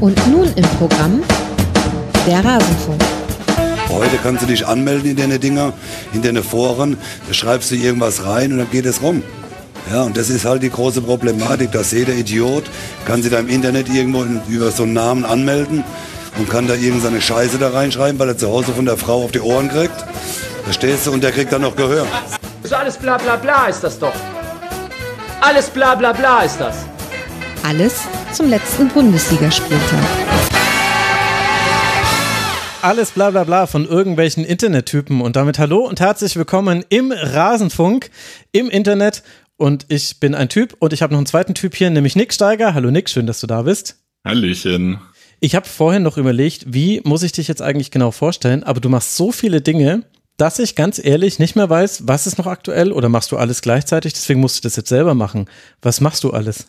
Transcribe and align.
Und 0.00 0.16
nun 0.28 0.52
im 0.54 0.64
Programm 0.78 1.22
der 2.26 2.44
Rasenfunk. 2.44 3.02
Heute 3.88 4.16
kannst 4.22 4.42
du 4.42 4.46
dich 4.46 4.64
anmelden 4.64 5.10
in 5.10 5.16
deine 5.16 5.40
Dinger, 5.40 5.72
in 6.12 6.22
deine 6.22 6.44
Foren, 6.44 6.96
da 7.26 7.34
schreibst 7.34 7.70
du 7.72 7.74
irgendwas 7.74 8.24
rein 8.24 8.52
und 8.52 8.58
dann 8.58 8.70
geht 8.70 8.86
es 8.86 9.02
rum. 9.02 9.24
Ja, 9.90 10.02
und 10.02 10.16
das 10.16 10.30
ist 10.30 10.44
halt 10.44 10.62
die 10.62 10.70
große 10.70 11.00
Problematik, 11.00 11.72
dass 11.72 11.90
jeder 11.90 12.12
Idiot 12.12 12.64
kann 13.06 13.22
sich 13.22 13.32
da 13.32 13.38
im 13.38 13.48
Internet 13.48 13.88
irgendwo 13.88 14.24
über 14.48 14.70
so 14.70 14.84
einen 14.84 14.92
Namen 14.92 15.24
anmelden 15.24 15.82
und 16.38 16.48
kann 16.48 16.68
da 16.68 16.74
irgendeine 16.74 17.20
Scheiße 17.20 17.58
da 17.58 17.70
reinschreiben, 17.70 18.20
weil 18.20 18.28
er 18.28 18.38
zu 18.38 18.48
Hause 18.48 18.72
von 18.72 18.84
der 18.84 18.98
Frau 18.98 19.24
auf 19.24 19.32
die 19.32 19.40
Ohren 19.40 19.68
kriegt. 19.68 20.04
Verstehst 20.64 21.06
du? 21.06 21.12
Und 21.12 21.24
der 21.24 21.32
kriegt 21.32 21.52
dann 21.52 21.62
noch 21.62 21.74
Gehör. 21.74 22.06
So 22.62 22.76
alles 22.76 22.96
bla 22.96 23.16
bla 23.16 23.36
bla 23.36 23.66
ist 23.66 23.82
das 23.82 23.98
doch. 23.98 24.12
Alles 25.40 25.70
bla 25.70 25.94
bla 25.94 26.12
bla 26.12 26.42
ist 26.42 26.60
das. 26.60 26.76
Alles 27.66 28.02
zum 28.38 28.50
letzten 28.50 28.86
Bundesligaspieltag. 28.86 30.04
Alles 32.82 33.10
bla 33.10 33.30
bla 33.30 33.42
bla 33.42 33.66
von 33.66 33.84
irgendwelchen 33.84 34.44
Internettypen 34.44 35.22
und 35.22 35.34
damit 35.34 35.58
hallo 35.58 35.78
und 35.78 35.98
herzlich 35.98 36.36
willkommen 36.36 36.84
im 36.88 37.10
Rasenfunk 37.10 38.10
im 38.52 38.70
Internet 38.70 39.24
und 39.56 39.86
ich 39.88 40.20
bin 40.20 40.36
ein 40.36 40.48
Typ 40.48 40.76
und 40.78 40.92
ich 40.92 41.02
habe 41.02 41.14
noch 41.14 41.18
einen 41.18 41.26
zweiten 41.26 41.54
Typ 41.54 41.74
hier, 41.74 41.90
nämlich 41.90 42.14
Nick 42.14 42.32
Steiger. 42.32 42.74
Hallo 42.74 42.92
Nick, 42.92 43.10
schön, 43.10 43.26
dass 43.26 43.40
du 43.40 43.48
da 43.48 43.62
bist. 43.62 43.96
Hallöchen. 44.24 45.00
Ich 45.40 45.56
habe 45.56 45.66
vorhin 45.66 46.04
noch 46.04 46.16
überlegt, 46.16 46.72
wie 46.72 47.00
muss 47.02 47.24
ich 47.24 47.32
dich 47.32 47.48
jetzt 47.48 47.60
eigentlich 47.60 47.90
genau 47.90 48.12
vorstellen, 48.12 48.62
aber 48.62 48.78
du 48.78 48.88
machst 48.88 49.16
so 49.16 49.32
viele 49.32 49.62
Dinge, 49.62 50.04
dass 50.36 50.60
ich 50.60 50.76
ganz 50.76 51.04
ehrlich 51.04 51.40
nicht 51.40 51.56
mehr 51.56 51.68
weiß, 51.68 52.06
was 52.06 52.28
ist 52.28 52.38
noch 52.38 52.46
aktuell 52.46 52.92
oder 52.92 53.08
machst 53.08 53.32
du 53.32 53.36
alles 53.36 53.62
gleichzeitig, 53.62 54.12
deswegen 54.12 54.38
musst 54.38 54.58
du 54.58 54.62
das 54.62 54.76
jetzt 54.76 54.90
selber 54.90 55.14
machen. 55.14 55.46
Was 55.82 56.00
machst 56.00 56.22
du 56.22 56.30
alles? 56.30 56.66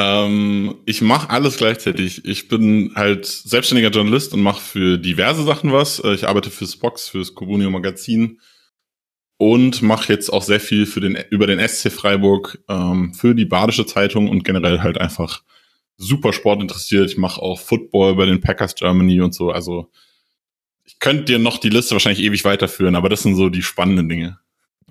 Ähm, 0.00 0.76
ich 0.86 1.02
mache 1.02 1.28
alles 1.28 1.58
gleichzeitig. 1.58 2.24
Ich 2.24 2.48
bin 2.48 2.92
halt 2.96 3.26
selbstständiger 3.26 3.90
Journalist 3.90 4.32
und 4.32 4.40
mache 4.40 4.60
für 4.60 4.96
diverse 4.96 5.42
Sachen 5.42 5.72
was. 5.72 6.00
Äh, 6.00 6.14
ich 6.14 6.26
arbeite 6.26 6.50
fürs 6.50 6.76
Box, 6.76 7.08
fürs 7.08 7.34
Comunio 7.34 7.68
Magazin 7.70 8.40
und 9.36 9.82
mache 9.82 10.10
jetzt 10.10 10.32
auch 10.32 10.42
sehr 10.42 10.60
viel 10.60 10.86
für 10.86 11.00
den 11.00 11.18
über 11.28 11.46
den 11.46 11.66
SC 11.66 11.92
Freiburg 11.92 12.62
ähm, 12.68 13.12
für 13.12 13.34
die 13.34 13.44
Badische 13.44 13.84
Zeitung 13.84 14.30
und 14.30 14.42
generell 14.42 14.80
halt 14.80 14.98
einfach 14.98 15.42
super 15.98 16.32
Sport 16.32 16.62
interessiert. 16.62 17.10
Ich 17.10 17.18
mache 17.18 17.42
auch 17.42 17.60
Football 17.60 18.16
bei 18.16 18.24
den 18.24 18.40
Packers 18.40 18.74
Germany 18.74 19.20
und 19.20 19.34
so. 19.34 19.50
Also 19.50 19.90
ich 20.84 20.98
könnte 20.98 21.24
dir 21.24 21.38
noch 21.38 21.58
die 21.58 21.68
Liste 21.68 21.94
wahrscheinlich 21.94 22.24
ewig 22.24 22.44
weiterführen, 22.44 22.96
aber 22.96 23.10
das 23.10 23.22
sind 23.22 23.36
so 23.36 23.50
die 23.50 23.62
spannenden 23.62 24.08
Dinge. 24.08 24.38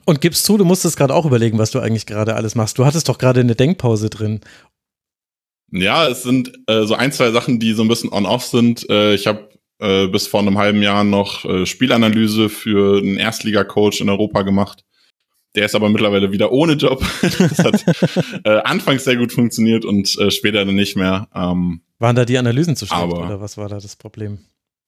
Und 0.05 0.21
gibst 0.21 0.45
zu, 0.45 0.57
du 0.57 0.65
musstest 0.65 0.97
gerade 0.97 1.13
auch 1.13 1.27
überlegen, 1.27 1.59
was 1.59 1.71
du 1.71 1.79
eigentlich 1.79 2.07
gerade 2.07 2.35
alles 2.35 2.55
machst. 2.55 2.79
Du 2.79 2.85
hattest 2.85 3.09
doch 3.09 3.19
gerade 3.19 3.41
eine 3.41 3.55
Denkpause 3.55 4.09
drin. 4.09 4.41
Ja, 5.71 6.07
es 6.07 6.23
sind 6.23 6.51
äh, 6.67 6.85
so 6.85 6.95
ein, 6.95 7.11
zwei 7.11 7.31
Sachen, 7.31 7.59
die 7.59 7.73
so 7.73 7.83
ein 7.83 7.87
bisschen 7.87 8.11
on-off 8.11 8.45
sind. 8.45 8.89
Äh, 8.89 9.13
ich 9.13 9.27
habe 9.27 9.49
äh, 9.79 10.07
bis 10.07 10.27
vor 10.27 10.41
einem 10.41 10.57
halben 10.57 10.81
Jahr 10.81 11.03
noch 11.03 11.45
äh, 11.45 11.65
Spielanalyse 11.65 12.49
für 12.49 12.99
einen 12.99 13.17
Erstliga-Coach 13.17 14.01
in 14.01 14.09
Europa 14.09 14.41
gemacht. 14.41 14.83
Der 15.55 15.65
ist 15.65 15.75
aber 15.75 15.89
mittlerweile 15.89 16.31
wieder 16.31 16.51
ohne 16.51 16.73
Job. 16.73 17.03
das 17.21 17.59
hat 17.59 17.83
äh, 18.43 18.61
anfangs 18.63 19.03
sehr 19.03 19.15
gut 19.15 19.31
funktioniert 19.31 19.85
und 19.85 20.17
äh, 20.19 20.31
später 20.31 20.65
dann 20.65 20.75
nicht 20.75 20.95
mehr. 20.95 21.27
Ähm, 21.33 21.81
Waren 21.97 22.15
da 22.15 22.25
die 22.25 22.37
Analysen 22.37 22.75
zu 22.75 22.85
schlecht 22.85 23.01
aber, 23.01 23.25
oder 23.25 23.41
was 23.41 23.57
war 23.57 23.67
da 23.67 23.79
das 23.79 23.95
Problem? 23.95 24.39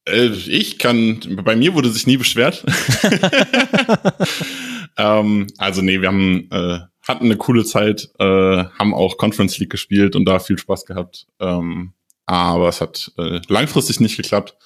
Äh, 0.08 0.28
ich 0.28 0.78
kann, 0.78 1.20
bei 1.44 1.56
mir 1.56 1.74
wurde 1.74 1.90
sich 1.90 2.06
nie 2.06 2.16
beschwert. 2.16 2.64
ähm, 4.96 5.46
also 5.58 5.82
nee, 5.82 6.00
wir 6.00 6.08
haben, 6.08 6.48
äh, 6.50 6.78
hatten 7.02 7.24
eine 7.24 7.36
coole 7.36 7.64
Zeit, 7.64 8.10
äh, 8.18 8.24
haben 8.24 8.94
auch 8.94 9.16
Conference 9.16 9.58
League 9.58 9.70
gespielt 9.70 10.16
und 10.16 10.24
da 10.24 10.38
viel 10.38 10.58
Spaß 10.58 10.86
gehabt. 10.86 11.26
Ähm, 11.40 11.92
aber 12.26 12.68
es 12.68 12.80
hat 12.80 13.12
äh, 13.18 13.40
langfristig 13.48 14.00
nicht 14.00 14.16
geklappt. 14.16 14.56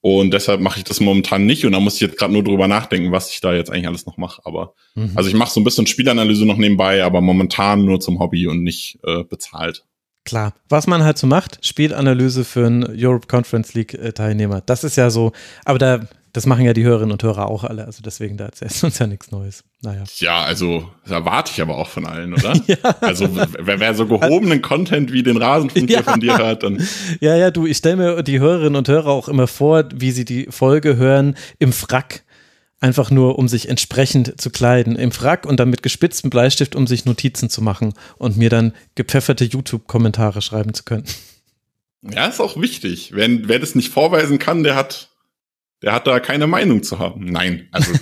Und 0.00 0.32
deshalb 0.32 0.60
mache 0.60 0.78
ich 0.78 0.84
das 0.84 1.00
momentan 1.00 1.44
nicht. 1.44 1.66
Und 1.66 1.72
da 1.72 1.80
muss 1.80 1.96
ich 1.96 2.00
jetzt 2.00 2.18
gerade 2.18 2.32
nur 2.32 2.44
drüber 2.44 2.68
nachdenken, 2.68 3.10
was 3.10 3.30
ich 3.30 3.40
da 3.40 3.52
jetzt 3.52 3.70
eigentlich 3.70 3.88
alles 3.88 4.06
noch 4.06 4.16
mache. 4.16 4.40
Aber 4.44 4.74
mhm. 4.94 5.12
also 5.14 5.28
ich 5.28 5.34
mache 5.34 5.50
so 5.50 5.60
ein 5.60 5.64
bisschen 5.64 5.86
Spielanalyse 5.86 6.46
noch 6.46 6.56
nebenbei, 6.56 7.04
aber 7.04 7.20
momentan 7.20 7.84
nur 7.84 8.00
zum 8.00 8.20
Hobby 8.20 8.46
und 8.46 8.62
nicht 8.62 8.98
äh, 9.04 9.24
bezahlt. 9.24 9.84
Klar, 10.24 10.54
was 10.68 10.86
man 10.86 11.02
halt 11.02 11.18
so 11.18 11.26
macht, 11.26 11.64
Spielanalyse 11.64 12.44
für 12.44 12.66
einen 12.66 12.84
Europe 12.84 13.26
Conference 13.26 13.74
League 13.74 13.94
äh, 13.94 14.12
Teilnehmer. 14.12 14.60
Das 14.60 14.84
ist 14.84 14.96
ja 14.96 15.10
so, 15.10 15.32
aber 15.64 15.78
da, 15.78 16.00
das 16.38 16.46
machen 16.46 16.64
ja 16.64 16.72
die 16.72 16.84
Hörerinnen 16.84 17.10
und 17.10 17.20
Hörer 17.20 17.50
auch 17.50 17.64
alle. 17.64 17.84
Also 17.84 18.00
deswegen, 18.00 18.36
da 18.36 18.46
erzählst 18.46 18.80
du 18.80 18.86
uns 18.86 18.98
ja 19.00 19.08
nichts 19.08 19.32
Neues. 19.32 19.64
Naja. 19.82 20.04
Ja, 20.18 20.42
also 20.44 20.88
das 21.02 21.10
erwarte 21.10 21.50
ich 21.52 21.60
aber 21.60 21.76
auch 21.76 21.88
von 21.88 22.06
allen, 22.06 22.32
oder? 22.32 22.54
ja. 22.68 22.76
Also 23.00 23.28
wer, 23.34 23.80
wer 23.80 23.94
so 23.94 24.06
gehobenen 24.06 24.62
Content 24.62 25.12
wie 25.12 25.24
den 25.24 25.36
Rasenfunk 25.36 25.90
ja. 25.90 26.04
von 26.04 26.20
dir 26.20 26.38
hört, 26.38 26.62
dann. 26.62 26.80
Ja, 27.20 27.36
ja, 27.36 27.50
du, 27.50 27.66
ich 27.66 27.78
stelle 27.78 27.96
mir 27.96 28.22
die 28.22 28.38
Hörerinnen 28.38 28.76
und 28.76 28.86
Hörer 28.86 29.08
auch 29.08 29.28
immer 29.28 29.48
vor, 29.48 29.84
wie 29.92 30.12
sie 30.12 30.24
die 30.24 30.46
Folge 30.48 30.96
hören 30.96 31.34
im 31.58 31.72
Frack 31.72 32.22
einfach 32.78 33.10
nur, 33.10 33.36
um 33.36 33.48
sich 33.48 33.68
entsprechend 33.68 34.40
zu 34.40 34.50
kleiden, 34.50 34.94
im 34.94 35.10
Frack 35.10 35.44
und 35.44 35.58
dann 35.58 35.70
mit 35.70 35.82
gespitztem 35.82 36.30
Bleistift, 36.30 36.76
um 36.76 36.86
sich 36.86 37.04
Notizen 37.04 37.50
zu 37.50 37.60
machen 37.60 37.94
und 38.16 38.36
mir 38.36 38.50
dann 38.50 38.72
gepfefferte 38.94 39.44
YouTube-Kommentare 39.44 40.40
schreiben 40.40 40.72
zu 40.72 40.84
können. 40.84 41.02
Ja, 42.02 42.26
ist 42.26 42.40
auch 42.40 42.60
wichtig. 42.60 43.10
Wer, 43.12 43.48
wer 43.48 43.58
das 43.58 43.74
nicht 43.74 43.92
vorweisen 43.92 44.38
kann, 44.38 44.62
der 44.62 44.76
hat, 44.76 45.08
der 45.82 45.92
hat 45.92 46.06
da 46.06 46.18
keine 46.18 46.46
Meinung 46.46 46.82
zu 46.82 46.98
haben. 46.98 47.26
Nein, 47.26 47.68
also 47.70 47.92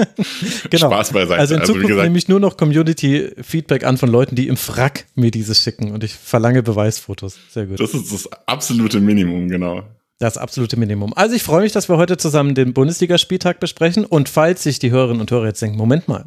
genau. 0.70 0.90
Spaß 0.90 1.12
beiseite. 1.12 1.40
Also 1.40 1.54
in 1.54 1.60
also, 1.60 1.72
Zukunft 1.72 1.88
gesagt, 1.88 2.04
nehme 2.04 2.18
ich 2.18 2.28
nur 2.28 2.40
noch 2.40 2.56
Community-Feedback 2.56 3.84
an 3.84 3.96
von 3.96 4.08
Leuten, 4.08 4.34
die 4.34 4.48
im 4.48 4.56
Frack 4.56 5.06
mir 5.14 5.30
dieses 5.30 5.62
schicken 5.62 5.92
und 5.92 6.02
ich 6.02 6.14
verlange 6.14 6.62
Beweisfotos. 6.62 7.38
Sehr 7.50 7.66
gut. 7.66 7.78
Das 7.78 7.94
ist 7.94 8.12
das 8.12 8.28
absolute 8.46 9.00
Minimum, 9.00 9.48
genau. 9.48 9.84
Das 10.18 10.36
absolute 10.36 10.76
Minimum. 10.76 11.12
Also 11.14 11.34
ich 11.34 11.42
freue 11.42 11.62
mich, 11.62 11.72
dass 11.72 11.88
wir 11.88 11.96
heute 11.96 12.16
zusammen 12.16 12.54
den 12.54 12.74
Bundesligaspieltag 12.74 13.58
besprechen. 13.58 14.04
Und 14.04 14.28
falls 14.28 14.62
sich 14.62 14.78
die 14.78 14.90
Hörerinnen 14.90 15.20
und 15.20 15.30
Hörer 15.30 15.46
jetzt 15.46 15.62
denken, 15.62 15.76
Moment 15.76 16.06
mal, 16.06 16.26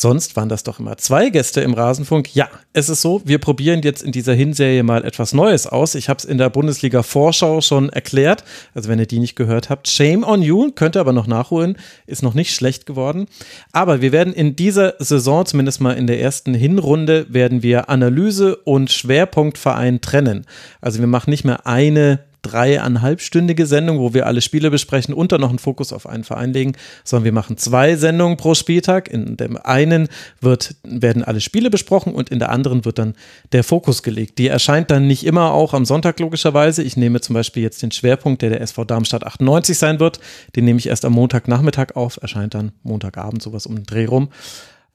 sonst 0.00 0.36
waren 0.36 0.48
das 0.48 0.62
doch 0.62 0.78
immer 0.78 0.96
zwei 0.96 1.30
Gäste 1.30 1.60
im 1.60 1.74
Rasenfunk. 1.74 2.34
Ja, 2.34 2.48
es 2.72 2.88
ist 2.88 3.02
so, 3.02 3.20
wir 3.24 3.38
probieren 3.38 3.82
jetzt 3.82 4.02
in 4.02 4.12
dieser 4.12 4.34
Hinserie 4.34 4.82
mal 4.82 5.04
etwas 5.04 5.32
Neues 5.32 5.66
aus. 5.66 5.94
Ich 5.94 6.08
habe 6.08 6.18
es 6.18 6.24
in 6.24 6.38
der 6.38 6.50
Bundesliga-Vorschau 6.50 7.60
schon 7.60 7.88
erklärt. 7.88 8.44
Also 8.74 8.88
wenn 8.88 8.98
ihr 8.98 9.06
die 9.06 9.18
nicht 9.18 9.34
gehört 9.34 9.70
habt, 9.70 9.88
shame 9.88 10.22
on 10.22 10.42
you, 10.42 10.70
könnt 10.72 10.96
ihr 10.96 11.00
aber 11.00 11.12
noch 11.12 11.26
nachholen, 11.26 11.76
ist 12.06 12.22
noch 12.22 12.34
nicht 12.34 12.54
schlecht 12.54 12.86
geworden. 12.86 13.26
Aber 13.72 14.00
wir 14.00 14.12
werden 14.12 14.32
in 14.32 14.54
dieser 14.54 14.94
Saison, 14.98 15.44
zumindest 15.46 15.80
mal 15.80 15.96
in 15.96 16.06
der 16.06 16.20
ersten 16.20 16.54
Hinrunde, 16.54 17.26
werden 17.28 17.62
wir 17.62 17.88
Analyse 17.88 18.56
und 18.56 18.92
Schwerpunktverein 18.92 20.00
trennen. 20.00 20.46
Also 20.80 21.00
wir 21.00 21.08
machen 21.08 21.30
nicht 21.30 21.44
mehr 21.44 21.66
eine 21.66 22.20
dreieinhalbstündige 22.48 23.66
Sendung, 23.66 23.98
wo 23.98 24.14
wir 24.14 24.26
alle 24.26 24.40
Spiele 24.40 24.70
besprechen 24.70 25.14
und 25.14 25.32
dann 25.32 25.40
noch 25.40 25.50
einen 25.50 25.58
Fokus 25.58 25.92
auf 25.92 26.06
einen 26.06 26.24
Verein 26.24 26.52
legen, 26.52 26.72
sondern 27.04 27.24
wir 27.24 27.32
machen 27.32 27.56
zwei 27.56 27.96
Sendungen 27.96 28.36
pro 28.36 28.54
Spieltag. 28.54 29.08
In 29.08 29.36
dem 29.36 29.56
einen 29.56 30.08
wird, 30.40 30.76
werden 30.82 31.24
alle 31.24 31.40
Spiele 31.40 31.70
besprochen 31.70 32.14
und 32.14 32.30
in 32.30 32.38
der 32.38 32.50
anderen 32.50 32.84
wird 32.84 32.98
dann 32.98 33.14
der 33.52 33.64
Fokus 33.64 34.02
gelegt. 34.02 34.38
Die 34.38 34.48
erscheint 34.48 34.90
dann 34.90 35.06
nicht 35.06 35.24
immer 35.24 35.52
auch 35.52 35.74
am 35.74 35.84
Sonntag 35.84 36.20
logischerweise. 36.20 36.82
Ich 36.82 36.96
nehme 36.96 37.20
zum 37.20 37.34
Beispiel 37.34 37.62
jetzt 37.62 37.82
den 37.82 37.90
Schwerpunkt, 37.90 38.42
der 38.42 38.50
der 38.50 38.60
SV 38.60 38.84
Darmstadt 38.84 39.24
98 39.24 39.76
sein 39.76 40.00
wird. 40.00 40.20
Den 40.56 40.64
nehme 40.64 40.78
ich 40.78 40.88
erst 40.88 41.04
am 41.04 41.12
Montagnachmittag 41.12 41.94
auf, 41.94 42.18
erscheint 42.20 42.54
dann 42.54 42.72
Montagabend 42.82 43.42
sowas 43.42 43.66
um 43.66 43.76
den 43.76 43.84
Dreh 43.84 44.06
rum. 44.06 44.28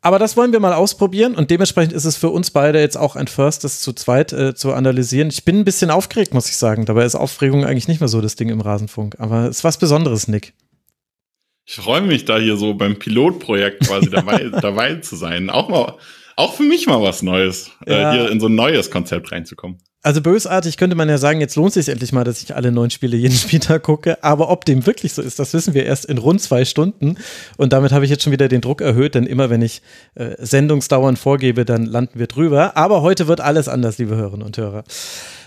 Aber 0.05 0.19
das 0.19 0.35
wollen 0.35 0.51
wir 0.51 0.59
mal 0.59 0.73
ausprobieren 0.73 1.33
und 1.33 1.49
dementsprechend 1.49 1.93
ist 1.93 2.03
es 2.03 2.17
für 2.17 2.27
uns 2.27 2.51
beide 2.51 2.81
jetzt 2.81 2.97
auch 2.97 3.15
ein 3.15 3.27
First, 3.27 3.63
das 3.63 3.79
zu 3.79 3.93
zweit 3.93 4.33
äh, 4.33 4.53
zu 4.53 4.73
analysieren. 4.73 5.29
Ich 5.29 5.45
bin 5.45 5.59
ein 5.59 5.63
bisschen 5.63 5.89
aufgeregt, 5.89 6.33
muss 6.33 6.49
ich 6.49 6.57
sagen. 6.57 6.83
Dabei 6.83 7.05
ist 7.05 7.15
Aufregung 7.15 7.63
eigentlich 7.63 7.87
nicht 7.87 8.01
mehr 8.01 8.09
so 8.09 8.19
das 8.19 8.35
Ding 8.35 8.49
im 8.49 8.59
Rasenfunk. 8.59 9.15
Aber 9.19 9.45
es 9.45 9.59
ist 9.59 9.63
was 9.63 9.77
Besonderes, 9.77 10.27
Nick. 10.27 10.55
Ich 11.65 11.75
freue 11.75 12.01
mich 12.01 12.25
da 12.25 12.37
hier 12.37 12.57
so 12.57 12.73
beim 12.73 12.99
Pilotprojekt 12.99 13.87
quasi 13.87 14.09
dabei, 14.09 14.49
dabei 14.61 14.95
zu 14.95 15.15
sein. 15.15 15.49
Auch 15.49 15.69
mal, 15.69 15.95
auch 16.35 16.53
für 16.53 16.63
mich 16.63 16.85
mal 16.85 17.01
was 17.01 17.21
Neues, 17.21 17.71
äh, 17.85 17.93
ja. 17.93 18.11
äh, 18.11 18.17
hier 18.17 18.29
in 18.29 18.41
so 18.41 18.47
ein 18.47 18.55
neues 18.55 18.91
Konzept 18.91 19.31
reinzukommen. 19.31 19.77
Also 20.05 20.21
bösartig 20.21 20.75
könnte 20.75 20.97
man 20.97 21.07
ja 21.07 21.17
sagen, 21.17 21.39
jetzt 21.39 21.55
lohnt 21.55 21.69
es 21.69 21.85
sich 21.85 21.87
endlich 21.87 22.11
mal, 22.11 22.25
dass 22.25 22.43
ich 22.43 22.55
alle 22.55 22.73
neun 22.73 22.89
Spiele 22.89 23.15
jeden 23.15 23.35
Spieltag 23.37 23.83
gucke. 23.83 24.21
Aber 24.21 24.49
ob 24.49 24.65
dem 24.65 24.85
wirklich 24.85 25.13
so 25.13 25.21
ist, 25.21 25.39
das 25.39 25.53
wissen 25.53 25.73
wir 25.73 25.85
erst 25.85 26.05
in 26.05 26.17
rund 26.17 26.41
zwei 26.41 26.65
Stunden. 26.65 27.15
Und 27.55 27.71
damit 27.71 27.93
habe 27.93 28.03
ich 28.03 28.11
jetzt 28.11 28.23
schon 28.23 28.33
wieder 28.33 28.49
den 28.49 28.59
Druck 28.59 28.81
erhöht, 28.81 29.15
denn 29.15 29.25
immer 29.25 29.49
wenn 29.49 29.61
ich 29.61 29.81
äh, 30.15 30.35
Sendungsdauern 30.37 31.15
vorgebe, 31.15 31.63
dann 31.63 31.85
landen 31.85 32.19
wir 32.19 32.27
drüber. 32.27 32.75
Aber 32.75 33.01
heute 33.01 33.29
wird 33.29 33.39
alles 33.39 33.69
anders, 33.69 33.97
liebe 33.97 34.17
Hörerinnen 34.17 34.45
und 34.45 34.57
Hörer. 34.57 34.83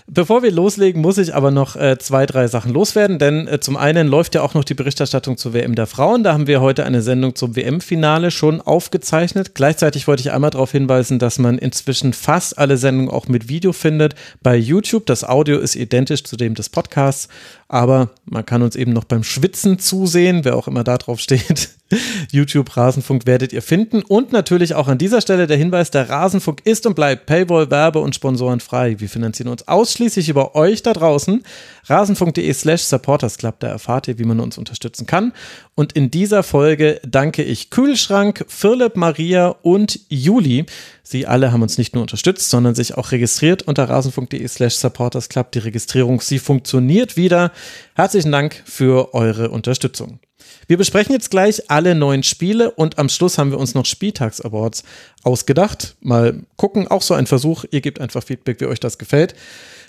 Bevor 0.09 0.41
wir 0.41 0.51
loslegen, 0.53 1.01
muss 1.01 1.17
ich 1.17 1.35
aber 1.35 1.51
noch 1.51 1.75
äh, 1.75 1.97
zwei, 1.97 2.25
drei 2.25 2.47
Sachen 2.47 2.71
loswerden, 2.71 3.19
denn 3.19 3.45
äh, 3.45 3.59
zum 3.59 3.75
einen 3.75 4.07
läuft 4.07 4.35
ja 4.35 4.41
auch 4.41 4.53
noch 4.53 4.63
die 4.63 4.73
Berichterstattung 4.73 5.35
zur 5.35 5.53
WM 5.53 5.75
der 5.75 5.85
Frauen. 5.85 6.23
Da 6.23 6.31
haben 6.31 6.47
wir 6.47 6.61
heute 6.61 6.85
eine 6.85 7.01
Sendung 7.01 7.35
zum 7.35 7.57
WM-Finale 7.57 8.31
schon 8.31 8.61
aufgezeichnet. 8.61 9.53
Gleichzeitig 9.53 10.07
wollte 10.07 10.21
ich 10.21 10.31
einmal 10.31 10.51
darauf 10.51 10.71
hinweisen, 10.71 11.19
dass 11.19 11.39
man 11.39 11.57
inzwischen 11.57 12.13
fast 12.13 12.57
alle 12.57 12.77
Sendungen 12.77 13.11
auch 13.11 13.27
mit 13.27 13.49
Video 13.49 13.73
findet 13.73 14.15
bei 14.41 14.55
YouTube. 14.55 15.05
Das 15.07 15.25
Audio 15.25 15.59
ist 15.59 15.75
identisch 15.75 16.23
zu 16.23 16.37
dem 16.37 16.55
des 16.55 16.69
Podcasts 16.69 17.27
Aber 17.69 18.11
man 18.25 18.45
kann 18.45 18.61
uns 18.61 18.77
eben 18.77 18.93
noch 18.93 19.03
beim 19.03 19.23
Schwitzen 19.23 19.77
zusehen, 19.77 20.45
wer 20.45 20.55
auch 20.55 20.67
immer 20.67 20.85
da 20.85 20.97
drauf 20.97 21.19
steht. 21.19 21.69
YouTube 22.31 22.75
Rasenfunk 22.75 23.25
werdet 23.25 23.51
ihr 23.51 23.61
finden. 23.61 24.03
Und 24.03 24.31
natürlich 24.31 24.73
auch 24.73 24.87
an 24.87 24.97
dieser 24.97 25.19
Stelle 25.19 25.47
der 25.47 25.57
Hinweis, 25.57 25.91
der 25.91 26.09
Rasenfunk 26.09 26.61
ist 26.65 26.85
und 26.85 26.95
bleibt 26.95 27.25
Paywall, 27.25 27.69
Werbe 27.69 27.99
und 27.99 28.15
Sponsoren 28.15 28.61
frei. 28.61 28.99
Wir 28.99 29.09
finanzieren 29.09 29.49
uns 29.49 29.67
ausschließlich 29.67 30.29
über 30.29 30.55
euch 30.55 30.81
da 30.81 30.93
draußen. 30.93 31.43
Rasenfunk.de 31.85 32.53
slash 32.53 32.83
supportersclub, 32.83 33.59
da 33.59 33.67
erfahrt 33.67 34.07
ihr, 34.07 34.19
wie 34.19 34.25
man 34.25 34.39
uns 34.39 34.57
unterstützen 34.57 35.05
kann. 35.05 35.33
Und 35.75 35.93
in 35.93 36.09
dieser 36.09 36.43
Folge 36.43 37.01
danke 37.05 37.43
ich 37.43 37.69
Kühlschrank, 37.69 38.45
Philipp, 38.47 38.95
Maria 38.95 39.49
und 39.61 39.99
Juli. 40.09 40.65
Sie 41.09 41.25
alle 41.25 41.53
haben 41.53 41.61
uns 41.61 41.77
nicht 41.77 41.95
nur 41.95 42.01
unterstützt, 42.01 42.49
sondern 42.49 42.75
sich 42.75 42.97
auch 42.97 43.13
registriert 43.13 43.63
unter 43.63 43.87
rasenfunk.de 43.87 44.45
slash 44.45 44.75
supportersclub. 44.75 45.53
Die 45.53 45.59
Registrierung, 45.59 46.19
sie 46.19 46.37
funktioniert 46.37 47.15
wieder. 47.15 47.53
Herzlichen 47.95 48.33
Dank 48.33 48.61
für 48.65 49.13
eure 49.13 49.49
Unterstützung. 49.49 50.19
Wir 50.67 50.77
besprechen 50.77 51.13
jetzt 51.13 51.31
gleich 51.31 51.71
alle 51.71 51.95
neuen 51.95 52.23
Spiele 52.23 52.71
und 52.71 52.99
am 52.99 53.07
Schluss 53.07 53.37
haben 53.37 53.51
wir 53.51 53.57
uns 53.57 53.73
noch 53.73 53.85
Spieltags-Awards 53.85 54.83
ausgedacht. 55.23 55.95
Mal 56.01 56.41
gucken, 56.57 56.89
auch 56.89 57.01
so 57.01 57.13
ein 57.13 57.25
Versuch. 57.25 57.63
Ihr 57.71 57.79
gebt 57.79 58.01
einfach 58.01 58.21
Feedback, 58.21 58.59
wie 58.59 58.65
euch 58.65 58.81
das 58.81 58.97
gefällt. 58.97 59.33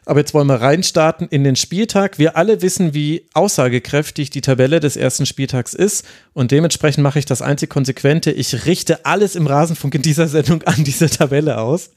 Aber 0.08 0.20
jetzt 0.20 0.32
wollen 0.32 0.46
wir 0.46 0.55
reinstarten 0.55 1.28
in 1.28 1.44
den 1.44 1.55
Spieltag. 1.55 2.19
Wir 2.19 2.34
alle 2.38 2.62
wissen, 2.62 2.94
wie 2.94 3.26
aussagekräftig 3.34 4.31
die 4.31 4.40
Tabelle 4.40 4.81
des 4.81 4.96
ersten 4.96 5.26
Spieltags 5.26 5.75
ist. 5.75 6.02
Und 6.32 6.50
dementsprechend 6.50 7.02
mache 7.02 7.19
ich 7.19 7.26
das 7.26 7.43
einzig 7.43 7.69
Konsequente. 7.69 8.31
Ich 8.31 8.64
richte 8.64 9.05
alles 9.05 9.37
im 9.37 9.46
Rasenfunk 9.46 9.96
in 9.96 10.00
dieser 10.00 10.26
Sendung 10.26 10.62
an 10.62 10.82
diese 10.82 11.10
Tabelle 11.10 11.58
aus. 11.58 11.90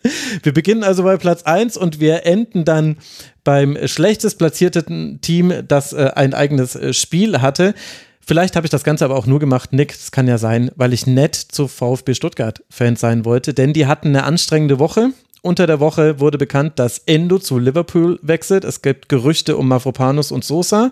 Wir 0.44 0.54
beginnen 0.54 0.84
also 0.84 1.04
bei 1.04 1.16
Platz 1.16 1.44
1 1.44 1.78
und 1.78 2.02
wir 2.02 2.26
enden 2.26 2.66
dann 2.66 2.98
beim 3.46 3.78
schlechtest 3.86 4.38
platzierten 4.38 5.22
Team, 5.22 5.54
das 5.66 5.94
äh, 5.94 6.12
ein 6.14 6.34
eigenes 6.34 6.76
äh, 6.76 6.92
Spiel 6.94 7.42
hatte. 7.42 7.74
Vielleicht 8.20 8.58
habe 8.58 8.66
ich 8.66 8.72
das 8.72 8.84
Ganze 8.84 9.06
aber 9.06 9.16
auch 9.16 9.26
nur 9.26 9.40
gemacht, 9.40 9.72
Nick, 9.72 9.94
das 9.94 10.12
kann 10.12 10.28
ja 10.28 10.38
sein, 10.38 10.70
weil 10.76 10.92
ich 10.92 11.08
nett 11.08 11.36
zu 11.36 11.70
VfB 11.70 12.14
Stuttgart-Fan 12.14 12.98
sein 12.98 13.24
wollte, 13.24 13.54
denn 13.54 13.72
die 13.72 13.88
hatten 13.88 14.10
eine 14.10 14.26
anstrengende 14.26 14.80
Woche 14.80 15.12
unter 15.42 15.68
der 15.68 15.80
Woche 15.80 16.20
wurde 16.20 16.38
bekannt, 16.38 16.78
dass 16.78 17.00
Endo 17.00 17.40
zu 17.40 17.58
Liverpool 17.58 18.20
wechselt. 18.22 18.64
Es 18.64 18.82
gibt 18.82 19.10
Gerüchte 19.10 19.58
um 19.58 19.68
Mavropanos 19.68 20.32
und 20.32 20.44
Sosa. 20.44 20.92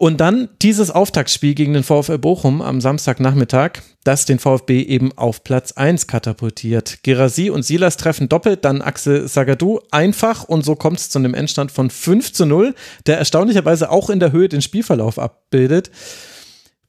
Und 0.00 0.18
dann 0.22 0.48
dieses 0.62 0.90
Auftaktspiel 0.90 1.54
gegen 1.54 1.74
den 1.74 1.82
VfL 1.82 2.16
Bochum 2.16 2.62
am 2.62 2.80
Samstagnachmittag, 2.80 3.82
das 4.02 4.24
den 4.24 4.38
VfB 4.38 4.80
eben 4.80 5.12
auf 5.18 5.44
Platz 5.44 5.72
1 5.72 6.06
katapultiert. 6.06 7.00
Gerasi 7.02 7.50
und 7.50 7.66
Silas 7.66 7.98
treffen 7.98 8.30
doppelt, 8.30 8.64
dann 8.64 8.80
Axel 8.80 9.28
Sagadou 9.28 9.80
einfach 9.90 10.44
und 10.44 10.64
so 10.64 10.74
kommt 10.74 11.00
es 11.00 11.10
zu 11.10 11.18
einem 11.18 11.34
Endstand 11.34 11.70
von 11.70 11.90
5 11.90 12.32
zu 12.32 12.46
0, 12.46 12.74
der 13.06 13.18
erstaunlicherweise 13.18 13.90
auch 13.90 14.08
in 14.08 14.20
der 14.20 14.32
Höhe 14.32 14.48
den 14.48 14.62
Spielverlauf 14.62 15.18
abbildet. 15.18 15.90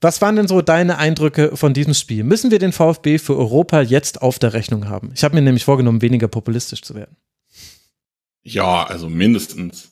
Was 0.01 0.19
waren 0.21 0.35
denn 0.35 0.47
so 0.47 0.61
deine 0.61 0.97
Eindrücke 0.97 1.55
von 1.55 1.73
diesem 1.73 1.93
Spiel? 1.93 2.23
Müssen 2.23 2.49
wir 2.49 2.57
den 2.57 2.71
VfB 2.71 3.19
für 3.19 3.37
Europa 3.37 3.81
jetzt 3.81 4.21
auf 4.23 4.39
der 4.39 4.53
Rechnung 4.53 4.89
haben? 4.89 5.11
Ich 5.15 5.23
habe 5.23 5.35
mir 5.35 5.43
nämlich 5.43 5.63
vorgenommen, 5.63 6.01
weniger 6.01 6.27
populistisch 6.27 6.81
zu 6.81 6.95
werden. 6.95 7.15
Ja, 8.41 8.83
also 8.83 9.09
mindestens. 9.09 9.91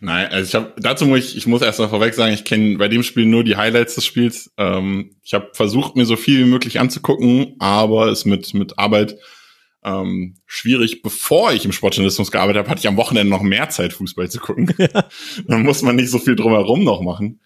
Nein, 0.00 0.28
also 0.28 0.48
ich 0.48 0.54
habe 0.54 0.80
dazu 0.80 1.06
muss 1.06 1.18
ich, 1.20 1.36
ich 1.36 1.46
muss 1.46 1.62
erst 1.62 1.78
mal 1.78 1.88
vorweg 1.88 2.14
sagen, 2.14 2.32
ich 2.32 2.44
kenne 2.44 2.78
bei 2.78 2.88
dem 2.88 3.02
Spiel 3.02 3.26
nur 3.26 3.44
die 3.44 3.56
Highlights 3.56 3.94
des 3.94 4.06
Spiels. 4.06 4.50
Ähm, 4.56 5.16
ich 5.22 5.34
habe 5.34 5.50
versucht, 5.52 5.96
mir 5.96 6.06
so 6.06 6.16
viel 6.16 6.44
wie 6.44 6.50
möglich 6.50 6.80
anzugucken, 6.80 7.56
aber 7.58 8.08
es 8.08 8.24
mit 8.24 8.54
mit 8.54 8.78
Arbeit 8.78 9.16
ähm, 9.84 10.36
schwierig. 10.46 11.02
Bevor 11.02 11.52
ich 11.52 11.64
im 11.64 11.72
Sportjournalismus 11.72 12.30
gearbeitet 12.30 12.60
habe, 12.60 12.70
hatte 12.70 12.80
ich 12.80 12.88
am 12.88 12.96
Wochenende 12.96 13.30
noch 13.30 13.42
mehr 13.42 13.68
Zeit, 13.68 13.92
Fußball 13.92 14.30
zu 14.30 14.40
gucken. 14.40 14.74
Ja. 14.78 15.06
Dann 15.46 15.62
muss 15.62 15.82
man 15.82 15.96
nicht 15.96 16.10
so 16.10 16.18
viel 16.18 16.36
drumherum 16.36 16.84
noch 16.84 17.02
machen. 17.02 17.40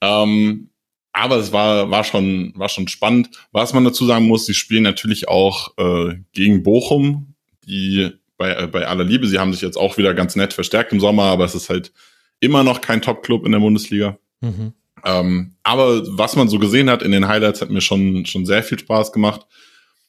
Ähm, 0.00 0.71
aber 1.12 1.36
es 1.36 1.52
war, 1.52 1.90
war 1.90 2.04
schon, 2.04 2.52
war 2.56 2.68
schon 2.68 2.88
spannend. 2.88 3.30
Was 3.52 3.74
man 3.74 3.84
dazu 3.84 4.06
sagen 4.06 4.26
muss, 4.26 4.46
sie 4.46 4.54
spielen 4.54 4.82
natürlich 4.82 5.28
auch 5.28 5.76
äh, 5.76 6.16
gegen 6.32 6.62
Bochum, 6.62 7.34
die 7.66 8.10
bei, 8.38 8.54
äh, 8.54 8.66
bei 8.66 8.86
aller 8.86 9.04
Liebe, 9.04 9.26
sie 9.26 9.38
haben 9.38 9.52
sich 9.52 9.62
jetzt 9.62 9.76
auch 9.76 9.98
wieder 9.98 10.14
ganz 10.14 10.36
nett 10.36 10.52
verstärkt 10.52 10.92
im 10.92 11.00
Sommer, 11.00 11.24
aber 11.24 11.44
es 11.44 11.54
ist 11.54 11.68
halt 11.68 11.92
immer 12.40 12.64
noch 12.64 12.80
kein 12.80 13.02
Top-Club 13.02 13.44
in 13.44 13.52
der 13.52 13.60
Bundesliga. 13.60 14.18
Mhm. 14.40 14.72
Ähm, 15.04 15.54
aber 15.62 16.02
was 16.16 16.36
man 16.36 16.48
so 16.48 16.58
gesehen 16.58 16.88
hat 16.88 17.02
in 17.02 17.12
den 17.12 17.28
Highlights, 17.28 17.60
hat 17.60 17.70
mir 17.70 17.80
schon, 17.80 18.24
schon 18.26 18.46
sehr 18.46 18.62
viel 18.62 18.78
Spaß 18.78 19.12
gemacht. 19.12 19.46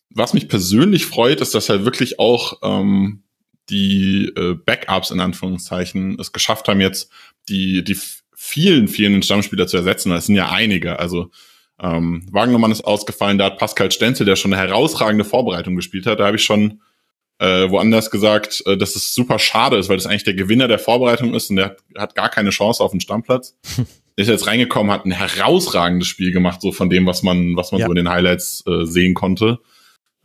Was 0.09 0.33
mich 0.33 0.47
persönlich 0.47 1.05
freut, 1.05 1.41
ist, 1.41 1.53
dass 1.53 1.69
halt 1.69 1.85
wirklich 1.85 2.19
auch 2.19 2.59
ähm, 2.63 3.23
die 3.69 4.31
äh, 4.35 4.53
Backups 4.53 5.11
in 5.11 5.19
Anführungszeichen 5.19 6.19
es 6.19 6.31
geschafft 6.31 6.67
haben, 6.67 6.81
jetzt 6.81 7.11
die, 7.49 7.83
die 7.83 7.97
vielen, 8.43 8.89
vielen 8.89 9.23
Stammspieler 9.23 9.67
zu 9.67 9.77
ersetzen. 9.77 10.09
Das 10.09 10.25
sind 10.25 10.35
ja 10.35 10.49
einige. 10.49 10.99
Also 10.99 11.31
ähm, 11.81 12.27
Wagnermann 12.29 12.71
ist 12.71 12.83
ausgefallen, 12.83 13.37
da 13.37 13.45
hat 13.45 13.57
Pascal 13.57 13.89
Stenzel, 13.89 14.25
der 14.25 14.35
schon 14.35 14.53
eine 14.53 14.61
herausragende 14.61 15.23
Vorbereitung 15.23 15.77
gespielt 15.77 16.05
hat. 16.05 16.19
Da 16.19 16.25
habe 16.25 16.35
ich 16.35 16.43
schon 16.43 16.81
äh, 17.39 17.69
woanders 17.69 18.11
gesagt, 18.11 18.61
äh, 18.65 18.77
dass 18.77 18.97
es 18.97 19.15
super 19.15 19.39
schade 19.39 19.77
ist, 19.77 19.87
weil 19.87 19.95
das 19.95 20.05
eigentlich 20.05 20.25
der 20.25 20.33
Gewinner 20.33 20.67
der 20.67 20.77
Vorbereitung 20.77 21.33
ist 21.33 21.49
und 21.49 21.55
der 21.55 21.65
hat, 21.65 21.77
hat 21.97 22.15
gar 22.15 22.29
keine 22.29 22.49
Chance 22.49 22.83
auf 22.83 22.91
den 22.91 22.99
Stammplatz. 22.99 23.57
ist 24.17 24.27
jetzt 24.27 24.45
reingekommen, 24.45 24.91
hat 24.91 25.05
ein 25.05 25.11
herausragendes 25.11 26.07
Spiel 26.09 26.31
gemacht, 26.31 26.61
so 26.61 26.73
von 26.73 26.89
dem, 26.89 27.05
was 27.05 27.23
man, 27.23 27.55
was 27.55 27.71
man 27.71 27.79
ja. 27.79 27.87
so 27.87 27.93
in 27.93 27.95
den 27.97 28.09
Highlights 28.09 28.63
äh, 28.67 28.85
sehen 28.85 29.13
konnte. 29.13 29.59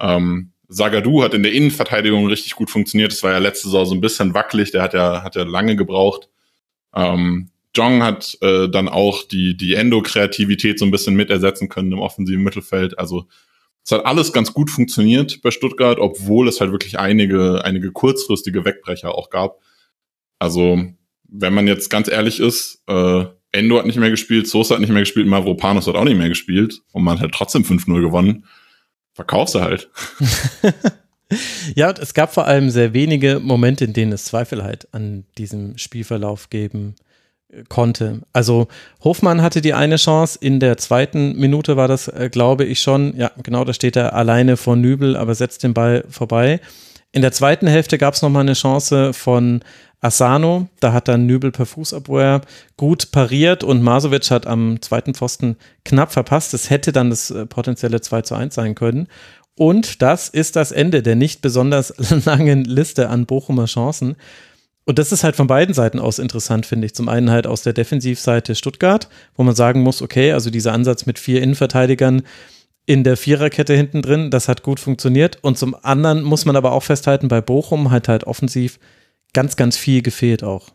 Ähm, 0.01 0.53
Sagadu 0.67 1.23
hat 1.23 1.35
in 1.35 1.45
der 1.45 1.53
Innenverteidigung 1.53 2.27
richtig 2.27 2.57
gut 2.57 2.69
funktioniert. 2.69 3.13
Das 3.13 3.23
war 3.23 3.31
ja 3.31 3.39
letzte 3.39 3.69
Saison 3.69 3.87
so 3.87 3.95
ein 3.95 4.01
bisschen 4.01 4.35
wackelig, 4.35 4.73
der 4.73 4.83
hat 4.83 4.93
ja, 4.93 5.23
hat 5.23 5.37
ja 5.37 5.45
lange 5.45 5.77
gebraucht. 5.77 6.29
Ähm, 6.95 7.51
Jong 7.77 8.03
hat 8.03 8.37
äh, 8.41 8.69
dann 8.69 8.89
auch 8.89 9.23
die, 9.23 9.57
die 9.57 9.75
Endo-Kreativität 9.75 10.79
so 10.79 10.85
ein 10.85 10.91
bisschen 10.91 11.15
mit 11.15 11.31
ersetzen 11.31 11.69
können 11.69 11.93
im 11.93 12.01
offensiven 12.01 12.43
Mittelfeld. 12.43 12.99
Also 12.99 13.27
es 13.85 13.93
hat 13.93 14.05
alles 14.05 14.33
ganz 14.33 14.53
gut 14.53 14.71
funktioniert 14.71 15.41
bei 15.43 15.51
Stuttgart, 15.51 15.99
obwohl 15.99 16.47
es 16.49 16.61
halt 16.61 16.73
wirklich 16.73 16.99
einige, 16.99 17.65
einige 17.65 17.91
kurzfristige 17.91 18.65
Wegbrecher 18.65 19.15
auch 19.15 19.31
gab. 19.31 19.61
Also, 20.39 20.79
wenn 21.25 21.55
man 21.55 21.67
jetzt 21.67 21.89
ganz 21.89 22.09
ehrlich 22.09 22.39
ist, 22.39 22.83
äh, 22.87 23.25
Endo 23.51 23.79
hat 23.79 23.87
nicht 23.87 23.99
mehr 23.99 24.11
gespielt, 24.11 24.47
Sosa 24.47 24.75
hat 24.75 24.81
nicht 24.81 24.91
mehr 24.93 25.01
gespielt, 25.01 25.27
Mavropanos 25.27 25.87
hat 25.87 25.95
auch 25.95 26.05
nicht 26.05 26.19
mehr 26.19 26.29
gespielt 26.29 26.83
und 26.93 27.03
man 27.03 27.19
hat 27.19 27.33
trotzdem 27.33 27.65
5-0 27.65 28.03
gewonnen. 28.03 28.45
Verkaufst 29.15 29.55
du 29.55 29.61
halt. 29.61 29.91
ja, 31.75 31.89
und 31.89 31.99
es 31.99 32.13
gab 32.13 32.35
vor 32.35 32.47
allem 32.47 32.69
sehr 32.69 32.93
wenige 32.93 33.41
Momente, 33.41 33.87
in 33.87 33.95
denen 33.95 34.13
es 34.13 34.27
Zweifel 34.27 34.63
halt 34.65 34.87
an 34.93 35.25
diesem 35.39 35.79
Spielverlauf 35.79 36.51
geben 36.51 36.95
konnte. 37.69 38.21
Also 38.33 38.69
Hofmann 39.03 39.43
hatte 39.43 39.61
die 39.61 39.75
eine 39.75 39.97
Chance, 39.97 40.39
in 40.41 40.61
der 40.61 40.77
zweiten 40.77 41.37
Minute 41.37 41.77
war 41.77 41.89
das, 41.89 42.09
äh, 42.09 42.29
glaube 42.31 42.65
ich 42.65 42.81
schon, 42.81 43.17
ja 43.17 43.31
genau, 43.43 43.65
da 43.65 43.73
steht 43.73 43.97
er 43.97 44.15
alleine 44.15 44.57
vor 44.57 44.77
Nübel, 44.77 45.17
aber 45.17 45.35
setzt 45.35 45.63
den 45.63 45.75
Ball 45.75 46.05
vorbei. 46.09 46.61
In 47.11 47.23
der 47.23 47.33
zweiten 47.33 47.67
Hälfte 47.67 47.97
gab 47.97 48.15
es 48.15 48.23
nochmal 48.23 48.43
eine 48.43 48.53
Chance 48.53 49.15
von 49.15 49.63
Asano, 50.01 50.69
da 50.81 50.93
hat 50.93 51.09
dann 51.09 51.27
Nübel 51.27 51.51
per 51.51 51.67
Fußabwehr 51.67 52.43
gut 52.77 53.11
pariert 53.11 53.65
und 53.65 53.83
Masovic 53.83 54.31
hat 54.31 54.47
am 54.47 54.81
zweiten 54.83 55.15
Pfosten 55.15 55.57
knapp 55.85 56.13
verpasst. 56.13 56.55
Es 56.55 56.71
hätte 56.71 56.93
dann 56.93 57.11
das 57.11 57.31
äh, 57.31 57.47
potenzielle 57.47 58.01
2 58.01 58.23
zu 58.23 58.35
1 58.35 58.55
sein 58.55 58.75
können. 58.75 59.09
Und 59.57 60.03
das 60.03 60.29
ist 60.29 60.55
das 60.55 60.71
Ende 60.71 61.03
der 61.03 61.17
nicht 61.17 61.43
besonders 61.43 61.95
langen 62.27 62.65
Liste 62.65 63.09
an 63.09 63.27
Bochumer 63.27 63.65
Chancen. 63.65 64.15
Und 64.89 64.99
das 64.99 65.13
ist 65.13 65.23
halt 65.23 65.37
von 65.37 65.49
beiden 65.49 65.75
Seiten 65.75 65.99
aus 65.99 66.19
interessant, 66.19 66.65
finde 66.65 66.87
ich. 66.87 66.95
Zum 66.95 67.11
einen 67.11 67.31
halt 67.31 67.47
aus 67.47 67.61
der 67.61 67.75
Defensivseite 67.75 68.55
Stuttgart, 68.55 69.11
wo 69.37 69.43
man 69.43 69.55
sagen 69.55 69.83
muss, 69.83 70.01
okay, 70.01 70.33
also 70.33 70.49
dieser 70.49 70.73
Ansatz 70.73 71.05
mit 71.05 71.19
vier 71.19 71.43
Innenverteidigern 71.43 72.23
in 72.87 73.05
der 73.05 73.19
Viererkette 73.19 73.75
hinten 73.75 74.01
drin, 74.01 74.31
das 74.31 74.49
hat 74.49 74.63
gut 74.63 74.81
funktioniert. 74.81 75.41
Und 75.43 75.59
zum 75.59 75.77
anderen 75.83 76.23
muss 76.23 76.47
man 76.47 76.57
aber 76.57 76.73
auch 76.73 76.85
festhalten, 76.85 77.29
bei 77.29 77.43
Bochum 77.43 77.91
hat 77.91 78.09
halt 78.09 78.25
offensiv 78.25 78.79
ganz, 79.35 79.57
ganz 79.57 79.77
viel 79.77 80.01
gefehlt 80.01 80.43
auch. 80.43 80.71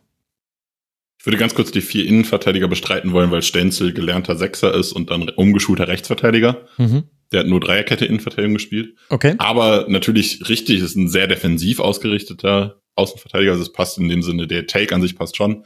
Ich 1.20 1.26
würde 1.26 1.40
ganz 1.40 1.56
kurz 1.56 1.72
die 1.72 1.82
vier 1.82 2.06
Innenverteidiger 2.06 2.68
bestreiten 2.68 3.14
wollen, 3.14 3.32
weil 3.32 3.42
Stenzel 3.42 3.94
gelernter 3.94 4.36
Sechser 4.36 4.76
ist 4.76 4.92
und 4.94 5.10
dann 5.10 5.28
umgeschulter 5.30 5.88
Rechtsverteidiger. 5.88 6.68
Mhm. 6.78 7.06
Der 7.32 7.40
hat 7.40 7.48
nur 7.48 7.62
Dreierkette 7.62 8.06
Innenverteidigung 8.06 8.54
gespielt. 8.54 8.94
Okay. 9.10 9.34
Aber 9.40 9.88
natürlich 9.90 10.48
richtig, 10.50 10.84
ist 10.84 10.96
ein 10.96 11.10
sehr 11.10 11.26
defensiv 11.26 11.80
ausgerichteter 11.80 12.83
Außenverteidiger, 12.96 13.52
also 13.52 13.64
es 13.64 13.74
passt 13.74 13.98
in 13.98 14.10
dem 14.10 14.24
Sinne, 14.24 14.48
der 14.48 14.68
Take 14.68 14.94
an 14.94 15.02
sich 15.02 15.16
passt 15.16 15.36
schon. 15.38 15.66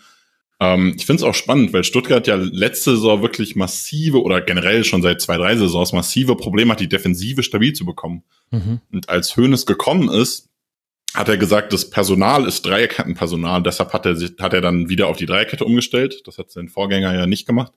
Ähm, 0.59 0.93
ich 0.97 1.05
finde 1.05 1.21
es 1.21 1.27
auch 1.27 1.35
spannend, 1.35 1.73
weil 1.73 1.83
Stuttgart 1.83 2.25
ja 2.27 2.35
letzte 2.35 2.91
Saison 2.91 3.21
wirklich 3.21 3.55
massive 3.55 4.21
oder 4.21 4.41
generell 4.41 4.83
schon 4.83 5.01
seit 5.01 5.21
zwei, 5.21 5.37
drei 5.37 5.55
Saisons 5.55 5.93
massive 5.93 6.35
Probleme 6.35 6.71
hat, 6.71 6.79
die 6.79 6.89
Defensive 6.89 7.43
stabil 7.43 7.73
zu 7.73 7.85
bekommen. 7.85 8.23
Mhm. 8.51 8.81
Und 8.91 9.09
als 9.09 9.35
Hoeneß 9.37 9.65
gekommen 9.65 10.09
ist, 10.09 10.49
hat 11.13 11.29
er 11.29 11.37
gesagt, 11.37 11.73
das 11.73 11.89
Personal 11.89 12.45
ist 12.45 12.65
Dreierkettenpersonal, 12.65 13.63
deshalb 13.63 13.93
hat 13.93 14.05
er, 14.05 14.15
hat 14.15 14.53
er 14.53 14.61
dann 14.61 14.89
wieder 14.89 15.07
auf 15.07 15.17
die 15.17 15.25
Dreierkette 15.25 15.65
umgestellt. 15.65 16.21
Das 16.25 16.37
hat 16.37 16.51
sein 16.51 16.69
Vorgänger 16.69 17.13
ja 17.13 17.27
nicht 17.27 17.47
gemacht. 17.47 17.73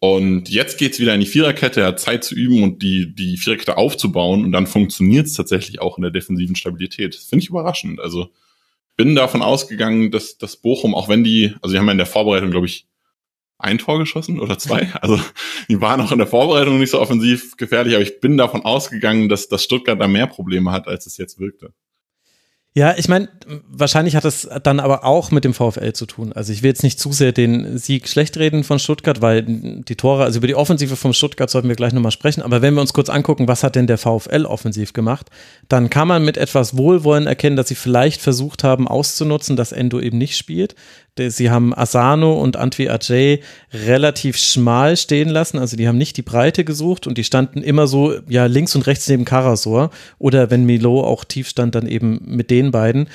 Und 0.00 0.50
jetzt 0.50 0.78
geht's 0.78 0.98
wieder 0.98 1.14
in 1.14 1.20
die 1.20 1.26
Viererkette, 1.26 1.80
er 1.80 1.86
hat 1.86 2.00
Zeit 2.00 2.24
zu 2.24 2.34
üben 2.34 2.62
und 2.62 2.82
die, 2.82 3.14
die 3.14 3.38
Viererkette 3.38 3.78
aufzubauen 3.78 4.44
und 4.44 4.52
dann 4.52 4.66
funktioniert's 4.66 5.32
tatsächlich 5.32 5.80
auch 5.80 5.96
in 5.96 6.02
der 6.02 6.10
defensiven 6.10 6.56
Stabilität. 6.56 7.14
Das 7.14 7.24
finde 7.24 7.42
ich 7.42 7.48
überraschend. 7.48 8.00
Also 8.00 8.30
bin 8.96 9.14
davon 9.14 9.42
ausgegangen, 9.42 10.10
dass, 10.10 10.38
dass 10.38 10.56
Bochum, 10.56 10.94
auch 10.94 11.08
wenn 11.08 11.24
die, 11.24 11.54
also 11.62 11.72
die 11.72 11.78
haben 11.78 11.86
ja 11.86 11.92
in 11.92 11.98
der 11.98 12.06
Vorbereitung, 12.06 12.50
glaube 12.50 12.66
ich, 12.66 12.86
ein 13.58 13.78
Tor 13.78 13.98
geschossen 13.98 14.40
oder 14.40 14.58
zwei. 14.58 14.92
Also 15.00 15.20
die 15.68 15.80
waren 15.80 16.00
auch 16.00 16.12
in 16.12 16.18
der 16.18 16.26
Vorbereitung 16.26 16.78
nicht 16.78 16.90
so 16.90 17.00
offensiv 17.00 17.56
gefährlich, 17.56 17.94
aber 17.94 18.02
ich 18.02 18.20
bin 18.20 18.36
davon 18.36 18.62
ausgegangen, 18.62 19.28
dass, 19.28 19.48
dass 19.48 19.64
Stuttgart 19.64 20.00
da 20.00 20.08
mehr 20.08 20.26
Probleme 20.26 20.70
hat, 20.70 20.88
als 20.88 21.06
es 21.06 21.16
jetzt 21.16 21.38
wirkte. 21.38 21.72
Ja, 22.76 22.94
ich 22.96 23.06
meine, 23.06 23.28
wahrscheinlich 23.68 24.16
hat 24.16 24.24
es 24.24 24.48
dann 24.64 24.80
aber 24.80 25.04
auch 25.04 25.30
mit 25.30 25.44
dem 25.44 25.54
VfL 25.54 25.92
zu 25.92 26.06
tun. 26.06 26.32
Also 26.32 26.52
ich 26.52 26.64
will 26.64 26.70
jetzt 26.70 26.82
nicht 26.82 26.98
zu 26.98 27.12
sehr 27.12 27.30
den 27.30 27.78
Sieg 27.78 28.08
schlecht 28.08 28.36
reden 28.36 28.64
von 28.64 28.80
Stuttgart, 28.80 29.22
weil 29.22 29.42
die 29.42 29.94
Tore, 29.94 30.24
also 30.24 30.38
über 30.38 30.48
die 30.48 30.56
Offensive 30.56 30.96
von 30.96 31.14
Stuttgart 31.14 31.48
sollten 31.48 31.68
wir 31.68 31.76
gleich 31.76 31.92
nochmal 31.92 32.10
sprechen. 32.10 32.42
Aber 32.42 32.62
wenn 32.62 32.74
wir 32.74 32.80
uns 32.80 32.92
kurz 32.92 33.10
angucken, 33.10 33.46
was 33.46 33.62
hat 33.62 33.76
denn 33.76 33.86
der 33.86 33.98
VfL 33.98 34.44
offensiv 34.44 34.92
gemacht, 34.92 35.30
dann 35.68 35.88
kann 35.88 36.08
man 36.08 36.24
mit 36.24 36.36
etwas 36.36 36.76
Wohlwollen 36.76 37.28
erkennen, 37.28 37.54
dass 37.54 37.68
sie 37.68 37.76
vielleicht 37.76 38.20
versucht 38.20 38.64
haben 38.64 38.88
auszunutzen, 38.88 39.54
dass 39.54 39.70
Endo 39.70 40.00
eben 40.00 40.18
nicht 40.18 40.36
spielt. 40.36 40.74
Sie 41.16 41.48
haben 41.48 41.72
Asano 41.72 42.32
und 42.32 42.56
Antwi 42.56 42.88
Ajay 42.88 43.40
relativ 43.72 44.36
schmal 44.36 44.96
stehen 44.96 45.28
lassen, 45.28 45.60
also 45.60 45.76
die 45.76 45.86
haben 45.86 45.96
nicht 45.96 46.16
die 46.16 46.22
Breite 46.22 46.64
gesucht 46.64 47.06
und 47.06 47.18
die 47.18 47.22
standen 47.22 47.62
immer 47.62 47.86
so, 47.86 48.14
ja, 48.28 48.46
links 48.46 48.74
und 48.74 48.88
rechts 48.88 49.08
neben 49.08 49.24
Karasor 49.24 49.90
oder 50.18 50.50
wenn 50.50 50.66
Milo 50.66 51.04
auch 51.04 51.22
tief 51.22 51.48
stand, 51.48 51.76
dann 51.76 51.86
eben 51.86 52.20
mit 52.24 52.50
den 52.66 52.70
beiden. 52.72 53.08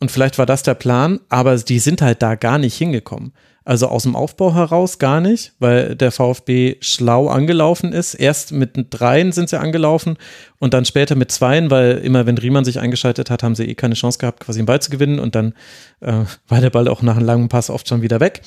Und 0.00 0.10
vielleicht 0.10 0.38
war 0.38 0.46
das 0.46 0.62
der 0.62 0.74
Plan, 0.74 1.20
aber 1.28 1.56
die 1.56 1.78
sind 1.78 2.02
halt 2.02 2.22
da 2.22 2.34
gar 2.34 2.58
nicht 2.58 2.76
hingekommen. 2.76 3.32
Also 3.64 3.86
aus 3.86 4.02
dem 4.02 4.16
Aufbau 4.16 4.54
heraus 4.54 4.98
gar 4.98 5.20
nicht, 5.20 5.52
weil 5.60 5.94
der 5.94 6.10
VfB 6.10 6.78
schlau 6.80 7.28
angelaufen 7.28 7.92
ist. 7.92 8.14
Erst 8.14 8.50
mit 8.50 8.72
Dreien 8.90 9.30
sind 9.30 9.48
sie 9.48 9.60
angelaufen 9.60 10.16
und 10.58 10.74
dann 10.74 10.84
später 10.84 11.14
mit 11.14 11.30
Zweien, 11.30 11.70
weil 11.70 11.98
immer 11.98 12.26
wenn 12.26 12.38
Riemann 12.38 12.64
sich 12.64 12.80
eingeschaltet 12.80 13.30
hat, 13.30 13.44
haben 13.44 13.54
sie 13.54 13.64
eh 13.66 13.74
keine 13.76 13.94
Chance 13.94 14.18
gehabt, 14.18 14.40
quasi 14.40 14.58
den 14.58 14.66
Ball 14.66 14.82
zu 14.82 14.90
gewinnen 14.90 15.20
und 15.20 15.36
dann 15.36 15.54
äh, 16.00 16.24
war 16.48 16.60
der 16.60 16.70
Ball 16.70 16.88
auch 16.88 17.02
nach 17.02 17.16
einem 17.16 17.26
langen 17.26 17.48
Pass 17.48 17.70
oft 17.70 17.88
schon 17.88 18.02
wieder 18.02 18.18
weg. 18.18 18.42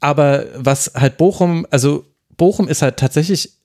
Aber 0.00 0.44
was 0.54 0.92
halt 0.94 1.16
Bochum, 1.16 1.66
also 1.70 2.04
Bochum 2.36 2.68
ist 2.68 2.82
halt 2.82 2.98
tatsächlich 2.98 3.55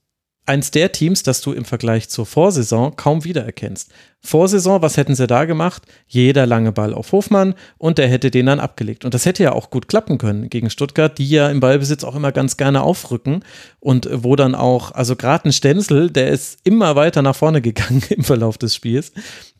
eins 0.45 0.71
der 0.71 0.91
Teams, 0.91 1.23
das 1.23 1.41
du 1.41 1.53
im 1.53 1.65
Vergleich 1.65 2.09
zur 2.09 2.25
Vorsaison 2.25 2.95
kaum 2.95 3.23
wiedererkennst. 3.23 3.91
Vorsaison, 4.23 4.81
was 4.81 4.97
hätten 4.97 5.15
sie 5.15 5.25
da 5.27 5.45
gemacht? 5.45 5.83
Jeder 6.07 6.45
lange 6.45 6.71
Ball 6.71 6.93
auf 6.93 7.11
Hofmann 7.11 7.55
und 7.77 7.97
der 7.97 8.07
hätte 8.07 8.31
den 8.31 8.47
dann 8.47 8.59
abgelegt. 8.59 9.05
Und 9.05 9.13
das 9.13 9.25
hätte 9.25 9.43
ja 9.43 9.53
auch 9.53 9.69
gut 9.69 9.87
klappen 9.87 10.17
können 10.17 10.49
gegen 10.49 10.69
Stuttgart, 10.69 11.17
die 11.17 11.29
ja 11.29 11.49
im 11.49 11.59
Ballbesitz 11.59 12.03
auch 12.03 12.15
immer 12.15 12.31
ganz 12.31 12.57
gerne 12.57 12.81
aufrücken 12.81 13.43
und 13.79 14.09
wo 14.11 14.35
dann 14.35 14.53
auch, 14.53 14.91
also 14.91 15.15
gerade 15.15 15.49
ein 15.49 15.53
Stenzel, 15.53 16.09
der 16.09 16.29
ist 16.29 16.59
immer 16.63 16.95
weiter 16.95 17.21
nach 17.21 17.35
vorne 17.35 17.61
gegangen 17.61 18.03
im 18.09 18.23
Verlauf 18.23 18.57
des 18.57 18.75
Spiels. 18.75 19.11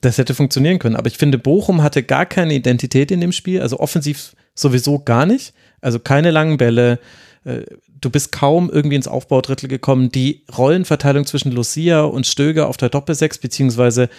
Das 0.02 0.18
hätte 0.18 0.36
funktionieren 0.36 0.80
können. 0.80 0.96
Aber 0.96 1.08
ich 1.08 1.18
finde, 1.18 1.38
Bochum 1.38 1.84
hatte 1.84 2.04
gar 2.04 2.26
keine 2.26 2.54
Identität 2.54 3.12
in 3.12 3.22
dem 3.22 3.32
Spiel, 3.32 3.62
also 3.62 3.80
offensiv 3.80 4.36
sowieso 4.54 5.00
gar 5.00 5.26
nicht. 5.26 5.54
Also 5.80 6.00
keine 6.00 6.32
langen 6.32 6.58
Bälle, 6.58 7.00
äh, 7.44 7.62
du 8.02 8.10
bist 8.10 8.32
kaum 8.32 8.70
irgendwie 8.70 8.96
ins 8.96 9.08
Aufbaudrittel 9.08 9.70
gekommen. 9.70 10.12
Die 10.12 10.44
Rollenverteilung 10.56 11.26
zwischen 11.26 11.52
Lucia 11.52 12.02
und 12.02 12.28
Stöger 12.28 12.68
auf 12.68 12.78
der 12.78 12.90
Doppelsechs, 12.90 13.38
beziehungsweise 13.38 14.10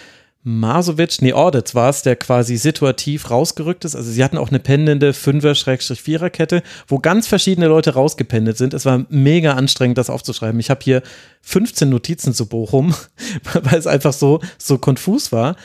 Masovic, 0.45 1.21
nee, 1.21 1.31
Ordetz 1.31 1.73
war 1.73 1.89
es, 1.89 2.01
der 2.01 2.17
quasi 2.17 2.57
situativ 2.57 3.29
rausgerückt 3.29 3.85
ist. 3.85 3.95
Also 3.95 4.11
sie 4.11 4.23
hatten 4.23 4.37
auch 4.37 4.49
eine 4.49 4.59
pendende 4.59 5.13
Fünfer-Vierer-Kette, 5.13 6.63
wo 6.87 6.99
ganz 6.99 7.27
verschiedene 7.27 7.67
Leute 7.67 7.93
rausgependet 7.93 8.57
sind. 8.57 8.73
Es 8.73 8.85
war 8.85 9.05
mega 9.09 9.53
anstrengend, 9.53 9.97
das 9.97 10.09
aufzuschreiben. 10.09 10.59
Ich 10.59 10.69
habe 10.69 10.81
hier 10.83 11.01
15 11.43 11.89
Notizen 11.89 12.33
zu 12.33 12.47
Bochum, 12.47 12.93
weil 13.53 13.79
es 13.79 13.87
einfach 13.87 14.13
so, 14.13 14.41
so 14.57 14.77
konfus 14.77 15.31
war. 15.31 15.55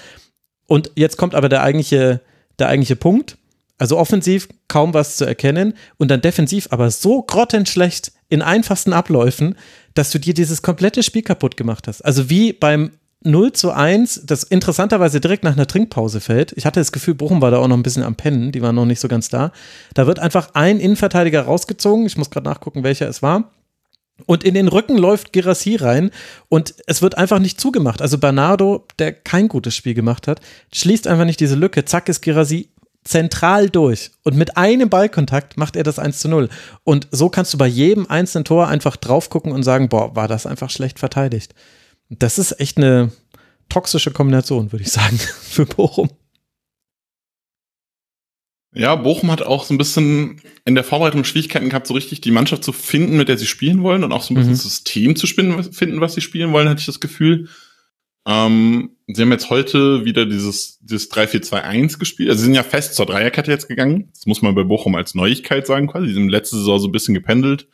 Und 0.66 0.92
jetzt 0.94 1.16
kommt 1.16 1.34
aber 1.34 1.48
der 1.48 1.62
eigentliche, 1.62 2.20
der 2.58 2.68
eigentliche 2.68 2.96
Punkt. 2.96 3.38
Also 3.78 3.97
offensiv 3.97 4.49
kaum 4.66 4.92
was 4.92 5.16
zu 5.16 5.25
erkennen 5.25 5.75
und 5.97 6.11
dann 6.11 6.20
defensiv 6.20 6.68
aber 6.70 6.90
so 6.90 7.23
grottenschlecht 7.23 8.12
in 8.28 8.42
einfachsten 8.42 8.92
Abläufen, 8.92 9.54
dass 9.94 10.11
du 10.11 10.18
dir 10.18 10.35
dieses 10.35 10.62
komplette 10.62 11.02
Spiel 11.02 11.23
kaputt 11.23 11.56
gemacht 11.56 11.88
hast. 11.88 12.04
Also 12.04 12.28
wie 12.28 12.52
beim 12.52 12.90
0 13.23 13.52
zu 13.52 13.73
1, 13.73 14.23
das 14.26 14.44
interessanterweise 14.44 15.20
direkt 15.20 15.42
nach 15.42 15.54
einer 15.54 15.66
Trinkpause 15.66 16.20
fällt. 16.20 16.52
Ich 16.52 16.66
hatte 16.66 16.80
das 16.80 16.92
Gefühl, 16.92 17.14
Bochum 17.14 17.40
war 17.40 17.50
da 17.50 17.58
auch 17.58 17.68
noch 17.68 17.76
ein 17.76 17.82
bisschen 17.82 18.04
am 18.04 18.14
Pennen, 18.14 18.52
die 18.52 18.62
waren 18.62 18.76
noch 18.76 18.85
nicht 18.85 19.00
so 19.00 19.08
ganz 19.08 19.28
da. 19.28 19.52
Da 19.94 20.06
wird 20.06 20.18
einfach 20.18 20.50
ein 20.54 20.78
Innenverteidiger 20.78 21.42
rausgezogen, 21.42 22.06
ich 22.06 22.16
muss 22.16 22.30
gerade 22.30 22.49
nachgucken, 22.49 22.85
welcher 22.85 23.08
es 23.08 23.23
war. 23.23 23.50
Und 24.26 24.42
in 24.42 24.54
den 24.54 24.68
Rücken 24.68 24.99
läuft 24.99 25.32
Girassi 25.32 25.76
rein 25.76 26.11
und 26.49 26.75
es 26.87 27.02
wird 27.02 27.16
einfach 27.16 27.38
nicht 27.38 27.61
zugemacht. 27.61 28.02
Also 28.02 28.18
Bernardo, 28.18 28.85
der 28.99 29.12
kein 29.12 29.49
gutes 29.49 29.76
Spiel 29.76 29.94
gemacht 29.94 30.26
hat, 30.26 30.40
schließt 30.73 31.06
einfach 31.06 31.25
nicht 31.25 31.40
diese 31.40 31.54
Lücke. 31.54 31.85
Zack 31.85 32.08
ist 32.08 32.20
Girassi 32.20 32.68
zentral 33.05 33.71
durch. 33.71 34.11
Und 34.23 34.37
mit 34.37 34.57
einem 34.57 34.88
Ballkontakt 34.88 35.57
macht 35.57 35.76
er 35.76 35.83
das 35.83 35.99
1 35.99 36.21
zu 36.21 36.28
0. 36.28 36.49
Und 36.85 37.09
so 37.11 37.28
kannst 37.28 37.55
du 37.55 37.59
bei 37.59 37.67
jedem 37.67 38.07
einzelnen 38.07 38.45
Tor 38.45 38.69
einfach 38.69 38.97
drauf 38.97 39.31
gucken 39.31 39.52
und 39.52 39.62
sagen, 39.62 39.88
boah, 39.88 40.14
war 40.14 40.28
das 40.28 40.47
einfach 40.47 40.71
schlecht 40.71 40.99
verteidigt. 40.99 41.55
Das 42.11 42.38
ist 42.38 42.61
echt 42.61 42.76
eine 42.76 43.12
toxische 43.69 44.11
Kombination, 44.11 44.73
würde 44.73 44.85
ich 44.85 44.93
sagen, 44.93 45.19
für 45.43 45.67
Bochum. 45.67 46.11
Ja, 48.75 48.95
Bochum 48.95 49.31
hat 49.31 49.43
auch 49.43 49.64
so 49.64 49.73
ein 49.73 49.78
bisschen 49.78 50.40
in 50.64 50.75
der 50.75 50.85
Vorbereitung 50.85 51.25
Schwierigkeiten 51.25 51.71
gehabt, 51.71 51.87
so 51.87 51.95
richtig 51.95 52.21
die 52.21 52.31
Mannschaft 52.31 52.62
zu 52.62 52.73
finden, 52.73 53.17
mit 53.17 53.28
der 53.28 53.38
sie 53.38 53.47
spielen 53.47 53.83
wollen 53.83 54.05
und 54.05 54.12
auch 54.12 54.23
so 54.23 54.33
ein 54.33 54.37
bisschen 54.37 54.52
mhm. 54.52 54.57
System 54.57 55.17
zu 55.17 55.26
finden, 55.26 56.00
was 56.00 56.14
sie 56.14 56.21
spielen 56.21 56.52
wollen, 56.52 56.69
hatte 56.69 56.81
ich 56.81 56.87
das 56.87 57.00
Gefühl. 57.00 57.49
Ähm, 58.26 58.90
sie 59.09 59.23
haben 59.23 59.33
jetzt 59.33 59.50
heute 59.50 60.05
wieder 60.05 60.27
dieses, 60.27 60.79
dieses 60.81 61.11
3-4-2-1 61.11 61.99
gespielt. 61.99 62.29
Also 62.29 62.41
sie 62.41 62.47
sind 62.47 62.55
ja 62.55 62.62
fest 62.62 62.95
zur 62.95 63.07
Dreierkette 63.07 63.50
jetzt 63.50 63.69
gegangen. 63.69 64.11
Das 64.15 64.27
muss 64.27 64.43
man 64.43 64.55
bei 64.55 64.65
Bochum 64.65 64.95
als 64.95 65.15
Neuigkeit 65.15 65.67
sagen 65.67 65.87
quasi. 65.87 66.09
Sie 66.09 66.15
sind 66.15 66.29
letzte 66.29 66.57
Saison 66.57 66.79
so 66.79 66.88
ein 66.88 66.93
bisschen 66.93 67.15
gependelt. 67.15 67.69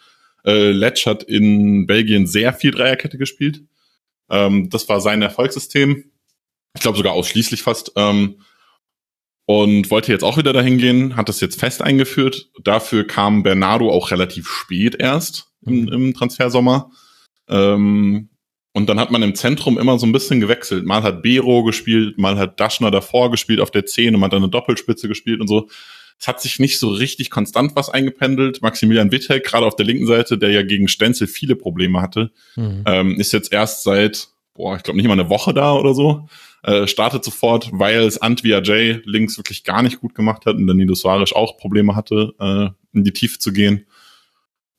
Äh, 0.44 0.70
Letsch 0.70 1.06
hat 1.06 1.24
in 1.24 1.86
Belgien 1.86 2.26
sehr 2.26 2.52
viel 2.52 2.70
Dreierkette 2.70 3.18
gespielt. 3.18 3.62
Ähm, 4.30 4.70
das 4.70 4.88
war 4.88 5.00
sein 5.00 5.22
Erfolgssystem. 5.22 6.04
Ich 6.74 6.82
glaube 6.82 6.98
sogar 6.98 7.14
ausschließlich 7.14 7.62
fast. 7.62 7.92
Ähm, 7.96 8.36
und 9.46 9.90
wollte 9.90 10.12
jetzt 10.12 10.24
auch 10.24 10.38
wieder 10.38 10.54
dahin 10.54 10.78
gehen, 10.78 11.16
hat 11.16 11.28
das 11.28 11.40
jetzt 11.40 11.60
fest 11.60 11.82
eingeführt. 11.82 12.50
Dafür 12.62 13.06
kam 13.06 13.42
Bernardo 13.42 13.90
auch 13.90 14.10
relativ 14.10 14.48
spät 14.48 14.94
erst 14.98 15.48
im, 15.66 15.88
im 15.88 16.14
Transfersommer. 16.14 16.90
Ähm, 17.48 18.30
und 18.74 18.88
dann 18.88 18.98
hat 18.98 19.12
man 19.12 19.22
im 19.22 19.36
Zentrum 19.36 19.78
immer 19.78 19.98
so 20.00 20.04
ein 20.04 20.12
bisschen 20.12 20.40
gewechselt. 20.40 20.84
Mal 20.84 21.04
hat 21.04 21.22
Bero 21.22 21.62
gespielt, 21.62 22.18
mal 22.18 22.36
hat 22.36 22.58
Daschner 22.58 22.90
davor 22.90 23.30
gespielt 23.30 23.60
auf 23.60 23.70
der 23.70 23.86
10 23.86 24.14
und 24.14 24.20
man 24.20 24.26
hat 24.26 24.32
dann 24.32 24.42
eine 24.42 24.50
Doppelspitze 24.50 25.06
gespielt 25.06 25.40
und 25.40 25.46
so. 25.46 25.68
Es 26.18 26.26
hat 26.26 26.40
sich 26.40 26.58
nicht 26.58 26.80
so 26.80 26.88
richtig 26.88 27.30
konstant 27.30 27.76
was 27.76 27.88
eingependelt. 27.88 28.62
Maximilian 28.62 29.12
Wittek, 29.12 29.44
gerade 29.44 29.64
auf 29.64 29.76
der 29.76 29.86
linken 29.86 30.06
Seite, 30.06 30.38
der 30.38 30.50
ja 30.50 30.62
gegen 30.62 30.88
Stenzel 30.88 31.28
viele 31.28 31.54
Probleme 31.54 32.02
hatte, 32.02 32.32
mhm. 32.56 32.82
ähm, 32.86 33.20
ist 33.20 33.32
jetzt 33.32 33.52
erst 33.52 33.84
seit, 33.84 34.28
boah, 34.54 34.76
ich 34.76 34.82
glaube 34.82 34.96
nicht 34.96 35.06
mal 35.06 35.12
eine 35.12 35.30
Woche 35.30 35.54
da 35.54 35.72
oder 35.74 35.94
so. 35.94 36.28
Äh, 36.64 36.88
startet 36.88 37.22
sofort, 37.22 37.70
weil 37.72 38.00
es 38.00 38.20
Antwia 38.20 38.58
J 38.58 39.02
links 39.04 39.36
wirklich 39.36 39.62
gar 39.62 39.82
nicht 39.82 40.00
gut 40.00 40.16
gemacht 40.16 40.46
hat 40.46 40.56
und 40.56 40.66
Danilo 40.66 40.94
Suarez 40.96 41.32
auch 41.32 41.58
Probleme 41.58 41.94
hatte, 41.94 42.34
äh, 42.40 42.96
in 42.96 43.04
die 43.04 43.12
Tiefe 43.12 43.38
zu 43.38 43.52
gehen. 43.52 43.86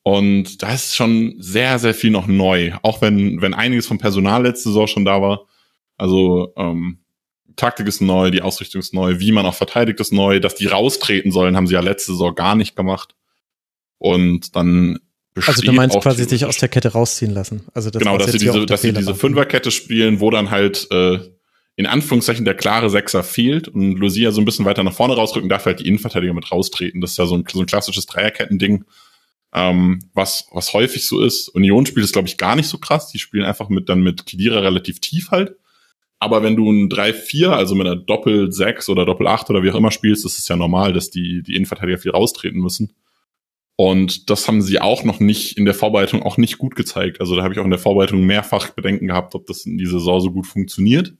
Und 0.06 0.62
da 0.62 0.72
ist 0.72 0.94
schon 0.94 1.34
sehr, 1.40 1.80
sehr 1.80 1.92
viel 1.92 2.12
noch 2.12 2.28
neu. 2.28 2.70
Auch 2.82 3.02
wenn, 3.02 3.42
wenn 3.42 3.54
einiges 3.54 3.88
vom 3.88 3.98
Personal 3.98 4.44
letzte 4.44 4.68
Saison 4.68 4.86
schon 4.86 5.04
da 5.04 5.20
war. 5.20 5.46
Also 5.96 6.52
ähm, 6.56 6.98
Taktik 7.56 7.88
ist 7.88 8.00
neu, 8.00 8.30
die 8.30 8.40
Ausrichtung 8.40 8.78
ist 8.78 8.94
neu, 8.94 9.18
wie 9.18 9.32
man 9.32 9.44
auch 9.46 9.54
verteidigt 9.56 9.98
ist 9.98 10.12
neu. 10.12 10.38
Dass 10.38 10.54
die 10.54 10.66
raustreten 10.66 11.32
sollen, 11.32 11.56
haben 11.56 11.66
sie 11.66 11.74
ja 11.74 11.80
letzte 11.80 12.12
Saison 12.12 12.36
gar 12.36 12.54
nicht 12.54 12.76
gemacht. 12.76 13.16
Und 13.98 14.54
dann 14.54 15.00
also 15.44 15.62
du 15.62 15.72
meinst 15.72 15.98
quasi 15.98 16.22
sich 16.22 16.44
aus 16.44 16.58
der 16.58 16.68
Kette 16.68 16.92
rausziehen 16.92 17.34
lassen. 17.34 17.66
Also 17.74 17.90
das 17.90 18.00
genau, 18.00 18.16
dass 18.16 18.30
sie 18.30 18.38
diese, 18.38 18.64
dass 18.64 18.82
sie 18.82 18.92
diese 18.92 19.16
Fünferkette 19.16 19.72
spielen, 19.72 20.20
wo 20.20 20.30
dann 20.30 20.52
halt 20.52 20.86
äh, 20.92 21.18
in 21.74 21.86
Anführungszeichen 21.86 22.44
der 22.44 22.54
klare 22.54 22.90
Sechser 22.90 23.24
fehlt 23.24 23.66
und 23.66 23.96
Lucia 23.96 24.30
so 24.30 24.40
ein 24.40 24.44
bisschen 24.44 24.66
weiter 24.66 24.84
nach 24.84 24.94
vorne 24.94 25.16
rausrücken, 25.16 25.48
darf 25.48 25.66
halt 25.66 25.80
die 25.80 25.88
Innenverteidiger 25.88 26.32
mit 26.32 26.52
raustreten. 26.52 27.00
Das 27.00 27.10
ist 27.10 27.16
ja 27.16 27.26
so 27.26 27.36
ein, 27.36 27.44
so 27.52 27.58
ein 27.58 27.66
klassisches 27.66 28.06
Dreierketten-Ding 28.06 28.84
ähm, 29.56 30.00
was, 30.12 30.46
was 30.52 30.74
häufig 30.74 31.06
so 31.06 31.22
ist. 31.22 31.48
Union 31.48 31.86
spielt 31.86 32.04
es, 32.04 32.12
glaube 32.12 32.28
ich, 32.28 32.36
gar 32.36 32.54
nicht 32.54 32.68
so 32.68 32.76
krass. 32.76 33.08
Die 33.08 33.18
spielen 33.18 33.46
einfach 33.46 33.70
mit 33.70 33.88
dann 33.88 34.02
mit 34.02 34.26
Kedira 34.26 34.60
relativ 34.60 35.00
tief 35.00 35.30
halt. 35.30 35.56
Aber 36.18 36.42
wenn 36.42 36.56
du 36.56 36.70
ein 36.70 36.90
3-4, 36.90 37.48
also 37.48 37.74
mit 37.74 37.86
einer 37.86 37.96
Doppel-6 37.96 38.90
oder 38.90 39.06
Doppel-8 39.06 39.50
oder 39.50 39.62
wie 39.62 39.70
auch 39.70 39.76
immer 39.76 39.90
spielst, 39.90 40.26
ist 40.26 40.38
es 40.38 40.48
ja 40.48 40.56
normal, 40.56 40.92
dass 40.92 41.10
die, 41.10 41.42
die 41.42 41.54
Innenverteidiger 41.56 41.98
viel 41.98 42.10
raustreten 42.10 42.60
müssen. 42.60 42.92
Und 43.76 44.30
das 44.30 44.46
haben 44.46 44.62
sie 44.62 44.80
auch 44.80 45.04
noch 45.04 45.20
nicht 45.20 45.58
in 45.58 45.64
der 45.64 45.74
Vorbereitung 45.74 46.22
auch 46.22 46.36
nicht 46.36 46.58
gut 46.58 46.76
gezeigt. 46.76 47.20
Also 47.20 47.34
da 47.36 47.42
habe 47.42 47.54
ich 47.54 47.60
auch 47.60 47.64
in 47.64 47.70
der 47.70 47.78
Vorbereitung 47.78 48.24
mehrfach 48.24 48.70
Bedenken 48.70 49.06
gehabt, 49.06 49.34
ob 49.34 49.46
das 49.46 49.64
in 49.66 49.78
dieser 49.78 49.98
Saison 49.98 50.20
so 50.20 50.30
gut 50.32 50.46
funktioniert. 50.46 51.14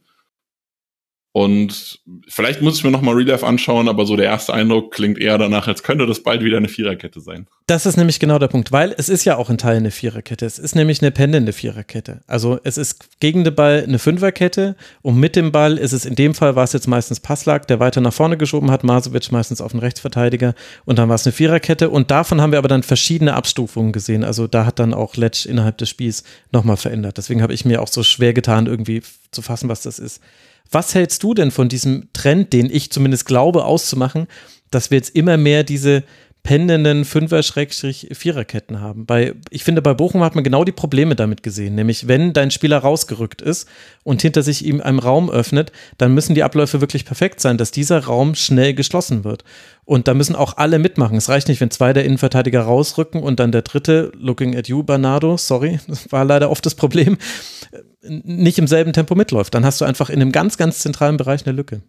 Und 1.37 2.01
vielleicht 2.29 2.63
muss 2.63 2.79
ich 2.79 2.85
mir 2.85 2.91
nochmal 2.91 3.15
Real 3.15 3.29
Life 3.29 3.47
anschauen, 3.47 3.91
aber 3.91 4.07
so 4.07 4.17
der 4.17 4.25
erste 4.25 4.55
Eindruck 4.55 4.91
klingt 4.91 5.19
eher 5.19 5.37
danach, 5.37 5.69
als 5.69 5.83
könnte 5.83 6.07
das 6.07 6.23
bald 6.23 6.43
wieder 6.43 6.57
eine 6.57 6.69
Viererkette 6.69 7.21
sein. 7.21 7.47
Das 7.67 7.85
ist 7.85 7.99
nämlich 7.99 8.19
genau 8.19 8.39
der 8.39 8.49
Punkt, 8.49 8.73
weil 8.73 8.95
es 8.97 9.11
ist 9.11 9.27
ja 9.27 9.37
auch 9.37 9.51
in 9.51 9.59
Teilen 9.59 9.81
eine 9.81 9.91
Viererkette. 9.91 10.47
Es 10.47 10.59
ist 10.59 10.75
nämlich 10.75 11.03
eine 11.03 11.11
pendende 11.11 11.53
Viererkette. 11.53 12.23
Also 12.27 12.59
es 12.65 12.79
ist 12.79 13.21
gegen 13.21 13.45
den 13.45 13.55
Ball 13.55 13.85
eine 13.87 13.99
Fünferkette 13.99 14.77
und 15.03 15.21
mit 15.21 15.37
dem 15.37 15.53
Ball 15.53 15.77
ist 15.77 15.93
es 15.93 16.07
in 16.07 16.15
dem 16.15 16.33
Fall 16.33 16.57
war 16.57 16.65
es 16.65 16.73
jetzt 16.73 16.89
meistens 16.89 17.21
Passlack, 17.21 17.69
der 17.69 17.81
weiter 17.81 18.01
nach 18.01 18.15
vorne 18.15 18.39
geschoben 18.39 18.71
hat, 18.71 18.83
Masovic 18.83 19.31
meistens 19.31 19.61
auf 19.61 19.73
den 19.73 19.81
Rechtsverteidiger 19.81 20.55
und 20.87 20.99
dann 20.99 21.11
war 21.11 21.17
es 21.17 21.27
eine 21.27 21.35
Viererkette 21.35 21.91
und 21.91 22.11
davon 22.11 22.41
haben 22.41 22.53
wir 22.53 22.59
aber 22.59 22.69
dann 22.69 22.83
verschiedene 22.83 23.35
Abstufungen 23.35 23.93
gesehen. 23.93 24.25
Also 24.25 24.47
da 24.47 24.65
hat 24.65 24.79
dann 24.79 24.95
auch 24.95 25.17
Letsch 25.17 25.45
innerhalb 25.45 25.77
des 25.77 25.91
Spiels 25.91 26.25
nochmal 26.51 26.79
verändert. 26.79 27.19
Deswegen 27.19 27.43
habe 27.43 27.53
ich 27.53 27.67
mir 27.67 27.83
auch 27.83 27.89
so 27.89 28.03
schwer 28.03 28.33
getan, 28.33 28.67
irgendwie 28.67 29.03
zu 29.33 29.43
fassen, 29.43 29.69
was 29.69 29.83
das 29.83 29.99
ist. 29.99 30.23
Was 30.71 30.95
hältst 30.95 31.23
du 31.23 31.35
denn 31.35 31.51
von 31.51 31.69
diesem 31.69 32.09
Trend, 32.13 32.53
den 32.53 32.71
ich 32.71 32.91
zumindest 32.91 33.27
glaube 33.27 33.65
auszumachen, 33.65 34.27
dass 34.71 34.91
wir 34.91 34.99
jetzt 34.99 35.15
immer 35.15 35.37
mehr 35.37 35.65
diese 35.65 36.03
pendenden 36.47 37.05
Fünfer-Viererketten 37.05 38.81
haben. 38.81 39.05
Bei, 39.05 39.35
ich 39.51 39.65
finde, 39.65 39.83
bei 39.83 39.95
Bochum 39.95 40.23
hat 40.23 40.37
man 40.37 40.45
genau 40.45 40.63
die 40.63 40.71
Probleme 40.71 41.17
damit 41.17 41.43
gesehen. 41.43 41.75
Nämlich, 41.75 42.07
wenn 42.07 42.33
dein 42.33 42.53
Spieler 42.53 42.79
rausgerückt 42.79 43.43
ist 43.43 43.69
und 44.05 44.23
hinter 44.23 44.45
sich 44.45 44.65
ihm 44.65 44.81
einen 44.81 45.01
Raum 45.01 45.29
öffnet, 45.29 45.73
dann 45.99 46.15
müssen 46.15 46.37
die 46.37 46.45
Abläufe 46.45 46.81
wirklich 46.81 47.05
perfekt 47.05 47.41
sein, 47.41 47.59
dass 47.59 47.73
dieser 47.73 48.05
Raum 48.05 48.37
schnell 48.37 48.75
geschlossen 48.75 49.25
wird. 49.25 49.43
Und 49.85 50.07
da 50.07 50.15
müssen 50.15 50.37
auch 50.37 50.57
alle 50.57 50.79
mitmachen. 50.79 51.17
Es 51.17 51.29
reicht 51.29 51.49
nicht, 51.49 51.61
wenn 51.61 51.73
zwei 51.73 51.93
der 51.93 52.05
Innenverteidiger 52.05 52.61
rausrücken 52.61 53.25
und 53.25 53.41
dann 53.41 53.51
der 53.51 53.63
dritte, 53.63 54.13
looking 54.15 54.55
at 54.55 54.69
you, 54.69 54.85
Bernardo, 54.85 55.37
sorry, 55.37 55.81
das 55.89 56.13
war 56.13 56.25
leider 56.25 56.49
oft 56.49 56.65
das 56.65 56.77
Problem, 56.77 57.19
nicht 58.03 58.59
im 58.59 58.69
selben 58.69 58.93
Tempo 58.93 59.17
mitläuft. 59.17 59.53
Dann 59.53 59.65
hast 59.65 59.81
du 59.81 59.85
einfach 59.85 60.11
in 60.11 60.23
einem 60.23 60.31
ganz, 60.31 60.59
ganz 60.59 60.79
zentralen 60.79 61.17
Bereich 61.17 61.45
eine 61.45 61.57
Lücke. 61.57 61.83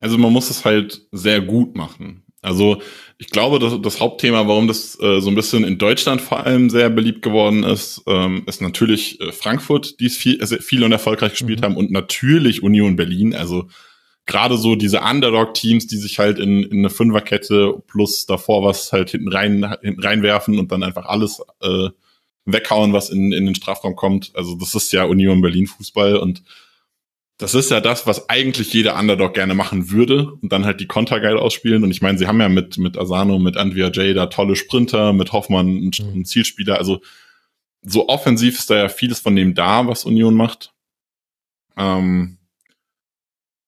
Also 0.00 0.18
man 0.18 0.32
muss 0.32 0.50
es 0.50 0.64
halt 0.64 1.06
sehr 1.12 1.40
gut 1.40 1.76
machen. 1.76 2.24
Also 2.40 2.80
ich 3.18 3.30
glaube, 3.30 3.58
das, 3.58 3.80
das 3.82 4.00
Hauptthema, 4.00 4.46
warum 4.46 4.68
das 4.68 4.98
äh, 5.00 5.20
so 5.20 5.28
ein 5.28 5.34
bisschen 5.34 5.64
in 5.64 5.78
Deutschland 5.78 6.20
vor 6.20 6.46
allem 6.46 6.70
sehr 6.70 6.88
beliebt 6.88 7.22
geworden 7.22 7.64
ist, 7.64 8.02
ähm, 8.06 8.44
ist 8.46 8.62
natürlich 8.62 9.20
äh, 9.20 9.32
Frankfurt, 9.32 9.98
die 9.98 10.06
es 10.06 10.16
viel, 10.16 10.40
äh, 10.40 10.46
viel 10.46 10.84
und 10.84 10.92
erfolgreich 10.92 11.32
gespielt 11.32 11.60
mhm. 11.60 11.64
haben 11.64 11.76
und 11.76 11.90
natürlich 11.90 12.62
Union 12.62 12.94
Berlin. 12.94 13.34
Also 13.34 13.68
gerade 14.26 14.56
so 14.56 14.76
diese 14.76 15.00
Underdog-Teams, 15.00 15.88
die 15.88 15.96
sich 15.96 16.20
halt 16.20 16.38
in, 16.38 16.62
in 16.62 16.78
eine 16.78 16.90
Fünferkette 16.90 17.82
plus 17.88 18.26
davor 18.26 18.62
was 18.62 18.92
halt 18.92 19.10
hinten 19.10 19.28
rein 19.28 19.74
hinten 19.82 20.00
reinwerfen 20.00 20.58
und 20.58 20.70
dann 20.70 20.84
einfach 20.84 21.06
alles 21.06 21.42
äh, 21.60 21.88
weghauen, 22.44 22.92
was 22.92 23.10
in, 23.10 23.32
in 23.32 23.46
den 23.46 23.54
Strafraum 23.56 23.96
kommt. 23.96 24.30
Also 24.34 24.54
das 24.54 24.74
ist 24.74 24.92
ja 24.92 25.04
Union 25.04 25.40
Berlin 25.40 25.66
Fußball 25.66 26.16
und 26.16 26.42
das 27.38 27.54
ist 27.54 27.70
ja 27.70 27.80
das, 27.80 28.04
was 28.06 28.28
eigentlich 28.28 28.72
jeder 28.72 28.98
Underdog 28.98 29.32
gerne 29.32 29.54
machen 29.54 29.90
würde 29.90 30.32
und 30.32 30.50
dann 30.50 30.64
halt 30.64 30.80
die 30.80 30.88
Konter 30.88 31.20
geil 31.20 31.36
ausspielen. 31.36 31.84
Und 31.84 31.92
ich 31.92 32.02
meine, 32.02 32.18
sie 32.18 32.26
haben 32.26 32.40
ja 32.40 32.48
mit, 32.48 32.78
mit 32.78 32.98
Asano, 32.98 33.38
mit 33.38 33.56
Andrea 33.56 33.88
J 33.88 34.16
da 34.16 34.26
tolle 34.26 34.56
Sprinter, 34.56 35.12
mit 35.12 35.32
Hoffmann 35.32 35.68
einen, 35.68 35.92
mhm. 35.96 36.12
einen 36.12 36.24
Zielspieler. 36.24 36.78
Also 36.78 37.00
so 37.82 38.08
offensiv 38.08 38.58
ist 38.58 38.70
da 38.70 38.76
ja 38.76 38.88
vieles 38.88 39.20
von 39.20 39.36
dem 39.36 39.54
da, 39.54 39.86
was 39.86 40.04
Union 40.04 40.34
macht. 40.34 40.72
Ähm, 41.76 42.38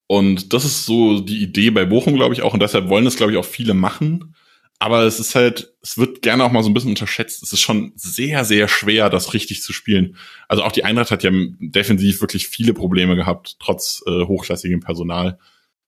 und 0.08 0.52
das 0.52 0.64
ist 0.64 0.84
so 0.84 1.20
die 1.20 1.40
Idee 1.40 1.70
bei 1.70 1.84
Bochum, 1.84 2.16
glaube 2.16 2.34
ich, 2.34 2.42
auch. 2.42 2.52
Und 2.52 2.60
deshalb 2.60 2.88
wollen 2.88 3.06
es, 3.06 3.16
glaube 3.16 3.30
ich, 3.30 3.38
auch 3.38 3.44
viele 3.44 3.74
machen. 3.74 4.34
Aber 4.82 5.02
es 5.02 5.20
ist 5.20 5.34
halt, 5.34 5.74
es 5.82 5.98
wird 5.98 6.22
gerne 6.22 6.42
auch 6.42 6.52
mal 6.52 6.62
so 6.62 6.70
ein 6.70 6.74
bisschen 6.74 6.90
unterschätzt. 6.90 7.42
Es 7.42 7.52
ist 7.52 7.60
schon 7.60 7.92
sehr, 7.96 8.46
sehr 8.46 8.66
schwer, 8.66 9.10
das 9.10 9.34
richtig 9.34 9.62
zu 9.62 9.74
spielen. 9.74 10.16
Also 10.48 10.62
auch 10.62 10.72
die 10.72 10.84
Eintracht 10.84 11.10
hat 11.10 11.22
ja 11.22 11.30
defensiv 11.32 12.22
wirklich 12.22 12.48
viele 12.48 12.72
Probleme 12.72 13.14
gehabt, 13.14 13.56
trotz 13.60 14.02
äh, 14.06 14.24
hochklassigem 14.24 14.80
Personal. 14.80 15.38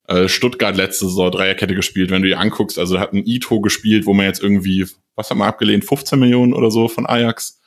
Äh, 0.09 0.29
Stuttgart 0.29 0.77
letzte 0.77 1.07
Saison 1.07 1.31
Dreierkette 1.31 1.75
gespielt, 1.75 2.11
wenn 2.11 2.21
du 2.21 2.29
dir 2.29 2.39
anguckst, 2.39 2.79
also 2.79 2.99
hat 2.99 3.15
ein 3.15 3.27
Ito 3.27 3.63
gespielt, 3.63 4.05
wo 4.05 4.13
man 4.13 4.27
jetzt 4.27 4.43
irgendwie, 4.43 4.87
was 5.17 5.31
hat 5.31 5.39
man 5.39 5.49
abgelehnt, 5.49 5.87
15 5.87 6.19
Millionen 6.19 6.53
oder 6.53 6.71
so 6.71 6.87
von 6.87 7.07
Ajax. 7.07 7.63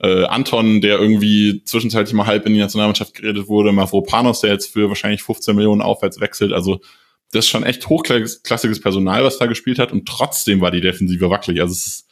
Äh, 0.00 0.24
Anton, 0.24 0.80
der 0.80 0.98
irgendwie 0.98 1.62
zwischenzeitlich 1.64 2.14
mal 2.14 2.26
halb 2.26 2.46
in 2.46 2.54
die 2.54 2.60
Nationalmannschaft 2.60 3.14
geredet 3.14 3.46
wurde, 3.46 3.70
Mavropanos, 3.70 4.40
der 4.40 4.54
jetzt 4.54 4.72
für 4.72 4.88
wahrscheinlich 4.88 5.22
15 5.22 5.54
Millionen 5.54 5.82
aufwärts 5.82 6.18
wechselt. 6.18 6.52
Also 6.52 6.80
das 7.32 7.44
ist 7.44 7.50
schon 7.50 7.64
echt 7.64 7.88
hochklassiges 7.88 8.80
Personal, 8.80 9.24
was 9.24 9.38
da 9.38 9.46
gespielt 9.46 9.78
hat 9.78 9.92
und 9.92 10.06
trotzdem 10.06 10.60
war 10.60 10.70
die 10.70 10.80
Defensive 10.80 11.28
wackelig. 11.28 11.60
Also 11.60 11.72
es 11.72 11.86
ist 11.86 12.08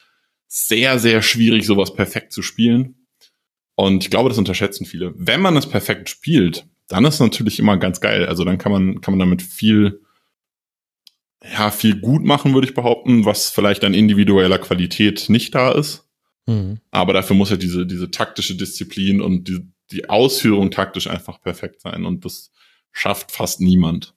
sehr, 0.49 0.99
sehr 0.99 1.23
schwierig, 1.23 1.67
sowas 1.67 1.95
perfekt 1.95 2.33
zu 2.33 2.43
spielen. 2.43 3.07
Und 3.75 4.05
ich 4.05 4.11
glaube, 4.11 4.29
das 4.29 4.39
unterschätzen 4.39 4.87
viele. 4.87 5.13
Wenn 5.17 5.41
man 5.41 5.57
es 5.57 5.67
perfekt 5.67 6.09
spielt, 6.09 6.67
dann 6.89 7.05
ist 7.05 7.15
es 7.15 7.21
natürlich 7.21 7.59
immer 7.59 7.77
ganz 7.77 8.01
geil. 8.01 8.27
Also 8.27 8.45
dann 8.45 8.59
kann 8.59 8.73
man, 8.73 9.01
kann 9.01 9.13
man 9.13 9.19
damit 9.19 9.43
viel, 9.43 10.01
ja, 11.45 11.71
viel 11.71 12.01
gut 12.01 12.25
machen, 12.25 12.55
würde 12.55 12.67
ich 12.67 12.75
behaupten, 12.75 13.25
was 13.25 13.51
vielleicht 13.51 13.85
an 13.85 13.95
individueller 13.95 14.59
Qualität 14.59 15.29
nicht 15.29 15.55
da 15.55 15.73
ist. 15.73 16.09
Mhm. 16.47 16.81
Aber 16.91 17.13
dafür 17.13 17.37
muss 17.37 17.51
ja 17.51 17.57
diese, 17.57 17.87
diese 17.87 18.11
taktische 18.11 18.55
Disziplin 18.55 19.21
und 19.21 19.49
die, 19.49 19.61
die 19.91 20.09
Ausführung 20.09 20.71
taktisch 20.71 21.07
einfach 21.07 21.41
perfekt 21.41 21.83
sein. 21.83 22.07
Und 22.07 22.25
das 22.25 22.53
schafft 22.93 23.31
fast 23.31 23.61
niemand. 23.61 24.16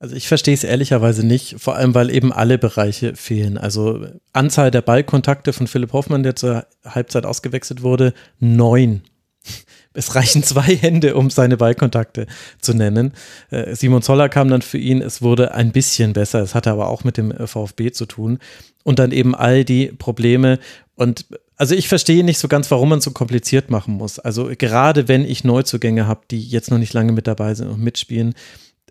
Also 0.00 0.14
ich 0.14 0.28
verstehe 0.28 0.54
es 0.54 0.62
ehrlicherweise 0.62 1.26
nicht, 1.26 1.56
vor 1.58 1.74
allem 1.74 1.94
weil 1.94 2.10
eben 2.10 2.32
alle 2.32 2.56
Bereiche 2.56 3.16
fehlen. 3.16 3.58
Also 3.58 4.06
Anzahl 4.32 4.70
der 4.70 4.82
Ballkontakte 4.82 5.52
von 5.52 5.66
Philipp 5.66 5.92
Hoffmann, 5.92 6.22
der 6.22 6.36
zur 6.36 6.66
Halbzeit 6.84 7.26
ausgewechselt 7.26 7.82
wurde, 7.82 8.14
neun. 8.38 9.02
Es 9.94 10.14
reichen 10.14 10.44
zwei 10.44 10.76
Hände, 10.76 11.16
um 11.16 11.28
seine 11.28 11.56
Ballkontakte 11.56 12.28
zu 12.60 12.72
nennen. 12.72 13.14
Äh, 13.50 13.74
Simon 13.74 14.02
Zoller 14.02 14.28
kam 14.28 14.48
dann 14.48 14.62
für 14.62 14.78
ihn, 14.78 15.02
es 15.02 15.22
wurde 15.22 15.54
ein 15.54 15.72
bisschen 15.72 16.12
besser, 16.12 16.40
es 16.40 16.54
hatte 16.54 16.70
aber 16.70 16.88
auch 16.88 17.02
mit 17.02 17.16
dem 17.16 17.32
äh, 17.32 17.48
VfB 17.48 17.90
zu 17.90 18.06
tun. 18.06 18.38
Und 18.84 19.00
dann 19.00 19.10
eben 19.10 19.34
all 19.34 19.64
die 19.64 19.86
Probleme. 19.86 20.60
Und 20.94 21.26
also 21.56 21.74
ich 21.74 21.88
verstehe 21.88 22.22
nicht 22.22 22.38
so 22.38 22.46
ganz, 22.46 22.70
warum 22.70 22.90
man 22.90 23.00
so 23.00 23.10
kompliziert 23.10 23.70
machen 23.70 23.94
muss. 23.94 24.20
Also 24.20 24.50
gerade 24.56 25.08
wenn 25.08 25.24
ich 25.24 25.42
Neuzugänge 25.42 26.06
habe, 26.06 26.20
die 26.30 26.44
jetzt 26.44 26.70
noch 26.70 26.78
nicht 26.78 26.92
lange 26.92 27.10
mit 27.10 27.26
dabei 27.26 27.54
sind 27.54 27.66
und 27.68 27.82
mitspielen, 27.82 28.34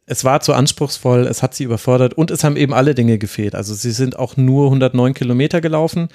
es 0.07 0.23
war 0.23 0.39
zu 0.39 0.53
anspruchsvoll, 0.53 1.27
es 1.27 1.43
hat 1.43 1.53
sie 1.53 1.65
überfordert 1.65 2.13
und 2.13 2.31
es 2.31 2.43
haben 2.43 2.55
eben 2.55 2.73
alle 2.73 2.95
Dinge 2.95 3.17
gefehlt. 3.17 3.53
Also 3.53 3.73
sie 3.73 3.91
sind 3.91 4.17
auch 4.17 4.37
nur 4.37 4.67
109 4.67 5.13
Kilometer 5.13 5.59
gelaufen. 5.61 6.07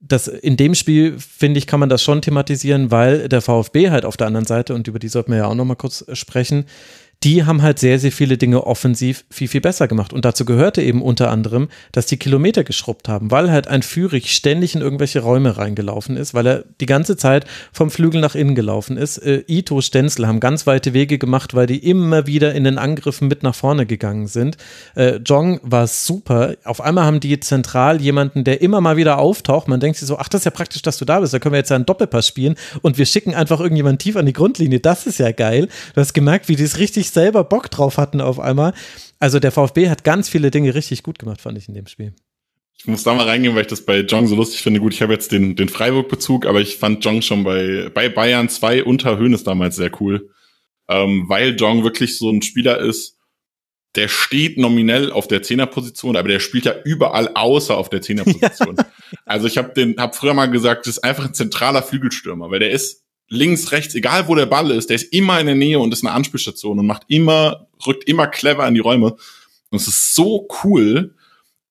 Das, 0.00 0.26
in 0.26 0.56
dem 0.56 0.74
Spiel, 0.74 1.16
finde 1.18 1.58
ich, 1.58 1.68
kann 1.68 1.78
man 1.78 1.88
das 1.88 2.02
schon 2.02 2.20
thematisieren, 2.20 2.90
weil 2.90 3.28
der 3.28 3.40
VfB 3.40 3.90
halt 3.90 4.04
auf 4.04 4.16
der 4.16 4.26
anderen 4.26 4.46
Seite, 4.46 4.74
und 4.74 4.88
über 4.88 4.98
die 4.98 5.06
sollten 5.06 5.30
wir 5.30 5.38
ja 5.38 5.46
auch 5.46 5.54
nochmal 5.54 5.76
kurz 5.76 6.04
sprechen, 6.14 6.64
die 7.24 7.44
haben 7.44 7.62
halt 7.62 7.78
sehr, 7.78 7.98
sehr 7.98 8.10
viele 8.10 8.36
Dinge 8.36 8.66
offensiv 8.66 9.24
viel, 9.30 9.48
viel 9.48 9.60
besser 9.60 9.86
gemacht. 9.86 10.12
Und 10.12 10.24
dazu 10.24 10.44
gehörte 10.44 10.82
eben 10.82 11.02
unter 11.02 11.30
anderem, 11.30 11.68
dass 11.92 12.06
die 12.06 12.16
Kilometer 12.16 12.64
geschrubbt 12.64 13.08
haben, 13.08 13.30
weil 13.30 13.50
halt 13.50 13.68
ein 13.68 13.82
Führig 13.82 14.32
ständig 14.32 14.74
in 14.74 14.80
irgendwelche 14.80 15.20
Räume 15.20 15.56
reingelaufen 15.56 16.16
ist, 16.16 16.34
weil 16.34 16.46
er 16.46 16.64
die 16.80 16.86
ganze 16.86 17.16
Zeit 17.16 17.46
vom 17.72 17.90
Flügel 17.90 18.20
nach 18.20 18.34
innen 18.34 18.54
gelaufen 18.54 18.96
ist. 18.96 19.18
Äh, 19.18 19.44
Ito, 19.46 19.80
Stenzel 19.80 20.26
haben 20.26 20.40
ganz 20.40 20.66
weite 20.66 20.94
Wege 20.94 21.18
gemacht, 21.18 21.54
weil 21.54 21.66
die 21.66 21.78
immer 21.78 22.26
wieder 22.26 22.54
in 22.54 22.64
den 22.64 22.78
Angriffen 22.78 23.28
mit 23.28 23.42
nach 23.42 23.54
vorne 23.54 23.86
gegangen 23.86 24.26
sind. 24.26 24.56
Äh, 24.96 25.20
Jong 25.24 25.60
war 25.62 25.86
super. 25.86 26.54
Auf 26.64 26.80
einmal 26.80 27.04
haben 27.04 27.20
die 27.20 27.38
zentral 27.38 28.00
jemanden, 28.00 28.42
der 28.42 28.62
immer 28.62 28.80
mal 28.80 28.96
wieder 28.96 29.18
auftaucht. 29.18 29.68
Man 29.68 29.78
denkt 29.78 29.98
sich 29.98 30.08
so, 30.08 30.18
ach, 30.18 30.28
das 30.28 30.40
ist 30.40 30.44
ja 30.46 30.50
praktisch, 30.50 30.82
dass 30.82 30.98
du 30.98 31.04
da 31.04 31.20
bist. 31.20 31.32
Da 31.32 31.38
können 31.38 31.52
wir 31.52 31.58
jetzt 31.58 31.70
ja 31.70 31.76
einen 31.76 31.86
Doppelpass 31.86 32.26
spielen 32.26 32.56
und 32.82 32.98
wir 32.98 33.06
schicken 33.06 33.34
einfach 33.34 33.60
irgendjemanden 33.60 33.98
tief 33.98 34.16
an 34.16 34.26
die 34.26 34.32
Grundlinie. 34.32 34.80
Das 34.80 35.06
ist 35.06 35.18
ja 35.18 35.30
geil. 35.30 35.68
Du 35.94 36.00
hast 36.00 36.14
gemerkt, 36.14 36.48
wie 36.48 36.56
die 36.56 36.64
es 36.64 36.78
richtig 36.78 37.11
selber 37.12 37.44
Bock 37.44 37.70
drauf 37.70 37.98
hatten 37.98 38.20
auf 38.20 38.40
einmal. 38.40 38.74
Also 39.18 39.38
der 39.38 39.52
VfB 39.52 39.88
hat 39.88 40.04
ganz 40.04 40.28
viele 40.28 40.50
Dinge 40.50 40.74
richtig 40.74 41.02
gut 41.02 41.18
gemacht, 41.18 41.40
fand 41.40 41.58
ich 41.58 41.68
in 41.68 41.74
dem 41.74 41.86
Spiel. 41.86 42.14
Ich 42.76 42.86
muss 42.86 43.04
da 43.04 43.14
mal 43.14 43.26
reingehen, 43.28 43.54
weil 43.54 43.62
ich 43.62 43.68
das 43.68 43.84
bei 43.84 44.00
Jong 44.00 44.26
so 44.26 44.34
lustig 44.34 44.60
finde. 44.62 44.80
Gut, 44.80 44.92
ich 44.92 45.02
habe 45.02 45.12
jetzt 45.12 45.30
den, 45.30 45.54
den 45.54 45.68
Freiburg-Bezug, 45.68 46.46
aber 46.46 46.60
ich 46.60 46.78
fand 46.78 47.04
Jong 47.04 47.22
schon 47.22 47.44
bei, 47.44 47.90
bei 47.94 48.08
Bayern 48.08 48.48
2 48.48 48.84
unter 48.84 49.18
Höhnes 49.18 49.44
damals 49.44 49.76
sehr 49.76 49.92
cool. 50.00 50.30
Ähm, 50.88 51.26
weil 51.28 51.54
Jong 51.54 51.84
wirklich 51.84 52.18
so 52.18 52.28
ein 52.28 52.42
Spieler 52.42 52.80
ist, 52.80 53.18
der 53.94 54.08
steht 54.08 54.58
nominell 54.58 55.12
auf 55.12 55.28
der 55.28 55.42
Zehnerposition, 55.42 56.16
aber 56.16 56.28
der 56.28 56.40
spielt 56.40 56.64
ja 56.64 56.74
überall 56.84 57.30
außer 57.34 57.76
auf 57.76 57.88
der 57.88 58.02
Zehnerposition. 58.02 58.76
Ja. 59.12 59.18
Also 59.26 59.46
ich 59.46 59.58
habe 59.58 59.74
den, 59.74 59.96
hab 59.98 60.16
früher 60.16 60.32
mal 60.32 60.50
gesagt, 60.50 60.86
das 60.86 60.96
ist 60.96 61.04
einfach 61.04 61.26
ein 61.26 61.34
zentraler 61.34 61.82
Flügelstürmer, 61.82 62.50
weil 62.50 62.60
der 62.60 62.70
ist 62.70 63.01
links, 63.32 63.72
rechts, 63.72 63.94
egal 63.94 64.28
wo 64.28 64.34
der 64.34 64.46
Ball 64.46 64.70
ist, 64.70 64.90
der 64.90 64.96
ist 64.96 65.12
immer 65.12 65.40
in 65.40 65.46
der 65.46 65.54
Nähe 65.54 65.78
und 65.78 65.92
ist 65.92 66.04
eine 66.04 66.14
Anspielstation 66.14 66.78
und 66.78 66.86
macht 66.86 67.04
immer, 67.08 67.66
rückt 67.86 68.04
immer 68.04 68.26
clever 68.26 68.68
in 68.68 68.74
die 68.74 68.80
Räume. 68.80 69.16
Und 69.70 69.80
es 69.80 69.88
ist 69.88 70.14
so 70.14 70.46
cool. 70.62 71.14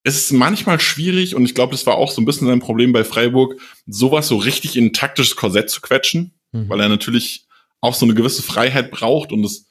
Es 0.03 0.15
ist 0.15 0.31
manchmal 0.31 0.79
schwierig 0.79 1.35
und 1.35 1.45
ich 1.45 1.53
glaube, 1.53 1.73
das 1.73 1.85
war 1.85 1.95
auch 1.95 2.11
so 2.11 2.19
ein 2.21 2.25
bisschen 2.25 2.47
sein 2.47 2.59
Problem 2.59 2.91
bei 2.91 3.03
Freiburg, 3.03 3.61
sowas 3.85 4.27
so 4.27 4.37
richtig 4.37 4.75
in 4.75 4.85
ein 4.85 4.93
taktisches 4.93 5.35
Korsett 5.35 5.69
zu 5.69 5.81
quetschen, 5.81 6.33
mhm. 6.51 6.67
weil 6.67 6.79
er 6.79 6.89
natürlich 6.89 7.45
auch 7.79 7.93
so 7.93 8.05
eine 8.05 8.15
gewisse 8.15 8.41
Freiheit 8.41 8.89
braucht 8.89 9.31
und 9.31 9.43
es 9.43 9.67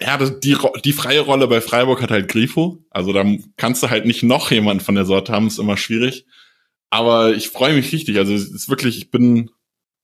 ja, 0.00 0.16
die, 0.16 0.56
die 0.84 0.92
freie 0.92 1.20
Rolle 1.20 1.46
bei 1.46 1.60
Freiburg 1.60 2.02
hat 2.02 2.10
halt 2.10 2.28
Grifo. 2.28 2.84
Also 2.90 3.12
da 3.12 3.24
kannst 3.56 3.82
du 3.82 3.90
halt 3.90 4.04
nicht 4.04 4.22
noch 4.22 4.50
jemand 4.50 4.82
von 4.82 4.94
der 4.94 5.04
Sorte 5.04 5.32
haben, 5.32 5.46
ist 5.46 5.58
immer 5.58 5.76
schwierig. 5.76 6.26
Aber 6.90 7.34
ich 7.34 7.50
freue 7.50 7.74
mich 7.74 7.92
richtig. 7.92 8.18
Also 8.18 8.34
es 8.34 8.50
ist 8.50 8.68
wirklich, 8.68 8.98
ich 8.98 9.10
bin 9.10 9.50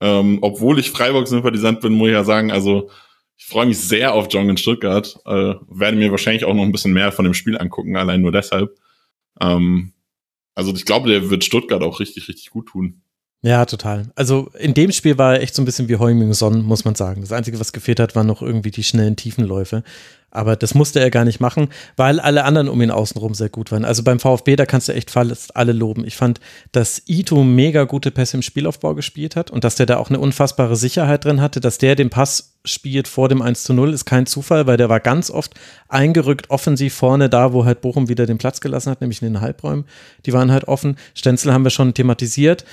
ähm, 0.00 0.38
obwohl 0.42 0.78
ich 0.78 0.90
Freiburg-Sympathisant 0.90 1.80
bin, 1.80 1.92
muss 1.94 2.08
ich 2.08 2.14
ja 2.14 2.24
sagen, 2.24 2.50
also 2.52 2.90
Ich 3.36 3.46
freue 3.46 3.66
mich 3.66 3.78
sehr 3.78 4.14
auf 4.14 4.26
Jong 4.32 4.50
in 4.50 4.56
Stuttgart. 4.56 5.16
Äh, 5.24 5.54
werde 5.68 5.96
mir 5.96 6.10
wahrscheinlich 6.10 6.44
auch 6.44 6.54
noch 6.54 6.64
ein 6.64 6.72
bisschen 6.72 6.92
mehr 6.92 7.12
von 7.12 7.24
dem 7.24 7.34
Spiel 7.34 7.56
angucken, 7.56 7.96
allein 7.96 8.20
nur 8.20 8.32
deshalb. 8.32 8.76
Ähm, 9.40 9.92
also 10.54 10.74
ich 10.74 10.84
glaube, 10.84 11.08
der 11.08 11.30
wird 11.30 11.44
Stuttgart 11.44 11.82
auch 11.82 12.00
richtig, 12.00 12.28
richtig 12.28 12.50
gut 12.50 12.66
tun. 12.66 13.02
Ja, 13.42 13.64
total. 13.66 14.10
Also 14.16 14.50
in 14.58 14.74
dem 14.74 14.90
Spiel 14.90 15.16
war 15.16 15.34
er 15.34 15.42
echt 15.42 15.54
so 15.54 15.62
ein 15.62 15.64
bisschen 15.64 15.88
wie 15.88 15.96
Heuming 15.96 16.32
Son, 16.32 16.62
muss 16.64 16.84
man 16.84 16.96
sagen. 16.96 17.20
Das 17.20 17.30
Einzige, 17.30 17.60
was 17.60 17.72
gefehlt 17.72 18.00
hat, 18.00 18.16
waren 18.16 18.26
noch 18.26 18.42
irgendwie 18.42 18.72
die 18.72 18.82
schnellen 18.82 19.14
Tiefenläufe. 19.14 19.84
Aber 20.30 20.56
das 20.56 20.74
musste 20.74 21.00
er 21.00 21.10
gar 21.10 21.24
nicht 21.24 21.40
machen, 21.40 21.68
weil 21.96 22.20
alle 22.20 22.44
anderen 22.44 22.68
um 22.68 22.82
ihn 22.82 22.90
außenrum 22.90 23.32
sehr 23.34 23.48
gut 23.48 23.72
waren. 23.72 23.84
Also 23.84 24.02
beim 24.02 24.20
VfB, 24.20 24.56
da 24.56 24.66
kannst 24.66 24.88
du 24.88 24.92
echt 24.92 25.10
fast 25.10 25.56
alle 25.56 25.72
loben. 25.72 26.04
Ich 26.04 26.16
fand, 26.16 26.40
dass 26.72 27.02
Ito 27.06 27.44
mega 27.44 27.84
gute 27.84 28.10
Pässe 28.10 28.36
im 28.36 28.42
Spielaufbau 28.42 28.94
gespielt 28.94 29.36
hat 29.36 29.50
und 29.50 29.64
dass 29.64 29.76
der 29.76 29.86
da 29.86 29.96
auch 29.96 30.10
eine 30.10 30.18
unfassbare 30.18 30.76
Sicherheit 30.76 31.24
drin 31.24 31.40
hatte. 31.40 31.60
Dass 31.60 31.78
der 31.78 31.94
den 31.94 32.10
Pass 32.10 32.56
spielt 32.64 33.08
vor 33.08 33.28
dem 33.28 33.40
1 33.40 33.62
zu 33.62 33.72
0, 33.72 33.94
ist 33.94 34.04
kein 34.04 34.26
Zufall, 34.26 34.66
weil 34.66 34.76
der 34.76 34.90
war 34.90 35.00
ganz 35.00 35.30
oft 35.30 35.54
eingerückt, 35.88 36.50
offensiv 36.50 36.92
vorne 36.92 37.30
da, 37.30 37.52
wo 37.52 37.64
halt 37.64 37.80
Bochum 37.80 38.08
wieder 38.08 38.26
den 38.26 38.38
Platz 38.38 38.60
gelassen 38.60 38.90
hat, 38.90 39.00
nämlich 39.00 39.22
in 39.22 39.32
den 39.32 39.40
Halbräumen. 39.40 39.84
Die 40.26 40.32
waren 40.32 40.52
halt 40.52 40.68
offen. 40.68 40.96
Stenzel 41.14 41.52
haben 41.54 41.64
wir 41.64 41.70
schon 41.70 41.94
thematisiert. 41.94 42.64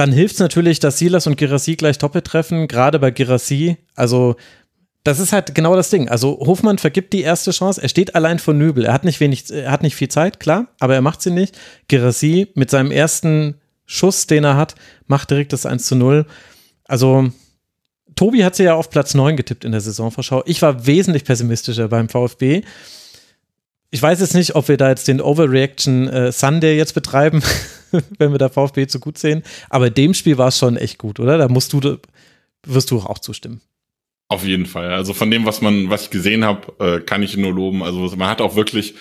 Dann 0.00 0.12
hilft 0.12 0.36
es 0.36 0.40
natürlich, 0.40 0.80
dass 0.80 0.96
Silas 0.96 1.26
und 1.26 1.36
Girassi 1.36 1.76
gleich 1.76 1.98
doppelt 1.98 2.24
treffen, 2.24 2.68
gerade 2.68 2.98
bei 2.98 3.10
Girassi. 3.10 3.76
Also 3.94 4.36
das 5.04 5.18
ist 5.18 5.34
halt 5.34 5.54
genau 5.54 5.76
das 5.76 5.90
Ding. 5.90 6.08
Also 6.08 6.38
Hofmann 6.40 6.78
vergibt 6.78 7.12
die 7.12 7.20
erste 7.20 7.50
Chance. 7.50 7.82
Er 7.82 7.90
steht 7.90 8.14
allein 8.14 8.38
vor 8.38 8.54
Nübel. 8.54 8.86
Er 8.86 8.94
hat 8.94 9.04
nicht 9.04 9.20
wenig, 9.20 9.50
er 9.50 9.70
hat 9.70 9.82
nicht 9.82 9.94
viel 9.94 10.08
Zeit, 10.08 10.40
klar, 10.40 10.68
aber 10.80 10.94
er 10.94 11.02
macht 11.02 11.20
sie 11.20 11.30
nicht. 11.30 11.58
Girassi 11.88 12.48
mit 12.54 12.70
seinem 12.70 12.92
ersten 12.92 13.60
Schuss, 13.84 14.26
den 14.26 14.44
er 14.44 14.56
hat, 14.56 14.74
macht 15.06 15.30
direkt 15.30 15.52
das 15.52 15.66
1 15.66 15.84
zu 15.84 15.96
0. 15.96 16.24
Also 16.84 17.30
Tobi 18.16 18.42
hat 18.42 18.56
sie 18.56 18.64
ja 18.64 18.76
auf 18.76 18.88
Platz 18.88 19.12
9 19.12 19.36
getippt 19.36 19.66
in 19.66 19.72
der 19.72 19.82
Saisonvorschau. 19.82 20.44
Ich 20.46 20.62
war 20.62 20.86
wesentlich 20.86 21.26
pessimistischer 21.26 21.88
beim 21.88 22.08
VfB. 22.08 22.62
Ich 23.90 24.00
weiß 24.00 24.20
jetzt 24.20 24.34
nicht, 24.34 24.54
ob 24.54 24.68
wir 24.68 24.76
da 24.76 24.88
jetzt 24.88 25.08
den 25.08 25.20
Overreaction 25.20 26.08
äh, 26.08 26.32
Sunday 26.32 26.76
jetzt 26.76 26.94
betreiben, 26.94 27.42
wenn 28.18 28.30
wir 28.30 28.38
da 28.38 28.48
VfB 28.48 28.86
zu 28.86 29.00
gut 29.00 29.18
sehen. 29.18 29.42
Aber 29.68 29.90
dem 29.90 30.14
Spiel 30.14 30.38
war 30.38 30.48
es 30.48 30.58
schon 30.58 30.76
echt 30.76 30.98
gut, 30.98 31.18
oder? 31.18 31.38
Da 31.38 31.48
musst 31.48 31.72
du, 31.72 31.98
wirst 32.64 32.90
du 32.90 32.98
auch 33.00 33.18
zustimmen. 33.18 33.60
Auf 34.28 34.44
jeden 34.46 34.66
Fall. 34.66 34.92
Also 34.92 35.12
von 35.12 35.28
dem, 35.28 35.44
was 35.44 35.60
man, 35.60 35.90
was 35.90 36.04
ich 36.04 36.10
gesehen 36.10 36.44
habe, 36.44 36.72
äh, 36.78 37.00
kann 37.00 37.22
ich 37.24 37.36
nur 37.36 37.52
loben. 37.52 37.82
Also 37.82 38.14
man 38.16 38.28
hat 38.28 38.40
auch 38.40 38.54
wirklich, 38.54 38.94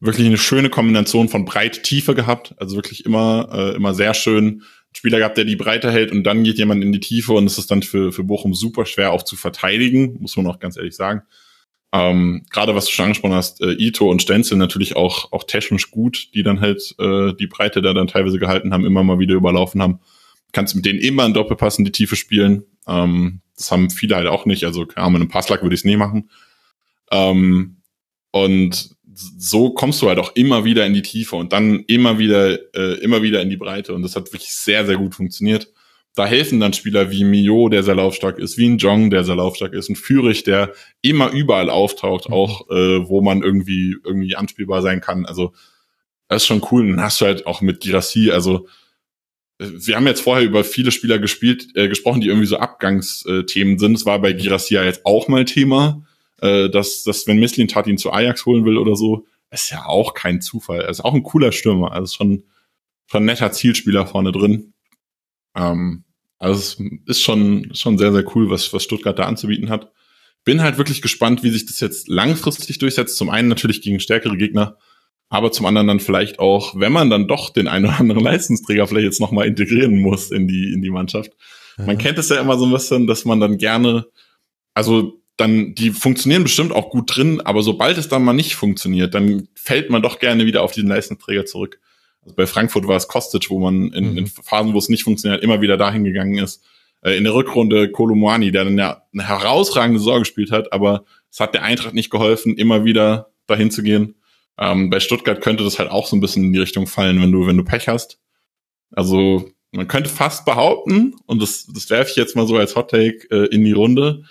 wirklich 0.00 0.26
eine 0.26 0.38
schöne 0.38 0.70
Kombination 0.70 1.28
von 1.28 1.44
Breit, 1.44 1.84
Tiefe 1.84 2.16
gehabt. 2.16 2.56
Also 2.58 2.74
wirklich 2.74 3.06
immer, 3.06 3.48
äh, 3.52 3.76
immer 3.76 3.94
sehr 3.94 4.12
schön. 4.12 4.62
Spieler 4.92 5.18
gehabt, 5.18 5.36
der 5.36 5.44
die 5.44 5.56
Breite 5.56 5.90
hält 5.90 6.10
und 6.10 6.24
dann 6.24 6.42
geht 6.42 6.58
jemand 6.58 6.82
in 6.82 6.92
die 6.92 7.00
Tiefe 7.00 7.32
und 7.32 7.46
es 7.46 7.58
ist 7.58 7.70
dann 7.70 7.82
für, 7.82 8.12
für 8.12 8.24
Bochum 8.24 8.54
super 8.54 8.84
schwer 8.84 9.12
auch 9.12 9.22
zu 9.22 9.36
verteidigen, 9.36 10.18
muss 10.20 10.36
man 10.36 10.46
auch 10.48 10.58
ganz 10.58 10.76
ehrlich 10.76 10.94
sagen. 10.94 11.22
Ähm, 11.92 12.46
Gerade 12.50 12.74
was 12.74 12.86
du 12.86 12.92
schon 12.92 13.04
angesprochen 13.04 13.34
hast, 13.34 13.60
äh, 13.60 13.72
Ito 13.72 14.10
und 14.10 14.22
Stenzel 14.22 14.56
natürlich 14.56 14.96
auch, 14.96 15.30
auch 15.32 15.44
technisch 15.44 15.90
gut, 15.90 16.30
die 16.34 16.42
dann 16.42 16.60
halt 16.60 16.94
äh, 16.98 17.34
die 17.34 17.46
Breite 17.46 17.82
da 17.82 17.92
dann 17.92 18.06
teilweise 18.06 18.38
gehalten 18.38 18.72
haben, 18.72 18.86
immer 18.86 19.04
mal 19.04 19.18
wieder 19.18 19.34
überlaufen 19.34 19.82
haben. 19.82 20.00
Kannst 20.52 20.74
mit 20.74 20.86
denen 20.86 21.00
immer 21.00 21.24
einen 21.24 21.34
Doppelpass 21.34 21.78
in 21.78 21.84
die 21.84 21.92
Tiefe 21.92 22.16
spielen. 22.16 22.64
Ähm, 22.86 23.42
das 23.56 23.70
haben 23.70 23.90
viele 23.90 24.16
halt 24.16 24.26
auch 24.26 24.46
nicht. 24.46 24.64
Also, 24.64 24.86
ja, 24.96 25.08
mit 25.10 25.20
einem 25.20 25.28
Passlack 25.28 25.62
würde 25.62 25.74
ich 25.74 25.82
es 25.82 25.84
nie 25.84 25.96
machen. 25.96 26.30
Ähm, 27.10 27.76
und 28.30 28.96
so 29.14 29.70
kommst 29.70 30.00
du 30.00 30.08
halt 30.08 30.18
auch 30.18 30.34
immer 30.34 30.64
wieder 30.64 30.86
in 30.86 30.94
die 30.94 31.02
Tiefe 31.02 31.36
und 31.36 31.52
dann 31.52 31.80
immer 31.80 32.18
wieder, 32.18 32.58
äh, 32.74 32.94
immer 33.02 33.22
wieder 33.22 33.42
in 33.42 33.50
die 33.50 33.58
Breite. 33.58 33.94
Und 33.94 34.02
das 34.02 34.16
hat 34.16 34.32
wirklich 34.32 34.54
sehr, 34.54 34.86
sehr 34.86 34.96
gut 34.96 35.14
funktioniert. 35.14 35.71
Da 36.14 36.26
helfen 36.26 36.60
dann 36.60 36.74
Spieler 36.74 37.10
wie 37.10 37.24
Mio, 37.24 37.68
der 37.68 37.82
sehr 37.82 37.94
laufstark 37.94 38.38
ist, 38.38 38.58
wie 38.58 38.68
ein 38.68 38.78
Jong, 38.78 39.10
der 39.10 39.24
sehr 39.24 39.36
laufstark 39.36 39.72
ist, 39.72 39.88
ein 39.88 39.96
Führig, 39.96 40.44
der 40.44 40.72
immer 41.00 41.30
überall 41.30 41.70
auftaucht, 41.70 42.28
mhm. 42.28 42.34
auch 42.34 42.70
äh, 42.70 43.08
wo 43.08 43.22
man 43.22 43.42
irgendwie 43.42 43.96
irgendwie 44.04 44.36
anspielbar 44.36 44.82
sein 44.82 45.00
kann. 45.00 45.24
Also 45.24 45.52
das 46.28 46.42
ist 46.42 46.46
schon 46.46 46.66
cool. 46.70 46.82
Und 46.82 46.96
dann 46.96 47.04
hast 47.04 47.20
du 47.20 47.26
halt 47.26 47.46
auch 47.46 47.60
mit 47.60 47.80
Girassi, 47.80 48.30
also 48.30 48.66
wir 49.58 49.96
haben 49.96 50.06
jetzt 50.06 50.22
vorher 50.22 50.44
über 50.44 50.64
viele 50.64 50.90
Spieler 50.90 51.18
gespielt, 51.18 51.68
äh, 51.74 51.88
gesprochen, 51.88 52.20
die 52.20 52.28
irgendwie 52.28 52.46
so 52.46 52.56
Abgangsthemen 52.56 53.78
sind. 53.78 53.96
Es 53.96 54.06
war 54.06 54.20
bei 54.20 54.32
Girassia 54.32 54.82
jetzt 54.82 55.06
auch 55.06 55.28
mal 55.28 55.44
Thema, 55.44 56.04
äh, 56.40 56.68
dass, 56.68 57.04
dass 57.04 57.26
wenn 57.26 57.38
Misslin 57.38 57.68
Tat 57.68 57.86
ihn 57.86 57.98
zu 57.98 58.12
Ajax 58.12 58.44
holen 58.46 58.64
will 58.64 58.76
oder 58.76 58.96
so, 58.96 59.26
ist 59.50 59.70
ja 59.70 59.86
auch 59.86 60.14
kein 60.14 60.40
Zufall. 60.40 60.80
Er 60.80 60.88
ist 60.88 61.04
auch 61.04 61.14
ein 61.14 61.22
cooler 61.22 61.52
Stürmer. 61.52 61.92
Also 61.92 62.14
schon, 62.14 62.44
schon 63.06 63.22
ein 63.22 63.26
netter 63.26 63.52
Zielspieler 63.52 64.06
vorne 64.06 64.32
drin. 64.32 64.71
Ähm, 65.54 66.04
also 66.38 66.58
es 66.58 66.78
ist 67.06 67.22
schon, 67.22 67.74
schon 67.74 67.98
sehr, 67.98 68.12
sehr 68.12 68.24
cool, 68.34 68.50
was, 68.50 68.72
was 68.72 68.82
Stuttgart 68.82 69.18
da 69.18 69.24
anzubieten 69.24 69.70
hat. 69.70 69.92
Bin 70.44 70.60
halt 70.60 70.76
wirklich 70.76 71.00
gespannt, 71.00 71.44
wie 71.44 71.50
sich 71.50 71.66
das 71.66 71.78
jetzt 71.78 72.08
langfristig 72.08 72.78
durchsetzt. 72.78 73.16
Zum 73.16 73.30
einen 73.30 73.48
natürlich 73.48 73.80
gegen 73.80 74.00
stärkere 74.00 74.36
Gegner, 74.36 74.76
aber 75.28 75.52
zum 75.52 75.66
anderen 75.66 75.86
dann 75.86 76.00
vielleicht 76.00 76.40
auch, 76.40 76.78
wenn 76.78 76.92
man 76.92 77.10
dann 77.10 77.28
doch 77.28 77.50
den 77.50 77.68
einen 77.68 77.86
oder 77.86 78.00
anderen 78.00 78.24
Leistungsträger 78.24 78.86
vielleicht 78.86 79.04
jetzt 79.04 79.20
nochmal 79.20 79.46
integrieren 79.46 80.00
muss 80.00 80.30
in 80.30 80.48
die, 80.48 80.72
in 80.72 80.82
die 80.82 80.90
Mannschaft. 80.90 81.32
Ja. 81.78 81.84
Man 81.84 81.98
kennt 81.98 82.18
es 82.18 82.28
ja 82.28 82.40
immer 82.40 82.58
so 82.58 82.66
ein 82.66 82.72
bisschen, 82.72 83.06
dass 83.06 83.24
man 83.24 83.38
dann 83.38 83.56
gerne, 83.56 84.06
also 84.74 85.22
dann, 85.36 85.74
die 85.74 85.90
funktionieren 85.90 86.42
bestimmt 86.42 86.72
auch 86.72 86.90
gut 86.90 87.16
drin, 87.16 87.40
aber 87.40 87.62
sobald 87.62 87.98
es 87.98 88.08
dann 88.08 88.24
mal 88.24 88.32
nicht 88.32 88.54
funktioniert, 88.54 89.14
dann 89.14 89.48
fällt 89.54 89.90
man 89.90 90.02
doch 90.02 90.18
gerne 90.18 90.44
wieder 90.44 90.62
auf 90.62 90.72
diesen 90.72 90.88
Leistungsträger 90.88 91.46
zurück. 91.46 91.80
Also 92.22 92.36
bei 92.36 92.46
Frankfurt 92.46 92.86
war 92.86 92.96
es 92.96 93.08
Kostic, 93.08 93.50
wo 93.50 93.58
man 93.58 93.92
in, 93.92 94.12
mhm. 94.12 94.18
in 94.18 94.26
Phasen, 94.26 94.74
wo 94.74 94.78
es 94.78 94.88
nicht 94.88 95.04
funktioniert, 95.04 95.42
immer 95.42 95.60
wieder 95.60 95.76
dahin 95.76 96.04
gegangen 96.04 96.38
ist. 96.38 96.64
Äh, 97.02 97.16
in 97.16 97.24
der 97.24 97.34
Rückrunde 97.34 97.90
Kolomoani, 97.90 98.52
der 98.52 98.64
dann 98.64 98.78
ja 98.78 99.02
eine 99.12 99.28
herausragende 99.28 100.00
Sorge 100.00 100.20
gespielt 100.20 100.50
hat, 100.50 100.72
aber 100.72 101.04
es 101.30 101.40
hat 101.40 101.54
der 101.54 101.62
Eintracht 101.62 101.94
nicht 101.94 102.10
geholfen, 102.10 102.56
immer 102.56 102.84
wieder 102.84 103.30
dahin 103.46 103.70
zu 103.70 103.82
gehen. 103.82 104.14
Ähm, 104.58 104.90
bei 104.90 105.00
Stuttgart 105.00 105.40
könnte 105.40 105.64
das 105.64 105.78
halt 105.78 105.90
auch 105.90 106.06
so 106.06 106.16
ein 106.16 106.20
bisschen 106.20 106.44
in 106.44 106.52
die 106.52 106.60
Richtung 106.60 106.86
fallen, 106.86 107.20
wenn 107.20 107.32
du, 107.32 107.46
wenn 107.46 107.56
du 107.56 107.64
Pech 107.64 107.88
hast. 107.88 108.20
Also 108.92 109.50
man 109.72 109.88
könnte 109.88 110.10
fast 110.10 110.44
behaupten, 110.44 111.16
und 111.26 111.40
das, 111.40 111.66
das 111.66 111.88
werfe 111.90 112.10
ich 112.10 112.16
jetzt 112.16 112.36
mal 112.36 112.46
so 112.46 112.56
als 112.56 112.76
Hot 112.76 112.90
Take 112.90 113.26
äh, 113.30 113.46
in 113.46 113.64
die 113.64 113.72
Runde, 113.72 114.24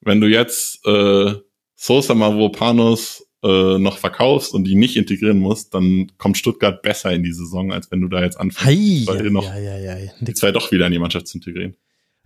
wenn 0.00 0.20
du 0.20 0.28
jetzt 0.28 0.86
äh, 0.86 1.34
Sosa 1.74 2.14
Mavropanos 2.14 3.25
äh, 3.42 3.78
noch 3.78 3.98
verkaufst 3.98 4.54
und 4.54 4.64
die 4.64 4.74
nicht 4.74 4.96
integrieren 4.96 5.38
musst, 5.38 5.74
dann 5.74 6.12
kommt 6.18 6.38
Stuttgart 6.38 6.82
besser 6.82 7.12
in 7.12 7.22
die 7.22 7.32
Saison, 7.32 7.72
als 7.72 7.90
wenn 7.90 8.00
du 8.00 8.08
da 8.08 8.22
jetzt 8.22 8.38
anfängst, 8.38 9.08
Hei, 9.08 9.28
noch 9.30 9.44
ja, 9.44 9.58
ja, 9.58 9.98
ja. 9.98 10.10
die 10.20 10.34
zwei 10.34 10.52
doch 10.52 10.72
wieder 10.72 10.86
in 10.86 10.92
die 10.92 10.98
Mannschaft 10.98 11.28
zu 11.28 11.38
integrieren. 11.38 11.76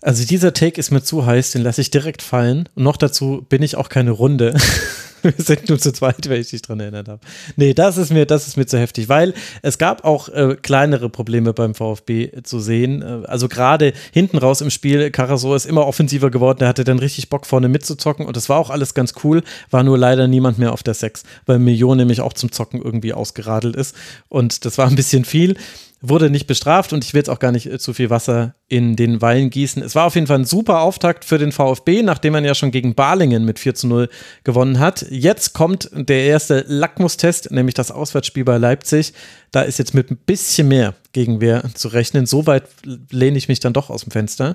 Also 0.02 0.24
dieser 0.24 0.54
Take 0.54 0.80
ist 0.80 0.90
mir 0.90 1.02
zu 1.02 1.26
heiß, 1.26 1.52
den 1.52 1.62
lasse 1.62 1.80
ich 1.80 1.90
direkt 1.90 2.22
fallen. 2.22 2.68
Und 2.74 2.84
noch 2.84 2.96
dazu 2.96 3.44
bin 3.48 3.62
ich 3.62 3.76
auch 3.76 3.88
keine 3.88 4.12
Runde. 4.12 4.56
Wir 5.22 5.34
sind 5.36 5.68
nur 5.68 5.78
zu 5.78 5.92
zweit, 5.92 6.28
wenn 6.28 6.40
ich 6.40 6.50
dich 6.50 6.62
dran 6.62 6.80
erinnert 6.80 7.08
habe. 7.08 7.20
Nee, 7.56 7.74
das 7.74 7.96
ist 7.96 8.10
mir, 8.10 8.26
das 8.26 8.46
ist 8.46 8.56
mir 8.56 8.66
zu 8.66 8.78
heftig, 8.78 9.08
weil 9.08 9.34
es 9.62 9.78
gab 9.78 10.04
auch 10.04 10.28
äh, 10.28 10.56
kleinere 10.60 11.08
Probleme 11.08 11.52
beim 11.52 11.74
VfB 11.74 12.42
zu 12.42 12.60
sehen. 12.60 13.02
Äh, 13.02 13.26
also 13.26 13.48
gerade 13.48 13.92
hinten 14.12 14.38
raus 14.38 14.60
im 14.60 14.70
Spiel, 14.70 15.10
Carasso 15.10 15.54
ist 15.54 15.66
immer 15.66 15.86
offensiver 15.86 16.30
geworden, 16.30 16.62
er 16.62 16.68
hatte 16.68 16.84
dann 16.84 16.98
richtig 16.98 17.28
Bock 17.28 17.46
vorne 17.46 17.68
mitzuzocken 17.68 18.26
und 18.26 18.36
das 18.36 18.48
war 18.48 18.58
auch 18.58 18.70
alles 18.70 18.94
ganz 18.94 19.14
cool, 19.24 19.42
war 19.70 19.82
nur 19.82 19.98
leider 19.98 20.28
niemand 20.28 20.58
mehr 20.58 20.72
auf 20.72 20.82
der 20.82 20.94
Sechs, 20.94 21.24
weil 21.46 21.58
Million 21.58 21.98
nämlich 21.98 22.20
auch 22.20 22.32
zum 22.32 22.52
Zocken 22.52 22.80
irgendwie 22.80 23.12
ausgeradelt 23.12 23.76
ist 23.76 23.94
und 24.28 24.64
das 24.64 24.78
war 24.78 24.88
ein 24.88 24.96
bisschen 24.96 25.24
viel 25.24 25.56
wurde 26.02 26.30
nicht 26.30 26.46
bestraft 26.46 26.92
und 26.92 27.04
ich 27.04 27.12
will 27.12 27.20
jetzt 27.20 27.28
auch 27.28 27.38
gar 27.38 27.52
nicht 27.52 27.66
äh, 27.66 27.78
zu 27.78 27.92
viel 27.92 28.10
Wasser 28.10 28.54
in 28.68 28.96
den 28.96 29.20
Wein 29.20 29.50
gießen. 29.50 29.82
Es 29.82 29.94
war 29.94 30.06
auf 30.06 30.14
jeden 30.14 30.26
Fall 30.26 30.38
ein 30.38 30.44
super 30.44 30.80
Auftakt 30.80 31.24
für 31.24 31.38
den 31.38 31.52
VfB, 31.52 32.02
nachdem 32.02 32.32
man 32.32 32.44
ja 32.44 32.54
schon 32.54 32.70
gegen 32.70 32.94
Balingen 32.94 33.44
mit 33.44 33.58
4 33.58 33.74
zu 33.74 33.86
0 33.86 34.08
gewonnen 34.44 34.78
hat. 34.78 35.04
Jetzt 35.12 35.54
kommt 35.54 35.90
der 35.92 36.22
erste 36.22 36.64
Lackmustest, 36.68 37.50
nämlich 37.50 37.74
das 37.74 37.90
Auswärtsspiel 37.90 38.44
bei 38.44 38.58
Leipzig. 38.58 39.12
Da 39.50 39.62
ist 39.62 39.80
jetzt 39.80 39.92
mit 39.92 40.08
ein 40.12 40.16
bisschen 40.16 40.68
mehr 40.68 40.94
Gegenwehr 41.12 41.64
zu 41.74 41.88
rechnen. 41.88 42.26
Soweit 42.26 42.62
lehne 43.10 43.36
ich 43.36 43.48
mich 43.48 43.58
dann 43.58 43.72
doch 43.72 43.90
aus 43.90 44.02
dem 44.02 44.12
Fenster. 44.12 44.54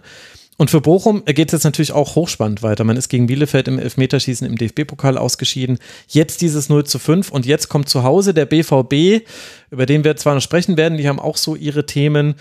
Und 0.55 0.71
für 0.71 0.79
Bochum 0.79 1.25
geht 1.25 1.49
es 1.49 1.51
jetzt 1.51 1.63
natürlich 1.65 1.91
auch 1.91 2.15
hochspannend 2.15 2.63
weiter. 2.63 2.85
Man 2.85 2.95
ist 2.95 3.09
gegen 3.09 3.27
Bielefeld 3.27 3.67
im 3.67 3.79
Elfmeterschießen 3.79 4.47
im 4.47 4.57
DFB-Pokal 4.57 5.17
ausgeschieden. 5.17 5.77
Jetzt 6.07 6.39
dieses 6.39 6.69
0 6.69 6.85
zu 6.85 6.99
5 6.99 7.31
und 7.31 7.45
jetzt 7.45 7.67
kommt 7.67 7.89
zu 7.89 8.03
Hause 8.03 8.33
der 8.33 8.45
BVB, 8.45 9.27
über 9.71 9.85
den 9.85 10.05
wir 10.05 10.15
zwar 10.15 10.35
noch 10.35 10.41
sprechen 10.41 10.77
werden, 10.77 10.97
die 10.97 11.09
haben 11.09 11.19
auch 11.19 11.35
so 11.35 11.57
ihre 11.57 11.85
Themen, 11.85 12.35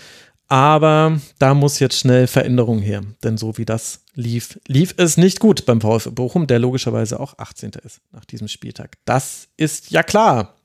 aber 0.47 1.19
da 1.39 1.53
muss 1.53 1.79
jetzt 1.79 1.99
schnell 1.99 2.27
Veränderung 2.27 2.79
her. 2.79 3.01
Denn 3.25 3.37
so 3.37 3.57
wie 3.57 3.65
das 3.65 4.04
lief, 4.15 4.59
lief 4.67 4.93
es 4.97 5.17
nicht 5.17 5.39
gut 5.39 5.65
beim 5.65 5.81
VfB 5.81 6.11
Bochum, 6.11 6.47
der 6.47 6.59
logischerweise 6.59 7.19
auch 7.19 7.37
18. 7.37 7.71
ist 7.83 7.99
nach 8.11 8.25
diesem 8.25 8.47
Spieltag. 8.47 8.97
Das 9.05 9.47
ist 9.57 9.91
ja 9.91 10.03
klar. 10.03 10.55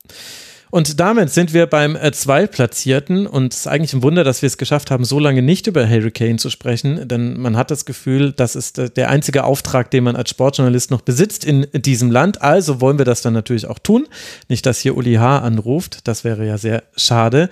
Und 0.70 1.00
damit 1.00 1.30
sind 1.30 1.52
wir 1.52 1.66
beim 1.66 1.96
äh, 1.96 2.12
Zweitplatzierten 2.12 3.26
und 3.26 3.52
es 3.52 3.60
ist 3.60 3.66
eigentlich 3.66 3.92
ein 3.92 4.04
Wunder, 4.04 4.22
dass 4.22 4.40
wir 4.40 4.46
es 4.46 4.56
geschafft 4.56 4.92
haben, 4.92 5.04
so 5.04 5.18
lange 5.18 5.42
nicht 5.42 5.66
über 5.66 5.88
Harry 5.88 6.12
Kane 6.12 6.36
zu 6.36 6.48
sprechen, 6.48 7.08
denn 7.08 7.40
man 7.40 7.56
hat 7.56 7.72
das 7.72 7.84
Gefühl, 7.84 8.32
das 8.32 8.54
ist 8.54 8.78
äh, 8.78 8.88
der 8.88 9.10
einzige 9.10 9.42
Auftrag, 9.42 9.90
den 9.90 10.04
man 10.04 10.14
als 10.14 10.30
Sportjournalist 10.30 10.92
noch 10.92 11.00
besitzt 11.00 11.44
in 11.44 11.66
diesem 11.74 12.12
Land. 12.12 12.40
Also 12.40 12.80
wollen 12.80 12.98
wir 12.98 13.04
das 13.04 13.20
dann 13.20 13.32
natürlich 13.32 13.66
auch 13.66 13.80
tun. 13.80 14.06
Nicht, 14.48 14.64
dass 14.64 14.78
hier 14.78 14.96
Uli 14.96 15.14
H. 15.14 15.40
anruft, 15.40 16.06
das 16.06 16.22
wäre 16.22 16.46
ja 16.46 16.56
sehr 16.56 16.84
schade. 16.96 17.50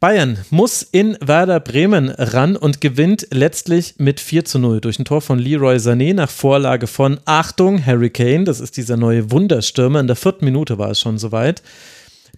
Bayern 0.00 0.38
muss 0.48 0.80
in 0.80 1.18
Werder 1.20 1.60
Bremen 1.60 2.08
ran 2.08 2.56
und 2.56 2.80
gewinnt 2.80 3.26
letztlich 3.32 3.96
mit 3.98 4.18
4 4.18 4.46
zu 4.46 4.58
0 4.58 4.80
durch 4.80 4.98
ein 4.98 5.04
Tor 5.04 5.20
von 5.20 5.38
Leroy 5.38 5.76
Sané 5.76 6.14
nach 6.14 6.30
Vorlage 6.30 6.86
von 6.86 7.20
Achtung, 7.26 7.84
Harry 7.84 8.08
Kane. 8.08 8.44
Das 8.44 8.60
ist 8.60 8.78
dieser 8.78 8.96
neue 8.96 9.30
Wunderstürmer. 9.30 10.00
In 10.00 10.06
der 10.06 10.16
vierten 10.16 10.46
Minute 10.46 10.78
war 10.78 10.90
es 10.90 11.00
schon 11.00 11.18
soweit. 11.18 11.62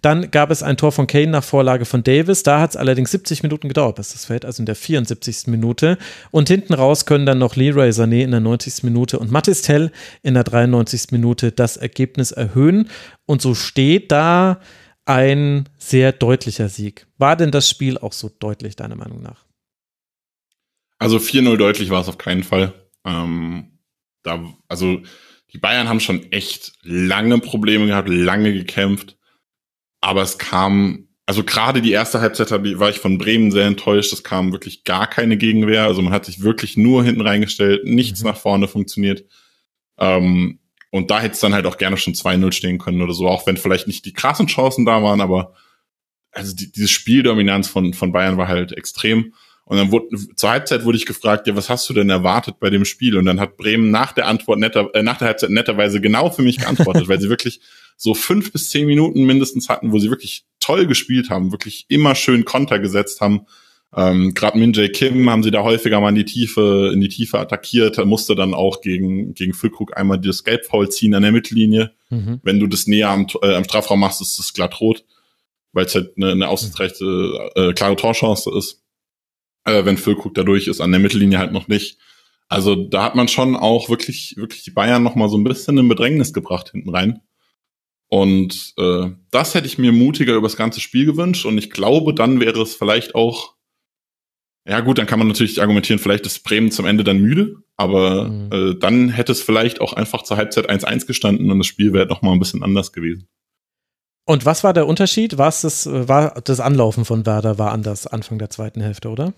Dann 0.00 0.32
gab 0.32 0.50
es 0.50 0.64
ein 0.64 0.76
Tor 0.76 0.90
von 0.90 1.06
Kane 1.06 1.28
nach 1.28 1.44
Vorlage 1.44 1.84
von 1.84 2.02
Davis. 2.02 2.42
Da 2.42 2.58
hat 2.60 2.70
es 2.70 2.76
allerdings 2.76 3.12
70 3.12 3.44
Minuten 3.44 3.68
gedauert, 3.68 3.94
bis 3.94 4.10
das 4.10 4.24
fällt, 4.24 4.44
also 4.44 4.60
in 4.60 4.66
der 4.66 4.74
74. 4.74 5.46
Minute. 5.46 5.98
Und 6.32 6.48
hinten 6.48 6.74
raus 6.74 7.06
können 7.06 7.26
dann 7.26 7.38
noch 7.38 7.54
Leroy 7.54 7.90
Sané 7.90 8.24
in 8.24 8.32
der 8.32 8.40
90. 8.40 8.82
Minute 8.82 9.20
und 9.20 9.30
Mathis 9.30 9.62
Tell 9.62 9.92
in 10.24 10.34
der 10.34 10.42
93. 10.42 11.12
Minute 11.12 11.52
das 11.52 11.76
Ergebnis 11.76 12.32
erhöhen. 12.32 12.88
Und 13.24 13.40
so 13.40 13.54
steht 13.54 14.10
da 14.10 14.58
ein 15.04 15.68
sehr 15.78 16.12
deutlicher 16.12 16.68
Sieg. 16.68 17.06
War 17.18 17.36
denn 17.36 17.50
das 17.50 17.68
Spiel 17.68 17.98
auch 17.98 18.12
so 18.12 18.30
deutlich, 18.38 18.76
deiner 18.76 18.96
Meinung 18.96 19.22
nach? 19.22 19.44
Also 20.98 21.16
4-0 21.16 21.56
deutlich 21.56 21.90
war 21.90 22.00
es 22.00 22.08
auf 22.08 22.18
keinen 22.18 22.44
Fall. 22.44 22.72
Ähm, 23.04 23.78
da, 24.22 24.44
also 24.68 25.02
die 25.52 25.58
Bayern 25.58 25.88
haben 25.88 26.00
schon 26.00 26.30
echt 26.30 26.72
lange 26.82 27.38
Probleme 27.38 27.86
gehabt, 27.86 28.08
lange 28.08 28.52
gekämpft. 28.52 29.18
Aber 30.00 30.22
es 30.22 30.38
kam, 30.38 31.08
also 31.26 31.44
gerade 31.44 31.82
die 31.82 31.92
erste 31.92 32.20
Halbzeit 32.20 32.50
war 32.50 32.90
ich 32.90 32.98
von 32.98 33.18
Bremen 33.18 33.50
sehr 33.50 33.66
enttäuscht. 33.66 34.12
Es 34.12 34.22
kam 34.24 34.52
wirklich 34.52 34.84
gar 34.84 35.08
keine 35.08 35.36
Gegenwehr. 35.36 35.84
Also 35.84 36.02
man 36.02 36.12
hat 36.12 36.24
sich 36.24 36.42
wirklich 36.42 36.76
nur 36.76 37.04
hinten 37.04 37.20
reingestellt, 37.20 37.84
nichts 37.84 38.22
mhm. 38.22 38.28
nach 38.28 38.36
vorne 38.36 38.68
funktioniert. 38.68 39.24
Ähm, 39.98 40.60
und 40.92 41.10
da 41.10 41.20
hätte 41.20 41.32
es 41.32 41.40
dann 41.40 41.54
halt 41.54 41.64
auch 41.64 41.78
gerne 41.78 41.96
schon 41.96 42.12
2-0 42.12 42.52
stehen 42.52 42.76
können 42.76 43.00
oder 43.00 43.14
so, 43.14 43.26
auch 43.26 43.46
wenn 43.46 43.56
vielleicht 43.56 43.86
nicht 43.86 44.04
die 44.04 44.12
krassen 44.12 44.46
Chancen 44.46 44.84
da 44.84 45.02
waren, 45.02 45.22
aber 45.22 45.54
also 46.32 46.54
die, 46.54 46.70
diese 46.70 46.88
Spieldominanz 46.88 47.66
von, 47.66 47.94
von 47.94 48.12
Bayern 48.12 48.36
war 48.36 48.46
halt 48.46 48.72
extrem. 48.72 49.32
Und 49.64 49.78
dann 49.78 49.90
wurde, 49.90 50.08
zur 50.36 50.50
Halbzeit 50.50 50.84
wurde 50.84 50.98
ich 50.98 51.06
gefragt, 51.06 51.46
ja, 51.46 51.56
was 51.56 51.70
hast 51.70 51.88
du 51.88 51.94
denn 51.94 52.10
erwartet 52.10 52.56
bei 52.60 52.68
dem 52.68 52.84
Spiel? 52.84 53.16
Und 53.16 53.24
dann 53.24 53.40
hat 53.40 53.56
Bremen 53.56 53.90
nach 53.90 54.12
der 54.12 54.26
Antwort 54.26 54.58
netter, 54.58 54.90
äh, 54.92 55.02
nach 55.02 55.16
der 55.16 55.28
Halbzeit 55.28 55.48
netterweise 55.48 56.02
genau 56.02 56.28
für 56.28 56.42
mich 56.42 56.58
geantwortet, 56.58 57.08
weil 57.08 57.20
sie 57.20 57.30
wirklich 57.30 57.62
so 57.96 58.12
fünf 58.12 58.52
bis 58.52 58.68
zehn 58.68 58.86
Minuten 58.86 59.24
mindestens 59.24 59.70
hatten, 59.70 59.92
wo 59.92 59.98
sie 59.98 60.10
wirklich 60.10 60.44
toll 60.60 60.86
gespielt 60.86 61.30
haben, 61.30 61.52
wirklich 61.52 61.86
immer 61.88 62.14
schön 62.14 62.44
Konter 62.44 62.80
gesetzt 62.80 63.22
haben, 63.22 63.46
ähm, 63.94 64.32
Gerade 64.34 64.58
Min 64.58 64.72
Jae 64.72 64.88
Kim 64.88 65.28
haben 65.28 65.42
sie 65.42 65.50
da 65.50 65.62
häufiger 65.62 66.00
mal 66.00 66.08
in 66.08 66.14
die 66.14 66.24
Tiefe, 66.24 66.90
in 66.94 67.00
die 67.00 67.08
Tiefe 67.08 67.38
attackiert, 67.38 68.02
musste 68.06 68.34
dann 68.34 68.54
auch 68.54 68.80
gegen, 68.80 69.34
gegen 69.34 69.52
Füllkrug 69.52 69.96
einmal 69.96 70.18
das 70.18 70.44
Gelbfoul 70.44 70.88
ziehen 70.88 71.14
an 71.14 71.22
der 71.22 71.32
Mittellinie. 71.32 71.92
Mhm. 72.08 72.40
Wenn 72.42 72.58
du 72.58 72.66
das 72.66 72.86
näher 72.86 73.10
am, 73.10 73.26
äh, 73.42 73.54
am 73.54 73.64
Strafraum 73.64 74.00
machst, 74.00 74.22
ist 74.22 74.38
das 74.38 74.54
glatt 74.54 74.80
rot, 74.80 75.04
weil 75.72 75.84
es 75.84 75.94
halt 75.94 76.16
eine, 76.16 76.30
eine 76.32 76.48
ausgezeichnete, 76.48 77.50
äh, 77.54 77.72
klare 77.74 77.96
Torchance 77.96 78.50
ist. 78.56 78.82
Äh, 79.64 79.84
wenn 79.84 79.98
Füllkrug 79.98 80.34
da 80.34 80.42
durch 80.42 80.68
ist, 80.68 80.80
an 80.80 80.90
der 80.90 81.00
Mittellinie 81.00 81.38
halt 81.38 81.52
noch 81.52 81.68
nicht. 81.68 81.98
Also 82.48 82.74
da 82.74 83.04
hat 83.04 83.14
man 83.14 83.28
schon 83.28 83.56
auch 83.56 83.90
wirklich, 83.90 84.34
wirklich 84.36 84.64
die 84.64 84.70
Bayern 84.70 85.02
noch 85.02 85.14
mal 85.14 85.28
so 85.28 85.36
ein 85.36 85.44
bisschen 85.44 85.76
in 85.78 85.88
Bedrängnis 85.88 86.32
gebracht 86.32 86.70
hinten 86.70 86.90
rein. 86.90 87.20
Und 88.08 88.74
äh, 88.78 89.10
das 89.30 89.54
hätte 89.54 89.66
ich 89.66 89.78
mir 89.78 89.92
mutiger 89.92 90.34
über 90.34 90.48
das 90.48 90.56
ganze 90.56 90.80
Spiel 90.80 91.06
gewünscht. 91.06 91.46
Und 91.46 91.56
ich 91.58 91.70
glaube, 91.70 92.14
dann 92.14 92.40
wäre 92.40 92.60
es 92.60 92.74
vielleicht 92.74 93.14
auch 93.14 93.54
ja 94.68 94.80
gut, 94.80 94.98
dann 94.98 95.06
kann 95.06 95.18
man 95.18 95.28
natürlich 95.28 95.60
argumentieren, 95.60 95.98
vielleicht 95.98 96.26
ist 96.26 96.44
Bremen 96.44 96.70
zum 96.70 96.86
Ende 96.86 97.04
dann 97.04 97.20
müde, 97.20 97.56
aber 97.76 98.28
mhm. 98.28 98.50
äh, 98.52 98.74
dann 98.78 99.08
hätte 99.08 99.32
es 99.32 99.42
vielleicht 99.42 99.80
auch 99.80 99.92
einfach 99.92 100.22
zur 100.22 100.36
Halbzeit 100.36 100.70
1-1 100.70 101.06
gestanden 101.06 101.50
und 101.50 101.58
das 101.58 101.66
Spiel 101.66 101.92
wäre 101.92 102.06
noch 102.06 102.22
mal 102.22 102.32
ein 102.32 102.38
bisschen 102.38 102.62
anders 102.62 102.92
gewesen. 102.92 103.28
Und 104.24 104.46
was 104.46 104.62
war 104.62 104.72
der 104.72 104.86
Unterschied? 104.86 105.36
Was 105.36 105.62
das, 105.62 105.86
war 105.86 106.40
das 106.42 106.60
Anlaufen 106.60 107.04
von 107.04 107.26
Werder 107.26 107.58
war 107.58 107.72
anders 107.72 108.06
Anfang 108.06 108.38
der 108.38 108.50
zweiten 108.50 108.80
Hälfte, 108.80 109.08
oder? 109.08 109.32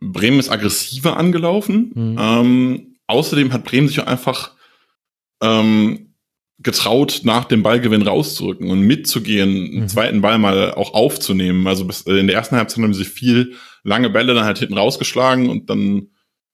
Bremen 0.00 0.38
ist 0.38 0.50
aggressiver 0.50 1.18
angelaufen. 1.18 1.92
Mhm. 1.94 2.16
Ähm, 2.18 2.96
außerdem 3.06 3.52
hat 3.52 3.64
Bremen 3.64 3.88
sich 3.88 4.00
auch 4.00 4.06
einfach 4.06 4.56
ähm, 5.42 6.11
getraut, 6.62 7.22
nach 7.24 7.44
dem 7.44 7.62
Ballgewinn 7.62 8.02
rauszurücken 8.02 8.70
und 8.70 8.80
mitzugehen, 8.80 9.70
mhm. 9.70 9.78
einen 9.78 9.88
zweiten 9.88 10.20
Ball 10.20 10.38
mal 10.38 10.74
auch 10.74 10.94
aufzunehmen. 10.94 11.66
Also 11.66 11.84
bis, 11.84 12.06
äh, 12.06 12.14
in 12.14 12.26
der 12.26 12.36
ersten 12.36 12.56
Halbzeit 12.56 12.82
haben 12.82 12.94
sie 12.94 13.04
viel 13.04 13.54
lange 13.82 14.10
Bälle 14.10 14.34
dann 14.34 14.44
halt 14.44 14.58
hinten 14.58 14.78
rausgeschlagen 14.78 15.48
und 15.48 15.70
dann 15.70 16.08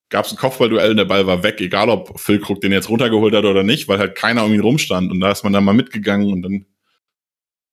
gab 0.09 0.25
es 0.25 0.33
ein 0.33 0.39
Kopfballduell 0.39 0.93
und 0.93 0.97
der 0.97 1.05
Ball 1.05 1.27
war 1.27 1.43
weg, 1.43 1.61
egal 1.61 1.91
ob 1.91 2.19
Füllkrug 2.19 2.61
den 2.61 2.73
jetzt 2.73 2.89
runtergeholt 2.89 3.35
hat 3.35 3.45
oder 3.45 3.63
nicht, 3.63 3.89
weil 3.89 3.99
halt 3.99 4.15
keiner 4.15 4.45
um 4.45 4.55
ihn 4.55 4.61
rumstand 4.61 5.11
und 5.13 5.21
da 5.21 5.31
ist 5.31 5.45
man 5.45 5.53
dann 5.53 5.65
mal 5.65 5.75
mitgegangen 5.75 6.33
und 6.33 6.43
dann 6.43 6.65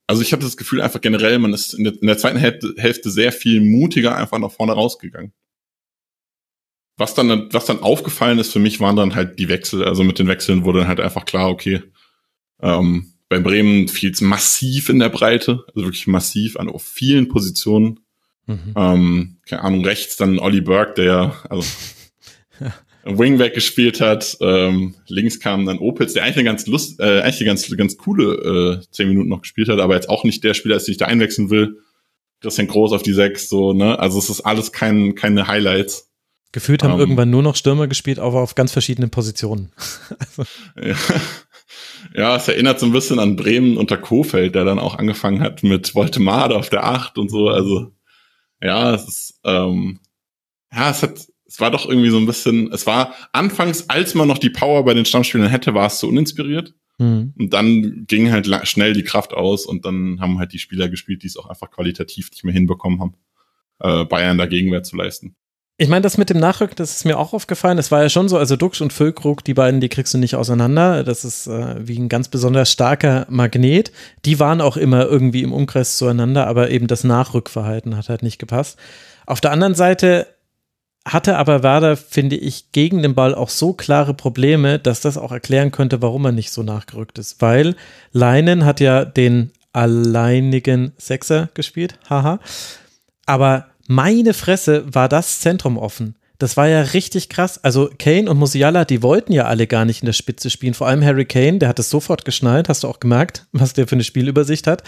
also 0.07 0.21
ich 0.21 0.33
habe 0.33 0.43
das 0.43 0.57
Gefühl 0.57 0.81
einfach 0.81 1.01
generell, 1.01 1.39
man 1.39 1.53
ist 1.53 1.73
in 1.73 1.83
der, 1.83 1.93
in 1.99 2.07
der 2.07 2.17
zweiten 2.17 2.37
Hälfte 2.37 3.09
sehr 3.09 3.31
viel 3.31 3.61
mutiger 3.61 4.15
einfach 4.15 4.37
nach 4.37 4.51
vorne 4.51 4.73
rausgegangen. 4.73 5.33
Was 6.97 7.13
dann, 7.13 7.49
was 7.51 7.65
dann 7.65 7.81
aufgefallen 7.81 8.39
ist 8.39 8.53
für 8.53 8.59
mich, 8.59 8.79
waren 8.79 8.95
dann 8.95 9.15
halt 9.15 9.39
die 9.39 9.49
Wechsel. 9.49 9.83
Also 9.83 10.03
mit 10.03 10.19
den 10.19 10.27
Wechseln 10.27 10.63
wurde 10.63 10.79
dann 10.79 10.87
halt 10.87 10.99
einfach 10.99 11.25
klar, 11.25 11.49
okay, 11.49 11.81
ähm, 12.61 13.13
bei 13.29 13.39
Bremen 13.39 13.87
fiel 13.87 14.11
es 14.11 14.21
massiv 14.21 14.89
in 14.89 14.99
der 14.99 15.09
Breite, 15.09 15.63
also 15.73 15.87
wirklich 15.87 16.07
massiv 16.07 16.57
an 16.57 16.69
auf 16.69 16.83
vielen 16.83 17.27
Positionen. 17.27 17.99
Mhm. 18.45 18.73
Ähm, 18.75 19.37
keine 19.47 19.63
Ahnung, 19.63 19.85
rechts 19.85 20.17
dann 20.17 20.39
Olli 20.39 20.61
Burke, 20.61 21.01
der 21.01 21.35
also 21.49 21.67
Wingback 23.03 23.53
gespielt 23.53 24.01
hat. 24.01 24.37
Ähm, 24.41 24.95
links 25.07 25.39
kam 25.39 25.65
dann 25.65 25.79
Opitz, 25.79 26.13
der 26.13 26.23
eigentlich 26.23 26.37
eine 26.37 26.45
ganz 26.45 26.67
Lust, 26.67 26.99
äh, 26.99 27.21
eigentlich 27.21 27.41
eine 27.41 27.47
ganz, 27.47 27.77
ganz 27.77 27.97
coole 27.97 28.81
äh, 28.81 28.91
zehn 28.91 29.09
Minuten 29.09 29.29
noch 29.29 29.41
gespielt 29.41 29.69
hat, 29.69 29.79
aber 29.79 29.95
jetzt 29.95 30.09
auch 30.09 30.23
nicht 30.23 30.43
der 30.43 30.53
Spieler 30.53 30.75
ist, 30.75 30.87
den 30.87 30.93
ich 30.93 30.97
da 30.97 31.05
einwechseln 31.05 31.49
will. 31.49 31.79
Christian 32.41 32.67
Groß 32.67 32.91
auf 32.91 33.01
die 33.01 33.13
sechs, 33.13 33.49
so, 33.49 33.73
ne? 33.73 33.97
Also 33.97 34.19
es 34.19 34.29
ist 34.29 34.41
alles 34.41 34.71
kein, 34.71 35.15
keine 35.15 35.47
Highlights. 35.47 36.11
Gefühlt 36.51 36.83
haben 36.83 36.93
ähm. 36.93 36.99
irgendwann 36.99 37.29
nur 37.29 37.43
noch 37.43 37.55
Stürmer 37.55 37.87
gespielt, 37.87 38.19
aber 38.19 38.41
auf 38.41 38.55
ganz 38.55 38.71
verschiedenen 38.71 39.09
Positionen. 39.09 39.71
also. 40.19 40.43
ja. 40.81 40.95
Ja, 42.17 42.38
es 42.38 42.47
erinnert 42.47 42.80
so 42.80 42.86
ein 42.86 42.93
bisschen 42.93 43.19
an 43.19 43.36
Bremen 43.36 43.78
unter 43.78 43.97
Kofeld, 43.97 44.56
der 44.56 44.63
dann 44.63 44.80
auch 44.80 44.95
angefangen 44.95 45.41
hat 45.41 45.63
mit 45.63 45.95
Voltemade 45.95 46.56
auf 46.56 46.69
der 46.69 46.86
Acht 46.86 47.17
und 47.17 47.30
so. 47.30 47.49
Also 47.49 47.91
ja, 48.62 48.93
es 48.93 49.08
ist, 49.08 49.39
ähm, 49.43 49.99
ja, 50.71 50.89
es 50.89 51.04
hat, 51.04 51.28
es 51.45 51.60
war 51.60 51.71
doch 51.71 51.88
irgendwie 51.88 52.10
so 52.10 52.17
ein 52.17 52.25
bisschen, 52.25 52.71
es 52.71 52.88
war 52.88 53.13
anfangs, 53.34 53.89
als 53.89 54.15
man 54.15 54.30
noch 54.30 54.38
die 54.38 54.49
Power 54.49 54.86
bei 54.86 54.93
den 54.93 55.06
Stammspielern 55.06 55.49
hätte, 55.49 55.73
war 55.73 55.88
es 55.88 55.99
so 55.99 56.08
uninspiriert. 56.08 56.73
Mhm. 56.99 57.34
Und 57.38 57.54
dann 57.54 58.06
ging 58.08 58.32
halt 58.32 58.47
schnell 58.65 58.93
die 58.93 59.04
Kraft 59.04 59.34
aus 59.34 59.65
und 59.65 59.86
dann 59.86 60.21
haben 60.21 60.39
halt 60.39 60.54
die 60.54 60.60
Spieler 60.60 60.88
gespielt, 60.88 61.23
die 61.23 61.28
es 61.28 61.38
auch 61.38 61.49
einfach 61.49 61.69
qualitativ 61.69 62.32
nicht 62.32 62.45
mehr 62.45 62.54
hinbekommen 62.54 63.01
haben, 63.01 63.15
äh, 63.80 64.06
Bayern 64.06 64.38
da 64.38 64.45
Gegenwehr 64.45 64.84
zu 64.84 64.95
leisten. 64.95 65.36
Ich 65.77 65.89
meine, 65.89 66.03
das 66.03 66.17
mit 66.17 66.29
dem 66.29 66.39
Nachrücken, 66.39 66.77
das 66.77 66.95
ist 66.95 67.03
mir 67.03 67.19
auch 67.19 67.33
aufgefallen. 67.33 67.77
Es 67.77 67.91
war 67.91 68.01
ja 68.01 68.07
schon 68.07 68.29
so, 68.29 68.38
also 68.38 68.55
Dux 68.55 68.79
und 68.79 68.93
Füllkrug, 68.93 69.43
die 69.43 69.53
beiden, 69.53 69.81
die 69.81 69.89
kriegst 69.89 70.13
du 70.13 70.17
nicht 70.17 70.35
auseinander. 70.35 71.03
Das 71.03 71.25
ist 71.25 71.47
äh, 71.47 71.85
wie 71.85 71.99
ein 71.99 72.07
ganz 72.07 72.29
besonders 72.29 72.71
starker 72.71 73.25
Magnet. 73.29 73.91
Die 74.23 74.39
waren 74.39 74.61
auch 74.61 74.77
immer 74.77 75.05
irgendwie 75.05 75.43
im 75.43 75.51
Umkreis 75.51 75.97
zueinander, 75.97 76.47
aber 76.47 76.69
eben 76.69 76.88
das 76.88 77.03
Nachrückverhalten 77.03 77.97
hat 77.97 78.07
halt 78.07 78.23
nicht 78.23 78.39
gepasst. 78.39 78.79
Auf 79.25 79.41
der 79.41 79.51
anderen 79.51 79.75
Seite 79.75 80.27
hatte 81.05 81.38
aber 81.38 81.61
Werder, 81.61 81.97
finde 81.97 82.38
ich, 82.38 82.71
gegen 82.71 83.03
den 83.03 83.13
Ball 83.13 83.35
auch 83.35 83.49
so 83.49 83.73
klare 83.73 84.13
Probleme, 84.13 84.79
dass 84.79 85.01
das 85.01 85.17
auch 85.17 85.33
erklären 85.33 85.71
könnte, 85.71 86.01
warum 86.01 86.23
er 86.23 86.31
nicht 86.31 86.51
so 86.51 86.63
nachgerückt 86.63 87.19
ist. 87.19 87.41
Weil 87.41 87.75
Leinen 88.13 88.63
hat 88.63 88.79
ja 88.79 89.03
den 89.03 89.51
alleinigen 89.73 90.93
Sechser 90.97 91.49
gespielt, 91.53 91.99
haha. 92.09 92.39
Aber 93.25 93.67
meine 93.87 94.33
Fresse 94.33 94.83
war 94.93 95.09
das 95.09 95.39
Zentrum 95.39 95.77
offen. 95.77 96.15
Das 96.37 96.57
war 96.57 96.67
ja 96.67 96.81
richtig 96.81 97.29
krass. 97.29 97.63
Also 97.63 97.89
Kane 97.97 98.29
und 98.29 98.37
Musiala, 98.37 98.83
die 98.83 99.01
wollten 99.01 99.31
ja 99.31 99.45
alle 99.45 99.67
gar 99.67 99.85
nicht 99.85 100.01
in 100.01 100.05
der 100.05 100.13
Spitze 100.13 100.49
spielen. 100.49 100.73
Vor 100.73 100.87
allem 100.87 101.03
Harry 101.03 101.25
Kane, 101.25 101.59
der 101.59 101.69
hat 101.69 101.79
es 101.79 101.89
sofort 101.89 102.25
geschnallt, 102.25 102.67
hast 102.67 102.83
du 102.83 102.87
auch 102.87 102.99
gemerkt, 102.99 103.45
was 103.51 103.73
der 103.73 103.87
für 103.87 103.95
eine 103.95 104.03
Spielübersicht 104.03 104.67
hat. 104.67 104.83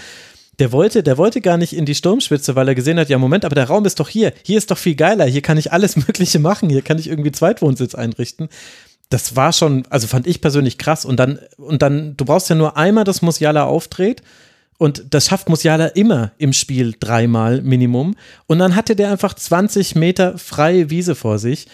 Der 0.59 0.71
wollte, 0.71 1.03
der 1.03 1.17
wollte 1.17 1.39
gar 1.39 1.57
nicht 1.57 1.73
in 1.73 1.85
die 1.85 1.93
Sturmspitze, 1.93 2.55
weil 2.55 2.67
er 2.67 2.75
gesehen 2.75 2.99
hat, 2.99 3.09
ja 3.09 3.19
Moment, 3.19 3.45
aber 3.45 3.53
der 3.53 3.65
Raum 3.65 3.85
ist 3.85 3.99
doch 3.99 4.09
hier. 4.09 4.33
Hier 4.43 4.57
ist 4.57 4.71
doch 4.71 4.77
viel 4.77 4.95
geiler. 4.95 5.25
Hier 5.25 5.41
kann 5.41 5.57
ich 5.57 5.71
alles 5.71 5.95
Mögliche 6.07 6.39
machen. 6.39 6.69
Hier 6.69 6.81
kann 6.81 6.99
ich 6.99 7.07
irgendwie 7.07 7.31
Zweitwohnsitz 7.31 7.95
einrichten. 7.95 8.49
Das 9.09 9.37
war 9.37 9.53
schon, 9.53 9.85
also 9.89 10.07
fand 10.07 10.27
ich 10.27 10.41
persönlich 10.41 10.77
krass. 10.77 11.05
Und 11.05 11.17
dann, 11.17 11.39
und 11.57 11.81
dann, 11.81 12.17
du 12.17 12.25
brauchst 12.25 12.49
ja 12.49 12.55
nur 12.55 12.75
einmal, 12.75 13.05
dass 13.05 13.21
Musiala 13.21 13.63
aufdreht 13.63 14.21
und 14.77 15.05
das 15.09 15.27
schafft 15.27 15.49
Musiala 15.49 15.87
immer 15.87 16.31
im 16.37 16.53
Spiel 16.53 16.93
dreimal 16.99 17.61
Minimum. 17.61 18.15
Und 18.45 18.59
dann 18.59 18.75
hatte 18.75 18.95
der 18.95 19.11
einfach 19.11 19.33
20 19.33 19.95
Meter 19.95 20.37
freie 20.37 20.89
Wiese 20.89 21.15
vor 21.15 21.39
sich. 21.39 21.67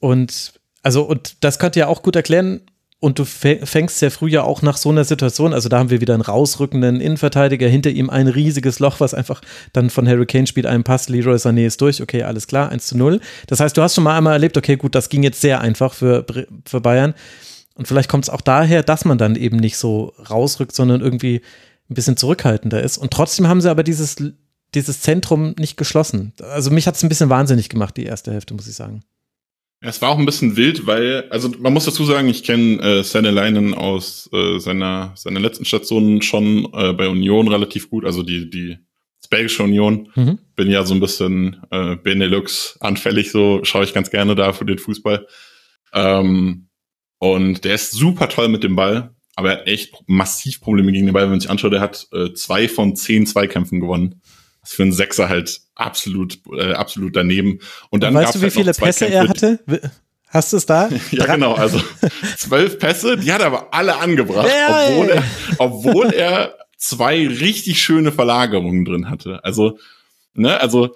Und 0.00 0.54
also, 0.82 1.02
und 1.02 1.44
das 1.44 1.58
könnte 1.58 1.80
ja 1.80 1.86
auch 1.86 2.02
gut 2.02 2.16
erklären. 2.16 2.62
Und 3.00 3.20
du 3.20 3.24
fängst 3.24 4.02
ja 4.02 4.10
früher 4.10 4.42
auch 4.42 4.60
nach 4.60 4.76
so 4.76 4.88
einer 4.88 5.04
Situation, 5.04 5.54
also 5.54 5.68
da 5.68 5.78
haben 5.78 5.90
wir 5.90 6.00
wieder 6.00 6.14
einen 6.14 6.22
rausrückenden 6.22 7.00
Innenverteidiger, 7.00 7.68
hinter 7.68 7.90
ihm 7.90 8.10
ein 8.10 8.26
riesiges 8.26 8.80
Loch, 8.80 8.98
was 8.98 9.14
einfach 9.14 9.40
dann 9.72 9.88
von 9.88 10.08
Harry 10.08 10.26
Kane 10.26 10.48
spielt, 10.48 10.66
einen 10.66 10.82
Pass, 10.82 11.08
Leroy 11.08 11.36
Sané 11.36 11.64
ist 11.64 11.80
durch, 11.80 12.02
okay, 12.02 12.24
alles 12.24 12.48
klar, 12.48 12.70
1 12.70 12.88
zu 12.88 12.98
0. 12.98 13.20
Das 13.46 13.60
heißt, 13.60 13.76
du 13.76 13.82
hast 13.82 13.94
schon 13.94 14.02
mal 14.02 14.18
einmal 14.18 14.32
erlebt, 14.32 14.56
okay, 14.56 14.74
gut, 14.74 14.96
das 14.96 15.10
ging 15.10 15.22
jetzt 15.22 15.40
sehr 15.40 15.60
einfach 15.60 15.94
für, 15.94 16.26
für 16.66 16.80
Bayern. 16.80 17.14
Und 17.76 17.86
vielleicht 17.86 18.10
kommt 18.10 18.24
es 18.24 18.30
auch 18.30 18.40
daher, 18.40 18.82
dass 18.82 19.04
man 19.04 19.16
dann 19.16 19.36
eben 19.36 19.58
nicht 19.58 19.76
so 19.76 20.12
rausrückt, 20.28 20.74
sondern 20.74 21.00
irgendwie 21.00 21.42
ein 21.90 21.94
bisschen 21.94 22.16
zurückhaltender 22.16 22.82
ist. 22.82 22.98
Und 22.98 23.12
trotzdem 23.12 23.48
haben 23.48 23.60
sie 23.60 23.70
aber 23.70 23.82
dieses 23.82 24.16
dieses 24.74 25.00
Zentrum 25.00 25.54
nicht 25.58 25.76
geschlossen. 25.76 26.34
Also 26.42 26.70
mich 26.70 26.86
hat 26.86 26.94
es 26.94 27.02
ein 27.02 27.08
bisschen 27.08 27.30
wahnsinnig 27.30 27.68
gemacht, 27.68 27.96
die 27.96 28.04
erste 28.04 28.32
Hälfte, 28.32 28.54
muss 28.54 28.68
ich 28.68 28.74
sagen. 28.74 29.02
Es 29.80 30.02
war 30.02 30.10
auch 30.10 30.18
ein 30.18 30.26
bisschen 30.26 30.56
wild, 30.56 30.86
weil, 30.86 31.28
also 31.30 31.50
man 31.58 31.72
muss 31.72 31.84
dazu 31.84 32.04
sagen, 32.04 32.28
ich 32.28 32.42
kenne 32.42 32.82
äh, 32.82 33.02
Senne 33.04 33.30
Leinen 33.30 33.74
aus 33.74 34.28
äh, 34.32 34.58
seiner, 34.58 35.12
seiner 35.14 35.38
letzten 35.38 35.64
Station 35.64 36.20
schon 36.20 36.68
äh, 36.74 36.92
bei 36.92 37.08
Union 37.08 37.46
relativ 37.46 37.88
gut, 37.88 38.04
also 38.04 38.22
die, 38.22 38.50
die 38.50 38.78
Belgische 39.30 39.62
Union. 39.62 40.10
Mhm. 40.14 40.38
Bin 40.56 40.70
ja 40.70 40.84
so 40.84 40.94
ein 40.94 41.00
bisschen 41.00 41.60
äh, 41.70 41.96
Benelux 41.96 42.76
anfällig, 42.80 43.30
so 43.30 43.60
schaue 43.62 43.84
ich 43.84 43.94
ganz 43.94 44.10
gerne 44.10 44.34
da 44.34 44.52
für 44.52 44.64
den 44.64 44.78
Fußball. 44.78 45.26
Ähm, 45.92 46.68
und 47.18 47.64
der 47.64 47.74
ist 47.74 47.92
super 47.92 48.28
toll 48.28 48.48
mit 48.48 48.64
dem 48.64 48.74
Ball, 48.74 49.14
aber 49.38 49.52
er 49.52 49.58
hat 49.58 49.68
echt 49.68 49.94
massiv 50.06 50.60
Probleme 50.60 50.90
gegen 50.90 51.06
den 51.06 51.12
Ball, 51.12 51.22
wenn 51.22 51.30
man 51.30 51.40
sich 51.40 51.48
anschaut. 51.48 51.72
Er 51.72 51.80
hat 51.80 52.08
äh, 52.12 52.34
zwei 52.34 52.68
von 52.68 52.96
zehn 52.96 53.24
Zweikämpfen 53.24 53.78
gewonnen. 53.78 54.20
Das 54.60 54.70
ist 54.70 54.76
für 54.76 54.82
einen 54.82 54.90
Sechser 54.90 55.28
halt 55.28 55.60
absolut, 55.76 56.40
äh, 56.58 56.72
absolut 56.72 57.14
daneben. 57.14 57.60
Und 57.90 58.02
dann 58.02 58.14
weißt 58.14 58.34
du, 58.34 58.40
wie 58.40 58.44
halt 58.44 58.52
viele 58.52 58.72
Pässe 58.72 59.06
er 59.06 59.28
hatte? 59.28 59.60
Hast 60.26 60.52
du 60.52 60.56
es 60.56 60.66
da? 60.66 60.88
ja, 61.12 61.26
genau. 61.26 61.54
Also 61.54 61.80
zwölf 62.36 62.80
Pässe, 62.80 63.16
die 63.16 63.32
hat 63.32 63.40
er 63.40 63.46
aber 63.46 63.72
alle 63.72 63.98
angebracht, 63.98 64.48
ja, 64.48 64.88
obwohl, 64.88 65.08
er, 65.08 65.24
obwohl 65.58 66.06
er 66.12 66.58
zwei 66.76 67.28
richtig 67.28 67.80
schöne 67.80 68.10
Verlagerungen 68.10 68.84
drin 68.84 69.08
hatte. 69.08 69.44
Also, 69.44 69.78
ne, 70.34 70.60
also 70.60 70.88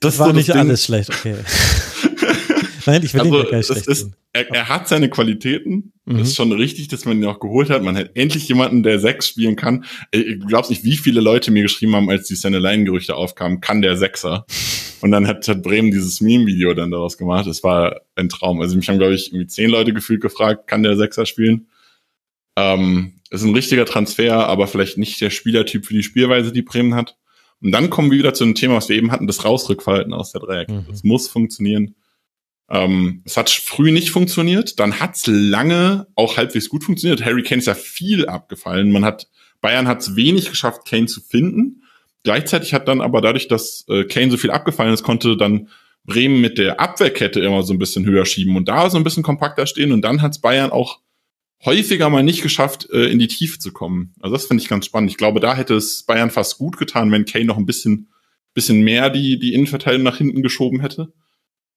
das, 0.00 0.16
das 0.16 0.18
war 0.18 0.26
so 0.26 0.32
nicht 0.34 0.48
Ding. 0.50 0.58
alles 0.58 0.84
schlecht, 0.84 1.08
okay. 1.08 1.36
Nein, 2.86 3.02
ich 3.02 3.14
will 3.14 3.20
also, 3.20 3.40
ihn 3.40 3.50
gar 3.50 3.58
nicht 3.58 3.70
ist, 3.70 4.10
er, 4.32 4.50
er, 4.50 4.68
hat 4.68 4.88
seine 4.88 5.10
Qualitäten. 5.10 5.92
Mhm. 6.04 6.18
Das 6.18 6.28
ist 6.28 6.36
schon 6.36 6.52
richtig, 6.52 6.88
dass 6.88 7.04
man 7.04 7.18
ihn 7.18 7.24
auch 7.26 7.40
geholt 7.40 7.70
hat. 7.70 7.82
Man 7.82 7.96
hat 7.96 8.10
endlich 8.14 8.48
jemanden, 8.48 8.82
der 8.82 8.98
Sechs 8.98 9.28
spielen 9.28 9.56
kann. 9.56 9.84
Ich 10.12 10.40
glaub's 10.46 10.70
nicht, 10.70 10.84
wie 10.84 10.96
viele 10.96 11.20
Leute 11.20 11.50
mir 11.50 11.62
geschrieben 11.62 11.96
haben, 11.96 12.10
als 12.10 12.28
die 12.28 12.36
Sandline-Gerüchte 12.36 13.16
aufkamen, 13.16 13.60
kann 13.60 13.82
der 13.82 13.96
Sechser. 13.96 14.46
Und 15.00 15.12
dann 15.12 15.26
hat, 15.26 15.48
hat 15.48 15.62
Bremen 15.62 15.90
dieses 15.90 16.20
Meme-Video 16.20 16.74
dann 16.74 16.90
daraus 16.90 17.16
gemacht. 17.16 17.46
Das 17.46 17.62
war 17.62 18.02
ein 18.16 18.28
Traum. 18.28 18.60
Also 18.60 18.76
mich 18.76 18.88
haben, 18.88 18.98
glaube 18.98 19.14
ich, 19.14 19.28
irgendwie 19.28 19.46
zehn 19.46 19.70
Leute 19.70 19.94
gefühlt 19.94 20.20
gefragt, 20.20 20.66
kann 20.66 20.82
der 20.82 20.96
Sechser 20.96 21.24
spielen? 21.24 21.68
Ähm, 22.56 23.14
ist 23.30 23.42
ein 23.42 23.54
richtiger 23.54 23.86
Transfer, 23.86 24.46
aber 24.46 24.66
vielleicht 24.66 24.98
nicht 24.98 25.20
der 25.20 25.30
Spielertyp 25.30 25.86
für 25.86 25.94
die 25.94 26.02
Spielweise, 26.02 26.52
die 26.52 26.62
Bremen 26.62 26.94
hat. 26.94 27.16
Und 27.62 27.72
dann 27.72 27.90
kommen 27.90 28.10
wir 28.10 28.18
wieder 28.18 28.34
zu 28.34 28.44
einem 28.44 28.54
Thema, 28.54 28.76
was 28.76 28.88
wir 28.88 28.96
eben 28.96 29.12
hatten, 29.12 29.26
das 29.26 29.44
Rausrückverhalten 29.44 30.12
aus 30.12 30.32
der 30.32 30.40
Dreieck. 30.40 30.68
Es 30.90 31.02
mhm. 31.02 31.08
muss 31.08 31.28
funktionieren. 31.28 31.94
Ähm, 32.70 33.22
es 33.24 33.36
hat 33.36 33.50
früh 33.50 33.90
nicht 33.90 34.10
funktioniert, 34.10 34.78
dann 34.78 35.00
hat 35.00 35.16
es 35.16 35.26
lange 35.26 36.06
auch 36.14 36.36
halbwegs 36.36 36.68
gut 36.68 36.84
funktioniert. 36.84 37.24
Harry 37.24 37.42
Kane 37.42 37.58
ist 37.58 37.66
ja 37.66 37.74
viel 37.74 38.26
abgefallen. 38.26 38.92
Man 38.92 39.04
hat, 39.04 39.28
Bayern 39.60 39.88
hat 39.88 40.00
es 40.00 40.14
wenig 40.14 40.48
geschafft, 40.48 40.86
Kane 40.88 41.06
zu 41.06 41.20
finden. 41.20 41.82
Gleichzeitig 42.22 42.72
hat 42.72 42.86
dann 42.86 43.00
aber 43.00 43.20
dadurch, 43.20 43.48
dass 43.48 43.84
äh, 43.88 44.04
Kane 44.04 44.30
so 44.30 44.36
viel 44.36 44.52
abgefallen 44.52 44.94
ist, 44.94 45.02
konnte 45.02 45.36
dann 45.36 45.68
Bremen 46.04 46.40
mit 46.40 46.58
der 46.58 46.80
Abwehrkette 46.80 47.40
immer 47.40 47.62
so 47.62 47.72
ein 47.72 47.78
bisschen 47.78 48.04
höher 48.04 48.24
schieben 48.24 48.56
und 48.56 48.68
da 48.68 48.88
so 48.88 48.98
ein 48.98 49.04
bisschen 49.04 49.22
kompakter 49.22 49.66
stehen. 49.66 49.90
Und 49.90 50.02
dann 50.02 50.22
hat 50.22 50.32
es 50.32 50.40
Bayern 50.40 50.70
auch 50.70 51.00
häufiger 51.64 52.08
mal 52.08 52.22
nicht 52.22 52.42
geschafft, 52.42 52.88
äh, 52.90 53.06
in 53.06 53.18
die 53.18 53.28
Tiefe 53.28 53.58
zu 53.58 53.72
kommen. 53.72 54.14
Also 54.20 54.34
das 54.34 54.46
finde 54.46 54.62
ich 54.62 54.68
ganz 54.68 54.86
spannend. 54.86 55.10
Ich 55.10 55.16
glaube, 55.16 55.40
da 55.40 55.56
hätte 55.56 55.74
es 55.74 56.04
Bayern 56.04 56.30
fast 56.30 56.58
gut 56.58 56.76
getan, 56.78 57.10
wenn 57.10 57.24
Kane 57.24 57.46
noch 57.46 57.58
ein 57.58 57.66
bisschen, 57.66 58.10
bisschen 58.54 58.82
mehr 58.82 59.10
die, 59.10 59.38
die 59.38 59.54
Innenverteidigung 59.54 60.04
nach 60.04 60.18
hinten 60.18 60.42
geschoben 60.42 60.80
hätte. 60.80 61.12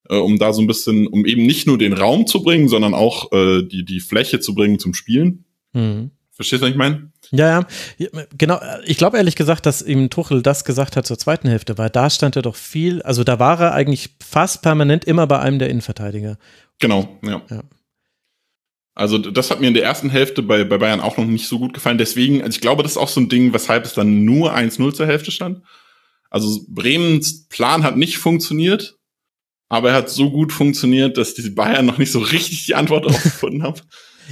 Äh, 0.10 0.16
um 0.16 0.38
da 0.38 0.52
so 0.54 0.62
ein 0.62 0.68
bisschen, 0.68 1.08
um 1.08 1.26
eben 1.26 1.46
nicht 1.46 1.66
nur 1.68 1.78
den 1.78 1.94
Raum 1.94 2.28
zu 2.28 2.44
bringen, 2.44 2.68
sondern 2.68 2.94
auch 2.94 3.32
äh, 3.32 3.64
die, 3.64 3.86
die 3.86 4.00
Fläche 4.00 4.40
zu 4.40 4.54
bringen 4.54 4.80
zum 4.80 4.94
Spielen. 4.94 5.46
Mhm. 5.74 6.12
Verstehst 6.32 6.62
du, 6.62 6.66
was 6.66 6.72
ich 6.72 6.78
meine? 6.78 7.12
Ja, 7.32 7.68
ja, 7.98 8.10
genau. 8.38 8.60
Ich 8.86 8.98
glaube 8.98 9.18
ehrlich 9.18 9.36
gesagt, 9.36 9.66
dass 9.66 9.82
ihm 9.82 10.10
Tuchel 10.10 10.42
das 10.42 10.66
gesagt 10.66 10.98
hat 10.98 11.06
zur 11.06 11.18
zweiten 11.18 11.48
Hälfte, 11.48 11.78
weil 11.78 11.90
da 11.90 12.10
stand 12.10 12.36
er 12.36 12.42
doch 12.42 12.56
viel, 12.56 13.02
also 13.04 13.24
da 13.24 13.40
war 13.40 13.60
er 13.62 13.74
eigentlich 13.74 14.10
fast 14.24 14.62
permanent 14.62 15.06
immer 15.06 15.28
bei 15.28 15.40
einem 15.40 15.60
der 15.60 15.70
Innenverteidiger. 15.70 16.38
Genau, 16.80 17.20
ja. 17.24 17.42
ja. 17.50 17.64
Also 18.96 19.18
das 19.18 19.50
hat 19.52 19.62
mir 19.62 19.68
in 19.68 19.74
der 19.74 19.84
ersten 19.84 20.10
Hälfte 20.10 20.42
bei, 20.44 20.64
bei 20.64 20.78
Bayern 20.78 21.02
auch 21.02 21.18
noch 21.18 21.26
nicht 21.26 21.48
so 21.48 21.60
gut 21.60 21.74
gefallen. 21.74 21.98
Deswegen, 21.98 22.42
also 22.42 22.56
ich 22.56 22.62
glaube, 22.62 22.84
das 22.84 22.94
ist 22.94 22.98
auch 22.98 23.10
so 23.10 23.22
ein 23.22 23.30
Ding, 23.30 23.54
weshalb 23.54 23.86
es 23.86 23.94
dann 23.94 24.26
nur 24.26 24.56
1-0 24.56 24.94
zur 24.94 25.08
Hälfte 25.08 25.32
stand. 25.32 25.62
Also 26.30 26.62
Bremens 26.68 27.48
Plan 27.48 27.84
hat 27.84 27.96
nicht 27.96 28.18
funktioniert, 28.18 28.98
aber 29.74 29.90
er 29.90 29.96
hat 29.96 30.10
so 30.10 30.30
gut 30.30 30.54
funktioniert, 30.54 31.18
dass 31.18 31.34
die 31.34 31.50
Bayern 31.50 31.86
noch 31.86 31.98
nicht 31.98 32.12
so 32.12 32.20
richtig 32.20 32.68
die 32.68 32.76
Antwort 32.76 33.06
darauf 33.08 33.24
gefunden 33.24 33.64
haben. 33.64 33.82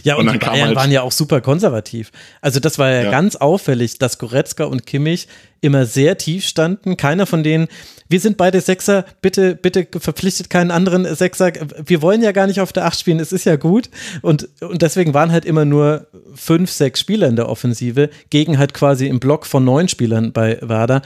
Ja, 0.04 0.16
und, 0.16 0.28
und 0.28 0.34
die 0.34 0.38
Bayern 0.38 0.68
halt 0.68 0.78
waren 0.78 0.92
ja 0.92 1.02
auch 1.02 1.12
super 1.12 1.42
konservativ. 1.42 2.12
Also 2.42 2.60
das 2.60 2.80
war 2.80 2.90
ja, 2.90 3.04
ja, 3.04 3.12
ganz 3.12 3.36
auffällig, 3.36 3.98
dass 3.98 4.20
Goretzka 4.20 4.64
und 4.66 4.86
Kimmich 4.86 5.28
immer 5.60 5.86
sehr 5.86 6.18
tief 6.18 6.46
standen. 6.46 6.96
Keiner 6.96 7.26
von 7.26 7.44
denen, 7.44 7.68
wir 8.08 8.20
sind 8.20 8.38
beide 8.38 8.62
Sechser, 8.62 9.04
bitte, 9.22 9.56
bitte 9.56 9.88
verpflichtet 10.00 10.50
keinen 10.50 10.72
anderen 10.72 11.14
Sechser. 11.14 11.52
Wir 11.86 12.02
wollen 12.02 12.22
ja 12.22 12.32
gar 12.32 12.48
nicht 12.48 12.62
auf 12.62 12.72
der 12.72 12.86
Acht 12.86 13.00
spielen, 13.00 13.20
es 13.20 13.32
ist 13.32 13.46
ja 13.46 13.58
gut. 13.58 13.90
Und, 14.22 14.48
und 14.62 14.82
deswegen 14.82 15.14
waren 15.14 15.32
halt 15.32 15.46
immer 15.46 15.66
nur 15.66 16.08
fünf, 16.36 16.72
sechs 16.72 17.00
Spieler 17.00 17.28
in 17.28 17.36
der 17.36 17.50
Offensive, 17.50 18.10
gegen 18.30 18.60
halt 18.60 18.74
quasi 18.74 19.08
im 19.08 19.20
Block 19.20 19.46
von 19.46 19.66
neun 19.66 19.88
Spielern 19.88 20.34
bei 20.34 20.58
Werder 20.62 21.02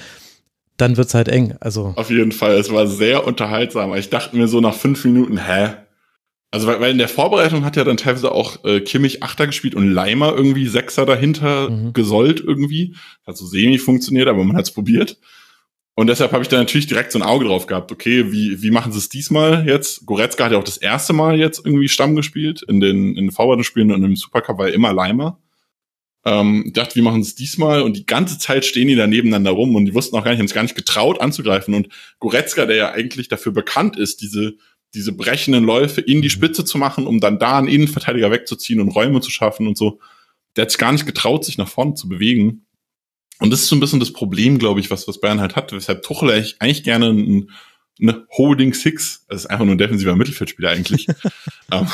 dann 0.78 0.98
wird's 0.98 1.14
halt 1.14 1.28
eng. 1.28 1.56
Also 1.60 1.94
auf 1.96 2.10
jeden 2.10 2.32
Fall, 2.32 2.56
es 2.56 2.72
war 2.72 2.88
sehr 2.88 3.26
unterhaltsam. 3.26 3.94
Ich 3.96 4.10
dachte 4.10 4.36
mir 4.36 4.48
so 4.48 4.62
nach 4.62 4.76
fünf 4.76 5.04
Minuten, 5.06 5.38
hä, 5.38 5.76
also 6.56 6.68
weil, 6.68 6.80
weil 6.80 6.92
in 6.92 6.98
der 6.98 7.10
Vorbereitung 7.10 7.66
hat 7.66 7.76
ja 7.76 7.84
dann 7.84 7.98
teilweise 7.98 8.32
auch 8.32 8.64
äh, 8.64 8.80
Kimmich 8.80 9.22
Achter 9.22 9.46
gespielt 9.46 9.76
und 9.76 9.92
Leimer 9.92 10.34
irgendwie 10.34 10.68
Sechser 10.68 11.06
dahinter 11.06 11.70
mhm. 11.70 11.92
gesollt 11.92 12.40
irgendwie. 12.40 12.96
Hat 13.28 13.36
so 13.36 13.46
semi 13.46 13.78
funktioniert, 13.78 14.30
aber 14.30 14.42
man 14.46 14.56
hat's 14.56 14.72
probiert. 14.72 15.18
Und 15.96 16.08
deshalb 16.08 16.32
habe 16.32 16.44
ich 16.44 16.48
da 16.48 16.58
natürlich 16.58 16.88
direkt 16.88 17.12
so 17.12 17.20
ein 17.20 17.24
Auge 17.24 17.44
drauf 17.44 17.68
gehabt. 17.68 17.92
Okay, 17.92 18.32
wie, 18.32 18.62
wie 18.62 18.72
machen 18.72 18.94
sie 18.94 19.00
es 19.00 19.10
diesmal 19.10 19.68
jetzt? 19.68 20.06
Goretzka 20.06 20.46
hat 20.46 20.54
ja 20.54 20.58
auch 20.58 20.64
das 20.64 20.78
erste 20.78 21.12
Mal 21.12 21.38
jetzt 21.38 21.66
irgendwie 21.66 21.90
Stamm 21.90 22.16
gespielt. 22.16 22.64
In 22.68 22.80
den, 22.80 23.18
in 23.18 23.26
den 23.26 23.32
Vorbereitungsspielen 23.32 23.92
und 23.92 24.04
im 24.04 24.16
Supercup 24.16 24.58
war 24.58 24.68
er 24.68 24.74
immer 24.74 24.94
Leimer. 24.94 25.40
Ähm, 26.28 26.72
dachte, 26.74 26.96
wie 26.96 27.02
machen 27.02 27.22
es 27.22 27.36
diesmal? 27.36 27.82
Und 27.82 27.96
die 27.96 28.06
ganze 28.06 28.40
Zeit 28.40 28.66
stehen 28.66 28.88
die 28.88 28.96
da 28.96 29.06
nebeneinander 29.06 29.52
rum 29.52 29.76
und 29.76 29.86
die 29.86 29.94
wussten 29.94 30.16
auch 30.16 30.24
gar 30.24 30.32
nicht, 30.32 30.40
haben 30.40 30.48
es 30.48 30.54
gar 30.54 30.64
nicht 30.64 30.76
getraut 30.76 31.22
anzugreifen. 31.22 31.74
Und 31.76 31.90
Goretzka, 32.20 32.66
der 32.66 32.76
ja 32.76 32.92
eigentlich 32.92 33.28
dafür 33.28 33.52
bekannt 33.52 33.96
ist, 33.96 34.22
diese 34.22 34.56
diese 34.96 35.12
brechenden 35.12 35.64
Läufe 35.64 36.02
in 36.02 36.22
die 36.22 36.30
mhm. 36.30 36.32
Spitze 36.32 36.66
zu 36.66 36.78
machen, 36.78 37.06
um 37.06 37.20
dann 37.20 37.38
da 37.38 37.58
einen 37.58 37.68
Innenverteidiger 37.68 38.32
wegzuziehen 38.32 38.80
und 38.80 38.90
Räume 38.90 39.22
zu 39.22 39.30
schaffen 39.30 39.68
und 39.68 39.78
so. 39.78 40.00
Der 40.56 40.64
hat 40.64 40.72
sich 40.72 40.80
gar 40.80 40.94
nicht 40.94 41.06
getraut, 41.06 41.44
sich 41.44 41.58
nach 41.58 41.68
vorne 41.68 41.94
zu 41.94 42.08
bewegen. 42.08 42.66
Und 43.40 43.52
das 43.52 43.62
ist 43.62 43.68
so 43.68 43.76
ein 43.76 43.82
bisschen 43.82 44.00
das 44.00 44.14
Problem, 44.14 44.58
glaube 44.58 44.80
ich, 44.80 44.90
was, 44.90 45.08
was 45.08 45.20
Bayern 45.20 45.42
halt 45.42 45.58
hat, 45.58 45.74
weshalb 45.74 46.04
Tuchel 46.04 46.30
eigentlich 46.32 46.84
gerne 46.84 47.10
ein, 47.10 47.52
eine 48.00 48.26
Holding 48.38 48.74
Six, 48.74 49.26
das 49.28 49.42
ist 49.42 49.48
einfach 49.48 49.66
nur 49.66 49.76
ein 49.76 49.78
defensiver 49.78 50.16
Mittelfeldspieler 50.16 50.70
eigentlich, 50.70 51.08
ähm, 51.72 51.88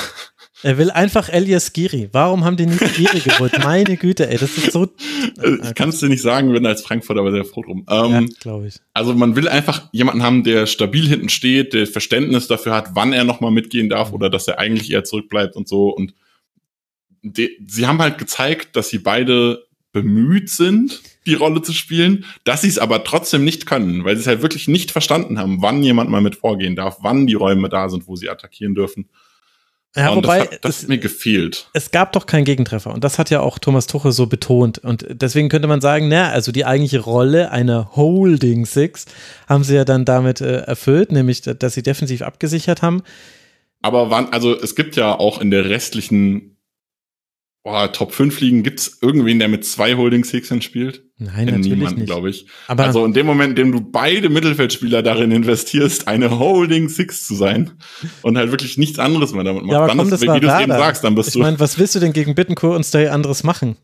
er 0.64 0.78
will 0.78 0.92
einfach 0.92 1.30
Elias 1.30 1.74
Giri. 1.74 2.10
Warum 2.12 2.46
haben 2.46 2.58
die 2.58 2.66
nicht 2.66 2.96
Giri 2.96 3.20
geholt? 3.20 3.58
Meine 3.64 3.98
Güte, 3.98 4.30
ey, 4.30 4.38
das 4.38 4.58
ist 4.58 4.72
so. 4.72 4.88
Ich 5.64 5.76
kann 5.76 5.90
es 5.90 6.00
dir 6.00 6.10
nicht 6.10 6.22
sagen, 6.22 6.52
bin 6.52 6.66
als 6.66 6.82
Frankfurter 6.82 7.22
aber 7.22 7.32
sehr 7.32 7.46
froh 7.46 7.64
drum. 7.64 7.86
Ähm, 7.90 8.12
ja, 8.12 8.22
glaube 8.40 8.68
ich. 8.68 8.76
Also 8.94 9.14
man 9.14 9.36
will 9.36 9.48
einfach 9.48 9.90
jemanden 9.92 10.24
haben, 10.24 10.44
der 10.44 10.68
stabil 10.68 11.08
hinten 11.08 11.30
steht, 11.30 11.74
der 11.74 11.88
Verständnis 11.88 12.48
dafür 12.48 12.76
hat, 12.76 12.92
wann 12.94 13.14
er 13.14 13.24
nochmal 13.24 13.52
mitgehen 13.52 13.90
darf 13.90 14.10
mhm. 14.10 14.16
oder 14.16 14.30
dass 14.30 14.48
er 14.48 14.60
eigentlich 14.60 14.92
eher 14.92 15.04
zurückbleibt 15.04 15.56
und 15.56 15.68
so. 15.68 15.90
Und 15.90 16.14
die, 17.24 17.58
sie 17.66 17.88
haben 17.88 18.00
halt 18.00 18.18
gezeigt, 18.18 18.76
dass 18.76 18.90
sie 18.90 19.00
beide 19.00 19.66
bemüht 19.92 20.50
sind, 20.50 21.02
die 21.26 21.34
Rolle 21.34 21.62
zu 21.62 21.74
spielen, 21.74 22.26
dass 22.44 22.62
sie 22.62 22.68
es 22.68 22.80
aber 22.80 23.04
trotzdem 23.04 23.44
nicht 23.44 23.66
können, 23.66 24.06
weil 24.06 24.16
sie 24.16 24.22
es 24.22 24.28
halt 24.28 24.42
wirklich 24.42 24.68
nicht 24.68 24.92
verstanden 24.92 25.38
haben, 25.38 25.62
wann 25.62 25.84
jemand 25.84 26.10
mal 26.10 26.22
mit 26.22 26.36
vorgehen 26.36 26.76
darf, 26.76 27.00
wann 27.02 27.28
die 27.28 27.34
Räume 27.34 27.70
da 27.70 27.90
sind, 27.90 28.08
wo 28.08 28.16
sie 28.16 28.30
attackieren 28.30 28.74
dürfen. 28.74 29.10
Ja, 29.96 30.12
und 30.12 30.24
wobei, 30.24 30.40
das, 30.40 30.52
hat, 30.52 30.66
das 30.66 30.84
es, 30.84 30.88
mir 30.88 30.98
gefehlt. 30.98 31.70
Es 31.74 31.92
gab 31.92 32.14
doch 32.14 32.26
keinen 32.26 32.46
Gegentreffer 32.46 32.94
und 32.94 33.04
das 33.04 33.20
hat 33.20 33.30
ja 33.30 33.42
auch 33.42 33.60
Thomas 33.60 33.88
Tuchel 33.88 34.14
so 34.14 34.26
betont 34.26 34.78
und 34.78 35.06
deswegen 35.10 35.50
könnte 35.50 35.68
man 35.68 35.82
sagen, 35.82 36.08
na, 36.08 36.30
also 36.30 36.54
die 36.54 36.66
eigentliche 36.66 37.00
Rolle 37.00 37.52
einer 37.52 37.96
Holding 37.96 38.66
Six 38.66 39.06
haben 39.48 39.66
sie 39.66 39.76
ja 39.76 39.84
dann 39.84 40.06
damit 40.06 40.40
äh, 40.40 40.60
erfüllt, 40.60 41.12
nämlich, 41.12 41.42
dass 41.42 41.74
sie 41.74 41.84
defensiv 41.84 42.22
abgesichert 42.22 42.82
haben. 42.82 43.04
Aber 43.82 44.10
wann, 44.10 44.30
also 44.30 44.58
es 44.58 44.76
gibt 44.76 44.96
ja 44.96 45.14
auch 45.18 45.42
in 45.42 45.52
der 45.52 45.66
restlichen 45.66 46.52
Boah, 47.64 47.92
Top 47.92 48.12
5 48.12 48.40
Ligen 48.42 48.64
gibt's 48.64 48.98
irgendwen, 49.02 49.38
der 49.38 49.48
mit 49.48 49.66
zwei 49.66 49.96
Holding 49.96 50.24
Sixen 50.24 50.64
spielt? 50.64 51.04
Nein, 51.24 51.46
natürlich 51.46 51.68
niemanden, 51.68 52.06
glaube 52.08 52.32
ich. 52.32 52.48
Aber 52.68 52.86
also 52.86 53.06
in 53.06 53.14
dem 53.14 53.28
Moment, 53.28 53.52
in 53.52 53.56
dem 53.56 53.72
du 53.72 53.80
beide 53.80 54.28
Mittelfeldspieler 54.30 55.04
darin 55.04 55.30
investierst, 55.30 56.08
eine 56.08 56.40
Holding 56.40 56.90
Six 56.90 57.28
zu 57.28 57.36
sein 57.36 57.74
und 58.24 58.40
halt 58.40 58.50
wirklich 58.50 58.80
nichts 58.80 58.98
anderes 58.98 59.32
mehr 59.32 59.44
damit 59.44 59.64
machst, 59.64 59.74
ja, 59.74 59.86
dann 59.86 59.98
komm, 60.00 60.12
ist, 60.12 60.22
wie 60.22 60.40
du 60.40 60.52
es 60.52 60.62
eben 60.62 60.72
sagst, 60.72 61.04
dann 61.04 61.14
bist 61.14 61.30
ich 61.30 61.34
du. 61.34 61.40
Ich 61.40 61.44
meine, 61.44 61.60
was 61.60 61.78
willst 61.78 61.94
du 61.94 62.00
denn 62.00 62.14
gegen 62.14 62.34
Bittencourt 62.34 62.76
und 62.76 62.84
Stay 62.84 63.08
anderes 63.08 63.44
machen? 63.44 63.78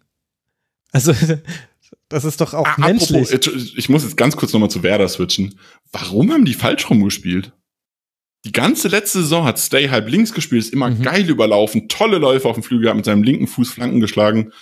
Also, 0.91 1.13
das 2.10 2.26
ist 2.26 2.41
doch 2.41 2.56
auch 2.56 2.65
ah, 2.65 2.76
menschlich. 2.80 3.32
Apropos, 3.32 3.73
ich 3.76 3.88
muss 3.88 4.04
jetzt 4.04 4.17
ganz 4.17 4.36
kurz 4.36 4.52
nochmal 4.54 4.71
zu 4.71 4.82
Werder 4.82 5.08
switchen. 5.08 5.60
Warum 5.91 6.32
haben 6.32 6.43
die 6.43 6.56
falsch 6.56 6.89
rumgespielt? 6.89 7.53
Die 8.45 8.51
ganze 8.51 8.88
letzte 8.88 9.22
Saison 9.22 9.45
hat 9.45 9.59
Stay 9.59 9.89
halb 9.89 10.09
links 10.09 10.34
gespielt, 10.34 10.64
ist 10.64 10.74
immer 10.74 10.89
mhm. 10.89 11.03
geil 11.03 11.30
überlaufen, 11.30 11.88
tolle 11.88 12.18
Läufe 12.18 12.47
auf 12.49 12.55
dem 12.55 12.64
Flügel, 12.64 12.89
hat 12.89 12.95
mit 12.95 13.05
seinem 13.05 13.22
linken 13.22 13.45
Fuß 13.45 13.70
Flanken 13.70 13.99
geschlagen. 13.99 14.53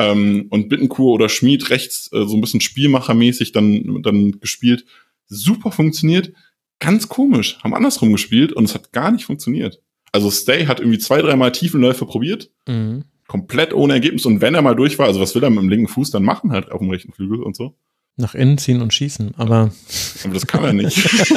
Ähm, 0.00 0.46
und 0.48 0.70
Bittenkur 0.70 1.12
oder 1.12 1.28
Schmied 1.28 1.68
rechts 1.68 2.10
äh, 2.12 2.26
so 2.26 2.34
ein 2.34 2.40
bisschen 2.40 2.62
spielmachermäßig 2.62 3.52
dann, 3.52 4.02
dann 4.02 4.40
gespielt. 4.40 4.86
Super 5.26 5.70
funktioniert. 5.70 6.32
Ganz 6.78 7.08
komisch. 7.08 7.58
Haben 7.62 7.74
andersrum 7.74 8.10
gespielt 8.10 8.52
und 8.52 8.64
es 8.64 8.74
hat 8.74 8.92
gar 8.92 9.10
nicht 9.10 9.26
funktioniert. 9.26 9.82
Also 10.10 10.30
Stay 10.30 10.66
hat 10.66 10.80
irgendwie 10.80 10.98
zwei, 10.98 11.20
dreimal 11.20 11.52
Tiefenläufe 11.52 12.06
probiert. 12.06 12.50
Mhm. 12.66 13.04
Komplett 13.26 13.74
ohne 13.74 13.92
Ergebnis. 13.92 14.24
Und 14.24 14.40
wenn 14.40 14.54
er 14.54 14.62
mal 14.62 14.74
durch 14.74 14.98
war, 14.98 15.06
also 15.06 15.20
was 15.20 15.34
will 15.34 15.44
er 15.44 15.50
mit 15.50 15.60
dem 15.60 15.68
linken 15.68 15.88
Fuß 15.88 16.10
dann 16.10 16.24
machen, 16.24 16.50
halt 16.50 16.72
auf 16.72 16.80
dem 16.80 16.90
rechten 16.90 17.12
Flügel 17.12 17.42
und 17.42 17.54
so? 17.54 17.76
Nach 18.16 18.34
innen 18.34 18.58
ziehen 18.58 18.80
und 18.80 18.92
schießen, 18.92 19.34
aber. 19.36 19.70
Aber 20.24 20.34
das 20.34 20.46
kann 20.46 20.64
er 20.64 20.72
nicht. 20.72 20.98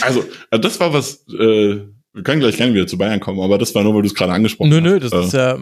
also, 0.00 0.24
also, 0.50 0.62
das 0.62 0.78
war 0.78 0.92
was, 0.92 1.26
äh, 1.28 1.80
wir 2.14 2.22
können 2.22 2.40
gleich 2.40 2.56
gerne 2.56 2.72
wieder 2.72 2.86
zu 2.86 2.96
Bayern 2.96 3.18
kommen, 3.18 3.40
aber 3.40 3.58
das 3.58 3.74
war 3.74 3.82
nur, 3.82 3.94
weil 3.94 4.02
du 4.02 4.06
es 4.06 4.14
gerade 4.14 4.32
angesprochen 4.32 4.70
nö, 4.70 4.76
hast. 4.76 4.84
Nö, 4.84 5.00
das 5.00 5.12
äh, 5.12 5.24
ist 5.24 5.32
ja. 5.32 5.58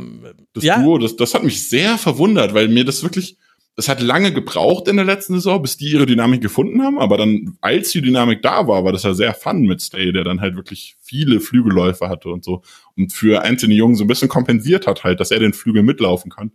Das 0.53 0.65
ja. 0.65 0.83
Duo, 0.83 0.99
das, 0.99 1.17
das 1.17 1.35
hat 1.35 1.43
mich 1.45 1.67
sehr 1.69 1.97
verwundert, 1.97 2.53
weil 2.53 2.69
mir 2.69 2.85
das 2.85 3.03
wirklich, 3.03 3.39
das 3.75 3.89
hat 3.89 4.03
lange 4.03 4.35
gebraucht 4.35 4.87
in 4.87 4.97
der 4.97 5.07
letzten 5.07 5.35
Saison, 5.35 5.63
bis 5.63 5.79
die 5.79 5.91
ihre 5.91 6.05
Dynamik 6.05 6.43
gefunden 6.43 6.83
haben, 6.83 6.99
aber 6.99 7.17
dann, 7.17 7.57
als 7.63 7.91
die 7.93 8.03
Dynamik 8.03 8.43
da 8.43 8.69
war, 8.69 8.85
war 8.85 8.93
das 8.93 9.03
ja 9.03 9.15
sehr 9.15 9.33
fun 9.33 9.63
mit 9.63 9.81
Stay, 9.81 10.13
der 10.13 10.25
dann 10.25 10.43
halt 10.43 10.55
wirklich 10.55 10.95
viele 11.01 11.41
Flügelläufe 11.41 12.11
hatte 12.11 12.29
und 12.29 12.45
so. 12.45 12.61
Und 12.99 13.15
für 13.15 13.43
Anthony 13.45 13.77
Jung 13.77 13.97
so 13.97 14.05
ein 14.05 14.09
bisschen 14.09 14.29
kompensiert 14.29 14.87
hat 14.87 15.05
halt, 15.05 15.21
dass 15.21 15.31
er 15.31 15.39
den 15.39 15.55
Flügel 15.55 15.83
mitlaufen 15.83 16.31
kann. 16.31 16.53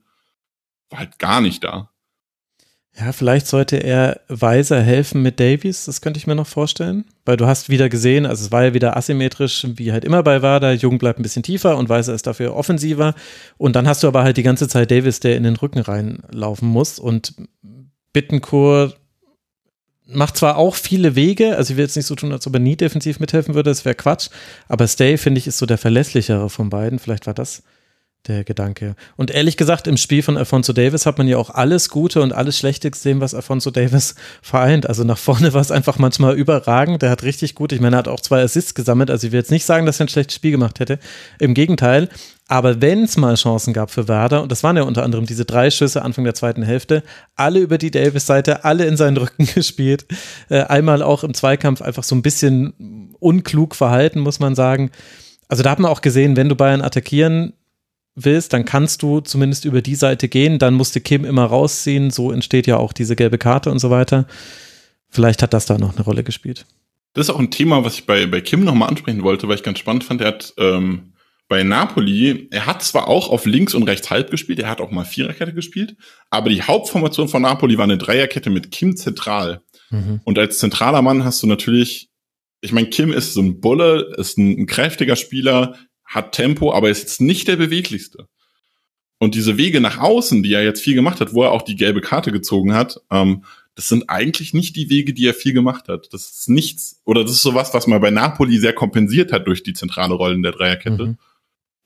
War 0.92 1.00
halt 1.00 1.18
gar 1.18 1.42
nicht 1.42 1.64
da. 1.64 1.90
Ja, 3.00 3.12
vielleicht 3.12 3.46
sollte 3.46 3.78
er 3.78 4.22
Weiser 4.28 4.82
helfen 4.82 5.22
mit 5.22 5.40
Davies, 5.40 5.86
das 5.86 6.02
könnte 6.02 6.18
ich 6.18 6.26
mir 6.26 6.34
noch 6.34 6.48
vorstellen. 6.48 7.06
Weil 7.26 7.38
du 7.38 7.46
hast 7.46 7.70
wieder 7.70 7.90
gesehen, 7.90 8.26
also 8.26 8.46
es 8.46 8.52
war 8.52 8.64
ja 8.64 8.74
wieder 8.74 8.98
asymmetrisch, 8.98 9.68
wie 9.76 9.92
halt 9.92 10.04
immer 10.04 10.24
bei 10.24 10.42
Wader. 10.42 10.74
Jung 10.74 10.98
bleibt 10.98 11.20
ein 11.20 11.24
bisschen 11.24 11.44
tiefer 11.44 11.78
und 11.78 11.90
Weiser 11.90 12.16
ist 12.16 12.26
dafür 12.26 12.56
offensiver. 12.56 13.14
Und 13.58 13.76
dann 13.76 13.88
hast 13.88 14.02
du 14.02 14.08
aber 14.08 14.24
halt 14.24 14.38
die 14.38 14.44
ganze 14.44 14.68
Zeit 14.68 14.90
Davis, 14.90 15.20
der 15.20 15.38
in 15.38 15.44
den 15.44 15.58
Rücken 15.58 15.80
reinlaufen 15.80 16.68
muss. 16.68 16.98
Und 16.98 17.36
Bittencourt 18.14 18.98
macht 20.08 20.38
zwar 20.38 20.58
auch 20.58 20.74
viele 20.74 21.16
Wege, 21.16 21.56
also 21.56 21.74
ich 21.74 21.78
will 21.78 21.86
jetzt 21.86 21.98
nicht 21.98 22.06
so 22.06 22.16
tun, 22.16 22.32
als 22.32 22.48
ob 22.48 22.54
er 22.54 22.60
nie 22.60 22.78
defensiv 22.78 23.20
mithelfen 23.20 23.54
würde, 23.54 23.70
das 23.70 23.86
wäre 23.86 23.94
Quatsch. 23.94 24.30
Aber 24.68 24.88
Stay, 24.88 25.18
finde 25.18 25.38
ich, 25.38 25.46
ist 25.46 25.60
so 25.60 25.68
der 25.68 25.78
verlässlichere 25.78 26.50
von 26.50 26.70
beiden. 26.72 26.98
Vielleicht 26.98 27.28
war 27.28 27.34
das 27.36 27.62
der 28.28 28.44
Gedanke. 28.44 28.96
Und 29.16 29.32
ehrlich 29.32 29.58
gesagt, 29.58 29.88
im 29.88 29.98
Spiel 29.98 30.22
von 30.22 30.38
Alfonso 30.38 30.74
Davis 30.74 31.06
hat 31.06 31.18
man 31.18 31.28
ja 31.28 31.38
auch 31.38 31.50
alles 31.50 31.90
Gute 31.90 32.22
und 32.22 32.34
alles 32.34 32.58
Schlechte 32.58 32.92
gesehen, 32.92 33.22
was 33.22 33.34
Alfonso 33.34 33.72
Davis 33.72 34.16
vereint. 34.42 34.88
Also 34.88 35.04
nach 35.04 35.18
vorne 35.18 35.54
war 35.54 35.62
es 35.62 35.72
einfach 35.72 35.98
manchmal 35.98 36.36
überragend. 36.36 37.02
Der 37.02 37.10
hat 37.10 37.24
richtig 37.24 37.56
gut, 37.56 37.72
ich 37.72 37.82
meine, 37.82 37.96
er 37.96 38.00
hat 38.00 38.08
auch 38.08 38.20
zwei 38.20 38.42
Assists 38.42 38.76
gesammelt. 38.76 39.10
Also 39.10 39.28
ich 39.28 39.34
will 39.34 39.40
jetzt 39.40 39.52
nicht 39.52 39.66
sagen, 39.66 39.86
dass 39.86 40.00
er 40.00 40.06
ein 40.06 40.10
schlechtes 40.10 40.36
Spiel 40.36 40.52
gemacht 40.52 40.80
hätte. 40.80 41.00
Im 41.40 41.54
Gegenteil. 41.54 42.10
Aber 42.50 42.82
wenn 42.82 43.04
es 43.04 43.18
mal 43.18 43.36
Chancen 43.36 43.74
gab 43.74 43.92
für 43.92 44.08
Werder, 44.08 44.42
und 44.42 44.52
das 44.52 44.64
waren 44.64 44.78
ja 44.78 44.84
unter 44.84 45.04
anderem 45.04 45.26
diese 45.26 45.44
drei 45.44 45.70
Schüsse 45.70 46.02
Anfang 46.02 46.24
der 46.24 46.34
zweiten 46.34 46.64
Hälfte, 46.64 47.04
alle 47.36 47.60
über 47.60 47.78
die 47.78 47.92
Davis-Seite, 47.92 48.64
alle 48.64 48.86
in 48.86 48.96
seinen 48.96 49.18
Rücken 49.18 49.46
gespielt. 49.54 50.06
Äh, 50.50 50.62
einmal 50.62 51.02
auch 51.02 51.24
im 51.24 51.34
Zweikampf 51.34 51.82
einfach 51.82 52.04
so 52.04 52.16
ein 52.16 52.22
bisschen 52.22 53.14
unklug 53.20 53.76
verhalten, 53.76 54.22
muss 54.22 54.40
man 54.40 54.56
sagen. 54.56 54.92
Also 55.50 55.64
da 55.64 55.72
hat 55.72 55.80
man 55.80 55.92
auch 55.92 56.02
gesehen, 56.02 56.36
wenn 56.36 56.50
du 56.50 56.56
Bayern 56.56 56.82
attackieren 56.82 57.54
willst, 58.18 58.52
dann 58.52 58.66
kannst 58.66 59.04
du 59.04 59.22
zumindest 59.22 59.64
über 59.64 59.82
die 59.82 59.96
Seite 59.96 60.28
gehen, 60.28 60.60
dann 60.60 60.74
musste 60.74 61.00
Kim 61.00 61.24
immer 61.24 61.46
rausziehen, 61.46 62.10
so 62.10 62.32
entsteht 62.32 62.68
ja 62.68 62.78
auch 62.78 62.92
diese 62.92 63.16
gelbe 63.16 63.38
Karte 63.38 63.72
und 63.72 63.80
so 63.80 63.90
weiter. 63.90 64.28
Vielleicht 65.10 65.42
hat 65.44 65.54
das 65.54 65.68
da 65.68 65.78
noch 65.78 65.96
eine 65.96 66.04
Rolle 66.04 66.24
gespielt. 66.24 66.66
Das 67.14 67.28
ist 67.28 67.34
auch 67.34 67.40
ein 67.40 67.52
Thema, 67.52 67.86
was 67.86 67.94
ich 67.94 68.06
bei, 68.06 68.26
bei 68.26 68.42
Kim 68.42 68.64
nochmal 68.64 68.90
ansprechen 68.90 69.24
wollte, 69.24 69.48
weil 69.48 69.56
ich 69.56 69.64
ganz 69.64 69.80
spannend 69.80 70.04
fand. 70.04 70.22
Er 70.22 70.28
hat 70.28 70.54
ähm, 70.58 71.14
bei 71.48 71.64
Napoli, 71.64 72.48
er 72.52 72.66
hat 72.66 72.84
zwar 72.84 73.08
auch 73.08 73.30
auf 73.30 73.46
links 73.46 73.74
und 73.74 73.84
rechts 73.84 74.10
halb 74.10 74.30
gespielt, 74.32 74.60
er 74.60 74.70
hat 74.70 74.82
auch 74.82 74.92
mal 74.92 75.06
Viererkette 75.06 75.54
gespielt, 75.54 75.96
aber 76.30 76.50
die 76.50 76.62
Hauptformation 76.62 77.30
von 77.30 77.44
Napoli 77.44 77.78
war 77.78 77.86
eine 77.86 77.98
Dreierkette 77.98 78.50
mit 78.50 78.72
Kim 78.72 78.98
zentral. 78.98 79.62
Mhm. 79.90 80.22
Und 80.26 80.38
als 80.38 80.58
zentraler 80.58 81.02
Mann 81.02 81.24
hast 81.24 81.42
du 81.42 81.48
natürlich, 81.48 82.10
ich 82.62 82.74
meine, 82.74 82.90
Kim 82.90 83.14
ist 83.14 83.34
so 83.34 83.42
ein 83.42 83.62
Bulle, 83.62 84.14
ist 84.18 84.38
ein, 84.38 84.60
ein 84.60 84.66
kräftiger 84.66 85.16
Spieler, 85.16 85.76
hat 86.08 86.32
Tempo, 86.32 86.74
aber 86.74 86.90
ist 86.90 87.02
jetzt 87.02 87.22
nicht 87.22 87.48
der 87.48 87.58
beweglichste. 87.58 88.28
Und 89.20 89.36
diese 89.36 89.58
Wege 89.58 89.82
nach 89.82 90.00
außen, 90.00 90.42
die 90.42 90.54
er 90.54 90.64
jetzt 90.64 90.82
viel 90.82 90.96
gemacht 90.96 91.20
hat, 91.22 91.34
wo 91.34 91.44
er 91.44 91.52
auch 91.52 91.64
die 91.64 91.76
gelbe 91.76 92.02
Karte 92.02 92.32
gezogen 92.32 92.74
hat, 92.74 93.02
ähm, 93.12 93.44
das 93.76 93.90
sind 93.90 94.10
eigentlich 94.10 94.54
nicht 94.54 94.76
die 94.76 94.90
Wege, 94.90 95.14
die 95.14 95.28
er 95.28 95.36
viel 95.36 95.54
gemacht 95.54 95.88
hat. 95.88 96.12
Das 96.12 96.30
ist 96.30 96.50
nichts, 96.50 97.02
oder 97.06 97.24
das 97.24 97.34
ist 97.34 97.44
sowas, 97.44 97.74
was 97.74 97.86
man 97.86 98.02
bei 98.02 98.10
Napoli 98.10 98.58
sehr 98.58 98.74
kompensiert 98.74 99.32
hat 99.32 99.46
durch 99.46 99.62
die 99.62 99.74
zentrale 99.74 100.16
Rollen 100.16 100.42
der 100.42 100.52
Dreierkette. 100.52 101.06
Mhm. 101.06 101.18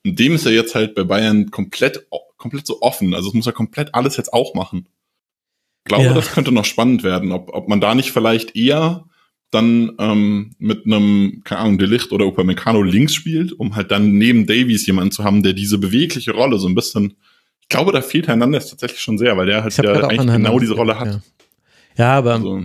Und 0.05 0.19
dem 0.19 0.33
ist 0.33 0.45
er 0.45 0.53
jetzt 0.53 0.73
halt 0.73 0.95
bei 0.95 1.03
Bayern 1.03 1.51
komplett, 1.51 2.07
komplett 2.37 2.65
so 2.65 2.81
offen. 2.81 3.13
Also 3.13 3.29
es 3.29 3.33
muss 3.33 3.47
er 3.47 3.53
komplett 3.53 3.93
alles 3.93 4.17
jetzt 4.17 4.33
auch 4.33 4.53
machen. 4.53 4.87
Ich 5.83 5.89
glaube, 5.89 6.05
ja. 6.05 6.13
das 6.13 6.31
könnte 6.31 6.51
noch 6.51 6.65
spannend 6.65 7.03
werden, 7.03 7.31
ob, 7.31 7.53
ob 7.53 7.67
man 7.67 7.81
da 7.81 7.95
nicht 7.95 8.11
vielleicht 8.11 8.55
eher 8.55 9.05
dann 9.51 9.91
ähm, 9.99 10.55
mit 10.59 10.85
einem, 10.85 11.41
keine 11.43 11.61
Ahnung, 11.61 11.77
Delicht 11.77 12.11
oder 12.11 12.25
Upamecano 12.25 12.81
links 12.81 13.13
spielt, 13.13 13.51
um 13.51 13.75
halt 13.75 13.91
dann 13.91 14.13
neben 14.13 14.47
Davies 14.47 14.85
jemanden 14.87 15.11
zu 15.11 15.23
haben, 15.23 15.43
der 15.43 15.53
diese 15.53 15.77
bewegliche 15.77 16.31
Rolle 16.31 16.57
so 16.57 16.67
ein 16.67 16.75
bisschen, 16.75 17.17
ich 17.61 17.67
glaube, 17.67 17.91
da 17.91 18.01
fehlt 18.01 18.27
Hernandez 18.27 18.69
tatsächlich 18.69 19.01
schon 19.01 19.17
sehr, 19.17 19.35
weil 19.37 19.47
der 19.47 19.63
halt 19.63 19.75
ja 19.77 20.07
eigentlich 20.07 20.31
genau 20.31 20.57
diese 20.57 20.73
Rolle 20.73 20.97
hat. 20.97 21.07
Ja, 21.07 21.21
ja 21.97 22.17
aber 22.17 22.35
also, 22.35 22.63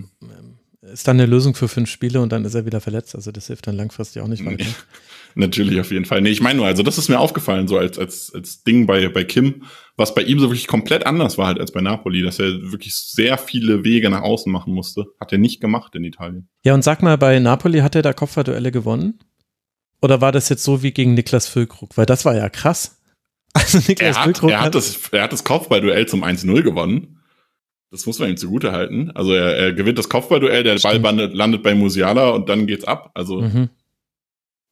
ist 0.93 1.09
dann 1.09 1.19
eine 1.19 1.27
Lösung 1.27 1.55
für 1.55 1.69
fünf 1.69 1.91
Spiele 1.91 2.21
und 2.21 2.31
dann 2.31 2.45
ist 2.45 2.55
er 2.55 2.65
wieder 2.65 2.81
verletzt, 2.81 3.17
also 3.17 3.33
das 3.33 3.49
hilft 3.49 3.67
dann 3.67 3.77
langfristig 3.77 4.23
auch 4.23 4.29
nicht 4.29 4.45
weiter. 4.45 4.65
Nee. 4.65 4.71
Natürlich, 5.39 5.79
auf 5.81 5.91
jeden 5.91 6.07
Fall. 6.07 6.23
Nee, 6.23 6.31
ich 6.31 6.41
meine 6.41 6.59
nur, 6.59 6.67
also 6.67 6.83
das 6.83 6.97
ist 6.97 7.11
mir 7.11 7.19
aufgefallen, 7.19 7.69
so 7.69 7.77
als, 7.77 7.99
als, 7.99 8.33
als 8.35 8.63
Ding 8.63 8.87
bei, 8.87 9.09
bei 9.09 9.23
Kim, 9.23 9.65
was 9.97 10.15
bei 10.15 10.23
ihm 10.23 10.39
so 10.39 10.49
wirklich 10.51 10.67
komplett 10.67 11.07
anders 11.07 11.39
war 11.39 11.47
halt 11.47 11.59
als 11.59 11.73
bei 11.73 11.81
Napoli, 11.81 12.23
dass 12.23 12.39
er 12.39 12.71
wirklich 12.71 12.95
sehr 12.95 13.39
viele 13.39 13.83
Wege 13.83 14.11
nach 14.11 14.23
außen 14.23 14.53
machen 14.53 14.75
musste. 14.75 15.07
Hat 15.21 15.33
er 15.33 15.39
nicht 15.39 15.61
gemacht 15.61 15.95
in 15.95 16.05
Italien. 16.05 16.49
Ja, 16.65 16.75
und 16.75 16.83
sag 16.83 17.03
mal, 17.03 17.17
bei 17.17 17.39
Napoli 17.39 17.81
hat 17.81 17.95
er 17.95 18.03
da 18.03 18.13
Kopfballduelle 18.13 18.73
gewonnen? 18.73 19.19
Oder 20.03 20.21
war 20.21 20.33
das 20.33 20.51
jetzt 20.51 20.65
so 20.65 20.83
wie 20.83 20.93
gegen 20.93 21.15
Niklas 21.15 21.49
Füllkrug? 21.49 21.97
Weil 21.97 22.07
das 22.07 22.25
war 22.25 22.35
ja 22.35 22.49
krass. 22.49 23.01
Also 23.55 23.79
Niklas 23.79 24.01
er 24.01 24.15
hat, 24.17 24.25
Füllkrug 24.25 24.51
er 24.51 24.59
hat, 24.59 24.67
hat 24.67 24.75
das, 24.75 25.09
er 25.13 25.23
hat 25.23 25.33
das 25.33 25.45
Kopfballduell 25.45 26.07
zum 26.07 26.23
1-0 26.23 26.61
gewonnen. 26.61 27.23
Das 27.91 28.05
muss 28.05 28.19
man 28.19 28.29
ihm 28.29 28.37
zugute 28.37 28.73
halten. 28.73 29.11
Also 29.13 29.33
er, 29.33 29.57
er 29.57 29.73
gewinnt 29.73 29.99
das 29.99 30.11
Kopfballduell, 30.11 30.63
der 30.63 30.79
Ball 30.79 30.99
landet, 30.99 31.35
landet 31.35 31.63
bei 31.63 31.75
Musiala 31.75 32.31
und 32.31 32.51
dann 32.51 32.67
geht's 32.67 32.85
ab. 32.85 33.13
Also 33.15 33.41
mhm. 33.41 33.71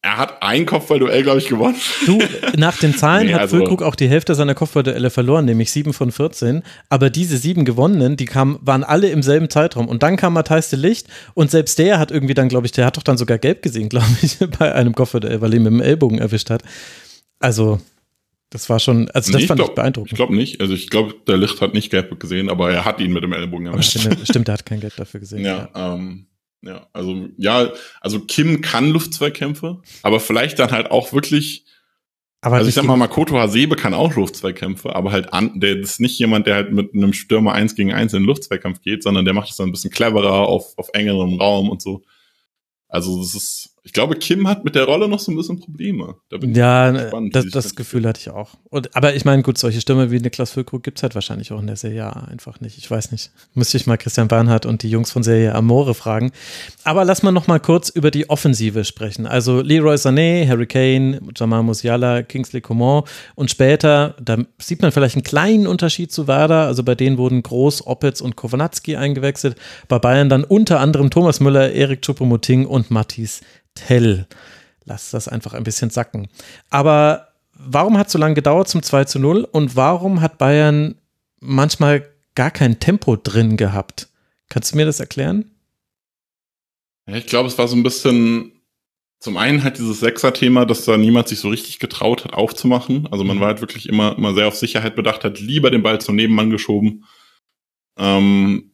Er 0.04 0.18
hat 0.18 0.42
ein 0.42 0.66
Kopfballduell, 0.66 1.22
glaube 1.22 1.38
ich, 1.38 1.48
gewonnen. 1.48 1.76
Du, 2.04 2.18
nach 2.58 2.76
den 2.76 2.94
Zahlen 2.94 3.26
nee, 3.26 3.32
hat 3.32 3.40
also, 3.40 3.56
Füllkrug 3.56 3.80
auch 3.80 3.94
die 3.94 4.06
Hälfte 4.06 4.34
seiner 4.34 4.54
Kopfballduelle 4.54 5.08
verloren, 5.08 5.46
nämlich 5.46 5.72
sieben 5.72 5.94
von 5.94 6.12
14. 6.12 6.62
Aber 6.90 7.08
diese 7.08 7.38
sieben 7.38 7.64
gewonnenen, 7.64 8.18
die 8.18 8.26
kamen, 8.26 8.58
waren 8.60 8.84
alle 8.84 9.08
im 9.08 9.22
selben 9.22 9.48
Zeitraum. 9.48 9.88
Und 9.88 10.02
dann 10.02 10.18
kam 10.18 10.34
Matthijs 10.34 10.68
de 10.68 10.78
Licht 10.78 11.06
und 11.32 11.50
selbst 11.50 11.78
der 11.78 11.98
hat 11.98 12.10
irgendwie 12.10 12.34
dann, 12.34 12.50
glaube 12.50 12.66
ich, 12.66 12.72
der 12.72 12.84
hat 12.84 12.98
doch 12.98 13.02
dann 13.02 13.16
sogar 13.16 13.38
gelb 13.38 13.62
gesehen, 13.62 13.88
glaube 13.88 14.04
ich, 14.20 14.36
bei 14.58 14.74
einem 14.74 14.94
Kopfballduell, 14.94 15.40
weil 15.40 15.54
er 15.54 15.56
ihn 15.56 15.62
mit 15.62 15.72
dem 15.72 15.80
Ellbogen 15.80 16.18
erwischt 16.18 16.50
hat. 16.50 16.62
Also, 17.38 17.80
das 18.50 18.68
war 18.68 18.80
schon, 18.80 19.08
also 19.12 19.32
das 19.32 19.40
nee, 19.40 19.46
fand 19.46 19.58
ich, 19.58 19.64
glaub, 19.64 19.70
ich 19.70 19.74
beeindruckend. 19.74 20.12
Ich 20.12 20.16
glaube 20.16 20.36
nicht. 20.36 20.60
Also 20.60 20.74
ich 20.74 20.90
glaube, 20.90 21.14
der 21.26 21.38
Licht 21.38 21.62
hat 21.62 21.72
nicht 21.72 21.88
gelb 21.88 22.20
gesehen, 22.20 22.50
aber 22.50 22.70
er 22.70 22.84
hat 22.84 23.00
ihn 23.00 23.14
mit 23.14 23.22
dem 23.22 23.32
Ellbogen 23.32 23.68
erwischt. 23.68 23.98
Stimmt, 23.98 24.18
stimmt, 24.28 24.48
er 24.48 24.52
hat 24.52 24.66
kein 24.66 24.80
Gelb 24.80 24.96
dafür 24.96 25.20
gesehen. 25.20 25.46
Ja, 25.46 25.70
ja. 25.74 25.94
Ähm, 25.94 26.26
ja, 26.66 26.86
also 26.92 27.28
ja, 27.36 27.72
also 28.00 28.20
Kim 28.20 28.60
kann 28.60 28.90
Luftzweikämpfe, 28.90 29.82
aber 30.02 30.20
vielleicht 30.20 30.58
dann 30.58 30.70
halt 30.70 30.90
auch 30.90 31.12
wirklich. 31.12 31.64
Aber 32.40 32.56
also 32.56 32.68
ich 32.68 32.74
sag 32.74 32.84
mal, 32.84 32.96
Makoto 32.96 33.38
Hasebe 33.38 33.74
kann 33.74 33.94
auch 33.94 34.14
Luftzweikämpfe, 34.16 34.94
aber 34.94 35.12
halt 35.12 35.32
an, 35.32 35.60
der 35.60 35.78
ist 35.78 35.98
nicht 35.98 36.18
jemand, 36.18 36.46
der 36.46 36.56
halt 36.56 36.72
mit 36.72 36.92
einem 36.92 37.14
Stürmer 37.14 37.52
eins 37.52 37.74
gegen 37.74 37.92
eins 37.92 38.12
in 38.12 38.20
den 38.20 38.26
Luftzweikampf 38.26 38.82
geht, 38.82 39.02
sondern 39.02 39.24
der 39.24 39.32
macht 39.32 39.50
es 39.50 39.56
dann 39.56 39.68
ein 39.68 39.72
bisschen 39.72 39.90
cleverer 39.90 40.46
auf, 40.46 40.76
auf 40.76 40.90
engerem 40.92 41.40
Raum 41.40 41.70
und 41.70 41.80
so. 41.80 42.02
Also 42.88 43.18
das 43.18 43.34
ist, 43.34 43.73
ich 43.86 43.92
glaube, 43.92 44.16
Kim 44.16 44.48
hat 44.48 44.64
mit 44.64 44.74
der 44.74 44.84
Rolle 44.84 45.08
noch 45.08 45.18
so 45.18 45.30
ein 45.30 45.36
bisschen 45.36 45.60
Probleme. 45.60 46.14
Da 46.30 46.38
ja, 46.38 46.90
gespannt, 46.90 47.36
das, 47.36 47.50
das 47.50 47.76
Gefühl 47.76 48.06
hatte 48.06 48.18
ich 48.18 48.30
auch. 48.30 48.54
Und, 48.70 48.96
aber 48.96 49.14
ich 49.14 49.26
meine, 49.26 49.42
gut, 49.42 49.58
solche 49.58 49.78
Stimme 49.78 50.10
wie 50.10 50.20
Niklas 50.20 50.52
Füllkrug 50.52 50.82
gibt 50.82 50.98
es 50.98 51.02
halt 51.02 51.14
wahrscheinlich 51.14 51.52
auch 51.52 51.60
in 51.60 51.66
der 51.66 51.76
Serie 51.76 52.06
A 52.06 52.24
einfach 52.24 52.62
nicht. 52.62 52.78
Ich 52.78 52.90
weiß 52.90 53.12
nicht. 53.12 53.30
Müsste 53.52 53.76
ich 53.76 53.86
mal 53.86 53.98
Christian 53.98 54.26
Bernhard 54.26 54.64
und 54.64 54.82
die 54.82 54.88
Jungs 54.88 55.12
von 55.12 55.22
Serie 55.22 55.54
Amore 55.54 55.92
fragen. 55.92 56.32
Aber 56.82 57.04
lass 57.04 57.22
mal 57.22 57.30
noch 57.30 57.46
mal 57.46 57.60
kurz 57.60 57.90
über 57.90 58.10
die 58.10 58.30
Offensive 58.30 58.86
sprechen. 58.86 59.26
Also 59.26 59.60
Leroy 59.60 59.96
Sané, 59.96 60.48
Harry 60.48 60.66
Kane, 60.66 61.20
Jamal 61.36 61.62
Musiala, 61.62 62.22
Kingsley 62.22 62.62
Coman 62.62 63.02
und 63.34 63.50
später, 63.50 64.16
da 64.18 64.38
sieht 64.58 64.80
man 64.80 64.92
vielleicht 64.92 65.16
einen 65.16 65.24
kleinen 65.24 65.66
Unterschied 65.66 66.10
zu 66.10 66.26
Werder. 66.26 66.64
Also 66.64 66.84
bei 66.84 66.94
denen 66.94 67.18
wurden 67.18 67.42
Groß, 67.42 67.86
Oppitz 67.86 68.22
und 68.22 68.34
Kowanatski 68.34 68.96
eingewechselt. 68.96 69.56
Bei 69.88 69.98
Bayern 69.98 70.30
dann 70.30 70.42
unter 70.42 70.80
anderem 70.80 71.10
Thomas 71.10 71.40
Müller, 71.40 71.72
Erik 71.72 72.00
Choupo-Moting 72.00 72.64
und 72.64 72.90
Mathis 72.90 73.42
Tell. 73.74 74.26
Lass 74.84 75.10
das 75.10 75.28
einfach 75.28 75.54
ein 75.54 75.64
bisschen 75.64 75.90
sacken. 75.90 76.28
Aber 76.70 77.28
warum 77.54 77.96
hat 77.98 78.08
es 78.08 78.12
so 78.12 78.18
lange 78.18 78.34
gedauert 78.34 78.68
zum 78.68 78.82
2 78.82 79.04
zu 79.04 79.18
0 79.18 79.48
und 79.50 79.76
warum 79.76 80.20
hat 80.20 80.38
Bayern 80.38 80.96
manchmal 81.40 82.08
gar 82.34 82.50
kein 82.50 82.80
Tempo 82.80 83.16
drin 83.16 83.56
gehabt? 83.56 84.08
Kannst 84.48 84.72
du 84.72 84.76
mir 84.76 84.86
das 84.86 85.00
erklären? 85.00 85.50
Ich 87.06 87.26
glaube, 87.26 87.48
es 87.48 87.58
war 87.58 87.68
so 87.68 87.76
ein 87.76 87.82
bisschen 87.82 88.52
zum 89.20 89.36
einen 89.38 89.64
halt 89.64 89.78
dieses 89.78 90.00
Sechser-Thema, 90.00 90.66
dass 90.66 90.84
da 90.84 90.98
niemand 90.98 91.28
sich 91.28 91.38
so 91.40 91.48
richtig 91.48 91.78
getraut 91.78 92.24
hat, 92.24 92.34
aufzumachen. 92.34 93.08
Also 93.10 93.24
man 93.24 93.40
war 93.40 93.48
halt 93.48 93.62
wirklich 93.62 93.88
immer, 93.88 94.16
immer 94.18 94.34
sehr 94.34 94.48
auf 94.48 94.54
Sicherheit 94.54 94.96
bedacht, 94.96 95.24
hat 95.24 95.40
lieber 95.40 95.70
den 95.70 95.82
Ball 95.82 95.98
zum 96.00 96.16
Nebenmann 96.16 96.50
geschoben. 96.50 97.04
Ähm, 97.96 98.72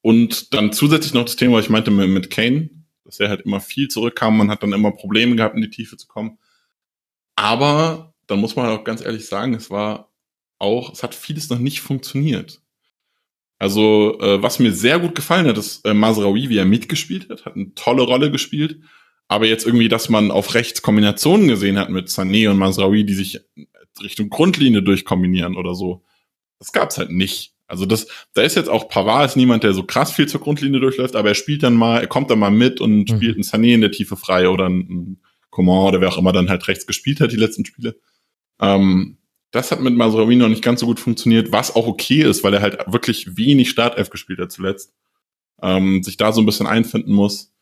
und 0.00 0.54
dann 0.54 0.72
zusätzlich 0.72 1.14
noch 1.14 1.24
das 1.24 1.34
Thema, 1.34 1.56
was 1.56 1.64
ich 1.64 1.70
meinte 1.70 1.90
mit, 1.90 2.08
mit 2.10 2.30
Kane, 2.30 2.70
dass 3.08 3.20
er 3.20 3.30
halt 3.30 3.40
immer 3.40 3.60
viel 3.60 3.88
zurückkam. 3.88 4.36
Man 4.36 4.50
hat 4.50 4.62
dann 4.62 4.74
immer 4.74 4.92
Probleme 4.92 5.34
gehabt, 5.34 5.56
in 5.56 5.62
die 5.62 5.70
Tiefe 5.70 5.96
zu 5.96 6.06
kommen. 6.06 6.38
Aber 7.36 8.12
dann 8.26 8.38
muss 8.38 8.54
man 8.54 8.68
auch 8.68 8.84
ganz 8.84 9.00
ehrlich 9.00 9.26
sagen, 9.26 9.54
es 9.54 9.70
war 9.70 10.12
auch, 10.58 10.92
es 10.92 11.02
hat 11.02 11.14
vieles 11.14 11.48
noch 11.48 11.58
nicht 11.58 11.80
funktioniert. 11.80 12.60
Also, 13.58 14.20
äh, 14.20 14.42
was 14.42 14.58
mir 14.58 14.72
sehr 14.72 14.98
gut 14.98 15.14
gefallen 15.14 15.46
hat, 15.46 15.56
ist 15.56 15.86
äh, 15.86 15.94
Masraoui, 15.94 16.50
wie 16.50 16.58
er 16.58 16.66
mitgespielt 16.66 17.30
hat, 17.30 17.46
hat 17.46 17.56
eine 17.56 17.74
tolle 17.74 18.02
Rolle 18.02 18.30
gespielt. 18.30 18.82
Aber 19.26 19.46
jetzt 19.46 19.64
irgendwie, 19.64 19.88
dass 19.88 20.10
man 20.10 20.30
auf 20.30 20.52
rechts 20.52 20.82
Kombinationen 20.82 21.48
gesehen 21.48 21.78
hat 21.78 21.88
mit 21.88 22.08
Sané 22.08 22.50
und 22.50 22.58
Masraoui, 22.58 23.04
die 23.04 23.14
sich 23.14 23.40
Richtung 24.02 24.28
Grundlinie 24.28 24.82
durchkombinieren 24.82 25.56
oder 25.56 25.74
so, 25.74 26.04
das 26.58 26.72
gab's 26.72 26.98
halt 26.98 27.10
nicht. 27.10 27.54
Also 27.68 27.84
das, 27.84 28.08
da 28.32 28.42
ist 28.42 28.56
jetzt 28.56 28.70
auch 28.70 28.88
Pavard 28.88 29.26
ist 29.26 29.36
niemand, 29.36 29.62
der 29.62 29.74
so 29.74 29.82
krass 29.82 30.10
viel 30.10 30.26
zur 30.26 30.40
Grundlinie 30.40 30.80
durchläuft, 30.80 31.14
aber 31.14 31.28
er 31.28 31.34
spielt 31.34 31.62
dann 31.62 31.74
mal, 31.74 32.00
er 32.00 32.06
kommt 32.06 32.30
dann 32.30 32.38
mal 32.38 32.50
mit 32.50 32.80
und 32.80 33.00
mhm. 33.00 33.06
spielt 33.06 33.34
einen 33.36 33.44
Sané 33.44 33.74
in 33.74 33.82
der 33.82 33.92
Tiefe 33.92 34.16
frei 34.16 34.48
oder 34.48 34.68
ein 34.68 35.20
Coman 35.50 35.88
oder 35.88 36.00
wer 36.00 36.08
auch 36.08 36.18
immer 36.18 36.32
dann 36.32 36.48
halt 36.48 36.66
rechts 36.66 36.86
gespielt 36.86 37.20
hat 37.20 37.30
die 37.30 37.36
letzten 37.36 37.66
Spiele. 37.66 38.00
Ähm, 38.60 39.18
das 39.50 39.70
hat 39.70 39.80
mit 39.80 39.94
Masraoui 39.94 40.36
noch 40.36 40.48
nicht 40.48 40.62
ganz 40.62 40.80
so 40.80 40.86
gut 40.86 41.00
funktioniert, 41.00 41.52
was 41.52 41.74
auch 41.74 41.86
okay 41.86 42.22
ist, 42.22 42.42
weil 42.42 42.54
er 42.54 42.62
halt 42.62 42.78
wirklich 42.86 43.36
wenig 43.36 43.70
Startelf 43.70 44.10
gespielt 44.10 44.40
hat 44.40 44.50
zuletzt. 44.50 44.94
Ähm, 45.60 46.02
sich 46.02 46.16
da 46.16 46.32
so 46.32 46.40
ein 46.40 46.46
bisschen 46.46 46.66
einfinden 46.66 47.12
muss. 47.12 47.52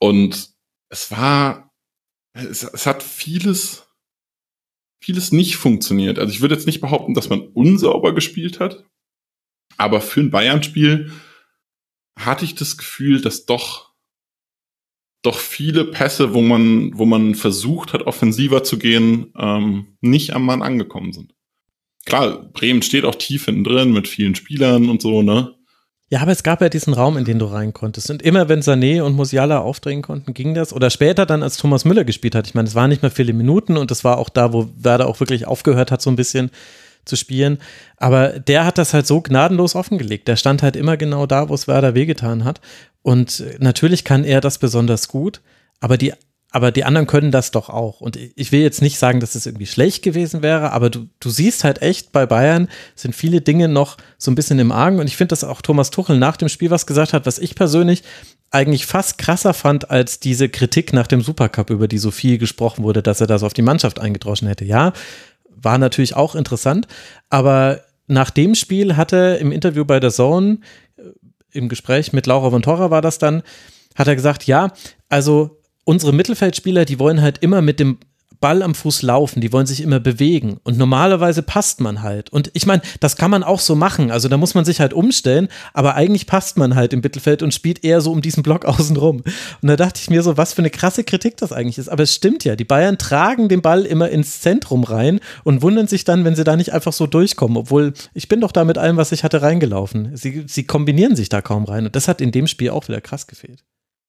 Und 0.00 0.50
es 0.88 1.10
war, 1.10 1.72
es, 2.32 2.62
es 2.62 2.86
hat 2.86 3.02
vieles, 3.02 3.88
vieles 5.00 5.32
nicht 5.32 5.56
funktioniert. 5.56 6.18
Also 6.18 6.32
ich 6.32 6.40
würde 6.40 6.54
jetzt 6.54 6.66
nicht 6.66 6.80
behaupten, 6.80 7.14
dass 7.14 7.28
man 7.28 7.40
unsauber 7.40 8.14
gespielt 8.14 8.60
hat, 8.60 8.84
aber 9.82 10.00
für 10.00 10.20
ein 10.20 10.30
Bayern-Spiel 10.30 11.12
hatte 12.16 12.44
ich 12.44 12.54
das 12.54 12.76
Gefühl, 12.76 13.20
dass 13.20 13.46
doch 13.46 13.92
doch 15.22 15.38
viele 15.38 15.84
Pässe, 15.84 16.34
wo 16.34 16.42
man, 16.42 16.98
wo 16.98 17.04
man 17.04 17.36
versucht 17.36 17.92
hat, 17.92 18.02
offensiver 18.02 18.64
zu 18.64 18.76
gehen, 18.76 19.32
ähm, 19.38 19.96
nicht 20.00 20.34
am 20.34 20.44
Mann 20.44 20.62
angekommen 20.62 21.12
sind. 21.12 21.32
Klar, 22.04 22.50
Bremen 22.52 22.82
steht 22.82 23.04
auch 23.04 23.14
tief 23.14 23.44
hinten 23.44 23.62
drin 23.62 23.92
mit 23.92 24.08
vielen 24.08 24.34
Spielern 24.34 24.90
und 24.90 25.00
so, 25.00 25.22
ne? 25.22 25.54
Ja, 26.10 26.20
aber 26.20 26.32
es 26.32 26.42
gab 26.42 26.60
ja 26.60 26.68
diesen 26.68 26.92
Raum, 26.92 27.16
in 27.16 27.24
den 27.24 27.38
du 27.38 27.46
rein 27.46 27.72
konntest. 27.72 28.10
Und 28.10 28.20
immer 28.20 28.48
wenn 28.48 28.60
Sané 28.60 29.00
und 29.00 29.14
Musiala 29.14 29.60
aufdrehen 29.60 30.02
konnten, 30.02 30.34
ging 30.34 30.52
das. 30.52 30.74
Oder 30.74 30.90
später 30.90 31.24
dann, 31.24 31.42
als 31.42 31.56
Thomas 31.56 31.86
Müller 31.86 32.04
gespielt 32.04 32.34
hat. 32.34 32.46
Ich 32.46 32.54
meine, 32.54 32.68
es 32.68 32.74
waren 32.74 32.90
nicht 32.90 33.00
mehr 33.00 33.10
viele 33.10 33.32
Minuten 33.32 33.78
und 33.78 33.90
das 33.90 34.04
war 34.04 34.18
auch 34.18 34.28
da, 34.28 34.52
wo 34.52 34.68
Werder 34.76 35.06
auch 35.06 35.20
wirklich 35.20 35.46
aufgehört 35.46 35.90
hat, 35.90 36.02
so 36.02 36.10
ein 36.10 36.16
bisschen 36.16 36.50
zu 37.04 37.16
spielen. 37.16 37.58
Aber 37.96 38.38
der 38.38 38.64
hat 38.64 38.78
das 38.78 38.94
halt 38.94 39.06
so 39.06 39.20
gnadenlos 39.20 39.74
offengelegt. 39.74 40.28
Der 40.28 40.36
stand 40.36 40.62
halt 40.62 40.76
immer 40.76 40.96
genau 40.96 41.26
da, 41.26 41.48
wo 41.48 41.54
es 41.54 41.68
Werder 41.68 41.94
wehgetan 41.94 42.44
hat. 42.44 42.60
Und 43.02 43.44
natürlich 43.58 44.04
kann 44.04 44.24
er 44.24 44.40
das 44.40 44.58
besonders 44.58 45.08
gut, 45.08 45.40
aber 45.80 45.96
die, 45.96 46.12
aber 46.52 46.70
die 46.70 46.84
anderen 46.84 47.06
können 47.06 47.32
das 47.32 47.50
doch 47.50 47.68
auch. 47.68 48.00
Und 48.00 48.16
ich 48.16 48.52
will 48.52 48.60
jetzt 48.60 48.82
nicht 48.82 48.98
sagen, 48.98 49.20
dass 49.20 49.34
es 49.34 49.46
irgendwie 49.46 49.66
schlecht 49.66 50.02
gewesen 50.02 50.42
wäre, 50.42 50.70
aber 50.72 50.90
du, 50.90 51.08
du 51.18 51.30
siehst 51.30 51.64
halt 51.64 51.82
echt, 51.82 52.12
bei 52.12 52.26
Bayern 52.26 52.68
sind 52.94 53.14
viele 53.14 53.40
Dinge 53.40 53.68
noch 53.68 53.96
so 54.18 54.30
ein 54.30 54.34
bisschen 54.34 54.58
im 54.58 54.70
Argen. 54.70 55.00
Und 55.00 55.06
ich 55.06 55.16
finde, 55.16 55.30
dass 55.30 55.44
auch 55.44 55.62
Thomas 55.62 55.90
Tuchel 55.90 56.18
nach 56.18 56.36
dem 56.36 56.50
Spiel 56.50 56.70
was 56.70 56.86
gesagt 56.86 57.14
hat, 57.14 57.26
was 57.26 57.38
ich 57.38 57.54
persönlich 57.54 58.02
eigentlich 58.52 58.84
fast 58.84 59.16
krasser 59.16 59.54
fand 59.54 59.90
als 59.90 60.20
diese 60.20 60.50
Kritik 60.50 60.92
nach 60.92 61.06
dem 61.06 61.22
Supercup, 61.22 61.70
über 61.70 61.88
die 61.88 61.96
so 61.96 62.10
viel 62.10 62.36
gesprochen 62.36 62.84
wurde, 62.84 63.02
dass 63.02 63.22
er 63.22 63.26
das 63.26 63.42
auf 63.42 63.54
die 63.54 63.62
Mannschaft 63.62 63.98
eingedroschen 63.98 64.46
hätte. 64.46 64.66
Ja, 64.66 64.92
war 65.62 65.78
natürlich 65.78 66.16
auch 66.16 66.34
interessant, 66.34 66.86
aber 67.30 67.80
nach 68.06 68.30
dem 68.30 68.54
Spiel 68.54 68.96
hatte 68.96 69.38
im 69.40 69.52
Interview 69.52 69.84
bei 69.84 70.00
der 70.00 70.10
Zone 70.10 70.58
im 71.50 71.68
Gespräch 71.68 72.12
mit 72.12 72.26
Laura 72.26 72.50
von 72.50 72.62
Torra 72.62 72.90
war 72.90 73.02
das 73.02 73.18
dann, 73.18 73.42
hat 73.94 74.08
er 74.08 74.16
gesagt, 74.16 74.46
ja, 74.46 74.72
also 75.08 75.60
unsere 75.84 76.12
Mittelfeldspieler, 76.12 76.84
die 76.84 76.98
wollen 76.98 77.20
halt 77.20 77.38
immer 77.38 77.62
mit 77.62 77.80
dem 77.80 77.98
Ball 78.42 78.62
am 78.62 78.74
Fuß 78.74 79.00
laufen, 79.00 79.40
die 79.40 79.52
wollen 79.52 79.64
sich 79.64 79.80
immer 79.80 80.00
bewegen 80.00 80.58
und 80.64 80.76
normalerweise 80.76 81.42
passt 81.42 81.80
man 81.80 82.02
halt. 82.02 82.28
Und 82.28 82.50
ich 82.52 82.66
meine, 82.66 82.82
das 83.00 83.16
kann 83.16 83.30
man 83.30 83.42
auch 83.42 83.60
so 83.60 83.74
machen, 83.74 84.10
also 84.10 84.28
da 84.28 84.36
muss 84.36 84.54
man 84.54 84.66
sich 84.66 84.80
halt 84.80 84.92
umstellen, 84.92 85.48
aber 85.72 85.94
eigentlich 85.94 86.26
passt 86.26 86.58
man 86.58 86.74
halt 86.74 86.92
im 86.92 87.00
Mittelfeld 87.00 87.42
und 87.42 87.54
spielt 87.54 87.82
eher 87.82 88.02
so 88.02 88.12
um 88.12 88.20
diesen 88.20 88.42
Block 88.42 88.64
außen 88.66 88.96
rum. 88.98 89.22
Und 89.62 89.68
da 89.68 89.76
dachte 89.76 90.00
ich 90.02 90.10
mir 90.10 90.22
so, 90.22 90.36
was 90.36 90.52
für 90.52 90.60
eine 90.60 90.68
krasse 90.68 91.04
Kritik 91.04 91.38
das 91.38 91.52
eigentlich 91.52 91.78
ist. 91.78 91.88
Aber 91.88 92.02
es 92.02 92.14
stimmt 92.14 92.44
ja, 92.44 92.56
die 92.56 92.64
Bayern 92.64 92.98
tragen 92.98 93.48
den 93.48 93.62
Ball 93.62 93.86
immer 93.86 94.10
ins 94.10 94.42
Zentrum 94.42 94.84
rein 94.84 95.20
und 95.44 95.62
wundern 95.62 95.86
sich 95.86 96.04
dann, 96.04 96.26
wenn 96.26 96.36
sie 96.36 96.44
da 96.44 96.56
nicht 96.56 96.74
einfach 96.74 96.92
so 96.92 97.06
durchkommen, 97.06 97.56
obwohl 97.56 97.94
ich 98.12 98.28
bin 98.28 98.42
doch 98.42 98.52
da 98.52 98.64
mit 98.64 98.76
allem, 98.76 98.98
was 98.98 99.12
ich 99.12 99.24
hatte, 99.24 99.40
reingelaufen. 99.40 100.16
Sie, 100.16 100.44
sie 100.46 100.64
kombinieren 100.64 101.16
sich 101.16 101.30
da 101.30 101.40
kaum 101.40 101.64
rein 101.64 101.86
und 101.86 101.96
das 101.96 102.08
hat 102.08 102.20
in 102.20 102.32
dem 102.32 102.46
Spiel 102.46 102.70
auch 102.70 102.88
wieder 102.88 103.00
krass 103.00 103.26
gefehlt 103.26 103.64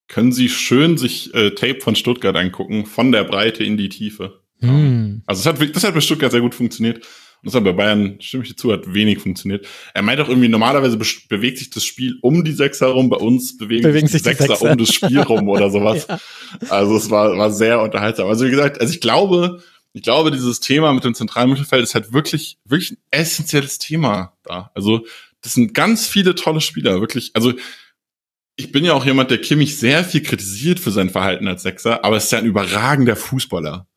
können 0.07 0.31
Sie 0.31 0.49
schön 0.49 0.97
sich 0.97 1.33
äh, 1.33 1.51
Tape 1.51 1.81
von 1.81 1.95
Stuttgart 1.95 2.35
angucken, 2.35 2.85
von 2.85 3.11
der 3.11 3.23
Breite 3.23 3.63
in 3.63 3.77
die 3.77 3.89
Tiefe. 3.89 4.41
Hm. 4.59 5.23
Also 5.25 5.49
das 5.49 5.59
hat, 5.59 5.75
das 5.75 5.83
hat 5.83 5.93
bei 5.93 6.01
Stuttgart 6.01 6.31
sehr 6.31 6.41
gut 6.41 6.55
funktioniert. 6.55 6.97
Und 6.97 7.47
das 7.47 7.55
hat 7.55 7.65
bei 7.65 7.73
Bayern, 7.73 8.15
stimme 8.21 8.43
ich 8.43 8.49
dir 8.49 8.55
zu, 8.55 8.71
hat 8.71 8.93
wenig 8.93 9.19
funktioniert. 9.19 9.67
Er 9.93 10.01
meint 10.01 10.21
auch 10.21 10.29
irgendwie, 10.29 10.47
normalerweise 10.47 10.95
be 10.95 11.05
bewegt 11.27 11.57
sich 11.57 11.69
das 11.69 11.83
Spiel 11.83 12.17
um 12.21 12.45
die 12.45 12.53
Sechser 12.53 12.87
rum, 12.87 13.09
bei 13.09 13.17
uns 13.17 13.57
bewegen, 13.57 13.83
bewegen 13.83 14.07
sich 14.07 14.21
die, 14.21 14.29
Sechser, 14.29 14.47
Sechser, 14.47 14.71
um 14.71 14.77
das 14.77 14.93
Spiel 14.93 15.19
rum 15.19 15.49
oder 15.49 15.69
sowas. 15.71 16.07
ja. 16.07 16.19
Also 16.69 16.95
es 16.95 17.09
war, 17.09 17.37
war 17.37 17.51
sehr 17.51 17.81
unterhaltsam. 17.81 18.27
Also 18.27 18.45
wie 18.45 18.51
gesagt, 18.51 18.79
also 18.79 18.93
ich 18.93 19.01
glaube, 19.01 19.61
ich 19.91 20.03
glaube, 20.03 20.31
dieses 20.31 20.61
Thema 20.61 20.93
mit 20.93 21.03
dem 21.03 21.13
zentralen 21.15 21.49
Mittelfeld 21.49 21.83
ist 21.83 21.95
halt 21.95 22.13
wirklich, 22.13 22.59
wirklich 22.65 22.91
ein 22.91 22.97
essentielles 23.11 23.77
Thema 23.77 24.37
da. 24.43 24.71
Also 24.73 25.05
das 25.41 25.53
sind 25.53 25.73
ganz 25.73 26.07
viele 26.07 26.35
tolle 26.35 26.61
Spieler, 26.61 27.01
wirklich. 27.01 27.31
Also 27.33 27.53
ich 28.55 28.71
bin 28.71 28.85
ja 28.85 28.93
auch 28.93 29.05
jemand, 29.05 29.31
der 29.31 29.39
Kimmich 29.39 29.77
sehr 29.77 30.03
viel 30.03 30.21
kritisiert 30.21 30.79
für 30.79 30.91
sein 30.91 31.09
Verhalten 31.09 31.47
als 31.47 31.63
Sechser, 31.63 32.03
aber 32.05 32.17
es 32.17 32.25
ist 32.25 32.31
ja 32.31 32.39
ein 32.39 32.45
überragender 32.45 33.15
Fußballer. 33.15 33.87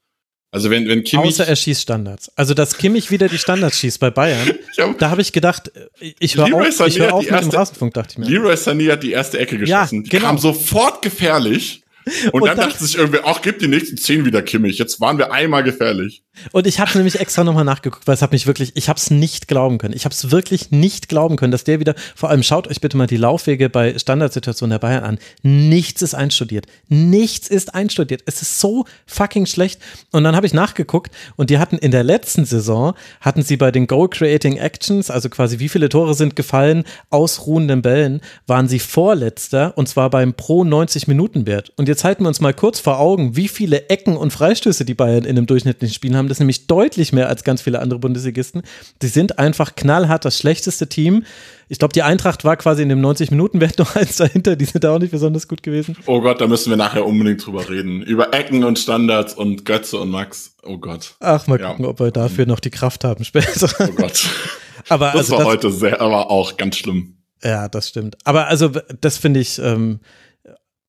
Also 0.51 0.71
wenn, 0.71 0.89
wenn 0.89 1.05
Kimmich. 1.05 1.27
Außer 1.27 1.47
er 1.47 1.57
schießt 1.57 1.83
Standards. 1.83 2.31
Also, 2.35 2.55
dass 2.55 2.79
Kimmich 2.79 3.11
wieder 3.11 3.29
die 3.29 3.37
Standards 3.37 3.79
schießt 3.79 4.01
bei 4.01 4.11
Bayern, 4.11 4.53
hab, 4.79 4.99
da 4.99 5.11
habe 5.11 5.21
ich 5.21 5.33
gedacht, 5.33 5.71
ich 6.01 6.37
höre 6.37 6.55
auf, 6.55 6.87
ich 6.87 6.99
hör 6.99 7.13
auf 7.13 7.25
mit 7.25 7.33
erste, 7.33 7.51
dem 7.51 7.59
Rasenfunk, 7.59 7.95
dachte 7.95 8.13
ich 8.13 8.19
mir. 8.19 8.27
Leroy 8.27 8.55
Sané 8.55 8.93
hat 8.93 9.03
die 9.03 9.11
erste 9.11 9.39
Ecke 9.39 9.59
geschossen. 9.59 10.05
Ja, 10.05 10.09
genau. 10.09 10.11
Die 10.11 10.17
kam 10.19 10.39
sofort 10.39 11.03
gefährlich. 11.03 11.83
Und, 12.07 12.35
und 12.35 12.47
dann, 12.47 12.57
dann, 12.57 12.69
dachte 12.71 12.85
sich 12.85 12.97
irgendwie, 12.97 13.19
ach, 13.25 13.43
gib 13.43 13.59
die 13.59 13.67
nächsten 13.67 13.97
zehn 13.97 14.25
wieder 14.25 14.41
Kimmich. 14.41 14.79
Jetzt 14.79 15.01
waren 15.01 15.19
wir 15.19 15.33
einmal 15.33 15.65
gefährlich. 15.65 16.23
Und 16.53 16.67
ich 16.67 16.79
habe 16.79 16.91
nämlich 16.97 17.19
extra 17.19 17.45
nochmal 17.45 17.65
nachgeguckt, 17.65 18.07
weil 18.07 18.15
es 18.15 18.23
hat 18.23 18.33
mich 18.33 18.47
wirklich, 18.47 18.73
ich 18.75 18.89
habe 18.89 18.99
es 18.99 19.11
nicht 19.11 19.49
glauben 19.49 19.79
können. 19.79 19.95
Ich 19.95 20.05
habe 20.05 20.13
es 20.13 20.31
wirklich 20.31 20.71
nicht 20.71 21.09
glauben 21.09 21.37
können, 21.37 21.51
dass 21.51 21.65
der 21.65 21.81
wieder, 21.81 21.95
vor 22.15 22.29
allem 22.31 22.43
schaut 22.43 22.69
euch 22.69 22.81
bitte 22.81 22.97
mal 22.97 23.07
die 23.07 23.17
Laufwege 23.17 23.71
bei 23.71 23.99
Standardsituationen 23.99 24.73
der 24.73 24.79
Bayern 24.79 25.05
an. 25.05 25.19
Nichts 25.43 26.03
ist 26.03 26.15
einstudiert. 26.15 26.67
Nichts 26.89 27.49
ist 27.49 27.75
einstudiert. 27.75 28.23
Es 28.27 28.43
ist 28.43 28.61
so 28.61 28.85
fucking 29.07 29.47
schlecht. 29.47 29.81
Und 30.13 30.25
dann 30.25 30.37
habe 30.37 30.47
ich 30.47 30.55
nachgeguckt 30.55 31.13
und 31.37 31.51
die 31.51 31.59
hatten 31.59 31.79
in 31.79 31.91
der 31.91 32.05
letzten 32.05 32.45
Saison, 32.45 32.95
hatten 33.21 33.43
sie 33.43 33.57
bei 33.57 33.71
den 33.71 33.87
Goal 33.87 34.09
Creating 34.09 34.59
Actions, 34.59 35.11
also 35.11 35.29
quasi 35.29 35.59
wie 35.59 35.69
viele 35.69 35.89
Tore 35.89 36.15
sind 36.15 36.37
gefallen, 36.37 36.85
ausruhenden 37.11 37.83
Bällen, 37.83 38.21
waren 38.47 38.69
sie 38.69 38.79
vorletzter 38.79 39.77
und 39.77 39.89
zwar 39.89 40.11
beim 40.11 40.35
pro 40.35 40.65
90 40.65 41.09
Minuten 41.09 41.47
Wert. 41.47 41.73
Und 41.77 41.89
jetzt 41.89 41.96
halten 42.05 42.25
wir 42.25 42.29
uns 42.29 42.41
mal 42.41 42.55
kurz 42.55 42.81
vor 42.81 42.99
Augen, 42.99 43.37
wie 43.37 43.49
viele 43.49 43.89
Ecken 43.89 44.17
und 44.17 44.33
Freistöße 44.33 44.85
die 44.85 44.95
Bayern 44.95 45.25
in 45.25 45.37
einem 45.37 45.47
durchschnittlichen 45.47 45.95
Spiel 45.95 46.17
haben 46.17 46.29
das 46.29 46.39
nämlich 46.39 46.67
deutlich 46.67 47.13
mehr 47.13 47.29
als 47.29 47.45
ganz 47.45 47.63
viele 47.63 47.81
andere 47.81 47.99
Bundesligisten. 47.99 48.63
Die 49.03 49.09
sind 49.09 49.39
einfach 49.39 49.75
knallhart 49.75 50.25
das 50.25 50.39
schlechteste 50.39 50.89
Team. 50.89 51.25
Ich 51.69 51.79
glaube, 51.79 51.93
die 51.93 52.03
Eintracht 52.03 52.45
war 52.45 52.57
quasi 52.57 52.83
in 52.83 52.89
dem 52.89 53.01
90-Minuten-Wert 53.01 53.79
noch 53.79 53.97
eins 53.97 54.17
dahinter. 54.17 54.57
Die 54.57 54.65
sind 54.65 54.85
da 54.85 54.95
auch 54.95 54.99
nicht 54.99 55.11
besonders 55.11 55.49
gut 55.49 55.63
gewesen. 55.63 55.97
Oh 56.07 56.21
Gott, 56.21 56.41
da 56.41 56.47
müssen 56.47 56.71
wir 56.71 56.77
nachher 56.77 57.05
unbedingt 57.05 57.45
drüber 57.45 57.69
reden. 57.69 58.03
Über 58.03 58.33
Ecken 58.33 58.65
und 58.65 58.79
Standards 58.79 59.35
und 59.35 59.65
Götze 59.65 59.99
und 59.99 60.11
Max. 60.11 60.57
Oh 60.63 60.79
Gott. 60.79 61.17
Ach, 61.21 61.47
mal 61.47 61.59
gucken, 61.59 61.85
ob 61.85 62.01
wir 62.01 62.11
dafür 62.11 62.47
noch 62.47 62.61
die 62.61 62.71
Kraft 62.71 63.05
haben 63.05 63.25
später. 63.25 63.69
Oh 63.81 63.93
Gott. 63.95 64.29
aber 64.89 65.13
das 65.13 65.31
also 65.31 65.33
war 65.33 65.39
das, 65.39 65.49
heute 65.49 65.73
sehr, 65.73 66.01
aber 66.01 66.31
auch 66.31 66.57
ganz 66.57 66.77
schlimm. 66.77 67.17
Ja, 67.43 67.69
das 67.69 67.89
stimmt. 67.89 68.17
Aber 68.25 68.47
also, 68.47 68.71
das 69.01 69.19
finde 69.19 69.41
ich, 69.41 69.59
ähm, 69.59 70.01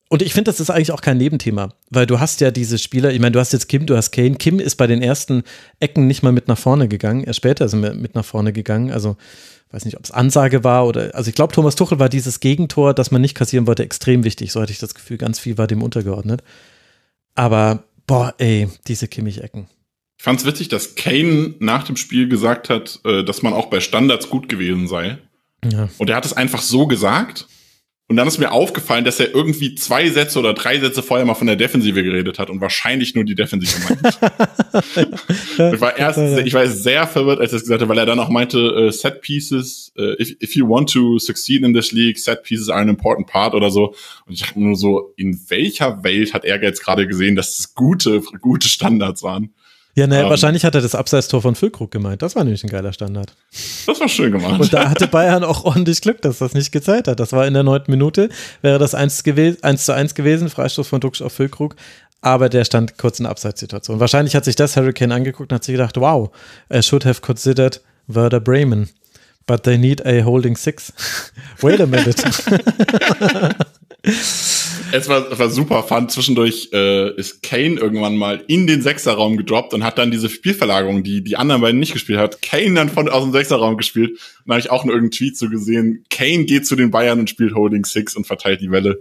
und 0.10 0.22
ich 0.22 0.34
finde, 0.34 0.50
das 0.50 0.60
ist 0.60 0.70
eigentlich 0.70 0.92
auch 0.92 1.02
kein 1.02 1.18
Nebenthema, 1.18 1.74
weil 1.90 2.06
du 2.06 2.20
hast 2.20 2.40
ja 2.40 2.50
diese 2.52 2.78
Spieler, 2.78 3.12
ich 3.12 3.20
meine, 3.20 3.34
du 3.34 3.40
hast 3.40 3.52
jetzt 3.52 3.68
Kim, 3.68 3.86
du 3.86 3.98
hast 3.98 4.12
Kane. 4.12 4.36
Kim 4.36 4.60
ist 4.60 4.76
bei 4.76 4.88
den 4.88 5.02
ersten 5.02 5.44
Ecken 5.80 6.08
nicht 6.08 6.24
mal 6.24 6.32
mit 6.32 6.48
nach 6.48 6.58
vorne 6.58 6.88
gegangen, 6.88 7.24
erst 7.24 7.38
später 7.38 7.68
sind 7.68 7.84
wir 7.84 7.94
mit 7.94 8.16
nach 8.16 8.24
vorne 8.24 8.54
gegangen. 8.54 8.92
Also, 8.92 9.18
weiß 9.72 9.84
nicht, 9.84 9.98
ob 9.98 10.06
es 10.06 10.12
Ansage 10.12 10.64
war 10.64 10.88
oder, 10.88 11.14
also 11.14 11.28
ich 11.28 11.36
glaube, 11.36 11.54
Thomas 11.54 11.76
Tuchel 11.76 12.00
war 12.00 12.08
dieses 12.08 12.40
Gegentor, 12.40 12.94
das 12.94 13.12
man 13.12 13.22
nicht 13.22 13.36
kassieren 13.36 13.68
wollte, 13.68 13.84
extrem 13.84 14.24
wichtig. 14.24 14.54
So 14.54 14.62
hatte 14.62 14.72
ich 14.72 14.80
das 14.80 14.96
Gefühl, 14.96 15.18
ganz 15.18 15.40
viel 15.40 15.58
war 15.58 15.68
dem 15.68 15.84
untergeordnet. 15.84 16.42
Aber, 17.36 17.84
boah, 18.08 18.34
ey, 18.38 18.70
diese 18.88 19.10
Kimmich-Ecken. 19.10 19.68
Ich 20.18 20.24
fand 20.24 20.40
es 20.40 20.46
witzig, 20.46 20.70
dass 20.70 20.96
Kane 20.96 21.56
nach 21.60 21.84
dem 21.84 21.98
Spiel 21.98 22.30
gesagt 22.30 22.70
hat, 22.70 23.02
äh, 23.04 23.24
dass 23.24 23.42
man 23.42 23.54
auch 23.54 23.68
bei 23.68 23.82
Standards 23.82 24.30
gut 24.30 24.48
gewesen 24.48 24.88
sei. 24.88 25.18
Ja. 25.70 25.90
Und 25.98 26.10
er 26.10 26.16
hat 26.16 26.26
es 26.26 26.34
einfach 26.34 26.62
so 26.62 26.88
gesagt 26.88 27.48
Und 28.10 28.16
dann 28.16 28.26
ist 28.26 28.38
mir 28.38 28.54
aufgefallen, 28.54 29.04
dass 29.04 29.20
er 29.20 29.36
irgendwie 29.36 29.76
zwei 29.76 30.10
Sätze 30.10 30.40
oder 30.40 30.54
drei 30.54 30.80
Sätze 30.80 31.04
vorher 31.04 31.26
mal 31.26 31.34
von 31.34 31.48
der 31.48 31.58
Defensive 31.58 32.02
geredet 32.04 32.40
hat 32.40 32.50
und 32.50 32.62
wahrscheinlich 32.62 33.16
nur 33.16 33.26
die 33.26 33.36
Defensive 33.36 33.82
meint. 33.84 34.02
ich 35.74 35.82
war 35.82 35.98
erst, 35.98 36.18
ich 36.18 36.54
war 36.54 36.66
sehr 36.68 37.06
verwirrt, 37.06 37.42
als 37.42 37.52
er 37.52 37.58
es 37.58 37.64
gesagt 37.64 37.82
hat, 37.82 37.90
weil 37.90 37.98
er 37.98 38.06
dann 38.06 38.20
auch 38.20 38.30
meinte, 38.30 38.88
uh, 38.88 38.92
Set 38.92 39.20
Pieces, 39.20 39.92
uh, 40.00 40.14
if, 40.22 40.42
if 40.42 40.56
you 40.56 40.66
want 40.70 40.90
to 40.90 41.20
succeed 41.20 41.64
in 41.64 41.74
this 41.74 41.92
league, 41.92 42.18
Set 42.18 42.44
Pieces 42.44 42.70
are 42.70 42.80
an 42.80 42.88
important 42.88 43.28
part 43.28 43.54
oder 43.54 43.70
so. 43.72 43.94
Und 44.26 44.34
ich 44.34 44.40
dachte 44.40 44.62
nur 44.62 44.78
so, 44.78 45.14
in 45.18 45.38
welcher 45.50 46.02
Welt 46.06 46.34
hat 46.34 46.46
er 46.46 46.64
jetzt 46.64 46.82
gerade 46.86 47.08
gesehen, 47.08 47.36
dass 47.36 47.60
es 47.60 47.76
gute, 47.76 48.22
gute 48.40 48.70
Standards 48.70 49.22
waren? 49.22 49.54
Ja, 49.98 50.06
naja, 50.06 50.26
um, 50.26 50.30
wahrscheinlich 50.30 50.64
hat 50.64 50.76
er 50.76 50.82
das 50.82 50.94
Abseitstor 50.94 51.42
von 51.42 51.56
Füllkrug 51.56 51.90
gemeint. 51.90 52.22
Das 52.22 52.36
war 52.36 52.44
nämlich 52.44 52.64
ein 52.64 52.70
geiler 52.70 52.94
Standard. 52.94 53.34
Das 53.88 54.00
war 54.00 54.08
schön 54.08 54.32
gemacht. 54.32 54.62
Und 54.62 54.72
da 54.72 54.92
hatte 54.92 55.08
Bayern 55.08 55.44
auch 55.44 55.64
ordentlich 55.64 56.02
Glück, 56.02 56.22
dass 56.22 56.38
das 56.38 56.54
nicht 56.54 56.72
gezeigt 56.72 57.08
hat. 57.08 57.20
Das 57.20 57.34
war 57.34 57.48
in 57.48 57.56
der 57.56 57.64
neunten 57.64 57.90
Minute, 57.90 58.30
wäre 58.62 58.78
das 58.78 58.94
1, 58.94 59.24
gewesen, 59.24 59.64
1 59.64 59.86
zu 59.86 59.96
1 59.96 60.14
gewesen, 60.14 60.52
Freistoß 60.52 60.88
von 60.88 61.00
Duxch 61.00 61.24
auf 61.24 61.34
Füllkrug. 61.34 61.76
Aber 62.22 62.48
der 62.48 62.64
stand 62.64 63.00
kurz 63.00 63.18
in 63.18 63.24
der 63.24 63.32
Abseitssituation. 63.32 64.00
Wahrscheinlich 64.00 64.36
hat 64.36 64.46
sich 64.46 64.56
das 64.56 64.78
Hurricane 64.78 65.12
angeguckt 65.14 65.52
und 65.52 65.56
hat 65.56 65.64
sich 65.64 65.74
gedacht, 65.74 65.98
wow, 65.98 66.30
I 66.72 66.84
should 66.84 67.04
have 67.04 67.22
considered 67.22 67.82
Werder 68.06 68.40
Bremen. 68.40 68.90
But 69.48 69.64
they 69.64 69.80
need 69.80 70.06
a 70.06 70.24
holding 70.24 70.56
six. 70.56 70.94
Wait 71.62 71.82
a 71.82 71.88
minute. 71.88 72.22
es 74.92 75.10
war, 75.10 75.38
war 75.38 75.50
super 75.50 75.84
fun. 75.84 76.10
Zwischendurch 76.10 76.70
äh, 76.74 77.14
ist 77.16 77.44
Kane 77.44 77.76
irgendwann 77.76 78.16
mal 78.16 78.44
in 78.48 78.68
den 78.68 78.82
Sechserraum 78.82 79.38
gedroppt 79.38 79.74
und 79.74 79.84
hat 79.84 79.98
dann 79.98 80.12
diese 80.12 80.30
Spielverlagerung, 80.30 81.04
die 81.04 81.24
die 81.24 81.38
anderen 81.38 81.62
beiden 81.62 81.80
nicht 81.80 81.94
gespielt 81.94 82.20
hat, 82.20 82.42
Kane 82.42 82.74
dann 82.74 82.90
von 82.90 83.10
aus 83.10 83.24
dem 83.24 83.32
Sechserraum 83.32 83.78
gespielt. 83.78 84.12
Und 84.12 84.20
da 84.48 84.54
habe 84.54 84.60
ich 84.60 84.72
auch 84.72 84.86
nur 84.86 84.94
irgendeinen 84.94 85.18
Tweet 85.18 85.38
so 85.38 85.50
gesehen. 85.50 86.06
Kane 86.10 86.46
geht 86.46 86.66
zu 86.66 86.76
den 86.76 86.92
Bayern 86.92 87.20
und 87.20 87.30
spielt 87.30 87.56
Holding 87.56 87.86
Six 87.86 88.16
und 88.16 88.26
verteilt 88.26 88.62
die 88.62 88.72
Welle. 88.72 89.00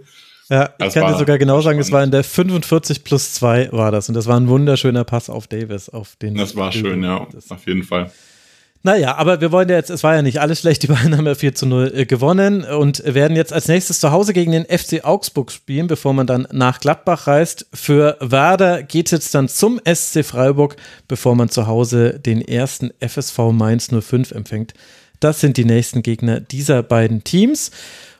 Ja, 0.49 0.69
ich 0.81 0.93
kann 0.93 1.11
dir 1.11 1.17
sogar 1.17 1.37
genau 1.37 1.59
sagen, 1.59 1.77
es 1.79 1.91
war 1.91 2.03
in 2.03 2.11
der 2.11 2.23
45 2.23 3.03
plus 3.03 3.33
2 3.33 3.73
war 3.73 3.91
das. 3.91 4.07
Und 4.07 4.15
das 4.15 4.27
war 4.27 4.39
ein 4.39 4.47
wunderschöner 4.47 5.03
Pass 5.03 5.29
auf 5.29 5.47
Davis, 5.47 5.89
auf 5.89 6.15
den. 6.15 6.35
Das 6.35 6.55
war 6.55 6.71
schön, 6.71 7.03
ja, 7.03 7.27
auf 7.49 7.67
jeden 7.67 7.83
Fall. 7.83 8.11
Naja, 8.83 9.15
aber 9.15 9.41
wir 9.41 9.51
wollen 9.51 9.69
ja 9.69 9.75
jetzt, 9.75 9.89
es 9.89 10.03
war 10.03 10.15
ja 10.15 10.21
nicht 10.21 10.39
alles 10.39 10.59
schlecht, 10.59 10.83
die 10.83 10.87
Bayern 10.87 11.17
haben 11.17 11.25
ja 11.25 11.35
4 11.35 11.55
zu 11.55 11.65
0 11.65 11.91
äh, 11.93 12.05
gewonnen 12.05 12.63
und 12.63 13.03
werden 13.05 13.35
jetzt 13.35 13.51
als 13.51 13.67
nächstes 13.67 13.99
zu 13.99 14.11
Hause 14.11 14.33
gegen 14.33 14.51
den 14.51 14.65
FC 14.65 15.03
Augsburg 15.03 15.51
spielen, 15.51 15.87
bevor 15.87 16.13
man 16.13 16.27
dann 16.27 16.47
nach 16.51 16.79
Gladbach 16.79 17.27
reist. 17.27 17.65
Für 17.73 18.17
Werder 18.19 18.83
geht 18.83 19.11
es 19.11 19.31
dann 19.31 19.49
zum 19.49 19.81
SC 19.83 20.23
Freiburg, 20.23 20.77
bevor 21.07 21.35
man 21.35 21.49
zu 21.49 21.67
Hause 21.67 22.19
den 22.19 22.41
ersten 22.41 22.91
FSV 22.99 23.51
Mainz 23.51 23.89
05 23.89 24.31
empfängt. 24.31 24.73
Das 25.19 25.41
sind 25.41 25.57
die 25.57 25.65
nächsten 25.65 26.03
Gegner 26.03 26.39
dieser 26.39 26.83
beiden 26.83 27.23
Teams. 27.23 27.71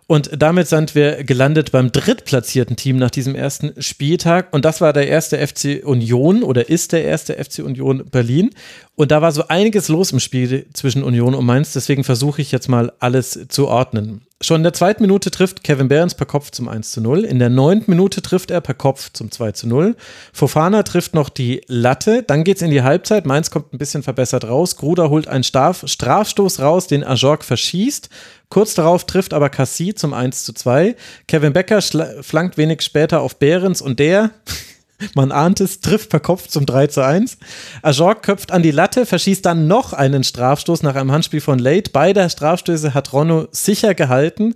Und 0.08 0.30
damit 0.42 0.70
sind 0.70 0.96
wir 0.96 1.26
gelandet 1.26 1.74
beim 1.74 1.92
drittplatzierten 1.92 2.78
Team 2.78 2.96
nach 2.96 3.12
diesem 3.12 3.36
ersten 3.36 3.74
Spieltag. 3.82 4.54
Und 4.54 4.64
das 4.64 4.80
war 4.80 4.94
der 4.94 5.10
erste 5.10 5.46
FC 5.46 5.86
Union 5.86 6.44
oder 6.44 6.70
ist 6.70 6.94
der 6.94 7.04
erste 7.04 7.34
FC 7.34 7.60
Union 7.60 8.06
Berlin. 8.10 8.52
Und 8.96 9.12
da 9.12 9.22
war 9.22 9.34
so 9.34 9.50
einiges 9.50 9.90
los 9.90 10.14
im 10.14 10.22
Spiel 10.22 10.66
zwischen 10.72 11.04
Union 11.04 11.36
und 11.36 11.46
Mainz. 11.46 11.74
Deswegen 11.74 12.06
versuche 12.06 12.42
ich 12.42 12.54
jetzt 12.54 12.70
mal 12.70 12.94
alles 13.00 13.48
zu 13.50 13.68
ordnen. 13.68 14.27
Schon 14.40 14.58
in 14.58 14.64
der 14.64 14.74
zweiten 14.74 15.02
Minute 15.02 15.32
trifft 15.32 15.64
Kevin 15.64 15.88
Behrens 15.88 16.14
per 16.14 16.28
Kopf 16.28 16.52
zum 16.52 16.70
1 16.70 16.92
zu 16.92 17.02
0. 17.02 17.24
In 17.24 17.40
der 17.40 17.50
neunten 17.50 17.90
Minute 17.90 18.22
trifft 18.22 18.52
er 18.52 18.62
per 18.62 18.76
Kopf 18.76 19.10
zum 19.12 19.32
2 19.32 19.54
zu 19.54 19.68
0. 19.68 19.96
Fofana 20.32 20.84
trifft 20.84 21.16
noch 21.16 21.30
die 21.30 21.62
Latte. 21.66 22.22
Dann 22.22 22.44
geht's 22.44 22.62
in 22.62 22.70
die 22.70 22.84
Halbzeit. 22.84 23.26
Mainz 23.26 23.50
kommt 23.50 23.74
ein 23.74 23.80
bisschen 23.80 24.04
verbessert 24.04 24.46
raus. 24.46 24.76
Gruder 24.76 25.10
holt 25.10 25.28
einen 25.28 25.44
Straf 25.44 25.84
Strafstoß 25.88 26.60
raus, 26.60 26.86
den 26.86 27.04
Ajorg 27.04 27.44
verschießt. 27.44 28.10
Kurz 28.50 28.76
darauf 28.76 29.06
trifft 29.06 29.34
aber 29.34 29.50
Cassie 29.50 29.96
zum 29.96 30.14
1 30.14 30.46
zu 30.46 30.54
2. 30.54 30.96
Kevin 31.28 31.54
Becker 31.54 31.82
flankt 31.82 32.58
wenig 32.58 32.84
später 32.84 33.22
auf 33.22 33.40
Behrens 33.40 33.82
und 33.82 33.98
der 33.98 34.30
man 35.14 35.32
ahnt 35.32 35.62
es, 35.62 35.80
trifft 35.82 36.10
per 36.10 36.20
Kopf 36.20 36.48
zum 36.48 36.66
3 36.66 36.88
zu 36.88 37.04
1. 37.04 37.38
Ajorg 37.82 38.24
köpft 38.24 38.52
an 38.52 38.64
die 38.64 38.72
Latte, 38.72 39.06
verschießt 39.06 39.46
dann 39.46 39.68
noch 39.68 39.94
einen 39.94 40.24
Strafstoß 40.24 40.84
nach 40.84 40.96
einem 40.96 41.12
Handspiel 41.12 41.42
von 41.42 41.60
Late. 41.60 41.92
Beide 41.92 42.30
Strafstöße 42.30 42.94
hat 42.94 43.14
Ronno 43.14 43.48
sicher 43.52 43.94
gehalten. 43.94 44.56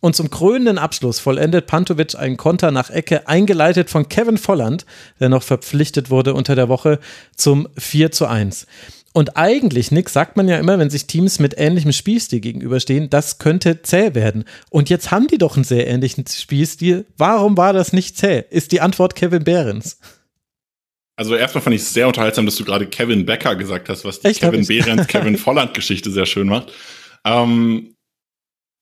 Und 0.00 0.16
zum 0.16 0.30
krönenden 0.30 0.78
Abschluss 0.78 1.20
vollendet 1.20 1.68
Pantovic 1.68 2.16
einen 2.16 2.36
Konter 2.36 2.72
nach 2.72 2.90
Ecke, 2.90 3.28
eingeleitet 3.28 3.88
von 3.88 4.08
Kevin 4.08 4.36
Volland, 4.36 4.84
der 5.20 5.28
noch 5.28 5.44
verpflichtet 5.44 6.10
wurde 6.10 6.34
unter 6.34 6.56
der 6.56 6.68
Woche 6.68 6.98
zum 7.36 7.68
4 7.78 8.10
zu 8.10 8.26
1. 8.26 8.66
Und 9.12 9.36
eigentlich, 9.36 9.90
Nick, 9.90 10.08
sagt 10.08 10.36
man 10.36 10.48
ja 10.48 10.58
immer, 10.58 10.78
wenn 10.78 10.88
sich 10.88 11.06
Teams 11.06 11.38
mit 11.38 11.54
ähnlichem 11.58 11.92
Spielstil 11.92 12.40
gegenüberstehen, 12.40 13.10
das 13.10 13.38
könnte 13.38 13.82
zäh 13.82 14.14
werden. 14.14 14.44
Und 14.70 14.88
jetzt 14.88 15.10
haben 15.10 15.26
die 15.26 15.38
doch 15.38 15.56
einen 15.56 15.64
sehr 15.64 15.86
ähnlichen 15.86 16.24
Spielstil. 16.26 17.06
Warum 17.18 17.56
war 17.58 17.74
das 17.74 17.92
nicht 17.92 18.16
zäh? 18.16 18.44
Ist 18.48 18.72
die 18.72 18.80
Antwort 18.80 19.14
Kevin 19.14 19.44
Behrens. 19.44 19.98
Also 21.16 21.34
erstmal 21.34 21.62
fand 21.62 21.76
ich 21.76 21.82
es 21.82 21.92
sehr 21.92 22.06
unterhaltsam, 22.06 22.46
dass 22.46 22.56
du 22.56 22.64
gerade 22.64 22.86
Kevin 22.86 23.26
Becker 23.26 23.54
gesagt 23.54 23.90
hast, 23.90 24.04
was 24.04 24.20
die 24.20 24.28
Echt, 24.28 24.40
Kevin 24.40 24.66
Behrens, 24.66 25.06
Kevin 25.08 25.36
Volland-Geschichte 25.36 26.10
sehr 26.10 26.26
schön 26.26 26.48
macht. 26.48 26.72
Ähm, 27.24 27.94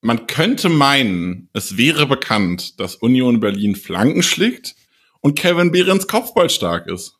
man 0.01 0.27
könnte 0.27 0.69
meinen, 0.69 1.51
es 1.53 1.77
wäre 1.77 2.07
bekannt, 2.07 2.79
dass 2.79 2.95
Union 2.95 3.41
Berlin 3.41 3.75
Flanken 3.75 4.23
schlägt 4.23 4.77
und 5.21 5.39
Kevin 5.39 5.73
Behrens 5.73 6.07
Kopfball 6.07 6.49
stark 6.49 6.87
ist. 6.87 7.20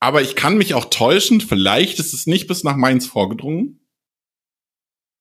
Aber 0.00 0.22
ich 0.22 0.36
kann 0.36 0.58
mich 0.58 0.74
auch 0.74 0.86
täuschen. 0.86 1.40
Vielleicht 1.40 1.98
ist 1.98 2.12
es 2.12 2.26
nicht 2.26 2.46
bis 2.46 2.64
nach 2.64 2.76
Mainz 2.76 3.06
vorgedrungen. 3.06 3.80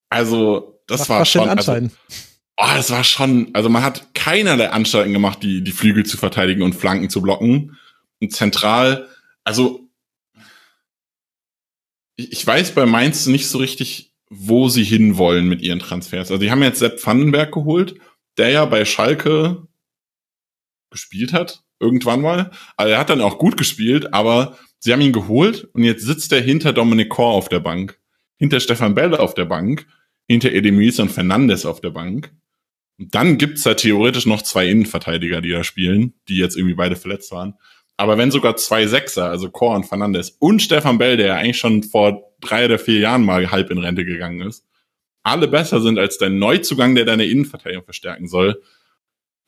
Also, 0.10 0.82
das 0.88 1.02
Was 1.02 1.10
war 1.10 1.26
schon. 1.26 1.50
Also, 1.50 1.74
oh, 1.74 2.66
das 2.76 2.92
war 2.92 3.04
schon. 3.04 3.50
Also, 3.54 3.70
man 3.70 3.84
hat 3.84 4.14
keinerlei 4.14 4.70
Anstalten 4.70 5.14
gemacht, 5.14 5.42
die, 5.44 5.64
die 5.64 5.72
Flügel 5.72 6.06
zu 6.06 6.18
verteidigen 6.18 6.62
und 6.62 6.74
Flanken 6.74 7.10
zu 7.10 7.22
blocken. 7.22 7.78
Und 8.22 8.34
zentral, 8.34 9.08
also, 9.44 9.90
ich, 12.16 12.32
ich 12.32 12.46
weiß 12.46 12.72
bei 12.76 12.86
Mainz 12.86 13.26
nicht 13.28 13.48
so 13.48 13.58
richtig, 13.58 14.14
wo 14.30 14.70
sie 14.70 14.84
hinwollen 14.84 15.48
mit 15.48 15.62
ihren 15.62 15.80
Transfers. 15.80 16.32
Also, 16.32 16.38
die 16.38 16.52
haben 16.52 16.64
jetzt 16.64 16.80
Sepp 16.80 17.06
Vandenberg 17.06 17.52
geholt, 17.54 17.96
der 18.38 18.50
ja 18.50 18.66
bei 18.66 18.86
Schalke 18.86 19.68
gespielt 20.96 21.34
hat, 21.34 21.64
irgendwann 21.80 22.22
mal. 22.22 22.52
Also 22.78 22.92
er 22.94 23.00
hat 23.00 23.10
dann 23.10 23.22
auch 23.22 23.38
gut 23.38 23.58
gespielt, 23.58 24.14
aber 24.14 24.58
Sie 24.80 24.94
haben 24.94 25.02
ihn 25.02 25.14
geholt 25.14 25.68
und 25.74 25.84
jetzt 25.84 26.06
sitzt 26.06 26.32
er 26.32 26.42
hinter 26.42 26.74
Dominic 26.74 27.10
Kor 27.10 27.34
auf 27.34 27.50
der 27.50 27.60
Bank, 27.60 28.00
hinter 28.38 28.60
Stefan 28.60 28.96
Bell 28.96 29.16
auf 29.16 29.34
der 29.34 29.46
Bank, 29.46 29.88
hinter 30.28 30.52
Edemies 30.52 31.00
und 31.00 31.12
Fernandes 31.12 31.66
auf 31.66 31.82
der 31.82 31.92
Bank. 31.92 32.34
Und 32.98 33.14
dann 33.14 33.38
gibt's 33.38 33.64
da 33.64 33.74
theoretisch 33.74 34.26
noch 34.26 34.42
zwei 34.42 34.68
Innenverteidiger, 34.68 35.42
die 35.42 35.52
da 35.52 35.64
spielen, 35.64 36.14
die 36.28 36.38
jetzt 36.38 36.56
irgendwie 36.56 36.76
beide 36.76 36.96
verletzt 36.96 37.32
waren. 37.32 37.56
Aber 37.98 38.18
wenn 38.18 38.32
sogar 38.32 38.58
zwei 38.58 38.88
Sechser, 38.88 39.26
also 39.30 39.50
Kor 39.50 39.76
und 39.76 39.86
Fernandes 39.86 40.32
und 40.40 40.62
Stefan 40.62 40.98
Bell, 40.98 41.18
der 41.18 41.28
ja 41.28 41.36
eigentlich 41.36 41.58
schon 41.58 41.84
vor 41.84 42.34
drei 42.42 42.66
oder 42.66 42.78
vier 42.78 43.00
Jahren 43.00 43.24
mal 43.24 43.52
halb 43.52 43.72
in 43.72 43.78
Rente 43.78 44.06
gegangen 44.06 44.42
ist, 44.42 44.66
alle 45.24 45.48
besser 45.48 45.82
sind 45.82 45.98
als 45.98 46.18
dein 46.18 46.38
Neuzugang, 46.38 46.94
der 46.94 47.06
deine 47.06 47.26
Innenverteidigung 47.26 47.86
verstärken 47.86 48.28
soll, 48.28 48.62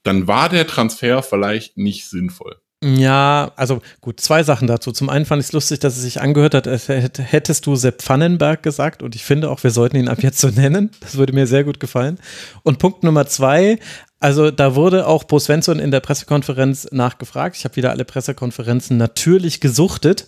dann 0.03 0.27
war 0.27 0.49
der 0.49 0.65
Transfer 0.65 1.21
vielleicht 1.21 1.77
nicht 1.77 2.09
sinnvoll. 2.09 2.59
Ja, 2.83 3.51
also 3.55 3.81
gut, 4.01 4.19
zwei 4.19 4.43
Sachen 4.43 4.67
dazu. 4.67 4.91
Zum 4.91 5.09
einen 5.09 5.25
fand 5.25 5.41
ich 5.41 5.47
es 5.47 5.53
lustig, 5.53 5.79
dass 5.79 5.97
es 5.97 6.03
sich 6.03 6.21
angehört 6.21 6.53
hat, 6.53 6.67
als 6.67 6.87
hättest 6.87 7.65
du 7.65 7.75
Sepp 7.75 8.03
Pfannenberg 8.03 8.61
gesagt 8.61 9.01
und 9.01 9.15
ich 9.15 9.23
finde 9.23 9.49
auch, 9.49 9.63
wir 9.63 9.71
sollten 9.71 9.97
ihn 9.97 10.07
ab 10.07 10.21
jetzt 10.21 10.39
so 10.39 10.49
nennen. 10.55 10.91
Das 10.99 11.17
würde 11.17 11.33
mir 11.33 11.47
sehr 11.47 11.63
gut 11.63 11.79
gefallen. 11.79 12.19
Und 12.61 12.77
Punkt 12.77 13.03
Nummer 13.03 13.25
zwei, 13.25 13.79
also 14.19 14.51
da 14.51 14.75
wurde 14.75 15.07
auch 15.07 15.23
Bo 15.23 15.39
Svensson 15.39 15.79
in 15.79 15.89
der 15.89 16.01
Pressekonferenz 16.01 16.89
nachgefragt. 16.91 17.55
Ich 17.57 17.65
habe 17.65 17.75
wieder 17.77 17.89
alle 17.89 18.05
Pressekonferenzen 18.05 18.97
natürlich 18.97 19.59
gesuchtet. 19.59 20.27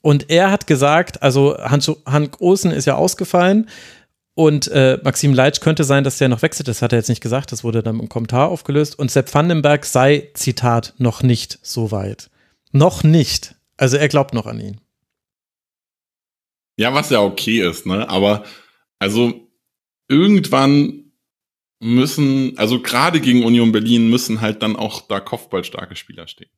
Und 0.00 0.30
er 0.30 0.50
hat 0.50 0.66
gesagt, 0.66 1.22
also 1.22 1.56
Hans, 1.58 1.90
Hank 2.04 2.40
Olsen 2.40 2.70
ist 2.70 2.84
ja 2.84 2.94
ausgefallen. 2.94 3.68
Und 4.38 4.68
äh, 4.68 4.98
Maxim 5.02 5.32
Leitsch 5.32 5.60
könnte 5.60 5.82
sein, 5.82 6.04
dass 6.04 6.18
der 6.18 6.28
noch 6.28 6.42
wechselt. 6.42 6.68
Das 6.68 6.82
hat 6.82 6.92
er 6.92 6.98
jetzt 6.98 7.08
nicht 7.08 7.22
gesagt. 7.22 7.52
Das 7.52 7.64
wurde 7.64 7.82
dann 7.82 7.98
im 7.98 8.10
Kommentar 8.10 8.48
aufgelöst. 8.48 8.98
Und 8.98 9.10
Sepp 9.10 9.32
Vandenberg 9.32 9.86
sei, 9.86 10.28
Zitat, 10.34 10.92
noch 10.98 11.22
nicht 11.22 11.58
so 11.62 11.90
weit. 11.90 12.28
Noch 12.70 13.02
nicht. 13.02 13.54
Also 13.78 13.96
er 13.96 14.08
glaubt 14.08 14.34
noch 14.34 14.44
an 14.44 14.60
ihn. 14.60 14.80
Ja, 16.76 16.92
was 16.92 17.08
ja 17.08 17.22
okay 17.22 17.66
ist, 17.66 17.86
ne? 17.86 18.10
Aber 18.10 18.44
also 18.98 19.32
irgendwann 20.06 21.12
müssen, 21.80 22.58
also 22.58 22.82
gerade 22.82 23.22
gegen 23.22 23.42
Union 23.42 23.72
Berlin 23.72 24.10
müssen 24.10 24.42
halt 24.42 24.62
dann 24.62 24.76
auch 24.76 25.00
da 25.08 25.18
kopfballstarke 25.18 25.96
Spieler 25.96 26.28
stehen. 26.28 26.50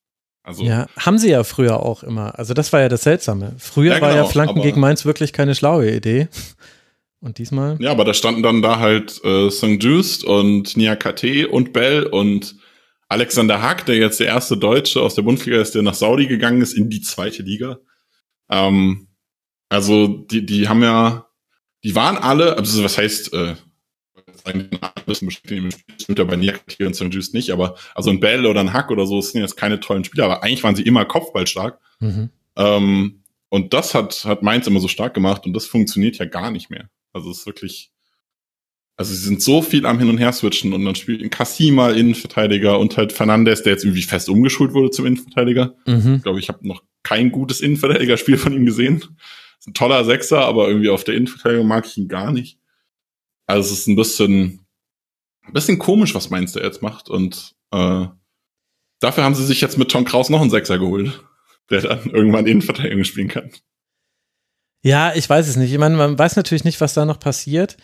Also, 0.42 0.64
ja, 0.64 0.88
haben 0.98 1.18
sie 1.18 1.30
ja 1.30 1.44
früher 1.44 1.78
auch 1.78 2.02
immer. 2.02 2.36
Also 2.40 2.54
das 2.54 2.72
war 2.72 2.80
ja 2.80 2.88
das 2.88 3.02
Seltsame. 3.02 3.54
Früher 3.58 3.92
ja, 3.92 3.98
genau, 4.00 4.08
war 4.08 4.16
ja 4.16 4.24
Flanken 4.24 4.62
gegen 4.62 4.80
Mainz 4.80 5.04
wirklich 5.04 5.32
keine 5.32 5.54
schlaue 5.54 5.94
Idee. 5.94 6.26
Und 7.20 7.38
diesmal? 7.38 7.76
Ja, 7.80 7.90
aber 7.90 8.04
da 8.04 8.14
standen 8.14 8.42
dann 8.42 8.62
da 8.62 8.78
halt 8.78 9.22
äh, 9.24 9.50
St. 9.50 9.82
Just 9.82 10.24
und 10.24 10.76
Nia 10.76 10.94
KT 10.94 11.46
und 11.46 11.72
Bell 11.72 12.04
und 12.04 12.56
Alexander 13.08 13.62
Hack, 13.62 13.86
der 13.86 13.96
jetzt 13.96 14.20
der 14.20 14.28
erste 14.28 14.56
Deutsche 14.56 15.00
aus 15.00 15.14
der 15.14 15.22
Bundesliga 15.22 15.60
ist, 15.60 15.74
der 15.74 15.82
nach 15.82 15.94
Saudi 15.94 16.26
gegangen 16.26 16.60
ist 16.60 16.74
in 16.74 16.90
die 16.90 17.00
zweite 17.00 17.42
Liga. 17.42 17.78
Ähm, 18.50 19.08
also 19.68 20.06
die, 20.06 20.46
die 20.46 20.68
haben 20.68 20.82
ja, 20.82 21.26
die 21.84 21.94
waren 21.94 22.16
alle, 22.16 22.56
also 22.56 22.84
was 22.84 22.98
heißt, 22.98 23.32
äh, 23.32 23.54
sein 24.44 24.68
müssen 25.06 25.26
beschäftigen 25.26 25.64
im 25.64 25.70
Spiel. 25.70 25.94
Stimmt 26.00 26.18
ja 26.18 26.24
bei 26.24 26.36
Niakate 26.36 26.86
und 26.86 26.94
St. 26.94 27.12
Just 27.12 27.34
nicht, 27.34 27.50
aber 27.50 27.76
also 27.94 28.10
ein 28.10 28.20
Bell 28.20 28.46
oder 28.46 28.60
ein 28.60 28.72
Hack 28.72 28.90
oder 28.90 29.06
so 29.06 29.20
sind 29.20 29.40
jetzt 29.40 29.56
keine 29.56 29.80
tollen 29.80 30.04
Spieler, 30.04 30.24
aber 30.24 30.42
eigentlich 30.42 30.62
waren 30.62 30.76
sie 30.76 30.82
immer 30.82 31.04
kopfballstark. 31.04 31.80
Mhm. 32.00 32.30
Ähm, 32.56 33.24
und 33.48 33.72
das 33.72 33.94
hat, 33.94 34.24
hat 34.24 34.42
Mainz 34.42 34.66
immer 34.66 34.80
so 34.80 34.88
stark 34.88 35.14
gemacht 35.14 35.46
und 35.46 35.54
das 35.54 35.66
funktioniert 35.66 36.18
ja 36.18 36.26
gar 36.26 36.50
nicht 36.50 36.70
mehr. 36.70 36.88
Also 37.18 37.30
es 37.30 37.40
ist 37.40 37.46
wirklich, 37.46 37.90
also 38.96 39.12
sie 39.12 39.24
sind 39.24 39.42
so 39.42 39.62
viel 39.62 39.86
am 39.86 39.98
Hin 39.98 40.08
und 40.08 40.18
Her 40.18 40.32
switchen 40.32 40.72
und 40.72 40.84
dann 40.84 40.94
spielt 40.94 41.22
ein 41.22 41.30
Cassima 41.30 41.90
Innenverteidiger 41.90 42.78
und 42.78 42.96
halt 42.96 43.12
Fernandes, 43.12 43.62
der 43.62 43.72
jetzt 43.72 43.84
irgendwie 43.84 44.02
fest 44.02 44.28
umgeschult 44.28 44.72
wurde 44.72 44.90
zum 44.90 45.06
Innenverteidiger. 45.06 45.76
Mhm. 45.86 46.16
Ich 46.16 46.22
glaube, 46.22 46.38
ich 46.38 46.48
habe 46.48 46.66
noch 46.66 46.82
kein 47.02 47.30
gutes 47.30 47.60
Innenverteidigerspiel 47.60 48.38
von 48.38 48.52
ihm 48.52 48.66
gesehen. 48.66 49.04
Ist 49.58 49.68
ein 49.68 49.74
toller 49.74 50.04
Sechser, 50.04 50.44
aber 50.44 50.68
irgendwie 50.68 50.90
auf 50.90 51.04
der 51.04 51.14
Innenverteidigung 51.14 51.66
mag 51.66 51.86
ich 51.86 51.96
ihn 51.98 52.08
gar 52.08 52.32
nicht. 52.32 52.58
Also 53.46 53.72
es 53.72 53.80
ist 53.80 53.88
ein 53.88 53.96
bisschen, 53.96 54.66
ein 55.42 55.52
bisschen 55.52 55.78
komisch, 55.78 56.14
was 56.14 56.30
Mainz 56.30 56.52
der 56.52 56.62
jetzt 56.62 56.82
macht 56.82 57.08
und 57.08 57.54
äh, 57.72 58.06
dafür 59.00 59.24
haben 59.24 59.34
sie 59.34 59.44
sich 59.44 59.60
jetzt 59.60 59.78
mit 59.78 59.90
Tom 59.90 60.04
Kraus 60.04 60.30
noch 60.30 60.40
einen 60.40 60.50
Sechser 60.50 60.78
geholt 60.78 61.22
der 61.70 61.82
dann 61.82 62.10
irgendwann 62.10 62.46
Innenverteidigung 62.46 63.04
spielen 63.04 63.28
kann. 63.28 63.50
Ja, 64.82 65.12
ich 65.14 65.28
weiß 65.28 65.48
es 65.48 65.56
nicht. 65.56 65.72
Ich 65.72 65.78
meine, 65.78 65.96
man 65.96 66.18
weiß 66.18 66.36
natürlich 66.36 66.64
nicht, 66.64 66.80
was 66.80 66.94
da 66.94 67.04
noch 67.04 67.18
passiert. 67.18 67.76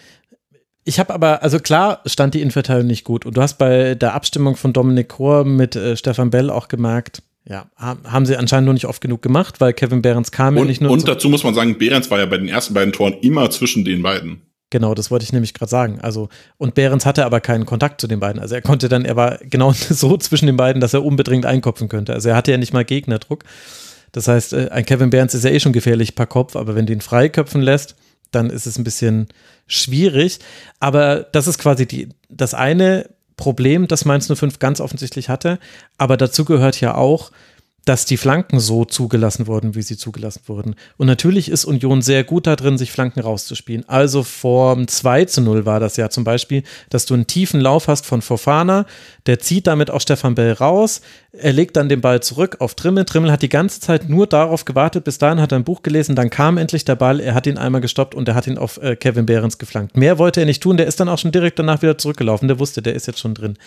Ich 0.84 0.98
habe 0.98 1.14
aber, 1.14 1.42
also 1.42 1.58
klar 1.58 2.02
stand 2.06 2.34
die 2.34 2.40
Innenverteidigung 2.40 2.86
nicht 2.86 3.04
gut. 3.04 3.26
Und 3.26 3.36
du 3.36 3.42
hast 3.42 3.58
bei 3.58 3.94
der 3.94 4.14
Abstimmung 4.14 4.56
von 4.56 4.72
Dominik 4.72 5.08
Kor 5.08 5.44
mit 5.44 5.76
äh, 5.76 5.96
Stefan 5.96 6.30
Bell 6.30 6.50
auch 6.50 6.68
gemerkt, 6.68 7.22
ja, 7.46 7.66
haben 7.76 8.24
sie 8.24 8.36
anscheinend 8.36 8.66
nur 8.66 8.74
nicht 8.74 8.86
oft 8.86 9.02
genug 9.02 9.20
gemacht, 9.20 9.60
weil 9.60 9.74
Kevin 9.74 10.00
Behrens 10.00 10.30
kam 10.30 10.56
und, 10.56 10.62
ja 10.62 10.68
nicht 10.68 10.80
nur. 10.80 10.90
Und 10.90 11.06
dazu 11.06 11.28
muss 11.28 11.44
man 11.44 11.54
sagen, 11.54 11.76
Behrens 11.76 12.10
war 12.10 12.18
ja 12.18 12.26
bei 12.26 12.38
den 12.38 12.48
ersten 12.48 12.72
beiden 12.72 12.92
Toren 12.92 13.14
immer 13.20 13.50
zwischen 13.50 13.84
den 13.84 14.02
beiden. 14.02 14.42
Genau, 14.70 14.94
das 14.94 15.10
wollte 15.10 15.24
ich 15.24 15.32
nämlich 15.32 15.54
gerade 15.54 15.70
sagen. 15.70 16.00
Also, 16.00 16.30
und 16.56 16.74
Behrens 16.74 17.06
hatte 17.06 17.24
aber 17.26 17.40
keinen 17.40 17.66
Kontakt 17.66 18.00
zu 18.00 18.08
den 18.08 18.18
beiden. 18.18 18.40
Also 18.40 18.54
er 18.54 18.62
konnte 18.62 18.88
dann, 18.88 19.04
er 19.04 19.14
war 19.14 19.38
genau 19.38 19.72
so 19.72 20.16
zwischen 20.16 20.46
den 20.46 20.56
beiden, 20.56 20.80
dass 20.80 20.94
er 20.94 21.04
unbedingt 21.04 21.46
einkopfen 21.46 21.88
könnte. 21.88 22.14
Also 22.14 22.30
er 22.30 22.36
hatte 22.36 22.50
ja 22.50 22.56
nicht 22.56 22.72
mal 22.72 22.84
Gegnerdruck. 22.84 23.44
Das 24.14 24.28
heißt, 24.28 24.52
äh, 24.52 24.68
ein 24.70 24.86
Kevin 24.86 25.10
Behrens 25.10 25.34
ist 25.34 25.44
ja 25.44 25.50
eh 25.50 25.60
schon 25.60 25.72
gefährlich 25.72 26.14
per 26.14 26.26
Kopf, 26.26 26.54
aber 26.54 26.76
wenn 26.76 26.86
du 26.86 26.92
ihn 26.92 27.00
freiköpfen 27.00 27.60
lässt, 27.60 27.96
dann 28.30 28.48
ist 28.48 28.66
es 28.66 28.78
ein 28.78 28.84
bisschen 28.84 29.26
schwierig. 29.66 30.38
Aber 30.78 31.24
das 31.32 31.48
ist 31.48 31.58
quasi 31.58 31.84
die, 31.86 32.08
das 32.28 32.54
eine 32.54 33.10
Problem, 33.36 33.88
das 33.88 34.04
Mainz 34.04 34.32
05 34.32 34.60
ganz 34.60 34.80
offensichtlich 34.80 35.28
hatte. 35.28 35.58
Aber 35.98 36.16
dazu 36.16 36.44
gehört 36.44 36.80
ja 36.80 36.94
auch, 36.94 37.32
dass 37.84 38.06
die 38.06 38.16
Flanken 38.16 38.60
so 38.60 38.84
zugelassen 38.84 39.46
wurden, 39.46 39.74
wie 39.74 39.82
sie 39.82 39.96
zugelassen 39.96 40.42
wurden. 40.46 40.74
Und 40.96 41.06
natürlich 41.06 41.50
ist 41.50 41.64
Union 41.64 42.02
sehr 42.02 42.24
gut 42.24 42.46
da 42.46 42.56
drin, 42.56 42.78
sich 42.78 42.92
Flanken 42.92 43.20
rauszuspielen. 43.20 43.88
Also 43.88 44.22
vor 44.22 44.86
2 44.86 45.26
zu 45.26 45.40
0 45.42 45.66
war 45.66 45.80
das 45.80 45.96
ja 45.96 46.08
zum 46.08 46.24
Beispiel, 46.24 46.62
dass 46.90 47.06
du 47.06 47.14
einen 47.14 47.26
tiefen 47.26 47.60
Lauf 47.60 47.88
hast 47.88 48.06
von 48.06 48.22
Fofana, 48.22 48.86
der 49.26 49.38
zieht 49.38 49.66
damit 49.66 49.90
auch 49.90 50.00
Stefan 50.00 50.34
Bell 50.34 50.52
raus, 50.52 51.00
er 51.32 51.52
legt 51.52 51.76
dann 51.76 51.88
den 51.88 52.00
Ball 52.00 52.22
zurück 52.22 52.56
auf 52.60 52.74
Trimmel. 52.74 53.04
Trimmel 53.04 53.32
hat 53.32 53.42
die 53.42 53.48
ganze 53.48 53.80
Zeit 53.80 54.08
nur 54.08 54.26
darauf 54.26 54.64
gewartet, 54.64 55.04
bis 55.04 55.18
dahin 55.18 55.40
hat 55.40 55.52
er 55.52 55.58
ein 55.58 55.64
Buch 55.64 55.82
gelesen, 55.82 56.14
dann 56.14 56.30
kam 56.30 56.58
endlich 56.58 56.84
der 56.84 56.94
Ball, 56.94 57.20
er 57.20 57.34
hat 57.34 57.46
ihn 57.46 57.58
einmal 57.58 57.80
gestoppt 57.80 58.14
und 58.14 58.28
er 58.28 58.34
hat 58.34 58.46
ihn 58.46 58.56
auf 58.56 58.78
äh, 58.78 58.96
Kevin 58.96 59.26
Behrens 59.26 59.58
geflankt. 59.58 59.96
Mehr 59.96 60.18
wollte 60.18 60.40
er 60.40 60.46
nicht 60.46 60.62
tun, 60.62 60.76
der 60.76 60.86
ist 60.86 61.00
dann 61.00 61.08
auch 61.08 61.18
schon 61.18 61.32
direkt 61.32 61.58
danach 61.58 61.82
wieder 61.82 61.98
zurückgelaufen, 61.98 62.48
der 62.48 62.58
wusste, 62.58 62.82
der 62.82 62.94
ist 62.94 63.06
jetzt 63.06 63.18
schon 63.18 63.34
drin. 63.34 63.58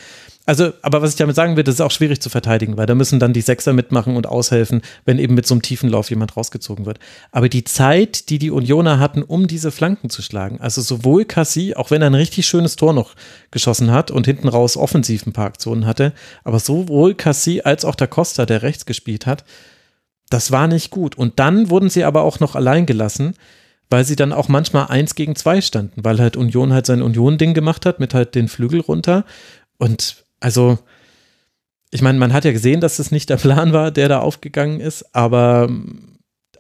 Also, 0.47 0.71
aber 0.81 1.01
was 1.01 1.11
ich 1.11 1.17
damit 1.17 1.35
sagen 1.35 1.57
will, 1.57 1.65
das 1.65 1.75
ist 1.75 1.81
auch 1.81 1.91
schwierig 1.91 2.21
zu 2.21 2.29
verteidigen, 2.29 2.77
weil 2.77 2.85
da 2.85 2.95
müssen 2.95 3.19
dann 3.19 3.33
die 3.33 3.41
Sechser 3.41 3.73
mitmachen 3.73 4.15
und 4.15 4.27
aushelfen, 4.27 4.81
wenn 5.03 5.19
eben 5.19 5.35
mit 5.35 5.45
so 5.45 5.53
einem 5.53 5.61
tiefen 5.61 5.89
Lauf 5.89 6.09
jemand 6.09 6.37
rausgezogen 6.37 6.85
wird. 6.85 6.99
Aber 7.33 7.49
die 7.49 7.65
Zeit, 7.65 8.29
die 8.29 8.39
die 8.39 8.49
Unioner 8.49 8.97
hatten, 8.97 9.23
um 9.23 9.47
diese 9.47 9.71
Flanken 9.71 10.09
zu 10.09 10.21
schlagen, 10.21 10.61
also 10.61 10.81
sowohl 10.81 11.25
Cassie, 11.25 11.75
auch 11.75 11.91
wenn 11.91 12.01
er 12.01 12.09
ein 12.09 12.15
richtig 12.15 12.47
schönes 12.47 12.77
Tor 12.77 12.93
noch 12.93 13.15
geschossen 13.51 13.91
hat 13.91 14.09
und 14.09 14.25
hinten 14.25 14.47
raus 14.47 14.77
offensiv 14.77 15.25
ein 15.25 15.33
paar 15.33 15.47
Aktionen 15.47 15.85
hatte, 15.85 16.13
aber 16.45 16.59
sowohl 16.59 17.13
Cassie 17.13 17.63
als 17.63 17.83
auch 17.83 17.95
der 17.95 18.07
Costa, 18.07 18.45
der 18.45 18.61
rechts 18.61 18.85
gespielt 18.85 19.25
hat, 19.25 19.43
das 20.29 20.53
war 20.53 20.69
nicht 20.69 20.91
gut. 20.91 21.17
Und 21.17 21.39
dann 21.39 21.69
wurden 21.69 21.89
sie 21.89 22.05
aber 22.05 22.21
auch 22.21 22.39
noch 22.39 22.55
allein 22.55 22.85
gelassen, 22.85 23.33
weil 23.89 24.05
sie 24.05 24.15
dann 24.15 24.31
auch 24.31 24.47
manchmal 24.47 24.87
eins 24.87 25.13
gegen 25.15 25.35
zwei 25.35 25.59
standen, 25.59 26.05
weil 26.05 26.19
halt 26.19 26.37
Union 26.37 26.71
halt 26.71 26.85
sein 26.85 27.01
Union-Ding 27.01 27.53
gemacht 27.53 27.85
hat 27.85 27.99
mit 27.99 28.13
halt 28.13 28.33
den 28.33 28.47
Flügel 28.47 28.79
runter. 28.79 29.25
Und 29.77 30.23
also, 30.39 30.79
ich 31.91 32.01
meine, 32.01 32.19
man 32.19 32.33
hat 32.33 32.45
ja 32.45 32.51
gesehen, 32.51 32.81
dass 32.81 32.99
es 32.99 33.11
nicht 33.11 33.29
der 33.29 33.37
Plan 33.37 33.73
war, 33.73 33.91
der 33.91 34.09
da 34.09 34.19
aufgegangen 34.19 34.79
ist, 34.79 35.15
aber 35.15 35.69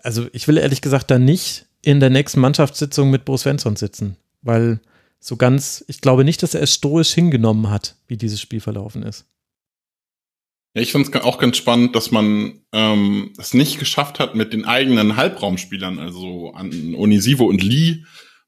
also 0.03 0.27
ich 0.31 0.47
will 0.47 0.57
ehrlich 0.57 0.81
gesagt 0.81 1.11
da 1.11 1.19
nicht 1.19 1.65
in 1.81 1.99
der 1.99 2.09
nächsten 2.09 2.39
Mannschaftssitzung 2.39 3.09
mit 3.09 3.25
Bo 3.25 3.37
Svensson 3.37 3.75
sitzen, 3.75 4.17
weil 4.41 4.79
so 5.19 5.35
ganz, 5.35 5.83
ich 5.87 6.01
glaube 6.01 6.23
nicht, 6.23 6.43
dass 6.43 6.53
er 6.53 6.61
es 6.61 6.73
stoisch 6.73 7.13
hingenommen 7.13 7.69
hat, 7.69 7.95
wie 8.07 8.17
dieses 8.17 8.39
Spiel 8.39 8.61
verlaufen 8.61 9.03
ist. 9.03 9.25
Ja, 10.73 10.81
ich 10.81 10.91
finde 10.91 11.09
es 11.11 11.23
auch 11.23 11.39
ganz 11.39 11.57
spannend, 11.57 11.95
dass 11.95 12.11
man 12.11 12.61
ähm, 12.71 13.33
es 13.37 13.53
nicht 13.53 13.79
geschafft 13.79 14.19
hat, 14.19 14.35
mit 14.35 14.53
den 14.53 14.65
eigenen 14.65 15.17
Halbraumspielern, 15.17 15.99
also 15.99 16.53
an 16.53 16.95
Onisivo 16.95 17.45
und 17.45 17.63
Lee, 17.63 18.03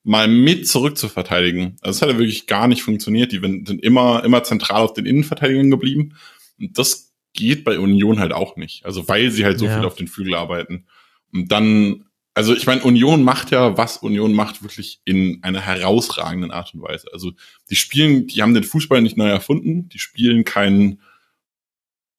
mal 0.10 0.28
mit 0.28 0.68
zurück 0.68 0.98
zu 0.98 1.08
verteidigen. 1.08 1.76
Also 1.82 1.98
es 1.98 2.02
hat 2.02 2.10
ja 2.10 2.18
wirklich 2.18 2.48
gar 2.48 2.68
nicht 2.68 2.82
funktioniert. 2.82 3.32
Die 3.32 3.40
sind 3.40 3.70
immer, 3.84 4.24
immer 4.24 4.42
zentral 4.42 4.82
auf 4.82 4.94
den 4.94 5.06
Innenverteidigern 5.06 5.70
geblieben. 5.70 6.16
Und 6.60 6.80
das 6.80 7.14
geht 7.34 7.64
bei 7.64 7.78
Union 7.78 8.20
halt 8.20 8.34
auch 8.34 8.56
nicht. 8.56 8.84
Also 8.88 9.08
weil 9.08 9.30
sie 9.30 9.46
halt 9.46 9.60
so 9.60 9.66
ja. 9.66 9.78
viel 9.78 9.86
auf 9.86 9.94
den 9.94 10.08
Flügel 10.08 10.34
arbeiten. 10.34 10.88
Und 11.32 11.52
dann, 11.52 12.06
also 12.34 12.56
ich 12.56 12.66
meine, 12.66 12.82
Union 12.82 13.24
macht 13.24 13.52
ja, 13.52 13.78
was 13.78 13.98
Union 13.98 14.34
macht, 14.34 14.64
wirklich 14.64 15.00
in 15.06 15.44
einer 15.44 15.62
herausragenden 15.62 16.50
Art 16.50 16.74
und 16.74 16.82
Weise. 16.82 17.08
Also 17.14 17.34
die 17.70 17.76
spielen, 17.76 18.26
die 18.26 18.42
haben 18.42 18.56
den 18.56 18.64
Fußball 18.64 19.04
nicht 19.04 19.16
neu 19.16 19.30
erfunden, 19.30 19.90
die 19.90 20.00
spielen 20.00 20.44
keinen 20.44 21.04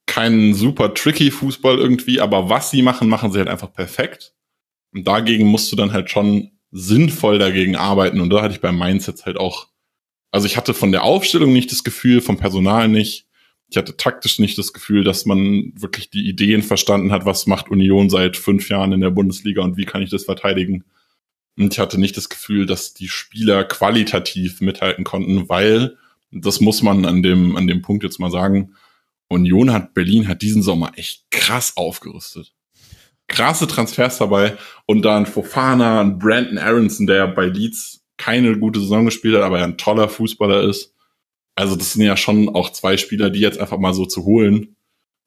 keinen 0.06 0.54
super 0.54 0.94
tricky 0.94 1.32
Fußball 1.32 1.76
irgendwie, 1.76 2.20
aber 2.20 2.48
was 2.48 2.70
sie 2.70 2.82
machen, 2.82 3.08
machen 3.08 3.32
sie 3.32 3.38
halt 3.38 3.48
einfach 3.48 3.72
perfekt. 3.72 4.32
Und 4.92 5.08
dagegen 5.08 5.46
musst 5.46 5.72
du 5.72 5.76
dann 5.76 5.92
halt 5.92 6.08
schon 6.08 6.52
sinnvoll 6.70 7.38
dagegen 7.38 7.76
arbeiten. 7.76 8.20
Und 8.20 8.30
da 8.30 8.42
hatte 8.42 8.54
ich 8.54 8.60
beim 8.60 8.78
Mindset 8.78 9.26
halt 9.26 9.36
auch, 9.36 9.68
also 10.30 10.46
ich 10.46 10.56
hatte 10.56 10.74
von 10.74 10.92
der 10.92 11.02
Aufstellung 11.02 11.52
nicht 11.52 11.72
das 11.72 11.84
Gefühl, 11.84 12.20
vom 12.20 12.36
Personal 12.36 12.88
nicht. 12.88 13.26
Ich 13.68 13.76
hatte 13.76 13.96
taktisch 13.96 14.38
nicht 14.38 14.58
das 14.58 14.72
Gefühl, 14.72 15.04
dass 15.04 15.26
man 15.26 15.72
wirklich 15.76 16.10
die 16.10 16.28
Ideen 16.28 16.62
verstanden 16.62 17.12
hat, 17.12 17.24
was 17.24 17.46
macht 17.46 17.70
Union 17.70 18.10
seit 18.10 18.36
fünf 18.36 18.68
Jahren 18.68 18.92
in 18.92 19.00
der 19.00 19.10
Bundesliga 19.10 19.62
und 19.62 19.76
wie 19.76 19.84
kann 19.84 20.02
ich 20.02 20.10
das 20.10 20.24
verteidigen. 20.24 20.84
Und 21.56 21.72
ich 21.72 21.78
hatte 21.78 21.98
nicht 21.98 22.16
das 22.16 22.28
Gefühl, 22.28 22.66
dass 22.66 22.94
die 22.94 23.08
Spieler 23.08 23.64
qualitativ 23.64 24.60
mithalten 24.60 25.04
konnten, 25.04 25.48
weil, 25.48 25.96
das 26.32 26.60
muss 26.60 26.82
man 26.82 27.04
an 27.04 27.22
dem, 27.22 27.56
an 27.56 27.66
dem 27.66 27.82
Punkt 27.82 28.02
jetzt 28.02 28.18
mal 28.18 28.30
sagen, 28.30 28.74
Union 29.28 29.72
hat 29.72 29.94
Berlin 29.94 30.26
hat 30.26 30.42
diesen 30.42 30.62
Sommer 30.62 30.92
echt 30.96 31.30
krass 31.30 31.76
aufgerüstet 31.76 32.52
krasse 33.30 33.66
Transfers 33.66 34.18
dabei 34.18 34.58
und 34.86 35.02
dann 35.02 35.24
Fofana 35.24 36.02
und 36.02 36.18
Brandon 36.18 36.58
Aronson, 36.58 37.06
der 37.06 37.28
bei 37.28 37.46
Leeds 37.46 38.04
keine 38.18 38.58
gute 38.58 38.80
Saison 38.80 39.06
gespielt 39.06 39.36
hat, 39.36 39.42
aber 39.42 39.58
ja 39.58 39.64
ein 39.64 39.78
toller 39.78 40.08
Fußballer 40.08 40.62
ist. 40.64 40.94
Also 41.54 41.76
das 41.76 41.94
sind 41.94 42.02
ja 42.02 42.16
schon 42.16 42.48
auch 42.50 42.70
zwei 42.70 42.96
Spieler, 42.96 43.30
die 43.30 43.40
jetzt 43.40 43.58
einfach 43.58 43.78
mal 43.78 43.94
so 43.94 44.04
zu 44.04 44.24
holen. 44.24 44.76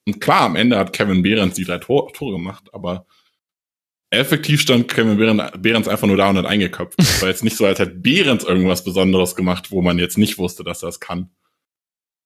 Und 0.06 0.20
klar, 0.20 0.42
am 0.42 0.56
Ende 0.56 0.78
hat 0.78 0.94
Kevin 0.94 1.24
Behrens 1.24 1.56
die 1.56 1.64
drei 1.64 1.80
Tor 1.80 2.12
Tore 2.14 2.34
gemacht, 2.34 2.66
aber 2.74 3.06
effektiv 4.10 4.62
stand 4.62 4.90
Kevin 4.90 5.18
Behrens 5.18 5.88
einfach 5.88 6.08
nur 6.08 6.18
da 6.18 6.30
und 6.30 6.38
hat 6.38 6.46
eingeköpft. 6.46 7.00
Es 7.00 7.22
war 7.22 7.30
jetzt 7.30 7.44
nicht 7.44 7.58
so, 7.58 7.66
als 7.66 7.80
hätte 7.80 7.96
Behrens 7.96 8.44
irgendwas 8.44 8.84
Besonderes 8.84 9.36
gemacht, 9.36 9.72
wo 9.72 9.82
man 9.82 9.98
jetzt 9.98 10.18
nicht 10.18 10.38
wusste, 10.38 10.64
dass 10.64 10.84
er 10.84 10.90
es 10.90 11.00
kann. 11.00 11.32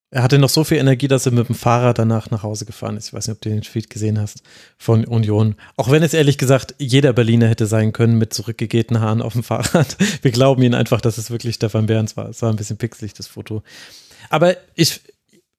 Er 0.10 0.24
hatte 0.24 0.40
noch 0.40 0.50
so 0.50 0.64
viel 0.64 0.78
Energie, 0.78 1.10
dass 1.10 1.26
er 1.26 1.34
mit 1.34 1.50
dem 1.50 1.56
Fahrrad 1.56 2.00
danach 2.00 2.32
nach 2.32 2.42
Hause 2.42 2.66
gefahren 2.66 2.96
ist. 2.96 3.08
Ich 3.08 3.14
weiß 3.14 3.28
nicht, 3.28 3.36
ob 3.36 3.42
du 3.42 3.50
den 3.50 3.62
Tweet 3.62 3.90
gesehen 3.90 4.20
hast 4.20 4.42
von 4.78 5.04
Union. 5.04 5.56
Auch 5.76 5.92
wenn 5.92 6.02
es 6.02 6.14
ehrlich 6.14 6.38
gesagt 6.38 6.76
jeder 6.78 7.12
Berliner 7.12 7.50
hätte 7.50 7.66
sein 7.66 7.92
können 7.92 8.18
mit 8.18 8.34
zurückgegebenen 8.34 9.02
Haaren 9.02 9.22
auf 9.22 9.34
dem 9.34 9.44
Fahrrad. 9.44 9.98
Wir 10.22 10.32
glauben 10.32 10.62
ihn 10.64 10.76
einfach, 10.76 11.02
dass 11.02 11.18
es 11.18 11.30
wirklich 11.30 11.56
Stefan 11.56 11.88
Behrens 11.88 12.16
war. 12.16 12.30
Es 12.30 12.42
war 12.42 12.50
ein 12.50 12.56
bisschen 12.56 12.78
pixelig, 12.78 13.16
das 13.16 13.28
Foto. 13.28 13.64
Aber 14.30 14.56
ich, 14.76 15.02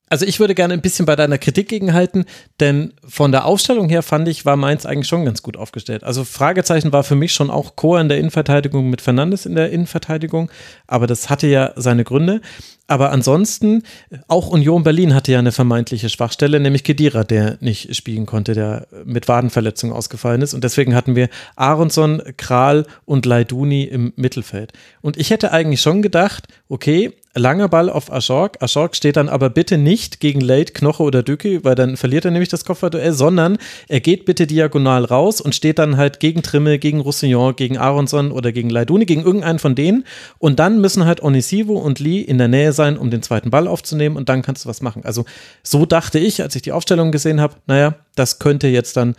also 0.09 0.25
ich 0.25 0.41
würde 0.41 0.55
gerne 0.55 0.73
ein 0.73 0.81
bisschen 0.81 1.05
bei 1.05 1.15
deiner 1.15 1.37
Kritik 1.37 1.69
gegenhalten, 1.69 2.25
denn 2.59 2.95
von 3.07 3.33
der 3.33 3.45
Aufstellung 3.45 3.91
her 3.91 4.03
fand 4.03 4.29
ich, 4.29 4.47
war 4.47 4.57
Mainz 4.57 4.87
eigentlich 4.87 5.09
schon 5.09 5.27
ganz 5.27 5.43
gut 5.43 5.59
aufgestellt. 5.59 6.05
Also 6.05 6.25
Fragezeichen 6.25 6.91
war 6.91 7.05
für 7.05 7.17
mich 7.17 7.35
schon 7.35 7.51
auch 7.51 7.77
Chor 7.77 8.01
in 8.01 8.09
der 8.09 8.17
Innenverteidigung 8.17 8.89
mit 8.89 9.03
Fernandes 9.03 9.45
in 9.45 9.55
der 9.55 9.71
Innenverteidigung, 9.71 10.51
aber 10.87 11.07
das 11.07 11.29
hatte 11.29 11.47
ja 11.47 11.73
seine 11.77 12.05
Gründe. 12.05 12.41
Aber 12.89 13.13
ansonsten, 13.13 13.83
auch 14.29 14.49
Union 14.49 14.83
Berlin 14.83 15.15
hatte 15.15 15.31
ja 15.31 15.39
eine 15.39 15.53
vermeintliche 15.53 16.09
Schwachstelle, 16.09 16.59
nämlich 16.59 16.85
Kedira, 16.85 17.23
der 17.23 17.59
nicht 17.61 17.95
spielen 17.95 18.25
konnte, 18.25 18.55
der 18.55 18.89
mit 19.05 19.29
Wadenverletzung 19.29 19.93
ausgefallen 19.93 20.41
ist. 20.41 20.55
Und 20.55 20.65
deswegen 20.65 20.95
hatten 20.95 21.15
wir 21.15 21.29
Aronson, 21.55 22.23
Kral 22.39 22.87
und 23.05 23.27
Leiduni 23.27 23.85
im 23.85 24.15
Mittelfeld. 24.17 24.73
Und 25.03 25.19
ich 25.19 25.31
hätte 25.31 25.53
eigentlich 25.53 25.83
schon 25.83 26.01
gedacht, 26.01 26.49
okay, 26.71 27.13
langer 27.39 27.69
Ball 27.69 27.89
auf 27.91 28.13
Aschork. 28.13 28.63
Aschork 28.63 28.97
steht 28.97 29.17
dann 29.17 29.29
aber 29.29 29.51
bitte 29.51 29.79
nicht 29.79 30.21
gegen 30.21 30.41
Late, 30.41 30.73
Knoche 30.73 31.03
oder 31.03 31.23
Dücke, 31.23 31.65
weil 31.65 31.75
dann 31.75 31.97
verliert 31.97 32.25
er 32.25 32.31
nämlich 32.31 32.49
das 32.49 32.65
Kopfballduell, 32.65 33.13
sondern 33.13 33.59
er 33.89 34.01
geht 34.01 34.25
bitte 34.25 34.47
diagonal 34.47 35.05
raus 35.05 35.41
und 35.41 35.55
steht 35.55 35.79
dann 35.79 35.97
halt 35.97 36.21
gegen 36.21 36.43
Trimme, 36.43 36.79
gegen 36.79 37.01
Roussillon, 37.01 37.57
gegen 37.57 37.79
Aronson 37.79 38.33
oder 38.33 38.53
gegen 38.53 38.71
Leiduni, 38.71 39.07
gegen 39.07 39.23
irgendeinen 39.23 39.59
von 39.59 39.75
denen. 39.75 40.05
Und 40.39 40.59
dann 40.59 40.81
müssen 40.81 41.05
halt 41.05 41.23
Onisivo 41.23 41.75
und 41.79 42.01
Lee 42.01 42.21
in 42.21 42.39
der 42.39 42.49
Nähe 42.49 42.73
sein, 42.79 42.97
um 42.97 43.11
den 43.11 43.23
zweiten 43.23 43.51
Ball 43.51 43.69
aufzunehmen 43.69 44.17
und 44.17 44.31
dann 44.31 44.41
kannst 44.41 44.65
du 44.65 44.69
was 44.71 44.81
machen. 44.81 45.05
Also 45.05 45.27
so 45.63 45.85
dachte 45.85 46.19
ich, 46.19 46.41
als 46.41 46.57
ich 46.57 46.63
die 46.63 46.73
Aufstellung 46.73 47.13
gesehen 47.13 47.43
habe, 47.43 47.57
naja, 47.67 47.97
das 48.15 48.39
könnte 48.39 48.69
jetzt 48.69 48.97
dann 48.97 49.15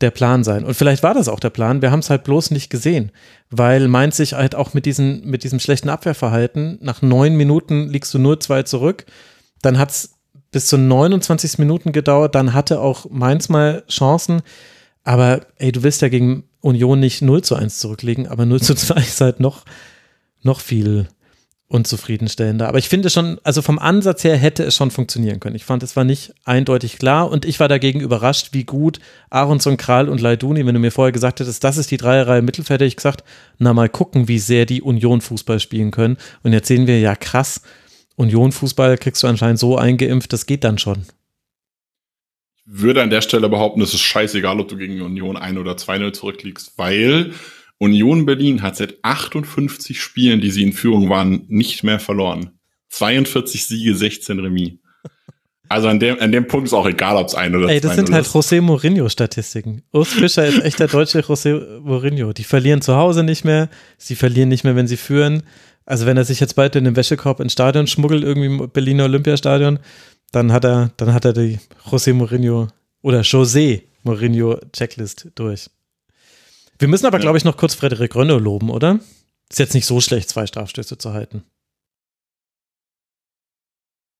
der 0.00 0.12
Plan 0.12 0.44
sein. 0.44 0.64
Und 0.64 0.74
vielleicht 0.74 1.02
war 1.02 1.14
das 1.14 1.28
auch 1.28 1.40
der 1.40 1.50
Plan. 1.50 1.82
Wir 1.82 1.90
haben 1.90 1.98
es 1.98 2.10
halt 2.10 2.22
bloß 2.22 2.52
nicht 2.52 2.70
gesehen, 2.70 3.10
weil 3.50 3.88
Mainz 3.88 4.16
sich 4.16 4.34
halt 4.34 4.54
auch 4.54 4.72
mit, 4.72 4.86
diesen, 4.86 5.26
mit 5.26 5.42
diesem 5.42 5.58
schlechten 5.58 5.88
Abwehrverhalten, 5.88 6.78
nach 6.80 7.02
neun 7.02 7.34
Minuten 7.34 7.88
liegst 7.88 8.14
du 8.14 8.20
nur 8.20 8.38
zwei 8.38 8.62
zurück. 8.62 9.06
Dann 9.60 9.78
hat 9.78 9.90
es 9.90 10.14
bis 10.50 10.66
zu 10.66 10.78
29 10.78 11.58
Minuten 11.58 11.92
gedauert. 11.92 12.34
Dann 12.34 12.54
hatte 12.54 12.80
auch 12.80 13.06
Mainz 13.10 13.48
mal 13.48 13.82
Chancen. 13.88 14.42
Aber 15.04 15.40
ey, 15.56 15.72
du 15.72 15.82
willst 15.82 16.02
ja 16.02 16.08
gegen 16.08 16.44
Union 16.60 17.00
nicht 17.00 17.22
0 17.22 17.42
zu 17.42 17.54
1 17.54 17.78
zurücklegen, 17.78 18.28
aber 18.28 18.46
0 18.46 18.60
zu 18.60 18.74
2 18.74 18.94
ist 18.96 19.20
halt 19.20 19.40
noch, 19.40 19.64
noch 20.42 20.60
viel 20.60 21.08
unzufriedenstellender. 21.68 22.66
Aber 22.66 22.78
ich 22.78 22.88
finde 22.88 23.10
schon, 23.10 23.38
also 23.44 23.60
vom 23.60 23.78
Ansatz 23.78 24.24
her 24.24 24.36
hätte 24.36 24.64
es 24.64 24.74
schon 24.74 24.90
funktionieren 24.90 25.38
können. 25.38 25.54
Ich 25.54 25.66
fand, 25.66 25.82
es 25.82 25.96
war 25.96 26.04
nicht 26.04 26.32
eindeutig 26.44 26.98
klar 26.98 27.30
und 27.30 27.44
ich 27.44 27.60
war 27.60 27.68
dagegen 27.68 28.00
überrascht, 28.00 28.48
wie 28.52 28.64
gut 28.64 29.00
Aronson, 29.28 29.76
Kral 29.76 30.08
und 30.08 30.20
Leiduni, 30.20 30.64
wenn 30.64 30.74
du 30.74 30.80
mir 30.80 30.90
vorher 30.90 31.12
gesagt 31.12 31.40
hättest, 31.40 31.62
das 31.62 31.76
ist 31.76 31.90
die 31.90 31.98
Dreierreihe 31.98 32.40
Mittelfeld, 32.40 32.80
hätte 32.80 32.86
ich 32.86 32.96
gesagt, 32.96 33.22
na 33.58 33.74
mal 33.74 33.90
gucken, 33.90 34.28
wie 34.28 34.38
sehr 34.38 34.64
die 34.64 34.80
Union 34.80 35.20
Fußball 35.20 35.60
spielen 35.60 35.90
können. 35.90 36.16
Und 36.42 36.54
jetzt 36.54 36.68
sehen 36.68 36.86
wir, 36.86 37.00
ja 37.00 37.14
krass, 37.14 37.60
Union 38.16 38.50
Fußball 38.50 38.96
kriegst 38.96 39.22
du 39.22 39.26
anscheinend 39.26 39.58
so 39.58 39.76
eingeimpft, 39.76 40.32
das 40.32 40.46
geht 40.46 40.64
dann 40.64 40.78
schon. 40.78 41.04
Ich 42.66 42.82
würde 42.82 43.02
an 43.02 43.10
der 43.10 43.20
Stelle 43.20 43.48
behaupten, 43.48 43.82
es 43.82 43.92
ist 43.92 44.00
scheißegal, 44.00 44.58
ob 44.58 44.68
du 44.68 44.76
gegen 44.76 45.02
Union 45.02 45.36
1 45.36 45.58
oder 45.58 45.72
2-0 45.72 46.12
zurückliegst, 46.12 46.72
weil 46.76 47.32
Union 47.78 48.26
Berlin 48.26 48.62
hat 48.62 48.76
seit 48.76 48.96
58 49.02 50.00
Spielen, 50.00 50.40
die 50.40 50.50
sie 50.50 50.62
in 50.62 50.72
Führung 50.72 51.08
waren, 51.08 51.44
nicht 51.48 51.84
mehr 51.84 52.00
verloren. 52.00 52.58
42 52.90 53.66
Siege, 53.66 53.94
16 53.94 54.38
Remis. 54.40 54.72
Also 55.68 55.88
an 55.88 56.00
dem, 56.00 56.18
an 56.18 56.32
dem 56.32 56.46
Punkt 56.46 56.66
ist 56.66 56.72
auch 56.72 56.86
egal, 56.86 57.16
ob 57.16 57.26
es 57.26 57.34
ein 57.34 57.54
oder 57.54 57.66
zwei 57.66 57.74
Ey, 57.74 57.80
das 57.80 57.94
sind 57.94 58.10
halt 58.10 58.26
José 58.26 58.62
Mourinho-Statistiken. 58.62 59.82
Urs 59.92 60.08
Fischer 60.08 60.46
ist 60.46 60.64
echt 60.64 60.80
der 60.80 60.88
deutsche 60.88 61.20
José 61.20 61.80
Mourinho. 61.80 62.32
Die 62.32 62.44
verlieren 62.44 62.80
zu 62.80 62.96
Hause 62.96 63.22
nicht 63.22 63.44
mehr, 63.44 63.68
sie 63.98 64.14
verlieren 64.14 64.48
nicht 64.48 64.64
mehr, 64.64 64.76
wenn 64.76 64.86
sie 64.86 64.96
führen. 64.96 65.42
Also 65.84 66.06
wenn 66.06 66.16
er 66.16 66.24
sich 66.24 66.40
jetzt 66.40 66.54
bald 66.54 66.74
in 66.76 66.84
den 66.84 66.96
Wäschekorb 66.96 67.40
ins 67.40 67.52
Stadion 67.52 67.86
schmuggelt, 67.86 68.24
irgendwie 68.24 68.46
im 68.46 68.70
Berliner 68.70 69.04
Olympiastadion, 69.04 69.78
dann 70.32 70.52
hat 70.52 70.64
er, 70.64 70.90
dann 70.96 71.12
hat 71.12 71.26
er 71.26 71.34
die 71.34 71.58
José 71.90 72.14
Mourinho 72.14 72.68
oder 73.02 73.20
José 73.20 73.82
Mourinho 74.04 74.58
Checklist 74.72 75.28
durch. 75.34 75.68
Wir 76.78 76.88
müssen 76.88 77.06
aber, 77.06 77.18
ja. 77.18 77.22
glaube 77.22 77.38
ich, 77.38 77.44
noch 77.44 77.56
kurz 77.56 77.74
Frederik 77.74 78.14
Rönne 78.14 78.38
loben, 78.38 78.70
oder? 78.70 79.00
Ist 79.50 79.58
jetzt 79.58 79.74
nicht 79.74 79.86
so 79.86 80.00
schlecht, 80.00 80.28
zwei 80.28 80.46
Strafstöße 80.46 80.98
zu 80.98 81.12
halten. 81.12 81.44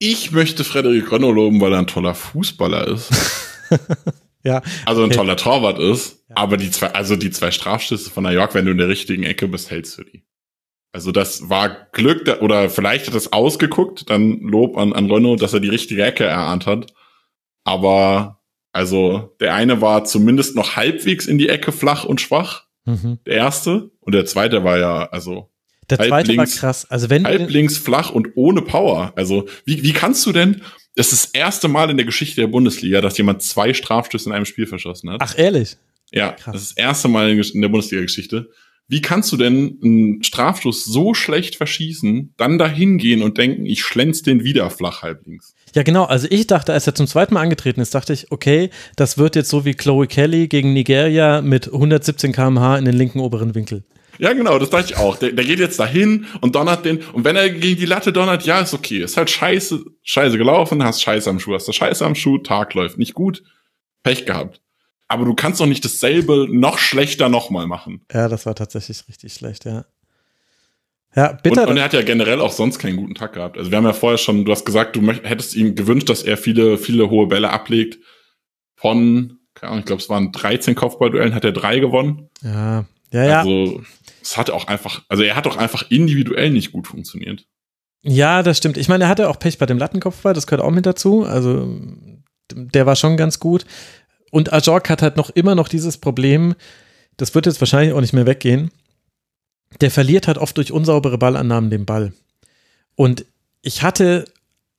Ich 0.00 0.32
möchte 0.32 0.64
Frederik 0.64 1.10
Rönne 1.10 1.30
loben, 1.30 1.60
weil 1.60 1.72
er 1.72 1.80
ein 1.80 1.86
toller 1.86 2.14
Fußballer 2.14 2.86
ist. 2.88 3.10
ja. 4.44 4.62
Also 4.86 5.02
ein 5.02 5.06
okay. 5.06 5.16
toller 5.16 5.36
Torwart 5.36 5.78
ist. 5.78 6.24
Ja. 6.28 6.36
Aber 6.36 6.56
die 6.56 6.70
zwei, 6.70 6.92
also 6.92 7.16
die 7.16 7.30
zwei 7.30 7.50
Strafstöße 7.50 8.10
von 8.10 8.24
New 8.24 8.30
York, 8.30 8.54
wenn 8.54 8.64
du 8.64 8.72
in 8.72 8.78
der 8.78 8.88
richtigen 8.88 9.24
Ecke 9.24 9.48
bist, 9.48 9.70
hältst 9.70 9.98
du 9.98 10.04
die. 10.04 10.24
Also 10.92 11.12
das 11.12 11.50
war 11.50 11.88
Glück, 11.92 12.40
oder 12.40 12.70
vielleicht 12.70 13.06
hat 13.08 13.14
es 13.14 13.32
ausgeguckt, 13.32 14.08
dann 14.08 14.40
Lob 14.40 14.76
an, 14.78 14.92
an 14.94 15.10
Renault, 15.10 15.42
dass 15.42 15.52
er 15.52 15.60
die 15.60 15.68
richtige 15.68 16.02
Ecke 16.02 16.24
erahnt 16.24 16.66
hat. 16.66 16.94
Aber 17.64 18.37
also 18.78 19.34
der 19.40 19.54
eine 19.54 19.80
war 19.80 20.04
zumindest 20.04 20.54
noch 20.54 20.76
halbwegs 20.76 21.26
in 21.26 21.36
die 21.36 21.48
Ecke 21.48 21.72
flach 21.72 22.04
und 22.04 22.20
schwach. 22.20 22.66
Mhm. 22.84 23.18
Der 23.26 23.34
erste. 23.34 23.90
Und 23.98 24.14
der 24.14 24.24
zweite 24.24 24.62
war 24.62 24.78
ja, 24.78 25.08
also. 25.10 25.50
Der 25.90 25.98
zweite 25.98 26.30
links, 26.30 26.54
war 26.54 26.60
krass. 26.60 26.88
Also 26.88 27.10
wenn 27.10 27.24
halb 27.24 27.50
links 27.50 27.76
flach 27.76 28.12
und 28.12 28.28
ohne 28.36 28.62
Power. 28.62 29.12
Also 29.16 29.48
wie, 29.64 29.82
wie 29.82 29.92
kannst 29.92 30.24
du 30.26 30.30
denn? 30.30 30.62
Das 30.94 31.12
ist 31.12 31.24
das 31.24 31.30
erste 31.32 31.66
Mal 31.66 31.90
in 31.90 31.96
der 31.96 32.06
Geschichte 32.06 32.40
der 32.40 32.46
Bundesliga, 32.46 33.00
dass 33.00 33.18
jemand 33.18 33.42
zwei 33.42 33.74
Strafstöße 33.74 34.28
in 34.28 34.32
einem 34.32 34.44
Spiel 34.44 34.68
verschossen 34.68 35.10
hat. 35.10 35.20
Ach 35.22 35.36
ehrlich? 35.36 35.76
Ja, 36.12 36.30
krass. 36.30 36.52
das 36.52 36.62
ist 36.62 36.78
das 36.78 36.84
erste 36.84 37.08
Mal 37.08 37.30
in 37.30 37.60
der 37.60 37.68
Bundesliga-Geschichte. 37.68 38.48
Wie 38.86 39.02
kannst 39.02 39.32
du 39.32 39.36
denn 39.36 39.80
einen 39.82 40.22
Strafstoß 40.22 40.84
so 40.84 41.14
schlecht 41.14 41.56
verschießen, 41.56 42.32
dann 42.36 42.58
dahin 42.58 42.98
gehen 42.98 43.22
und 43.22 43.38
denken, 43.38 43.66
ich 43.66 43.82
schlänz 43.82 44.22
den 44.22 44.44
wieder 44.44 44.70
flach 44.70 45.02
halblinks? 45.02 45.56
Ja, 45.74 45.82
genau. 45.82 46.04
Also 46.04 46.26
ich 46.30 46.46
dachte, 46.46 46.72
als 46.72 46.86
er 46.86 46.94
zum 46.94 47.06
zweiten 47.06 47.34
Mal 47.34 47.42
angetreten 47.42 47.80
ist, 47.80 47.94
dachte 47.94 48.12
ich, 48.12 48.30
okay, 48.30 48.70
das 48.96 49.18
wird 49.18 49.36
jetzt 49.36 49.50
so 49.50 49.64
wie 49.64 49.74
Chloe 49.74 50.06
Kelly 50.06 50.48
gegen 50.48 50.72
Nigeria 50.72 51.40
mit 51.42 51.66
117 51.66 52.32
km/h 52.32 52.78
in 52.78 52.84
den 52.84 52.94
linken 52.94 53.20
oberen 53.20 53.54
Winkel. 53.54 53.84
Ja, 54.18 54.32
genau, 54.32 54.58
das 54.58 54.70
dachte 54.70 54.92
ich 54.92 54.96
auch. 54.96 55.16
Der, 55.16 55.30
der 55.32 55.44
geht 55.44 55.60
jetzt 55.60 55.78
dahin 55.78 56.26
und 56.40 56.54
donnert 56.56 56.84
den. 56.84 57.02
Und 57.12 57.24
wenn 57.24 57.36
er 57.36 57.50
gegen 57.50 57.78
die 57.78 57.86
Latte 57.86 58.12
donnert, 58.12 58.44
ja, 58.44 58.60
ist 58.60 58.74
okay. 58.74 59.02
Ist 59.02 59.16
halt 59.16 59.30
scheiße, 59.30 59.84
scheiße 60.02 60.38
gelaufen, 60.38 60.82
hast 60.82 61.02
Scheiße 61.02 61.30
am 61.30 61.38
Schuh, 61.38 61.54
hast 61.54 61.68
du 61.68 61.72
Scheiße 61.72 62.04
am 62.04 62.16
Schuh, 62.16 62.38
Tag 62.38 62.74
läuft 62.74 62.98
nicht 62.98 63.14
gut, 63.14 63.44
Pech 64.02 64.26
gehabt 64.26 64.60
aber 65.08 65.24
du 65.24 65.34
kannst 65.34 65.60
doch 65.60 65.66
nicht 65.66 65.84
dasselbe 65.84 66.46
noch 66.50 66.78
schlechter 66.78 67.28
nochmal 67.28 67.66
machen. 67.66 68.04
Ja, 68.12 68.28
das 68.28 68.46
war 68.46 68.54
tatsächlich 68.54 69.08
richtig 69.08 69.32
schlecht, 69.32 69.64
ja. 69.64 69.86
Ja, 71.14 71.32
bitte. 71.32 71.62
Und, 71.62 71.70
und, 71.70 71.76
er 71.78 71.84
hat 71.84 71.92
ja 71.92 72.02
generell 72.02 72.40
auch 72.40 72.52
sonst 72.52 72.78
keinen 72.78 72.96
guten 72.96 73.14
Tag 73.14 73.32
gehabt. 73.32 73.56
Also 73.56 73.70
wir 73.70 73.78
haben 73.78 73.84
ja 73.84 73.92
vorher 73.92 74.18
schon, 74.18 74.44
du 74.44 74.52
hast 74.52 74.64
gesagt, 74.64 74.94
du 74.94 75.06
hättest 75.10 75.54
ihm 75.56 75.74
gewünscht, 75.74 76.08
dass 76.08 76.22
er 76.22 76.36
viele, 76.36 76.78
viele 76.78 77.10
hohe 77.10 77.26
Bälle 77.26 77.50
ablegt. 77.50 77.98
Von, 78.76 79.38
keine 79.54 79.72
Ahnung, 79.72 79.80
ich 79.80 79.86
glaube, 79.86 80.02
es 80.02 80.08
waren 80.08 80.30
13 80.32 80.74
Kopfballduellen, 80.74 81.34
hat 81.34 81.44
er 81.44 81.52
drei 81.52 81.78
gewonnen. 81.78 82.28
Ja, 82.42 82.84
ja, 83.12 83.24
ja. 83.24 83.38
Also 83.40 83.82
es 84.22 84.36
hat 84.36 84.50
auch 84.50 84.66
einfach, 84.68 85.02
also 85.08 85.22
er 85.22 85.34
hat 85.34 85.46
auch 85.46 85.56
einfach 85.56 85.90
individuell 85.90 86.50
nicht 86.50 86.72
gut 86.72 86.86
funktioniert. 86.86 87.46
Ja, 88.02 88.42
das 88.42 88.58
stimmt. 88.58 88.76
Ich 88.76 88.88
meine, 88.88 89.04
er 89.04 89.10
hatte 89.10 89.28
auch 89.28 89.38
Pech 89.38 89.58
bei 89.58 89.66
dem 89.66 89.78
Lattenkopfball, 89.78 90.34
das 90.34 90.46
gehört 90.46 90.62
auch 90.62 90.70
mit 90.70 90.86
dazu. 90.86 91.24
Also 91.24 91.76
der 92.52 92.86
war 92.86 92.96
schon 92.96 93.16
ganz 93.16 93.40
gut. 93.40 93.64
Und 94.30 94.52
Ajork 94.52 94.90
hat 94.90 95.02
halt 95.02 95.16
noch 95.16 95.30
immer 95.30 95.54
noch 95.54 95.68
dieses 95.68 95.98
Problem, 95.98 96.54
das 97.16 97.34
wird 97.34 97.46
jetzt 97.46 97.60
wahrscheinlich 97.60 97.94
auch 97.94 98.00
nicht 98.00 98.12
mehr 98.12 98.26
weggehen. 98.26 98.70
Der 99.80 99.90
verliert 99.90 100.26
halt 100.26 100.38
oft 100.38 100.56
durch 100.56 100.72
unsaubere 100.72 101.18
Ballannahmen 101.18 101.70
den 101.70 101.86
Ball. 101.86 102.12
Und 102.94 103.24
ich 103.62 103.82
hatte 103.82 104.24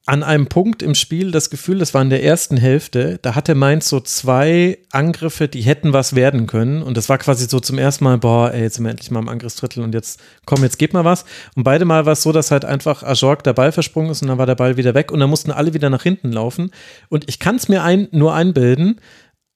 an 0.09 0.23
einem 0.23 0.47
Punkt 0.47 0.81
im 0.81 0.95
Spiel 0.95 1.29
das 1.29 1.51
Gefühl, 1.51 1.77
das 1.77 1.93
war 1.93 2.01
in 2.01 2.09
der 2.09 2.23
ersten 2.23 2.57
Hälfte, 2.57 3.19
da 3.21 3.35
hatte 3.35 3.53
Mainz 3.53 3.89
so 3.89 3.99
zwei 3.99 4.79
Angriffe, 4.91 5.47
die 5.47 5.61
hätten 5.61 5.93
was 5.93 6.15
werden 6.15 6.47
können. 6.47 6.81
Und 6.81 6.97
das 6.97 7.09
war 7.09 7.19
quasi 7.19 7.47
so 7.47 7.59
zum 7.59 7.77
ersten 7.77 8.05
Mal, 8.05 8.17
boah, 8.17 8.51
ey, 8.51 8.63
jetzt 8.63 8.75
sind 8.75 8.85
wir 8.85 8.89
endlich 8.89 9.11
mal 9.11 9.19
im 9.19 9.29
Angriffsdrittel 9.29 9.83
und 9.83 9.93
jetzt, 9.93 10.19
komm, 10.45 10.63
jetzt 10.63 10.79
geht 10.79 10.93
mal 10.93 11.05
was. 11.05 11.25
Und 11.55 11.63
beide 11.63 11.85
Mal 11.85 12.07
war 12.07 12.13
es 12.13 12.23
so, 12.23 12.31
dass 12.31 12.49
halt 12.49 12.65
einfach 12.65 13.03
Ajork 13.03 13.43
der 13.43 13.53
Ball 13.53 13.71
versprungen 13.71 14.09
ist 14.09 14.23
und 14.23 14.29
dann 14.29 14.39
war 14.39 14.47
der 14.47 14.55
Ball 14.55 14.77
wieder 14.77 14.95
weg 14.95 15.11
und 15.11 15.19
dann 15.19 15.29
mussten 15.29 15.51
alle 15.51 15.75
wieder 15.75 15.91
nach 15.91 16.03
hinten 16.03 16.31
laufen. 16.31 16.71
Und 17.09 17.29
ich 17.29 17.37
kann 17.37 17.57
es 17.57 17.69
mir 17.69 17.83
ein, 17.83 18.07
nur 18.11 18.33
einbilden, 18.33 18.99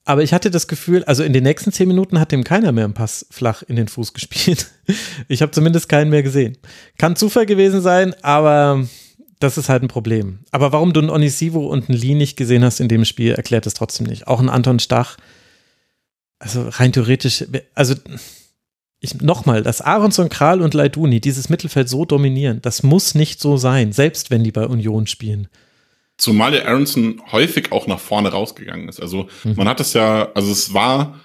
aber 0.06 0.24
ich 0.24 0.34
hatte 0.34 0.52
das 0.52 0.68
Gefühl, 0.68 1.04
also 1.06 1.24
in 1.24 1.34
den 1.34 1.44
nächsten 1.44 1.72
zehn 1.72 1.88
Minuten 1.88 2.20
hat 2.20 2.32
dem 2.32 2.44
keiner 2.44 2.72
mehr 2.72 2.84
einen 2.84 2.94
Pass 2.94 3.26
flach 3.32 3.64
in 3.64 3.76
den 3.76 3.88
Fuß 3.88 4.14
gespielt. 4.14 4.68
Ich 5.28 5.42
habe 5.42 5.52
zumindest 5.52 5.90
keinen 5.90 6.10
mehr 6.10 6.24
gesehen. 6.24 6.58
Kann 6.98 7.16
Zufall 7.16 7.46
gewesen 7.46 7.82
sein, 7.82 8.14
aber 8.22 8.86
das 9.40 9.58
ist 9.58 9.70
halt 9.70 9.84
ein 9.84 9.88
Problem. 9.88 10.40
Aber 10.52 10.72
warum 10.72 10.94
du 10.94 11.00
einen 11.00 11.10
Onisivo 11.10 11.68
und 11.68 11.90
einen 11.90 11.98
Lee 11.98 12.16
nicht 12.16 12.38
gesehen 12.38 12.64
hast 12.64 12.80
in 12.80 12.88
dem 12.88 13.06
Spiel, 13.06 13.34
erklärt 13.34 13.66
es 13.66 13.74
trotzdem 13.74 14.08
nicht. 14.08 14.28
Auch 14.28 14.40
ein 14.40 14.50
Anton 14.50 14.80
Stach. 14.80 15.18
Also 16.40 16.68
rein 16.68 16.92
theoretisch, 16.92 17.46
also 17.74 17.96
nochmal, 19.22 19.64
dass 19.64 19.82
Aronson, 19.82 20.30
Kral 20.30 20.62
und 20.62 20.74
Leiduni 20.74 21.22
dieses 21.22 21.50
Mittelfeld 21.50 21.88
so 21.88 22.04
dominieren, 22.06 22.62
das 22.62 22.84
muss 22.84 23.16
nicht 23.16 23.40
so 23.40 23.56
sein, 23.56 23.94
selbst 23.94 24.32
wenn 24.32 24.44
die 24.44 24.52
bei 24.52 24.66
Union 24.66 25.08
spielen. 25.08 25.48
Zumal 26.18 26.52
der 26.52 26.68
Aronson 26.68 27.22
häufig 27.32 27.72
auch 27.72 27.88
nach 27.88 28.00
vorne 28.00 28.30
rausgegangen 28.30 28.88
ist. 28.88 29.02
Also 29.02 29.28
mhm. 29.44 29.56
man 29.56 29.68
hat 29.68 29.80
es 29.80 29.94
ja, 29.94 30.32
also 30.34 30.52
es 30.52 30.74
war 30.74 31.20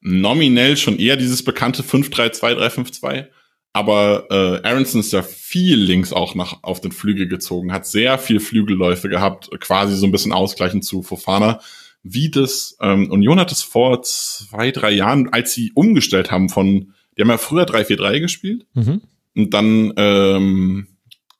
nominell 0.00 0.76
schon 0.76 0.98
eher 0.98 1.16
dieses 1.16 1.44
bekannte 1.44 1.82
5-3-2-3-5-2. 1.82 3.26
Aber 3.72 4.26
äh, 4.30 4.66
Aronson 4.66 5.00
ist 5.00 5.12
ja 5.12 5.22
viel 5.22 5.78
links 5.78 6.12
auch 6.12 6.34
nach 6.34 6.62
auf 6.62 6.80
den 6.80 6.90
Flügel 6.90 7.28
gezogen, 7.28 7.72
hat 7.72 7.86
sehr 7.86 8.18
viel 8.18 8.40
Flügelläufe 8.40 9.08
gehabt, 9.08 9.50
quasi 9.60 9.94
so 9.96 10.06
ein 10.06 10.12
bisschen 10.12 10.32
ausgleichend 10.32 10.84
zu 10.84 11.02
Fofana. 11.02 11.60
Wie 12.02 12.30
das, 12.30 12.76
ähm, 12.80 13.10
Union 13.10 13.38
hat 13.38 13.52
es 13.52 13.62
vor 13.62 14.02
zwei, 14.02 14.70
drei 14.72 14.90
Jahren, 14.90 15.28
als 15.32 15.52
sie 15.52 15.70
umgestellt 15.74 16.30
haben 16.30 16.48
von, 16.48 16.94
die 17.16 17.22
haben 17.22 17.28
ja 17.28 17.38
früher 17.38 17.64
3-4-3 17.64 18.20
gespielt 18.20 18.66
mhm. 18.74 19.02
und 19.36 19.54
dann 19.54 19.92
ähm, 19.96 20.88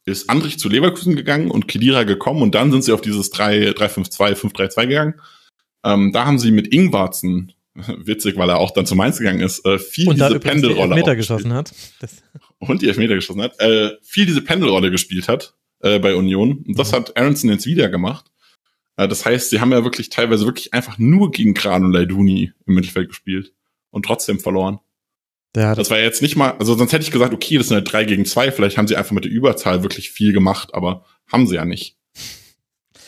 ist 0.05 0.31
Andrich 0.31 0.59
zu 0.59 0.69
Leverkusen 0.69 1.17
gegangen 1.17 1.51
und 1.51 1.69
Kedira 1.69 2.05
gekommen 2.05 2.43
und 2.43 2.55
dann 2.55 2.73
sind 2.73 2.85
sie 2.85 2.93
auf 2.93 3.01
dieses 3.01 3.33
3-5-2, 3.33 4.35
5-3-2 4.35 4.87
gegangen. 4.87 5.15
Ähm, 5.85 6.13
da 6.13 6.27
haben 6.27 6.39
sie 6.39 6.51
mit 6.51 6.69
Ingwarzen, 6.69 7.53
witzig, 7.75 8.37
weil 8.37 8.49
er 8.51 8.59
auch 8.59 8.71
dann 8.73 8.87
zu 8.87 8.95
Mainz 8.95 9.19
gegangen 9.19 9.41
ist, 9.41 9.65
äh, 9.65 9.79
viel 9.79 10.09
und 10.09 10.17
diese 10.17 10.41
Pendelrolle. 10.41 11.03
Die 11.03 11.17
geschossen 11.17 11.53
hat. 11.53 11.73
Das 12.01 12.17
und 12.59 12.83
die 12.83 12.89
Elfmeter 12.89 13.15
geschossen 13.15 13.43
hat, 13.43 13.59
äh, 13.61 13.93
viel 14.03 14.27
diese 14.27 14.43
Pendelrolle 14.43 14.91
gespielt 14.91 15.29
hat. 15.29 15.55
äh, 15.83 15.99
bei 15.99 16.15
Union. 16.15 16.65
Und 16.67 16.79
das 16.79 16.93
hat 16.93 17.17
Aronson 17.17 17.51
jetzt 17.51 17.67
wieder 17.67 17.89
gemacht. 17.89 18.31
Äh, 18.97 19.09
das 19.09 19.25
heißt, 19.25 19.51
sie 19.51 19.61
haben 19.61 19.73
ja 19.73 19.85
wirklich 19.85 20.11
teilweise 20.11 20.47
wirklich 20.47 20.73
einfach 20.75 20.99
nur 20.99 21.31
gegen 21.31 21.55
Kran 21.55 21.85
und 21.85 21.93
Leiduni 21.93 22.53
im 22.67 22.75
Mittelfeld 22.75 23.09
gespielt 23.09 23.53
und 23.91 24.05
trotzdem 24.05 24.41
verloren. 24.41 24.81
Ja, 25.57 25.75
Das 25.75 25.91
war 25.91 25.99
jetzt 25.99 26.23
nicht 26.23 26.37
mal, 26.37 26.53
also 26.59 26.75
sonst 26.75 26.93
hätte 26.93 27.05
ich 27.05 27.11
gesagt, 27.11 27.35
okay, 27.35 27.59
das 27.59 27.69
sind 27.69 27.77
halt 27.77 27.93
drei 27.93 28.05
gegen 28.05 28.25
zwei, 28.25 28.53
vielleicht 28.53 28.79
haben 28.79 28.87
sie 28.87 28.97
einfach 28.97 29.13
mit 29.13 29.25
der 29.25 29.33
Überzahl 29.33 29.83
wirklich 29.83 30.11
viel 30.11 30.33
gemacht, 30.33 30.75
aber 30.75 31.05
haben 31.31 31.47
sie 31.47 31.57
ja 31.57 31.65
nicht. 31.65 31.97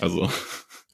Also. 0.00 0.28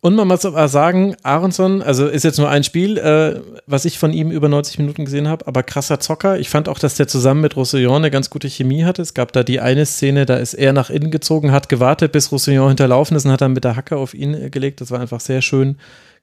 Und 0.01 0.15
man 0.15 0.29
muss 0.29 0.45
aber 0.45 0.69
sagen, 0.69 1.17
Aronson, 1.25 1.83
also 1.83 2.07
ist 2.07 2.23
jetzt 2.23 2.39
nur 2.39 2.49
ein 2.49 2.63
Spiel, 2.63 2.99
äh, 2.99 3.41
was 3.67 3.85
ich 3.85 3.99
von 3.99 4.13
ihm 4.13 4.31
über 4.31 4.49
90 4.49 4.79
Minuten 4.79 5.05
gesehen 5.05 5.27
habe, 5.27 5.47
aber 5.47 5.65
krasser 5.65 5.99
Zocker. 5.99 6.39
Ich 6.39 6.51
fand 6.51 6.69
auch, 6.69 6.79
dass 6.79 6.95
der 6.95 7.09
zusammen 7.09 7.41
mit 7.41 7.57
Roussillon 7.57 7.97
eine 7.97 8.11
ganz 8.13 8.31
gute 8.31 8.49
Chemie 8.49 8.85
hatte. 8.85 9.03
Es 9.03 9.15
gab 9.15 9.33
da 9.33 9.43
die 9.43 9.59
eine 9.59 9.87
Szene, 9.87 10.25
da 10.25 10.37
ist 10.37 10.55
er 10.55 10.73
nach 10.73 10.91
innen 10.91 11.11
gezogen, 11.11 11.51
hat 11.51 11.69
gewartet, 11.69 12.13
bis 12.13 12.31
Roussillon 12.31 12.69
hinterlaufen 12.69 13.17
ist 13.17 13.25
und 13.25 13.33
hat 13.33 13.41
dann 13.41 13.55
mit 13.55 13.65
der 13.65 13.75
Hacke 13.75 13.97
auf 13.97 14.15
ihn 14.15 14.35
äh, 14.35 14.51
gelegt. 14.51 14.81
Das 14.81 14.93
war 14.93 15.01
einfach 15.01 15.21
sehr 15.21 15.43
schön 15.43 15.79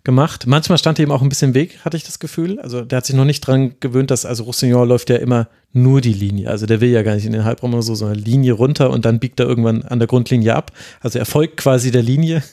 gemacht. 0.05 0.47
Manchmal 0.47 0.77
stand 0.77 0.99
er 0.99 1.03
ihm 1.03 1.11
auch 1.11 1.21
ein 1.21 1.27
bisschen 1.27 1.49
im 1.49 1.55
Weg, 1.55 1.79
hatte 1.83 1.97
ich 1.97 2.03
das 2.03 2.19
Gefühl. 2.19 2.59
Also 2.59 2.81
der 2.81 2.97
hat 2.97 3.05
sich 3.05 3.15
noch 3.15 3.25
nicht 3.25 3.41
dran 3.41 3.75
gewöhnt, 3.81 4.11
dass, 4.11 4.25
also 4.25 4.45
Roussillon 4.45 4.87
läuft 4.87 5.09
ja 5.09 5.17
immer 5.17 5.49
nur 5.73 5.99
die 5.99 6.13
Linie. 6.13 6.49
Also 6.49 6.65
der 6.65 6.79
will 6.79 6.89
ja 6.89 7.03
gar 7.03 7.15
nicht 7.15 7.25
in 7.25 7.33
den 7.33 7.43
Halbraum 7.43 7.73
oder 7.73 7.83
so, 7.83 7.95
sondern 7.95 8.19
Linie 8.19 8.53
runter 8.53 8.91
und 8.91 9.03
dann 9.03 9.19
biegt 9.19 9.39
er 9.41 9.47
irgendwann 9.47 9.83
an 9.83 9.99
der 9.99 10.07
Grundlinie 10.07 10.55
ab. 10.55 10.71
Also 11.01 11.19
er 11.19 11.25
folgt 11.25 11.57
quasi 11.57 11.91
der 11.91 12.03
Linie. 12.03 12.43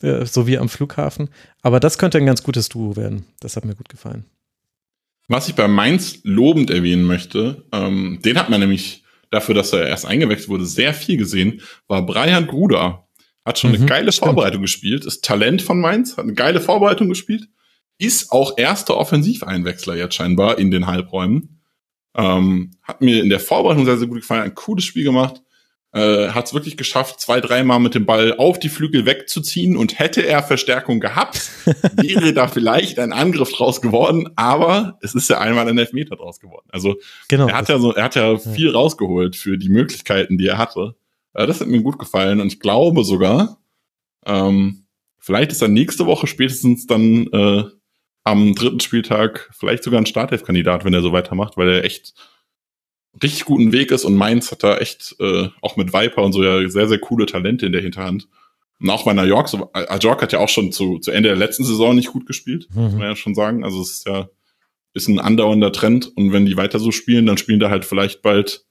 Ja, 0.00 0.24
so 0.26 0.46
wie 0.46 0.58
am 0.58 0.68
Flughafen. 0.68 1.30
Aber 1.62 1.80
das 1.80 1.98
könnte 1.98 2.18
ein 2.18 2.26
ganz 2.26 2.44
gutes 2.44 2.68
Duo 2.68 2.96
werden. 2.96 3.24
Das 3.40 3.56
hat 3.56 3.64
mir 3.64 3.74
gut 3.74 3.88
gefallen. 3.88 4.24
Was 5.26 5.48
ich 5.48 5.54
bei 5.54 5.68
Mainz 5.68 6.20
lobend 6.22 6.70
erwähnen 6.70 7.04
möchte, 7.04 7.64
ähm, 7.72 8.20
den 8.24 8.38
hat 8.38 8.48
man 8.48 8.60
nämlich 8.60 9.02
dafür, 9.30 9.54
dass 9.54 9.72
er 9.72 9.86
erst 9.86 10.06
eingewechselt 10.06 10.48
wurde, 10.48 10.64
sehr 10.64 10.94
viel 10.94 11.16
gesehen, 11.16 11.60
war 11.86 12.04
Brian 12.06 12.46
Gruder. 12.46 13.07
Hat 13.48 13.58
schon 13.58 13.70
Mhm, 13.70 13.76
eine 13.78 13.86
geile 13.86 14.12
stimmt. 14.12 14.26
Vorbereitung 14.26 14.62
gespielt, 14.62 15.04
ist 15.06 15.24
Talent 15.24 15.62
von 15.62 15.80
Mainz, 15.80 16.16
hat 16.16 16.24
eine 16.24 16.34
geile 16.34 16.60
Vorbereitung 16.60 17.08
gespielt, 17.08 17.48
ist 17.98 18.30
auch 18.30 18.58
erster 18.58 18.96
Offensiveinwechsler 18.96 19.96
jetzt 19.96 20.14
scheinbar 20.14 20.58
in 20.58 20.70
den 20.70 20.86
Halbräumen. 20.86 21.60
Ähm, 22.16 22.72
hat 22.82 23.00
mir 23.00 23.22
in 23.22 23.28
der 23.30 23.40
Vorbereitung 23.40 23.84
sehr, 23.84 23.96
sehr 23.98 24.08
gut 24.08 24.20
gefallen, 24.20 24.42
ein 24.42 24.54
cooles 24.54 24.84
Spiel 24.84 25.04
gemacht. 25.04 25.42
Äh, 25.94 26.28
hat 26.28 26.46
es 26.46 26.52
wirklich 26.54 26.76
geschafft, 26.76 27.18
zwei, 27.20 27.40
dreimal 27.40 27.80
mit 27.80 27.94
dem 27.94 28.04
Ball 28.04 28.34
auf 28.36 28.58
die 28.58 28.68
Flügel 28.68 29.06
wegzuziehen 29.06 29.74
und 29.76 29.98
hätte 29.98 30.20
er 30.20 30.42
Verstärkung 30.42 31.00
gehabt, 31.00 31.48
wäre 31.96 32.34
da 32.34 32.46
vielleicht 32.48 32.98
ein 32.98 33.12
Angriff 33.12 33.52
draus 33.52 33.80
geworden, 33.80 34.28
aber 34.36 34.98
es 35.00 35.14
ist 35.14 35.30
ja 35.30 35.38
einmal 35.38 35.66
ein 35.66 35.78
Elfmeter 35.78 36.16
draus 36.16 36.40
geworden. 36.40 36.66
Also 36.70 36.96
Genau. 37.28 37.46
er 37.48 37.56
hat 37.56 37.70
ja 37.70 37.78
so, 37.78 37.94
er 37.94 38.04
hat 38.04 38.16
ja 38.16 38.36
viel 38.36 38.68
rausgeholt 38.70 39.34
für 39.34 39.56
die 39.56 39.70
Möglichkeiten, 39.70 40.36
die 40.36 40.46
er 40.48 40.58
hatte. 40.58 40.94
Äh, 41.34 41.46
das 41.46 41.60
hat 41.60 41.68
mir 41.68 41.82
gut 41.82 41.98
gefallen 41.98 42.40
und 42.40 42.48
ich 42.48 42.60
glaube 42.60 43.04
sogar, 43.04 43.58
ähm, 44.26 44.84
vielleicht 45.18 45.52
ist 45.52 45.62
er 45.62 45.68
nächste 45.68 46.06
Woche 46.06 46.26
spätestens 46.26 46.86
dann 46.86 47.26
äh, 47.32 47.64
am 48.24 48.54
dritten 48.54 48.80
Spieltag 48.80 49.48
vielleicht 49.52 49.82
sogar 49.84 50.00
ein 50.00 50.06
Startelf-Kandidat, 50.06 50.84
wenn 50.84 50.94
er 50.94 51.02
so 51.02 51.12
weitermacht, 51.12 51.56
weil 51.56 51.68
er 51.70 51.84
echt 51.84 52.14
richtig 53.22 53.44
guten 53.46 53.72
Weg 53.72 53.90
ist 53.90 54.04
und 54.04 54.14
Mainz 54.16 54.50
hat 54.52 54.62
da 54.62 54.76
echt 54.78 55.16
äh, 55.18 55.48
auch 55.62 55.76
mit 55.76 55.92
Viper 55.92 56.22
und 56.22 56.32
so 56.32 56.44
ja 56.44 56.68
sehr, 56.68 56.88
sehr 56.88 56.98
coole 56.98 57.26
Talente 57.26 57.66
in 57.66 57.72
der 57.72 57.80
Hinterhand. 57.82 58.28
Und 58.80 58.90
auch 58.90 59.04
bei 59.04 59.12
New 59.12 59.22
York, 59.24 59.48
so, 59.48 59.70
Ajork 59.72 60.22
hat 60.22 60.32
ja 60.32 60.38
auch 60.38 60.48
schon 60.48 60.70
zu, 60.70 60.98
zu 60.98 61.10
Ende 61.10 61.30
der 61.30 61.38
letzten 61.38 61.64
Saison 61.64 61.96
nicht 61.96 62.08
gut 62.12 62.26
gespielt, 62.26 62.68
muss 62.72 62.92
Mhm. 62.92 62.98
man 62.98 63.08
ja 63.08 63.16
schon 63.16 63.34
sagen. 63.34 63.64
Also 63.64 63.80
es 63.80 63.90
ist 63.92 64.06
ja 64.06 64.28
ist 64.94 65.08
ein 65.08 65.18
andauernder 65.20 65.72
Trend 65.72 66.10
und 66.16 66.32
wenn 66.32 66.46
die 66.46 66.56
weiter 66.56 66.78
so 66.78 66.92
spielen, 66.92 67.26
dann 67.26 67.38
spielen 67.38 67.60
da 67.60 67.70
halt 67.70 67.84
vielleicht 67.84 68.22
bald, 68.22 68.66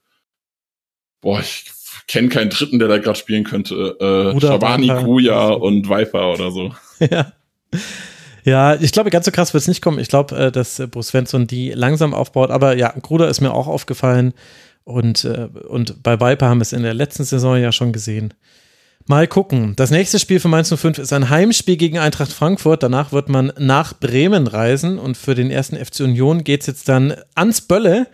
boah, 1.20 1.40
ich 1.40 1.70
kenne 2.08 2.28
keinen 2.28 2.50
dritten, 2.50 2.78
der 2.78 2.88
da 2.88 2.98
gerade 2.98 3.18
spielen 3.18 3.44
könnte, 3.44 3.96
äh, 4.00 4.40
Shabani, 4.40 4.88
Viper. 4.88 5.02
Gruja 5.02 5.48
und 5.48 5.88
Viper 5.88 6.32
oder 6.32 6.50
so. 6.50 6.74
ja. 6.98 7.32
Ja, 8.44 8.76
ich 8.76 8.92
glaube, 8.92 9.10
ganz 9.10 9.26
so 9.26 9.30
krass 9.30 9.52
wird 9.52 9.60
es 9.60 9.68
nicht 9.68 9.82
kommen. 9.82 9.98
Ich 9.98 10.08
glaube, 10.08 10.34
äh, 10.34 10.50
dass 10.50 10.78
äh, 10.78 10.86
Bruce 10.86 11.08
Svensson 11.08 11.46
die 11.46 11.70
langsam 11.70 12.14
aufbaut. 12.14 12.50
Aber 12.50 12.76
ja, 12.76 12.94
Gruder 13.02 13.28
ist 13.28 13.42
mir 13.42 13.52
auch 13.52 13.66
aufgefallen. 13.66 14.32
Und, 14.84 15.24
äh, 15.24 15.48
und 15.68 16.02
bei 16.02 16.18
Viper 16.18 16.48
haben 16.48 16.58
wir 16.58 16.62
es 16.62 16.72
in 16.72 16.82
der 16.82 16.94
letzten 16.94 17.24
Saison 17.24 17.58
ja 17.58 17.72
schon 17.72 17.92
gesehen. 17.92 18.32
Mal 19.10 19.26
gucken. 19.26 19.72
Das 19.74 19.90
nächste 19.90 20.18
Spiel 20.18 20.38
für 20.38 20.48
Mainz 20.48 20.68
05 20.68 20.98
ist 20.98 21.14
ein 21.14 21.30
Heimspiel 21.30 21.78
gegen 21.78 21.98
Eintracht 21.98 22.30
Frankfurt. 22.30 22.82
Danach 22.82 23.10
wird 23.10 23.30
man 23.30 23.50
nach 23.58 23.98
Bremen 23.98 24.46
reisen. 24.46 24.98
Und 24.98 25.16
für 25.16 25.34
den 25.34 25.50
ersten 25.50 25.82
FC 25.82 26.00
Union 26.00 26.44
geht 26.44 26.60
es 26.60 26.66
jetzt 26.66 26.90
dann 26.90 27.14
ans 27.34 27.62
Bölle 27.62 28.08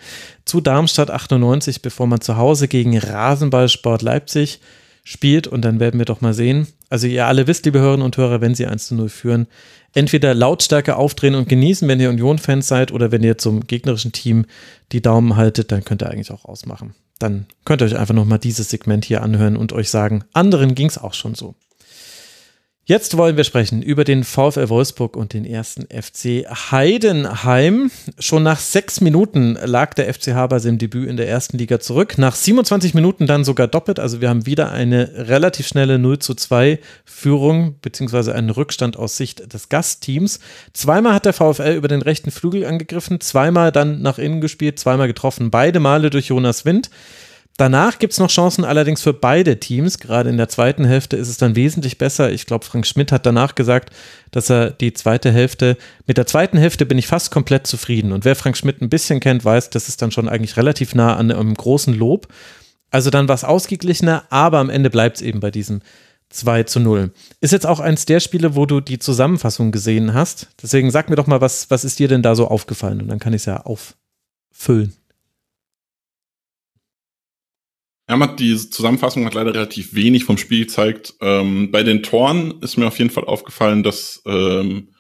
zu 0.45 0.61
Darmstadt 0.61 1.11
98, 1.11 1.83
bevor 1.83 2.07
man 2.07 2.21
zu 2.21 2.37
Hause 2.37 2.69
gegen 2.69 2.97
Rasenballsport 2.97 4.03
Leipzig 4.03 4.61
spielt. 5.03 5.49
Und 5.49 5.65
dann 5.65 5.81
werden 5.81 5.99
wir 5.99 6.05
doch 6.05 6.21
mal 6.21 6.33
sehen. 6.33 6.69
Also 6.91 7.09
ihr 7.09 7.27
alle 7.27 7.49
wisst, 7.49 7.65
liebe 7.65 7.81
Hörerinnen 7.81 8.07
und 8.07 8.17
Hörer, 8.17 8.41
wenn 8.41 8.55
sie 8.55 8.67
1 8.67 8.87
zu 8.87 8.95
0 8.95 9.09
führen, 9.09 9.49
entweder 9.95 10.33
Lautstärke 10.33 10.95
aufdrehen 10.95 11.35
und 11.35 11.49
genießen, 11.49 11.89
wenn 11.89 11.99
ihr 11.99 12.11
Union-Fans 12.11 12.69
seid, 12.69 12.93
oder 12.93 13.11
wenn 13.11 13.25
ihr 13.25 13.37
zum 13.37 13.67
gegnerischen 13.67 14.13
Team 14.13 14.47
die 14.93 15.03
Daumen 15.03 15.35
haltet, 15.35 15.73
dann 15.73 15.83
könnt 15.83 16.03
ihr 16.03 16.11
eigentlich 16.11 16.31
auch 16.31 16.45
ausmachen. 16.45 16.95
Dann 17.19 17.47
könnt 17.65 17.83
ihr 17.83 17.87
euch 17.87 17.97
einfach 17.97 18.15
nochmal 18.15 18.39
dieses 18.39 18.71
Segment 18.71 19.05
hier 19.05 19.23
anhören 19.23 19.57
und 19.57 19.73
euch 19.73 19.91
sagen, 19.91 20.25
anderen 20.33 20.75
ging 20.75 20.89
es 20.89 20.99
auch 20.99 21.15
schon 21.15 21.35
so. 21.35 21.55
Jetzt 22.87 23.17
wollen 23.17 23.39
wir 23.39 23.45
sprechen 23.45 23.81
über 23.81 24.05
den 24.05 24.25
VfL 24.25 24.69
Wolfsburg 24.69 25.17
und 25.17 25.33
den 25.33 25.47
ersten 25.47 25.87
FC 25.87 26.45
Heidenheim. 26.71 27.91
Schon 28.19 28.43
nach 28.43 28.59
sechs 28.59 29.01
Minuten 29.01 29.57
lag 29.65 29.95
der 29.95 30.13
FCH 30.13 30.49
bei 30.51 30.59
seinem 30.59 30.77
Debüt 30.77 31.09
in 31.09 31.17
der 31.17 31.27
ersten 31.27 31.57
Liga 31.57 31.81
zurück. 31.81 32.19
Nach 32.19 32.35
27 32.35 32.93
Minuten 32.93 33.27
dann 33.27 33.43
sogar 33.43 33.69
doppelt. 33.69 33.99
Also 33.99 34.21
wir 34.21 34.29
haben 34.29 34.45
wieder 34.45 34.71
eine 34.71 35.11
relativ 35.15 35.67
schnelle 35.67 35.99
0 35.99 36.19
zu 36.19 36.35
2 36.35 36.79
Führung, 37.07 37.77
beziehungsweise 37.81 38.35
einen 38.35 38.51
Rückstand 38.51 38.99
aus 38.99 39.17
Sicht 39.17 39.55
des 39.55 39.71
Gastteams. 39.71 40.41
Zweimal 40.75 41.15
hat 41.15 41.25
der 41.25 41.33
VfL 41.33 41.77
über 41.77 41.89
den 41.89 42.03
rechten 42.03 42.31
Flügel 42.31 42.67
angegriffen, 42.67 43.19
zweimal 43.19 43.73
dann 43.73 44.03
nach 44.03 44.19
innen 44.19 44.43
gespielt, 44.43 44.79
zweimal 44.79 45.07
getroffen. 45.07 45.51
Beide 45.51 45.81
Male 45.81 46.11
durch 46.11 46.27
Jonas 46.27 46.67
Wind. 46.67 46.91
Danach 47.57 48.01
gibt 48.01 48.13
es 48.13 48.19
noch 48.19 48.31
Chancen 48.31 48.65
allerdings 48.65 49.03
für 49.03 49.13
beide 49.13 49.61
Teams. 49.61 50.01
Gerade 50.01 50.29
in 50.29 50.37
der 50.37 50.49
zweiten 50.49 50.85
Hälfte 50.85 51.17
ist 51.17 51.29
es 51.29 51.37
dann 51.37 51.55
wesentlich 51.55 51.99
besser. 51.99 52.33
Ich 52.33 52.47
glaube, 52.47 52.65
Frank 52.65 52.85
Schmidt 52.85 53.13
hat 53.13 53.27
danach 53.27 53.55
gesagt, 53.55 53.95
dass 54.33 54.51
er 54.51 54.71
die 54.71 54.93
zweite 54.93 55.31
Hälfte, 55.31 55.77
mit 56.07 56.17
der 56.17 56.27
zweiten 56.27 56.59
Hälfte 56.59 56.85
bin 56.85 56.99
ich 56.99 57.07
fast 57.07 57.31
komplett 57.31 57.69
zufrieden. 57.69 58.11
Und 58.11 58.25
wer 58.25 58.35
Frank 58.35 58.57
Schmidt 58.57 58.83
ein 58.83 58.91
bisschen 58.91 59.21
kennt, 59.21 59.45
weiß, 59.45 59.71
das 59.71 59.89
ist 59.89 60.03
dann 60.03 60.11
schon 60.11 60.29
eigentlich 60.29 60.57
relativ 60.57 60.97
nah 60.97 61.15
an 61.15 61.31
einem 61.31 61.55
großen 61.55 61.95
Lob. 61.95 62.27
Also 62.91 63.11
dann 63.11 63.29
war 63.29 63.37
es 63.37 63.45
ausgeglichener, 63.45 64.25
aber 64.31 64.59
am 64.59 64.71
Ende 64.71 64.91
bleibt 64.91 65.17
es 65.17 65.23
eben 65.23 65.39
bei 65.39 65.53
diesem 65.53 65.81
2 66.31 66.65
zu 66.65 66.81
0. 66.81 67.13
Ist 67.41 67.53
jetzt 67.53 67.67
auch 67.67 67.79
eins 67.79 68.05
der 68.05 68.19
Spiele, 68.19 68.57
wo 68.57 68.67
du 68.67 68.81
die 68.81 68.99
Zusammenfassung 68.99 69.71
gesehen 69.71 70.13
hast. 70.13 70.49
Deswegen 70.61 70.91
sag 70.91 71.09
mir 71.09 71.17
doch 71.17 71.29
mal, 71.29 71.41
was, 71.41 71.71
was 71.71 71.85
ist 71.85 72.01
dir 72.01 72.09
denn 72.09 72.23
da 72.23 72.35
so 72.35 72.49
aufgefallen? 72.49 73.01
Und 73.01 73.09
dann 73.09 73.21
kann 73.21 73.33
ich 73.33 73.43
es 73.43 73.47
ja 73.47 73.65
auffüllen. 73.65 74.93
Ja, 78.09 78.17
man 78.17 78.31
hat 78.31 78.41
die 78.41 78.55
Zusammenfassung 78.55 79.25
hat 79.25 79.35
leider 79.35 79.55
relativ 79.55 79.95
wenig 79.95 80.25
vom 80.25 80.37
Spiel 80.37 80.61
gezeigt. 80.61 81.15
Ähm, 81.23 81.71
bei 81.71 81.83
den 81.83 82.03
Toren 82.03 82.61
ist 82.61 82.77
mir 82.77 82.87
auf 82.87 82.99
jeden 82.99 83.11
Fall 83.11 83.25
aufgefallen, 83.25 83.83
dass 83.83 84.23
ähm, 84.27 84.91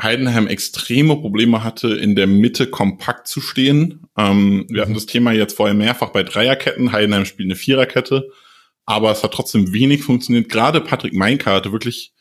Heidenheim 0.00 0.46
extreme 0.46 1.16
Probleme 1.16 1.64
hatte, 1.64 1.94
in 1.94 2.14
der 2.14 2.26
Mitte 2.26 2.66
kompakt 2.66 3.26
zu 3.26 3.40
stehen. 3.40 4.06
Ähm, 4.18 4.66
wir 4.68 4.82
hatten 4.82 4.94
das 4.94 5.06
Thema 5.06 5.32
jetzt 5.32 5.56
vorher 5.56 5.74
mehrfach 5.74 6.10
bei 6.10 6.24
Dreierketten. 6.24 6.92
Heidenheim 6.92 7.24
spielt 7.24 7.46
eine 7.46 7.56
Viererkette, 7.56 8.28
aber 8.84 9.10
es 9.10 9.22
hat 9.22 9.32
trotzdem 9.32 9.72
wenig 9.72 10.02
funktioniert. 10.02 10.50
Gerade 10.50 10.80
Patrick 10.82 11.14
Meinka 11.14 11.52
hatte 11.52 11.72
wirklich 11.72 12.12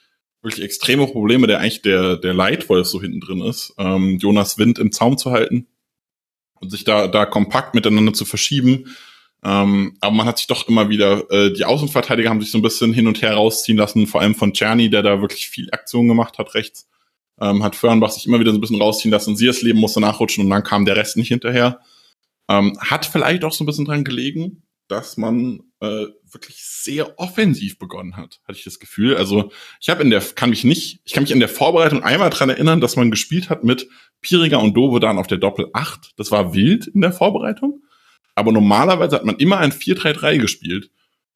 wirklich 0.42 0.64
extreme 0.64 1.08
Probleme, 1.08 1.48
der 1.48 1.60
eigentlich 1.60 1.82
der 1.82 2.18
der 2.18 2.34
Leitwolf 2.34 2.88
so 2.88 3.02
hinten 3.02 3.22
drin 3.22 3.42
ist, 3.42 3.74
ähm, 3.78 4.18
Jonas 4.20 4.58
Wind 4.58 4.78
im 4.78 4.92
Zaum 4.92 5.18
zu 5.18 5.32
halten 5.32 5.68
und 6.60 6.70
sich 6.70 6.84
da 6.84 7.08
da 7.08 7.26
kompakt 7.26 7.76
miteinander 7.76 8.14
zu 8.14 8.26
verschieben. 8.26 8.96
Ähm, 9.46 9.98
aber 10.00 10.16
man 10.16 10.26
hat 10.26 10.38
sich 10.38 10.48
doch 10.48 10.68
immer 10.68 10.90
wieder, 10.90 11.30
äh, 11.30 11.52
die 11.52 11.66
Außenverteidiger 11.66 12.30
haben 12.30 12.40
sich 12.40 12.52
so 12.52 12.58
ein 12.58 12.62
bisschen 12.62 12.94
hin 12.94 13.08
und 13.08 13.22
her 13.22 13.34
rausziehen 13.34 13.78
lassen, 13.78 14.08
vor 14.08 14.22
allem 14.22 14.36
von 14.36 14.54
Czerny, 14.54 14.90
der 14.90 15.04
da 15.04 15.22
wirklich 15.22 15.50
viel 15.50 15.70
Aktion 15.72 16.08
gemacht 16.08 16.38
hat 16.38 16.54
rechts. 16.56 16.88
Ähm, 17.42 17.64
hat 17.64 17.76
Fernbach 17.76 18.12
sich 18.12 18.26
immer 18.26 18.40
wieder 18.40 18.52
so 18.52 18.58
ein 18.58 18.62
bisschen 18.62 18.82
rausziehen 18.82 19.12
lassen. 19.12 19.36
Siersleben 19.36 19.82
musste 19.82 20.00
nachrutschen 20.00 20.44
und 20.44 20.50
dann 20.50 20.64
kam 20.64 20.86
der 20.86 20.96
Rest 20.96 21.18
nicht 21.18 21.28
hinterher. 21.28 21.82
Ähm, 22.50 22.78
hat 22.80 23.06
vielleicht 23.06 23.44
auch 23.44 23.52
so 23.52 23.64
ein 23.64 23.68
bisschen 23.68 23.86
dran 23.86 24.04
gelegen, 24.04 24.64
dass 24.88 25.18
man 25.18 25.62
äh, 25.80 26.06
wirklich 26.32 26.64
sehr 26.64 27.20
offensiv 27.20 27.80
begonnen 27.80 28.16
hat, 28.16 28.40
hatte 28.48 28.58
ich 28.58 28.64
das 28.64 28.80
Gefühl. 28.80 29.18
Also 29.18 29.52
ich 29.82 29.90
habe 29.90 30.04
in 30.04 30.10
der, 30.10 30.22
kann 30.22 30.50
mich 30.50 30.64
nicht, 30.64 31.02
ich 31.04 31.14
kann 31.14 31.24
mich 31.24 31.32
in 31.32 31.40
der 31.40 31.50
Vorbereitung 31.50 32.04
einmal 32.04 32.30
dran 32.30 32.50
erinnern, 32.50 32.82
dass 32.82 32.96
man 32.96 33.12
gespielt 33.12 33.50
hat 33.50 33.64
mit 33.64 33.88
Piriger 34.22 34.60
und 34.62 34.76
Dovedan 34.76 35.18
auf 35.18 35.28
der 35.28 35.38
Doppel 35.38 35.70
8. 35.74 36.14
Das 36.18 36.32
war 36.32 36.54
wild 36.54 36.88
in 36.88 37.02
der 37.02 37.12
Vorbereitung. 37.12 37.83
Aber 38.36 38.52
normalerweise 38.52 39.16
hat 39.16 39.26
man 39.26 39.38
immer 39.38 39.58
ein 39.60 39.72
4-3-3 39.72 40.38
gespielt. 40.40 40.90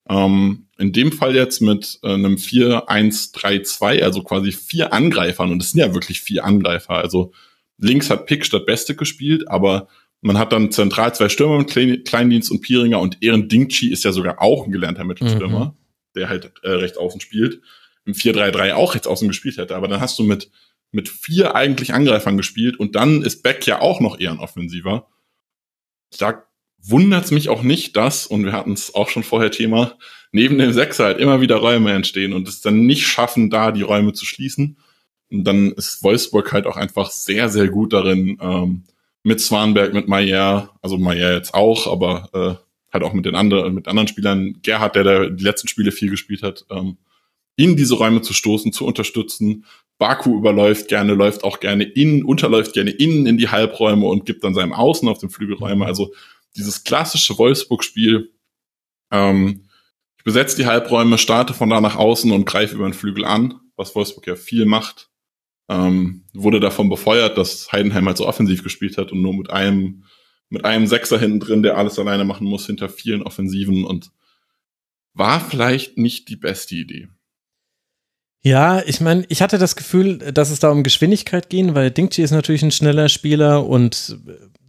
Ähm, 0.10 0.68
in 0.78 0.94
dem 0.94 1.12
Fall 1.12 1.36
jetzt 1.36 1.62
mit 1.62 2.00
äh, 2.04 2.14
einem 2.14 2.38
4-1-3-2, 2.38 4.02
also 4.04 4.24
quasi 4.24 4.52
vier 4.52 4.94
Angreifern. 4.94 5.52
Und 5.52 5.62
es 5.62 5.72
sind 5.72 5.80
ja 5.82 5.94
wirklich 5.94 6.22
vier 6.22 6.46
Angreifer. 6.46 6.92
Also 6.92 7.34
links 7.78 8.10
hat 8.10 8.26
Pick 8.26 8.46
statt 8.46 8.66
Beste 8.66 8.96
gespielt, 8.96 9.48
aber 9.50 9.88
Man 10.22 10.40
hat 10.40 10.52
dann 10.52 10.72
zentral 10.72 11.14
zwei 11.14 11.30
Stürmer 11.30 11.60
mit 11.60 11.70
Klein- 11.70 12.04
Kleindienst 12.04 12.50
und 12.50 12.62
Pieringer 12.62 13.00
und 13.00 13.22
Ehren 13.22 13.48
Dingchi 13.50 13.92
ist 13.92 14.04
ja 14.04 14.12
sogar 14.12 14.42
auch 14.42 14.66
ein 14.66 14.72
gelernter 14.72 15.04
Mittelstürmer, 15.04 15.66
Mhm. 15.66 15.72
der 16.16 16.28
halt 16.28 16.52
äh, 16.64 16.70
rechts 16.72 16.98
außen 16.98 17.22
spielt. 17.22 17.62
Im 18.04 18.14
4-3-3 18.14 18.74
auch 18.74 18.96
rechts 18.96 19.06
außen 19.06 19.28
gespielt 19.28 19.58
hätte. 19.58 19.76
Aber 19.76 19.88
dann 19.88 20.02
hast 20.02 20.18
du 20.18 20.24
mit, 20.24 20.50
mit 20.92 21.08
vier 21.08 21.54
eigentlich 21.54 21.94
Angreifern 21.94 22.36
gespielt 22.36 22.80
und 22.80 22.96
dann 22.96 23.22
ist 23.22 23.44
Beck 23.44 23.68
ja 23.68 23.80
auch 23.80 24.00
noch 24.02 24.20
eher 24.20 24.32
ein 24.32 24.40
Offensiver. 24.40 25.08
Da 26.18 26.47
wundert's 26.90 27.32
mich 27.32 27.50
auch 27.50 27.64
nicht, 27.64 27.96
dass, 27.96 28.28
und 28.28 28.46
wir 28.46 28.54
hatten 28.54 28.74
es 28.74 28.96
auch 28.96 29.10
schon 29.10 29.24
vorher 29.24 29.52
Thema, 29.52 29.94
neben 30.32 30.58
dem 30.58 30.74
Sechser 30.74 31.06
halt 31.06 31.20
immer 31.20 31.42
wieder 31.42 31.58
Räume 31.58 31.92
entstehen 31.94 32.34
und 32.34 32.48
es 32.48 32.62
dann 32.62 32.86
nicht 32.86 33.08
schaffen, 33.08 33.50
da 33.50 33.72
die 33.72 33.82
Räume 33.82 34.14
zu 34.14 34.26
schließen. 34.26 34.78
Und 35.30 35.44
dann 35.44 35.72
ist 35.74 36.04
Wolfsburg 36.04 36.52
halt 36.54 36.66
auch 36.66 36.78
einfach 36.78 37.12
sehr, 37.12 37.50
sehr 37.50 37.68
gut 37.68 37.94
darin, 37.94 38.38
ähm, 38.42 38.84
mit 39.24 39.42
Swanberg, 39.42 39.94
mit 39.94 40.08
Mayer, 40.08 40.78
also 40.82 40.98
Mayer 40.98 41.34
jetzt 41.34 41.54
auch, 41.54 41.92
aber 41.92 42.30
äh, 42.34 42.94
halt 42.94 43.04
auch 43.04 43.14
mit 43.14 43.26
den 43.26 43.36
anderen, 43.36 43.74
mit 43.74 43.88
anderen 43.88 44.08
Spielern, 44.08 44.60
Gerhard, 44.62 44.96
der 44.96 45.04
da 45.04 45.26
die 45.26 45.44
letzten 45.44 45.68
Spiele 45.68 45.92
viel 45.92 46.10
gespielt 46.10 46.44
hat, 46.44 46.66
ähm, 46.70 46.98
in 47.58 47.76
diese 47.76 47.96
Räume 47.96 48.22
zu 48.22 48.34
stoßen, 48.34 48.72
zu 48.72 48.86
unterstützen. 48.86 49.66
Baku 49.98 50.38
überläuft 50.38 50.88
gerne, 50.88 51.14
läuft 51.14 51.44
auch 51.44 51.60
gerne 51.60 51.84
innen, 51.84 52.24
unterläuft 52.24 52.74
gerne 52.74 52.92
innen 52.92 53.26
in 53.26 53.38
die 53.38 53.50
Halbräume 53.50 54.06
und 54.06 54.26
gibt 54.26 54.44
dann 54.44 54.54
seinem 54.54 54.74
Außen 54.74 55.10
auf 55.10 55.18
den 55.18 55.30
Flügelräume. 55.30 55.86
Also 55.86 56.14
dieses 56.58 56.84
klassische 56.84 57.38
Wolfsburg-Spiel, 57.38 58.34
ähm, 59.12 59.70
ich 60.18 60.24
besetze 60.24 60.58
die 60.58 60.66
Halbräume, 60.66 61.18
starte 61.18 61.54
von 61.54 61.70
da 61.70 61.80
nach 61.80 61.96
außen 61.96 62.32
und 62.32 62.46
greife 62.46 62.76
über 62.76 62.88
den 62.88 62.94
Flügel 62.94 63.24
an, 63.24 63.60
was 63.76 63.96
Wolfsburg 63.96 64.28
ja 64.28 64.36
viel 64.36 64.66
macht. 64.66 65.10
Ähm, 65.70 66.26
wurde 66.34 66.60
davon 66.60 66.90
befeuert, 66.90 67.38
dass 67.38 67.72
Heidenheim 67.72 68.08
halt 68.08 68.18
so 68.18 68.28
offensiv 68.28 68.64
gespielt 68.64 68.98
hat 68.98 69.12
und 69.12 69.22
nur 69.22 69.34
mit 69.34 69.50
einem, 69.50 70.04
mit 70.50 70.66
einem 70.66 70.88
Sechser 70.88 71.20
hinten 71.20 71.40
drin, 71.40 71.64
der 71.64 71.78
alles 71.78 72.00
alleine 72.00 72.24
machen 72.26 72.48
muss, 72.48 72.66
hinter 72.66 72.90
vielen 72.90 73.22
Offensiven 73.22 73.84
und 73.86 74.12
war 75.14 75.42
vielleicht 75.42 75.98
nicht 75.98 76.30
die 76.30 76.36
beste 76.38 76.76
Idee. 76.76 77.10
Ja, 78.44 78.82
ich 78.86 79.02
meine, 79.02 79.26
ich 79.30 79.42
hatte 79.42 79.58
das 79.58 79.76
Gefühl, 79.76 80.20
dass 80.20 80.52
es 80.52 80.60
da 80.60 80.70
um 80.70 80.84
Geschwindigkeit 80.84 81.50
ging, 81.50 81.76
weil 81.76 81.92
Dingchi 81.92 82.22
ist 82.22 82.32
natürlich 82.32 82.64
ein 82.64 82.72
schneller 82.72 83.10
Spieler 83.10 83.66
und 83.66 84.18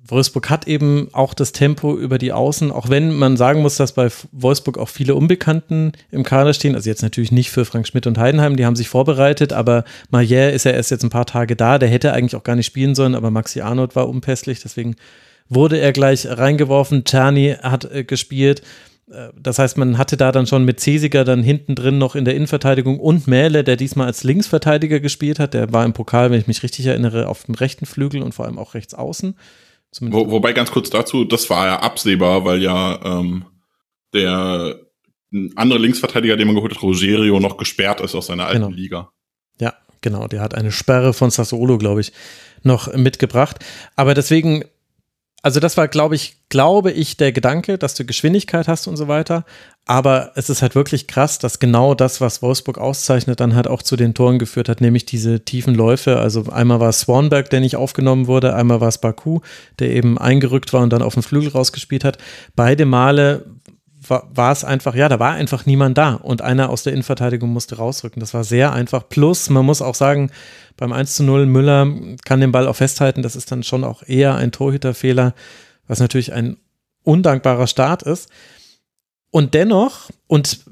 Wolfsburg 0.08 0.48
hat 0.48 0.66
eben 0.66 1.08
auch 1.12 1.34
das 1.34 1.52
Tempo 1.52 1.96
über 1.96 2.18
die 2.18 2.32
Außen, 2.32 2.72
auch 2.72 2.88
wenn 2.88 3.14
man 3.14 3.36
sagen 3.36 3.60
muss, 3.60 3.76
dass 3.76 3.92
bei 3.92 4.08
Wolfsburg 4.32 4.78
auch 4.78 4.88
viele 4.88 5.14
Unbekannten 5.14 5.92
im 6.10 6.24
Kader 6.24 6.54
stehen. 6.54 6.74
Also 6.74 6.88
jetzt 6.88 7.02
natürlich 7.02 7.30
nicht 7.30 7.50
für 7.50 7.64
Frank 7.64 7.86
Schmidt 7.86 8.06
und 8.06 8.18
Heidenheim, 8.18 8.56
die 8.56 8.64
haben 8.64 8.76
sich 8.76 8.88
vorbereitet, 8.88 9.52
aber 9.52 9.84
Mayer 10.10 10.52
ist 10.52 10.64
ja 10.64 10.72
erst 10.72 10.90
jetzt 10.90 11.04
ein 11.04 11.10
paar 11.10 11.26
Tage 11.26 11.56
da, 11.56 11.78
der 11.78 11.90
hätte 11.90 12.12
eigentlich 12.14 12.36
auch 12.36 12.44
gar 12.44 12.56
nicht 12.56 12.66
spielen 12.66 12.94
sollen, 12.94 13.14
aber 13.14 13.30
Maxi 13.30 13.60
Arnold 13.60 13.94
war 13.96 14.08
unpässlich, 14.08 14.60
deswegen 14.60 14.96
wurde 15.48 15.78
er 15.78 15.92
gleich 15.92 16.26
reingeworfen. 16.26 17.04
Czerny 17.04 17.56
hat 17.62 17.84
äh, 17.90 18.04
gespielt. 18.04 18.62
Äh, 19.10 19.28
Das 19.40 19.58
heißt, 19.58 19.76
man 19.78 19.98
hatte 19.98 20.16
da 20.16 20.32
dann 20.32 20.46
schon 20.46 20.64
mit 20.64 20.80
Cesiger 20.80 21.24
dann 21.24 21.42
hinten 21.42 21.74
drin 21.74 21.98
noch 21.98 22.14
in 22.14 22.24
der 22.24 22.34
Innenverteidigung 22.34 23.00
und 23.00 23.26
Mähle, 23.26 23.64
der 23.64 23.76
diesmal 23.76 24.06
als 24.06 24.24
Linksverteidiger 24.24 25.00
gespielt 25.00 25.38
hat. 25.38 25.54
Der 25.54 25.72
war 25.72 25.84
im 25.84 25.92
Pokal, 25.92 26.30
wenn 26.30 26.40
ich 26.40 26.46
mich 26.46 26.62
richtig 26.62 26.86
erinnere, 26.86 27.28
auf 27.28 27.44
dem 27.44 27.54
rechten 27.54 27.86
Flügel 27.86 28.22
und 28.22 28.34
vor 28.34 28.44
allem 28.44 28.58
auch 28.58 28.74
rechts 28.74 28.94
außen. 28.94 29.34
Wo, 30.00 30.30
wobei 30.30 30.52
ganz 30.52 30.70
kurz 30.70 30.90
dazu, 30.90 31.24
das 31.24 31.48
war 31.50 31.66
ja 31.66 31.80
absehbar, 31.80 32.44
weil 32.44 32.62
ja 32.62 33.00
ähm, 33.04 33.44
der 34.12 34.80
ein 35.32 35.52
anderer 35.56 35.78
Linksverteidiger, 35.78 36.36
den 36.36 36.46
man 36.46 36.56
geholt 36.56 36.74
hat, 36.74 36.82
Rogerio, 36.82 37.38
noch 37.40 37.56
gesperrt 37.56 38.00
ist 38.00 38.14
aus 38.14 38.26
seiner 38.26 38.46
alten 38.46 38.62
Genau. 38.62 38.74
Liga. 38.74 39.12
Ja, 39.60 39.74
genau. 40.00 40.26
Der 40.26 40.40
hat 40.40 40.54
eine 40.54 40.72
Sperre 40.72 41.12
von 41.12 41.30
Sassuolo, 41.30 41.76
glaube 41.78 42.00
ich, 42.00 42.12
noch 42.62 42.94
mitgebracht. 42.94 43.58
Aber 43.96 44.14
deswegen, 44.14 44.64
also 45.48 45.60
das 45.60 45.78
war, 45.78 45.88
glaube 45.88 46.14
ich, 46.14 46.36
glaube 46.50 46.92
ich, 46.92 47.16
der 47.16 47.32
Gedanke, 47.32 47.78
dass 47.78 47.94
du 47.94 48.04
Geschwindigkeit 48.04 48.68
hast 48.68 48.86
und 48.86 48.98
so 48.98 49.08
weiter. 49.08 49.46
Aber 49.86 50.32
es 50.34 50.50
ist 50.50 50.60
halt 50.60 50.74
wirklich 50.74 51.06
krass, 51.06 51.38
dass 51.38 51.58
genau 51.58 51.94
das, 51.94 52.20
was 52.20 52.42
Wolfsburg 52.42 52.76
auszeichnet, 52.76 53.40
dann 53.40 53.54
halt 53.54 53.66
auch 53.66 53.82
zu 53.82 53.96
den 53.96 54.12
Toren 54.12 54.38
geführt 54.38 54.68
hat, 54.68 54.82
nämlich 54.82 55.06
diese 55.06 55.46
tiefen 55.46 55.74
Läufe. 55.74 56.18
Also 56.18 56.44
einmal 56.50 56.80
war 56.80 56.90
es 56.90 57.00
Swanberg, 57.00 57.48
der 57.48 57.60
nicht 57.60 57.76
aufgenommen 57.76 58.26
wurde, 58.26 58.54
einmal 58.54 58.82
war 58.82 58.88
es 58.88 58.98
Baku, 58.98 59.40
der 59.78 59.88
eben 59.88 60.18
eingerückt 60.18 60.74
war 60.74 60.82
und 60.82 60.92
dann 60.92 61.00
auf 61.00 61.14
den 61.14 61.22
Flügel 61.22 61.48
rausgespielt 61.48 62.04
hat. 62.04 62.18
Beide 62.54 62.84
Male 62.84 63.46
war, 64.10 64.52
es 64.52 64.64
einfach, 64.64 64.94
ja, 64.94 65.08
da 65.08 65.18
war 65.18 65.32
einfach 65.32 65.66
niemand 65.66 65.98
da 65.98 66.14
und 66.14 66.42
einer 66.42 66.70
aus 66.70 66.82
der 66.82 66.92
Innenverteidigung 66.92 67.50
musste 67.50 67.76
rausrücken. 67.76 68.20
Das 68.20 68.34
war 68.34 68.44
sehr 68.44 68.72
einfach. 68.72 69.08
Plus, 69.08 69.50
man 69.50 69.64
muss 69.64 69.82
auch 69.82 69.94
sagen, 69.94 70.30
beim 70.76 70.92
1 70.92 71.14
zu 71.14 71.24
0, 71.24 71.46
Müller 71.46 71.86
kann 72.24 72.40
den 72.40 72.52
Ball 72.52 72.66
auch 72.66 72.76
festhalten. 72.76 73.22
Das 73.22 73.36
ist 73.36 73.50
dann 73.50 73.62
schon 73.62 73.84
auch 73.84 74.02
eher 74.02 74.34
ein 74.36 74.52
Torhüterfehler, 74.52 75.34
was 75.86 76.00
natürlich 76.00 76.32
ein 76.32 76.56
undankbarer 77.02 77.66
Start 77.66 78.02
ist. 78.02 78.28
Und 79.30 79.54
dennoch, 79.54 80.10
und 80.26 80.64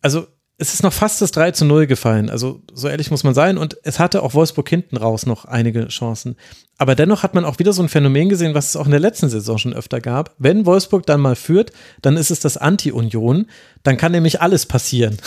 also 0.00 0.26
es 0.62 0.74
ist 0.74 0.84
noch 0.84 0.92
fast 0.92 1.20
das 1.20 1.32
3 1.32 1.50
zu 1.50 1.64
0 1.64 1.88
gefallen. 1.88 2.30
Also 2.30 2.62
so 2.72 2.86
ehrlich 2.86 3.10
muss 3.10 3.24
man 3.24 3.34
sein. 3.34 3.58
Und 3.58 3.76
es 3.82 3.98
hatte 3.98 4.22
auch 4.22 4.32
Wolfsburg 4.32 4.68
hinten 4.68 4.96
raus 4.96 5.26
noch 5.26 5.44
einige 5.44 5.88
Chancen. 5.88 6.36
Aber 6.78 6.94
dennoch 6.94 7.24
hat 7.24 7.34
man 7.34 7.44
auch 7.44 7.58
wieder 7.58 7.72
so 7.72 7.82
ein 7.82 7.88
Phänomen 7.88 8.28
gesehen, 8.28 8.54
was 8.54 8.70
es 8.70 8.76
auch 8.76 8.84
in 8.84 8.92
der 8.92 9.00
letzten 9.00 9.28
Saison 9.28 9.58
schon 9.58 9.74
öfter 9.74 10.00
gab. 10.00 10.34
Wenn 10.38 10.64
Wolfsburg 10.64 11.04
dann 11.04 11.20
mal 11.20 11.34
führt, 11.34 11.72
dann 12.00 12.16
ist 12.16 12.30
es 12.30 12.38
das 12.38 12.56
Anti-Union. 12.56 13.46
Dann 13.82 13.96
kann 13.96 14.12
nämlich 14.12 14.40
alles 14.40 14.66
passieren. 14.66 15.18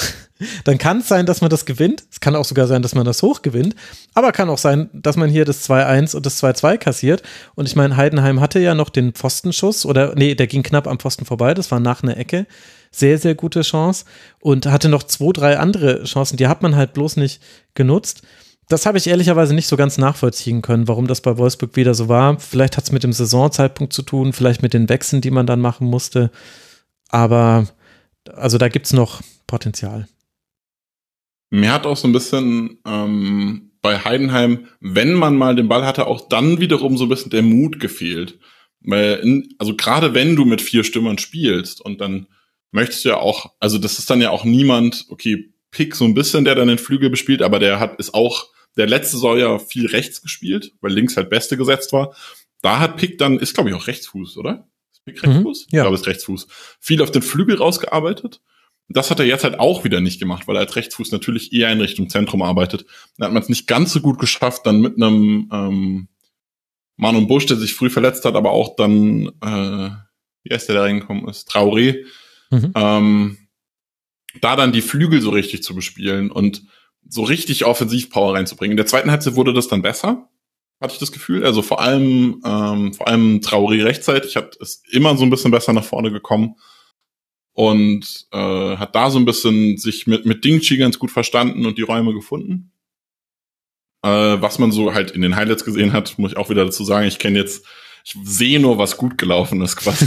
Dann 0.65 0.77
kann 0.77 0.97
es 0.97 1.07
sein, 1.07 1.25
dass 1.25 1.39
man 1.39 1.49
das 1.49 1.65
gewinnt. 1.65 2.03
Es 2.11 2.19
kann 2.19 2.35
auch 2.35 2.43
sogar 2.43 2.67
sein, 2.67 2.81
dass 2.81 2.93
man 2.93 3.05
das 3.05 3.21
hoch 3.23 3.41
gewinnt. 3.41 3.73
Aber 4.13 4.33
kann 4.33 4.49
auch 4.49 4.57
sein, 4.57 4.89
dass 4.91 5.15
man 5.15 5.29
hier 5.29 5.45
das 5.45 5.69
2-1 5.69 6.13
und 6.13 6.25
das 6.25 6.43
2-2 6.43 6.77
kassiert. 6.77 7.23
Und 7.55 7.69
ich 7.69 7.77
meine, 7.77 7.95
Heidenheim 7.95 8.41
hatte 8.41 8.59
ja 8.59 8.75
noch 8.75 8.89
den 8.89 9.13
Pfostenschuss 9.13 9.85
oder 9.85 10.13
nee, 10.15 10.35
der 10.35 10.47
ging 10.47 10.61
knapp 10.61 10.87
am 10.87 10.99
Pfosten 10.99 11.23
vorbei. 11.23 11.53
Das 11.53 11.71
war 11.71 11.79
nach 11.79 12.03
einer 12.03 12.17
Ecke. 12.17 12.47
Sehr, 12.95 13.17
sehr 13.17 13.35
gute 13.35 13.61
Chance. 13.61 14.05
Und 14.39 14.67
hatte 14.67 14.87
noch 14.87 15.03
zwei, 15.03 15.33
drei 15.33 15.59
andere 15.59 16.03
Chancen. 16.05 16.37
Die 16.37 16.47
hat 16.47 16.61
man 16.61 16.75
halt 16.75 16.93
bloß 16.93 17.17
nicht 17.17 17.41
genutzt. 17.73 18.21
Das 18.69 18.85
habe 18.85 18.97
ich 18.97 19.07
ehrlicherweise 19.07 19.53
nicht 19.53 19.67
so 19.67 19.75
ganz 19.75 19.97
nachvollziehen 19.97 20.61
können, 20.61 20.87
warum 20.87 21.05
das 21.05 21.21
bei 21.21 21.37
Wolfsburg 21.37 21.75
wieder 21.75 21.93
so 21.93 22.07
war. 22.07 22.39
Vielleicht 22.39 22.77
hat 22.77 22.85
es 22.85 22.91
mit 22.91 23.03
dem 23.03 23.13
Saisonzeitpunkt 23.13 23.93
zu 23.93 24.01
tun, 24.01 24.33
vielleicht 24.33 24.61
mit 24.61 24.73
den 24.73 24.89
Wechseln, 24.89 25.21
die 25.21 25.29
man 25.29 25.45
dann 25.45 25.61
machen 25.61 25.87
musste. 25.87 26.31
Aber 27.09 27.67
also 28.33 28.57
da 28.57 28.69
gibt 28.69 28.85
es 28.85 28.93
noch 28.93 29.21
Potenzial. 29.45 30.07
Mir 31.49 31.73
hat 31.73 31.85
auch 31.85 31.97
so 31.97 32.07
ein 32.07 32.13
bisschen 32.13 32.79
ähm, 32.85 33.71
bei 33.81 33.99
Heidenheim, 33.99 34.67
wenn 34.79 35.13
man 35.13 35.35
mal 35.35 35.55
den 35.55 35.67
Ball 35.67 35.85
hatte, 35.85 36.07
auch 36.07 36.27
dann 36.27 36.59
wiederum 36.59 36.97
so 36.97 37.05
ein 37.05 37.09
bisschen 37.09 37.29
der 37.29 37.43
Mut 37.43 37.79
gefehlt. 37.79 38.39
Weil, 38.81 39.15
in, 39.17 39.53
also 39.59 39.75
gerade 39.75 40.13
wenn 40.13 40.35
du 40.35 40.45
mit 40.45 40.61
vier 40.61 40.83
Stürmern 40.83 41.17
spielst 41.17 41.81
und 41.81 42.01
dann 42.01 42.27
möchtest 42.71 43.05
du 43.05 43.09
ja 43.09 43.17
auch, 43.17 43.53
also 43.59 43.77
das 43.77 43.99
ist 43.99 44.09
dann 44.09 44.21
ja 44.21 44.29
auch 44.31 44.43
niemand, 44.43 45.05
okay, 45.09 45.53
Pick 45.71 45.95
so 45.95 46.05
ein 46.05 46.13
bisschen, 46.13 46.45
der 46.45 46.55
dann 46.55 46.67
den 46.67 46.77
Flügel 46.77 47.09
bespielt, 47.09 47.41
aber 47.41 47.59
der 47.59 47.79
hat, 47.79 47.99
ist 47.99 48.13
auch, 48.13 48.47
der 48.77 48.87
letzte 48.87 49.17
soll 49.17 49.39
ja 49.39 49.59
viel 49.59 49.87
rechts 49.87 50.21
gespielt, 50.21 50.71
weil 50.81 50.93
links 50.93 51.17
halt 51.17 51.29
Beste 51.29 51.57
gesetzt 51.57 51.93
war. 51.93 52.15
Da 52.61 52.79
hat 52.79 52.97
Pick 52.97 53.17
dann, 53.17 53.39
ist 53.39 53.53
glaube 53.53 53.69
ich 53.69 53.75
auch 53.75 53.87
Rechtsfuß, 53.87 54.37
oder? 54.37 54.67
Ist 54.91 55.03
Pick 55.05 55.21
Rechtsfuß? 55.23 55.67
ja. 55.71 55.79
Ich 55.79 55.83
glaube, 55.83 55.95
ist 55.95 56.07
Rechtsfuß. 56.07 56.47
Viel 56.79 57.01
auf 57.01 57.11
den 57.11 57.21
Flügel 57.21 57.57
rausgearbeitet. 57.57 58.41
Das 58.87 59.09
hat 59.09 59.19
er 59.19 59.25
jetzt 59.25 59.43
halt 59.43 59.59
auch 59.59 59.83
wieder 59.83 59.99
nicht 59.99 60.19
gemacht, 60.19 60.47
weil 60.47 60.55
er 60.55 60.61
als 60.61 60.75
Rechtsfuß 60.75 61.11
natürlich 61.11 61.51
eher 61.53 61.71
in 61.71 61.81
Richtung 61.81 62.09
Zentrum 62.09 62.41
arbeitet. 62.41 62.85
Dann 63.17 63.27
hat 63.27 63.33
man 63.33 63.43
es 63.43 63.49
nicht 63.49 63.67
ganz 63.67 63.91
so 63.91 63.99
gut 63.99 64.19
geschafft, 64.19 64.65
dann 64.65 64.79
mit 64.79 64.95
einem 64.95 65.49
ähm, 65.51 66.07
Manon 66.95 67.27
Busch, 67.27 67.47
der 67.47 67.57
sich 67.57 67.73
früh 67.73 67.89
verletzt 67.89 68.25
hat, 68.25 68.35
aber 68.35 68.51
auch 68.51 68.75
dann, 68.75 69.27
äh, 69.41 69.89
wie 70.43 70.53
heißt 70.53 70.69
der, 70.69 70.75
der 70.75 70.83
reingekommen 70.83 71.27
ist, 71.27 71.49
Traoré, 71.49 72.05
Mhm. 72.51 72.71
ähm, 72.75 73.37
da 74.41 74.55
dann 74.55 74.71
die 74.71 74.81
Flügel 74.81 75.21
so 75.21 75.29
richtig 75.29 75.63
zu 75.63 75.75
bespielen 75.75 76.31
und 76.31 76.63
so 77.07 77.23
richtig 77.23 77.65
Offensivpower 77.65 78.33
reinzubringen. 78.35 78.71
In 78.71 78.77
der 78.77 78.85
zweiten 78.85 79.11
Halbzeit 79.11 79.35
wurde 79.35 79.53
das 79.53 79.67
dann 79.67 79.81
besser, 79.81 80.29
hatte 80.81 80.93
ich 80.93 80.99
das 80.99 81.11
Gefühl. 81.11 81.45
Also 81.45 81.61
vor 81.61 81.81
allem, 81.81 82.41
ähm, 82.45 82.93
vor 82.93 83.07
allem 83.07 83.39
Traoré 83.39 83.83
rechtzeitig 83.83 84.35
hat 84.35 84.57
es 84.59 84.83
immer 84.91 85.15
so 85.17 85.23
ein 85.23 85.29
bisschen 85.29 85.51
besser 85.51 85.73
nach 85.73 85.83
vorne 85.83 86.11
gekommen 86.11 86.55
und 87.53 88.27
äh, 88.31 88.77
hat 88.77 88.95
da 88.95 89.09
so 89.09 89.17
ein 89.17 89.25
bisschen 89.25 89.77
sich 89.77 90.07
mit, 90.07 90.25
mit 90.25 90.43
Dingchi 90.43 90.77
ganz 90.77 90.99
gut 90.99 91.11
verstanden 91.11 91.65
und 91.65 91.77
die 91.77 91.83
Räume 91.83 92.13
gefunden. 92.13 92.71
Äh, 94.03 94.09
was 94.09 94.59
man 94.59 94.71
so 94.71 94.93
halt 94.93 95.11
in 95.11 95.21
den 95.21 95.35
Highlights 95.35 95.63
gesehen 95.63 95.93
hat, 95.93 96.19
muss 96.19 96.33
ich 96.33 96.37
auch 96.37 96.49
wieder 96.49 96.65
dazu 96.65 96.83
sagen, 96.83 97.07
ich 97.07 97.17
kenne 97.17 97.39
jetzt, 97.39 97.65
ich 98.05 98.15
sehe 98.23 98.59
nur, 98.59 98.77
was 98.77 98.97
gut 98.97 99.17
gelaufen 99.17 99.61
ist 99.61 99.77
quasi 99.77 100.05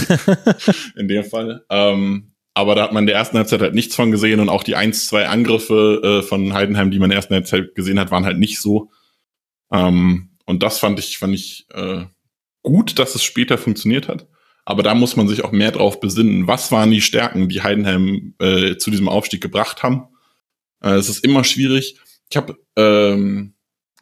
in 0.96 1.08
dem 1.08 1.24
Fall. 1.24 1.64
Ähm, 1.68 2.32
aber 2.54 2.76
da 2.76 2.84
hat 2.84 2.92
man 2.92 3.02
in 3.02 3.08
der 3.08 3.16
ersten 3.16 3.36
Halbzeit 3.36 3.60
halt 3.60 3.74
nichts 3.74 3.96
von 3.96 4.12
gesehen 4.12 4.38
und 4.38 4.48
auch 4.48 4.62
die 4.62 4.76
1-2 4.76 5.24
Angriffe 5.24 6.00
äh, 6.02 6.22
von 6.22 6.54
Heidenheim, 6.54 6.92
die 6.92 6.98
man 6.98 7.06
in 7.06 7.10
der 7.10 7.18
ersten 7.18 7.34
Halbzeit 7.34 7.74
gesehen 7.74 7.98
hat, 7.98 8.12
waren 8.12 8.24
halt 8.24 8.38
nicht 8.38 8.60
so. 8.60 8.90
Ähm, 9.72 10.30
und 10.46 10.62
das 10.62 10.78
fand 10.78 10.98
ich, 11.00 11.18
fand 11.18 11.34
ich 11.34 11.66
äh, 11.74 12.04
gut, 12.62 13.00
dass 13.00 13.16
es 13.16 13.24
später 13.24 13.58
funktioniert 13.58 14.06
hat. 14.06 14.28
Aber 14.64 14.82
da 14.82 14.94
muss 14.94 15.16
man 15.16 15.26
sich 15.26 15.44
auch 15.44 15.52
mehr 15.52 15.72
drauf 15.72 15.98
besinnen. 15.98 16.46
Was 16.46 16.70
waren 16.70 16.90
die 16.90 17.00
Stärken, 17.00 17.48
die 17.48 17.62
Heidenheim 17.62 18.34
äh, 18.38 18.76
zu 18.76 18.90
diesem 18.90 19.08
Aufstieg 19.08 19.40
gebracht 19.40 19.82
haben? 19.82 20.08
Äh, 20.82 20.94
es 20.94 21.08
ist 21.08 21.24
immer 21.24 21.42
schwierig. 21.42 21.98
Ich 22.30 22.36
habe 22.36 22.58
ähm, 22.76 23.54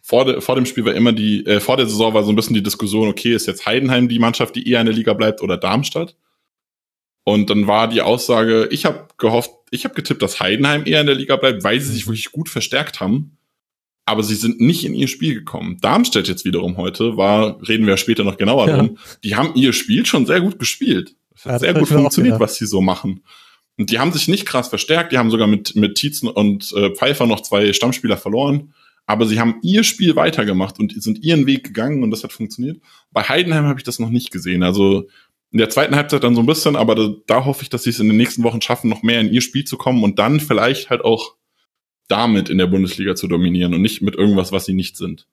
vor, 0.06 0.24
de, 0.24 0.40
vor 0.40 0.54
dem 0.54 0.66
Spiel 0.66 0.84
war 0.84 0.94
immer 0.94 1.12
die, 1.12 1.44
äh, 1.46 1.58
vor 1.58 1.76
der 1.76 1.88
Saison 1.88 2.14
war 2.14 2.22
so 2.22 2.30
ein 2.30 2.36
bisschen 2.36 2.54
die 2.54 2.62
Diskussion, 2.62 3.08
okay, 3.08 3.34
ist 3.34 3.46
jetzt 3.46 3.66
Heidenheim 3.66 4.08
die 4.08 4.20
Mannschaft, 4.20 4.54
die 4.54 4.70
eher 4.70 4.78
in 4.78 4.86
der 4.86 4.94
Liga 4.94 5.14
bleibt 5.14 5.42
oder 5.42 5.56
Darmstadt? 5.56 6.14
Und 7.24 7.50
dann 7.50 7.66
war 7.66 7.88
die 7.88 8.02
Aussage, 8.02 8.68
ich 8.70 8.84
habe 8.84 9.08
gehofft, 9.18 9.50
ich 9.72 9.84
habe 9.84 9.96
getippt, 9.96 10.22
dass 10.22 10.38
Heidenheim 10.38 10.84
eher 10.86 11.00
in 11.00 11.06
der 11.06 11.16
Liga 11.16 11.34
bleibt, 11.34 11.64
weil 11.64 11.80
sie 11.80 11.92
sich 11.92 12.06
wirklich 12.06 12.30
gut 12.30 12.48
verstärkt 12.48 13.00
haben. 13.00 13.36
Aber 14.04 14.22
sie 14.22 14.36
sind 14.36 14.60
nicht 14.60 14.84
in 14.84 14.94
ihr 14.94 15.08
Spiel 15.08 15.34
gekommen. 15.34 15.78
Darmstadt 15.80 16.28
jetzt 16.28 16.44
wiederum 16.44 16.76
heute 16.76 17.16
war, 17.16 17.60
reden 17.68 17.84
wir 17.88 17.96
später 17.96 18.22
noch 18.22 18.36
genauer 18.36 18.68
Ja. 18.68 18.76
drum, 18.76 18.98
die 19.24 19.34
haben 19.34 19.56
ihr 19.56 19.72
Spiel 19.72 20.06
schon 20.06 20.24
sehr 20.24 20.40
gut 20.40 20.60
gespielt. 20.60 21.16
Es 21.34 21.42
Ja, 21.42 21.50
hat 21.50 21.54
das 21.56 21.62
sehr 21.62 21.74
gut 21.74 21.88
funktioniert, 21.88 22.38
was 22.38 22.54
sie 22.54 22.66
so 22.66 22.80
machen. 22.80 23.24
Und 23.76 23.90
die 23.90 23.98
haben 23.98 24.12
sich 24.12 24.28
nicht 24.28 24.46
krass 24.46 24.68
verstärkt, 24.68 25.10
die 25.10 25.18
haben 25.18 25.32
sogar 25.32 25.48
mit, 25.48 25.74
mit 25.74 25.96
Tietzen 25.96 26.28
und 26.28 26.72
äh, 26.76 26.90
Pfeiffer 26.94 27.26
noch 27.26 27.40
zwei 27.40 27.72
Stammspieler 27.72 28.16
verloren. 28.16 28.72
Aber 29.06 29.26
sie 29.26 29.38
haben 29.40 29.60
ihr 29.62 29.84
Spiel 29.84 30.16
weitergemacht 30.16 30.78
und 30.80 31.00
sind 31.00 31.22
ihren 31.22 31.46
Weg 31.46 31.64
gegangen 31.64 32.02
und 32.02 32.10
das 32.10 32.24
hat 32.24 32.32
funktioniert. 32.32 32.80
Bei 33.12 33.22
Heidenheim 33.22 33.64
habe 33.64 33.78
ich 33.78 33.84
das 33.84 34.00
noch 34.00 34.10
nicht 34.10 34.32
gesehen. 34.32 34.62
Also 34.62 35.08
in 35.52 35.58
der 35.58 35.70
zweiten 35.70 35.94
Halbzeit 35.94 36.24
dann 36.24 36.34
so 36.34 36.40
ein 36.40 36.46
bisschen, 36.46 36.76
aber 36.76 36.94
da, 36.94 37.14
da 37.26 37.44
hoffe 37.44 37.62
ich, 37.62 37.70
dass 37.70 37.84
sie 37.84 37.90
es 37.90 38.00
in 38.00 38.08
den 38.08 38.16
nächsten 38.16 38.42
Wochen 38.42 38.60
schaffen, 38.60 38.90
noch 38.90 39.02
mehr 39.02 39.20
in 39.20 39.32
ihr 39.32 39.40
Spiel 39.40 39.64
zu 39.64 39.76
kommen 39.76 40.02
und 40.02 40.18
dann 40.18 40.40
vielleicht 40.40 40.90
halt 40.90 41.02
auch 41.02 41.36
damit 42.08 42.48
in 42.48 42.58
der 42.58 42.66
Bundesliga 42.66 43.14
zu 43.14 43.28
dominieren 43.28 43.74
und 43.74 43.82
nicht 43.82 44.02
mit 44.02 44.16
irgendwas, 44.16 44.52
was 44.52 44.64
sie 44.64 44.74
nicht 44.74 44.96
sind. 44.96 45.28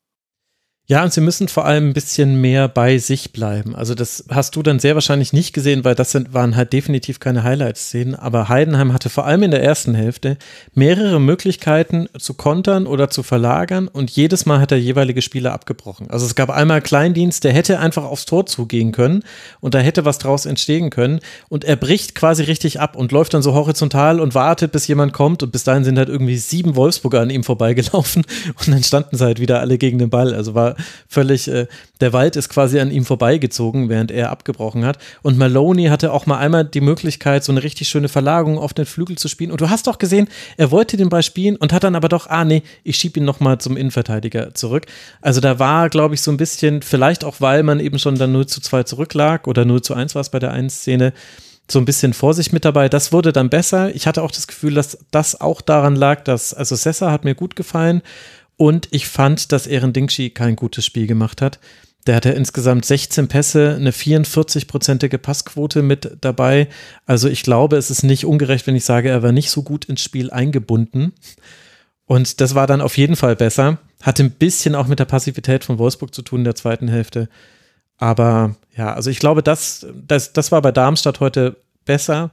Ja, 0.86 1.02
und 1.02 1.14
sie 1.14 1.22
müssen 1.22 1.48
vor 1.48 1.64
allem 1.64 1.90
ein 1.90 1.94
bisschen 1.94 2.42
mehr 2.42 2.68
bei 2.68 2.98
sich 2.98 3.32
bleiben. 3.32 3.74
Also 3.74 3.96
das 3.96 4.26
hast 4.30 4.58
du 4.58 4.62
dann 4.62 4.80
sehr 4.80 4.96
wahrscheinlich 4.96 5.32
nicht 5.32 5.54
gesehen, 5.54 5.86
weil 5.86 5.96
das 5.96 6.12
sind, 6.12 6.34
waren 6.34 6.58
halt 6.58 6.74
definitiv 6.74 7.22
keine 7.22 7.44
Highlight-Szenen. 7.44 8.16
Aber 8.16 8.50
Heidenheim 8.50 8.92
hatte 8.92 9.10
vor 9.10 9.26
allem 9.26 9.44
in 9.44 9.52
der 9.52 9.64
ersten 9.64 9.96
Hälfte 9.96 10.38
mehrere 10.74 11.22
Möglichkeiten 11.22 12.10
zu 12.20 12.34
kontern 12.34 12.86
oder 12.86 13.10
zu 13.10 13.24
verlagern 13.24 13.88
und 13.88 14.12
jedes 14.12 14.46
Mal 14.46 14.60
hat 14.60 14.72
der 14.72 14.82
jeweilige 14.82 15.22
Spieler 15.22 15.54
abgebrochen. 15.54 16.10
Also 16.10 16.26
es 16.26 16.36
gab 16.36 16.50
einmal 16.50 16.82
Kleindienst, 16.82 17.46
der 17.46 17.54
hätte 17.54 17.80
einfach 17.80 18.04
aufs 18.04 18.26
Tor 18.26 18.46
zugehen 18.46 18.92
können 18.92 19.24
und 19.62 19.76
da 19.76 19.80
hätte 19.80 20.04
was 20.04 20.18
draus 20.18 20.46
entstehen 20.46 20.90
können 20.90 21.22
und 21.48 21.64
er 21.64 21.78
bricht 21.78 22.14
quasi 22.14 22.44
richtig 22.44 22.82
ab 22.82 22.98
und 22.98 23.14
läuft 23.14 23.34
dann 23.34 23.42
so 23.42 23.54
horizontal 23.54 24.20
und 24.20 24.36
wartet, 24.36 24.74
bis 24.74 24.86
jemand 24.88 25.14
kommt 25.14 25.44
und 25.44 25.52
bis 25.54 25.64
dahin 25.64 25.86
sind 25.86 25.98
halt 25.98 26.10
irgendwie 26.10 26.38
sieben 26.38 26.76
Wolfsburger 26.76 27.22
an 27.22 27.30
ihm 27.30 27.46
vorbeigelaufen 27.46 28.26
und 28.60 28.68
dann 28.68 28.84
standen 28.84 29.16
sie 29.16 29.24
halt 29.24 29.40
wieder 29.40 29.62
alle 29.62 29.78
gegen 29.78 29.98
den 29.98 30.10
Ball. 30.10 30.34
Also 30.34 30.54
war 30.54 30.73
völlig, 31.08 31.48
äh, 31.48 31.68
der 32.02 32.14
Wald 32.14 32.36
ist 32.36 32.50
quasi 32.50 32.80
an 32.80 32.92
ihm 32.92 33.06
vorbeigezogen, 33.06 33.90
während 33.90 34.12
er 34.12 34.32
abgebrochen 34.32 34.86
hat. 34.86 34.98
Und 35.22 35.38
Maloney 35.38 35.86
hatte 35.86 36.12
auch 36.12 36.26
mal 36.26 36.38
einmal 36.38 36.66
die 36.66 36.82
Möglichkeit, 36.82 37.44
so 37.44 37.52
eine 37.52 37.64
richtig 37.64 37.88
schöne 37.88 38.10
Verlagerung 38.10 38.58
auf 38.58 38.74
den 38.74 38.86
Flügel 38.86 39.18
zu 39.18 39.28
spielen. 39.28 39.52
Und 39.52 39.62
du 39.62 39.70
hast 39.70 39.88
doch 39.88 39.98
gesehen, 39.98 40.28
er 40.58 40.72
wollte 40.72 40.98
den 40.98 41.10
Ball 41.10 41.24
spielen 41.24 41.56
und 41.56 41.74
hat 41.74 41.84
dann 41.84 41.96
aber 41.96 42.10
doch, 42.10 42.28
ah 42.28 42.46
nee, 42.46 42.64
ich 42.84 42.98
schieb 42.98 43.18
ihn 43.18 43.26
nochmal 43.26 43.58
zum 43.60 43.78
Innenverteidiger 43.78 44.54
zurück. 44.54 44.86
Also 45.22 45.42
da 45.42 45.60
war, 45.60 45.90
glaube 45.90 46.16
ich, 46.16 46.22
so 46.22 46.32
ein 46.32 46.38
bisschen, 46.38 46.82
vielleicht 46.82 47.24
auch, 47.24 47.40
weil 47.40 47.64
man 47.64 47.80
eben 47.80 48.00
schon 48.00 48.16
dann 48.16 48.32
0 48.32 48.48
zu 48.48 48.62
2 48.62 48.84
zurücklag 48.84 49.48
oder 49.48 49.66
0 49.66 49.82
zu 49.82 49.94
1 49.94 50.16
war 50.16 50.22
es 50.22 50.30
bei 50.30 50.40
der 50.40 50.52
einen 50.52 50.70
Szene, 50.70 51.14
so 51.70 51.80
ein 51.80 51.86
bisschen 51.86 52.14
Vorsicht 52.14 52.54
mit 52.54 52.66
dabei. 52.66 52.90
Das 52.90 53.12
wurde 53.12 53.32
dann 53.32 53.50
besser. 53.50 53.96
Ich 53.96 54.06
hatte 54.06 54.22
auch 54.22 54.32
das 54.32 54.48
Gefühl, 54.48 54.74
dass 54.74 54.98
das 55.12 55.40
auch 55.40 55.62
daran 55.62 55.96
lag, 55.96 56.24
dass, 56.24 56.54
also 56.54 56.76
Sessa 56.76 57.12
hat 57.12 57.24
mir 57.24 57.36
gut 57.36 57.56
gefallen 57.56 58.02
und 58.64 58.88
ich 58.92 59.10
fand, 59.10 59.52
dass 59.52 59.68
Ehren 59.68 59.92
Dingshi 59.92 60.30
kein 60.30 60.56
gutes 60.56 60.86
Spiel 60.86 61.06
gemacht 61.06 61.42
hat. 61.42 61.60
Der 62.08 62.16
hatte 62.16 62.30
insgesamt 62.30 62.86
16 62.86 63.28
Pässe, 63.28 63.76
eine 63.76 63.92
44-prozentige 63.92 65.18
Passquote 65.18 65.82
mit 65.82 66.16
dabei. 66.22 66.70
Also 67.06 67.28
ich 67.28 67.44
glaube, 67.44 67.76
es 67.76 67.92
ist 67.92 68.04
nicht 68.04 68.26
ungerecht, 68.26 68.66
wenn 68.66 68.78
ich 68.78 68.86
sage, 68.86 69.10
er 69.10 69.22
war 69.22 69.34
nicht 69.34 69.50
so 69.50 69.64
gut 69.64 69.84
ins 69.84 70.02
Spiel 70.02 70.32
eingebunden. 70.32 71.12
Und 72.06 72.40
das 72.40 72.56
war 72.56 72.66
dann 72.66 72.80
auf 72.80 72.96
jeden 72.96 73.18
Fall 73.18 73.36
besser. 73.36 73.80
Hatte 74.02 74.24
ein 74.24 74.32
bisschen 74.32 74.76
auch 74.76 74.88
mit 74.88 75.00
der 75.00 75.06
Passivität 75.06 75.66
von 75.66 75.78
Wolfsburg 75.78 76.16
zu 76.16 76.22
tun 76.22 76.40
in 76.40 76.46
der 76.46 76.56
zweiten 76.56 76.88
Hälfte. 76.88 77.28
Aber 77.98 78.56
ja, 78.78 78.94
also 78.94 79.10
ich 79.10 79.20
glaube, 79.20 79.44
das, 79.44 79.86
das, 80.08 80.32
das 80.32 80.54
war 80.54 80.62
bei 80.62 80.72
Darmstadt 80.72 81.20
heute 81.20 81.58
besser. 81.84 82.32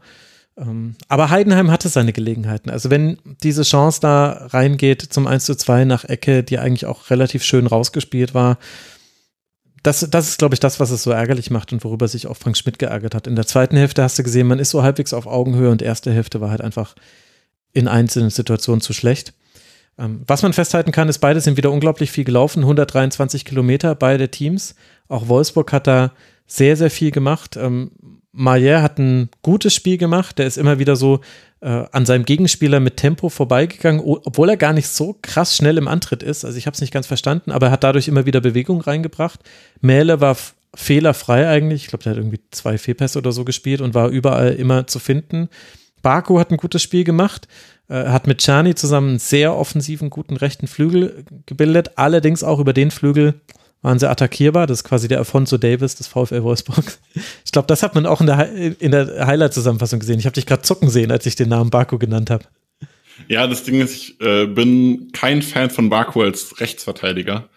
Ähm, 0.57 0.97
Aber 1.09 1.31
Heidenheim 1.31 1.71
hatte 1.71 1.89
seine 1.89 2.13
Gelegenheiten. 2.13 2.71
Also 2.71 2.91
wenn 2.91 3.19
diese 3.43 3.63
Chance 3.63 4.01
da 4.01 4.47
reingeht 4.49 5.03
zum 5.03 5.27
1 5.27 5.45
zu 5.45 5.55
2 5.55 5.85
nach 5.85 6.05
Ecke, 6.05 6.43
die 6.43 6.59
eigentlich 6.59 6.87
auch 6.87 7.11
relativ 7.11 7.43
schön 7.45 7.67
rausgespielt 7.67 8.35
war, 8.35 8.59
das, 9.83 10.07
das 10.11 10.29
ist, 10.29 10.39
glaube 10.39 10.55
ich, 10.55 10.61
das, 10.61 10.79
was 10.79 10.91
es 10.91 11.03
so 11.03 11.11
ärgerlich 11.11 11.51
macht 11.51 11.73
und 11.73 11.83
worüber 11.85 12.07
sich 12.07 12.27
auch 12.27 12.37
Frank 12.37 12.57
Schmidt 12.57 12.79
geärgert 12.79 13.15
hat. 13.15 13.27
In 13.27 13.37
der 13.37 13.47
zweiten 13.47 13.77
Hälfte 13.77 14.03
hast 14.03 14.19
du 14.19 14.23
gesehen, 14.23 14.47
man 14.47 14.59
ist 14.59 14.71
so 14.71 14.83
halbwegs 14.83 15.15
auf 15.15 15.27
Augenhöhe 15.27 15.71
und 15.71 15.81
erste 15.81 16.13
Hälfte 16.13 16.41
war 16.41 16.51
halt 16.51 16.61
einfach 16.61 16.95
in 17.73 17.89
einzelnen 17.89 18.31
Situationen 18.31 18.83
zu 18.83 18.93
schlecht. 18.93 19.33
Ähm, 19.99 20.23
was 20.27 20.43
man 20.43 20.53
festhalten 20.53 20.93
kann, 20.93 21.09
ist, 21.09 21.19
beide 21.19 21.41
sind 21.41 21.57
wieder 21.57 21.71
unglaublich 21.71 22.11
viel 22.11 22.25
gelaufen, 22.25 22.61
123 22.61 23.45
Kilometer, 23.45 23.95
beide 23.95 24.31
Teams. 24.31 24.75
Auch 25.09 25.29
Wolfsburg 25.29 25.73
hat 25.73 25.87
da 25.87 26.13
sehr, 26.47 26.77
sehr 26.77 26.91
viel 26.91 27.11
gemacht. 27.11 27.57
Maier 28.33 28.83
hat 28.83 28.99
ein 28.99 29.29
gutes 29.43 29.75
Spiel 29.75 29.99
gemacht. 29.99 30.39
Der 30.39 30.47
ist 30.47 30.57
immer 30.57 30.79
wieder 30.79 30.97
so 30.97 31.21
äh, 31.61 31.85
an 31.93 32.07
seinem 32.07 32.25
Gegenspieler 32.25 32.81
mit 32.81 32.97
Tempo 32.97 33.29
vorbeigegangen, 33.29 34.01
obwohl 34.01 34.49
er 34.49 34.57
gar 34.57 34.73
nicht 34.73 34.89
so 34.89 35.17
krass 35.21 35.57
schnell 35.57 35.79
im 35.79 35.89
Antritt 35.89 36.23
ist. 36.23 36.45
Also 36.45 36.57
ich 36.57 36.67
habe 36.67 36.75
es 36.75 36.81
nicht 36.81 36.93
ganz 36.93 37.07
verstanden, 37.07 37.51
aber 37.51 37.67
er 37.67 37.73
hat 37.73 37.85
dadurch 37.85 38.09
immer 38.09 38.27
wieder 38.27 38.41
Bewegung 38.41 38.81
reingebracht. 38.81 39.41
Mähle 39.81 40.21
war 40.21 40.37
fehlerfrei 40.75 41.49
eigentlich. 41.49 41.83
Ich 41.83 41.89
glaube, 41.89 42.05
der 42.05 42.13
hat 42.13 42.19
irgendwie 42.19 42.41
zwei 42.51 42.79
Fehlpässe 42.79 43.19
oder 43.19 43.33
so 43.33 43.45
gespielt 43.45 43.81
und 43.81 43.95
war 43.95 44.09
überall 44.09 44.53
immer 44.53 44.87
zu 44.87 45.01
finden. 45.01 45.49
Baku 46.03 46.39
hat 46.39 46.51
ein 46.51 46.57
gutes 46.57 46.83
Spiel 46.83 47.05
gemacht, 47.05 47.49
äh, 47.89 48.05
hat 48.07 48.27
mit 48.27 48.41
Czani 48.41 48.75
zusammen 48.75 49.11
einen 49.11 49.19
sehr 49.19 49.57
offensiven, 49.57 50.09
guten 50.09 50.37
rechten 50.37 50.67
Flügel 50.67 51.25
gebildet. 51.47 51.99
Allerdings 51.99 52.43
auch 52.45 52.61
über 52.61 52.73
den 52.73 52.91
Flügel 52.91 53.35
waren 53.83 53.99
sie 53.99 54.09
attackierbar. 54.11 54.67
Das 54.67 54.79
ist 54.81 54.85
quasi 54.85 55.09
der 55.09 55.19
Alfonso 55.19 55.57
Davis 55.59 55.95
des 55.97 56.07
VfL 56.07 56.43
Wolfsburg. 56.43 56.85
Ich 57.45 57.53
glaube, 57.53 57.67
das 57.67 57.83
hat 57.83 57.95
man 57.97 58.07
auch 58.07 58.21
in 58.21 58.27
der, 58.29 58.37
Hi- 58.37 58.77
in 58.79 58.93
der 58.93 59.27
Highlight-Zusammenfassung 59.27 59.99
gesehen. 59.99 60.19
Ich 60.21 60.27
habe 60.27 60.35
dich 60.35 60.47
gerade 60.47 60.63
zucken 60.63 60.89
sehen, 60.89 61.11
als 61.11 61.27
ich 61.27 61.35
den 61.35 61.49
Namen 61.49 61.71
Baku 61.71 61.99
genannt 61.99 62.31
habe. 62.31 62.45
Ja, 63.29 63.47
das 63.47 63.65
Ding 63.65 63.81
ist, 63.81 63.95
ich 63.95 64.21
äh, 64.21 64.47
bin 64.47 65.11
kein 65.13 65.43
Fan 65.43 65.69
von 65.71 65.91
Baku 65.91 66.23
als 66.23 66.61
Rechtsverteidiger. 66.61 67.49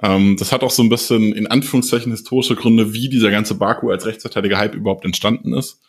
Ähm, 0.00 0.36
das 0.38 0.52
hat 0.52 0.62
auch 0.62 0.70
so 0.70 0.82
ein 0.82 0.88
bisschen 0.88 1.32
in 1.32 1.46
Anführungszeichen 1.48 2.12
historische 2.12 2.54
Gründe, 2.54 2.92
wie 2.94 3.08
dieser 3.08 3.30
ganze 3.30 3.54
Baku 3.56 3.90
als 3.90 4.06
Rechtsverteidiger-Hype 4.06 4.74
überhaupt 4.74 5.04
entstanden 5.04 5.52
ist. 5.54 5.80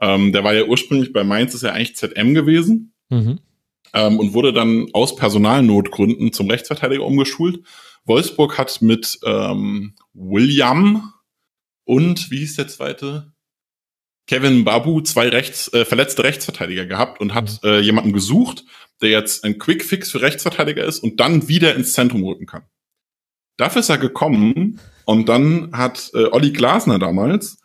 Ähm, 0.00 0.32
der 0.32 0.44
war 0.44 0.54
ja 0.54 0.64
ursprünglich 0.64 1.12
bei 1.12 1.24
Mainz, 1.24 1.54
ist 1.54 1.62
ja 1.62 1.72
eigentlich 1.72 1.96
ZM 1.96 2.32
gewesen 2.34 2.92
Mhm. 3.10 3.40
ähm, 3.92 4.18
und 4.20 4.32
wurde 4.34 4.52
dann 4.52 4.86
aus 4.92 5.16
Personalnotgründen 5.16 6.32
zum 6.32 6.48
Rechtsverteidiger 6.48 7.04
umgeschult. 7.04 7.60
Wolfsburg 8.04 8.58
hat 8.58 8.82
mit 8.82 9.18
ähm, 9.24 9.94
William 10.12 11.12
und 11.84 12.30
wie 12.30 12.38
hieß 12.38 12.56
der 12.56 12.68
zweite? 12.68 13.32
Kevin 14.26 14.64
Babu 14.64 15.00
zwei 15.00 15.28
rechts, 15.28 15.72
äh, 15.72 15.84
verletzte 15.84 16.22
Rechtsverteidiger 16.22 16.86
gehabt 16.86 17.20
und 17.20 17.34
hat 17.34 17.60
äh, 17.64 17.80
jemanden 17.80 18.12
gesucht, 18.12 18.64
der 19.02 19.10
jetzt 19.10 19.44
ein 19.44 19.58
Quick-Fix 19.58 20.10
für 20.10 20.20
Rechtsverteidiger 20.20 20.84
ist 20.84 21.00
und 21.00 21.20
dann 21.20 21.48
wieder 21.48 21.74
ins 21.74 21.92
Zentrum 21.92 22.24
rücken 22.24 22.46
kann. 22.46 22.62
Dafür 23.56 23.80
ist 23.80 23.88
er 23.88 23.98
gekommen 23.98 24.80
und 25.04 25.28
dann 25.28 25.70
hat 25.72 26.10
äh, 26.14 26.26
Olli 26.30 26.52
Glasner 26.52 26.98
damals, 26.98 27.60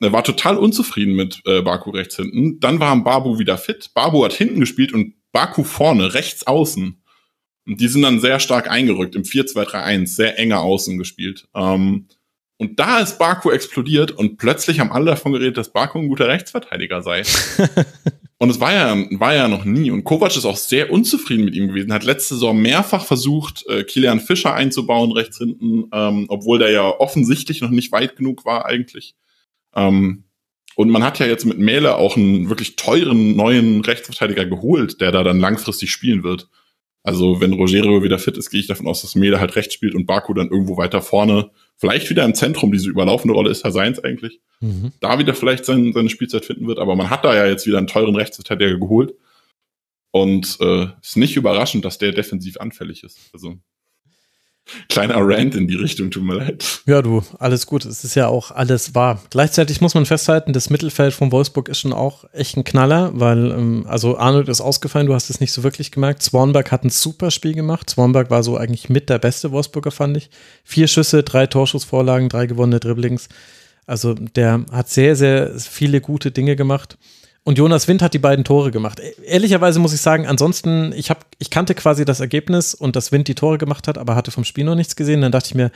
er 0.00 0.12
war 0.12 0.22
total 0.22 0.56
unzufrieden 0.56 1.14
mit 1.14 1.42
äh, 1.44 1.60
Baku 1.60 1.90
rechts 1.90 2.16
hinten. 2.16 2.60
Dann 2.60 2.78
war 2.78 2.96
Babu 3.02 3.38
wieder 3.38 3.58
fit. 3.58 3.90
Babu 3.94 4.24
hat 4.24 4.32
hinten 4.32 4.60
gespielt 4.60 4.92
und 4.92 5.14
Baku 5.32 5.64
vorne, 5.64 6.14
rechts 6.14 6.46
außen. 6.46 7.02
Und 7.68 7.82
die 7.82 7.88
sind 7.88 8.00
dann 8.00 8.18
sehr 8.18 8.40
stark 8.40 8.70
eingerückt 8.70 9.14
im 9.14 9.24
4-2-3-1, 9.24 10.06
sehr 10.06 10.38
enger 10.38 10.62
außen 10.62 10.96
gespielt. 10.96 11.46
Ähm, 11.54 12.06
und 12.56 12.80
da 12.80 12.98
ist 12.98 13.18
Baku 13.18 13.50
explodiert 13.50 14.10
und 14.10 14.38
plötzlich 14.38 14.80
haben 14.80 14.90
alle 14.90 15.04
davon 15.04 15.32
geredet, 15.32 15.58
dass 15.58 15.72
Baku 15.72 15.98
ein 15.98 16.08
guter 16.08 16.28
Rechtsverteidiger 16.28 17.02
sei. 17.02 17.22
und 18.38 18.48
es 18.48 18.58
war 18.58 18.72
ja, 18.72 18.96
war 19.20 19.34
ja 19.34 19.48
noch 19.48 19.66
nie. 19.66 19.90
Und 19.90 20.04
Kovac 20.04 20.34
ist 20.34 20.46
auch 20.46 20.56
sehr 20.56 20.90
unzufrieden 20.90 21.44
mit 21.44 21.54
ihm 21.54 21.68
gewesen, 21.68 21.92
hat 21.92 22.04
letzte 22.04 22.34
Saison 22.34 22.58
mehrfach 22.58 23.04
versucht, 23.04 23.66
äh, 23.68 23.84
Kilian 23.84 24.20
Fischer 24.20 24.54
einzubauen 24.54 25.12
rechts 25.12 25.36
hinten, 25.36 25.90
ähm, 25.92 26.24
obwohl 26.28 26.58
der 26.58 26.70
ja 26.70 26.88
offensichtlich 26.88 27.60
noch 27.60 27.70
nicht 27.70 27.92
weit 27.92 28.16
genug 28.16 28.46
war 28.46 28.64
eigentlich. 28.64 29.14
Ähm, 29.76 30.24
und 30.74 30.88
man 30.88 31.04
hat 31.04 31.18
ja 31.18 31.26
jetzt 31.26 31.44
mit 31.44 31.58
Mähle 31.58 31.96
auch 31.96 32.16
einen 32.16 32.48
wirklich 32.48 32.76
teuren 32.76 33.36
neuen 33.36 33.82
Rechtsverteidiger 33.82 34.46
geholt, 34.46 35.02
der 35.02 35.12
da 35.12 35.22
dann 35.22 35.38
langfristig 35.38 35.90
spielen 35.90 36.22
wird. 36.22 36.48
Also 37.02 37.40
wenn 37.40 37.52
Rogero 37.54 38.02
wieder 38.02 38.18
fit 38.18 38.36
ist, 38.36 38.50
gehe 38.50 38.60
ich 38.60 38.66
davon 38.66 38.86
aus, 38.86 39.02
dass 39.02 39.14
Mähle 39.14 39.40
halt 39.40 39.56
rechts 39.56 39.74
spielt 39.74 39.94
und 39.94 40.06
Baku 40.06 40.34
dann 40.34 40.50
irgendwo 40.50 40.76
weiter 40.76 41.00
vorne, 41.00 41.50
vielleicht 41.76 42.10
wieder 42.10 42.24
im 42.24 42.34
Zentrum, 42.34 42.72
diese 42.72 42.90
überlaufende 42.90 43.34
Rolle 43.34 43.50
ist 43.50 43.64
ja 43.64 43.70
seins 43.70 43.98
eigentlich, 44.00 44.40
Mhm. 44.60 44.92
da 45.00 45.18
wieder 45.20 45.34
vielleicht 45.34 45.64
sein, 45.64 45.92
seine 45.92 46.10
Spielzeit 46.10 46.44
finden 46.44 46.66
wird. 46.66 46.78
Aber 46.80 46.96
man 46.96 47.10
hat 47.10 47.24
da 47.24 47.34
ja 47.34 47.46
jetzt 47.46 47.66
wieder 47.66 47.78
einen 47.78 47.86
teuren 47.86 48.16
Rechtsverteidiger 48.16 48.76
geholt. 48.78 49.14
Und 50.10 50.56
äh, 50.60 50.86
ist 51.02 51.16
nicht 51.16 51.36
überraschend, 51.36 51.84
dass 51.84 51.98
der 51.98 52.12
defensiv 52.12 52.56
anfällig 52.58 53.04
ist. 53.04 53.30
Also 53.32 53.58
Kleiner 54.88 55.16
Rant 55.18 55.54
in 55.54 55.66
die 55.66 55.76
Richtung, 55.76 56.10
tut 56.10 56.22
mir 56.22 56.34
leid. 56.34 56.82
Ja, 56.86 57.02
du, 57.02 57.22
alles 57.38 57.66
gut. 57.66 57.84
Es 57.84 58.04
ist 58.04 58.14
ja 58.14 58.28
auch 58.28 58.50
alles 58.50 58.94
wahr. 58.94 59.22
Gleichzeitig 59.30 59.80
muss 59.80 59.94
man 59.94 60.06
festhalten, 60.06 60.52
das 60.52 60.70
Mittelfeld 60.70 61.14
von 61.14 61.32
Wolfsburg 61.32 61.68
ist 61.68 61.80
schon 61.80 61.92
auch 61.92 62.24
echt 62.32 62.56
ein 62.56 62.64
Knaller, 62.64 63.10
weil, 63.14 63.50
ähm, 63.50 63.86
also 63.88 64.18
Arnold 64.18 64.48
ist 64.48 64.60
ausgefallen, 64.60 65.06
du 65.06 65.14
hast 65.14 65.30
es 65.30 65.40
nicht 65.40 65.52
so 65.52 65.62
wirklich 65.62 65.90
gemerkt. 65.90 66.22
Swanberg 66.22 66.70
hat 66.72 66.84
ein 66.84 66.90
super 66.90 67.30
Spiel 67.30 67.54
gemacht. 67.54 67.90
Swanberg 67.90 68.30
war 68.30 68.42
so 68.42 68.56
eigentlich 68.56 68.88
mit 68.88 69.08
der 69.08 69.18
beste 69.18 69.52
Wolfsburger, 69.52 69.90
fand 69.90 70.16
ich. 70.16 70.30
Vier 70.64 70.88
Schüsse, 70.88 71.22
drei 71.22 71.46
Torschussvorlagen, 71.46 72.28
drei 72.28 72.46
gewonnene 72.46 72.80
Dribblings. 72.80 73.28
Also 73.86 74.12
der 74.12 74.66
hat 74.70 74.90
sehr, 74.90 75.16
sehr 75.16 75.58
viele 75.58 76.02
gute 76.02 76.30
Dinge 76.30 76.56
gemacht. 76.56 76.98
Und 77.48 77.56
Jonas 77.56 77.88
Wind 77.88 78.02
hat 78.02 78.12
die 78.12 78.18
beiden 78.18 78.44
Tore 78.44 78.70
gemacht. 78.70 79.00
E-, 79.00 79.14
ehrlicherweise 79.24 79.78
muss 79.78 79.94
ich 79.94 80.02
sagen, 80.02 80.26
ansonsten, 80.26 80.92
ich, 80.94 81.08
hab, 81.08 81.24
ich 81.38 81.48
kannte 81.48 81.74
quasi 81.74 82.04
das 82.04 82.20
Ergebnis 82.20 82.74
und 82.74 82.94
dass 82.94 83.10
Wind 83.10 83.26
die 83.26 83.34
Tore 83.34 83.56
gemacht 83.56 83.88
hat, 83.88 83.96
aber 83.96 84.16
hatte 84.16 84.30
vom 84.30 84.44
Spiel 84.44 84.64
noch 84.64 84.74
nichts 84.74 84.96
gesehen. 84.96 85.22
Dann 85.22 85.32
dachte 85.32 85.46
ich 85.46 85.54
mir, 85.54 85.70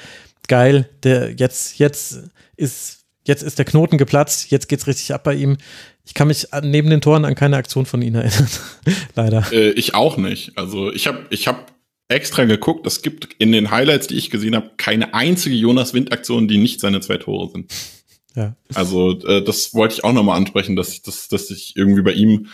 geil, 0.48 0.90
der, 1.02 1.32
jetzt, 1.32 1.78
jetzt, 1.78 2.24
ist, 2.58 3.06
jetzt 3.24 3.42
ist 3.42 3.58
der 3.58 3.64
Knoten 3.64 3.96
geplatzt, 3.96 4.50
jetzt 4.50 4.68
geht's 4.68 4.86
richtig 4.86 5.14
ab 5.14 5.24
bei 5.24 5.32
ihm. 5.32 5.56
Ich 6.04 6.12
kann 6.12 6.28
mich 6.28 6.48
neben 6.62 6.90
den 6.90 7.00
Toren 7.00 7.24
an 7.24 7.34
keine 7.34 7.56
Aktion 7.56 7.86
von 7.86 8.02
ihm 8.02 8.16
erinnern. 8.16 8.48
Leider. 9.14 9.46
Äh, 9.50 9.70
ich 9.70 9.94
auch 9.94 10.18
nicht. 10.18 10.52
Also 10.58 10.92
ich 10.92 11.06
habe 11.06 11.20
ich 11.30 11.48
hab 11.48 11.72
extra 12.08 12.44
geguckt, 12.44 12.86
es 12.86 13.00
gibt 13.00 13.28
in 13.38 13.50
den 13.50 13.70
Highlights, 13.70 14.08
die 14.08 14.16
ich 14.16 14.28
gesehen 14.28 14.54
habe, 14.54 14.72
keine 14.76 15.14
einzige 15.14 15.56
Jonas 15.56 15.94
Wind-Aktion, 15.94 16.48
die 16.48 16.58
nicht 16.58 16.80
seine 16.80 17.00
zwei 17.00 17.16
Tore 17.16 17.50
sind. 17.50 17.72
Ja. 18.34 18.56
Also 18.74 19.18
äh, 19.26 19.42
das 19.42 19.74
wollte 19.74 19.94
ich 19.94 20.04
auch 20.04 20.12
nochmal 20.12 20.36
ansprechen, 20.36 20.76
dass, 20.76 21.02
dass, 21.02 21.28
dass 21.28 21.50
ich 21.50 21.76
irgendwie 21.76 22.02
bei 22.02 22.12
ihm 22.12 22.48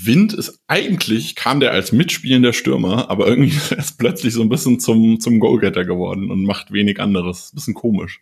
Wind 0.00 0.32
ist 0.32 0.60
eigentlich, 0.68 1.34
kam 1.34 1.58
der 1.58 1.72
als 1.72 1.90
mitspielender 1.90 2.52
Stürmer, 2.52 3.10
aber 3.10 3.26
irgendwie 3.26 3.56
ist 3.76 3.98
plötzlich 3.98 4.32
so 4.34 4.42
ein 4.42 4.48
bisschen 4.48 4.78
zum, 4.78 5.18
zum 5.18 5.40
Goalgetter 5.40 5.84
geworden 5.84 6.30
und 6.30 6.44
macht 6.44 6.72
wenig 6.72 7.00
anderes. 7.00 7.50
Bisschen 7.52 7.74
komisch. 7.74 8.20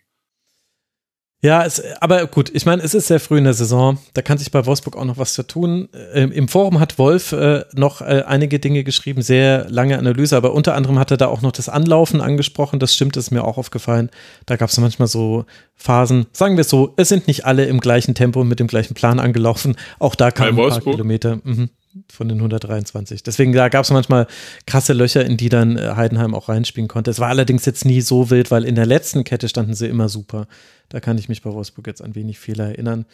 Ja, 1.43 1.63
es, 1.63 1.83
aber 2.01 2.25
gut, 2.25 2.49
ich 2.55 2.65
meine, 2.65 2.81
es 2.81 2.95
ist 2.95 3.07
sehr 3.07 3.19
früh 3.19 3.37
in 3.37 3.43
der 3.43 3.53
Saison. 3.53 3.99
Da 4.15 4.23
kann 4.23 4.39
sich 4.39 4.49
bei 4.49 4.65
Wolfsburg 4.65 4.97
auch 4.97 5.05
noch 5.05 5.19
was 5.19 5.33
zu 5.33 5.43
tun. 5.43 5.87
Ähm, 6.13 6.31
Im 6.31 6.47
Forum 6.47 6.79
hat 6.79 6.97
Wolf 6.97 7.31
äh, 7.31 7.63
noch 7.75 8.01
äh, 8.01 8.23
einige 8.25 8.57
Dinge 8.57 8.83
geschrieben, 8.83 9.21
sehr 9.21 9.69
lange 9.69 9.99
Analyse, 9.99 10.35
aber 10.35 10.53
unter 10.53 10.73
anderem 10.73 10.97
hat 10.97 11.11
er 11.11 11.17
da 11.17 11.27
auch 11.27 11.41
noch 11.41 11.51
das 11.51 11.69
Anlaufen 11.69 12.21
angesprochen. 12.21 12.79
Das 12.79 12.95
stimmt, 12.95 13.17
ist 13.17 13.29
mir 13.29 13.43
auch 13.43 13.59
aufgefallen. 13.59 14.09
Da 14.47 14.55
gab 14.55 14.69
es 14.69 14.79
manchmal 14.79 15.07
so 15.07 15.45
Phasen. 15.75 16.25
Sagen 16.33 16.57
wir 16.57 16.61
es 16.61 16.69
so, 16.69 16.93
es 16.97 17.09
sind 17.09 17.27
nicht 17.27 17.45
alle 17.45 17.65
im 17.65 17.81
gleichen 17.81 18.15
Tempo 18.15 18.43
mit 18.43 18.59
dem 18.59 18.67
gleichen 18.67 18.95
Plan 18.95 19.19
angelaufen. 19.19 19.75
Auch 19.99 20.15
da 20.15 20.31
kamen 20.31 20.59
ein 20.59 20.69
paar 20.69 20.81
Kilometer. 20.81 21.39
Mhm 21.43 21.69
von 22.11 22.29
den 22.29 22.37
123. 22.37 23.23
Deswegen 23.23 23.53
da 23.53 23.69
gab 23.69 23.83
es 23.83 23.91
manchmal 23.91 24.27
krasse 24.65 24.93
Löcher, 24.93 25.25
in 25.25 25.37
die 25.37 25.49
dann 25.49 25.77
äh, 25.77 25.93
Heidenheim 25.95 26.35
auch 26.35 26.49
reinspielen 26.49 26.87
konnte. 26.87 27.11
Es 27.11 27.19
war 27.19 27.29
allerdings 27.29 27.65
jetzt 27.65 27.85
nie 27.85 28.01
so 28.01 28.29
wild, 28.29 28.51
weil 28.51 28.65
in 28.65 28.75
der 28.75 28.85
letzten 28.85 29.23
Kette 29.23 29.49
standen 29.49 29.73
sie 29.73 29.87
immer 29.87 30.09
super. 30.09 30.47
Da 30.89 30.99
kann 30.99 31.17
ich 31.17 31.29
mich 31.29 31.41
bei 31.41 31.51
Wolfsburg 31.51 31.87
jetzt 31.87 32.01
an 32.01 32.15
wenig 32.15 32.39
Fehler 32.39 32.65
erinnern. 32.69 33.05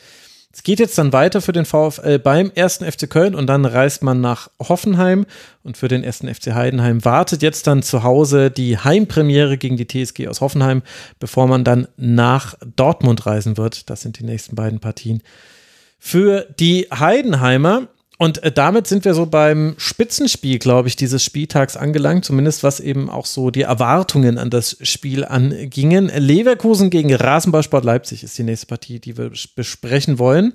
Es 0.55 0.61
geht 0.61 0.79
jetzt 0.79 0.99
dann 0.99 1.13
weiter 1.13 1.41
für 1.41 1.51
den 1.51 1.65
VfL 1.65 2.19
beim 2.19 2.51
ersten 2.53 2.85
FC 2.89 3.09
Köln 3.09 3.33
und 3.33 3.47
dann 3.47 3.65
reist 3.65 4.03
man 4.03 4.21
nach 4.21 4.51
Hoffenheim 4.59 5.25
und 5.63 5.77
für 5.77 5.87
den 5.87 6.03
ersten 6.03 6.31
FC 6.31 6.53
Heidenheim 6.53 7.03
wartet 7.03 7.41
jetzt 7.41 7.65
dann 7.65 7.81
zu 7.81 8.03
Hause 8.03 8.51
die 8.51 8.77
Heimpremiere 8.77 9.57
gegen 9.57 9.77
die 9.77 9.87
TSG 9.87 10.27
aus 10.27 10.41
Hoffenheim, 10.41 10.83
bevor 11.19 11.47
man 11.47 11.63
dann 11.63 11.87
nach 11.97 12.53
Dortmund 12.75 13.25
reisen 13.25 13.57
wird. 13.57 13.89
Das 13.89 14.01
sind 14.01 14.19
die 14.19 14.25
nächsten 14.25 14.55
beiden 14.55 14.79
Partien. 14.79 15.23
Für 15.97 16.45
die 16.59 16.87
Heidenheimer 16.93 17.87
und 18.23 18.41
äh, 18.41 18.53
damit 18.53 18.87
sind 18.87 19.03
wir 19.03 19.13
so 19.15 19.25
beim 19.25 19.75
Spitzenspiel, 19.77 20.57
glaube 20.57 20.87
ich, 20.87 20.95
dieses 20.95 21.25
Spieltags 21.25 21.75
angelangt, 21.75 22.23
zumindest 22.23 22.63
was 22.63 22.79
eben 22.79 23.09
auch 23.09 23.25
so 23.25 23.51
die 23.51 23.63
Erwartungen 23.63 24.37
an 24.37 24.49
das 24.49 24.77
Spiel 24.81 25.25
angingen. 25.25 26.07
Leverkusen 26.07 26.89
gegen 26.89 27.13
Rasenballsport 27.13 27.83
Leipzig 27.83 28.23
ist 28.23 28.37
die 28.37 28.43
nächste 28.43 28.67
Partie, 28.67 28.99
die 28.99 29.17
wir 29.17 29.31
besprechen 29.57 30.19
wollen. 30.19 30.53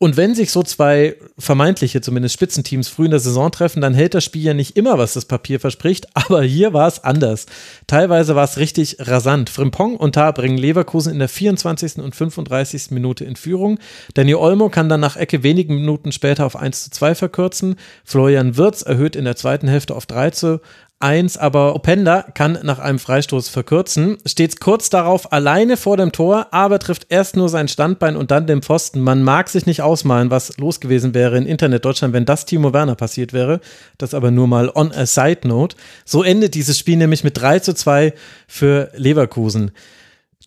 Und 0.00 0.16
wenn 0.16 0.36
sich 0.36 0.52
so 0.52 0.62
zwei 0.62 1.16
vermeintliche, 1.38 2.00
zumindest 2.00 2.34
Spitzenteams 2.34 2.88
früh 2.88 3.06
in 3.06 3.10
der 3.10 3.18
Saison 3.18 3.50
treffen, 3.50 3.80
dann 3.80 3.94
hält 3.94 4.14
das 4.14 4.22
Spiel 4.22 4.42
ja 4.42 4.54
nicht 4.54 4.76
immer, 4.76 4.96
was 4.96 5.14
das 5.14 5.24
Papier 5.24 5.58
verspricht. 5.58 6.06
Aber 6.14 6.42
hier 6.42 6.72
war 6.72 6.86
es 6.86 7.02
anders. 7.02 7.46
Teilweise 7.88 8.36
war 8.36 8.44
es 8.44 8.58
richtig 8.58 8.96
rasant. 9.00 9.50
Frimpong 9.50 9.96
und 9.96 10.14
Tar 10.14 10.32
bringen 10.32 10.56
Leverkusen 10.56 11.12
in 11.12 11.18
der 11.18 11.28
24. 11.28 11.98
und 11.98 12.14
35. 12.14 12.92
Minute 12.92 13.24
in 13.24 13.34
Führung. 13.34 13.78
Danny 14.14 14.34
Olmo 14.34 14.68
kann 14.68 14.88
dann 14.88 15.00
nach 15.00 15.16
Ecke 15.16 15.42
wenigen 15.42 15.74
Minuten 15.74 16.12
später 16.12 16.46
auf 16.46 16.54
1 16.54 16.84
zu 16.84 16.90
2 16.90 17.16
verkürzen. 17.16 17.74
Florian 18.04 18.56
Wirz 18.56 18.82
erhöht 18.82 19.16
in 19.16 19.24
der 19.24 19.36
zweiten 19.36 19.66
Hälfte 19.66 19.96
auf 19.96 20.06
3 20.06 20.30
zu 20.30 20.60
1, 21.00 21.36
aber 21.36 21.76
Openda 21.76 22.22
kann 22.34 22.58
nach 22.62 22.80
einem 22.80 22.98
Freistoß 22.98 23.48
verkürzen, 23.48 24.18
steht 24.26 24.58
kurz 24.58 24.90
darauf 24.90 25.32
alleine 25.32 25.76
vor 25.76 25.96
dem 25.96 26.10
Tor, 26.10 26.48
aber 26.50 26.80
trifft 26.80 27.06
erst 27.08 27.36
nur 27.36 27.48
sein 27.48 27.68
Standbein 27.68 28.16
und 28.16 28.30
dann 28.32 28.46
den 28.48 28.62
Pfosten. 28.62 29.00
Man 29.00 29.22
mag 29.22 29.48
sich 29.48 29.66
nicht 29.66 29.82
ausmalen, 29.82 30.30
was 30.30 30.58
los 30.58 30.80
gewesen 30.80 31.14
wäre 31.14 31.36
in 31.36 31.46
Internet 31.46 31.84
Deutschland, 31.84 32.14
wenn 32.14 32.24
das 32.24 32.46
Timo 32.46 32.72
Werner 32.72 32.96
passiert 32.96 33.32
wäre. 33.32 33.60
Das 33.96 34.12
aber 34.12 34.30
nur 34.30 34.48
mal 34.48 34.70
on 34.74 34.90
a 34.90 35.06
side 35.06 35.46
note. 35.46 35.76
So 36.04 36.24
endet 36.24 36.54
dieses 36.54 36.78
Spiel 36.78 36.96
nämlich 36.96 37.22
mit 37.22 37.36
3 37.38 37.60
zu 37.60 37.74
2 37.74 38.12
für 38.48 38.90
Leverkusen. 38.96 39.70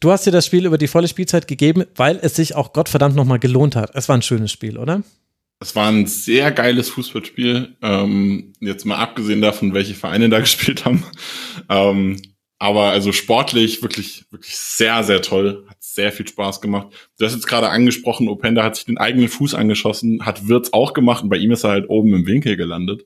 Du 0.01 0.11
hast 0.11 0.25
dir 0.25 0.31
das 0.31 0.45
Spiel 0.45 0.65
über 0.65 0.77
die 0.77 0.87
volle 0.87 1.07
Spielzeit 1.07 1.47
gegeben, 1.47 1.85
weil 1.95 2.19
es 2.21 2.35
sich 2.35 2.55
auch 2.55 2.73
Gottverdammt 2.73 3.15
nochmal 3.15 3.39
gelohnt 3.39 3.75
hat. 3.75 3.91
Es 3.93 4.09
war 4.09 4.17
ein 4.17 4.23
schönes 4.23 4.51
Spiel, 4.51 4.77
oder? 4.77 5.03
Es 5.61 5.75
war 5.75 5.89
ein 5.89 6.07
sehr 6.07 6.51
geiles 6.51 6.89
Fußballspiel. 6.89 7.77
Ähm, 7.83 8.53
jetzt 8.59 8.85
mal 8.85 8.97
abgesehen 8.97 9.41
davon, 9.41 9.75
welche 9.75 9.93
Vereine 9.93 10.27
da 10.27 10.39
gespielt 10.41 10.85
haben. 10.85 11.05
Ähm, 11.69 12.19
aber 12.57 12.85
also 12.89 13.11
sportlich 13.11 13.81
wirklich, 13.83 14.25
wirklich 14.31 14.55
sehr, 14.57 15.03
sehr 15.03 15.21
toll. 15.21 15.65
Hat 15.69 15.77
sehr 15.79 16.11
viel 16.11 16.27
Spaß 16.27 16.61
gemacht. 16.61 16.87
Du 17.17 17.25
hast 17.25 17.33
jetzt 17.33 17.47
gerade 17.47 17.69
angesprochen, 17.69 18.27
Openda 18.27 18.63
hat 18.63 18.75
sich 18.75 18.85
den 18.85 18.97
eigenen 18.97 19.29
Fuß 19.29 19.53
angeschossen, 19.53 20.25
hat 20.25 20.47
Wirtz 20.47 20.69
auch 20.71 20.93
gemacht 20.93 21.23
und 21.23 21.29
bei 21.29 21.37
ihm 21.37 21.51
ist 21.51 21.63
er 21.63 21.71
halt 21.71 21.89
oben 21.89 22.13
im 22.15 22.25
Winkel 22.25 22.57
gelandet. 22.57 23.05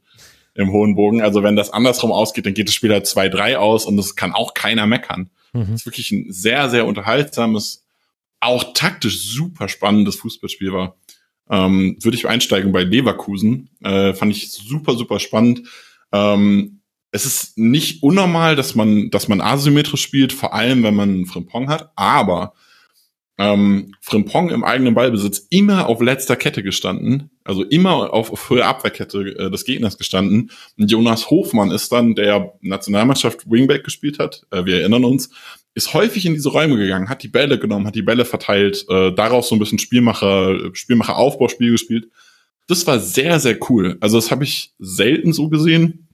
Im 0.53 0.71
hohen 0.71 0.95
Bogen. 0.95 1.21
Also 1.21 1.43
wenn 1.43 1.57
das 1.57 1.71
andersrum 1.71 2.13
ausgeht, 2.13 2.45
dann 2.45 2.53
geht 2.53 2.69
das 2.69 2.75
Spiel 2.75 2.93
halt 2.93 3.05
2-3 3.05 3.57
aus 3.57 3.85
und 3.85 3.97
das 3.97 4.15
kann 4.15 4.31
auch 4.31 4.53
keiner 4.53 4.87
meckern. 4.87 5.29
Mhm. 5.51 5.71
Das 5.71 5.81
ist 5.81 5.85
wirklich 5.85 6.11
ein 6.11 6.31
sehr, 6.31 6.69
sehr 6.69 6.85
unterhaltsames, 6.85 7.83
auch 8.39 8.73
taktisch 8.73 9.21
super 9.21 9.67
spannendes 9.67 10.15
Fußballspiel 10.15 10.71
war 10.71 10.95
ähm, 11.49 11.97
würde 12.01 12.17
ich 12.17 12.27
einsteigen 12.27 12.71
bei 12.71 12.83
Leverkusen. 12.83 13.69
Äh, 13.83 14.13
fand 14.13 14.31
ich 14.31 14.51
super, 14.51 14.95
super 14.95 15.19
spannend. 15.19 15.63
Ähm, 16.11 16.81
es 17.11 17.25
ist 17.25 17.57
nicht 17.57 18.03
unnormal, 18.03 18.55
dass 18.55 18.75
man, 18.75 19.09
dass 19.09 19.27
man 19.27 19.41
asymmetrisch 19.41 20.01
spielt, 20.01 20.33
vor 20.33 20.53
allem 20.53 20.83
wenn 20.83 20.95
man 20.95 21.25
Frimpong 21.25 21.69
hat, 21.69 21.91
aber 21.95 22.53
ähm, 23.37 23.93
Frimpong 24.01 24.49
im 24.49 24.63
eigenen 24.63 24.93
Ballbesitz 24.95 25.47
immer 25.49 25.87
auf 25.87 26.01
letzter 26.01 26.35
Kette 26.35 26.63
gestanden, 26.63 27.31
also 27.43 27.63
immer 27.63 28.13
auf, 28.13 28.31
auf 28.31 28.49
Höhe 28.49 28.65
Abwehrkette 28.65 29.19
äh, 29.37 29.51
des 29.51 29.65
Gegners 29.65 29.97
gestanden. 29.97 30.51
Und 30.77 30.89
Jonas 30.89 31.29
Hofmann 31.29 31.71
ist 31.71 31.91
dann, 31.91 32.15
der 32.15 32.53
Nationalmannschaft 32.61 33.49
Wingback 33.49 33.83
gespielt 33.83 34.19
hat, 34.19 34.45
äh, 34.51 34.65
wir 34.65 34.79
erinnern 34.79 35.03
uns, 35.03 35.29
ist 35.75 35.93
häufig 35.93 36.25
in 36.25 36.33
diese 36.33 36.49
Räume 36.49 36.77
gegangen, 36.77 37.09
hat 37.09 37.21
die 37.21 37.27
Bälle 37.27 37.59
genommen, 37.59 37.85
hat 37.85 37.95
die 37.95 38.01
Bälle 38.01 38.23
verteilt, 38.23 38.85
äh, 38.89 39.11
daraus 39.11 39.49
so 39.49 39.55
ein 39.55 39.59
bisschen 39.59 39.77
Spielmacher, 39.77 40.73
Spielmacher 40.73 41.17
Aufbauspiel 41.17 41.71
gespielt. 41.71 42.07
Das 42.67 42.87
war 42.87 42.99
sehr, 42.99 43.39
sehr 43.41 43.59
cool. 43.69 43.97
Also 43.99 44.17
das 44.17 44.31
habe 44.31 44.45
ich 44.45 44.73
selten 44.79 45.33
so 45.33 45.49
gesehen. 45.49 46.07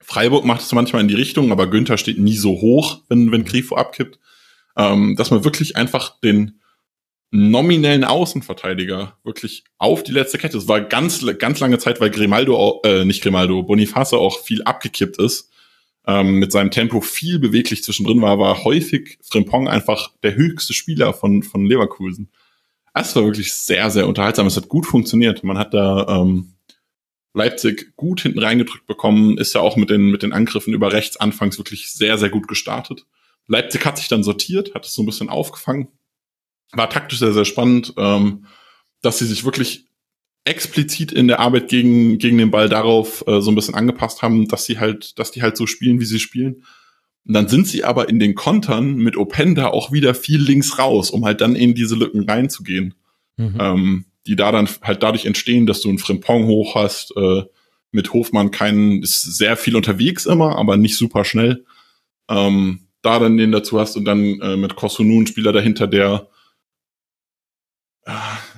Freiburg 0.00 0.44
macht 0.44 0.62
es 0.62 0.72
manchmal 0.72 1.02
in 1.02 1.08
die 1.08 1.14
Richtung, 1.14 1.52
aber 1.52 1.68
Günther 1.68 1.98
steht 1.98 2.18
nie 2.18 2.36
so 2.36 2.52
hoch, 2.52 3.02
wenn, 3.08 3.30
wenn 3.30 3.44
Grifo 3.44 3.76
abkippt. 3.76 4.18
Ähm, 4.76 5.14
dass 5.16 5.30
man 5.30 5.44
wirklich 5.44 5.76
einfach 5.76 6.18
den 6.20 6.60
nominellen 7.30 8.04
Außenverteidiger 8.04 9.18
wirklich 9.24 9.64
auf 9.76 10.02
die 10.02 10.12
letzte 10.12 10.38
Kette. 10.38 10.56
Es 10.56 10.68
war 10.68 10.80
ganz, 10.80 11.24
ganz 11.38 11.60
lange 11.60 11.78
Zeit, 11.78 12.00
weil 12.00 12.10
Grimaldo, 12.10 12.80
äh, 12.84 13.04
nicht 13.04 13.22
Grimaldo, 13.22 13.62
Boniface 13.62 14.14
auch 14.14 14.40
viel 14.40 14.62
abgekippt 14.62 15.18
ist 15.18 15.51
ähm, 16.06 16.38
mit 16.38 16.52
seinem 16.52 16.70
Tempo 16.70 17.00
viel 17.00 17.38
beweglich 17.38 17.84
zwischendrin 17.84 18.22
war, 18.22 18.38
war 18.38 18.64
häufig 18.64 19.18
Frimpong 19.22 19.68
einfach 19.68 20.12
der 20.22 20.34
höchste 20.34 20.72
Spieler 20.72 21.12
von, 21.14 21.42
von 21.42 21.64
Leverkusen. 21.64 22.30
Es 22.94 23.16
war 23.16 23.24
wirklich 23.24 23.54
sehr, 23.54 23.90
sehr 23.90 24.06
unterhaltsam. 24.06 24.46
Es 24.46 24.56
hat 24.56 24.68
gut 24.68 24.86
funktioniert. 24.86 25.44
Man 25.44 25.58
hat 25.58 25.72
da 25.72 26.06
ähm, 26.08 26.54
Leipzig 27.34 27.96
gut 27.96 28.20
hinten 28.20 28.40
reingedrückt 28.40 28.86
bekommen, 28.86 29.38
ist 29.38 29.54
ja 29.54 29.62
auch 29.62 29.76
mit 29.76 29.88
den, 29.90 30.10
mit 30.10 30.22
den 30.22 30.32
Angriffen 30.32 30.74
über 30.74 30.92
rechts 30.92 31.16
anfangs 31.16 31.58
wirklich 31.58 31.90
sehr, 31.90 32.18
sehr 32.18 32.28
gut 32.28 32.46
gestartet. 32.46 33.06
Leipzig 33.46 33.84
hat 33.86 33.96
sich 33.96 34.08
dann 34.08 34.22
sortiert, 34.22 34.74
hat 34.74 34.84
es 34.84 34.92
so 34.92 35.02
ein 35.02 35.06
bisschen 35.06 35.28
aufgefangen. 35.28 35.88
War 36.72 36.90
taktisch 36.90 37.18
sehr, 37.18 37.32
sehr 37.32 37.44
spannend, 37.44 37.94
ähm, 37.96 38.46
dass 39.00 39.18
sie 39.18 39.26
sich 39.26 39.44
wirklich 39.44 39.86
explizit 40.44 41.12
in 41.12 41.28
der 41.28 41.40
Arbeit 41.40 41.68
gegen, 41.68 42.18
gegen 42.18 42.38
den 42.38 42.50
Ball 42.50 42.68
darauf 42.68 43.24
äh, 43.26 43.40
so 43.40 43.50
ein 43.50 43.54
bisschen 43.54 43.74
angepasst 43.74 44.22
haben, 44.22 44.48
dass 44.48 44.64
sie 44.64 44.78
halt, 44.78 45.18
dass 45.18 45.30
die 45.30 45.42
halt 45.42 45.56
so 45.56 45.66
spielen, 45.66 46.00
wie 46.00 46.04
sie 46.04 46.18
spielen. 46.18 46.64
Und 47.24 47.34
dann 47.34 47.48
sind 47.48 47.68
sie 47.68 47.84
aber 47.84 48.08
in 48.08 48.18
den 48.18 48.34
Kontern 48.34 48.96
mit 48.96 49.16
Openda 49.16 49.68
auch 49.68 49.92
wieder 49.92 50.14
viel 50.14 50.40
links 50.40 50.78
raus, 50.78 51.10
um 51.10 51.24
halt 51.24 51.40
dann 51.40 51.54
in 51.54 51.74
diese 51.74 51.94
Lücken 51.94 52.28
reinzugehen. 52.28 52.94
Mhm. 53.36 53.56
Ähm, 53.60 54.04
die 54.26 54.36
da 54.36 54.52
dann 54.52 54.68
halt 54.82 55.02
dadurch 55.02 55.26
entstehen, 55.26 55.66
dass 55.66 55.80
du 55.80 55.88
einen 55.88 55.98
Frimpong 55.98 56.46
hoch 56.46 56.74
hast, 56.74 57.12
äh, 57.16 57.42
mit 57.90 58.12
Hofmann 58.12 58.50
keinen, 58.50 59.02
ist 59.02 59.22
sehr 59.22 59.56
viel 59.56 59.76
unterwegs 59.76 60.26
immer, 60.26 60.56
aber 60.56 60.76
nicht 60.76 60.96
super 60.96 61.24
schnell. 61.24 61.64
ähm, 62.28 62.88
da 63.02 63.18
dann 63.18 63.36
den 63.36 63.52
dazu 63.52 63.80
hast 63.80 63.96
und 63.96 64.04
dann 64.04 64.40
äh, 64.40 64.56
mit 64.56 64.76
Kosunu 64.76 65.16
einen 65.16 65.26
Spieler 65.26 65.52
dahinter, 65.52 65.88
der 65.88 66.28
äh, 68.04 68.12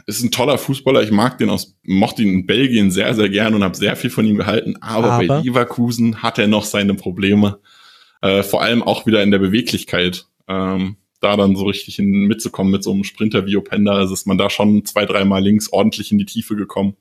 ist 0.06 0.22
ein 0.22 0.30
toller 0.30 0.58
Fußballer. 0.58 1.02
Ich 1.02 1.10
mag 1.10 1.38
den 1.38 1.50
aus, 1.50 1.76
mochte 1.82 2.22
ihn 2.22 2.30
in 2.40 2.46
Belgien 2.46 2.90
sehr, 2.90 3.14
sehr 3.14 3.28
gern 3.28 3.54
und 3.54 3.64
habe 3.64 3.76
sehr 3.76 3.96
viel 3.96 4.10
von 4.10 4.26
ihm 4.26 4.36
gehalten. 4.36 4.76
Aber, 4.80 5.12
Aber? 5.12 5.26
bei 5.26 5.40
Leverkusen 5.40 6.22
hat 6.22 6.38
er 6.38 6.46
noch 6.46 6.64
seine 6.64 6.94
Probleme. 6.94 7.60
Äh, 8.20 8.42
vor 8.42 8.62
allem 8.62 8.82
auch 8.82 9.06
wieder 9.06 9.22
in 9.22 9.30
der 9.30 9.38
Beweglichkeit. 9.38 10.26
Ähm, 10.48 10.96
da 11.20 11.36
dann 11.36 11.56
so 11.56 11.64
richtig 11.64 11.98
in, 11.98 12.10
mitzukommen 12.26 12.70
mit 12.70 12.84
so 12.84 12.92
einem 12.92 13.04
Sprinter 13.04 13.46
wie 13.46 13.56
Openda, 13.56 13.92
also 13.94 14.12
ist 14.12 14.26
man 14.26 14.36
da 14.36 14.50
schon 14.50 14.84
zwei, 14.84 15.06
dreimal 15.06 15.42
links 15.42 15.72
ordentlich 15.72 16.12
in 16.12 16.18
die 16.18 16.26
Tiefe 16.26 16.54
gekommen. 16.54 16.96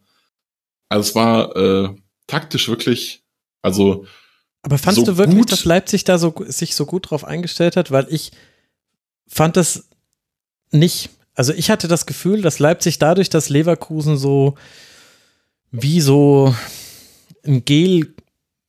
Also 0.88 1.10
es 1.10 1.16
war 1.16 1.56
äh, 1.58 1.90
taktisch 2.28 2.70
wirklich, 2.70 3.24
also 3.62 4.06
Aber 4.62 4.78
fandst 4.78 5.02
so 5.02 5.06
du 5.12 5.18
wirklich, 5.18 5.38
gut- 5.40 5.52
dass 5.52 5.66
Leipzig 5.66 6.06
da 6.06 6.18
so 6.18 6.34
sich 6.48 6.74
so 6.76 6.86
gut 6.86 7.10
drauf 7.10 7.26
eingestellt 7.26 7.76
hat? 7.76 7.92
Weil 7.92 8.08
ich 8.10 8.32
fand 9.28 9.58
das 9.58 9.90
nicht. 10.72 11.10
Also 11.36 11.54
ich 11.54 11.70
hatte 11.70 11.88
das 11.88 12.06
Gefühl, 12.06 12.42
dass 12.42 12.60
Leipzig 12.60 13.00
dadurch, 13.00 13.30
dass 13.30 13.50
Leverkusen 13.50 14.18
so 14.18 14.56
wie 15.72 16.02
so 16.02 16.56
ein 17.46 17.66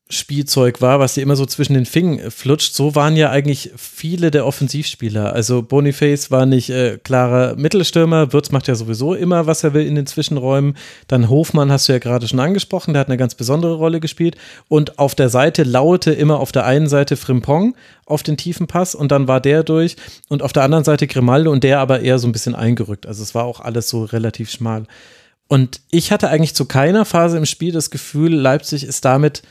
Gel-Spielzeug 0.09 0.81
war, 0.81 1.01
was 1.01 1.15
dir 1.15 1.23
immer 1.23 1.37
so 1.37 1.47
zwischen 1.47 1.75
den 1.75 1.87
Fingern 1.87 2.31
flutscht, 2.31 2.75
so 2.75 2.95
waren 2.95 3.17
ja 3.17 3.31
eigentlich 3.31 3.73
viele 3.77 4.31
der 4.31 4.47
Offensivspieler. 4.47 5.33
Also 5.33 5.63
Boniface 5.63 6.31
war 6.31 6.47
nicht 6.47 6.71
äh, 6.71 6.99
klarer 7.03 7.57
Mittelstürmer, 7.57 8.33
Würz 8.33 8.51
macht 8.51 8.69
ja 8.69 8.75
sowieso 8.75 9.15
immer, 9.15 9.47
was 9.47 9.65
er 9.65 9.75
will 9.75 9.87
in 9.87 9.95
den 9.95 10.07
Zwischenräumen. 10.07 10.77
Dann 11.09 11.29
Hofmann 11.29 11.73
hast 11.73 11.89
du 11.89 11.93
ja 11.93 11.99
gerade 11.99 12.29
schon 12.29 12.41
angesprochen, 12.41 12.95
der 12.95 13.01
hat 13.01 13.09
eine 13.09 13.17
ganz 13.17 13.35
besondere 13.35 13.75
Rolle 13.75 14.01
gespielt. 14.01 14.37
Und 14.69 14.99
auf 14.99 15.15
der 15.15 15.29
Seite 15.29 15.63
lauerte 15.65 16.13
immer 16.13 16.39
auf 16.39 16.53
der 16.53 16.65
einen 16.65 16.89
Seite 16.89 17.17
Frimpong 17.17 17.75
auf 18.07 18.23
den 18.23 18.37
tiefen 18.37 18.67
Pass 18.67 18.95
und 18.95 19.11
dann 19.11 19.29
war 19.29 19.41
der 19.41 19.63
durch 19.63 19.97
und 20.29 20.43
auf 20.43 20.53
der 20.53 20.63
anderen 20.63 20.85
Seite 20.85 21.07
Grimaldo 21.07 21.51
und 21.51 21.65
der 21.65 21.81
aber 21.81 22.01
eher 22.01 22.19
so 22.19 22.29
ein 22.29 22.33
bisschen 22.33 22.55
eingerückt. 22.55 23.07
Also 23.07 23.23
es 23.23 23.35
war 23.35 23.45
auch 23.45 23.61
alles 23.61 23.89
so 23.89 24.05
relativ 24.05 24.51
schmal. 24.51 24.87
Und 25.49 25.81
ich 25.91 26.13
hatte 26.13 26.29
eigentlich 26.29 26.55
zu 26.55 26.67
keiner 26.67 27.05
Phase 27.05 27.39
im 27.39 27.47
Spiel 27.47 27.73
das 27.73 27.91
Gefühl, 27.91 28.35
Leipzig 28.35 28.85
ist 28.85 29.05
damit 29.05 29.43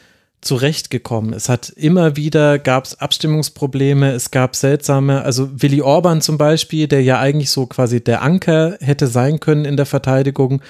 zurechtgekommen. 0.45 1.34
Es 1.34 1.49
hat 1.49 1.70
immer 1.70 2.15
wieder, 2.15 2.60
gab 2.60 2.86
es 2.86 2.99
Abstimmungsprobleme, 2.99 4.11
es 4.11 4.32
gab 4.32 4.56
seltsame, 4.56 5.22
also 5.24 5.49
Willi 5.61 5.82
Orban 5.82 6.22
zum 6.22 6.38
Beispiel, 6.38 6.88
der 6.88 7.02
ja 7.03 7.20
eigentlich 7.20 7.49
so 7.49 7.65
quasi 7.65 8.03
der 8.03 8.22
Anker 8.22 8.78
hätte 8.80 9.07
sein 9.07 9.40
können 9.40 9.65
in 9.65 9.78
der 9.78 9.86
Verteidigung, 9.86 10.61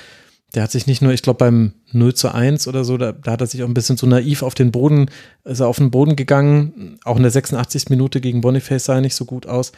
der 0.53 0.63
hat 0.63 0.71
sich 0.71 0.85
nicht 0.85 1.01
nur, 1.01 1.13
ich 1.13 1.23
glaube 1.23 1.39
beim 1.39 1.73
0 1.91 2.13
zu 2.13 2.33
1 2.33 2.67
oder 2.67 2.83
so, 2.83 2.97
da, 2.97 3.11
da 3.11 3.31
hat 3.31 3.41
er 3.41 3.47
sich 3.47 3.63
auch 3.63 3.67
ein 3.67 3.73
bisschen 3.73 3.97
so 3.97 4.05
naiv 4.05 4.43
auf 4.43 4.53
den 4.53 4.71
Boden, 4.71 5.09
ist 5.43 5.59
er 5.59 5.67
auf 5.67 5.77
den 5.77 5.91
Boden 5.91 6.15
gegangen, 6.15 6.99
auch 7.03 7.17
in 7.17 7.23
der 7.23 7.31
86. 7.31 7.89
Minute 7.89 8.21
gegen 8.21 8.41
Boniface 8.41 8.85
sah 8.85 8.95
er 8.95 9.01
nicht 9.01 9.15
so 9.15 9.25
gut 9.25 9.47
aus. 9.47 9.71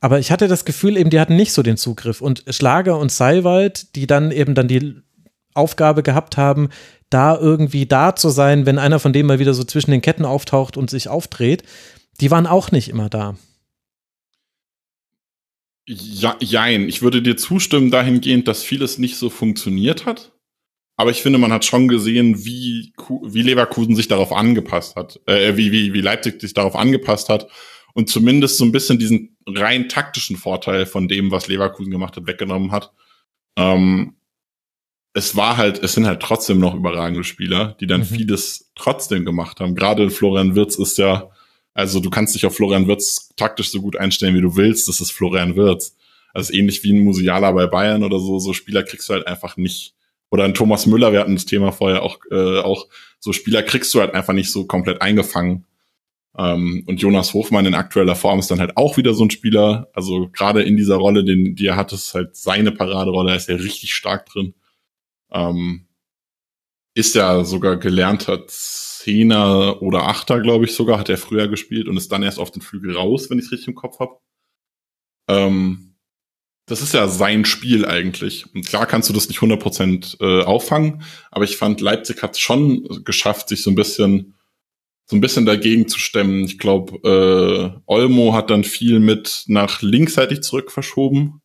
Aber 0.00 0.18
ich 0.18 0.32
hatte 0.32 0.48
das 0.48 0.64
Gefühl 0.64 0.96
eben, 0.96 1.10
die 1.10 1.20
hatten 1.20 1.36
nicht 1.36 1.52
so 1.52 1.62
den 1.62 1.76
Zugriff. 1.76 2.20
Und 2.20 2.42
Schlager 2.48 2.98
und 2.98 3.12
Seiwald, 3.12 3.94
die 3.94 4.08
dann 4.08 4.32
eben 4.32 4.56
dann 4.56 4.66
die 4.66 4.96
Aufgabe 5.54 6.02
gehabt 6.02 6.36
haben, 6.36 6.68
da 7.10 7.38
irgendwie 7.38 7.86
da 7.86 8.16
zu 8.16 8.30
sein, 8.30 8.66
wenn 8.66 8.78
einer 8.78 8.98
von 8.98 9.12
denen 9.12 9.26
mal 9.26 9.38
wieder 9.38 9.54
so 9.54 9.64
zwischen 9.64 9.90
den 9.90 10.02
Ketten 10.02 10.24
auftaucht 10.24 10.76
und 10.76 10.90
sich 10.90 11.08
aufdreht, 11.08 11.62
die 12.20 12.30
waren 12.30 12.46
auch 12.46 12.70
nicht 12.70 12.88
immer 12.88 13.08
da. 13.08 13.36
Ja, 15.86 16.36
jein. 16.40 16.88
Ich 16.88 17.02
würde 17.02 17.22
dir 17.22 17.36
zustimmen 17.36 17.90
dahingehend, 17.90 18.46
dass 18.48 18.62
vieles 18.62 18.98
nicht 18.98 19.16
so 19.16 19.30
funktioniert 19.30 20.06
hat. 20.06 20.32
Aber 20.96 21.10
ich 21.10 21.22
finde, 21.22 21.38
man 21.38 21.52
hat 21.52 21.64
schon 21.64 21.88
gesehen, 21.88 22.44
wie, 22.44 22.92
wie 23.24 23.42
Leverkusen 23.42 23.96
sich 23.96 24.08
darauf 24.08 24.32
angepasst 24.32 24.94
hat, 24.94 25.20
äh, 25.26 25.56
wie, 25.56 25.72
wie, 25.72 25.92
wie 25.92 26.00
Leipzig 26.00 26.40
sich 26.40 26.54
darauf 26.54 26.76
angepasst 26.76 27.28
hat 27.28 27.48
und 27.94 28.08
zumindest 28.08 28.58
so 28.58 28.64
ein 28.64 28.72
bisschen 28.72 28.98
diesen 28.98 29.36
rein 29.46 29.88
taktischen 29.88 30.36
Vorteil 30.36 30.86
von 30.86 31.08
dem, 31.08 31.30
was 31.30 31.48
Leverkusen 31.48 31.90
gemacht 31.90 32.16
hat, 32.16 32.26
weggenommen 32.26 32.72
hat. 32.72 32.92
Ähm, 33.56 34.14
es 35.14 35.36
war 35.36 35.56
halt, 35.56 35.82
es 35.82 35.92
sind 35.94 36.06
halt 36.06 36.20
trotzdem 36.20 36.58
noch 36.58 36.74
überragende 36.74 37.24
Spieler, 37.24 37.76
die 37.80 37.86
dann 37.86 38.00
Mhm. 38.00 38.06
vieles 38.06 38.70
trotzdem 38.74 39.24
gemacht 39.24 39.60
haben. 39.60 39.74
Gerade 39.74 40.10
Florian 40.10 40.54
Wirtz 40.54 40.76
ist 40.76 40.96
ja, 40.98 41.30
also 41.74 42.00
du 42.00 42.10
kannst 42.10 42.34
dich 42.34 42.46
auf 42.46 42.56
Florian 42.56 42.86
Wirtz 42.86 43.30
taktisch 43.36 43.70
so 43.70 43.80
gut 43.82 43.96
einstellen, 43.96 44.34
wie 44.34 44.40
du 44.40 44.56
willst. 44.56 44.88
Das 44.88 45.00
ist 45.00 45.10
Florian 45.12 45.54
Wirtz. 45.56 45.96
Also 46.34 46.52
ähnlich 46.54 46.82
wie 46.82 46.92
ein 46.92 47.04
Musiala 47.04 47.52
bei 47.52 47.66
Bayern 47.66 48.04
oder 48.04 48.18
so. 48.18 48.38
So 48.38 48.52
Spieler 48.54 48.82
kriegst 48.82 49.08
du 49.08 49.12
halt 49.12 49.26
einfach 49.26 49.56
nicht. 49.58 49.94
Oder 50.30 50.44
ein 50.44 50.54
Thomas 50.54 50.86
Müller, 50.86 51.12
wir 51.12 51.20
hatten 51.20 51.34
das 51.34 51.44
Thema 51.44 51.72
vorher 51.72 52.02
auch, 52.02 52.18
äh, 52.30 52.60
auch 52.60 52.86
so 53.18 53.34
Spieler 53.34 53.62
kriegst 53.62 53.92
du 53.92 54.00
halt 54.00 54.14
einfach 54.14 54.32
nicht 54.32 54.50
so 54.50 54.64
komplett 54.66 55.02
eingefangen. 55.02 55.66
Ähm, 56.38 56.84
und 56.86 57.02
Jonas 57.02 57.34
Hofmann 57.34 57.66
in 57.66 57.74
aktueller 57.74 58.16
Form 58.16 58.38
ist 58.38 58.50
dann 58.50 58.60
halt 58.60 58.78
auch 58.78 58.96
wieder 58.96 59.12
so 59.12 59.24
ein 59.24 59.30
Spieler. 59.30 59.88
Also 59.92 60.30
gerade 60.32 60.62
in 60.62 60.78
dieser 60.78 60.96
Rolle, 60.96 61.22
den, 61.22 61.54
die 61.54 61.66
er 61.66 61.76
hat, 61.76 61.92
ist 61.92 62.14
halt 62.14 62.34
seine 62.34 62.72
Paraderolle, 62.72 63.30
da 63.30 63.36
ist 63.36 63.50
er 63.50 63.62
richtig 63.62 63.92
stark 63.92 64.24
drin. 64.26 64.54
Ähm, 65.32 65.88
ist 66.94 67.14
ja 67.14 67.44
sogar 67.44 67.76
gelernter 67.78 68.46
Zehner 68.46 69.80
oder 69.80 70.08
Achter, 70.08 70.40
glaube 70.40 70.66
ich 70.66 70.74
sogar, 70.74 70.98
hat 70.98 71.08
er 71.08 71.16
früher 71.16 71.48
gespielt 71.48 71.88
und 71.88 71.96
ist 71.96 72.12
dann 72.12 72.22
erst 72.22 72.38
auf 72.38 72.50
den 72.50 72.62
Flügel 72.62 72.96
raus, 72.96 73.30
wenn 73.30 73.38
ich 73.38 73.46
es 73.46 73.52
richtig 73.52 73.68
im 73.68 73.74
Kopf 73.74 73.98
habe. 73.98 74.18
Ähm, 75.28 75.96
das 76.66 76.82
ist 76.82 76.94
ja 76.94 77.08
sein 77.08 77.44
Spiel 77.44 77.86
eigentlich. 77.86 78.52
Und 78.54 78.66
klar 78.66 78.86
kannst 78.86 79.08
du 79.08 79.12
das 79.14 79.28
nicht 79.28 79.40
100% 79.40 80.20
äh, 80.20 80.44
auffangen, 80.44 81.02
aber 81.30 81.44
ich 81.44 81.56
fand, 81.56 81.80
Leipzig 81.80 82.22
hat 82.22 82.38
schon 82.38 83.04
geschafft, 83.04 83.48
sich 83.48 83.62
so 83.62 83.70
ein 83.70 83.76
bisschen 83.76 84.34
so 85.06 85.16
ein 85.16 85.20
bisschen 85.20 85.46
dagegen 85.46 85.88
zu 85.88 85.98
stemmen. 85.98 86.44
Ich 86.44 86.58
glaube, 86.58 86.96
äh, 87.02 87.80
Olmo 87.86 88.34
hat 88.34 88.50
dann 88.50 88.64
viel 88.64 89.00
mit 89.00 89.44
nach 89.48 89.82
linksseitig 89.82 90.42
zurück 90.42 90.70
verschoben 90.70 91.42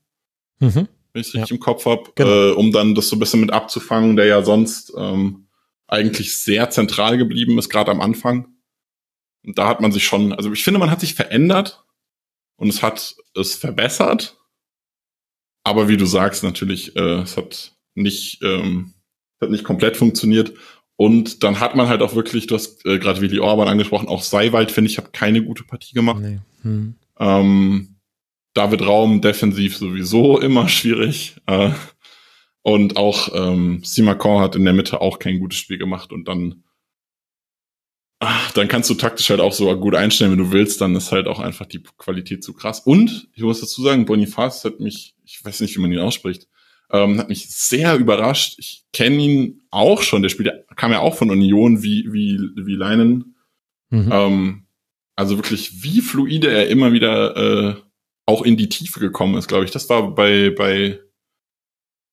Mhm. 0.59 0.87
Wenn 1.17 1.21
ich 1.21 1.27
es 1.29 1.33
Ja. 1.33 1.41
richtig 1.41 1.57
im 1.57 1.59
Kopf 1.63 1.85
habe, 1.85 2.11
Genau. 2.15 2.29
äh, 2.29 2.51
um 2.51 2.71
dann 2.71 2.93
das 2.93 3.09
so 3.09 3.15
ein 3.15 3.19
bisschen 3.19 3.41
mit 3.41 3.51
abzufangen, 3.51 4.15
der 4.15 4.25
ja 4.27 4.43
sonst 4.43 4.93
ähm, 4.95 5.47
eigentlich 5.87 6.37
sehr 6.37 6.69
zentral 6.69 7.17
geblieben 7.17 7.57
ist, 7.57 7.69
gerade 7.69 7.89
am 7.91 8.01
Anfang. 8.01 8.47
Und 9.43 9.57
da 9.57 9.67
hat 9.67 9.81
man 9.81 9.91
sich 9.91 10.05
schon, 10.05 10.33
also 10.33 10.51
ich 10.51 10.63
finde, 10.63 10.79
man 10.79 10.91
hat 10.91 10.99
sich 10.99 11.15
verändert 11.15 11.83
und 12.57 12.69
es 12.69 12.83
hat 12.83 13.15
es 13.33 13.55
verbessert. 13.55 14.37
Aber 15.63 15.87
wie 15.89 15.97
du 15.97 16.05
sagst, 16.05 16.43
natürlich, 16.43 16.95
äh, 16.95 17.21
es 17.21 17.35
hat 17.35 17.75
nicht, 17.95 18.41
ähm, 18.43 18.93
hat 19.41 19.49
nicht 19.49 19.63
komplett 19.63 19.97
funktioniert. 19.97 20.53
Und 20.97 21.43
dann 21.43 21.59
hat 21.59 21.75
man 21.75 21.87
halt 21.87 22.01
auch 22.01 22.15
wirklich, 22.15 22.47
du 22.47 22.55
hast 22.55 22.85
äh, 22.85 22.99
gerade 22.99 23.21
Willi 23.21 23.39
Orban 23.39 23.67
angesprochen, 23.67 24.07
auch 24.07 24.21
Seiwald, 24.23 24.71
finde 24.71 24.89
ich, 24.91 24.97
hat 24.97 25.13
keine 25.13 25.43
gute 25.43 25.63
Partie 25.63 25.93
gemacht. 25.93 26.19
Nee. 26.21 26.39
Hm. 26.63 26.95
Ähm, 27.19 27.96
David 28.57 28.81
Raum 28.81 29.21
defensiv 29.21 29.77
sowieso 29.77 30.39
immer 30.39 30.67
schwierig. 30.67 31.35
Äh, 31.45 31.71
und 32.61 32.97
auch 32.97 33.29
ähm, 33.33 33.81
Simakon 33.83 34.41
hat 34.41 34.55
in 34.55 34.65
der 34.65 34.73
Mitte 34.73 34.99
auch 34.99 35.19
kein 35.19 35.39
gutes 35.39 35.57
Spiel 35.57 35.77
gemacht 35.77 36.11
und 36.11 36.27
dann 36.27 36.63
ach, 38.19 38.51
dann 38.51 38.67
kannst 38.67 38.89
du 38.89 38.95
taktisch 38.95 39.29
halt 39.29 39.39
auch 39.39 39.53
so 39.53 39.73
gut 39.79 39.95
einstellen, 39.95 40.31
wenn 40.31 40.39
du 40.39 40.51
willst, 40.51 40.81
dann 40.81 40.95
ist 40.95 41.11
halt 41.11 41.27
auch 41.27 41.39
einfach 41.39 41.65
die 41.65 41.83
Qualität 41.97 42.43
zu 42.43 42.53
krass. 42.53 42.79
Und 42.79 43.29
ich 43.33 43.43
muss 43.43 43.61
dazu 43.61 43.83
sagen, 43.83 44.05
Boniface 44.05 44.65
hat 44.65 44.79
mich, 44.79 45.15
ich 45.23 45.43
weiß 45.43 45.61
nicht, 45.61 45.75
wie 45.75 45.81
man 45.81 45.91
ihn 45.91 45.99
ausspricht, 45.99 46.47
ähm, 46.91 47.19
hat 47.19 47.29
mich 47.29 47.49
sehr 47.49 47.95
überrascht. 47.95 48.55
Ich 48.57 48.85
kenne 48.93 49.17
ihn 49.17 49.61
auch 49.69 50.01
schon, 50.01 50.21
der 50.21 50.29
spielt, 50.29 50.51
kam 50.75 50.91
ja 50.91 50.99
auch 50.99 51.15
von 51.15 51.29
Union 51.29 51.83
wie, 51.83 52.07
wie, 52.11 52.39
wie 52.55 52.75
Leinen. 52.75 53.35
Mhm. 53.89 54.09
Ähm, 54.11 54.63
also 55.15 55.37
wirklich, 55.37 55.83
wie 55.83 56.01
fluide 56.01 56.49
er 56.49 56.69
immer 56.69 56.93
wieder 56.93 57.35
äh, 57.35 57.75
auch 58.27 58.43
in 58.43 58.57
die 58.57 58.69
Tiefe 58.69 58.99
gekommen 58.99 59.35
ist, 59.35 59.47
glaube 59.47 59.65
ich. 59.65 59.71
Das 59.71 59.89
war 59.89 60.13
bei, 60.13 60.51
bei, 60.51 60.99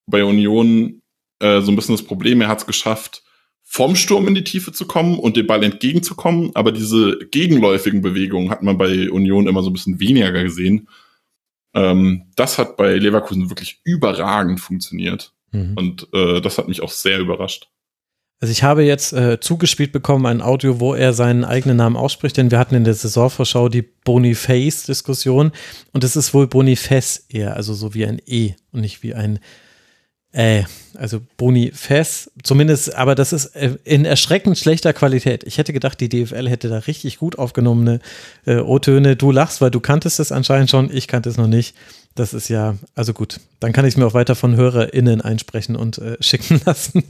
bei 0.07 0.25
Union 0.25 1.03
äh, 1.41 1.61
so 1.61 1.71
ein 1.71 1.77
bisschen 1.77 1.97
das 1.97 2.07
Problem. 2.07 2.41
Er 2.41 2.49
hat 2.49 2.61
es 2.61 2.67
geschafft, 2.67 3.23
vom 3.63 3.97
Sturm 3.97 4.29
in 4.29 4.35
die 4.35 4.45
Tiefe 4.45 4.73
zu 4.73 4.87
kommen 4.87 5.19
und 5.19 5.37
dem 5.37 5.47
Ball 5.47 5.63
entgegenzukommen, 5.65 6.53
aber 6.55 6.71
diese 6.71 7.19
gegenläufigen 7.31 8.03
Bewegungen 8.03 8.51
hat 8.51 8.63
man 8.63 8.79
bei 8.79 9.11
Union 9.11 9.49
immer 9.49 9.63
so 9.63 9.71
ein 9.71 9.73
bisschen 9.73 9.99
weniger 9.99 10.31
gesehen. 10.31 10.89
Ähm, 11.75 12.31
das 12.37 12.59
hat 12.59 12.77
bei 12.77 12.95
Leverkusen 12.97 13.51
wirklich 13.51 13.81
überragend 13.83 14.61
funktioniert. 14.61 15.33
Mhm. 15.51 15.75
Und 15.77 16.09
äh, 16.13 16.41
das 16.41 16.59
hat 16.59 16.69
mich 16.69 16.83
auch 16.83 16.91
sehr 16.91 17.19
überrascht. 17.19 17.69
Also 18.45 18.53
ich 18.53 18.63
habe 18.63 18.85
jetzt 18.85 19.15
äh, 19.15 19.41
zugespielt 19.41 19.91
bekommen 19.91 20.27
ein 20.27 20.43
Audio, 20.43 20.79
wo 20.79 20.93
er 20.93 21.15
seinen 21.15 21.45
eigenen 21.45 21.79
Namen 21.79 21.97
ausspricht, 21.97 22.37
denn 22.37 22.51
wir 22.51 22.59
hatten 22.59 22.75
in 22.75 22.85
der 22.85 22.93
Saisonvorschau 22.93 23.71
die 23.71 23.81
Boniface-Diskussion 23.81 25.51
und 25.95 26.05
es 26.05 26.15
ist 26.15 26.35
wohl 26.35 26.47
Boniface 26.47 27.25
eher, 27.31 27.57
also 27.57 27.73
so 27.73 27.95
wie 27.95 28.05
ein 28.05 28.21
E 28.27 28.53
und 28.71 28.83
nicht 28.83 29.03
wie 29.03 29.15
ein 29.15 29.39
äh, 30.33 30.65
also 30.93 31.23
Boniface, 31.39 32.31
zumindest, 32.43 32.95
aber 32.95 33.15
das 33.15 33.33
ist 33.33 33.47
äh, 33.57 33.79
in 33.85 34.05
erschreckend 34.05 34.59
schlechter 34.59 34.93
Qualität. 34.93 35.43
Ich 35.45 35.57
hätte 35.57 35.73
gedacht, 35.73 35.99
die 35.99 36.11
DFL 36.11 36.47
hätte 36.51 36.69
da 36.69 36.81
richtig 36.81 37.17
gut 37.17 37.39
aufgenommene 37.39 38.01
äh, 38.45 38.57
O-Töne. 38.57 39.17
Du 39.17 39.31
lachst, 39.31 39.63
weil 39.63 39.71
du 39.71 39.81
kanntest 39.81 40.21
es 40.21 40.33
anscheinend 40.33 40.69
schon, 40.69 40.95
ich 40.95 41.09
kannte 41.09 41.31
es 41.31 41.39
noch 41.39 41.47
nicht. 41.47 41.75
Das 42.17 42.33
ist 42.33 42.49
ja, 42.49 42.77
also 42.95 43.13
gut, 43.13 43.41
dann 43.59 43.73
kann 43.73 43.85
ich 43.85 43.95
es 43.95 43.97
mir 43.97 44.07
auch 44.07 44.15
weiter 44.15 44.37
von 44.37 44.55
HörerInnen 44.55 45.21
einsprechen 45.21 45.75
und 45.75 45.99
äh, 45.99 46.17
schicken 46.21 46.61
lassen. 46.65 47.03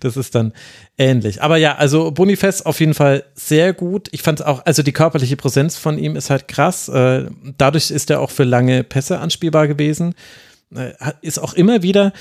Das 0.00 0.16
ist 0.16 0.34
dann 0.34 0.52
ähnlich. 0.98 1.42
Aber 1.42 1.56
ja, 1.56 1.76
also 1.76 2.10
Bonifest 2.10 2.66
auf 2.66 2.80
jeden 2.80 2.94
Fall 2.94 3.24
sehr 3.34 3.72
gut. 3.72 4.08
Ich 4.10 4.22
fand 4.22 4.44
auch, 4.44 4.66
also 4.66 4.82
die 4.82 4.92
körperliche 4.92 5.36
Präsenz 5.36 5.76
von 5.76 5.98
ihm 5.98 6.16
ist 6.16 6.30
halt 6.30 6.48
krass. 6.48 6.88
Äh, 6.88 7.26
dadurch 7.58 7.92
ist 7.92 8.10
er 8.10 8.20
auch 8.20 8.30
für 8.30 8.44
lange 8.44 8.82
Pässe 8.82 9.20
anspielbar 9.20 9.68
gewesen. 9.68 10.14
Äh, 10.74 10.92
ist 11.22 11.38
auch 11.38 11.54
immer 11.54 11.82
wieder, 11.82 12.12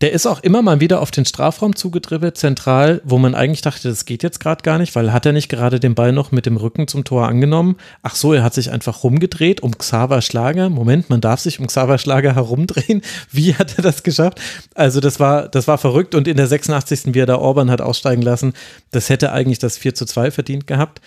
der 0.00 0.12
ist 0.12 0.26
auch 0.26 0.40
immer 0.40 0.62
mal 0.62 0.80
wieder 0.80 1.00
auf 1.00 1.10
den 1.10 1.24
Strafraum 1.24 1.74
zugedribbelt, 1.74 2.38
zentral, 2.38 3.00
wo 3.04 3.18
man 3.18 3.34
eigentlich 3.34 3.62
dachte, 3.62 3.88
das 3.88 4.04
geht 4.04 4.22
jetzt 4.22 4.38
gerade 4.38 4.62
gar 4.62 4.78
nicht, 4.78 4.94
weil 4.94 5.12
hat 5.12 5.26
er 5.26 5.32
nicht 5.32 5.48
gerade 5.48 5.80
den 5.80 5.96
Ball 5.96 6.12
noch 6.12 6.30
mit 6.30 6.46
dem 6.46 6.56
Rücken 6.56 6.86
zum 6.86 7.02
Tor 7.02 7.26
angenommen? 7.26 7.76
Ach 8.02 8.14
so, 8.14 8.32
er 8.32 8.44
hat 8.44 8.54
sich 8.54 8.70
einfach 8.70 9.02
rumgedreht 9.02 9.60
um 9.60 9.76
Xaver 9.76 10.22
Schlager. 10.22 10.70
Moment, 10.70 11.10
man 11.10 11.20
darf 11.20 11.40
sich 11.40 11.58
um 11.58 11.66
Xaver 11.66 11.98
Schlager 11.98 12.34
herumdrehen. 12.36 13.02
Wie 13.32 13.54
hat 13.56 13.76
er 13.76 13.82
das 13.82 14.04
geschafft? 14.04 14.40
Also 14.74 15.00
das 15.00 15.18
war, 15.18 15.48
das 15.48 15.66
war 15.66 15.78
verrückt 15.78 16.14
und 16.14 16.28
in 16.28 16.36
der 16.36 16.46
86. 16.46 17.14
wie 17.14 17.20
er 17.20 17.26
da 17.26 17.36
Orban 17.36 17.70
hat 17.70 17.80
aussteigen 17.80 18.22
lassen, 18.22 18.52
das 18.92 19.08
hätte 19.08 19.32
eigentlich 19.32 19.58
das 19.58 19.78
4 19.78 19.94
zu 19.96 20.06
2 20.06 20.30
verdient 20.30 20.66
gehabt 20.68 21.00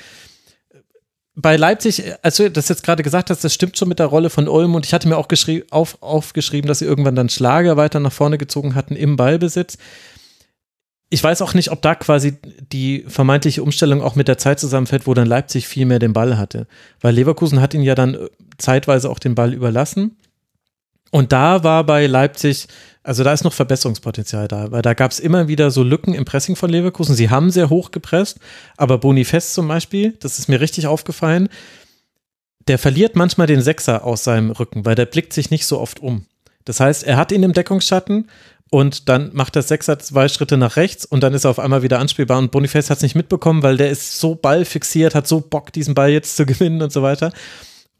bei 1.35 1.55
Leipzig, 1.55 2.03
als 2.21 2.37
du 2.37 2.51
das 2.51 2.67
jetzt 2.67 2.83
gerade 2.83 3.03
gesagt 3.03 3.29
hast, 3.29 3.43
das 3.43 3.53
stimmt 3.53 3.77
schon 3.77 3.87
mit 3.87 3.99
der 3.99 4.07
Rolle 4.07 4.29
von 4.29 4.47
Ulm 4.47 4.75
und 4.75 4.85
ich 4.85 4.93
hatte 4.93 5.07
mir 5.07 5.17
auch 5.17 5.27
auf, 5.69 5.97
aufgeschrieben, 6.01 6.67
dass 6.67 6.79
sie 6.79 6.85
irgendwann 6.85 7.15
dann 7.15 7.29
Schlager 7.29 7.77
weiter 7.77 7.99
nach 7.99 8.11
vorne 8.11 8.37
gezogen 8.37 8.75
hatten 8.75 8.95
im 8.95 9.15
Ballbesitz. 9.15 9.77
Ich 11.09 11.23
weiß 11.23 11.41
auch 11.41 11.53
nicht, 11.53 11.71
ob 11.71 11.81
da 11.81 11.95
quasi 11.95 12.37
die 12.71 13.03
vermeintliche 13.07 13.63
Umstellung 13.63 14.01
auch 14.01 14.15
mit 14.15 14.27
der 14.27 14.37
Zeit 14.37 14.59
zusammenfällt, 14.59 15.07
wo 15.07 15.13
dann 15.13 15.27
Leipzig 15.27 15.67
viel 15.67 15.85
mehr 15.85 15.99
den 15.99 16.13
Ball 16.13 16.37
hatte. 16.37 16.67
Weil 17.01 17.15
Leverkusen 17.15 17.59
hat 17.59 17.73
ihn 17.73 17.81
ja 17.81 17.95
dann 17.95 18.17
zeitweise 18.57 19.09
auch 19.09 19.19
den 19.19 19.35
Ball 19.35 19.53
überlassen. 19.53 20.17
Und 21.11 21.31
da 21.31 21.63
war 21.63 21.83
bei 21.85 22.07
Leipzig 22.07 22.67
also 23.03 23.23
da 23.23 23.33
ist 23.33 23.43
noch 23.43 23.53
Verbesserungspotenzial 23.53 24.47
da, 24.47 24.71
weil 24.71 24.83
da 24.83 24.93
gab 24.93 25.11
es 25.11 25.19
immer 25.19 25.47
wieder 25.47 25.71
so 25.71 25.81
Lücken 25.81 26.13
im 26.13 26.25
Pressing 26.25 26.55
von 26.55 26.69
Leverkusen. 26.69 27.15
Sie 27.15 27.29
haben 27.29 27.49
sehr 27.49 27.69
hoch 27.69 27.91
gepresst, 27.91 28.37
aber 28.77 28.99
Bonifest 28.99 29.53
zum 29.53 29.67
Beispiel, 29.67 30.13
das 30.19 30.37
ist 30.37 30.49
mir 30.49 30.61
richtig 30.61 30.85
aufgefallen, 30.85 31.49
der 32.67 32.77
verliert 32.77 33.15
manchmal 33.15 33.47
den 33.47 33.61
Sechser 33.61 34.05
aus 34.05 34.23
seinem 34.23 34.51
Rücken, 34.51 34.85
weil 34.85 34.93
der 34.93 35.07
blickt 35.07 35.33
sich 35.33 35.49
nicht 35.49 35.65
so 35.65 35.79
oft 35.79 35.99
um. 35.99 36.27
Das 36.63 36.79
heißt, 36.79 37.03
er 37.03 37.17
hat 37.17 37.31
ihn 37.31 37.41
im 37.41 37.53
Deckungsschatten 37.53 38.29
und 38.69 39.09
dann 39.09 39.31
macht 39.33 39.55
der 39.55 39.63
Sechser 39.63 39.97
zwei 39.97 40.27
Schritte 40.27 40.57
nach 40.57 40.75
rechts 40.75 41.03
und 41.03 41.21
dann 41.23 41.33
ist 41.33 41.43
er 41.43 41.49
auf 41.49 41.59
einmal 41.59 41.81
wieder 41.81 41.97
anspielbar 41.97 42.37
und 42.37 42.51
Bonifest 42.51 42.91
hat 42.91 42.97
es 42.97 43.03
nicht 43.03 43.15
mitbekommen, 43.15 43.63
weil 43.63 43.77
der 43.77 43.89
ist 43.89 44.19
so 44.19 44.35
ballfixiert, 44.35 45.15
hat 45.15 45.27
so 45.27 45.41
Bock, 45.41 45.73
diesen 45.73 45.95
Ball 45.95 46.11
jetzt 46.11 46.37
zu 46.37 46.45
gewinnen 46.45 46.83
und 46.83 46.91
so 46.91 47.01
weiter. 47.01 47.33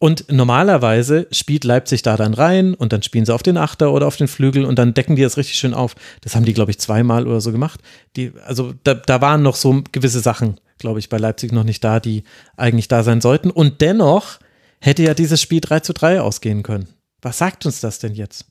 Und 0.01 0.31
normalerweise 0.31 1.27
spielt 1.31 1.63
Leipzig 1.63 2.01
da 2.01 2.17
dann 2.17 2.33
rein 2.33 2.73
und 2.73 2.91
dann 2.91 3.03
spielen 3.03 3.23
sie 3.23 3.35
auf 3.35 3.43
den 3.43 3.55
Achter 3.55 3.93
oder 3.93 4.07
auf 4.07 4.17
den 4.17 4.27
Flügel 4.27 4.65
und 4.65 4.79
dann 4.79 4.95
decken 4.95 5.15
die 5.15 5.21
das 5.21 5.37
richtig 5.37 5.59
schön 5.59 5.75
auf. 5.75 5.93
Das 6.21 6.35
haben 6.35 6.43
die, 6.43 6.55
glaube 6.55 6.71
ich, 6.71 6.79
zweimal 6.79 7.27
oder 7.27 7.39
so 7.39 7.51
gemacht. 7.51 7.79
Die, 8.15 8.31
also 8.47 8.73
da, 8.83 8.95
da 8.95 9.21
waren 9.21 9.43
noch 9.43 9.55
so 9.55 9.83
gewisse 9.91 10.19
Sachen, 10.19 10.59
glaube 10.79 10.97
ich, 10.97 11.07
bei 11.07 11.19
Leipzig 11.19 11.51
noch 11.51 11.63
nicht 11.63 11.83
da, 11.83 11.99
die 11.99 12.23
eigentlich 12.57 12.87
da 12.87 13.03
sein 13.03 13.21
sollten. 13.21 13.51
Und 13.51 13.81
dennoch 13.81 14.39
hätte 14.79 15.03
ja 15.03 15.13
dieses 15.13 15.39
Spiel 15.39 15.61
3 15.61 15.81
zu 15.81 15.93
3 15.93 16.21
ausgehen 16.21 16.63
können. 16.63 16.87
Was 17.21 17.37
sagt 17.37 17.67
uns 17.67 17.79
das 17.79 17.99
denn 17.99 18.15
jetzt? 18.15 18.47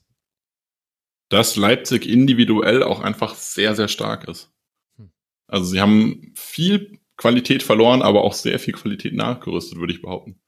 Dass 1.27 1.57
Leipzig 1.57 2.07
individuell 2.07 2.81
auch 2.81 3.01
einfach 3.01 3.35
sehr, 3.35 3.75
sehr 3.75 3.89
stark 3.89 4.25
ist. 4.29 4.53
Hm. 4.95 5.11
Also 5.47 5.65
sie 5.65 5.81
haben 5.81 6.31
viel 6.33 7.01
Qualität 7.17 7.61
verloren, 7.61 8.01
aber 8.01 8.23
auch 8.23 8.33
sehr 8.33 8.57
viel 8.57 8.73
Qualität 8.73 9.13
nachgerüstet, 9.13 9.77
würde 9.77 9.91
ich 9.91 10.01
behaupten. 10.01 10.40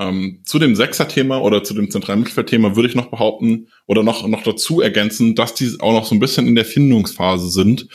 Ähm, 0.00 0.40
zu 0.44 0.58
dem 0.58 0.74
Sechser-Thema 0.74 1.42
oder 1.42 1.62
zu 1.62 1.74
dem 1.74 1.90
zentralen 1.90 2.20
Mittelfeld-Thema 2.20 2.74
würde 2.74 2.88
ich 2.88 2.94
noch 2.94 3.10
behaupten 3.10 3.68
oder 3.86 4.02
noch, 4.02 4.26
noch 4.26 4.42
dazu 4.42 4.80
ergänzen, 4.80 5.34
dass 5.34 5.54
die 5.54 5.76
auch 5.78 5.92
noch 5.92 6.06
so 6.06 6.14
ein 6.14 6.20
bisschen 6.20 6.46
in 6.46 6.54
der 6.54 6.64
Findungsphase 6.64 7.50
sind. 7.50 7.86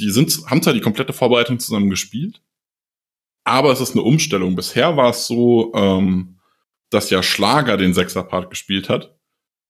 Die 0.00 0.10
sind, 0.10 0.36
haben 0.46 0.60
zwar 0.60 0.72
die 0.72 0.80
komplette 0.80 1.12
Vorbereitung 1.12 1.60
zusammen 1.60 1.88
gespielt, 1.88 2.42
aber 3.44 3.70
es 3.70 3.80
ist 3.80 3.92
eine 3.92 4.02
Umstellung. 4.02 4.56
Bisher 4.56 4.96
war 4.96 5.10
es 5.10 5.28
so, 5.28 5.72
ähm, 5.76 6.40
dass 6.90 7.10
ja 7.10 7.22
Schlager 7.22 7.76
den 7.76 7.94
Sechser-Part 7.94 8.50
gespielt 8.50 8.88
hat. 8.88 9.14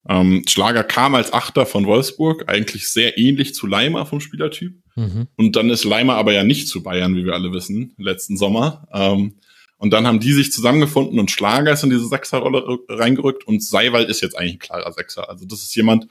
Ähm, 0.09 0.45
Schlager 0.49 0.85
kam 0.85 1.15
als 1.15 1.35
Achter 1.35 1.67
von 1.67 1.85
Wolfsburg, 1.85 2.49
eigentlich 2.49 2.89
sehr 2.89 3.19
ähnlich 3.19 3.55
zu 3.55 3.67
Leimer 3.67 4.07
vom 4.07 4.21
Spielertyp. 4.21 4.75
Mhm. 4.97 5.29
Und 5.37 5.57
dann 5.57 5.69
ist 5.69 5.85
Leimer 5.85 6.15
aber 6.15 6.33
ja 6.33 6.43
nicht 6.43 6.69
zu 6.69 6.83
Bayern, 6.83 7.15
wie 7.17 7.27
wir 7.27 7.35
alle 7.35 7.53
wissen, 7.53 7.95
letzten 7.99 8.39
Sommer. 8.39 8.89
Ähm, 8.95 9.37
und 9.83 9.91
dann 9.91 10.07
haben 10.07 10.21
die 10.21 10.33
sich 10.33 10.53
zusammengefunden 10.53 11.19
und 11.19 11.33
Schlager 11.33 11.73
ist 11.73 11.83
in 11.83 11.91
diese 11.91 12.07
Sechserrolle 12.07 12.79
reingerückt 12.89 13.49
und 13.49 13.65
Seiwald 13.65 14.09
ist 14.09 14.21
jetzt 14.21 14.39
eigentlich 14.39 14.53
ein 14.53 14.59
klarer 14.61 14.93
Sechser. 14.93 15.29
Also 15.29 15.45
das 15.45 15.63
ist 15.63 15.75
jemand, 15.75 16.07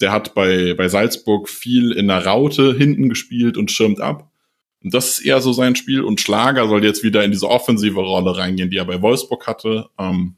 der 0.00 0.12
hat 0.12 0.34
bei, 0.34 0.72
bei 0.72 0.88
Salzburg 0.88 1.50
viel 1.50 1.92
in 1.92 2.08
der 2.08 2.24
Raute 2.24 2.74
hinten 2.74 3.10
gespielt 3.10 3.58
und 3.58 3.70
schirmt 3.70 4.00
ab. 4.00 4.32
Und 4.82 4.94
das 4.94 5.10
ist 5.10 5.26
eher 5.26 5.42
so 5.42 5.52
sein 5.52 5.76
Spiel. 5.76 6.00
Und 6.00 6.22
Schlager 6.22 6.66
soll 6.68 6.82
jetzt 6.84 7.02
wieder 7.02 7.22
in 7.22 7.32
diese 7.32 7.50
offensive 7.50 8.00
Rolle 8.00 8.34
reingehen, 8.34 8.70
die 8.70 8.78
er 8.78 8.86
bei 8.86 9.02
Wolfsburg 9.02 9.46
hatte, 9.46 9.90
ähm, 9.98 10.36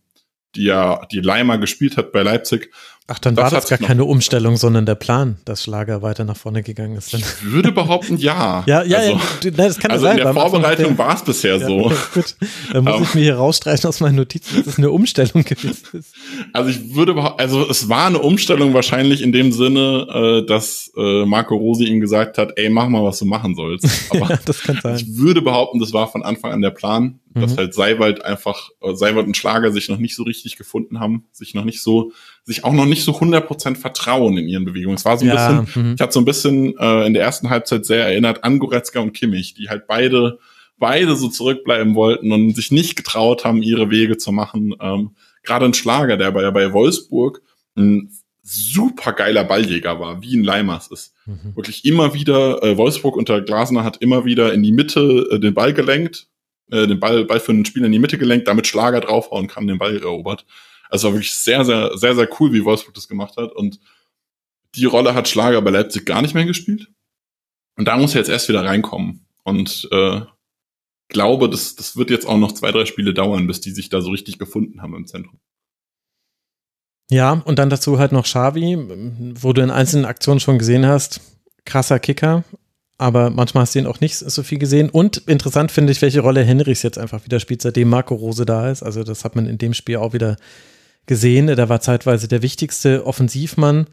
die 0.57 0.65
ja 0.65 1.07
die 1.13 1.21
Leimer 1.21 1.59
gespielt 1.59 1.97
hat 1.97 2.11
bei 2.11 2.25
Leipzig. 2.25 2.73
Ach, 3.07 3.19
dann 3.19 3.35
das 3.35 3.53
war 3.53 3.61
das 3.61 3.69
gar 3.69 3.79
keine 3.79 4.07
Umstellung, 4.07 4.57
sondern 4.57 4.87
der 4.87 4.95
Plan, 4.95 5.37
dass 5.45 5.65
Schlager 5.65 6.01
weiter 6.01 6.25
nach 6.25 6.39
vorne 6.39 6.63
gegangen 6.63 6.97
ist. 6.97 7.13
Ich 7.13 7.43
würde 7.43 7.71
behaupten, 7.71 8.17
ja. 8.17 8.65
ja, 8.67 8.83
ja, 8.83 8.97
also, 8.97 9.21
ja 9.43 9.51
das 9.51 9.79
kann 9.79 9.91
also 9.91 10.05
sein. 10.05 10.17
in 10.17 10.25
der 10.25 10.33
Vorbereitung 10.33 10.97
war 10.97 11.15
es 11.15 11.23
bisher 11.23 11.59
ja, 11.59 11.67
so. 11.67 11.93
Gut, 12.15 12.35
dann 12.73 12.85
muss 12.85 12.95
um, 12.95 13.03
ich 13.05 13.15
mir 13.15 13.21
hier 13.21 13.37
rausstreichen 13.37 13.87
aus 13.91 14.01
meinen 14.01 14.15
Notizen, 14.15 14.57
dass 14.57 14.67
es 14.69 14.79
eine 14.79 14.91
Umstellung 14.91 15.45
gewesen 15.45 15.85
ist. 15.93 16.15
Also 16.55 16.71
ich 16.71 16.95
würde, 16.95 17.15
also 17.39 17.69
es 17.69 17.91
war 17.91 18.07
eine 18.07 18.21
Umstellung 18.21 18.73
wahrscheinlich 18.73 19.21
in 19.21 19.33
dem 19.33 19.53
Sinne, 19.53 20.07
äh, 20.43 20.47
dass 20.47 20.91
äh, 20.97 21.27
Marco 21.27 21.57
Rosi 21.57 21.85
ihm 21.85 22.01
gesagt 22.01 22.39
hat, 22.39 22.53
ey, 22.57 22.71
mach 22.71 22.89
mal, 22.89 23.05
was 23.05 23.19
du 23.19 23.27
machen 23.27 23.55
sollst. 23.55 23.87
Aber 24.13 24.31
ja, 24.31 24.39
das 24.47 24.63
kann 24.63 24.81
sein. 24.83 24.97
ich 24.97 25.19
würde 25.19 25.43
behaupten, 25.43 25.79
das 25.79 25.93
war 25.93 26.09
von 26.09 26.23
Anfang 26.23 26.53
an 26.53 26.63
der 26.63 26.71
Plan, 26.71 27.21
mhm. 27.35 27.41
dass 27.43 27.59
halt 27.59 27.75
Seiwald 27.75 28.25
einfach, 28.25 28.71
äh, 28.81 28.95
Seiwald 28.95 29.27
und 29.27 29.37
Schlager 29.37 29.73
sich 29.73 29.91
noch 29.91 29.99
nicht 29.99 30.17
so 30.17 30.23
richtig 30.23 30.57
gefunden 30.57 31.01
haben, 31.01 31.27
sich 31.33 31.53
noch 31.53 31.65
nicht 31.65 31.83
so 31.83 32.13
sich 32.45 32.65
auch 32.65 32.73
noch 32.73 32.87
nicht 32.87 33.05
so 33.05 33.13
100% 33.13 33.77
vertrauen 33.77 34.37
in 34.37 34.49
ihren 34.49 34.65
Bewegungen. 34.65 34.97
Es 34.97 35.05
war 35.05 35.17
so 35.17 35.25
ein 35.25 35.29
ja, 35.29 35.63
bisschen, 35.63 35.83
mhm. 35.83 35.95
ich 35.95 36.01
hatte 36.01 36.13
so 36.13 36.21
ein 36.21 36.27
bisschen 36.27 36.77
äh, 36.79 37.07
in 37.07 37.15
der 37.15 37.23
ersten 37.23 37.51
Halbzeit 37.51 37.87
sehr 37.87 38.05
erinnert 38.05 38.45
an 38.45 38.59
Goretzka 38.59 39.01
und 39.01 39.15
Kimmich, 39.15 39.55
die 39.55 39.69
halt 39.69 39.87
beide 39.87 40.39
beide 40.79 41.17
so 41.17 41.29
zurückbleiben 41.29 41.95
wollten 41.95 42.33
und 42.33 42.55
sich 42.55 42.71
nicht 42.71 42.97
getraut 42.97 43.45
haben, 43.45 43.63
ihre 43.63 43.91
Wege 43.91 44.17
zu 44.17 44.33
machen. 44.33 44.75
Ähm, 44.81 45.11
Gerade 45.43 45.67
ein 45.67 45.75
Schlager, 45.75 46.17
der 46.17 46.31
bei, 46.33 46.51
bei 46.51 46.73
Wolfsburg 46.73 47.43
ein 47.77 48.11
super 48.43 49.13
geiler 49.13 49.45
Balljäger 49.45 50.01
war, 50.01 50.23
wie 50.23 50.37
ein 50.37 50.45
Leimers 50.45 50.89
ist. 50.89 51.15
Mhm. 51.27 51.57
Wirklich 51.57 51.85
immer 51.85 52.15
wieder, 52.15 52.63
äh, 52.63 52.77
Wolfsburg 52.77 53.17
unter 53.17 53.41
Glasner 53.41 53.85
hat 53.85 53.99
immer 53.99 54.25
wieder 54.25 54.53
in 54.53 54.63
die 54.63 54.73
Mitte 54.73 55.27
äh, 55.31 55.39
den 55.39 55.55
Ball 55.55 55.73
gelenkt, 55.73 56.29
äh, 56.71 56.87
den 56.87 57.01
Ball, 57.01 57.25
Ball 57.25 57.41
für 57.41 57.53
einen 57.53 57.65
Spieler 57.65 57.87
in 57.87 57.93
die 57.93 57.99
Mitte 57.99 58.19
gelenkt, 58.19 58.49
damit 58.49 58.67
Schlager 58.67 59.01
draufhauen 59.01 59.47
kann, 59.47 59.67
den 59.67 59.79
Ball 59.79 59.97
erobert. 59.97 60.45
Also 60.95 61.09
war 61.09 61.15
wirklich 61.15 61.35
sehr, 61.35 61.65
sehr, 61.65 61.99
sehr, 61.99 62.15
sehr 62.15 62.29
cool, 62.39 62.53
wie 62.53 62.65
Wolfsburg 62.65 62.95
das 62.95 63.09
gemacht 63.09 63.37
hat. 63.37 63.51
Und 63.51 63.81
die 64.77 64.85
Rolle 64.85 65.17
hat 65.17 65.27
Schlager 65.27 65.61
bei 65.61 65.73
Leipzig 65.73 66.07
gar 66.07 66.23
nicht 66.23 66.35
mehr 66.35 66.45
gespielt. 66.45 66.89
Und 67.77 67.89
da 67.89 67.97
muss 67.97 68.15
er 68.15 68.21
jetzt 68.21 68.29
erst 68.29 68.49
wieder 68.49 68.65
reinkommen. 68.65 69.27
Und 69.43 69.89
äh, 69.91 70.21
glaube, 71.09 71.51
das, 71.51 71.75
das 71.75 71.97
wird 71.97 72.11
jetzt 72.11 72.27
auch 72.29 72.39
noch 72.39 72.53
zwei, 72.53 72.71
drei 72.71 72.85
Spiele 72.85 73.13
dauern, 73.13 73.49
bis 73.49 73.61
die 73.61 73.73
sich 73.73 73.89
da 73.89 74.01
so 74.01 74.11
richtig 74.11 74.39
gefunden 74.39 74.83
haben 74.83 74.95
im 74.95 75.09
Zentrum. 75.09 75.41
Ja, 77.11 77.43
und 77.45 77.59
dann 77.59 77.71
dazu 77.71 77.99
halt 77.99 78.13
noch 78.13 78.23
Xavi, 78.23 78.79
wo 79.41 79.53
du 79.53 79.63
in 79.63 79.73
einzelnen 79.73 80.05
Aktionen 80.05 80.39
schon 80.39 80.61
gesehen 80.61 80.87
hast, 80.87 81.21
krasser 81.65 81.99
Kicker, 81.99 82.45
aber 82.99 83.31
manchmal 83.31 83.63
hast 83.63 83.75
du 83.75 83.81
ihn 83.81 83.89
auch 83.89 83.99
nicht 83.99 84.17
so 84.17 84.45
viel 84.45 84.59
gesehen. 84.59 84.91
Und 84.91 85.17
interessant 85.27 85.73
finde 85.73 85.91
ich, 85.91 86.01
welche 86.03 86.21
Rolle 86.21 86.45
Henrichs 86.45 86.85
jetzt 86.85 86.99
einfach 86.99 87.25
wieder 87.25 87.41
spielt, 87.41 87.63
seitdem 87.63 87.89
Marco 87.89 88.15
Rose 88.15 88.47
da 88.47 88.71
ist. 88.71 88.85
Also 88.85 89.03
das 89.03 89.25
hat 89.25 89.35
man 89.35 89.47
in 89.47 89.59
dem 89.59 89.75
Spiel 89.75 89.97
auch 89.97 90.13
wieder 90.13 90.37
gesehen. 91.07 91.47
Der 91.47 91.69
war 91.69 91.81
zeitweise 91.81 92.29
der 92.29 92.43
wichtigste 92.43 93.07
Offensivmann. 93.07 93.87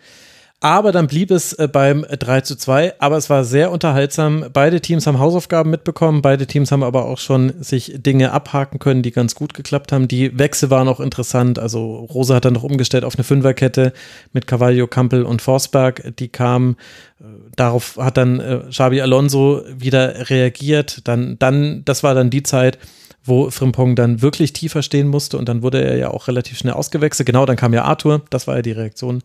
Aber 0.63 0.91
dann 0.91 1.07
blieb 1.07 1.31
es 1.31 1.53
äh, 1.53 1.67
beim 1.67 2.03
3 2.03 2.41
zu 2.41 2.55
2. 2.55 2.93
Aber 2.99 3.17
es 3.17 3.31
war 3.31 3.43
sehr 3.43 3.71
unterhaltsam. 3.71 4.45
Beide 4.53 4.79
Teams 4.79 5.07
haben 5.07 5.17
Hausaufgaben 5.17 5.71
mitbekommen. 5.71 6.21
Beide 6.21 6.45
Teams 6.45 6.71
haben 6.71 6.83
aber 6.83 7.05
auch 7.05 7.17
schon 7.17 7.63
sich 7.63 7.93
Dinge 7.95 8.31
abhaken 8.31 8.77
können, 8.77 9.01
die 9.01 9.09
ganz 9.09 9.33
gut 9.33 9.55
geklappt 9.55 9.91
haben. 9.91 10.07
Die 10.07 10.38
Wechsel 10.38 10.69
waren 10.69 10.88
auch 10.88 10.99
interessant. 10.99 11.57
Also 11.57 11.95
Rosa 11.95 12.35
hat 12.35 12.45
dann 12.45 12.53
noch 12.53 12.61
umgestellt 12.61 13.05
auf 13.05 13.15
eine 13.15 13.23
Fünferkette 13.23 13.91
mit 14.33 14.45
Cavallo, 14.45 14.85
Kampel 14.85 15.23
und 15.23 15.41
Forsberg. 15.41 16.15
Die 16.19 16.27
kamen. 16.27 16.77
Äh, 17.19 17.23
darauf 17.55 17.97
hat 17.97 18.17
dann 18.17 18.39
äh, 18.39 18.59
Xabi 18.69 19.01
Alonso 19.01 19.63
wieder 19.75 20.29
reagiert. 20.29 21.07
Dann, 21.07 21.39
dann, 21.39 21.83
das 21.85 22.03
war 22.03 22.13
dann 22.13 22.29
die 22.29 22.43
Zeit, 22.43 22.77
wo 23.23 23.49
Frimpong 23.49 23.95
dann 23.95 24.22
wirklich 24.22 24.53
tiefer 24.53 24.81
stehen 24.81 25.07
musste 25.07 25.38
und 25.38 25.48
dann 25.48 25.61
wurde 25.61 25.84
er 25.84 25.98
ja 25.98 26.10
auch 26.10 26.27
relativ 26.27 26.57
schnell 26.57 26.73
ausgewechselt. 26.73 27.26
Genau, 27.26 27.45
dann 27.45 27.56
kam 27.56 27.73
ja 27.73 27.84
Arthur, 27.84 28.23
das 28.30 28.48
war 28.48 28.56
ja 28.56 28.61
die 28.61 28.72
Reaktion 28.72 29.22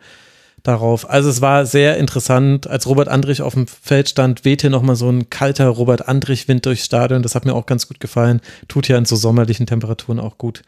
darauf. 0.63 1.09
Also 1.09 1.29
es 1.31 1.41
war 1.41 1.67
sehr 1.67 1.97
interessant, 1.97 2.67
als 2.67 2.87
Robert 2.87 3.09
Andrich 3.09 3.43
auf 3.43 3.55
dem 3.55 3.67
Feld 3.67 4.09
stand, 4.09 4.45
wehte 4.45 4.71
nochmal 4.71 4.97
so 4.97 5.09
ein 5.09 5.31
kalter 5.31 5.69
Robert 5.69 6.09
Andrich-Wind 6.09 6.67
durchs 6.67 6.85
Stadion. 6.85 7.23
Das 7.23 7.35
hat 7.35 7.45
mir 7.45 7.55
auch 7.55 7.67
ganz 7.67 7.89
gut 7.89 8.01
gefallen. 8.01 8.41
Tut 8.69 8.89
ja 8.89 8.99
in 8.99 9.05
so 9.05 9.17
sommerlichen 9.17 9.67
Temperaturen 9.67 10.21
auch 10.21 10.39
gut. 10.39 10.63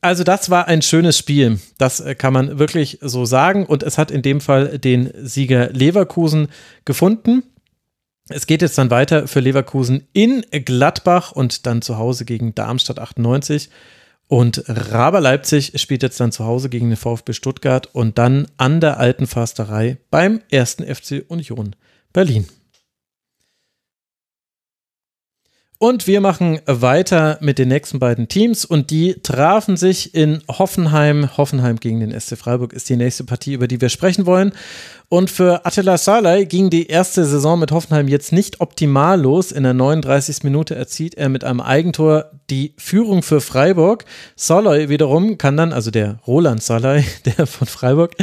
Also 0.00 0.22
das 0.22 0.50
war 0.50 0.68
ein 0.68 0.82
schönes 0.82 1.18
Spiel. 1.18 1.58
Das 1.78 2.00
äh, 2.00 2.14
kann 2.14 2.32
man 2.32 2.58
wirklich 2.58 2.98
so 3.00 3.24
sagen. 3.24 3.66
Und 3.66 3.82
es 3.82 3.98
hat 3.98 4.10
in 4.10 4.22
dem 4.22 4.40
Fall 4.40 4.78
den 4.78 5.10
Sieger 5.26 5.70
Leverkusen 5.70 6.48
gefunden. 6.84 7.42
Es 8.28 8.46
geht 8.46 8.60
jetzt 8.60 8.76
dann 8.76 8.90
weiter 8.90 9.28
für 9.28 9.38
Leverkusen 9.38 10.08
in 10.12 10.44
Gladbach 10.50 11.30
und 11.30 11.64
dann 11.64 11.80
zu 11.80 11.96
Hause 11.96 12.24
gegen 12.24 12.54
Darmstadt 12.56 12.98
98. 12.98 13.70
Und 14.26 14.64
Raber 14.66 15.20
Leipzig 15.20 15.72
spielt 15.80 16.02
jetzt 16.02 16.18
dann 16.18 16.32
zu 16.32 16.44
Hause 16.44 16.68
gegen 16.68 16.90
den 16.90 16.96
VfB 16.96 17.32
Stuttgart 17.32 17.94
und 17.94 18.18
dann 18.18 18.48
an 18.56 18.80
der 18.80 18.98
alten 18.98 19.28
Försterei 19.28 19.98
beim 20.10 20.40
ersten 20.50 20.82
FC 20.82 21.24
Union 21.28 21.76
Berlin. 22.12 22.48
Und 25.78 26.06
wir 26.06 26.22
machen 26.22 26.60
weiter 26.64 27.36
mit 27.42 27.58
den 27.58 27.68
nächsten 27.68 27.98
beiden 27.98 28.28
Teams 28.28 28.64
und 28.64 28.90
die 28.90 29.20
trafen 29.22 29.76
sich 29.76 30.14
in 30.14 30.42
Hoffenheim. 30.48 31.36
Hoffenheim 31.36 31.76
gegen 31.76 32.00
den 32.00 32.18
SC 32.18 32.38
Freiburg 32.38 32.72
ist 32.72 32.88
die 32.88 32.96
nächste 32.96 33.24
Partie, 33.24 33.52
über 33.52 33.68
die 33.68 33.82
wir 33.82 33.90
sprechen 33.90 34.24
wollen. 34.24 34.52
Und 35.08 35.30
für 35.30 35.64
Attila 35.64 35.98
Salai 35.98 36.44
ging 36.44 36.68
die 36.68 36.88
erste 36.88 37.24
Saison 37.24 37.60
mit 37.60 37.70
Hoffenheim 37.70 38.08
jetzt 38.08 38.32
nicht 38.32 38.60
optimal 38.60 39.20
los. 39.20 39.52
In 39.52 39.62
der 39.62 39.72
39. 39.72 40.42
Minute 40.42 40.74
erzielt 40.74 41.14
er 41.14 41.28
mit 41.28 41.44
einem 41.44 41.60
Eigentor 41.60 42.32
die 42.50 42.74
Führung 42.76 43.22
für 43.22 43.40
Freiburg. 43.40 44.04
Salai 44.34 44.88
wiederum 44.88 45.38
kann 45.38 45.56
dann, 45.56 45.72
also 45.72 45.92
der 45.92 46.18
Roland 46.26 46.60
Salai, 46.60 47.04
der 47.24 47.46
von 47.46 47.68
Freiburg, 47.68 48.16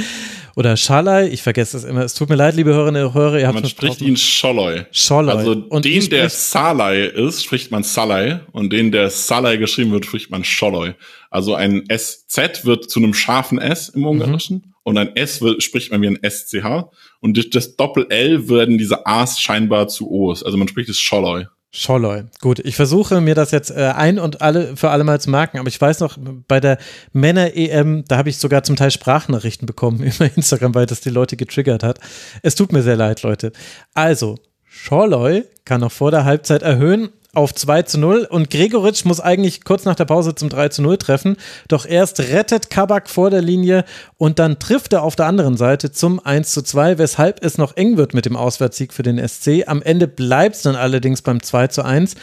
oder 0.55 0.77
Schalai, 0.77 1.29
ich 1.29 1.41
vergesse 1.41 1.77
es 1.77 1.83
immer. 1.83 2.01
Es 2.01 2.13
tut 2.13 2.29
mir 2.29 2.35
leid, 2.35 2.55
liebe 2.55 2.73
Hörerinnen 2.73 3.05
und 3.05 3.13
Hörer, 3.15 3.39
ihr 3.39 3.47
habt 3.47 3.55
Man 3.55 3.67
spricht 3.67 4.01
ihn 4.01 4.15
Scholloy. 4.15 4.85
Scholloy. 4.91 5.35
Also 5.35 5.51
Und 5.69 5.85
den, 5.85 6.09
der 6.09 6.29
Salai 6.29 7.05
ist, 7.05 7.43
spricht 7.43 7.71
man 7.71 7.81
Salai 7.83 8.41
und 8.51 8.71
den, 8.71 8.91
der 8.91 9.09
Salai 9.09 9.57
geschrieben 9.57 9.91
wird, 9.91 10.05
spricht 10.05 10.29
man 10.29 10.43
Scholloy. 10.43 10.93
Also 11.33 11.55
ein 11.55 11.87
SZ 11.91 12.63
wird 12.63 12.91
zu 12.91 12.99
einem 12.99 13.15
scharfen 13.15 13.57
S 13.57 13.89
im 13.89 14.05
Ungarischen 14.05 14.75
und 14.83 14.99
ein 14.99 15.15
S 15.15 15.41
wird, 15.41 15.63
spricht 15.63 15.91
man 15.91 15.99
wie 16.03 16.07
ein 16.07 16.19
SCH 16.21 16.91
und 17.21 17.35
durch 17.35 17.49
das 17.49 17.75
Doppel-L 17.75 18.49
werden 18.49 18.77
diese 18.77 19.07
A's 19.07 19.39
scheinbar 19.39 19.87
zu 19.87 20.11
O's. 20.11 20.43
Also 20.43 20.57
man 20.57 20.67
spricht 20.67 20.89
es 20.89 20.99
Scholloy. 20.99 21.47
Scholloy. 21.71 22.25
Gut, 22.39 22.59
ich 22.59 22.75
versuche 22.75 23.19
mir 23.19 23.33
das 23.33 23.49
jetzt 23.49 23.71
äh, 23.71 23.93
ein 23.95 24.19
und 24.19 24.43
alle 24.43 24.77
für 24.77 24.91
alle 24.91 25.03
Mal 25.03 25.19
zu 25.19 25.31
merken, 25.31 25.57
aber 25.57 25.69
ich 25.69 25.81
weiß 25.81 26.01
noch, 26.01 26.19
bei 26.47 26.59
der 26.59 26.77
Männer-EM, 27.13 28.05
da 28.07 28.17
habe 28.17 28.29
ich 28.29 28.37
sogar 28.37 28.61
zum 28.61 28.75
Teil 28.75 28.91
Sprachnachrichten 28.91 29.65
bekommen 29.65 30.03
über 30.03 30.29
Instagram, 30.35 30.75
weil 30.75 30.85
das 30.85 31.01
die 31.01 31.09
Leute 31.09 31.35
getriggert 31.35 31.81
hat. 31.81 31.99
Es 32.43 32.53
tut 32.53 32.71
mir 32.71 32.83
sehr 32.83 32.95
leid, 32.95 33.23
Leute. 33.23 33.53
Also, 33.95 34.35
Scholloy 34.65 35.45
kann 35.65 35.81
noch 35.81 35.91
vor 35.91 36.11
der 36.11 36.25
Halbzeit 36.25 36.61
erhöhen 36.61 37.09
auf 37.35 37.53
2 37.53 37.81
zu 37.81 37.99
0 37.99 38.27
und 38.29 38.51
Gregoritsch 38.51 39.05
muss 39.05 39.19
eigentlich 39.19 39.63
kurz 39.63 39.85
nach 39.85 39.95
der 39.95 40.05
Pause 40.05 40.35
zum 40.35 40.49
3 40.49 40.69
zu 40.69 40.81
0 40.83 40.97
treffen, 40.97 41.37
doch 41.67 41.87
erst 41.87 42.19
rettet 42.19 42.69
Kabak 42.69 43.09
vor 43.09 43.31
der 43.31 43.41
Linie 43.41 43.85
und 44.17 44.37
dann 44.37 44.59
trifft 44.59 44.93
er 44.93 45.01
auf 45.01 45.15
der 45.15 45.25
anderen 45.25 45.57
Seite 45.57 45.91
zum 45.91 46.23
1 46.23 46.51
zu 46.51 46.61
2, 46.61 46.99
weshalb 46.99 47.43
es 47.43 47.57
noch 47.57 47.75
eng 47.75 47.97
wird 47.97 48.13
mit 48.13 48.25
dem 48.25 48.35
Auswärtssieg 48.35 48.93
für 48.93 49.01
den 49.01 49.17
SC. 49.27 49.63
Am 49.65 49.81
Ende 49.81 50.07
bleibt 50.07 50.57
es 50.57 50.61
dann 50.61 50.75
allerdings 50.75 51.23
beim 51.23 51.41
2 51.41 51.67
zu 51.67 51.83
1 51.83 52.13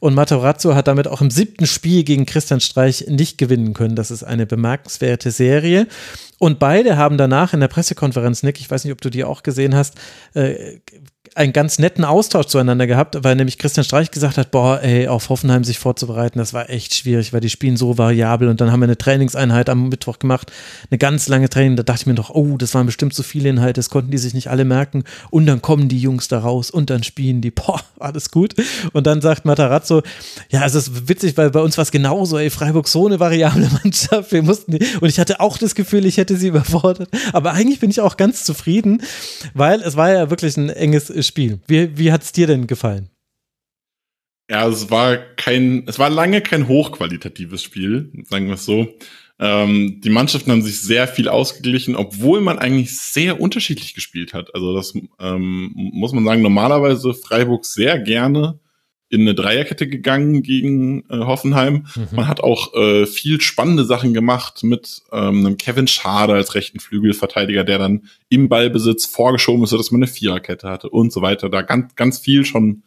und 0.00 0.14
Matarazzo 0.14 0.74
hat 0.74 0.88
damit 0.88 1.08
auch 1.08 1.20
im 1.20 1.30
siebten 1.30 1.66
Spiel 1.66 2.04
gegen 2.04 2.26
Christian 2.26 2.60
Streich 2.60 3.06
nicht 3.08 3.38
gewinnen 3.38 3.72
können. 3.72 3.96
Das 3.96 4.10
ist 4.10 4.24
eine 4.24 4.46
bemerkenswerte 4.46 5.30
Serie. 5.30 5.86
Und 6.38 6.58
beide 6.58 6.96
haben 6.98 7.16
danach 7.16 7.54
in 7.54 7.60
der 7.60 7.68
Pressekonferenz, 7.68 8.42
Nick, 8.42 8.60
ich 8.60 8.70
weiß 8.70 8.84
nicht, 8.84 8.92
ob 8.92 9.00
du 9.00 9.08
die 9.08 9.24
auch 9.24 9.42
gesehen 9.42 9.74
hast, 9.74 9.94
äh, 10.34 10.80
einen 11.36 11.52
ganz 11.52 11.78
netten 11.78 12.04
Austausch 12.04 12.46
zueinander 12.46 12.86
gehabt, 12.86 13.18
weil 13.22 13.36
nämlich 13.36 13.58
Christian 13.58 13.84
Streich 13.84 14.10
gesagt 14.10 14.38
hat, 14.38 14.50
boah, 14.50 14.80
ey, 14.82 15.06
auf 15.06 15.28
Hoffenheim 15.28 15.64
sich 15.64 15.78
vorzubereiten, 15.78 16.38
das 16.38 16.54
war 16.54 16.70
echt 16.70 16.94
schwierig, 16.94 17.34
weil 17.34 17.40
die 17.40 17.50
spielen 17.50 17.76
so 17.76 17.98
variabel 17.98 18.48
und 18.48 18.58
dann 18.62 18.72
haben 18.72 18.80
wir 18.80 18.84
eine 18.84 18.96
Trainingseinheit 18.96 19.68
am 19.68 19.90
Mittwoch 19.90 20.18
gemacht, 20.18 20.50
eine 20.90 20.96
ganz 20.96 21.28
lange 21.28 21.50
Training, 21.50 21.76
da 21.76 21.82
dachte 21.82 22.02
ich 22.02 22.06
mir 22.06 22.14
doch, 22.14 22.30
oh, 22.30 22.56
das 22.56 22.72
waren 22.72 22.86
bestimmt 22.86 23.12
so 23.12 23.22
viele 23.22 23.50
Inhalte, 23.50 23.74
das 23.74 23.90
konnten 23.90 24.10
die 24.10 24.16
sich 24.16 24.32
nicht 24.32 24.48
alle 24.48 24.64
merken 24.64 25.04
und 25.30 25.44
dann 25.44 25.60
kommen 25.60 25.88
die 25.88 25.98
Jungs 25.98 26.28
da 26.28 26.38
raus 26.38 26.70
und 26.70 26.88
dann 26.88 27.02
spielen 27.02 27.42
die, 27.42 27.50
boah, 27.50 27.82
alles 27.98 28.30
gut. 28.30 28.54
Und 28.94 29.06
dann 29.06 29.20
sagt 29.20 29.44
Matarazzo, 29.44 30.02
ja, 30.48 30.64
es 30.64 30.74
ist 30.74 31.08
witzig, 31.08 31.36
weil 31.36 31.50
bei 31.50 31.60
uns 31.60 31.76
war 31.76 31.82
es 31.82 31.90
genauso, 31.90 32.38
ey, 32.38 32.48
Freiburg 32.48 32.88
so 32.88 33.06
eine 33.06 33.20
variable 33.20 33.68
Mannschaft, 33.84 34.32
wir 34.32 34.42
mussten 34.42 34.72
die, 34.72 34.86
und 35.00 35.08
ich 35.10 35.20
hatte 35.20 35.40
auch 35.40 35.58
das 35.58 35.74
Gefühl, 35.74 36.06
ich 36.06 36.16
hätte 36.16 36.36
sie 36.38 36.48
überfordert, 36.48 37.10
aber 37.34 37.52
eigentlich 37.52 37.80
bin 37.80 37.90
ich 37.90 38.00
auch 38.00 38.16
ganz 38.16 38.44
zufrieden, 38.44 39.02
weil 39.52 39.82
es 39.82 39.96
war 39.96 40.10
ja 40.10 40.30
wirklich 40.30 40.56
ein 40.56 40.70
enges 40.70 41.10
Spiel. 41.26 41.60
Wie, 41.66 41.96
wie 41.98 42.12
hat 42.12 42.22
es 42.22 42.32
dir 42.32 42.46
denn 42.46 42.66
gefallen? 42.66 43.10
Ja, 44.48 44.68
es 44.68 44.90
war 44.90 45.16
kein, 45.16 45.84
es 45.88 45.98
war 45.98 46.08
lange 46.08 46.40
kein 46.40 46.68
hochqualitatives 46.68 47.62
Spiel, 47.62 48.12
sagen 48.28 48.46
wir 48.46 48.54
es 48.54 48.64
so. 48.64 48.86
Ähm, 49.38 50.00
die 50.02 50.10
Mannschaften 50.10 50.50
haben 50.50 50.62
sich 50.62 50.80
sehr 50.80 51.08
viel 51.08 51.28
ausgeglichen, 51.28 51.96
obwohl 51.96 52.40
man 52.40 52.58
eigentlich 52.58 52.98
sehr 52.98 53.40
unterschiedlich 53.40 53.94
gespielt 53.94 54.32
hat. 54.32 54.54
Also 54.54 54.74
das 54.74 54.94
ähm, 55.18 55.72
muss 55.74 56.12
man 56.12 56.24
sagen, 56.24 56.42
normalerweise 56.42 57.12
Freiburg 57.12 57.66
sehr 57.66 57.98
gerne 57.98 58.58
in 59.08 59.20
eine 59.20 59.34
Dreierkette 59.34 59.88
gegangen 59.88 60.42
gegen 60.42 61.04
äh, 61.08 61.18
Hoffenheim. 61.18 61.86
Man 62.12 62.26
hat 62.26 62.40
auch 62.40 62.74
äh, 62.74 63.06
viel 63.06 63.40
spannende 63.40 63.84
Sachen 63.84 64.14
gemacht 64.14 64.64
mit 64.64 65.02
ähm, 65.12 65.46
einem 65.46 65.56
Kevin 65.56 65.86
Schade 65.86 66.34
als 66.34 66.54
rechten 66.54 66.80
Flügelverteidiger, 66.80 67.62
der 67.62 67.78
dann 67.78 68.08
im 68.28 68.48
Ballbesitz 68.48 69.06
vorgeschoben 69.06 69.62
ist, 69.62 69.70
sodass 69.70 69.92
man 69.92 70.00
eine 70.02 70.10
Viererkette 70.10 70.68
hatte 70.68 70.90
und 70.90 71.12
so 71.12 71.22
weiter. 71.22 71.48
Da 71.48 71.62
ganz, 71.62 71.94
ganz 71.94 72.18
viel 72.18 72.44
schon, 72.44 72.82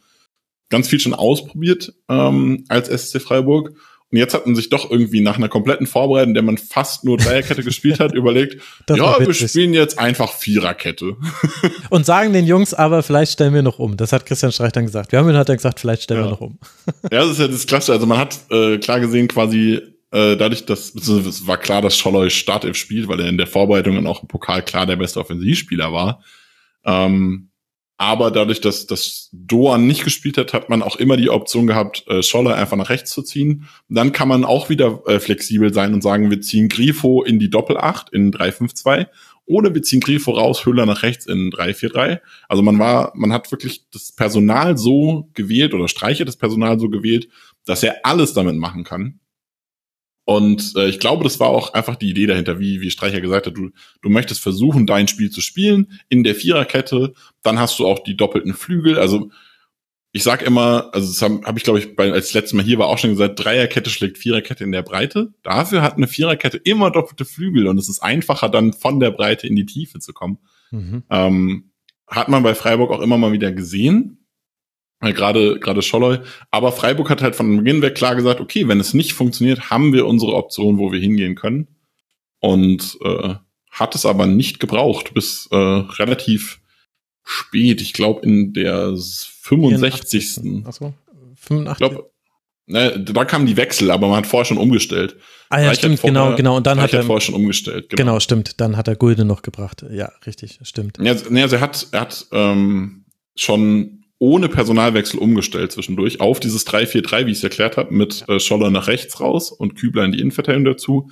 ganz 0.69 0.89
viel 0.89 0.99
schon 0.99 1.13
ausprobiert 1.13 1.93
ähm, 2.09 2.65
als 2.67 2.89
SC 2.89 3.21
Freiburg. 3.21 3.73
Und 4.11 4.17
jetzt 4.17 4.33
hat 4.33 4.45
man 4.47 4.55
sich 4.55 4.69
doch 4.69 4.89
irgendwie 4.89 5.21
nach 5.21 5.37
einer 5.37 5.49
kompletten 5.49 5.85
Vorbereitung, 5.85 6.29
in 6.29 6.33
der 6.33 6.41
man 6.43 6.57
fast 6.57 7.03
nur 7.03 7.17
Dreierkette 7.17 7.63
gespielt 7.65 7.99
hat, 7.99 8.13
überlegt, 8.13 8.61
ja, 8.89 9.19
wir 9.19 9.33
spielen 9.33 9.73
jetzt 9.73 9.99
einfach 9.99 10.33
Viererkette. 10.33 11.15
Und 11.91 12.05
sagen 12.07 12.33
den 12.33 12.47
Jungs 12.47 12.73
aber, 12.73 13.03
vielleicht 13.03 13.33
stellen 13.33 13.53
wir 13.53 13.61
noch 13.61 13.77
um. 13.77 13.97
Das 13.97 14.11
hat 14.11 14.25
Christian 14.25 14.51
Streich 14.51 14.71
dann 14.71 14.85
gesagt. 14.85 15.11
Wir 15.11 15.19
haben 15.19 15.29
ihn 15.29 15.37
hat 15.37 15.49
er 15.49 15.55
gesagt, 15.55 15.79
vielleicht 15.79 16.03
stellen 16.03 16.21
wir 16.21 16.25
Ja. 16.25 16.31
noch 16.31 16.41
um. 16.41 16.57
Ja, 17.11 17.19
das 17.21 17.31
ist 17.31 17.39
ja 17.39 17.47
das 17.47 17.67
Klasse. 17.67 17.91
Also 17.91 18.05
man 18.07 18.17
hat 18.17 18.39
äh, 18.49 18.79
klar 18.79 18.99
gesehen 18.99 19.27
quasi 19.27 19.79
äh, 20.11 20.35
dadurch, 20.37 20.65
dass 20.65 20.95
es 20.95 21.45
war 21.45 21.57
klar, 21.57 21.83
dass 21.83 21.95
Scholloy 21.95 22.31
Startelf 22.31 22.77
spielt, 22.77 23.07
weil 23.07 23.19
er 23.19 23.27
in 23.29 23.37
der 23.37 23.45
Vorbereitung 23.45 23.93
dann 23.93 24.07
auch 24.07 24.23
im 24.23 24.27
Pokal 24.27 24.63
klar 24.63 24.87
der 24.87 24.95
beste 24.95 25.19
Offensivspieler 25.19 25.93
war. 25.93 26.23
Ähm, 26.83 27.48
aber 28.01 28.31
dadurch, 28.31 28.61
dass, 28.61 28.87
dass 28.87 29.27
Doan 29.33 29.85
nicht 29.85 30.05
gespielt 30.05 30.37
hat, 30.37 30.53
hat 30.53 30.69
man 30.69 30.81
auch 30.81 30.95
immer 30.95 31.17
die 31.17 31.29
Option 31.29 31.67
gehabt, 31.67 32.05
äh, 32.07 32.23
Scholler 32.23 32.55
einfach 32.55 32.77
nach 32.77 32.89
rechts 32.89 33.11
zu 33.11 33.21
ziehen. 33.21 33.65
Dann 33.89 34.13
kann 34.13 34.29
man 34.29 34.45
auch 34.45 34.69
wieder 34.69 35.03
äh, 35.05 35.19
flexibel 35.19 35.73
sein 35.73 35.93
und 35.93 36.01
sagen, 36.01 36.31
wir 36.31 36.39
ziehen 36.39 36.69
Grifo 36.69 37.23
in 37.23 37.39
die 37.39 37.49
Doppelacht 37.49 38.09
in 38.11 38.31
3-5-2 38.31 39.07
oder 39.45 39.75
wir 39.75 39.81
ziehen 39.81 39.99
Grifo 39.99 40.31
raus, 40.31 40.65
Höhler 40.65 40.85
nach 40.85 41.03
rechts 41.03 41.25
in 41.25 41.51
3-4-3. 41.51 42.21
Also 42.47 42.63
man 42.63 42.79
war, 42.79 43.11
man 43.15 43.33
hat 43.33 43.51
wirklich 43.51 43.83
das 43.91 44.13
Personal 44.13 44.77
so 44.77 45.29
gewählt 45.33 45.73
oder 45.73 45.89
Streiche 45.89 46.23
das 46.23 46.37
Personal 46.37 46.79
so 46.79 46.87
gewählt, 46.87 47.27
dass 47.65 47.83
er 47.83 48.05
alles 48.05 48.33
damit 48.33 48.55
machen 48.55 48.85
kann. 48.85 49.19
Und 50.29 50.73
äh, 50.75 50.87
ich 50.87 50.99
glaube, 50.99 51.23
das 51.23 51.39
war 51.39 51.47
auch 51.47 51.73
einfach 51.73 51.95
die 51.95 52.11
Idee 52.11 52.27
dahinter, 52.27 52.59
wie, 52.59 52.81
wie 52.81 52.91
Streicher 52.91 53.19
gesagt 53.19 53.47
hat, 53.47 53.57
du, 53.57 53.71
du 54.03 54.09
möchtest 54.09 54.41
versuchen, 54.41 54.85
dein 54.85 55.07
Spiel 55.07 55.31
zu 55.31 55.41
spielen 55.41 55.99
in 56.07 56.23
der 56.23 56.35
Viererkette, 56.35 57.15
dann 57.41 57.57
hast 57.57 57.79
du 57.79 57.87
auch 57.87 58.03
die 58.03 58.15
doppelten 58.15 58.53
Flügel. 58.53 58.99
Also 58.99 59.31
ich 60.11 60.21
sag 60.21 60.43
immer, 60.43 60.91
also 60.93 61.07
das 61.07 61.23
habe 61.23 61.41
hab 61.47 61.57
ich, 61.57 61.63
glaube 61.63 61.79
ich, 61.79 61.95
bei, 61.95 62.11
als 62.11 62.31
letztes 62.35 62.53
Mal 62.53 62.63
hier 62.63 62.77
war 62.77 62.89
auch 62.89 62.99
schon 62.99 63.09
gesagt, 63.09 63.43
Dreierkette 63.43 63.89
schlägt 63.89 64.19
Viererkette 64.19 64.63
in 64.63 64.71
der 64.71 64.83
Breite. 64.83 65.33
Dafür 65.41 65.81
hat 65.81 65.97
eine 65.97 66.07
Viererkette 66.07 66.57
immer 66.57 66.91
doppelte 66.91 67.25
Flügel 67.25 67.65
und 67.65 67.79
es 67.79 67.89
ist 67.89 68.03
einfacher, 68.03 68.49
dann 68.49 68.73
von 68.73 68.99
der 68.99 69.09
Breite 69.09 69.47
in 69.47 69.55
die 69.55 69.65
Tiefe 69.65 69.97
zu 69.97 70.13
kommen. 70.13 70.37
Mhm. 70.69 71.01
Ähm, 71.09 71.71
hat 72.05 72.29
man 72.29 72.43
bei 72.43 72.53
Freiburg 72.53 72.91
auch 72.91 73.01
immer 73.01 73.17
mal 73.17 73.31
wieder 73.31 73.51
gesehen. 73.51 74.18
Weil 75.01 75.13
Gerade 75.13 75.59
gerade 75.59 75.81
Scholloy. 75.81 76.19
Aber 76.51 76.71
Freiburg 76.71 77.09
hat 77.09 77.21
halt 77.21 77.35
von 77.35 77.57
Beginn 77.57 77.81
weg 77.81 77.95
klar 77.95 78.15
gesagt, 78.15 78.41
okay, 78.41 78.67
wenn 78.67 78.79
es 78.79 78.93
nicht 78.93 79.13
funktioniert, 79.13 79.69
haben 79.69 79.93
wir 79.93 80.05
unsere 80.05 80.33
Option, 80.33 80.77
wo 80.77 80.91
wir 80.91 80.99
hingehen 80.99 81.35
können. 81.35 81.67
Und 82.39 82.97
äh, 83.03 83.35
hat 83.71 83.95
es 83.95 84.05
aber 84.05 84.25
nicht 84.25 84.59
gebraucht, 84.59 85.13
bis 85.13 85.47
äh, 85.51 85.55
relativ 85.55 86.59
spät. 87.23 87.81
Ich 87.81 87.93
glaube 87.93 88.21
in 88.25 88.53
der 88.53 88.93
65. 88.97 90.65
Achso, 90.65 90.93
Ich 91.33 91.39
85. 91.41 91.77
glaube, 91.77 92.11
ne, 92.65 92.99
da 92.99 93.25
kamen 93.25 93.45
die 93.45 93.57
Wechsel, 93.57 93.91
aber 93.91 94.07
man 94.07 94.17
hat 94.17 94.27
vorher 94.27 94.45
schon 94.45 94.57
umgestellt. 94.57 95.15
ah 95.49 95.59
ja, 95.61 95.73
stimmt, 95.73 95.99
vorher- 95.99 96.13
genau, 96.23 96.35
genau. 96.35 96.57
Und 96.57 96.67
dann 96.67 96.81
hat 96.81 96.93
er, 96.93 97.03
vorher 97.03 97.21
schon 97.21 97.35
umgestellt. 97.35 97.89
genau, 97.89 98.19
stimmt, 98.19 98.59
dann 98.61 98.77
hat 98.77 98.87
er 98.87 98.95
Gulde 98.95 99.25
noch 99.25 99.41
gebracht. 99.41 99.85
Ja, 99.91 100.11
richtig, 100.25 100.59
stimmt. 100.63 100.97
Ja, 101.01 101.15
nee, 101.29 101.41
also 101.41 101.55
er 101.57 101.61
hat, 101.61 101.87
er 101.91 102.01
hat 102.01 102.25
ähm, 102.31 103.05
schon 103.35 103.98
ohne 104.19 104.49
Personalwechsel 104.49 105.19
umgestellt 105.19 105.71
zwischendurch 105.71 106.19
auf 106.19 106.39
dieses 106.39 106.67
3-4-3, 106.67 107.25
wie 107.25 107.31
ich 107.31 107.37
es 107.37 107.43
erklärt 107.43 107.77
habe, 107.77 107.93
mit 107.93 108.27
äh, 108.27 108.39
Scholler 108.39 108.69
nach 108.69 108.87
rechts 108.87 109.19
raus 109.19 109.51
und 109.51 109.75
Kübler 109.75 110.03
in 110.03 110.11
die 110.11 110.19
Innenverteidigung 110.19 110.65
dazu. 110.65 111.09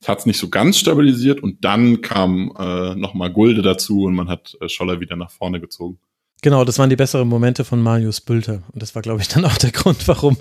Das 0.00 0.08
hat 0.08 0.18
es 0.20 0.26
nicht 0.26 0.38
so 0.38 0.48
ganz 0.48 0.78
stabilisiert 0.78 1.42
und 1.42 1.64
dann 1.64 2.00
kam 2.00 2.52
äh, 2.58 2.94
nochmal 2.96 3.32
Gulde 3.32 3.62
dazu 3.62 4.02
und 4.04 4.14
man 4.14 4.28
hat 4.28 4.56
äh, 4.60 4.68
Scholler 4.68 5.00
wieder 5.00 5.16
nach 5.16 5.30
vorne 5.30 5.60
gezogen. 5.60 6.00
Genau, 6.42 6.64
das 6.64 6.78
waren 6.78 6.88
die 6.88 6.96
besseren 6.96 7.28
Momente 7.28 7.66
von 7.66 7.82
Marius 7.82 8.22
Bülter. 8.22 8.62
Und 8.72 8.82
das 8.82 8.94
war, 8.94 9.02
glaube 9.02 9.20
ich, 9.20 9.28
dann 9.28 9.44
auch 9.44 9.58
der 9.58 9.70
Grund, 9.72 10.08
warum, 10.08 10.38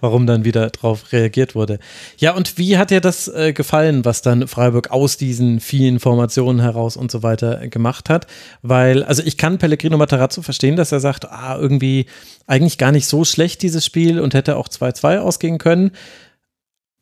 warum 0.00 0.26
dann 0.26 0.44
wieder 0.44 0.68
drauf 0.68 1.10
reagiert 1.12 1.54
wurde. 1.54 1.78
Ja, 2.18 2.34
und 2.34 2.58
wie 2.58 2.76
hat 2.76 2.90
dir 2.90 3.00
das 3.00 3.28
äh, 3.28 3.54
gefallen, 3.54 4.04
was 4.04 4.20
dann 4.20 4.46
Freiburg 4.46 4.90
aus 4.90 5.16
diesen 5.16 5.60
vielen 5.60 6.00
Formationen 6.00 6.60
heraus 6.60 6.98
und 6.98 7.10
so 7.10 7.22
weiter 7.22 7.66
gemacht 7.68 8.10
hat? 8.10 8.26
Weil, 8.60 9.02
also 9.04 9.22
ich 9.22 9.38
kann 9.38 9.56
Pellegrino 9.56 9.96
Matarazzo 9.96 10.42
verstehen, 10.42 10.76
dass 10.76 10.92
er 10.92 11.00
sagt, 11.00 11.30
ah, 11.30 11.56
irgendwie 11.58 12.06
eigentlich 12.46 12.76
gar 12.76 12.92
nicht 12.92 13.06
so 13.06 13.24
schlecht 13.24 13.62
dieses 13.62 13.86
Spiel 13.86 14.20
und 14.20 14.34
hätte 14.34 14.56
auch 14.56 14.68
2-2 14.68 15.18
ausgehen 15.18 15.56
können. 15.56 15.92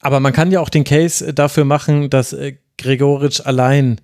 Aber 0.00 0.20
man 0.20 0.32
kann 0.32 0.52
ja 0.52 0.60
auch 0.60 0.68
den 0.68 0.84
Case 0.84 1.34
dafür 1.34 1.64
machen, 1.64 2.10
dass 2.10 2.32
äh, 2.32 2.58
Gregoritsch 2.78 3.40
allein 3.44 4.00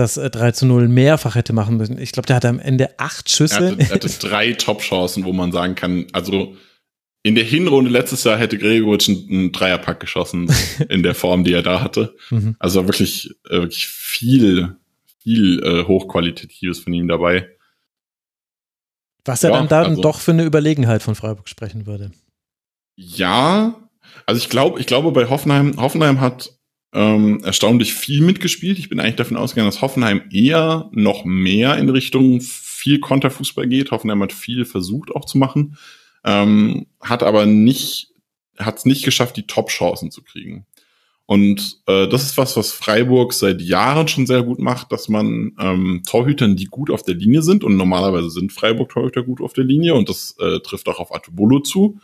das 0.00 0.14
3 0.14 0.48
äh, 0.48 0.52
zu 0.52 0.66
0 0.66 0.88
mehrfach 0.88 1.34
hätte 1.34 1.52
machen 1.52 1.76
müssen. 1.76 1.98
Ich 1.98 2.12
glaube, 2.12 2.26
der 2.26 2.36
hatte 2.36 2.48
am 2.48 2.58
Ende 2.58 2.98
acht 2.98 3.30
Schüsse. 3.30 3.56
Er 3.56 3.70
hatte, 3.70 3.80
er 3.80 3.88
hatte 3.90 4.08
drei 4.08 4.52
Top-Chancen, 4.52 5.24
wo 5.24 5.32
man 5.32 5.52
sagen 5.52 5.74
kann, 5.74 6.06
also 6.12 6.56
in 7.22 7.34
der 7.34 7.44
Hinrunde 7.44 7.90
letztes 7.90 8.24
Jahr 8.24 8.38
hätte 8.38 8.58
Gregoritsch 8.58 9.08
einen, 9.08 9.52
Dreierpack 9.52 10.00
geschossen 10.00 10.50
in 10.88 11.02
der 11.02 11.14
Form, 11.14 11.44
die 11.44 11.52
er 11.52 11.62
da 11.62 11.82
hatte. 11.82 12.16
Mhm. 12.30 12.56
Also 12.58 12.86
wirklich, 12.86 13.30
äh, 13.48 13.58
wirklich 13.58 13.86
viel, 13.88 14.76
viel 15.22 15.62
äh, 15.62 15.84
Hochqualitatives 15.86 16.80
von 16.80 16.92
ihm 16.92 17.08
dabei. 17.08 17.48
Was 19.24 19.44
er 19.44 19.50
ja, 19.50 19.56
dann, 19.58 19.68
dann 19.68 19.86
also, 19.86 20.02
doch 20.02 20.20
für 20.20 20.32
eine 20.32 20.44
Überlegenheit 20.44 21.02
von 21.02 21.14
Freiburg 21.14 21.48
sprechen 21.48 21.86
würde. 21.86 22.10
Ja, 22.96 23.88
also 24.24 24.38
ich 24.38 24.48
glaube, 24.48 24.80
ich 24.80 24.86
glaube 24.86 25.12
bei 25.12 25.28
Hoffenheim, 25.28 25.76
Hoffenheim 25.76 26.20
hat 26.20 26.58
ähm, 26.92 27.42
erstaunlich 27.44 27.94
viel 27.94 28.20
mitgespielt. 28.20 28.78
Ich 28.78 28.88
bin 28.88 29.00
eigentlich 29.00 29.16
davon 29.16 29.36
ausgegangen, 29.36 29.70
dass 29.70 29.82
Hoffenheim 29.82 30.22
eher 30.30 30.88
noch 30.92 31.24
mehr 31.24 31.76
in 31.78 31.88
Richtung 31.88 32.40
viel 32.40 32.98
Konterfußball 32.98 33.68
geht. 33.68 33.90
Hoffenheim 33.90 34.22
hat 34.22 34.32
viel 34.32 34.64
versucht 34.64 35.14
auch 35.14 35.24
zu 35.24 35.38
machen, 35.38 35.76
ähm, 36.24 36.86
hat 37.00 37.22
aber 37.22 37.46
nicht, 37.46 38.08
hat 38.58 38.78
es 38.78 38.84
nicht 38.84 39.04
geschafft, 39.04 39.36
die 39.36 39.46
Top-Chancen 39.46 40.10
zu 40.10 40.22
kriegen. 40.22 40.66
Und 41.26 41.80
äh, 41.86 42.08
das 42.08 42.24
ist 42.24 42.38
was, 42.38 42.56
was 42.56 42.72
Freiburg 42.72 43.32
seit 43.34 43.62
Jahren 43.62 44.08
schon 44.08 44.26
sehr 44.26 44.42
gut 44.42 44.58
macht, 44.58 44.90
dass 44.90 45.08
man 45.08 45.52
ähm, 45.60 46.02
Torhütern, 46.04 46.56
die 46.56 46.64
gut 46.64 46.90
auf 46.90 47.04
der 47.04 47.14
Linie 47.14 47.42
sind, 47.42 47.62
und 47.62 47.76
normalerweise 47.76 48.30
sind 48.30 48.52
Freiburg-Torhüter 48.52 49.22
gut 49.22 49.40
auf 49.40 49.52
der 49.52 49.62
Linie, 49.62 49.94
und 49.94 50.08
das 50.08 50.34
äh, 50.40 50.58
trifft 50.58 50.88
auch 50.88 50.98
auf 50.98 51.14
Atubolo 51.14 51.60
zu, 51.60 52.00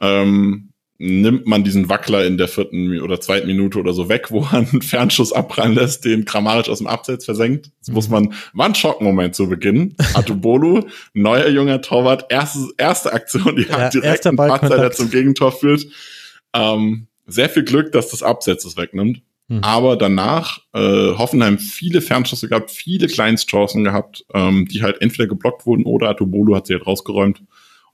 ähm, 0.00 0.70
nimmt 1.04 1.46
man 1.46 1.64
diesen 1.64 1.90
Wackler 1.90 2.24
in 2.24 2.38
der 2.38 2.48
vierten 2.48 3.00
oder 3.00 3.20
zweiten 3.20 3.46
Minute 3.46 3.78
oder 3.78 3.92
so 3.92 4.08
weg, 4.08 4.30
wo 4.30 4.40
er 4.40 4.54
einen 4.54 4.80
Fernschuss 4.80 5.32
abprallen 5.32 5.74
lässt, 5.74 6.04
den 6.04 6.24
Kramaric 6.24 6.68
aus 6.68 6.78
dem 6.78 6.86
Abseits 6.86 7.26
versenkt. 7.26 7.70
Mhm. 7.86 7.94
muss 7.94 8.08
man, 8.08 8.32
war 8.54 8.66
ein 8.66 8.74
Schockmoment 8.74 9.34
zu 9.34 9.48
Beginn. 9.48 9.94
Atubolu, 10.14 10.86
neuer 11.12 11.48
junger 11.48 11.82
Torwart, 11.82 12.26
erste, 12.30 12.70
erste 12.78 13.12
Aktion, 13.12 13.56
die 13.56 13.62
ja, 13.68 13.82
hat 13.82 13.94
direkt 13.94 14.26
einen 14.26 14.36
Patzer, 14.36 14.78
der 14.78 14.92
zum 14.92 15.10
Gegentor 15.10 15.52
führt. 15.52 15.86
Ähm, 16.54 17.08
sehr 17.26 17.50
viel 17.50 17.64
Glück, 17.64 17.92
dass 17.92 18.08
das 18.08 18.22
Abseits 18.22 18.64
es 18.64 18.76
wegnimmt. 18.76 19.20
Mhm. 19.48 19.60
Aber 19.62 19.96
danach 19.96 20.60
äh, 20.72 20.78
Hoffenheim 21.18 21.58
viele 21.58 22.00
Fernschüsse 22.00 22.48
gehabt, 22.48 22.70
viele 22.70 23.08
Kleinstchancen 23.08 23.84
gehabt, 23.84 24.24
ähm, 24.32 24.66
die 24.70 24.82
halt 24.82 25.02
entweder 25.02 25.26
geblockt 25.26 25.66
wurden 25.66 25.84
oder 25.84 26.08
Atubolu 26.08 26.56
hat 26.56 26.66
sie 26.66 26.74
halt 26.74 26.86
rausgeräumt. 26.86 27.42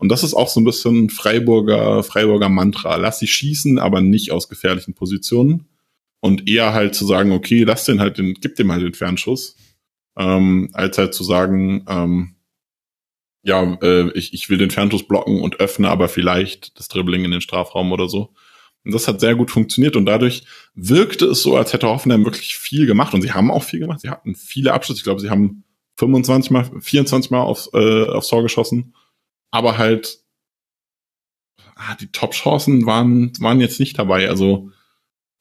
Und 0.01 0.09
das 0.09 0.25
ist 0.25 0.33
auch 0.33 0.49
so 0.49 0.61
ein 0.61 0.65
bisschen 0.65 1.11
Freiburger, 1.11 2.03
Freiburger 2.03 2.49
Mantra. 2.49 2.97
Lass 2.97 3.19
sie 3.19 3.27
schießen, 3.27 3.79
aber 3.79 4.01
nicht 4.01 4.33
aus 4.33 4.49
gefährlichen 4.49 4.95
Positionen. 4.95 5.67
Und 6.21 6.49
eher 6.49 6.73
halt 6.73 6.95
zu 6.95 7.05
sagen, 7.05 7.33
okay, 7.33 7.65
lass 7.65 7.85
den 7.85 8.01
halt 8.01 8.17
den, 8.17 8.33
gib 8.33 8.57
dem 8.57 8.73
halt 8.73 8.83
den 8.83 8.95
Fernschuss. 8.95 9.57
Ähm, 10.17 10.71
als 10.73 10.97
halt 10.97 11.13
zu 11.13 11.23
sagen, 11.23 11.85
ähm, 11.87 12.35
ja, 13.43 13.77
äh, 13.83 14.11
ich, 14.13 14.33
ich 14.33 14.49
will 14.49 14.57
den 14.57 14.71
Fernschuss 14.71 15.07
blocken 15.07 15.43
und 15.43 15.61
öffne 15.61 15.91
aber 15.91 16.09
vielleicht 16.09 16.79
das 16.79 16.89
Dribbling 16.89 17.27
in 17.27 17.31
den 17.31 17.43
Strafraum 17.43 17.93
oder 17.93 18.09
so. 18.09 18.33
Und 18.87 18.95
das 18.95 19.07
hat 19.07 19.21
sehr 19.21 19.35
gut 19.35 19.51
funktioniert 19.51 19.97
und 19.97 20.07
dadurch 20.07 20.45
wirkte 20.75 21.27
es 21.27 21.43
so, 21.43 21.59
als 21.59 21.75
hätte 21.75 21.89
Hoffenheim 21.89 22.25
wirklich 22.25 22.57
viel 22.57 22.87
gemacht 22.87 23.13
und 23.13 23.21
sie 23.21 23.33
haben 23.33 23.51
auch 23.51 23.65
viel 23.65 23.81
gemacht. 23.81 24.01
Sie 24.01 24.09
hatten 24.09 24.35
viele 24.35 24.73
Abschlüsse. 24.73 25.01
Ich 25.01 25.05
glaube, 25.05 25.21
sie 25.21 25.29
haben 25.29 25.65
25 25.99 26.51
mal, 26.51 26.71
24 26.81 27.31
mal 27.31 27.43
aufs, 27.43 27.69
äh, 27.75 28.05
aufs 28.07 28.29
Tor 28.29 28.43
geschossen 28.43 28.95
aber 29.51 29.79
halt 29.79 30.21
ah, 31.77 31.95
die 32.01 32.11
Top-Chancen 32.13 32.87
waren, 32.87 33.33
waren 33.41 33.61
jetzt 33.61 33.81
nicht 33.81 33.99
dabei. 33.99 34.29
Also 34.29 34.71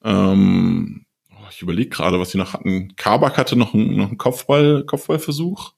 ähm, 0.03 1.05
oh, 1.31 1.47
ich 1.51 1.61
überlege 1.61 1.89
gerade, 1.89 2.19
was 2.19 2.31
sie 2.31 2.37
noch 2.37 2.53
hatten. 2.53 2.95
Kabak 2.95 3.37
hatte 3.37 3.55
noch 3.55 3.73
einen, 3.73 3.97
noch 3.97 4.07
einen 4.07 4.17
Kopfball, 4.17 4.83
Kopfballversuch. 4.85 5.73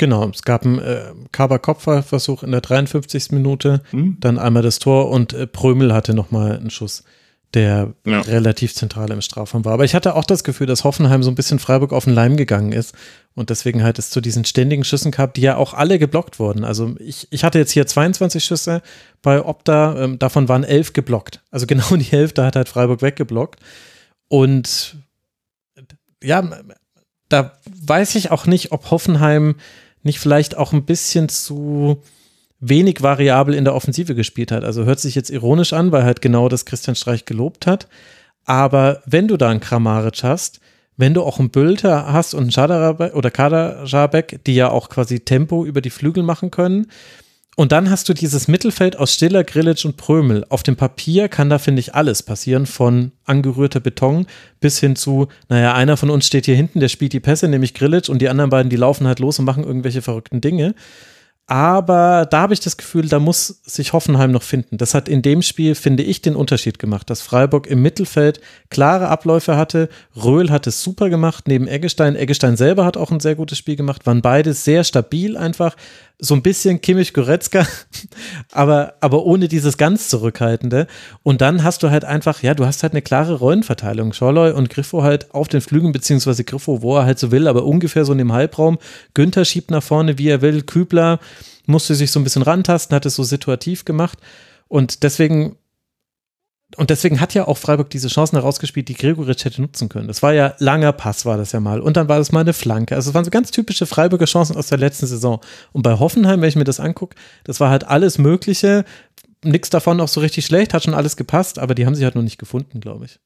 Genau, 0.00 0.28
es 0.28 0.42
gab 0.42 0.64
einen 0.64 0.78
äh, 0.78 1.12
Kabak-Kopfballversuch 1.32 2.44
in 2.44 2.52
der 2.52 2.60
53. 2.60 3.32
Minute, 3.32 3.82
hm? 3.90 4.16
dann 4.20 4.38
einmal 4.38 4.62
das 4.62 4.78
Tor 4.78 5.10
und 5.10 5.32
äh, 5.32 5.48
Prömel 5.48 5.92
hatte 5.92 6.14
noch 6.14 6.30
mal 6.30 6.56
einen 6.56 6.70
Schuss 6.70 7.02
der 7.54 7.94
ja. 8.04 8.20
relativ 8.20 8.74
zentral 8.74 9.10
im 9.10 9.22
Strafraum 9.22 9.64
war. 9.64 9.72
Aber 9.72 9.84
ich 9.84 9.94
hatte 9.94 10.14
auch 10.14 10.24
das 10.24 10.44
Gefühl, 10.44 10.66
dass 10.66 10.84
Hoffenheim 10.84 11.22
so 11.22 11.30
ein 11.30 11.34
bisschen 11.34 11.58
Freiburg 11.58 11.92
auf 11.92 12.04
den 12.04 12.12
Leim 12.12 12.36
gegangen 12.36 12.72
ist 12.72 12.94
und 13.34 13.48
deswegen 13.48 13.82
halt 13.82 13.98
es 13.98 14.10
zu 14.10 14.20
diesen 14.20 14.44
ständigen 14.44 14.84
Schüssen 14.84 15.12
gab, 15.12 15.32
die 15.32 15.40
ja 15.40 15.56
auch 15.56 15.72
alle 15.72 15.98
geblockt 15.98 16.38
wurden. 16.38 16.64
Also 16.64 16.94
ich, 16.98 17.26
ich 17.30 17.44
hatte 17.44 17.58
jetzt 17.58 17.72
hier 17.72 17.86
22 17.86 18.44
Schüsse 18.44 18.82
bei 19.22 19.42
Opta, 19.42 19.96
ähm, 19.98 20.18
davon 20.18 20.48
waren 20.48 20.64
elf 20.64 20.92
geblockt. 20.92 21.42
Also 21.50 21.66
genau 21.68 21.96
die 21.96 22.04
Hälfte 22.04 22.44
hat 22.44 22.56
halt 22.56 22.68
Freiburg 22.68 23.00
weggeblockt. 23.00 23.60
Und 24.28 24.96
ja, 26.22 26.50
da 27.30 27.58
weiß 27.64 28.14
ich 28.16 28.30
auch 28.30 28.44
nicht, 28.46 28.72
ob 28.72 28.90
Hoffenheim 28.90 29.56
nicht 30.02 30.18
vielleicht 30.20 30.56
auch 30.56 30.72
ein 30.72 30.84
bisschen 30.84 31.28
zu 31.28 32.02
wenig 32.60 33.02
variabel 33.02 33.54
in 33.54 33.64
der 33.64 33.74
Offensive 33.74 34.14
gespielt 34.14 34.52
hat. 34.52 34.64
Also 34.64 34.84
hört 34.84 35.00
sich 35.00 35.14
jetzt 35.14 35.30
ironisch 35.30 35.72
an, 35.72 35.92
weil 35.92 36.04
halt 36.04 36.20
genau 36.20 36.48
das 36.48 36.64
Christian 36.64 36.96
Streich 36.96 37.24
gelobt 37.24 37.66
hat. 37.66 37.88
Aber 38.44 39.02
wenn 39.06 39.28
du 39.28 39.36
da 39.36 39.50
einen 39.50 39.60
Kramaric 39.60 40.22
hast, 40.22 40.60
wenn 40.96 41.14
du 41.14 41.22
auch 41.22 41.38
einen 41.38 41.50
Bülter 41.50 42.12
hast 42.12 42.34
und 42.34 42.42
einen 42.42 42.50
Schadarabek 42.50 43.14
oder 43.14 43.30
Kaderabek, 43.30 44.40
die 44.44 44.54
ja 44.54 44.70
auch 44.70 44.88
quasi 44.88 45.20
Tempo 45.20 45.64
über 45.64 45.80
die 45.80 45.90
Flügel 45.90 46.22
machen 46.22 46.50
können, 46.50 46.88
und 47.58 47.72
dann 47.72 47.90
hast 47.90 48.08
du 48.08 48.14
dieses 48.14 48.46
Mittelfeld 48.46 48.96
aus 49.00 49.14
Stiller, 49.14 49.42
Grillitsch 49.42 49.84
und 49.84 49.96
Prömel. 49.96 50.46
Auf 50.48 50.62
dem 50.62 50.76
Papier 50.76 51.28
kann 51.28 51.50
da, 51.50 51.58
finde 51.58 51.80
ich, 51.80 51.92
alles 51.92 52.22
passieren, 52.22 52.66
von 52.66 53.10
angerührter 53.24 53.80
Beton 53.80 54.26
bis 54.60 54.78
hin 54.78 54.94
zu, 54.94 55.26
naja, 55.48 55.74
einer 55.74 55.96
von 55.96 56.08
uns 56.08 56.28
steht 56.28 56.46
hier 56.46 56.54
hinten, 56.54 56.78
der 56.78 56.88
spielt 56.88 57.12
die 57.12 57.18
Pässe, 57.18 57.48
nämlich 57.48 57.74
Grillitsch, 57.74 58.10
und 58.10 58.22
die 58.22 58.28
anderen 58.28 58.50
beiden, 58.50 58.70
die 58.70 58.76
laufen 58.76 59.08
halt 59.08 59.18
los 59.18 59.40
und 59.40 59.44
machen 59.44 59.64
irgendwelche 59.64 60.02
verrückten 60.02 60.40
Dinge. 60.40 60.76
Aber 61.50 62.26
da 62.26 62.42
habe 62.42 62.52
ich 62.52 62.60
das 62.60 62.76
Gefühl, 62.76 63.08
da 63.08 63.18
muss 63.18 63.62
sich 63.64 63.94
Hoffenheim 63.94 64.30
noch 64.30 64.42
finden. 64.42 64.76
Das 64.76 64.92
hat 64.92 65.08
in 65.08 65.22
dem 65.22 65.40
Spiel, 65.40 65.74
finde 65.74 66.02
ich, 66.02 66.20
den 66.20 66.36
Unterschied 66.36 66.78
gemacht, 66.78 67.08
dass 67.08 67.22
Freiburg 67.22 67.66
im 67.66 67.80
Mittelfeld 67.80 68.42
klare 68.68 69.08
Abläufe 69.08 69.56
hatte. 69.56 69.88
Röhl 70.14 70.50
hat 70.50 70.66
es 70.66 70.82
super 70.82 71.08
gemacht, 71.08 71.48
neben 71.48 71.66
Eggestein. 71.66 72.16
Eggestein 72.16 72.58
selber 72.58 72.84
hat 72.84 72.98
auch 72.98 73.10
ein 73.10 73.20
sehr 73.20 73.34
gutes 73.34 73.56
Spiel 73.56 73.76
gemacht, 73.76 74.04
waren 74.04 74.20
beide 74.20 74.52
sehr 74.52 74.84
stabil 74.84 75.38
einfach 75.38 75.74
so 76.20 76.34
ein 76.34 76.42
bisschen 76.42 76.80
Kimmich 76.80 77.12
Goretzka, 77.12 77.66
aber, 78.52 78.94
aber 79.00 79.24
ohne 79.24 79.46
dieses 79.46 79.76
ganz 79.76 80.08
Zurückhaltende. 80.08 80.88
Und 81.22 81.40
dann 81.40 81.62
hast 81.62 81.82
du 81.82 81.90
halt 81.90 82.04
einfach, 82.04 82.42
ja, 82.42 82.54
du 82.54 82.66
hast 82.66 82.82
halt 82.82 82.92
eine 82.92 83.02
klare 83.02 83.34
Rollenverteilung. 83.34 84.12
Schorloy 84.12 84.52
und 84.52 84.68
Griffo 84.68 85.02
halt 85.02 85.32
auf 85.32 85.48
den 85.48 85.60
Flügen, 85.60 85.92
beziehungsweise 85.92 86.42
Griffo, 86.42 86.82
wo 86.82 86.96
er 86.96 87.04
halt 87.04 87.18
so 87.18 87.30
will, 87.30 87.46
aber 87.46 87.64
ungefähr 87.64 88.04
so 88.04 88.12
in 88.12 88.18
dem 88.18 88.32
Halbraum. 88.32 88.78
Günther 89.14 89.44
schiebt 89.44 89.70
nach 89.70 89.82
vorne, 89.82 90.18
wie 90.18 90.28
er 90.28 90.42
will. 90.42 90.62
Kübler 90.62 91.20
musste 91.66 91.94
sich 91.94 92.10
so 92.10 92.18
ein 92.18 92.24
bisschen 92.24 92.42
rantasten, 92.42 92.96
hat 92.96 93.06
es 93.06 93.14
so 93.14 93.22
situativ 93.22 93.84
gemacht. 93.84 94.18
Und 94.66 95.04
deswegen 95.04 95.56
und 96.76 96.90
deswegen 96.90 97.20
hat 97.20 97.32
ja 97.32 97.48
auch 97.48 97.56
Freiburg 97.56 97.88
diese 97.88 98.08
Chancen 98.08 98.36
herausgespielt, 98.36 98.88
die 98.88 98.94
Gregoritsch 98.94 99.44
hätte 99.44 99.62
nutzen 99.62 99.88
können. 99.88 100.06
Das 100.06 100.22
war 100.22 100.34
ja 100.34 100.54
langer 100.58 100.92
Pass, 100.92 101.24
war 101.24 101.38
das 101.38 101.52
ja 101.52 101.60
mal. 101.60 101.80
Und 101.80 101.96
dann 101.96 102.08
war 102.08 102.18
das 102.18 102.30
mal 102.30 102.40
eine 102.40 102.52
Flanke. 102.52 102.94
Also 102.94 103.10
es 103.10 103.14
waren 103.14 103.24
so 103.24 103.30
ganz 103.30 103.50
typische 103.50 103.86
Freiburger 103.86 104.26
Chancen 104.26 104.54
aus 104.54 104.66
der 104.66 104.76
letzten 104.76 105.06
Saison. 105.06 105.40
Und 105.72 105.82
bei 105.82 105.98
Hoffenheim, 105.98 106.42
wenn 106.42 106.48
ich 106.48 106.56
mir 106.56 106.64
das 106.64 106.78
angucke, 106.78 107.16
das 107.44 107.58
war 107.58 107.70
halt 107.70 107.84
alles 107.84 108.18
Mögliche. 108.18 108.84
Nichts 109.42 109.70
davon 109.70 110.00
auch 110.00 110.08
so 110.08 110.20
richtig 110.20 110.44
schlecht, 110.44 110.74
hat 110.74 110.84
schon 110.84 110.94
alles 110.94 111.16
gepasst, 111.16 111.58
aber 111.58 111.74
die 111.74 111.86
haben 111.86 111.94
sich 111.94 112.04
halt 112.04 112.16
noch 112.16 112.22
nicht 112.22 112.38
gefunden, 112.38 112.80
glaube 112.80 113.06
ich. 113.06 113.18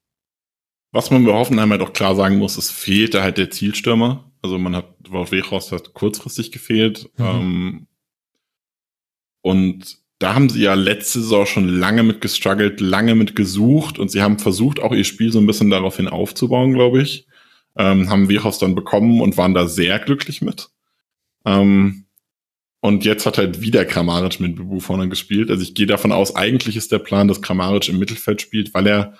Was 0.92 1.10
man 1.10 1.24
bei 1.24 1.32
Hoffenheim 1.32 1.70
halt 1.70 1.82
auch 1.82 1.94
klar 1.94 2.14
sagen 2.14 2.36
muss, 2.36 2.56
es 2.56 2.70
fehlte 2.70 3.22
halt 3.22 3.38
der 3.38 3.50
Zielstürmer. 3.50 4.30
Also 4.42 4.58
man 4.58 4.76
hat, 4.76 4.94
Wout 5.08 5.32
Weghorst 5.32 5.72
hat 5.72 5.94
kurzfristig 5.94 6.52
gefehlt. 6.52 7.10
Mhm. 7.16 7.24
Ähm, 7.24 7.86
und 9.40 10.01
da 10.22 10.34
haben 10.34 10.48
sie 10.48 10.62
ja 10.62 10.74
letzte 10.74 11.20
Saison 11.20 11.46
schon 11.46 11.68
lange 11.68 12.04
mit 12.04 12.20
gestruggelt, 12.20 12.80
lange 12.80 13.16
mit 13.16 13.34
gesucht 13.34 13.98
und 13.98 14.10
sie 14.10 14.22
haben 14.22 14.38
versucht, 14.38 14.80
auch 14.80 14.92
ihr 14.92 15.04
Spiel 15.04 15.32
so 15.32 15.40
ein 15.40 15.46
bisschen 15.46 15.68
daraufhin 15.68 16.06
aufzubauen, 16.06 16.72
glaube 16.74 17.02
ich. 17.02 17.26
Ähm, 17.76 18.08
haben 18.08 18.28
Virus 18.28 18.58
dann 18.58 18.74
bekommen 18.74 19.20
und 19.20 19.36
waren 19.36 19.54
da 19.54 19.66
sehr 19.66 19.98
glücklich 19.98 20.40
mit. 20.40 20.68
Ähm, 21.44 22.04
und 22.80 23.04
jetzt 23.04 23.26
hat 23.26 23.38
halt 23.38 23.62
wieder 23.62 23.84
Kramaric 23.84 24.38
mit 24.38 24.56
Bubu 24.56 24.78
vorne 24.78 25.08
gespielt. 25.08 25.50
Also 25.50 25.62
ich 25.62 25.74
gehe 25.74 25.86
davon 25.86 26.12
aus, 26.12 26.36
eigentlich 26.36 26.76
ist 26.76 26.92
der 26.92 26.98
Plan, 26.98 27.26
dass 27.26 27.42
Kramaric 27.42 27.88
im 27.88 27.98
Mittelfeld 27.98 28.42
spielt, 28.42 28.74
weil 28.74 28.86
er 28.86 29.14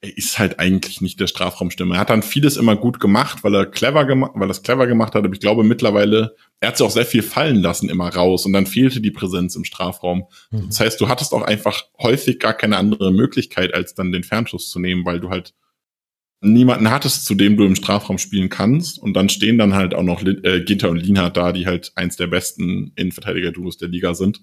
er 0.00 0.16
ist 0.16 0.38
halt 0.38 0.60
eigentlich 0.60 1.00
nicht 1.00 1.18
der 1.18 1.26
Strafraumstürmer. 1.26 1.96
Er 1.96 2.00
hat 2.00 2.10
dann 2.10 2.22
vieles 2.22 2.56
immer 2.56 2.76
gut 2.76 3.00
gemacht, 3.00 3.42
weil 3.42 3.54
er 3.54 3.66
clever 3.66 4.04
gemacht, 4.04 4.32
weil 4.34 4.48
er 4.48 4.52
es 4.52 4.62
clever 4.62 4.86
gemacht 4.86 5.14
hat. 5.14 5.24
Aber 5.24 5.34
ich 5.34 5.40
glaube 5.40 5.64
mittlerweile, 5.64 6.36
er 6.60 6.68
hat 6.68 6.76
sich 6.76 6.86
auch 6.86 6.92
sehr 6.92 7.06
viel 7.06 7.22
fallen 7.22 7.56
lassen 7.56 7.88
immer 7.88 8.08
raus 8.08 8.46
und 8.46 8.52
dann 8.52 8.66
fehlte 8.66 9.00
die 9.00 9.10
Präsenz 9.10 9.56
im 9.56 9.64
Strafraum. 9.64 10.26
Mhm. 10.50 10.66
Das 10.68 10.78
heißt, 10.78 11.00
du 11.00 11.08
hattest 11.08 11.34
auch 11.34 11.42
einfach 11.42 11.84
häufig 12.00 12.38
gar 12.38 12.54
keine 12.54 12.76
andere 12.76 13.12
Möglichkeit, 13.12 13.74
als 13.74 13.94
dann 13.94 14.12
den 14.12 14.22
Fernschuss 14.22 14.70
zu 14.70 14.78
nehmen, 14.78 15.04
weil 15.04 15.18
du 15.18 15.30
halt 15.30 15.54
niemanden 16.40 16.92
hattest, 16.92 17.24
zu 17.24 17.34
dem 17.34 17.56
du 17.56 17.64
im 17.64 17.74
Strafraum 17.74 18.18
spielen 18.18 18.48
kannst. 18.50 19.00
Und 19.00 19.14
dann 19.14 19.28
stehen 19.28 19.58
dann 19.58 19.74
halt 19.74 19.94
auch 19.94 20.04
noch 20.04 20.22
äh, 20.22 20.60
Ginter 20.60 20.90
und 20.90 20.98
Lienhardt 20.98 21.36
da, 21.36 21.50
die 21.50 21.66
halt 21.66 21.90
eins 21.96 22.16
der 22.16 22.28
besten 22.28 22.92
Innenverteidiger-Duos 22.94 23.78
der 23.78 23.88
Liga 23.88 24.14
sind. 24.14 24.42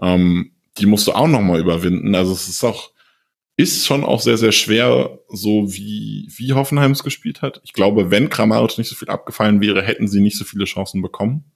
Ähm, 0.00 0.52
die 0.78 0.86
musst 0.86 1.06
du 1.06 1.12
auch 1.12 1.28
noch 1.28 1.42
mal 1.42 1.60
überwinden. 1.60 2.14
Also 2.14 2.32
es 2.32 2.48
ist 2.48 2.64
auch 2.64 2.92
ist 3.60 3.86
schon 3.86 4.04
auch 4.04 4.20
sehr, 4.20 4.36
sehr 4.36 4.52
schwer, 4.52 5.18
so 5.28 5.72
wie, 5.72 6.28
wie 6.36 6.52
Hoffenheim 6.52 6.92
es 6.92 7.04
gespielt 7.04 7.42
hat. 7.42 7.60
Ich 7.64 7.72
glaube, 7.72 8.10
wenn 8.10 8.28
Kramaric 8.30 8.78
nicht 8.78 8.88
so 8.88 8.96
viel 8.96 9.08
abgefallen 9.08 9.60
wäre, 9.60 9.82
hätten 9.82 10.08
sie 10.08 10.20
nicht 10.20 10.36
so 10.36 10.44
viele 10.44 10.64
Chancen 10.64 11.02
bekommen. 11.02 11.52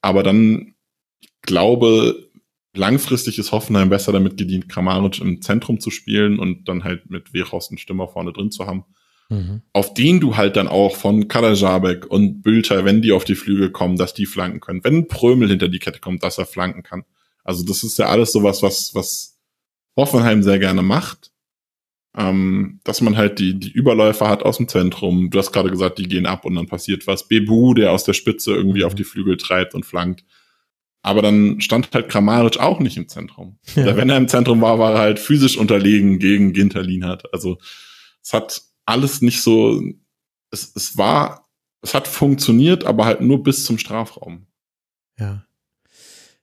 Aber 0.00 0.22
dann, 0.22 0.74
ich 1.20 1.30
glaube, 1.42 2.28
langfristig 2.74 3.38
ist 3.38 3.52
Hoffenheim 3.52 3.90
besser 3.90 4.12
damit 4.12 4.36
gedient, 4.36 4.68
Kramaric 4.68 5.20
im 5.20 5.42
Zentrum 5.42 5.80
zu 5.80 5.90
spielen 5.90 6.38
und 6.38 6.68
dann 6.68 6.84
halt 6.84 7.10
mit 7.10 7.32
Wehorst 7.32 7.70
einen 7.70 7.78
Stürmer 7.78 8.08
vorne 8.08 8.32
drin 8.32 8.50
zu 8.50 8.66
haben. 8.66 8.84
Mhm. 9.28 9.62
Auf 9.72 9.94
den 9.94 10.20
du 10.20 10.36
halt 10.36 10.56
dann 10.56 10.68
auch 10.68 10.96
von 10.96 11.28
Kadajabek 11.28 12.06
und 12.06 12.42
Bülter, 12.42 12.84
wenn 12.84 13.02
die 13.02 13.12
auf 13.12 13.24
die 13.24 13.34
Flügel 13.34 13.70
kommen, 13.70 13.96
dass 13.96 14.14
die 14.14 14.26
flanken 14.26 14.60
können. 14.60 14.84
Wenn 14.84 15.08
Prömel 15.08 15.48
hinter 15.48 15.68
die 15.68 15.78
Kette 15.80 16.00
kommt, 16.00 16.22
dass 16.22 16.38
er 16.38 16.46
flanken 16.46 16.82
kann. 16.82 17.04
Also 17.44 17.64
das 17.64 17.82
ist 17.82 17.98
ja 17.98 18.06
alles 18.06 18.32
sowas, 18.32 18.62
was, 18.62 18.94
was 18.94 19.37
Hoffenheim 19.98 20.42
sehr 20.42 20.58
gerne 20.58 20.82
macht. 20.82 21.32
Ähm, 22.16 22.80
dass 22.84 23.00
man 23.00 23.16
halt 23.16 23.38
die, 23.38 23.58
die 23.58 23.70
Überläufer 23.70 24.28
hat 24.28 24.42
aus 24.42 24.56
dem 24.56 24.66
Zentrum. 24.66 25.30
Du 25.30 25.38
hast 25.38 25.52
gerade 25.52 25.70
gesagt, 25.70 25.98
die 25.98 26.08
gehen 26.08 26.26
ab 26.26 26.44
und 26.44 26.54
dann 26.54 26.66
passiert 26.66 27.06
was. 27.06 27.28
Bebu, 27.28 27.74
der 27.74 27.92
aus 27.92 28.04
der 28.04 28.14
Spitze 28.14 28.52
irgendwie 28.54 28.84
auf 28.84 28.94
die 28.94 29.04
Flügel 29.04 29.36
treibt 29.36 29.74
und 29.74 29.84
flankt. 29.84 30.24
Aber 31.02 31.22
dann 31.22 31.60
stand 31.60 31.90
halt 31.92 32.08
Kramaric 32.08 32.58
auch 32.58 32.80
nicht 32.80 32.96
im 32.96 33.08
Zentrum. 33.08 33.58
Ja. 33.74 33.96
Wenn 33.96 34.10
er 34.10 34.16
im 34.16 34.28
Zentrum 34.28 34.60
war, 34.60 34.78
war 34.78 34.94
er 34.94 35.00
halt 35.00 35.18
physisch 35.18 35.56
unterlegen 35.56 36.18
gegen 36.18 36.52
Ginter 36.52 36.82
Lienhardt. 36.82 37.32
Also 37.32 37.58
es 38.22 38.32
hat 38.32 38.62
alles 38.84 39.20
nicht 39.20 39.42
so, 39.42 39.82
es, 40.50 40.72
es 40.74 40.96
war, 40.96 41.48
es 41.82 41.94
hat 41.94 42.08
funktioniert, 42.08 42.84
aber 42.84 43.04
halt 43.04 43.20
nur 43.20 43.42
bis 43.42 43.64
zum 43.64 43.78
Strafraum. 43.78 44.46
Ja. 45.18 45.44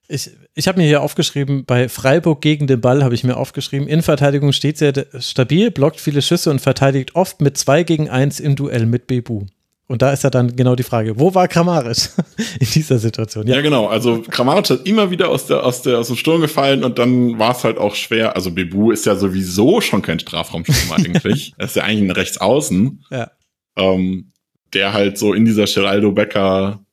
Ich, 0.08 0.30
ich 0.58 0.68
habe 0.68 0.80
mir 0.80 0.86
hier 0.86 1.02
aufgeschrieben, 1.02 1.66
bei 1.66 1.88
Freiburg 1.88 2.40
gegen 2.40 2.66
den 2.66 2.80
Ball 2.80 3.04
habe 3.04 3.14
ich 3.14 3.24
mir 3.24 3.36
aufgeschrieben, 3.36 3.86
Innenverteidigung 3.86 4.52
steht 4.52 4.78
sehr 4.78 5.06
stabil, 5.18 5.70
blockt 5.70 6.00
viele 6.00 6.22
Schüsse 6.22 6.50
und 6.50 6.60
verteidigt 6.60 7.14
oft 7.14 7.42
mit 7.42 7.58
2 7.58 7.82
gegen 7.82 8.08
1 8.08 8.40
im 8.40 8.56
Duell 8.56 8.86
mit 8.86 9.06
Bebu. 9.06 9.44
Und 9.86 10.00
da 10.00 10.12
ist 10.12 10.24
ja 10.24 10.30
dann 10.30 10.56
genau 10.56 10.74
die 10.74 10.82
Frage, 10.82 11.20
wo 11.20 11.34
war 11.34 11.46
Kramaric 11.46 12.08
in 12.58 12.66
dieser 12.74 12.98
Situation? 12.98 13.46
Ja. 13.46 13.56
ja, 13.56 13.60
genau. 13.60 13.86
Also 13.86 14.22
Kramaric 14.22 14.70
hat 14.70 14.86
immer 14.86 15.10
wieder 15.10 15.28
aus 15.28 15.46
der, 15.46 15.62
aus 15.62 15.82
der, 15.82 15.98
aus 15.98 16.08
dem 16.08 16.16
Sturm 16.16 16.40
gefallen 16.40 16.82
und 16.82 16.98
dann 16.98 17.38
war 17.38 17.52
es 17.52 17.62
halt 17.62 17.76
auch 17.76 17.94
schwer. 17.94 18.34
Also 18.34 18.50
Bebu 18.50 18.90
ist 18.90 19.04
ja 19.04 19.14
sowieso 19.14 19.82
schon 19.82 20.00
kein 20.00 20.18
Strafraumstürmer 20.18 20.96
eigentlich. 21.04 21.52
Er 21.58 21.66
ist 21.66 21.76
ja 21.76 21.84
eigentlich 21.84 22.10
ein 22.10 22.16
Rechtsaußen. 22.16 23.04
Ja. 23.10 23.30
Ähm, 23.76 24.32
der 24.72 24.94
halt 24.94 25.18
so 25.18 25.34
in 25.34 25.44
dieser 25.44 25.66
Geraldo 25.66 26.12
Becker 26.12 26.85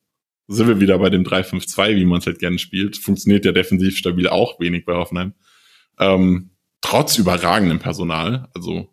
sind 0.48 0.68
wir 0.68 0.80
wieder 0.80 1.00
bei 1.00 1.10
dem 1.10 1.24
3-5-2, 1.24 1.96
wie 1.96 2.06
man 2.06 2.20
es 2.20 2.26
halt 2.26 2.40
gerne 2.40 2.60
spielt. 2.60 2.98
Funktioniert 2.98 3.46
ja 3.46 3.52
defensiv 3.52 3.98
stabil 3.98 4.28
auch 4.28 4.60
wenig 4.60 4.86
bei 4.86 4.94
Hoffenheim. 4.94 5.34
Ähm, 6.00 6.52
trotz 6.82 7.18
überragendem 7.18 7.80
Personal, 7.80 8.50
also 8.54 8.90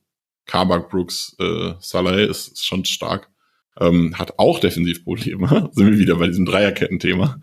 Kabak, 0.46 0.90
Brooks, 0.90 1.36
äh, 1.38 1.74
Saleh 1.80 2.26
ist, 2.26 2.48
ist 2.48 2.66
schon 2.66 2.84
stark, 2.84 3.30
ähm, 3.78 4.18
hat 4.18 4.38
auch 4.38 4.60
Defensivprobleme. 4.60 5.70
sind 5.72 5.90
wir 5.90 5.98
wieder 5.98 6.16
bei 6.16 6.26
diesem 6.26 6.46
Dreierketten-Thema. 6.46 7.40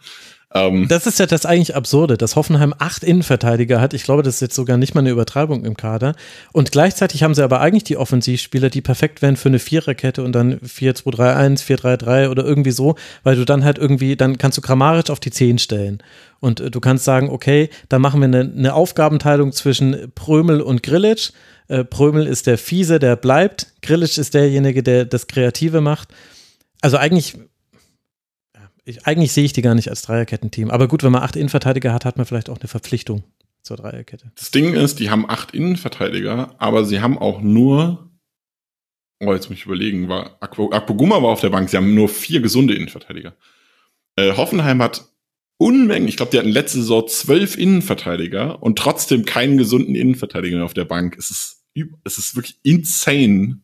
Ähm, 0.65 0.87
das 0.87 1.07
ist 1.07 1.19
ja 1.19 1.25
das 1.25 1.45
eigentlich 1.45 1.75
Absurde, 1.75 2.17
dass 2.17 2.35
Hoffenheim 2.35 2.73
acht 2.77 3.03
Innenverteidiger 3.03 3.81
hat. 3.81 3.93
Ich 3.93 4.03
glaube, 4.03 4.23
das 4.23 4.35
ist 4.35 4.41
jetzt 4.41 4.55
sogar 4.55 4.77
nicht 4.77 4.95
mal 4.95 5.01
eine 5.01 5.09
Übertreibung 5.09 5.65
im 5.65 5.77
Kader. 5.77 6.15
Und 6.51 6.71
gleichzeitig 6.71 7.23
haben 7.23 7.33
sie 7.33 7.43
aber 7.43 7.61
eigentlich 7.61 7.83
die 7.83 7.97
Offensivspieler, 7.97 8.69
die 8.69 8.81
perfekt 8.81 9.21
wären 9.21 9.37
für 9.37 9.49
eine 9.49 9.59
Viererkette 9.59 10.23
und 10.23 10.33
dann 10.33 10.59
4-2-3-1, 10.59 11.63
4-3-3 11.63 12.29
oder 12.29 12.43
irgendwie 12.43 12.71
so, 12.71 12.95
weil 13.23 13.35
du 13.35 13.45
dann 13.45 13.63
halt 13.63 13.77
irgendwie, 13.77 14.15
dann 14.15 14.37
kannst 14.37 14.57
du 14.57 14.61
Kramaric 14.61 15.09
auf 15.09 15.19
die 15.19 15.31
10 15.31 15.59
stellen. 15.59 16.03
Und 16.39 16.59
äh, 16.59 16.71
du 16.71 16.79
kannst 16.79 17.03
sagen, 17.03 17.29
okay, 17.29 17.69
da 17.89 17.99
machen 17.99 18.19
wir 18.19 18.25
eine, 18.25 18.41
eine 18.41 18.73
Aufgabenteilung 18.73 19.51
zwischen 19.51 20.11
Prömel 20.15 20.61
und 20.61 20.83
Grillitsch. 20.83 21.31
Äh, 21.67 21.83
Prömel 21.83 22.27
ist 22.27 22.47
der 22.47 22.57
Fiese, 22.57 22.99
der 22.99 23.15
bleibt. 23.15 23.67
Grillitsch 23.81 24.17
ist 24.17 24.33
derjenige, 24.33 24.83
der 24.83 25.05
das 25.05 25.27
Kreative 25.27 25.81
macht. 25.81 26.09
Also 26.81 26.97
eigentlich 26.97 27.37
ich, 28.87 29.05
eigentlich 29.05 29.33
sehe 29.33 29.43
ich 29.43 29.53
die 29.53 29.61
gar 29.61 29.75
nicht 29.75 29.89
als 29.89 30.01
Dreierkettenteam. 30.01 30.71
Aber 30.71 30.87
gut, 30.87 31.03
wenn 31.03 31.11
man 31.11 31.21
acht 31.21 31.35
Innenverteidiger 31.35 31.93
hat, 31.93 32.05
hat 32.05 32.17
man 32.17 32.25
vielleicht 32.25 32.49
auch 32.49 32.59
eine 32.59 32.69
Verpflichtung 32.69 33.23
zur 33.61 33.77
Dreierkette. 33.77 34.31
Das 34.35 34.51
Ding 34.51 34.73
ist, 34.73 34.99
die 34.99 35.09
haben 35.09 35.29
acht 35.29 35.51
Innenverteidiger, 35.51 36.55
aber 36.57 36.85
sie 36.85 37.01
haben 37.01 37.17
auch 37.17 37.41
nur, 37.41 38.09
oh, 39.19 39.33
jetzt 39.33 39.49
muss 39.49 39.59
ich 39.59 39.65
überlegen, 39.65 40.07
war 40.07 40.37
Akpoguma 40.41 41.21
war 41.21 41.29
auf 41.29 41.41
der 41.41 41.49
Bank, 41.49 41.69
sie 41.69 41.77
haben 41.77 41.93
nur 41.93 42.07
vier 42.07 42.39
gesunde 42.39 42.75
Innenverteidiger. 42.75 43.35
Äh, 44.15 44.33
Hoffenheim 44.33 44.81
hat 44.81 45.05
Unmengen, 45.59 46.07
ich 46.07 46.17
glaube, 46.17 46.31
die 46.31 46.37
hatten 46.37 46.49
letzte 46.49 46.77
Saison 46.77 47.07
zwölf 47.07 47.57
Innenverteidiger 47.57 48.61
und 48.61 48.77
trotzdem 48.77 49.25
keinen 49.25 49.57
gesunden 49.57 49.95
Innenverteidiger 49.95 50.63
auf 50.63 50.75
der 50.75 50.85
Bank. 50.85 51.17
Es 51.17 51.31
ist, 51.31 51.65
es 52.03 52.17
ist 52.17 52.35
wirklich 52.35 52.59
insane 52.63 53.59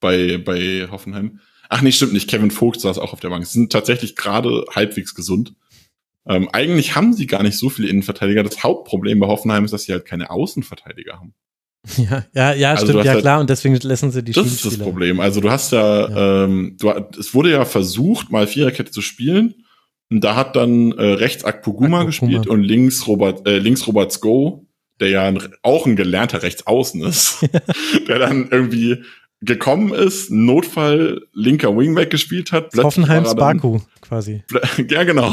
bei, 0.00 0.38
bei 0.38 0.88
Hoffenheim. 0.90 1.40
Ach 1.68 1.82
nee, 1.82 1.92
stimmt 1.92 2.12
nicht. 2.12 2.28
Kevin 2.28 2.50
Vogt 2.50 2.80
saß 2.80 2.98
auch 2.98 3.12
auf 3.12 3.20
der 3.20 3.30
Bank. 3.30 3.46
Sie 3.46 3.52
sind 3.52 3.72
tatsächlich 3.72 4.16
gerade 4.16 4.64
halbwegs 4.74 5.14
gesund. 5.14 5.54
Ähm, 6.26 6.48
eigentlich 6.52 6.94
haben 6.94 7.12
sie 7.12 7.26
gar 7.26 7.42
nicht 7.42 7.58
so 7.58 7.68
viele 7.68 7.88
Innenverteidiger. 7.88 8.42
Das 8.42 8.62
Hauptproblem 8.62 9.20
bei 9.20 9.26
Hoffenheim 9.26 9.64
ist, 9.64 9.72
dass 9.72 9.84
sie 9.84 9.92
halt 9.92 10.06
keine 10.06 10.30
Außenverteidiger 10.30 11.14
haben. 11.14 11.34
Ja, 11.98 12.24
ja, 12.32 12.54
ja, 12.54 12.70
also 12.70 12.86
stimmt, 12.86 13.04
ja 13.04 13.12
halt, 13.12 13.20
klar, 13.20 13.40
und 13.40 13.50
deswegen 13.50 13.78
lassen 13.82 14.10
sie 14.10 14.22
die 14.22 14.32
Das 14.32 14.46
ist 14.46 14.64
das 14.64 14.78
Problem. 14.78 15.20
Also 15.20 15.42
du 15.42 15.50
hast 15.50 15.72
ja, 15.72 16.08
ja. 16.08 16.44
Ähm, 16.44 16.76
du, 16.80 16.90
es 17.18 17.34
wurde 17.34 17.50
ja 17.50 17.66
versucht, 17.66 18.30
mal 18.30 18.46
Viererkette 18.46 18.90
zu 18.90 19.02
spielen. 19.02 19.54
Und 20.10 20.22
da 20.22 20.36
hat 20.36 20.56
dann 20.56 20.92
äh, 20.92 21.02
rechts 21.02 21.44
Akpoguma, 21.44 22.00
Akpoguma 22.00 22.04
gespielt 22.04 22.46
und 22.46 22.62
links 22.62 23.06
Robert, 23.06 23.46
äh, 23.46 23.58
links 23.58 23.86
Robert 23.86 24.12
Sko, 24.12 24.66
der 25.00 25.08
ja 25.08 25.24
ein, 25.24 25.40
auch 25.62 25.86
ein 25.86 25.96
gelernter 25.96 26.42
Rechtsaußen 26.42 27.02
ist, 27.02 27.46
der 28.08 28.18
dann 28.18 28.48
irgendwie 28.50 29.02
gekommen 29.44 29.92
ist, 29.92 30.30
Notfall 30.30 31.26
linker 31.32 31.76
Wingback 31.76 32.10
gespielt 32.10 32.52
hat. 32.52 32.72
Hoffenheims 32.76 33.34
Baku 33.34 33.80
quasi. 34.04 34.42
Ja, 34.88 35.04
genau. 35.04 35.32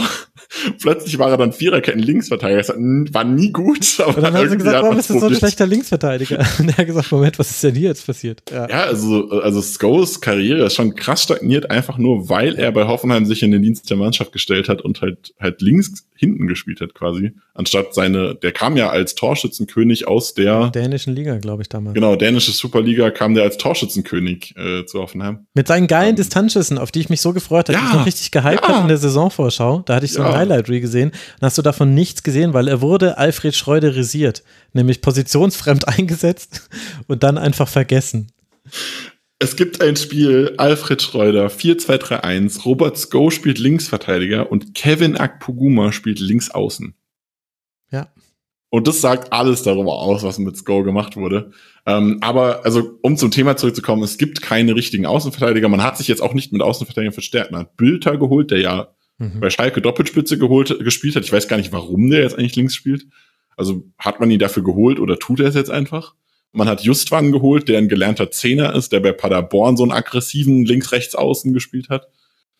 Plötzlich 0.81 1.18
war 1.19 1.30
er 1.30 1.38
dann 1.38 1.52
Viererketten 1.52 2.02
Linksverteidiger. 2.02 2.61
Das 2.61 2.69
war 3.14 3.23
nie 3.23 3.52
gut. 3.52 3.80
Aber 3.99 4.18
und 4.18 4.23
dann 4.23 4.34
haben 4.34 4.49
sie 4.49 4.57
gesagt, 4.57 4.84
warum 4.84 4.98
ist 4.98 5.10
das 5.10 5.19
so 5.19 5.27
ein 5.27 5.35
schlechter 5.35 5.68
Linksverteidiger? 5.68 6.39
Und 6.60 6.69
er 6.69 6.77
hat 6.77 6.88
gesagt, 6.88 7.11
Moment, 7.11 7.39
was 7.39 7.49
ist 7.49 7.64
denn 7.64 7.76
hier 7.76 7.89
jetzt 7.89 8.06
passiert? 8.06 8.41
Ja, 8.52 8.69
ja 8.69 8.84
also, 8.84 9.30
also 9.41 9.61
Skos 9.61 10.22
Karriere 10.22 10.65
ist 10.65 10.76
schon 10.76 10.95
krass 10.95 11.23
stagniert, 11.23 11.69
einfach 11.69 11.98
nur, 11.98 12.30
weil 12.30 12.56
er 12.56 12.72
bei 12.72 12.88
Hoffenheim 12.88 13.26
sich 13.26 13.43
in 13.43 13.52
den 13.52 13.61
Dienst 13.61 13.89
der 13.89 13.98
Mannschaft 13.98 14.31
gestellt 14.31 14.69
hat 14.69 14.81
und 14.81 15.02
halt, 15.02 15.34
halt 15.39 15.61
links 15.61 16.06
hinten 16.22 16.48
gespielt 16.48 16.81
hat 16.81 16.93
quasi. 16.93 17.34
Anstatt 17.53 17.93
seine, 17.93 18.35
der 18.35 18.52
kam 18.52 18.77
ja 18.77 18.89
als 18.89 19.15
Torschützenkönig 19.15 20.07
aus 20.07 20.35
der 20.35 20.69
dänischen 20.69 21.15
Liga, 21.15 21.38
glaube 21.39 21.64
ich, 21.64 21.69
damals. 21.69 21.95
Genau, 21.95 22.15
dänische 22.15 22.52
Superliga 22.52 23.10
kam 23.10 23.34
der 23.34 23.43
als 23.43 23.57
Torschützenkönig 23.57 24.56
äh, 24.56 24.85
zu 24.85 24.99
Hoffenheim. 24.99 25.48
Mit 25.56 25.68
seinen 25.68 25.88
geilen 25.88 26.11
um, 26.11 26.15
Distanzschüssen, 26.18 26.77
auf 26.77 26.91
die 26.91 26.99
ich 26.99 27.10
mich 27.10 27.22
so 27.22 27.34
gefreut 27.34 27.69
habe, 27.69 27.77
ja, 27.80 27.85
ich 27.88 27.93
noch 27.93 28.06
richtig 28.06 28.31
gehypt 28.31 28.61
ja. 28.62 28.68
habe 28.70 28.82
in 28.84 28.88
der 28.88 28.98
Saisonvorschau. 28.98 29.84
Da 29.86 29.96
hatte 29.96 30.06
ich 30.06 30.14
so 30.14 30.22
ja. 30.22 30.30
ein 30.30 30.36
Highlight-Reel 30.36 30.82
gesehen 30.82 31.10
und 31.10 31.42
hast 31.42 31.58
du 31.58 31.62
davon 31.62 31.94
nichts 31.94 32.24
gesehen, 32.24 32.54
weil 32.54 32.68
er 32.68 32.82
wurde 32.82 33.18
Alfred 33.18 33.56
Schreuderisiert, 33.56 34.44
nämlich 34.74 35.02
positionsfremd 35.02 35.88
eingesetzt 35.88 36.70
und 37.08 37.24
dann 37.24 37.38
einfach 37.38 37.68
vergessen. 37.68 38.32
Es 39.40 39.56
gibt 39.56 39.82
ein 39.82 39.96
Spiel, 39.96 40.54
Alfred 40.58 41.02
Schreuder, 41.02 41.48
4-2-3-1, 41.48 42.64
Robert 42.64 42.98
Sko 42.98 43.32
spielt 43.32 43.58
Linksverteidiger 43.58 44.52
und 44.52 44.76
Kevin 44.76 45.18
Akpoguma 45.18 45.92
spielt 45.92 46.20
Linksaußen. 46.20 46.94
Und 48.73 48.88
das 48.88 49.02
sagt 49.02 49.34
alles 49.34 49.64
darüber 49.64 49.95
aus, 49.95 50.23
was 50.23 50.39
mit 50.39 50.56
Sko 50.56 50.81
gemacht 50.84 51.18
wurde. 51.18 51.52
Ähm, 51.85 52.19
aber, 52.22 52.64
also, 52.64 52.98
um 53.02 53.18
zum 53.18 53.30
Thema 53.30 53.57
zurückzukommen, 53.57 54.02
es 54.02 54.18
gibt 54.18 54.41
keine 54.41 54.76
richtigen 54.77 55.06
Außenverteidiger. 55.06 55.68
Man 55.68 55.84
hat 55.84 55.98
sich 55.98 56.07
jetzt 56.07 56.22
auch 56.22 56.34
nicht 56.34 56.53
mit 56.53 56.61
Außenverteidigern 56.61 57.11
verstärkt. 57.11 57.52
Man 57.52 57.61
hat 57.61 57.76
Bülter 57.76 58.18
geholt, 58.18 58.49
der 58.49 58.60
ja 58.60 58.88
mhm. 59.18 59.41
bei 59.41 59.49
Schalke 59.49 59.81
Doppelspitze 59.81 60.38
geholt, 60.38 60.80
gespielt 60.80 61.18
hat. 61.18 61.26
Ich 61.26 61.34
weiß 61.34 61.49
gar 61.49 61.57
nicht, 61.57 61.73
warum 61.73 62.10
der 62.10 62.22
jetzt 62.22 62.39
eigentlich 62.39 62.56
links 62.56 62.73
spielt. 62.73 63.07
Also, 63.57 63.84
hat 63.98 64.22
man 64.22 64.31
ihn 64.31 64.39
dafür 64.39 64.64
geholt 64.64 65.02
oder 65.02 65.19
tut 65.19 65.41
er 65.41 65.48
es 65.48 65.56
jetzt 65.56 65.69
einfach? 65.69 66.15
Man 66.53 66.69
hat 66.69 66.81
Justwan 66.81 67.34
geholt, 67.34 67.68
der 67.68 67.77
ein 67.77 67.89
gelernter 67.89 68.31
Zehner 68.31 68.73
ist, 68.73 68.93
der 68.93 69.02
bei 69.02 69.11
Paderborn 69.11 69.76
so 69.76 69.84
einen 69.84 69.91
aggressiven 69.91 70.64
Links-Rechts-Außen 70.64 71.52
gespielt 71.52 71.89
hat. 71.89 72.07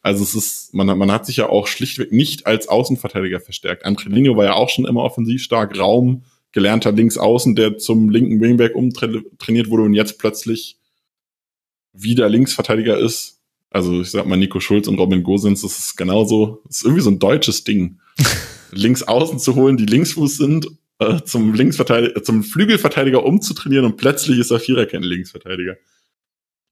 Also 0.02 0.24
es 0.24 0.34
ist, 0.34 0.74
man, 0.74 0.98
man 0.98 1.12
hat 1.12 1.26
sich 1.26 1.38
ja 1.38 1.50
auch 1.50 1.68
schlichtweg 1.68 2.12
nicht 2.12 2.48
als 2.48 2.68
Außenverteidiger 2.68 3.40
verstärkt. 3.40 3.86
Angelino 3.86 4.36
war 4.36 4.46
ja 4.46 4.54
auch 4.54 4.70
schon 4.70 4.86
immer 4.86 5.04
offensiv 5.04 5.44
stark. 5.44 5.78
Raum 5.78 6.24
gelernter 6.52 6.92
Linksaußen, 6.92 7.56
der 7.56 7.78
zum 7.78 8.10
linken 8.10 8.42
Wingback 8.42 8.76
umtrainiert 8.76 9.70
wurde 9.70 9.84
und 9.84 9.94
jetzt 9.94 10.20
plötzlich 10.20 10.78
wieder 11.94 12.30
Linksverteidiger 12.30 12.98
ist. 12.98 13.40
Also 13.70 14.02
ich 14.02 14.12
sag 14.12 14.26
mal, 14.26 14.36
Nico 14.36 14.60
Schulz 14.60 14.88
und 14.88 15.00
Robin 15.00 15.24
Gosens, 15.24 15.62
das 15.62 15.80
ist 15.80 15.96
genauso, 15.98 16.62
das 16.66 16.78
ist 16.78 16.84
irgendwie 16.84 17.04
so 17.04 17.10
ein 17.10 17.20
deutsches 17.20 17.64
Ding. 17.64 18.00
Linksaußen 18.72 19.40
zu 19.40 19.56
holen, 19.56 19.78
die 19.78 19.86
Linksfuß 19.86 20.38
sind, 20.38 20.68
äh, 21.00 21.22
zum 21.24 21.54
Linksverteidiger, 21.54 22.22
zum 22.24 22.44
Flügelverteidiger 22.44 23.24
umzutrainieren 23.24 23.86
und 23.86 23.98
plötzlich 23.98 24.40
ist 24.40 24.52
er 24.52 24.60
Viererkern 24.60 25.04
Linksverteidiger. 25.04 25.78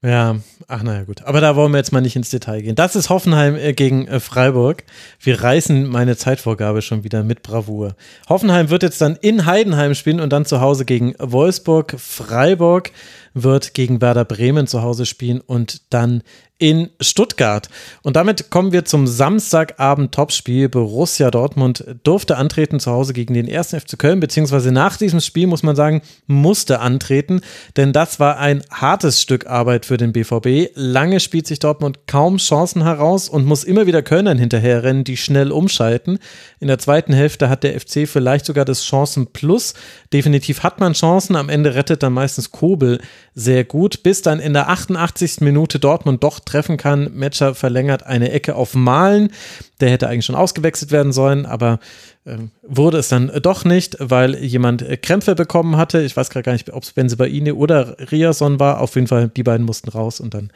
Ja, 0.01 0.37
ach 0.69 0.81
naja, 0.81 1.03
gut. 1.03 1.23
Aber 1.23 1.41
da 1.41 1.57
wollen 1.57 1.73
wir 1.73 1.77
jetzt 1.77 1.91
mal 1.91 1.99
nicht 1.99 2.15
ins 2.15 2.29
Detail 2.29 2.61
gehen. 2.61 2.75
Das 2.75 2.95
ist 2.95 3.09
Hoffenheim 3.09 3.57
äh, 3.57 3.73
gegen 3.73 4.07
äh, 4.07 4.21
Freiburg. 4.21 4.85
Wir 5.19 5.43
reißen 5.43 5.85
meine 5.87 6.15
Zeitvorgabe 6.15 6.81
schon 6.81 7.03
wieder 7.03 7.21
mit 7.21 7.43
Bravour. 7.43 7.97
Hoffenheim 8.29 8.69
wird 8.69 8.83
jetzt 8.83 9.01
dann 9.01 9.17
in 9.17 9.45
Heidenheim 9.45 9.95
spielen 9.95 10.21
und 10.21 10.31
dann 10.31 10.45
zu 10.45 10.61
Hause 10.61 10.85
gegen 10.85 11.15
Wolfsburg. 11.19 11.95
Freiburg 11.99 12.91
wird 13.33 13.73
gegen 13.73 13.99
Werder 13.99 14.23
Bremen 14.23 14.67
zu 14.67 14.81
Hause 14.81 15.05
spielen 15.05 15.41
und 15.41 15.81
dann 15.93 16.23
in 16.59 16.89
Stuttgart. 16.99 17.69
Und 18.03 18.17
damit 18.17 18.49
kommen 18.49 18.73
wir 18.73 18.83
zum 18.83 19.07
Samstagabend 19.07 20.13
Topspiel. 20.13 20.67
Borussia 20.67 21.31
Dortmund 21.31 21.85
durfte 22.03 22.35
antreten 22.35 22.81
zu 22.81 22.91
Hause 22.91 23.13
gegen 23.13 23.33
den 23.33 23.49
1. 23.49 23.69
FC 23.69 23.97
Köln, 23.97 24.19
beziehungsweise 24.19 24.71
nach 24.73 24.97
diesem 24.97 25.21
Spiel 25.21 25.47
muss 25.47 25.63
man 25.63 25.77
sagen, 25.77 26.01
musste 26.27 26.81
antreten, 26.81 27.41
denn 27.77 27.93
das 27.93 28.19
war 28.19 28.37
ein 28.37 28.61
hartes 28.69 29.21
Stück 29.21 29.47
Arbeit 29.47 29.85
für 29.85 29.95
den 29.95 30.11
BVB. 30.11 30.71
Lange 30.75 31.21
spielt 31.21 31.47
sich 31.47 31.59
Dortmund 31.59 31.99
kaum 32.07 32.37
Chancen 32.37 32.83
heraus 32.83 33.29
und 33.29 33.45
muss 33.45 33.63
immer 33.63 33.87
wieder 33.87 34.01
Kölnern 34.01 34.37
hinterherrennen, 34.37 35.05
die 35.05 35.17
schnell 35.17 35.53
umschalten. 35.53 36.19
In 36.59 36.67
der 36.67 36.77
zweiten 36.77 37.13
Hälfte 37.13 37.47
hat 37.49 37.63
der 37.63 37.79
FC 37.79 38.05
vielleicht 38.05 38.45
sogar 38.45 38.65
das 38.65 38.85
Chancenplus. 38.85 39.75
Definitiv 40.11 40.63
hat 40.63 40.81
man 40.81 40.91
Chancen, 40.91 41.37
am 41.37 41.47
Ende 41.47 41.75
rettet 41.75 42.03
dann 42.03 42.13
meistens 42.13 42.51
Kobel 42.51 42.99
sehr 43.33 43.63
gut, 43.63 44.03
bis 44.03 44.21
dann 44.21 44.41
in 44.41 44.51
der 44.51 44.67
88. 44.67 45.39
Minute 45.39 45.79
Dortmund 45.79 46.21
doch 46.21 46.41
treffen 46.49 46.77
kann. 46.77 47.11
Matcher 47.13 47.55
verlängert 47.55 48.05
eine 48.05 48.31
Ecke 48.31 48.55
auf 48.55 48.73
Malen. 48.73 49.31
Der 49.79 49.89
hätte 49.89 50.07
eigentlich 50.07 50.25
schon 50.25 50.35
ausgewechselt 50.35 50.91
werden 50.91 51.11
sollen, 51.11 51.45
aber 51.45 51.79
äh, 52.25 52.37
wurde 52.63 52.97
es 52.97 53.09
dann 53.09 53.31
doch 53.41 53.65
nicht, 53.65 53.97
weil 53.99 54.35
jemand 54.35 54.81
äh, 54.81 54.97
Krämpfe 54.97 55.35
bekommen 55.35 55.77
hatte. 55.77 56.01
Ich 56.01 56.17
weiß 56.17 56.29
gerade 56.29 56.43
gar 56.43 56.53
nicht, 56.53 56.71
ob 56.71 56.83
es 56.83 56.91
Benzebaini 56.93 57.51
oder 57.51 57.95
Riason 58.11 58.59
war. 58.59 58.81
Auf 58.81 58.95
jeden 58.95 59.07
Fall, 59.07 59.29
die 59.29 59.43
beiden 59.43 59.65
mussten 59.65 59.89
raus 59.89 60.19
und 60.19 60.33
dann 60.33 60.51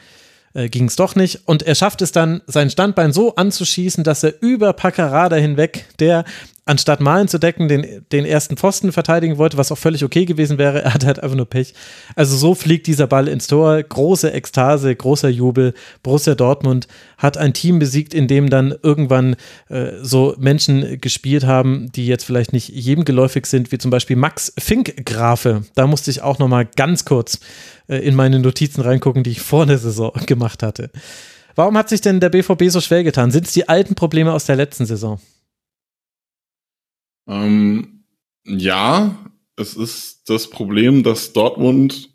äh, 0.53 0.70
ging 0.70 0.86
es 0.86 0.95
doch 0.95 1.15
nicht. 1.15 1.48
Und 1.48 1.64
er 1.64 1.76
schafft 1.76 2.02
es 2.02 2.11
dann, 2.11 2.41
sein 2.48 2.70
Standbein 2.70 3.11
so 3.11 3.36
anzuschießen, 3.36 4.03
dass 4.03 4.24
er 4.24 4.41
über 4.41 4.74
Paccarada 4.74 5.36
hinweg, 5.36 5.86
der 5.99 6.26
anstatt 6.65 7.02
Malen 7.02 7.27
zu 7.27 7.40
decken, 7.40 7.68
den, 7.68 8.06
den 8.11 8.26
ersten 8.26 8.56
Pfosten 8.56 8.91
verteidigen 8.91 9.38
wollte, 9.38 9.57
was 9.57 9.72
auch 9.72 9.77
völlig 9.77 10.03
okay 10.03 10.26
gewesen 10.26 10.57
wäre. 10.57 10.84
Er 10.84 10.94
hat 10.94 11.06
halt 11.06 11.19
einfach 11.19 11.38
nur 11.38 11.49
Pech. 11.49 11.73
Also 12.15 12.35
so 12.35 12.56
fliegt 12.56 12.88
dieser 12.88 13.07
Ball 13.07 13.27
ins 13.27 13.48
Tor. 13.48 13.81
Große 13.81 14.34
Ekstase, 14.34 14.94
großer 14.94 15.30
Jubel. 15.30 15.73
Borussia 16.03 16.35
Dortmund 16.35 16.88
hat 17.18 17.38
ein 17.38 17.53
Team 17.53 17.80
besiegt, 17.80 18.14
in 18.14 18.27
dem 18.27 18.49
dann 18.49 18.76
irgendwann 18.84 19.35
äh, 19.69 19.91
so 20.02 20.35
Menschen 20.38 20.99
gespielt 20.99 21.45
haben, 21.45 21.91
die 21.94 22.06
jetzt 22.06 22.26
vielleicht 22.26 22.53
nicht 22.53 22.69
jedem 22.69 23.06
geläufig 23.06 23.45
sind, 23.45 23.72
wie 23.72 23.77
zum 23.77 23.91
Beispiel 23.91 24.18
Max 24.18 24.53
Fink-Grafe. 24.60 25.64
Da 25.76 25.88
musste 25.88 26.11
ich 26.11 26.22
auch 26.22 26.38
noch 26.40 26.49
mal 26.49 26.65
ganz 26.65 27.06
kurz 27.06 27.40
äh, 27.88 27.98
in 27.98 28.15
meine 28.15 28.40
Notizen 28.40 28.81
reingucken, 28.81 29.23
die 29.23 29.31
ich 29.31 29.41
vor 29.41 29.65
der 29.65 29.77
Saison 29.77 30.11
gemacht 30.26 30.64
hatte. 30.64 30.90
Warum 31.56 31.77
hat 31.77 31.90
sich 31.90 32.02
denn 32.02 32.19
der 32.19 32.30
BVB 32.30 32.69
so 32.69 32.81
schwer 32.81 33.03
getan? 33.03 33.31
Sind 33.31 33.48
es 33.48 33.53
die 33.53 33.69
alten 33.69 33.95
Probleme 33.95 34.34
aus 34.34 34.45
der 34.45 34.56
letzten 34.56 34.85
Saison? 34.85 35.19
Ähm, 37.28 38.06
ja, 38.45 39.18
es 39.56 39.76
ist 39.76 40.30
das 40.30 40.50
Problem, 40.50 41.04
dass 41.04 41.34
Dortmund 41.34 42.10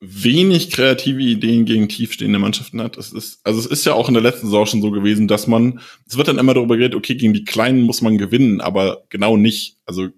wenig 0.00 0.70
kreative 0.70 1.20
Ideen 1.20 1.66
gegen 1.66 1.88
tiefstehende 1.88 2.38
Mannschaften 2.38 2.80
hat. 2.80 2.96
Es 2.96 3.12
ist, 3.12 3.40
also 3.44 3.60
es 3.60 3.66
ist 3.66 3.84
ja 3.84 3.92
auch 3.92 4.08
in 4.08 4.14
der 4.14 4.22
letzten 4.22 4.46
Saison 4.46 4.64
schon 4.64 4.82
so 4.82 4.90
gewesen, 4.90 5.28
dass 5.28 5.46
man, 5.46 5.80
es 6.06 6.16
wird 6.16 6.28
dann 6.28 6.38
immer 6.38 6.54
darüber 6.54 6.78
geredet, 6.78 6.96
okay, 6.96 7.16
gegen 7.16 7.34
die 7.34 7.44
Kleinen 7.44 7.82
muss 7.82 8.00
man 8.00 8.16
gewinnen, 8.16 8.62
aber 8.62 9.04
genau 9.10 9.36
nicht. 9.36 9.76
Also 9.84 10.08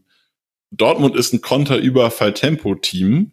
Dortmund 0.71 1.17
ist 1.17 1.33
ein 1.33 1.41
Konterüberfall-Tempo-Team 1.41 3.33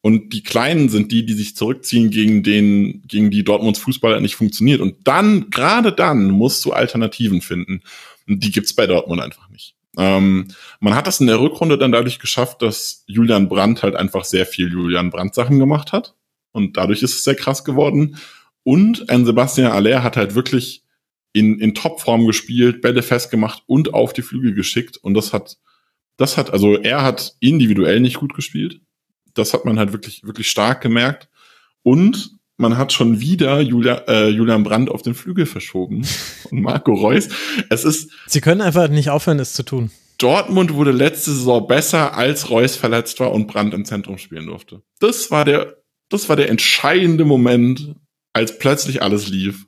und 0.00 0.32
die 0.32 0.44
Kleinen 0.44 0.88
sind 0.88 1.10
die, 1.10 1.26
die 1.26 1.34
sich 1.34 1.56
zurückziehen 1.56 2.10
gegen 2.10 2.44
den, 2.44 3.02
gegen 3.08 3.32
die 3.32 3.42
Dortmunds 3.42 3.80
Fußball 3.80 4.20
nicht 4.20 4.36
funktioniert. 4.36 4.80
Und 4.80 4.96
dann, 5.04 5.50
gerade 5.50 5.92
dann, 5.92 6.30
musst 6.30 6.64
du 6.64 6.72
Alternativen 6.72 7.40
finden. 7.40 7.82
Und 8.28 8.44
die 8.44 8.52
gibt's 8.52 8.72
bei 8.72 8.86
Dortmund 8.86 9.20
einfach 9.20 9.50
nicht. 9.50 9.74
Ähm, 9.98 10.46
man 10.78 10.94
hat 10.94 11.08
das 11.08 11.20
in 11.20 11.26
der 11.26 11.40
Rückrunde 11.40 11.76
dann 11.76 11.92
dadurch 11.92 12.20
geschafft, 12.20 12.62
dass 12.62 13.02
Julian 13.06 13.48
Brandt 13.48 13.82
halt 13.82 13.96
einfach 13.96 14.24
sehr 14.24 14.46
viel 14.46 14.70
Julian 14.72 15.10
Brandt 15.10 15.34
Sachen 15.34 15.58
gemacht 15.58 15.92
hat. 15.92 16.14
Und 16.52 16.76
dadurch 16.76 17.02
ist 17.02 17.16
es 17.16 17.24
sehr 17.24 17.34
krass 17.34 17.64
geworden. 17.64 18.16
Und 18.62 19.10
ein 19.10 19.26
Sebastian 19.26 19.72
Aller 19.72 20.02
hat 20.04 20.16
halt 20.16 20.34
wirklich 20.36 20.84
in, 21.32 21.58
in 21.58 21.74
Topform 21.74 22.26
gespielt, 22.26 22.80
Bälle 22.80 23.02
festgemacht 23.02 23.64
und 23.66 23.92
auf 23.92 24.12
die 24.12 24.22
Flügel 24.22 24.54
geschickt. 24.54 24.96
Und 24.96 25.14
das 25.14 25.32
hat, 25.32 25.58
das 26.16 26.36
hat, 26.36 26.52
also 26.52 26.76
er 26.76 27.02
hat 27.02 27.36
individuell 27.40 28.00
nicht 28.00 28.18
gut 28.18 28.34
gespielt. 28.34 28.80
Das 29.34 29.52
hat 29.52 29.64
man 29.64 29.78
halt 29.78 29.92
wirklich, 29.92 30.22
wirklich 30.24 30.48
stark 30.48 30.80
gemerkt. 30.80 31.28
Und 31.82 32.37
man 32.58 32.76
hat 32.76 32.92
schon 32.92 33.20
wieder 33.20 33.60
Julia, 33.60 34.02
äh, 34.08 34.28
Julian 34.28 34.64
Brandt 34.64 34.90
auf 34.90 35.02
den 35.02 35.14
Flügel 35.14 35.46
verschoben 35.46 36.06
und 36.50 36.60
Marco 36.60 36.92
Reus. 36.92 37.28
Es 37.70 37.84
ist. 37.84 38.10
Sie 38.26 38.40
können 38.40 38.60
einfach 38.60 38.88
nicht 38.88 39.10
aufhören, 39.10 39.38
es 39.38 39.54
zu 39.54 39.62
tun. 39.62 39.90
Dortmund 40.18 40.74
wurde 40.74 40.90
letzte 40.90 41.30
Saison 41.30 41.66
besser, 41.66 42.16
als 42.16 42.50
Reus 42.50 42.74
verletzt 42.74 43.20
war 43.20 43.32
und 43.32 43.46
Brandt 43.46 43.72
im 43.72 43.84
Zentrum 43.84 44.18
spielen 44.18 44.46
durfte. 44.46 44.82
Das 44.98 45.30
war 45.30 45.44
der, 45.44 45.76
das 46.08 46.28
war 46.28 46.34
der 46.34 46.50
entscheidende 46.50 47.24
Moment, 47.24 47.94
als 48.32 48.58
plötzlich 48.58 49.00
alles 49.00 49.28
lief. 49.28 49.66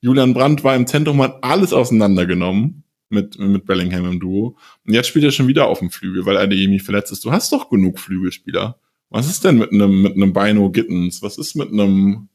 Julian 0.00 0.32
Brandt 0.32 0.64
war 0.64 0.74
im 0.74 0.86
Zentrum, 0.86 1.20
hat 1.20 1.44
alles 1.44 1.74
auseinandergenommen 1.74 2.84
mit, 3.10 3.38
mit 3.38 3.66
Bellingham 3.66 4.06
im 4.06 4.20
Duo. 4.20 4.56
Und 4.86 4.94
jetzt 4.94 5.08
spielt 5.08 5.26
er 5.26 5.32
schon 5.32 5.48
wieder 5.48 5.66
auf 5.66 5.80
dem 5.80 5.90
Flügel, 5.90 6.24
weil 6.24 6.38
Adeyemi 6.38 6.78
verletzt 6.78 7.12
ist. 7.12 7.22
Du 7.26 7.32
hast 7.32 7.52
doch 7.52 7.68
genug 7.68 7.98
Flügelspieler. 7.98 8.80
Was 9.10 9.28
ist 9.28 9.44
denn 9.44 9.58
mit 9.58 9.72
einem, 9.72 10.00
mit 10.00 10.16
einem 10.16 10.32
Bino 10.32 10.70
Gittens? 10.70 11.20
Was 11.20 11.36
ist 11.36 11.56
mit 11.56 11.70
einem, 11.70 12.29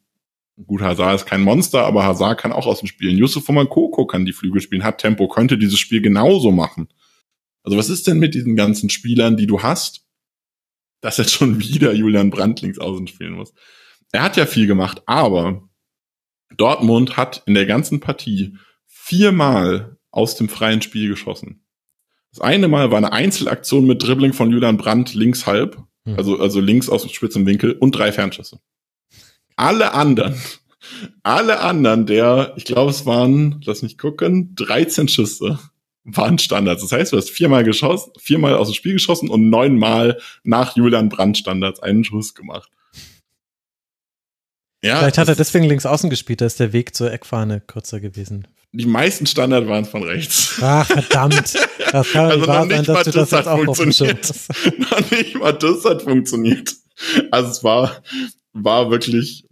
gut, 0.65 0.81
Hazard 0.81 1.15
ist 1.15 1.25
kein 1.25 1.41
Monster, 1.41 1.85
aber 1.85 2.03
Hazard 2.03 2.39
kann 2.39 2.53
auch 2.53 2.67
aus 2.67 2.79
dem 2.79 2.87
Spielen. 2.87 3.17
Yusuf 3.17 3.45
Koko 3.45 4.05
kann 4.05 4.25
die 4.25 4.33
Flügel 4.33 4.61
spielen, 4.61 4.83
hat 4.83 4.99
Tempo, 4.99 5.27
könnte 5.27 5.57
dieses 5.57 5.79
Spiel 5.79 6.01
genauso 6.01 6.51
machen. 6.51 6.87
Also 7.63 7.77
was 7.77 7.89
ist 7.89 8.07
denn 8.07 8.19
mit 8.19 8.35
diesen 8.35 8.55
ganzen 8.55 8.89
Spielern, 8.89 9.37
die 9.37 9.47
du 9.47 9.63
hast, 9.63 10.05
dass 11.01 11.17
jetzt 11.17 11.33
schon 11.33 11.59
wieder 11.59 11.93
Julian 11.93 12.29
Brandt 12.29 12.61
links 12.61 12.79
außen 12.79 13.07
spielen 13.07 13.33
muss? 13.33 13.53
Er 14.11 14.23
hat 14.23 14.37
ja 14.37 14.45
viel 14.45 14.67
gemacht, 14.67 15.01
aber 15.05 15.67
Dortmund 16.55 17.17
hat 17.17 17.43
in 17.45 17.53
der 17.53 17.65
ganzen 17.65 17.99
Partie 17.99 18.57
viermal 18.85 19.97
aus 20.11 20.35
dem 20.35 20.47
freien 20.47 20.81
Spiel 20.81 21.09
geschossen. 21.09 21.65
Das 22.31 22.39
eine 22.41 22.67
Mal 22.67 22.91
war 22.91 22.97
eine 22.97 23.11
Einzelaktion 23.11 23.85
mit 23.85 24.03
Dribbling 24.03 24.33
von 24.33 24.51
Julian 24.51 24.77
Brandt 24.77 25.13
links 25.13 25.45
halb, 25.45 25.85
hm. 26.05 26.17
Also, 26.17 26.39
also 26.39 26.59
links 26.59 26.89
aus 26.89 27.01
dem 27.01 27.11
spitzen 27.11 27.45
Winkel 27.45 27.73
und 27.73 27.91
drei 27.91 28.11
Fernschüsse. 28.11 28.59
Alle 29.55 29.93
anderen, 29.93 30.35
alle 31.23 31.59
anderen 31.59 32.05
der, 32.05 32.53
ich 32.57 32.65
glaube, 32.65 32.91
es 32.91 33.05
waren, 33.05 33.61
lass 33.65 33.81
mich 33.81 33.97
gucken, 33.97 34.53
13 34.55 35.07
Schüsse 35.07 35.59
waren 36.03 36.37
Standards. 36.37 36.83
Das 36.83 36.91
heißt, 36.91 37.13
du 37.13 37.17
hast 37.17 37.29
viermal 37.29 37.63
geschossen, 37.63 38.11
viermal 38.19 38.55
aus 38.55 38.69
dem 38.69 38.75
Spiel 38.75 38.93
geschossen 38.93 39.29
und 39.29 39.49
neunmal 39.49 40.19
nach 40.43 40.75
Julian 40.75 41.09
Brandt 41.09 41.37
Standards 41.37 41.79
einen 41.79 42.03
Schuss 42.03 42.35
gemacht. 42.35 42.69
Ja, 44.83 44.99
Vielleicht 44.99 45.17
hat 45.17 45.27
er 45.27 45.35
deswegen 45.35 45.65
links 45.65 45.87
außen 45.87 46.11
gespielt, 46.11 46.41
da 46.41 46.45
ist 46.45 46.59
der 46.59 46.71
Weg 46.71 46.95
zur 46.95 47.11
Eckfahne 47.11 47.59
kürzer 47.59 47.99
gewesen. 47.99 48.47
Die 48.71 48.85
meisten 48.85 49.25
Standard 49.25 49.67
waren 49.67 49.85
von 49.85 50.03
rechts. 50.03 50.59
Ach, 50.61 50.85
verdammt. 50.85 51.55
Das 51.91 52.11
kann 52.11 52.29
also 52.29 52.45
noch 52.45 52.65
nicht 52.65 52.85
sein, 52.85 52.93
mal 52.93 53.03
das, 53.03 53.13
das 53.13 53.31
hat 53.31 53.45
funktioniert. 53.45 54.33
noch 54.91 55.11
nicht 55.11 55.35
mal 55.35 55.53
das 55.53 55.85
hat 55.85 56.01
funktioniert. 56.01 56.75
Also 57.31 57.49
es 57.49 57.63
war, 57.63 58.03
war 58.55 58.89
wirklich, 58.89 59.45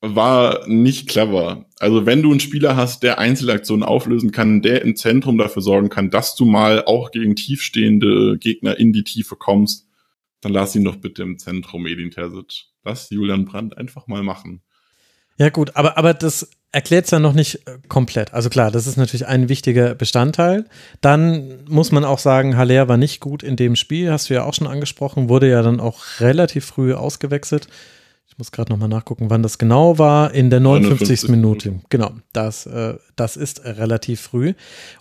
war 0.00 0.66
nicht 0.68 1.08
clever. 1.08 1.64
Also 1.78 2.04
wenn 2.04 2.22
du 2.22 2.30
einen 2.30 2.40
Spieler 2.40 2.76
hast, 2.76 3.02
der 3.02 3.18
Einzelaktionen 3.18 3.84
auflösen 3.84 4.32
kann, 4.32 4.60
der 4.60 4.82
im 4.82 4.96
Zentrum 4.96 5.38
dafür 5.38 5.62
sorgen 5.62 5.88
kann, 5.88 6.10
dass 6.10 6.34
du 6.34 6.44
mal 6.44 6.84
auch 6.84 7.10
gegen 7.12 7.36
tiefstehende 7.36 8.36
Gegner 8.38 8.78
in 8.78 8.92
die 8.92 9.04
Tiefe 9.04 9.36
kommst, 9.36 9.88
dann 10.40 10.52
lass 10.52 10.76
ihn 10.76 10.84
doch 10.84 10.96
bitte 10.96 11.22
im 11.22 11.38
Zentrum, 11.38 11.86
Edin 11.86 12.10
Terzic. 12.10 12.66
Lass 12.82 13.08
Julian 13.08 13.46
Brandt 13.46 13.78
einfach 13.78 14.08
mal 14.08 14.22
machen. 14.22 14.62
Ja 15.36 15.50
gut, 15.50 15.76
aber, 15.76 15.98
aber 15.98 16.14
das 16.14 16.48
erklärt 16.70 17.04
es 17.06 17.10
ja 17.10 17.18
noch 17.18 17.32
nicht 17.32 17.66
äh, 17.66 17.78
komplett. 17.88 18.34
Also 18.34 18.50
klar, 18.50 18.70
das 18.70 18.86
ist 18.86 18.96
natürlich 18.96 19.26
ein 19.26 19.48
wichtiger 19.48 19.94
Bestandteil. 19.94 20.64
Dann 21.00 21.64
muss 21.68 21.92
man 21.92 22.04
auch 22.04 22.18
sagen, 22.18 22.56
Haller 22.56 22.88
war 22.88 22.96
nicht 22.96 23.20
gut 23.20 23.42
in 23.42 23.56
dem 23.56 23.76
Spiel, 23.76 24.10
hast 24.10 24.28
du 24.28 24.34
ja 24.34 24.44
auch 24.44 24.54
schon 24.54 24.66
angesprochen, 24.66 25.28
wurde 25.28 25.48
ja 25.48 25.62
dann 25.62 25.80
auch 25.80 26.02
relativ 26.20 26.64
früh 26.66 26.94
ausgewechselt. 26.94 27.68
Ich 28.26 28.38
muss 28.38 28.50
gerade 28.50 28.72
nochmal 28.72 28.88
nachgucken, 28.88 29.30
wann 29.30 29.42
das 29.42 29.58
genau 29.58 29.98
war. 29.98 30.32
In 30.32 30.50
der 30.50 30.58
59. 30.58 31.28
59. 31.28 31.30
Minute. 31.30 31.80
Genau, 31.90 32.10
das, 32.32 32.66
äh, 32.66 32.94
das 33.16 33.36
ist 33.36 33.64
relativ 33.64 34.22
früh. 34.22 34.54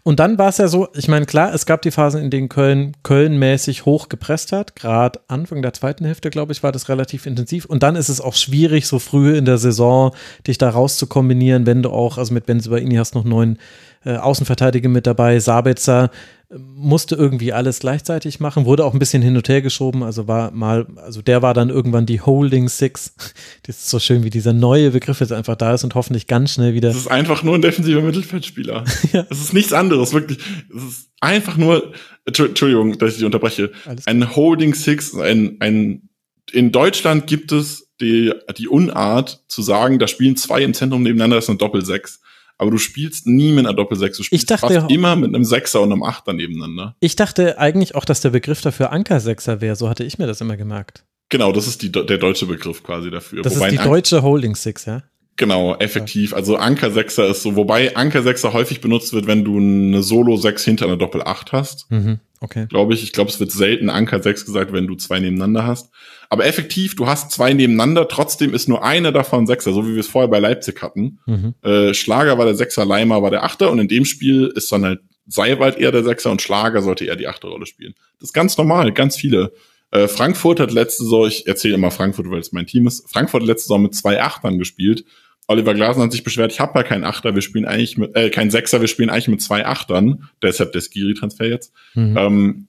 Und 0.04 0.20
dann 0.20 0.38
war 0.38 0.50
es 0.50 0.58
ja 0.58 0.68
so, 0.68 0.90
ich 0.94 1.08
meine, 1.08 1.26
klar, 1.26 1.54
es 1.54 1.66
gab 1.66 1.82
die 1.82 1.90
Phasen, 1.90 2.22
in 2.22 2.30
denen 2.30 2.50
Köln 2.50 2.96
Köln-mäßig 3.02 3.86
hoch 3.86 4.10
gepresst 4.10 4.52
hat. 4.52 4.76
Gerade 4.76 5.20
Anfang 5.30 5.62
der 5.62 5.74
zweiten 5.74 6.06
Hälfte, 6.06 6.30
glaube 6.30 6.52
ich, 6.52 6.62
war 6.62 6.72
das 6.72 6.90
relativ 6.90 7.26
intensiv. 7.26 7.66
Und 7.66 7.82
dann 7.82 7.96
ist 7.96 8.10
es 8.10 8.22
auch 8.22 8.36
schwierig, 8.36 8.88
so 8.88 9.00
früh 9.00 9.36
in 9.36 9.46
der 9.46 9.58
Saison 9.58 10.14
dich 10.46 10.60
da 10.60 10.70
raus 10.70 10.98
zu 10.98 11.08
kombinieren, 11.08 11.66
wenn 11.66 11.82
du 11.82 11.90
auch, 11.90 12.18
also 12.18 12.34
mit 12.34 12.46
Benzibaini 12.46 12.96
hast 12.96 13.16
noch 13.16 13.24
neun 13.24 13.58
äh, 14.06 14.18
Außenverteidiger 14.18 14.90
mit 14.90 15.08
dabei, 15.08 15.40
Sabitzer 15.40 16.12
musste 16.58 17.16
irgendwie 17.16 17.54
alles 17.54 17.80
gleichzeitig 17.80 18.40
machen, 18.40 18.66
wurde 18.66 18.86
auch 18.86 18.94
ein 18.94 19.00
bisschen 19.00 19.22
hin 19.22 19.36
und 19.36 19.48
her 19.50 19.62
geschoben, 19.62 20.04
also 20.04 20.28
war 20.28 20.52
mal, 20.52 20.86
also 20.98 21.22
der 21.22 21.42
war 21.42 21.54
dann 21.54 21.70
irgendwann 21.70 22.06
die 22.06 22.22
Holding 22.22 22.70
Six. 22.70 23.14
Das 23.66 23.78
ist 23.78 23.90
so 23.90 24.00
schön, 24.00 24.24
wie 24.24 24.30
dieser 24.30 24.52
neue 24.54 24.92
Begriff 24.92 25.20
jetzt 25.22 25.32
einfach 25.32 25.56
da 25.56 25.74
ist 25.74 25.84
und 25.86 25.96
hoffentlich 25.96 26.28
ganz 26.28 26.54
schnell 26.54 26.74
wieder. 26.74 26.90
Das 26.90 26.98
ist 26.98 27.08
einfach 27.08 27.44
nur 27.44 27.56
ein 27.56 27.62
defensiver 27.62 28.02
Mittelfeldspieler. 28.02 28.84
Ja. 29.14 29.26
Es 29.30 29.40
ist 29.40 29.54
nichts 29.54 29.74
anderes, 29.74 30.14
wirklich. 30.14 30.40
Es 30.76 30.84
ist 30.84 31.10
einfach 31.22 31.56
nur, 31.58 31.94
Entschu- 32.28 32.48
Entschuldigung, 32.48 32.98
dass 32.98 33.12
ich 33.12 33.16
dich 33.18 33.26
unterbreche. 33.26 33.72
Ein 34.06 34.36
Holding 34.36 34.74
Six, 34.74 35.16
ein, 35.16 35.58
ein, 35.60 36.10
in 36.52 36.72
Deutschland 36.72 37.28
gibt 37.28 37.52
es 37.52 37.90
die, 38.02 38.34
die 38.58 38.68
Unart 38.68 39.44
zu 39.48 39.62
sagen, 39.62 40.00
da 40.00 40.08
spielen 40.08 40.36
zwei 40.36 40.62
im 40.64 40.74
Zentrum 40.74 41.04
nebeneinander, 41.04 41.38
das 41.38 41.46
ist 41.46 41.50
eine 41.50 41.58
Doppel-Sechs. 41.60 42.22
Aber 42.58 42.72
du 42.72 42.78
spielst 42.78 43.28
nie 43.28 43.52
mit 43.52 43.66
einer 43.66 43.76
Doppel-Sechs. 43.76 44.18
Du 44.18 44.24
spielst 44.24 44.50
dachte- 44.52 44.74
fast 44.82 44.92
immer 44.92 45.16
mit 45.16 45.34
einem 45.34 45.44
Sechser 45.44 45.82
und 45.82 45.92
einem 45.92 46.04
Achter 46.04 46.34
nebeneinander. 46.34 46.96
Ich 47.00 47.16
dachte 47.16 47.58
eigentlich 47.58 47.96
auch, 47.96 48.06
dass 48.06 48.22
der 48.22 48.30
Begriff 48.30 48.62
dafür 48.62 48.92
Ankersechser 48.92 49.60
wäre, 49.62 49.76
so 49.76 49.90
hatte 49.90 50.04
ich 50.04 50.18
mir 50.20 50.28
das 50.28 50.40
immer 50.42 50.56
gemerkt. 50.58 51.04
Genau, 51.30 51.52
das 51.52 51.68
ist 51.68 51.82
die, 51.82 51.92
der 51.92 52.18
deutsche 52.18 52.46
Begriff 52.46 52.84
quasi 52.84 53.10
dafür. 53.10 53.42
Das 53.42 53.56
Wobei 53.56 53.68
ist 53.68 53.74
die 53.74 53.80
An- 53.80 53.88
deutsche 53.90 54.22
Holding 54.22 54.56
Six, 54.56 54.86
ja? 54.86 55.04
Genau, 55.36 55.76
effektiv. 55.78 56.36
Also 56.36 56.58
Anker 56.58 56.92
Sechser 56.92 57.28
ist 57.28 57.42
so, 57.42 57.56
wobei 57.56 57.96
Anker 57.96 58.22
Sechser 58.22 58.54
häufig 58.54 58.82
benutzt 58.82 59.14
wird, 59.14 59.26
wenn 59.26 59.44
du 59.44 59.58
eine 59.58 60.04
Solo 60.04 60.38
6 60.38 60.64
hinter 60.64 60.86
einer 60.86 60.96
Doppel 60.98 61.24
8 61.24 61.52
hast. 61.54 61.90
Mhm, 61.90 62.20
okay. 62.40 62.68
Glaube 62.70 62.94
ich. 62.94 63.02
Ich 63.02 63.14
glaube, 63.14 63.32
es 63.32 63.40
wird 63.40 63.52
selten 63.52 63.90
Anker 63.90 64.22
6 64.22 64.46
gesagt, 64.46 64.74
wenn 64.74 64.86
du 64.86 64.94
zwei 64.94 65.20
nebeneinander 65.20 65.66
hast. 65.66 65.90
Aber 66.34 66.48
effektiv, 66.48 66.96
du 66.96 67.06
hast 67.06 67.30
zwei 67.30 67.54
nebeneinander, 67.54 68.08
trotzdem 68.08 68.56
ist 68.56 68.68
nur 68.68 68.84
einer 68.84 69.12
davon 69.12 69.46
Sechser, 69.46 69.72
so 69.72 69.88
wie 69.88 69.94
wir 69.94 70.00
es 70.00 70.08
vorher 70.08 70.28
bei 70.28 70.40
Leipzig 70.40 70.82
hatten. 70.82 71.20
Mhm. 71.28 71.54
Äh, 71.62 71.94
Schlager 71.94 72.40
war 72.40 72.46
der 72.46 72.56
Sechser, 72.56 72.86
Leimer 72.86 73.22
war 73.22 73.30
der 73.30 73.44
Achter 73.44 73.70
und 73.70 73.78
in 73.78 73.88
dem 73.88 74.04
Spiel 74.04 74.52
ist 74.56 74.72
dann 74.72 74.84
halt 74.84 75.02
Seiwald 75.28 75.78
eher 75.78 75.92
der 75.92 76.04
Sechser 76.04 76.32
und 76.32 76.42
Schlager 76.42 76.82
sollte 76.82 77.06
eher 77.06 77.18
die 77.18 77.28
achte 77.28 77.46
Rolle 77.46 77.68
spielen. 77.68 77.94
Das 78.20 78.30
ist 78.30 78.34
ganz 78.34 78.58
normal, 78.58 78.94
ganz 78.94 79.16
viele. 79.16 79.54
Äh, 79.92 80.08
Frankfurt 80.08 80.60
hat 80.60 80.72
letzte 80.72 81.04
Saison, 81.04 81.28
ich 81.28 81.46
erzähle 81.46 81.76
immer 81.76 81.92
Frankfurt, 81.92 82.28
weil 82.32 82.40
es 82.40 82.52
mein 82.52 82.66
Team 82.66 82.88
ist, 82.88 83.08
Frankfurt 83.12 83.44
hat 83.44 83.48
letzte 83.48 83.68
Saison 83.68 83.84
mit 83.84 83.94
zwei 83.94 84.20
Achtern 84.20 84.58
gespielt. 84.58 85.06
Oliver 85.48 85.76
Glasner 85.76 86.06
hat 86.06 86.14
sich 86.14 86.24
beschwert, 86.24 86.52
ich 86.52 86.60
habe 86.60 86.80
ja 86.80 86.84
keinen 86.84 87.04
Achter, 87.04 87.36
wir 87.36 87.44
spielen 87.44 87.66
eigentlich 87.66 87.96
mit, 87.96 88.16
äh, 88.16 88.32
kein 88.32 88.50
Sechser, 88.50 88.82
wir 88.82 88.88
spielen 88.88 89.12
eigentlich 89.12 89.28
mit 89.28 89.44
zwei 89.44 89.68
Achtern. 89.68 90.30
Deshalb 90.42 90.72
der 90.72 90.82
Skiri-Transfer 90.82 91.46
jetzt. 91.46 91.74
Mhm. 91.94 92.18
Ähm, 92.18 92.68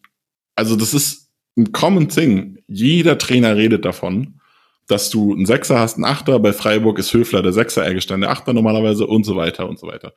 also 0.54 0.76
das 0.76 0.92
ist 0.92 1.23
ein 1.56 1.72
common 1.72 2.08
thing. 2.08 2.58
Jeder 2.66 3.18
Trainer 3.18 3.56
redet 3.56 3.84
davon, 3.84 4.40
dass 4.86 5.10
du 5.10 5.32
einen 5.32 5.46
Sechser 5.46 5.78
hast, 5.78 5.96
einen 5.96 6.04
Achter. 6.04 6.38
Bei 6.38 6.52
Freiburg 6.52 6.98
ist 6.98 7.12
Höfler 7.12 7.42
der 7.42 7.52
Sechser, 7.52 7.86
Eggestein 7.86 8.20
der 8.20 8.30
Achter 8.30 8.52
normalerweise 8.52 9.06
und 9.06 9.24
so 9.24 9.36
weiter 9.36 9.68
und 9.68 9.78
so 9.78 9.86
weiter. 9.86 10.14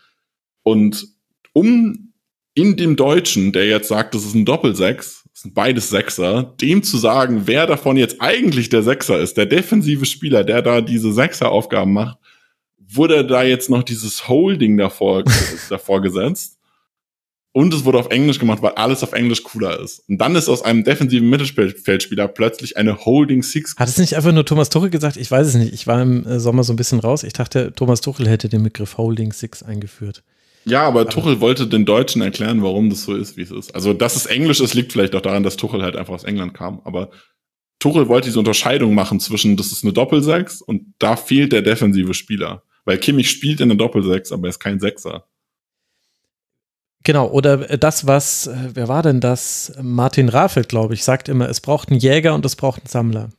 Und 0.63 1.07
um 1.53 2.13
in 2.53 2.75
dem 2.75 2.95
Deutschen, 2.95 3.51
der 3.51 3.67
jetzt 3.67 3.87
sagt, 3.87 4.15
das 4.15 4.25
ist 4.25 4.33
ein 4.33 4.45
Doppelsechs, 4.45 5.23
das 5.31 5.43
sind 5.43 5.53
beides 5.53 5.89
Sechser, 5.89 6.55
dem 6.59 6.81
zu 6.81 6.97
sagen, 6.97 7.43
wer 7.45 7.67
davon 7.67 7.97
jetzt 7.97 8.19
eigentlich 8.19 8.69
der 8.69 8.81
Sechser 8.81 9.19
ist, 9.19 9.37
der 9.37 9.45
defensive 9.45 10.05
Spieler, 10.05 10.43
der 10.43 10.63
da 10.63 10.81
diese 10.81 11.13
Sechser-Aufgaben 11.13 11.93
macht, 11.93 12.17
wurde 12.79 13.25
da 13.25 13.43
jetzt 13.43 13.69
noch 13.69 13.83
dieses 13.83 14.27
Holding 14.27 14.77
davor, 14.77 15.23
davor 15.69 16.01
gesetzt. 16.01 16.56
Und 17.57 17.73
es 17.73 17.85
wurde 17.85 17.97
auf 17.97 18.11
Englisch 18.11 18.37
gemacht, 18.37 18.61
weil 18.61 18.73
alles 18.73 19.01
auf 19.01 19.13
Englisch 19.13 19.41
cooler 19.41 19.79
ist. 19.79 20.07
Und 20.07 20.19
dann 20.19 20.35
ist 20.35 20.47
aus 20.47 20.61
einem 20.61 20.83
defensiven 20.83 21.27
Mittelfeldspieler 21.27 22.27
plötzlich 22.27 22.77
eine 22.77 23.03
Holding 23.03 23.41
Six. 23.41 23.73
Hat 23.77 23.89
es 23.89 23.97
nicht 23.97 24.15
einfach 24.15 24.31
nur 24.31 24.45
Thomas 24.45 24.69
Tuchel 24.69 24.91
gesagt? 24.91 25.17
Ich 25.17 25.31
weiß 25.31 25.47
es 25.47 25.55
nicht. 25.55 25.73
Ich 25.73 25.87
war 25.87 25.99
im 25.99 26.23
äh, 26.27 26.39
Sommer 26.39 26.63
so 26.63 26.71
ein 26.71 26.75
bisschen 26.75 26.99
raus. 26.99 27.23
Ich 27.23 27.33
dachte, 27.33 27.73
Thomas 27.75 28.01
Tuchel 28.01 28.29
hätte 28.29 28.47
den 28.47 28.61
Begriff 28.61 28.99
Holding 28.99 29.33
Six 29.33 29.63
eingeführt. 29.63 30.21
Ja, 30.65 30.83
aber 30.83 31.09
Tuchel 31.09 31.39
wollte 31.39 31.65
den 31.65 31.85
Deutschen 31.85 32.21
erklären, 32.21 32.61
warum 32.61 32.91
das 32.91 33.01
so 33.05 33.15
ist, 33.15 33.37
wie 33.37 33.41
es 33.41 33.49
ist. 33.49 33.73
Also, 33.73 33.91
dass 33.93 34.15
es 34.15 34.27
Englisch 34.27 34.59
ist, 34.59 34.75
liegt 34.75 34.91
vielleicht 34.91 35.15
auch 35.15 35.21
daran, 35.21 35.41
dass 35.41 35.57
Tuchel 35.57 35.81
halt 35.81 35.95
einfach 35.95 36.13
aus 36.13 36.25
England 36.25 36.53
kam. 36.53 36.81
Aber 36.83 37.09
Tuchel 37.79 38.07
wollte 38.07 38.27
diese 38.27 38.37
Unterscheidung 38.37 38.93
machen 38.93 39.19
zwischen, 39.19 39.57
das 39.57 39.71
ist 39.71 39.83
eine 39.83 39.93
Doppelsechs 39.93 40.61
und 40.61 40.93
da 40.99 41.15
fehlt 41.15 41.53
der 41.53 41.63
defensive 41.63 42.13
Spieler. 42.13 42.61
Weil 42.85 42.99
Kimmich 42.99 43.31
spielt 43.31 43.61
in 43.61 43.69
der 43.69 43.79
Doppelsechs, 43.79 44.31
aber 44.31 44.45
er 44.45 44.51
ist 44.51 44.59
kein 44.59 44.79
Sechser. 44.79 45.25
Genau, 47.03 47.27
oder 47.27 47.69
äh, 47.69 47.77
das, 47.77 48.07
was, 48.07 48.47
äh, 48.47 48.55
wer 48.73 48.87
war 48.87 49.03
denn 49.03 49.19
das? 49.19 49.73
Martin 49.81 50.29
Rafelt, 50.29 50.69
glaube 50.69 50.93
ich, 50.93 51.03
sagt 51.03 51.29
immer, 51.29 51.49
es 51.49 51.61
braucht 51.61 51.89
einen 51.89 51.99
Jäger 51.99 52.33
und 52.33 52.45
es 52.45 52.55
braucht 52.55 52.81
einen 52.81 52.89
Sammler. 52.89 53.29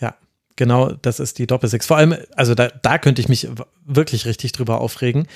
Ja, 0.00 0.14
genau, 0.56 0.92
das 0.92 1.20
ist 1.20 1.38
die 1.38 1.46
Doppelsechs. 1.46 1.86
Vor 1.86 1.96
allem, 1.96 2.16
also 2.34 2.54
da, 2.54 2.68
da 2.68 2.98
könnte 2.98 3.20
ich 3.20 3.28
mich 3.28 3.48
wirklich 3.84 4.26
richtig 4.26 4.52
drüber 4.52 4.80
aufregen, 4.80 5.26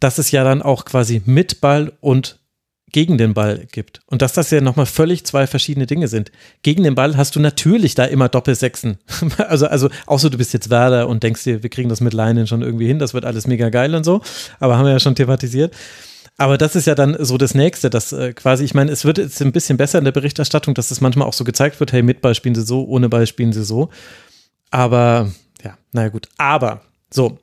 dass 0.00 0.18
es 0.18 0.30
ja 0.30 0.44
dann 0.44 0.62
auch 0.62 0.84
quasi 0.84 1.22
mit 1.24 1.60
Ball 1.60 1.92
und 2.00 2.38
gegen 2.92 3.18
den 3.18 3.34
Ball 3.34 3.66
gibt. 3.70 4.00
Und 4.06 4.22
dass 4.22 4.32
das 4.32 4.50
ja 4.50 4.60
nochmal 4.60 4.86
völlig 4.86 5.24
zwei 5.26 5.46
verschiedene 5.46 5.86
Dinge 5.86 6.08
sind. 6.08 6.32
Gegen 6.62 6.82
den 6.82 6.94
Ball 6.94 7.16
hast 7.16 7.36
du 7.36 7.40
natürlich 7.40 7.94
da 7.94 8.04
immer 8.04 8.28
Doppelsechsen. 8.28 8.98
also, 9.48 9.66
also, 9.66 9.90
außer 10.06 10.30
du 10.30 10.38
bist 10.38 10.52
jetzt 10.52 10.70
Werder 10.70 11.08
und 11.08 11.22
denkst 11.22 11.44
dir, 11.44 11.62
wir 11.62 11.70
kriegen 11.70 11.88
das 11.88 12.00
mit 12.00 12.12
Leinen 12.12 12.46
schon 12.46 12.62
irgendwie 12.62 12.86
hin, 12.86 12.98
das 12.98 13.14
wird 13.14 13.24
alles 13.24 13.46
mega 13.46 13.68
geil 13.68 13.94
und 13.94 14.04
so. 14.04 14.22
Aber 14.58 14.78
haben 14.78 14.86
wir 14.86 14.92
ja 14.92 15.00
schon 15.00 15.14
thematisiert. 15.14 15.74
Aber 16.40 16.56
das 16.56 16.76
ist 16.76 16.86
ja 16.86 16.94
dann 16.94 17.16
so 17.18 17.36
das 17.36 17.54
Nächste, 17.54 17.90
dass 17.90 18.12
äh, 18.12 18.32
quasi, 18.32 18.64
ich 18.64 18.72
meine, 18.72 18.92
es 18.92 19.04
wird 19.04 19.18
jetzt 19.18 19.42
ein 19.42 19.50
bisschen 19.50 19.76
besser 19.76 19.98
in 19.98 20.04
der 20.04 20.12
Berichterstattung, 20.12 20.72
dass 20.72 20.92
es 20.92 21.00
manchmal 21.00 21.26
auch 21.26 21.32
so 21.32 21.42
gezeigt 21.42 21.80
wird, 21.80 21.92
hey, 21.92 22.02
mit 22.02 22.20
Ball 22.20 22.36
spielen 22.36 22.54
sie 22.54 22.62
so, 22.62 22.86
ohne 22.86 23.08
Ball 23.08 23.26
spielen 23.26 23.52
sie 23.52 23.64
so. 23.64 23.90
Aber, 24.70 25.32
ja, 25.64 25.76
naja 25.92 26.10
gut. 26.10 26.28
Aber, 26.38 26.80
so. 27.12 27.38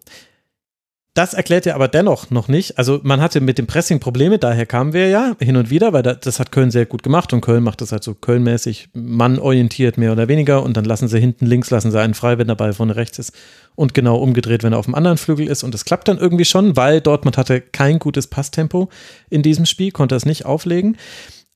Das 1.14 1.34
erklärt 1.34 1.66
ja 1.66 1.76
aber 1.76 1.88
dennoch 1.88 2.30
noch 2.30 2.50
nicht. 2.50 2.78
Also 2.78 3.00
man 3.04 3.22
hatte 3.22 3.40
mit 3.40 3.58
dem 3.58 3.68
Pressing 3.68 4.02
Probleme, 4.02 4.38
daher 4.38 4.66
kamen 4.66 4.92
wir 4.92 5.08
ja 5.08 5.36
hin 5.40 5.56
und 5.56 5.70
wieder, 5.70 5.94
weil 5.94 6.04
da, 6.04 6.14
das 6.14 6.42
hat 6.42 6.52
Köln 6.52 6.72
sehr 6.72 6.86
gut 6.86 7.04
gemacht 7.04 7.32
und 7.32 7.40
Köln 7.40 7.64
macht 7.64 7.80
das 7.80 7.94
halt 7.94 8.04
so 8.04 8.14
Kölnmäßig, 8.14 8.90
mannorientiert 8.94 9.98
mehr 9.98 10.12
oder 10.12 10.28
weniger 10.28 10.62
und 10.62 10.76
dann 10.76 10.84
lassen 10.84 11.08
sie 11.08 11.20
hinten 11.20 11.46
links, 11.46 11.70
lassen 11.70 11.90
sie 11.92 12.02
einen 12.02 12.16
frei, 12.16 12.38
wenn 12.38 12.48
der 12.48 12.56
Ball 12.56 12.74
vorne 12.74 12.98
rechts 12.98 13.20
ist 13.20 13.34
und 13.76 13.94
genau 13.94 14.18
umgedreht, 14.18 14.64
wenn 14.64 14.74
er 14.74 14.80
auf 14.80 14.86
dem 14.86 14.96
anderen 14.96 15.18
Flügel 15.18 15.48
ist 15.48 15.64
und 15.64 15.74
das 15.74 15.86
klappt 15.86 16.08
dann 16.08 16.18
irgendwie 16.18 16.46
schon, 16.46 16.76
weil 16.76 17.02
Dortmund 17.02 17.38
hatte 17.38 17.62
kein 17.62 18.00
gutes 18.00 18.28
Passtempo 18.28 18.90
in 19.30 19.42
diesem 19.42 19.66
Spiel, 19.66 19.92
konnte 19.92 20.16
es 20.16 20.26
nicht 20.26 20.46
auflegen. 20.46 20.98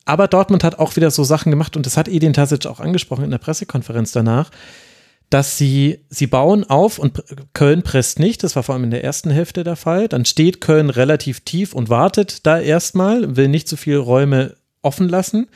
Aber 0.06 0.28
Dortmund 0.28 0.64
hat 0.64 0.80
auch 0.80 0.96
wieder 0.96 1.12
so 1.12 1.24
Sachen 1.24 1.52
gemacht 1.52 1.78
und 1.78 1.86
das 1.86 1.96
hat 1.96 2.08
Edin 2.08 2.34
Tasic 2.34 2.66
auch 2.66 2.80
angesprochen 2.80 3.24
in 3.26 3.32
der 3.32 3.38
Pressekonferenz 3.38 4.12
danach, 4.12 4.50
dass 5.30 5.58
sie, 5.58 6.00
sie 6.10 6.26
bauen 6.26 6.64
auf 6.64 6.98
und 6.98 7.24
Köln 7.54 7.84
presst 7.84 8.20
nicht. 8.20 8.44
Das 8.44 8.56
war 8.56 8.64
vor 8.64 8.74
allem 8.74 8.86
in 8.86 8.92
der 8.92 9.04
ersten 9.04 9.30
Hälfte 9.30 9.64
der 9.64 9.76
Fall. 9.76 10.08
Dann 10.08 10.26
steht 10.26 10.62
Köln 10.62 10.90
relativ 10.90 11.42
tief 11.42 11.74
und 11.74 11.90
wartet 11.90 12.48
da 12.48 12.60
erstmal, 12.60 13.36
will 13.36 13.48
nicht 13.48 13.68
zu 13.68 13.78
viele 13.78 14.00
Räume 14.00 14.56
offen 14.82 15.08
lassen. 15.08 15.48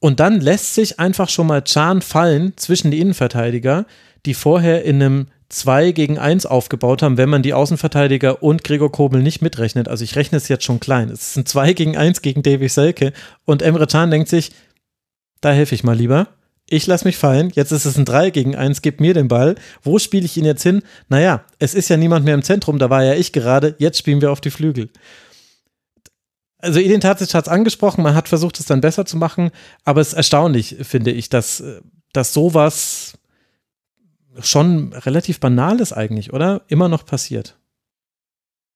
Und 0.00 0.20
dann 0.20 0.40
lässt 0.40 0.74
sich 0.74 0.98
einfach 0.98 1.28
schon 1.28 1.46
mal 1.46 1.62
Chan 1.62 2.00
fallen 2.00 2.54
zwischen 2.56 2.90
die 2.90 3.00
Innenverteidiger, 3.00 3.86
die 4.24 4.34
vorher 4.34 4.84
in 4.84 5.02
einem 5.02 5.26
2 5.48 5.92
gegen 5.92 6.18
1 6.18 6.46
aufgebaut 6.46 7.02
haben, 7.02 7.16
wenn 7.16 7.28
man 7.28 7.42
die 7.42 7.54
Außenverteidiger 7.54 8.42
und 8.42 8.64
Gregor 8.64 8.90
Kobel 8.90 9.22
nicht 9.22 9.42
mitrechnet. 9.42 9.88
Also 9.88 10.04
ich 10.04 10.16
rechne 10.16 10.38
es 10.38 10.48
jetzt 10.48 10.64
schon 10.64 10.80
klein. 10.80 11.08
Es 11.10 11.28
ist 11.28 11.36
ein 11.36 11.46
2 11.46 11.72
gegen 11.72 11.96
1 11.96 12.22
gegen 12.22 12.42
Davy 12.42 12.68
Selke. 12.68 13.12
Und 13.44 13.62
Emre 13.62 13.86
Can 13.86 14.10
denkt 14.10 14.28
sich, 14.28 14.52
da 15.40 15.52
helfe 15.52 15.74
ich 15.74 15.84
mal 15.84 15.96
lieber 15.96 16.28
ich 16.68 16.86
lasse 16.86 17.04
mich 17.04 17.16
fallen, 17.16 17.50
jetzt 17.54 17.70
ist 17.70 17.84
es 17.84 17.96
ein 17.96 18.04
3 18.04 18.30
gegen 18.30 18.56
1, 18.56 18.82
gib 18.82 19.00
mir 19.00 19.14
den 19.14 19.28
Ball. 19.28 19.54
Wo 19.82 19.98
spiele 19.98 20.24
ich 20.24 20.36
ihn 20.36 20.44
jetzt 20.44 20.62
hin? 20.62 20.82
Naja, 21.08 21.44
es 21.58 21.74
ist 21.74 21.88
ja 21.88 21.96
niemand 21.96 22.24
mehr 22.24 22.34
im 22.34 22.42
Zentrum, 22.42 22.78
da 22.78 22.90
war 22.90 23.04
ja 23.04 23.14
ich 23.14 23.32
gerade, 23.32 23.76
jetzt 23.78 23.98
spielen 23.98 24.20
wir 24.20 24.32
auf 24.32 24.40
die 24.40 24.50
Flügel. 24.50 24.90
Also 26.58 26.80
Edin 26.80 27.00
Terzic 27.00 27.34
hat 27.34 27.46
es 27.46 27.52
angesprochen, 27.52 28.02
man 28.02 28.14
hat 28.14 28.28
versucht, 28.28 28.58
es 28.58 28.66
dann 28.66 28.80
besser 28.80 29.04
zu 29.04 29.16
machen, 29.16 29.50
aber 29.84 30.00
es 30.00 30.08
ist 30.08 30.14
erstaunlich, 30.14 30.76
finde 30.82 31.12
ich, 31.12 31.28
dass, 31.28 31.62
dass 32.12 32.32
sowas 32.32 33.12
schon 34.40 34.92
relativ 34.92 35.40
banal 35.40 35.80
ist 35.80 35.92
eigentlich, 35.92 36.32
oder? 36.32 36.62
Immer 36.68 36.88
noch 36.88 37.04
passiert. 37.04 37.58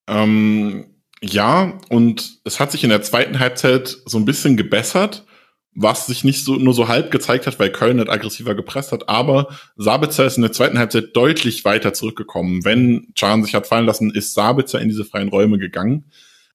Ähm, 0.08 0.86
ja, 1.22 1.78
und 1.88 2.40
es 2.44 2.60
hat 2.60 2.72
sich 2.72 2.84
in 2.84 2.90
der 2.90 3.02
zweiten 3.02 3.38
Halbzeit 3.38 3.96
so 4.06 4.18
ein 4.18 4.24
bisschen 4.24 4.56
gebessert, 4.56 5.26
was 5.72 6.06
sich 6.06 6.24
nicht 6.24 6.44
so 6.44 6.56
nur 6.56 6.74
so 6.74 6.88
halb 6.88 7.10
gezeigt 7.10 7.46
hat, 7.46 7.58
weil 7.58 7.70
Köln 7.70 7.98
nicht 7.98 8.10
aggressiver 8.10 8.54
gepresst 8.54 8.90
hat, 8.92 9.08
aber 9.08 9.48
Sabitzer 9.76 10.26
ist 10.26 10.36
in 10.36 10.42
der 10.42 10.52
zweiten 10.52 10.78
Halbzeit 10.78 11.14
deutlich 11.14 11.64
weiter 11.64 11.92
zurückgekommen. 11.92 12.64
Wenn 12.64 13.12
Can 13.16 13.44
sich 13.44 13.54
hat 13.54 13.66
fallen 13.66 13.86
lassen, 13.86 14.10
ist 14.10 14.34
Sabitzer 14.34 14.80
in 14.80 14.88
diese 14.88 15.04
freien 15.04 15.28
Räume 15.28 15.58
gegangen. 15.58 16.10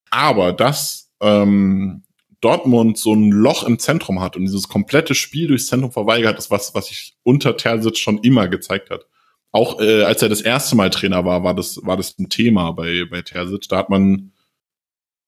Aber 0.10 0.52
dass 0.52 1.12
ähm, 1.22 2.04
Dortmund 2.46 3.00
so 3.00 3.12
ein 3.12 3.32
Loch 3.32 3.64
im 3.64 3.80
Zentrum 3.80 4.22
hat 4.22 4.36
und 4.36 4.44
dieses 4.44 4.70
komplette 4.70 5.16
Spiel 5.16 5.48
durchs 5.48 5.66
Zentrum 5.66 5.92
verweigert, 5.92 6.38
ist 6.38 6.52
was, 6.52 6.76
was 6.76 6.90
sich 6.90 7.18
unter 7.24 7.58
Terzic 7.58 7.98
schon 7.98 8.20
immer 8.20 8.48
gezeigt 8.48 8.92
hat. 8.92 9.08
auch 9.52 9.80
äh, 9.80 10.04
als 10.04 10.22
er 10.22 10.30
das 10.30 10.42
erste 10.42 10.76
Mal 10.76 10.92
Trainer 10.92 11.26
war, 11.26 11.44
war 11.44 11.56
das, 11.56 11.80
war 11.84 11.98
das 11.98 12.20
ein 12.20 12.30
Thema 12.30 12.72
bei, 12.74 13.06
bei 13.10 13.24
Terzic. 13.24 13.68
Da 13.68 13.78
hat 13.78 13.90
man, 13.90 14.32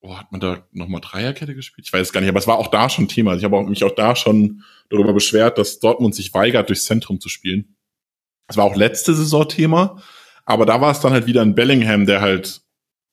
oh, 0.01 0.15
hat 0.15 0.31
man 0.31 0.39
da 0.41 0.67
nochmal 0.71 1.01
Dreierkette 1.01 1.55
gespielt? 1.55 1.87
Ich 1.87 1.93
weiß 1.93 2.07
es 2.07 2.13
gar 2.13 2.21
nicht, 2.21 2.29
aber 2.29 2.37
es 2.39 2.45
war 2.45 2.59
auch 2.59 2.67
da 2.67 2.87
schon 2.87 3.07
Thema. 3.07 3.35
Ich 3.35 3.43
habe 3.43 3.63
mich 3.63 3.83
auch 3.83 3.95
da 3.95 4.15
schon 4.15 4.63
darüber 4.89 5.13
beschwert, 5.13 5.57
dass 5.57 5.79
Dortmund 5.79 6.13
sich 6.13 6.35
weigert, 6.35 6.69
durchs 6.69 6.85
Zentrum 6.85 7.19
zu 7.19 7.29
spielen. 7.29 7.75
Es 8.47 8.57
war 8.57 8.65
auch 8.65 8.75
letzte 8.75 9.15
Saison 9.15 9.49
Thema, 9.49 10.03
aber 10.45 10.67
da 10.67 10.81
war 10.81 10.91
es 10.91 10.99
dann 10.99 11.13
halt 11.13 11.25
wieder 11.25 11.41
ein 11.41 11.55
Bellingham, 11.55 12.05
der 12.05 12.21
halt 12.21 12.61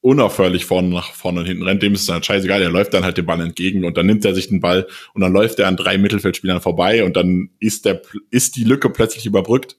unaufhörlich 0.05 0.67
vorne 0.67 0.89
nach 0.89 1.13
vorne 1.13 1.41
und 1.41 1.47
hinten 1.47 1.63
rennt, 1.63 1.83
dem 1.83 1.95
ist 1.95 2.03
es 2.03 2.07
dann 2.07 2.17
halt 2.17 2.27
scheißegal, 2.27 2.61
der 2.61 2.69
läuft 2.69 2.93
dann 2.93 3.05
halt 3.05 3.17
den 3.17 3.25
Ball 3.25 3.41
entgegen 3.41 3.85
und 3.85 3.97
dann 3.97 4.05
nimmt 4.05 4.23
er 4.27 4.35
sich 4.35 4.49
den 4.49 4.61
Ball 4.61 4.87
und 5.15 5.23
dann 5.23 5.33
läuft 5.33 5.59
er 5.59 5.67
an 5.67 5.79
drei 5.79 5.97
Mittelfeldspielern 5.97 6.61
vorbei 6.61 7.05
und 7.05 7.17
dann 7.17 7.49
ist 7.59 7.87
der, 7.87 8.03
ist 8.31 8.57
die 8.57 8.65
Lücke 8.65 8.91
plötzlich 8.91 9.25
überbrückt. 9.25 9.79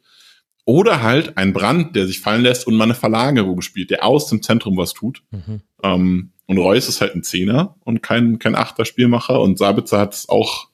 Oder 0.68 1.04
halt 1.04 1.38
ein 1.38 1.54
Brand, 1.54 1.96
der 1.96 2.08
sich 2.08 2.22
fallen 2.22 2.42
lässt 2.42 2.66
und 2.66 2.74
mal 2.74 2.86
eine 2.86 2.96
Verlagerung 2.96 3.62
spielt, 3.62 3.92
der 3.92 4.04
aus 4.04 4.26
dem 4.26 4.42
Zentrum 4.42 4.78
was 4.78 4.94
tut. 4.94 5.22
Mhm. 5.30 5.62
Ähm, 5.84 6.32
und 6.48 6.58
Reus 6.58 6.90
ist 6.90 7.02
halt 7.02 7.14
ein 7.14 7.22
Zehner 7.22 7.76
und 7.82 8.02
kein, 8.02 8.40
kein 8.40 8.56
Achter 8.56 8.86
Spielmacher 8.86 9.40
und 9.40 9.60
Sabitzer 9.60 10.00
hat 10.00 10.16
es 10.16 10.28
auch 10.28 10.70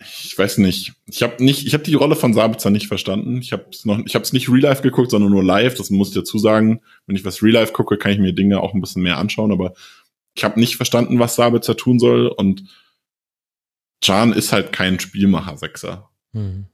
ich 0.00 0.38
weiß 0.38 0.58
nicht. 0.58 0.94
Ich 1.06 1.22
habe 1.22 1.42
nicht, 1.42 1.66
ich 1.66 1.74
habe 1.74 1.82
die 1.82 1.94
Rolle 1.94 2.14
von 2.14 2.32
Sabitzer 2.32 2.70
nicht 2.70 2.86
verstanden. 2.86 3.38
Ich 3.38 3.52
habe 3.52 3.66
es 3.70 3.84
noch, 3.84 3.98
ich 4.04 4.14
habe 4.14 4.22
es 4.22 4.32
nicht 4.32 4.48
Real 4.48 4.60
Life 4.60 4.82
geguckt, 4.82 5.10
sondern 5.10 5.32
nur 5.32 5.42
live. 5.42 5.74
Das 5.74 5.90
muss 5.90 6.08
ich 6.08 6.14
dazu 6.14 6.38
sagen. 6.38 6.80
Wenn 7.06 7.16
ich 7.16 7.24
was 7.24 7.42
Real 7.42 7.54
Life 7.54 7.72
gucke, 7.72 7.96
kann 7.96 8.12
ich 8.12 8.18
mir 8.18 8.32
Dinge 8.32 8.60
auch 8.60 8.74
ein 8.74 8.80
bisschen 8.80 9.02
mehr 9.02 9.18
anschauen. 9.18 9.50
Aber 9.50 9.74
ich 10.34 10.44
habe 10.44 10.60
nicht 10.60 10.76
verstanden, 10.76 11.18
was 11.18 11.34
Sabitzer 11.34 11.76
tun 11.76 11.98
soll. 11.98 12.28
Und 12.28 12.64
Can 14.00 14.32
ist 14.32 14.52
halt 14.52 14.72
kein 14.72 15.00
Spielmacher 15.00 15.56
Sechser. 15.56 16.10
Mhm. 16.32 16.66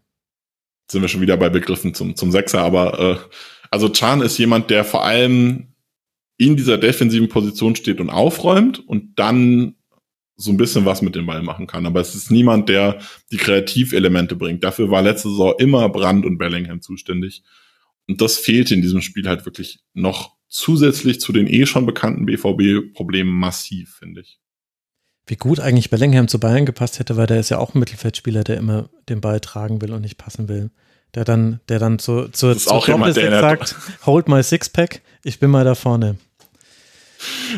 sind 0.91 1.01
wir 1.01 1.09
schon 1.09 1.21
wieder 1.21 1.37
bei 1.37 1.49
Begriffen 1.49 1.95
zum 1.95 2.17
zum 2.17 2.31
Sechser. 2.31 2.61
Aber 2.61 2.99
äh, 2.99 3.17
also 3.71 3.89
Can 3.89 4.21
ist 4.21 4.37
jemand, 4.37 4.69
der 4.69 4.85
vor 4.85 5.05
allem 5.05 5.69
in 6.37 6.57
dieser 6.57 6.77
defensiven 6.77 7.29
Position 7.29 7.75
steht 7.75 8.01
und 8.01 8.11
aufräumt 8.11 8.87
und 8.87 9.19
dann 9.19 9.77
so 10.37 10.51
ein 10.51 10.57
bisschen 10.57 10.85
was 10.85 11.03
mit 11.03 11.15
dem 11.15 11.27
Ball 11.27 11.43
machen 11.43 11.67
kann. 11.67 11.87
Aber 11.87 12.01
es 12.01 12.15
ist 12.15 12.31
niemand, 12.31 12.69
der 12.69 12.99
die 13.31 13.37
Kreativelemente 13.37 14.37
bringt. 14.37 14.65
Dafür 14.65 14.91
war 14.91 15.03
letzte 15.03 15.29
Saison 15.29 15.55
immer 15.59 15.89
Brand 15.89 16.25
und 16.25 16.39
Bellingham 16.39 16.81
zuständig. 16.81 17.43
Und 18.09 18.21
das 18.21 18.37
fehlte 18.37 18.75
in 18.75 18.83
diesem 18.83 19.01
Spiel 19.01 19.29
halt 19.29 19.45
wirklich 19.47 19.81
noch 19.95 20.35
zusätzlich 20.49 21.21
zu 21.21 21.33
den 21.33 21.47
eh 21.47 21.67
schon 21.67 21.87
bekannten 21.87 22.27
BVB-Problemen 22.27 23.33
massiv, 23.33 23.97
finde 23.99 24.21
ich. 24.21 24.41
Wie 25.27 25.37
gut 25.37 25.59
eigentlich 25.59 25.89
Bellingham 25.89 26.29
zu 26.29 26.39
Bayern 26.39 26.67
gepasst 26.67 26.99
hätte, 26.99 27.17
weil 27.17 27.27
der 27.27 27.41
ist 27.41 27.49
ja 27.49 27.59
auch 27.59 27.75
ein 27.75 27.79
Mittelfeldspieler, 27.79 28.45
der 28.45 28.59
immer 28.59 28.91
den 29.09 29.21
Ball 29.21 29.41
tragen 29.41 29.81
will 29.81 29.93
und 29.93 30.03
nicht 30.03 30.19
passen 30.19 30.49
will. 30.49 30.71
Der 31.15 31.25
dann, 31.25 31.61
der 31.69 31.79
dann 31.79 31.99
zu, 31.99 32.29
zu, 32.29 32.55
zu 32.55 32.71
auch 32.71 32.89
jemand, 32.89 33.17
der 33.17 33.41
sagt, 33.41 33.77
hold 34.05 34.29
my 34.29 34.43
Sixpack, 34.43 35.01
ich 35.23 35.39
bin 35.39 35.51
mal 35.51 35.65
da 35.65 35.75
vorne. 35.75 36.17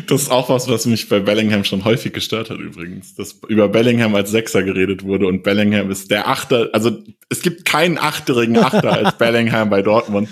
Das 0.07 0.23
ist 0.23 0.31
auch 0.31 0.49
was, 0.49 0.67
was 0.67 0.85
mich 0.85 1.09
bei 1.09 1.19
Bellingham 1.19 1.63
schon 1.63 1.85
häufig 1.85 2.13
gestört 2.13 2.49
hat 2.49 2.59
übrigens, 2.59 3.15
dass 3.15 3.39
über 3.47 3.69
Bellingham 3.69 4.15
als 4.15 4.31
Sechser 4.31 4.63
geredet 4.63 5.03
wurde 5.03 5.27
und 5.27 5.43
Bellingham 5.43 5.91
ist 5.91 6.11
der 6.11 6.27
Achter, 6.27 6.69
also 6.73 6.91
es 7.29 7.41
gibt 7.41 7.65
keinen 7.65 7.97
achterigen 7.97 8.57
Achter 8.57 8.93
als 8.93 9.13
Bellingham 9.17 9.69
bei 9.69 9.81
Dortmund. 9.81 10.29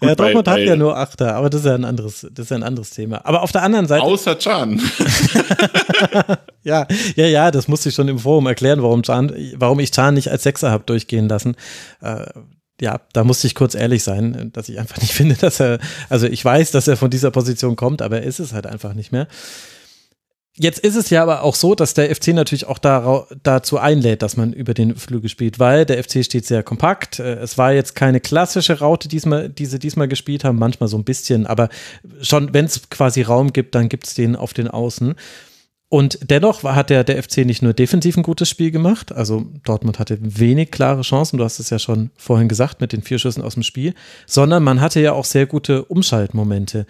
Und 0.00 0.08
ja, 0.08 0.14
Dortmund 0.14 0.44
bei, 0.44 0.52
hat 0.52 0.60
ja 0.60 0.76
nur 0.76 0.96
Achter, 0.96 1.34
aber 1.34 1.48
das 1.48 1.62
ist 1.62 1.66
ja 1.66 1.74
ein 1.74 1.84
anderes, 1.84 2.26
das 2.30 2.46
ist 2.46 2.50
ja 2.50 2.56
ein 2.56 2.62
anderes 2.62 2.90
Thema. 2.90 3.24
Aber 3.24 3.42
auf 3.42 3.52
der 3.52 3.62
anderen 3.62 3.86
Seite. 3.86 4.02
Außer 4.02 4.34
Can. 4.34 4.80
ja, 6.62 6.86
ja, 7.16 7.26
ja, 7.26 7.50
das 7.50 7.68
musste 7.68 7.88
ich 7.88 7.94
schon 7.94 8.08
im 8.08 8.18
Forum 8.18 8.46
erklären, 8.46 8.82
warum 8.82 9.02
Can, 9.02 9.32
warum 9.56 9.80
ich 9.80 9.92
Can 9.92 10.14
nicht 10.14 10.30
als 10.30 10.42
Sechser 10.42 10.70
habe 10.70 10.84
durchgehen 10.84 11.28
lassen. 11.28 11.56
Äh, 12.00 12.26
ja, 12.82 13.00
da 13.12 13.22
musste 13.22 13.46
ich 13.46 13.54
kurz 13.54 13.76
ehrlich 13.76 14.02
sein, 14.02 14.50
dass 14.52 14.68
ich 14.68 14.80
einfach 14.80 14.96
nicht 15.00 15.14
finde, 15.14 15.36
dass 15.36 15.60
er, 15.60 15.78
also 16.08 16.26
ich 16.26 16.44
weiß, 16.44 16.72
dass 16.72 16.88
er 16.88 16.96
von 16.96 17.10
dieser 17.10 17.30
Position 17.30 17.76
kommt, 17.76 18.02
aber 18.02 18.20
er 18.20 18.24
ist 18.24 18.40
es 18.40 18.52
halt 18.52 18.66
einfach 18.66 18.92
nicht 18.94 19.12
mehr. 19.12 19.28
Jetzt 20.54 20.80
ist 20.80 20.96
es 20.96 21.08
ja 21.08 21.22
aber 21.22 21.44
auch 21.44 21.54
so, 21.54 21.74
dass 21.74 21.94
der 21.94 22.14
FC 22.14 22.28
natürlich 22.28 22.66
auch 22.66 22.78
da, 22.78 23.26
dazu 23.42 23.78
einlädt, 23.78 24.20
dass 24.20 24.36
man 24.36 24.52
über 24.52 24.74
den 24.74 24.96
Flügel 24.96 25.30
spielt, 25.30 25.58
weil 25.58 25.86
der 25.86 26.02
FC 26.02 26.24
steht 26.24 26.44
sehr 26.44 26.62
kompakt. 26.62 27.20
Äh, 27.20 27.36
es 27.36 27.56
war 27.56 27.72
jetzt 27.72 27.94
keine 27.94 28.20
klassische 28.20 28.80
Raute, 28.80 29.08
die 29.08 29.66
sie 29.66 29.78
diesmal 29.78 30.08
gespielt 30.08 30.44
haben, 30.44 30.58
manchmal 30.58 30.88
so 30.88 30.98
ein 30.98 31.04
bisschen, 31.04 31.46
aber 31.46 31.68
schon, 32.20 32.52
wenn 32.52 32.66
es 32.66 32.90
quasi 32.90 33.22
Raum 33.22 33.52
gibt, 33.52 33.76
dann 33.76 33.88
gibt 33.88 34.08
es 34.08 34.14
den 34.14 34.34
auf 34.36 34.52
den 34.52 34.68
Außen. 34.68 35.14
Und 35.92 36.30
dennoch 36.30 36.64
hat 36.64 36.88
der, 36.88 37.04
der 37.04 37.22
FC 37.22 37.44
nicht 37.44 37.60
nur 37.60 37.74
defensiv 37.74 38.16
ein 38.16 38.22
gutes 38.22 38.48
Spiel 38.48 38.70
gemacht, 38.70 39.12
also 39.12 39.44
Dortmund 39.62 39.98
hatte 39.98 40.16
wenig 40.22 40.70
klare 40.70 41.02
Chancen, 41.02 41.36
du 41.36 41.44
hast 41.44 41.58
es 41.58 41.68
ja 41.68 41.78
schon 41.78 42.08
vorhin 42.16 42.48
gesagt 42.48 42.80
mit 42.80 42.94
den 42.94 43.02
vier 43.02 43.18
Schüssen 43.18 43.42
aus 43.42 43.52
dem 43.52 43.62
Spiel, 43.62 43.92
sondern 44.24 44.62
man 44.62 44.80
hatte 44.80 45.00
ja 45.00 45.12
auch 45.12 45.26
sehr 45.26 45.44
gute 45.44 45.84
Umschaltmomente. 45.84 46.86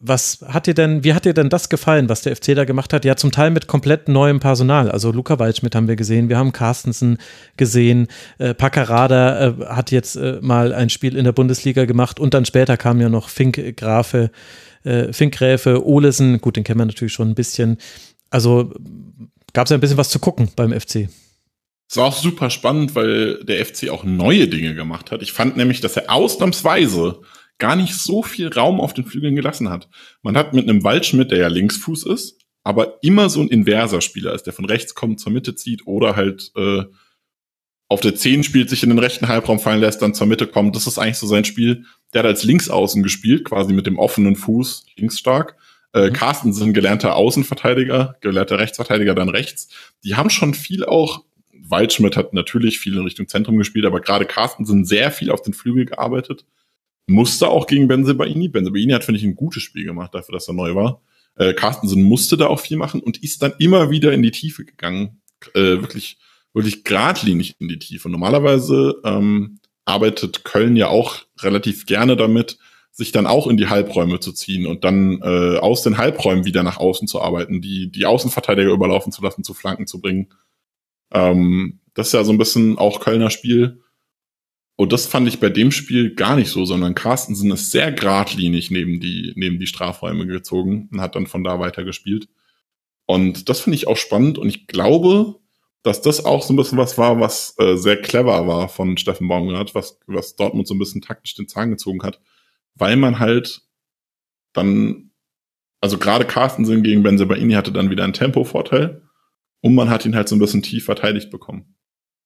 Was 0.00 0.44
hat 0.46 0.66
dir 0.66 0.74
denn, 0.74 1.02
wie 1.02 1.14
hat 1.14 1.24
dir 1.24 1.32
denn 1.32 1.48
das 1.48 1.70
gefallen, 1.70 2.10
was 2.10 2.20
der 2.20 2.36
FC 2.36 2.54
da 2.54 2.66
gemacht 2.66 2.92
hat? 2.92 3.06
Ja, 3.06 3.16
zum 3.16 3.32
Teil 3.32 3.50
mit 3.50 3.68
komplett 3.68 4.06
neuem 4.06 4.38
Personal. 4.38 4.90
Also 4.90 5.12
Luca 5.12 5.38
Waldschmidt 5.38 5.74
haben 5.74 5.88
wir 5.88 5.96
gesehen, 5.96 6.28
wir 6.28 6.36
haben 6.36 6.52
Carstensen 6.52 7.16
gesehen, 7.56 8.06
äh, 8.36 8.52
Paccarada 8.52 9.46
äh, 9.46 9.64
hat 9.64 9.90
jetzt 9.90 10.14
äh, 10.16 10.40
mal 10.42 10.74
ein 10.74 10.90
Spiel 10.90 11.16
in 11.16 11.24
der 11.24 11.32
Bundesliga 11.32 11.86
gemacht 11.86 12.20
und 12.20 12.34
dann 12.34 12.44
später 12.44 12.76
kam 12.76 13.00
ja 13.00 13.08
noch 13.08 13.30
Fink 13.30 13.78
Grafe, 13.78 14.30
äh, 14.84 15.10
Fink 15.14 15.34
Gräfe, 15.34 15.86
Olesen, 15.86 16.42
gut, 16.42 16.56
den 16.56 16.64
kennen 16.64 16.80
wir 16.80 16.84
natürlich 16.84 17.14
schon 17.14 17.30
ein 17.30 17.34
bisschen. 17.34 17.78
Also 18.36 18.70
gab 19.54 19.64
es 19.64 19.70
ja 19.70 19.78
ein 19.78 19.80
bisschen 19.80 19.96
was 19.96 20.10
zu 20.10 20.18
gucken 20.18 20.50
beim 20.56 20.78
FC. 20.78 21.08
Es 21.88 21.96
war 21.96 22.04
auch 22.04 22.18
super 22.18 22.50
spannend, 22.50 22.94
weil 22.94 23.42
der 23.44 23.64
FC 23.64 23.88
auch 23.88 24.04
neue 24.04 24.46
Dinge 24.46 24.74
gemacht 24.74 25.10
hat. 25.10 25.22
Ich 25.22 25.32
fand 25.32 25.56
nämlich, 25.56 25.80
dass 25.80 25.96
er 25.96 26.12
ausnahmsweise 26.12 27.22
gar 27.56 27.76
nicht 27.76 27.94
so 27.94 28.22
viel 28.22 28.48
Raum 28.48 28.78
auf 28.78 28.92
den 28.92 29.06
Flügeln 29.06 29.36
gelassen 29.36 29.70
hat. 29.70 29.88
Man 30.20 30.36
hat 30.36 30.52
mit 30.52 30.68
einem 30.68 30.84
Waldschmidt, 30.84 31.30
der 31.30 31.38
ja 31.38 31.48
Linksfuß 31.48 32.04
ist, 32.04 32.38
aber 32.62 33.02
immer 33.02 33.30
so 33.30 33.40
ein 33.40 33.48
inverser 33.48 34.02
Spieler 34.02 34.34
ist, 34.34 34.42
der 34.42 34.52
von 34.52 34.66
rechts 34.66 34.94
kommt, 34.94 35.18
zur 35.18 35.32
Mitte 35.32 35.54
zieht 35.54 35.86
oder 35.86 36.14
halt 36.14 36.52
äh, 36.56 36.82
auf 37.88 38.02
der 38.02 38.16
10 38.16 38.44
spielt, 38.44 38.68
sich 38.68 38.82
in 38.82 38.90
den 38.90 38.98
rechten 38.98 39.28
Halbraum 39.28 39.60
fallen 39.60 39.80
lässt, 39.80 40.02
dann 40.02 40.12
zur 40.12 40.26
Mitte 40.26 40.46
kommt. 40.46 40.76
Das 40.76 40.86
ist 40.86 40.98
eigentlich 40.98 41.16
so 41.16 41.26
sein 41.26 41.46
Spiel. 41.46 41.86
Der 42.12 42.18
hat 42.18 42.26
als 42.26 42.44
Linksaußen 42.44 43.02
gespielt, 43.02 43.46
quasi 43.46 43.72
mit 43.72 43.86
dem 43.86 43.98
offenen 43.98 44.36
Fuß, 44.36 44.84
linksstark. 44.96 45.56
Äh, 45.96 46.10
mhm. 46.10 46.12
Carstensen, 46.12 46.74
gelernter 46.74 47.16
Außenverteidiger, 47.16 48.16
gelernter 48.20 48.58
Rechtsverteidiger, 48.58 49.14
dann 49.14 49.30
rechts. 49.30 49.68
Die 50.04 50.14
haben 50.14 50.28
schon 50.28 50.52
viel 50.52 50.84
auch, 50.84 51.24
Waldschmidt 51.54 52.18
hat 52.18 52.34
natürlich 52.34 52.78
viel 52.78 52.96
in 52.96 53.04
Richtung 53.04 53.28
Zentrum 53.28 53.56
gespielt, 53.56 53.86
aber 53.86 54.02
gerade 54.02 54.26
Carstensen 54.26 54.84
sehr 54.84 55.10
viel 55.10 55.30
auf 55.30 55.40
den 55.40 55.54
Flügel 55.54 55.86
gearbeitet. 55.86 56.44
Musste 57.06 57.48
auch 57.48 57.66
gegen 57.66 57.88
Benzebaini. 57.88 58.48
Benzebaini 58.48 58.92
hat, 58.92 59.04
finde 59.04 59.20
ich, 59.20 59.24
ein 59.24 59.36
gutes 59.36 59.62
Spiel 59.62 59.86
gemacht, 59.86 60.14
dafür, 60.14 60.34
dass 60.34 60.48
er 60.48 60.54
neu 60.54 60.74
war. 60.74 61.00
Äh, 61.36 61.54
Carstensen 61.54 62.02
musste 62.02 62.36
da 62.36 62.48
auch 62.48 62.60
viel 62.60 62.76
machen 62.76 63.00
und 63.00 63.22
ist 63.22 63.42
dann 63.42 63.54
immer 63.58 63.90
wieder 63.90 64.12
in 64.12 64.22
die 64.22 64.32
Tiefe 64.32 64.66
gegangen. 64.66 65.22
Äh, 65.54 65.80
wirklich, 65.80 66.18
wirklich 66.52 66.84
geradlinig 66.84 67.56
in 67.58 67.68
die 67.68 67.78
Tiefe. 67.78 68.10
Normalerweise 68.10 68.96
ähm, 69.02 69.60
arbeitet 69.86 70.44
Köln 70.44 70.76
ja 70.76 70.88
auch 70.88 71.22
relativ 71.40 71.86
gerne 71.86 72.16
damit, 72.16 72.58
sich 72.96 73.12
dann 73.12 73.26
auch 73.26 73.46
in 73.46 73.58
die 73.58 73.68
Halbräume 73.68 74.20
zu 74.20 74.32
ziehen 74.32 74.66
und 74.66 74.82
dann 74.82 75.20
äh, 75.20 75.58
aus 75.58 75.82
den 75.82 75.98
Halbräumen 75.98 76.46
wieder 76.46 76.62
nach 76.62 76.78
außen 76.78 77.06
zu 77.06 77.20
arbeiten, 77.20 77.60
die, 77.60 77.90
die 77.90 78.06
Außenverteidiger 78.06 78.70
überlaufen 78.70 79.12
zu 79.12 79.22
lassen, 79.22 79.44
zu 79.44 79.52
Flanken 79.52 79.86
zu 79.86 80.00
bringen. 80.00 80.32
Ähm, 81.12 81.80
das 81.92 82.06
ist 82.06 82.12
ja 82.14 82.24
so 82.24 82.32
ein 82.32 82.38
bisschen 82.38 82.78
auch 82.78 83.00
Kölner 83.00 83.28
Spiel. 83.28 83.82
Und 84.76 84.94
das 84.94 85.04
fand 85.04 85.28
ich 85.28 85.40
bei 85.40 85.50
dem 85.50 85.72
Spiel 85.72 86.14
gar 86.14 86.36
nicht 86.36 86.48
so, 86.48 86.64
sondern 86.64 86.94
Carstensen 86.94 87.50
ist 87.50 87.70
sehr 87.70 87.92
geradlinig 87.92 88.70
neben 88.70 88.98
die, 88.98 89.34
neben 89.36 89.58
die 89.58 89.66
Strafräume 89.66 90.26
gezogen 90.26 90.88
und 90.90 91.02
hat 91.02 91.16
dann 91.16 91.26
von 91.26 91.44
da 91.44 91.60
weiter 91.60 91.84
gespielt. 91.84 92.30
Und 93.04 93.50
das 93.50 93.60
finde 93.60 93.76
ich 93.76 93.88
auch 93.88 93.98
spannend 93.98 94.38
und 94.38 94.48
ich 94.48 94.68
glaube, 94.68 95.36
dass 95.82 96.00
das 96.00 96.24
auch 96.24 96.42
so 96.42 96.54
ein 96.54 96.56
bisschen 96.56 96.78
was 96.78 96.96
war, 96.96 97.20
was 97.20 97.54
äh, 97.58 97.76
sehr 97.76 98.00
clever 98.00 98.46
war 98.46 98.70
von 98.70 98.96
Steffen 98.96 99.28
Baumgart, 99.28 99.74
was, 99.74 99.98
was 100.06 100.34
Dortmund 100.34 100.66
so 100.66 100.74
ein 100.74 100.78
bisschen 100.78 101.02
taktisch 101.02 101.34
den 101.34 101.46
Zahn 101.46 101.70
gezogen 101.70 102.02
hat 102.02 102.20
weil 102.76 102.96
man 102.96 103.18
halt 103.18 103.62
dann, 104.52 105.10
also 105.80 105.98
gerade 105.98 106.24
Carstensen 106.24 106.82
gegen 106.82 107.02
Benzebaini 107.02 107.54
hatte 107.54 107.72
dann 107.72 107.90
wieder 107.90 108.04
einen 108.04 108.12
Tempovorteil 108.12 109.02
und 109.60 109.74
man 109.74 109.90
hat 109.90 110.06
ihn 110.06 110.14
halt 110.14 110.28
so 110.28 110.36
ein 110.36 110.38
bisschen 110.38 110.62
tief 110.62 110.84
verteidigt 110.84 111.30
bekommen. 111.30 111.74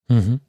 Mhm. 0.08 0.40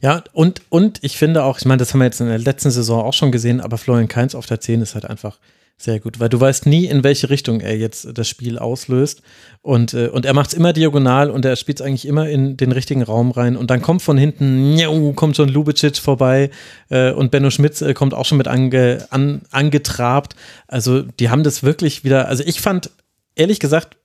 Ja, 0.00 0.22
und, 0.32 0.62
und 0.68 1.02
ich 1.02 1.16
finde 1.16 1.42
auch, 1.42 1.58
ich 1.58 1.64
meine, 1.64 1.78
das 1.78 1.92
haben 1.92 2.00
wir 2.00 2.04
jetzt 2.04 2.20
in 2.20 2.28
der 2.28 2.38
letzten 2.38 2.70
Saison 2.70 3.02
auch 3.02 3.14
schon 3.14 3.32
gesehen, 3.32 3.60
aber 3.60 3.78
Florian 3.78 4.08
Kainz 4.08 4.34
auf 4.34 4.46
der 4.46 4.60
10 4.60 4.80
ist 4.82 4.94
halt 4.94 5.06
einfach 5.06 5.38
sehr 5.80 6.00
gut, 6.00 6.18
weil 6.18 6.28
du 6.28 6.40
weißt 6.40 6.66
nie, 6.66 6.86
in 6.86 7.04
welche 7.04 7.30
Richtung 7.30 7.60
er 7.60 7.76
jetzt 7.76 8.08
das 8.18 8.28
Spiel 8.28 8.58
auslöst. 8.58 9.22
Und, 9.62 9.94
äh, 9.94 10.08
und 10.08 10.26
er 10.26 10.34
macht 10.34 10.48
es 10.48 10.54
immer 10.54 10.72
diagonal 10.72 11.30
und 11.30 11.44
er 11.44 11.54
spielt 11.54 11.78
es 11.78 11.86
eigentlich 11.86 12.06
immer 12.06 12.28
in 12.28 12.56
den 12.56 12.72
richtigen 12.72 13.02
Raum 13.02 13.30
rein. 13.30 13.56
Und 13.56 13.70
dann 13.70 13.80
kommt 13.80 14.02
von 14.02 14.18
hinten, 14.18 14.74
njau, 14.74 15.12
kommt 15.12 15.36
schon 15.36 15.48
Lubicic 15.48 15.98
vorbei 15.98 16.50
äh, 16.90 17.12
und 17.12 17.30
Benno 17.30 17.50
Schmitz 17.50 17.80
äh, 17.80 17.94
kommt 17.94 18.12
auch 18.12 18.24
schon 18.24 18.38
mit 18.38 18.48
ange, 18.48 19.06
an, 19.10 19.42
angetrabt. 19.52 20.34
Also 20.66 21.02
die 21.02 21.30
haben 21.30 21.44
das 21.44 21.62
wirklich 21.62 22.02
wieder, 22.02 22.26
also 22.26 22.42
ich 22.44 22.60
fand, 22.60 22.90
ehrlich 23.36 23.60
gesagt, 23.60 23.96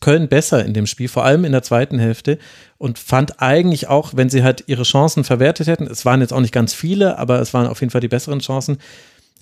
Köln 0.00 0.28
besser 0.28 0.62
in 0.64 0.74
dem 0.74 0.86
Spiel, 0.86 1.08
vor 1.08 1.24
allem 1.24 1.46
in 1.46 1.52
der 1.52 1.62
zweiten 1.62 1.98
Hälfte 1.98 2.38
und 2.76 2.98
fand 2.98 3.40
eigentlich 3.40 3.88
auch, 3.88 4.12
wenn 4.14 4.28
sie 4.28 4.42
halt 4.42 4.64
ihre 4.66 4.82
Chancen 4.82 5.24
verwertet 5.24 5.68
hätten, 5.68 5.86
es 5.86 6.04
waren 6.04 6.20
jetzt 6.20 6.32
auch 6.32 6.40
nicht 6.40 6.52
ganz 6.52 6.74
viele, 6.74 7.18
aber 7.18 7.40
es 7.40 7.54
waren 7.54 7.68
auf 7.68 7.80
jeden 7.80 7.90
Fall 7.90 8.00
die 8.00 8.08
besseren 8.08 8.40
Chancen, 8.40 8.78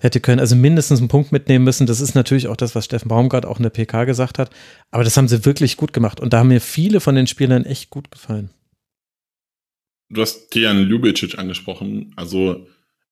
hätte 0.01 0.19
Köln 0.19 0.39
also 0.39 0.55
mindestens 0.55 0.99
einen 0.99 1.07
Punkt 1.07 1.31
mitnehmen 1.31 1.63
müssen. 1.63 1.87
Das 1.87 2.01
ist 2.01 2.15
natürlich 2.15 2.47
auch 2.47 2.57
das, 2.57 2.75
was 2.75 2.85
Steffen 2.85 3.09
Baumgart 3.09 3.45
auch 3.45 3.57
in 3.57 3.63
der 3.63 3.69
PK 3.69 4.05
gesagt 4.05 4.39
hat, 4.39 4.49
aber 4.89 5.03
das 5.03 5.15
haben 5.17 5.27
sie 5.27 5.45
wirklich 5.45 5.77
gut 5.77 5.93
gemacht 5.93 6.19
und 6.19 6.33
da 6.33 6.39
haben 6.39 6.49
mir 6.49 6.61
viele 6.61 6.99
von 6.99 7.15
den 7.15 7.27
Spielern 7.27 7.65
echt 7.65 7.89
gut 7.89 8.11
gefallen. 8.11 8.49
Du 10.09 10.21
hast 10.21 10.49
Tijan 10.49 10.87
Ljubicic 10.87 11.37
angesprochen, 11.37 12.13
also 12.15 12.67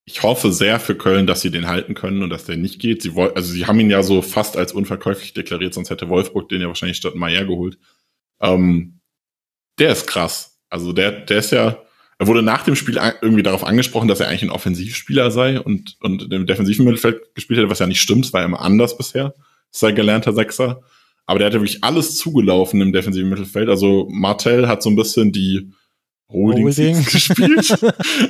ich 0.05 0.23
hoffe 0.23 0.51
sehr 0.51 0.79
für 0.79 0.95
Köln, 0.95 1.27
dass 1.27 1.41
sie 1.41 1.51
den 1.51 1.67
halten 1.67 1.93
können 1.93 2.23
und 2.23 2.31
dass 2.31 2.45
der 2.45 2.57
nicht 2.57 2.79
geht. 2.79 3.03
Sie 3.03 3.13
wollen, 3.13 3.35
also 3.35 3.51
sie 3.51 3.67
haben 3.67 3.79
ihn 3.79 3.91
ja 3.91 4.01
so 4.01 4.23
fast 4.23 4.57
als 4.57 4.73
unverkäuflich 4.73 5.33
deklariert, 5.33 5.75
sonst 5.75 5.91
hätte 5.91 6.09
Wolfsburg 6.09 6.49
den 6.49 6.61
ja 6.61 6.67
wahrscheinlich 6.67 6.97
statt 6.97 7.13
Maier 7.13 7.45
geholt. 7.45 7.77
Ähm, 8.41 9.01
der 9.77 9.91
ist 9.91 10.07
krass. 10.07 10.59
Also 10.69 10.93
der, 10.93 11.11
der 11.11 11.37
ist 11.37 11.51
ja, 11.51 11.79
er 12.19 12.27
wurde 12.27 12.43
nach 12.43 12.63
dem 12.63 12.75
Spiel 12.75 12.99
irgendwie 13.21 13.43
darauf 13.43 13.63
angesprochen, 13.63 14.09
dass 14.09 14.19
er 14.19 14.27
eigentlich 14.27 14.43
ein 14.43 14.49
Offensivspieler 14.49 15.31
sei 15.31 15.59
und, 15.59 15.95
und 16.01 16.31
im 16.31 16.45
defensiven 16.45 16.85
Mittelfeld 16.85 17.33
gespielt 17.33 17.59
hätte, 17.59 17.69
was 17.69 17.79
ja 17.79 17.87
nicht 17.87 18.01
stimmt, 18.01 18.25
es 18.25 18.33
war 18.33 18.43
immer 18.43 18.61
anders 18.61 18.97
bisher. 18.97 19.33
Sei 19.71 19.93
gelernter 19.93 20.33
Sechser. 20.33 20.81
Aber 21.25 21.39
der 21.39 21.47
hatte 21.47 21.61
wirklich 21.61 21.83
alles 21.83 22.17
zugelaufen 22.17 22.81
im 22.81 22.91
defensiven 22.91 23.29
Mittelfeld. 23.29 23.69
Also 23.69 24.07
Martell 24.11 24.67
hat 24.67 24.83
so 24.83 24.89
ein 24.89 24.95
bisschen 24.95 25.31
die, 25.31 25.71
Holding, 26.31 26.65
Holding. 26.65 27.05
gespielt. 27.11 27.69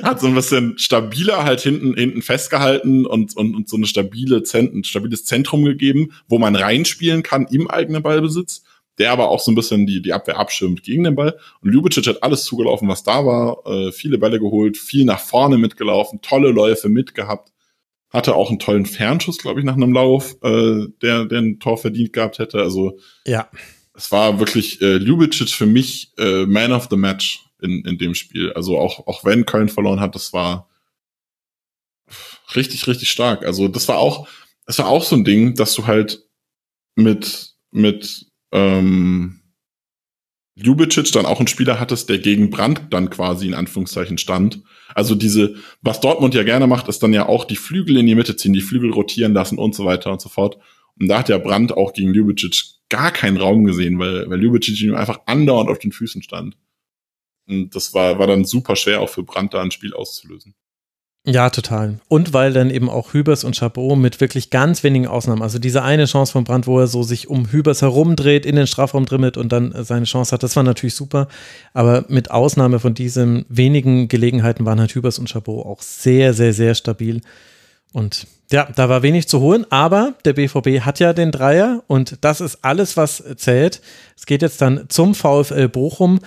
hat 0.02 0.20
so 0.20 0.26
ein 0.26 0.34
bisschen 0.34 0.78
stabiler 0.78 1.44
halt 1.44 1.60
hinten, 1.60 1.94
hinten 1.94 2.22
festgehalten 2.22 3.04
und, 3.06 3.36
und, 3.36 3.54
und 3.54 3.68
so 3.68 3.76
eine 3.76 3.86
stabile 3.86 4.42
Zent 4.42 4.74
ein 4.74 4.84
stabiles 4.84 5.24
Zentrum 5.24 5.64
gegeben, 5.64 6.12
wo 6.28 6.38
man 6.38 6.56
reinspielen 6.56 7.22
kann 7.22 7.46
im 7.50 7.68
eigenen 7.68 8.02
Ballbesitz, 8.02 8.62
der 9.00 9.12
aber 9.12 9.30
auch 9.30 9.40
so 9.40 9.50
ein 9.50 9.54
bisschen 9.54 9.86
die, 9.86 10.02
die 10.02 10.12
Abwehr 10.12 10.38
abschirmt 10.38 10.82
gegen 10.82 11.04
den 11.04 11.16
Ball. 11.16 11.38
Und 11.62 11.72
Ljubicic 11.72 12.06
hat 12.06 12.22
alles 12.22 12.44
zugelaufen, 12.44 12.86
was 12.86 13.02
da 13.02 13.24
war, 13.24 13.66
äh, 13.66 13.92
viele 13.92 14.18
Bälle 14.18 14.38
geholt, 14.38 14.76
viel 14.76 15.06
nach 15.06 15.18
vorne 15.18 15.56
mitgelaufen, 15.56 16.20
tolle 16.20 16.50
Läufe 16.50 16.90
mitgehabt. 16.90 17.50
Hatte 18.10 18.34
auch 18.34 18.50
einen 18.50 18.58
tollen 18.58 18.86
Fernschuss, 18.86 19.38
glaube 19.38 19.60
ich, 19.60 19.66
nach 19.66 19.76
einem 19.76 19.92
Lauf, 19.92 20.36
äh, 20.42 20.86
der, 21.00 21.24
der 21.24 21.38
ein 21.38 21.60
Tor 21.60 21.78
verdient 21.78 22.12
gehabt 22.12 22.38
hätte. 22.38 22.60
Also 22.60 22.98
ja. 23.26 23.48
es 23.94 24.12
war 24.12 24.38
wirklich 24.38 24.82
äh, 24.82 24.96
Ljubicic 24.98 25.48
für 25.48 25.66
mich 25.66 26.12
äh, 26.18 26.44
Man 26.44 26.72
of 26.72 26.88
the 26.90 26.96
Match 26.96 27.46
in, 27.62 27.82
in 27.86 27.96
dem 27.96 28.14
Spiel. 28.14 28.52
Also 28.52 28.78
auch, 28.78 29.06
auch 29.06 29.24
wenn 29.24 29.46
Köln 29.46 29.70
verloren 29.70 30.00
hat, 30.00 30.14
das 30.14 30.34
war 30.34 30.68
richtig, 32.54 32.86
richtig 32.86 33.10
stark. 33.10 33.46
Also 33.46 33.66
das 33.66 33.88
war 33.88 33.96
auch, 33.96 34.28
das 34.66 34.78
war 34.78 34.88
auch 34.88 35.04
so 35.04 35.16
ein 35.16 35.24
Ding, 35.24 35.54
dass 35.54 35.74
du 35.74 35.86
halt 35.86 36.22
mit, 36.96 37.54
mit 37.70 38.29
ähm, 38.52 39.40
Ljubicic 40.56 41.12
dann 41.12 41.26
auch 41.26 41.38
einen 41.38 41.48
Spieler 41.48 41.80
hattest, 41.80 42.08
der 42.08 42.18
gegen 42.18 42.50
Brandt 42.50 42.82
dann 42.90 43.10
quasi 43.10 43.46
in 43.46 43.54
Anführungszeichen 43.54 44.18
stand. 44.18 44.62
Also 44.94 45.14
diese, 45.14 45.54
was 45.80 46.00
Dortmund 46.00 46.34
ja 46.34 46.42
gerne 46.42 46.66
macht, 46.66 46.88
ist 46.88 47.02
dann 47.02 47.12
ja 47.12 47.26
auch 47.26 47.44
die 47.44 47.56
Flügel 47.56 47.96
in 47.96 48.06
die 48.06 48.14
Mitte 48.14 48.36
ziehen, 48.36 48.52
die 48.52 48.60
Flügel 48.60 48.92
rotieren 48.92 49.32
lassen 49.32 49.58
und 49.58 49.74
so 49.74 49.84
weiter 49.84 50.12
und 50.12 50.20
so 50.20 50.28
fort. 50.28 50.58
Und 50.98 51.08
da 51.08 51.20
hat 51.20 51.28
ja 51.28 51.38
Brandt 51.38 51.72
auch 51.72 51.92
gegen 51.92 52.12
Ljubicic 52.12 52.80
gar 52.88 53.10
keinen 53.10 53.36
Raum 53.36 53.64
gesehen, 53.64 53.98
weil, 53.98 54.28
weil 54.28 54.40
Ljubicic 54.40 54.80
ihm 54.82 54.94
einfach 54.94 55.20
andauernd 55.26 55.70
auf 55.70 55.78
den 55.78 55.92
Füßen 55.92 56.22
stand. 56.22 56.56
Und 57.48 57.74
das 57.74 57.94
war, 57.94 58.18
war 58.18 58.26
dann 58.26 58.44
super 58.44 58.76
schwer 58.76 59.00
auch 59.00 59.08
für 59.08 59.22
Brandt 59.22 59.54
da 59.54 59.62
ein 59.62 59.70
Spiel 59.70 59.94
auszulösen. 59.94 60.54
Ja, 61.26 61.50
total. 61.50 62.00
Und 62.08 62.32
weil 62.32 62.54
dann 62.54 62.70
eben 62.70 62.88
auch 62.88 63.12
Hübers 63.12 63.44
und 63.44 63.54
Chabot 63.54 63.98
mit 63.98 64.22
wirklich 64.22 64.48
ganz 64.48 64.82
wenigen 64.82 65.06
Ausnahmen, 65.06 65.42
also 65.42 65.58
diese 65.58 65.82
eine 65.82 66.06
Chance 66.06 66.32
von 66.32 66.44
Brandt, 66.44 66.66
wo 66.66 66.78
er 66.80 66.86
so 66.86 67.02
sich 67.02 67.28
um 67.28 67.52
Hübers 67.52 67.82
herumdreht, 67.82 68.46
in 68.46 68.56
den 68.56 68.66
Strafraum 68.66 69.04
drimmelt 69.04 69.36
und 69.36 69.52
dann 69.52 69.74
seine 69.84 70.06
Chance 70.06 70.32
hat, 70.32 70.42
das 70.42 70.56
war 70.56 70.62
natürlich 70.62 70.94
super. 70.94 71.28
Aber 71.74 72.06
mit 72.08 72.30
Ausnahme 72.30 72.80
von 72.80 72.94
diesen 72.94 73.44
wenigen 73.50 74.08
Gelegenheiten 74.08 74.64
waren 74.64 74.80
halt 74.80 74.94
Hübers 74.94 75.18
und 75.18 75.28
Chabot 75.28 75.66
auch 75.66 75.82
sehr, 75.82 76.32
sehr, 76.32 76.54
sehr 76.54 76.74
stabil. 76.74 77.20
Und 77.92 78.26
ja, 78.52 78.68
da 78.74 78.88
war 78.88 79.02
wenig 79.02 79.28
zu 79.28 79.40
holen, 79.40 79.64
aber 79.70 80.14
der 80.24 80.32
BVB 80.32 80.80
hat 80.80 80.98
ja 80.98 81.12
den 81.12 81.30
Dreier 81.30 81.84
und 81.86 82.18
das 82.22 82.40
ist 82.40 82.58
alles, 82.62 82.96
was 82.96 83.22
zählt. 83.36 83.80
Es 84.16 84.26
geht 84.26 84.42
jetzt 84.42 84.60
dann 84.60 84.86
zum 84.88 85.14
VfL 85.14 85.68
Bochum 85.68 86.18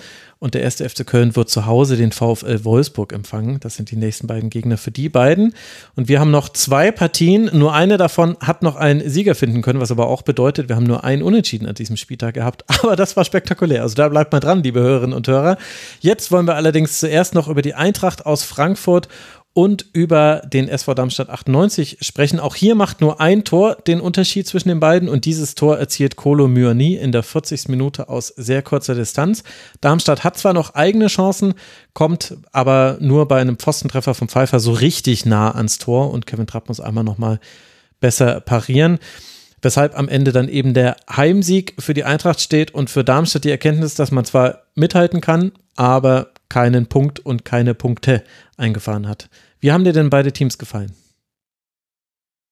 und 0.44 0.52
der 0.52 0.60
erste 0.60 0.86
FC 0.86 1.06
Köln 1.06 1.36
wird 1.36 1.48
zu 1.48 1.64
Hause 1.64 1.96
den 1.96 2.12
VfL 2.12 2.64
Wolfsburg 2.64 3.14
empfangen. 3.14 3.60
Das 3.60 3.76
sind 3.76 3.90
die 3.90 3.96
nächsten 3.96 4.26
beiden 4.26 4.50
Gegner 4.50 4.76
für 4.76 4.90
die 4.90 5.08
beiden. 5.08 5.54
Und 5.96 6.08
wir 6.08 6.20
haben 6.20 6.30
noch 6.30 6.50
zwei 6.50 6.90
Partien. 6.90 7.48
Nur 7.54 7.72
eine 7.72 7.96
davon 7.96 8.36
hat 8.40 8.62
noch 8.62 8.76
einen 8.76 9.08
Sieger 9.08 9.34
finden 9.34 9.62
können, 9.62 9.80
was 9.80 9.90
aber 9.90 10.06
auch 10.06 10.20
bedeutet, 10.20 10.68
wir 10.68 10.76
haben 10.76 10.84
nur 10.84 11.02
einen 11.02 11.22
Unentschieden 11.22 11.66
an 11.66 11.74
diesem 11.74 11.96
Spieltag 11.96 12.34
gehabt. 12.34 12.62
Aber 12.82 12.94
das 12.94 13.16
war 13.16 13.24
spektakulär. 13.24 13.80
Also 13.80 13.94
da 13.94 14.06
bleibt 14.10 14.32
mal 14.32 14.40
dran, 14.40 14.62
liebe 14.62 14.80
Hörerinnen 14.80 15.16
und 15.16 15.26
Hörer. 15.26 15.56
Jetzt 16.00 16.30
wollen 16.30 16.46
wir 16.46 16.56
allerdings 16.56 16.98
zuerst 16.98 17.34
noch 17.34 17.48
über 17.48 17.62
die 17.62 17.72
Eintracht 17.72 18.26
aus 18.26 18.42
Frankfurt 18.42 19.08
und 19.54 19.86
über 19.92 20.42
den 20.44 20.68
SV 20.68 20.94
Darmstadt 20.94 21.30
98 21.30 21.98
sprechen. 22.00 22.40
Auch 22.40 22.56
hier 22.56 22.74
macht 22.74 23.00
nur 23.00 23.20
ein 23.20 23.44
Tor 23.44 23.76
den 23.86 24.00
Unterschied 24.00 24.48
zwischen 24.48 24.68
den 24.68 24.80
beiden 24.80 25.08
und 25.08 25.24
dieses 25.24 25.54
Tor 25.54 25.78
erzielt 25.78 26.16
Kolo 26.16 26.48
Myani 26.48 26.96
in 26.96 27.12
der 27.12 27.22
40. 27.22 27.68
Minute 27.68 28.08
aus 28.08 28.28
sehr 28.28 28.62
kurzer 28.62 28.96
Distanz. 28.96 29.44
Darmstadt 29.80 30.24
hat 30.24 30.36
zwar 30.36 30.54
noch 30.54 30.74
eigene 30.74 31.06
Chancen, 31.06 31.54
kommt 31.92 32.36
aber 32.50 32.98
nur 33.00 33.28
bei 33.28 33.40
einem 33.40 33.56
Pfostentreffer 33.56 34.14
vom 34.14 34.28
Pfeiffer 34.28 34.58
so 34.58 34.72
richtig 34.72 35.24
nah 35.24 35.52
ans 35.52 35.78
Tor 35.78 36.10
und 36.10 36.26
Kevin 36.26 36.48
Trapp 36.48 36.68
muss 36.68 36.80
einmal 36.80 37.04
nochmal 37.04 37.38
besser 38.00 38.40
parieren. 38.40 38.98
Weshalb 39.62 39.96
am 39.96 40.08
Ende 40.08 40.32
dann 40.32 40.48
eben 40.48 40.74
der 40.74 40.96
Heimsieg 41.08 41.74
für 41.78 41.94
die 41.94 42.04
Eintracht 42.04 42.40
steht 42.40 42.74
und 42.74 42.90
für 42.90 43.04
Darmstadt 43.04 43.44
die 43.44 43.50
Erkenntnis, 43.50 43.94
dass 43.94 44.10
man 44.10 44.24
zwar 44.24 44.64
mithalten 44.74 45.20
kann, 45.20 45.52
aber 45.76 46.33
keinen 46.54 46.86
Punkt 46.86 47.18
und 47.18 47.44
keine 47.44 47.74
Punkte 47.74 48.22
eingefahren 48.56 49.08
hat. 49.08 49.28
Wie 49.58 49.72
haben 49.72 49.82
dir 49.82 49.92
denn 49.92 50.08
beide 50.08 50.32
Teams 50.32 50.56
gefallen? 50.56 50.92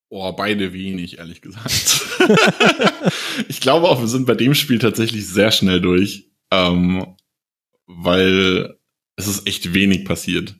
Oh, 0.08 0.32
beide 0.32 0.72
wenig, 0.72 1.18
ehrlich 1.18 1.40
gesagt. 1.40 2.04
ich 3.48 3.60
glaube 3.60 3.88
auch, 3.88 4.00
wir 4.00 4.08
sind 4.08 4.26
bei 4.26 4.34
dem 4.34 4.54
Spiel 4.54 4.80
tatsächlich 4.80 5.28
sehr 5.28 5.52
schnell 5.52 5.80
durch, 5.80 6.32
ähm, 6.50 7.14
weil 7.86 8.76
es 9.14 9.28
ist 9.28 9.46
echt 9.46 9.72
wenig 9.72 10.04
passiert. 10.04 10.56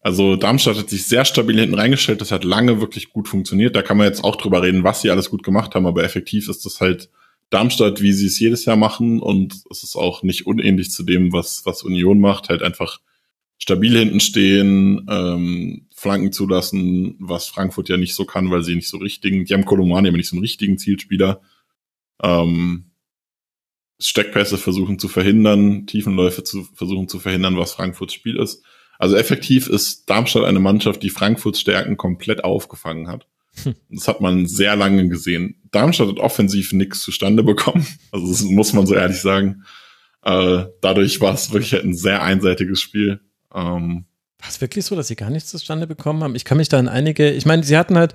Also 0.00 0.36
Darmstadt 0.36 0.76
hat 0.76 0.90
sich 0.90 1.06
sehr 1.06 1.24
stabil 1.24 1.58
hinten 1.58 1.74
reingestellt, 1.74 2.20
das 2.20 2.32
hat 2.32 2.44
lange 2.44 2.82
wirklich 2.82 3.08
gut 3.08 3.28
funktioniert. 3.28 3.76
Da 3.76 3.80
kann 3.80 3.96
man 3.96 4.08
jetzt 4.08 4.22
auch 4.22 4.36
drüber 4.36 4.62
reden, 4.62 4.84
was 4.84 5.00
sie 5.00 5.10
alles 5.10 5.30
gut 5.30 5.42
gemacht 5.42 5.74
haben, 5.74 5.86
aber 5.86 6.04
effektiv 6.04 6.50
ist 6.50 6.66
das 6.66 6.82
halt 6.82 7.08
Darmstadt, 7.50 8.02
wie 8.02 8.12
sie 8.12 8.26
es 8.26 8.38
jedes 8.38 8.64
Jahr 8.64 8.76
machen 8.76 9.20
und 9.20 9.62
es 9.70 9.82
ist 9.82 9.96
auch 9.96 10.22
nicht 10.22 10.46
unähnlich 10.46 10.90
zu 10.90 11.02
dem, 11.02 11.32
was, 11.32 11.64
was 11.64 11.82
Union 11.82 12.20
macht, 12.20 12.48
halt 12.50 12.62
einfach 12.62 13.00
stabil 13.58 13.98
hinten 13.98 14.20
stehen, 14.20 15.06
ähm, 15.10 15.86
Flanken 15.94 16.32
zulassen, 16.32 17.16
was 17.18 17.48
Frankfurt 17.48 17.88
ja 17.88 17.96
nicht 17.96 18.14
so 18.14 18.24
kann, 18.24 18.50
weil 18.50 18.62
sie 18.62 18.76
nicht 18.76 18.88
so 18.88 18.98
richtigen, 18.98 19.44
die 19.44 19.54
haben 19.54 19.64
Kolomani 19.64 20.08
aber 20.08 20.16
nicht 20.16 20.28
so 20.28 20.36
einen 20.36 20.42
richtigen 20.42 20.78
Zielspieler. 20.78 21.40
Ähm, 22.22 22.84
Steckpässe 24.00 24.58
versuchen 24.58 24.98
zu 24.98 25.08
verhindern, 25.08 25.86
Tiefenläufe 25.86 26.44
zu 26.44 26.64
versuchen 26.74 27.08
zu 27.08 27.18
verhindern, 27.18 27.56
was 27.56 27.72
Frankfurts 27.72 28.14
Spiel 28.14 28.36
ist. 28.36 28.62
Also 28.98 29.16
effektiv 29.16 29.68
ist 29.68 30.08
Darmstadt 30.08 30.44
eine 30.44 30.60
Mannschaft, 30.60 31.02
die 31.02 31.10
Frankfurts 31.10 31.60
Stärken 31.60 31.96
komplett 31.96 32.44
aufgefangen 32.44 33.08
hat. 33.08 33.26
Das 33.90 34.08
hat 34.08 34.20
man 34.20 34.46
sehr 34.46 34.76
lange 34.76 35.08
gesehen. 35.08 35.56
Darmstadt 35.70 36.08
hat 36.08 36.18
offensiv 36.18 36.72
nichts 36.72 37.00
zustande 37.00 37.42
bekommen. 37.42 37.86
Also 38.12 38.28
das 38.28 38.42
muss 38.42 38.72
man 38.72 38.86
so 38.86 38.94
ehrlich 38.94 39.20
sagen. 39.20 39.64
Äh, 40.22 40.64
dadurch 40.80 41.20
war 41.20 41.34
es 41.34 41.52
wirklich 41.52 41.74
ein 41.82 41.94
sehr 41.94 42.22
einseitiges 42.22 42.80
Spiel. 42.80 43.20
Ähm, 43.54 44.06
war 44.38 44.48
es 44.48 44.60
wirklich 44.60 44.84
so, 44.84 44.94
dass 44.94 45.08
sie 45.08 45.16
gar 45.16 45.30
nichts 45.30 45.50
zustande 45.50 45.86
bekommen 45.86 46.22
haben? 46.22 46.34
Ich 46.34 46.44
kann 46.44 46.58
mich 46.58 46.68
da 46.68 46.78
an 46.78 46.88
einige, 46.88 47.30
ich 47.30 47.46
meine, 47.46 47.64
sie 47.64 47.76
hatten 47.76 47.96
halt 47.96 48.14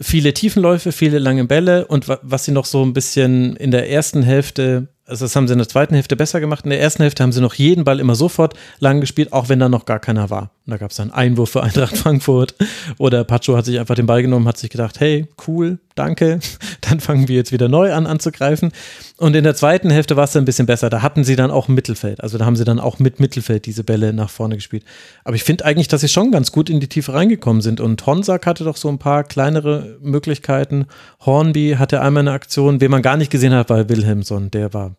viele 0.00 0.34
Tiefenläufe, 0.34 0.92
viele 0.92 1.18
lange 1.18 1.44
Bälle 1.44 1.86
und 1.86 2.08
was 2.08 2.44
sie 2.44 2.52
noch 2.52 2.66
so 2.66 2.84
ein 2.84 2.92
bisschen 2.92 3.56
in 3.56 3.70
der 3.70 3.90
ersten 3.90 4.22
Hälfte 4.22 4.88
also 5.12 5.26
das 5.26 5.36
haben 5.36 5.46
sie 5.46 5.52
in 5.52 5.58
der 5.58 5.68
zweiten 5.68 5.94
Hälfte 5.94 6.16
besser 6.16 6.40
gemacht. 6.40 6.64
In 6.64 6.70
der 6.70 6.80
ersten 6.80 7.02
Hälfte 7.02 7.22
haben 7.22 7.32
sie 7.32 7.42
noch 7.42 7.52
jeden 7.52 7.84
Ball 7.84 8.00
immer 8.00 8.14
sofort 8.14 8.54
lang 8.78 9.02
gespielt, 9.02 9.32
auch 9.34 9.50
wenn 9.50 9.58
da 9.58 9.68
noch 9.68 9.84
gar 9.84 10.00
keiner 10.00 10.30
war. 10.30 10.52
Und 10.64 10.70
da 10.70 10.78
gab 10.78 10.90
es 10.90 10.96
dann 10.96 11.10
Einwurf 11.10 11.50
für 11.50 11.62
Eintracht 11.62 11.98
Frankfurt. 11.98 12.54
Oder 12.98 13.22
Pacho 13.24 13.54
hat 13.54 13.66
sich 13.66 13.78
einfach 13.78 13.94
den 13.94 14.06
Ball 14.06 14.22
genommen, 14.22 14.48
hat 14.48 14.56
sich 14.56 14.70
gedacht, 14.70 15.00
hey, 15.00 15.28
cool, 15.46 15.80
danke. 15.96 16.40
Dann 16.80 17.00
fangen 17.00 17.28
wir 17.28 17.36
jetzt 17.36 17.52
wieder 17.52 17.68
neu 17.68 17.92
an 17.92 18.06
anzugreifen. 18.06 18.72
Und 19.18 19.36
in 19.36 19.44
der 19.44 19.54
zweiten 19.54 19.90
Hälfte 19.90 20.16
war 20.16 20.24
es 20.24 20.32
dann 20.32 20.42
ein 20.42 20.46
bisschen 20.46 20.66
besser. 20.66 20.90
Da 20.90 21.02
hatten 21.02 21.24
sie 21.24 21.36
dann 21.36 21.50
auch 21.50 21.68
Mittelfeld. 21.68 22.22
Also 22.22 22.38
da 22.38 22.44
haben 22.44 22.56
sie 22.56 22.64
dann 22.64 22.80
auch 22.80 22.98
mit 22.98 23.20
Mittelfeld 23.20 23.66
diese 23.66 23.84
Bälle 23.84 24.12
nach 24.12 24.30
vorne 24.30 24.56
gespielt. 24.56 24.84
Aber 25.24 25.36
ich 25.36 25.44
finde 25.44 25.64
eigentlich, 25.64 25.88
dass 25.88 26.00
sie 26.00 26.08
schon 26.08 26.32
ganz 26.32 26.52
gut 26.52 26.68
in 26.68 26.80
die 26.80 26.88
Tiefe 26.88 27.14
reingekommen 27.14 27.62
sind. 27.62 27.80
Und 27.80 28.04
Honsack 28.04 28.46
hatte 28.46 28.64
doch 28.64 28.76
so 28.76 28.88
ein 28.88 28.98
paar 28.98 29.24
kleinere 29.24 29.96
Möglichkeiten. 30.00 30.86
Hornby 31.20 31.76
hatte 31.78 32.00
einmal 32.00 32.22
eine 32.22 32.32
Aktion, 32.32 32.80
wen 32.80 32.90
man 32.90 33.02
gar 33.02 33.16
nicht 33.16 33.30
gesehen 33.30 33.54
hat, 33.54 33.70
war 33.70 33.88
Wilhelmson. 33.88 34.50
Der 34.50 34.74
war 34.74 34.96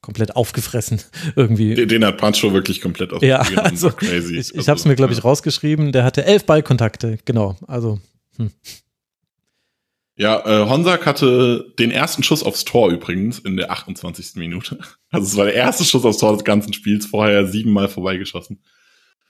komplett 0.00 0.36
aufgefressen 0.36 1.00
irgendwie. 1.36 1.74
Den, 1.74 1.88
den 1.88 2.04
hat 2.04 2.18
Pancho 2.18 2.52
wirklich 2.52 2.80
komplett 2.80 3.12
aufgefressen. 3.12 3.54
Ja, 3.54 3.62
also 3.62 3.90
crazy. 3.90 4.38
ich, 4.38 4.50
ich 4.50 4.58
also, 4.58 4.68
habe 4.68 4.78
es 4.78 4.84
mir, 4.84 4.96
glaube 4.96 5.12
ich, 5.12 5.22
rausgeschrieben. 5.22 5.92
Der 5.92 6.04
hatte 6.04 6.24
elf 6.24 6.44
Ballkontakte, 6.46 7.18
genau. 7.24 7.56
Also, 7.66 8.00
hm. 8.36 8.50
Ja, 10.16 10.44
äh, 10.44 10.68
Honsak 10.68 11.06
hatte 11.06 11.72
den 11.78 11.90
ersten 11.90 12.22
Schuss 12.22 12.42
aufs 12.42 12.66
Tor 12.66 12.90
übrigens 12.90 13.38
in 13.38 13.56
der 13.56 13.70
28. 13.70 14.36
Minute. 14.36 14.78
Also 15.12 15.26
es 15.26 15.36
war 15.36 15.46
der 15.46 15.54
erste 15.54 15.84
Schuss 15.84 16.04
aufs 16.04 16.18
Tor 16.18 16.34
des 16.34 16.44
ganzen 16.44 16.72
Spiels, 16.72 17.06
vorher 17.06 17.46
siebenmal 17.46 17.88
vorbeigeschossen. 17.88 18.62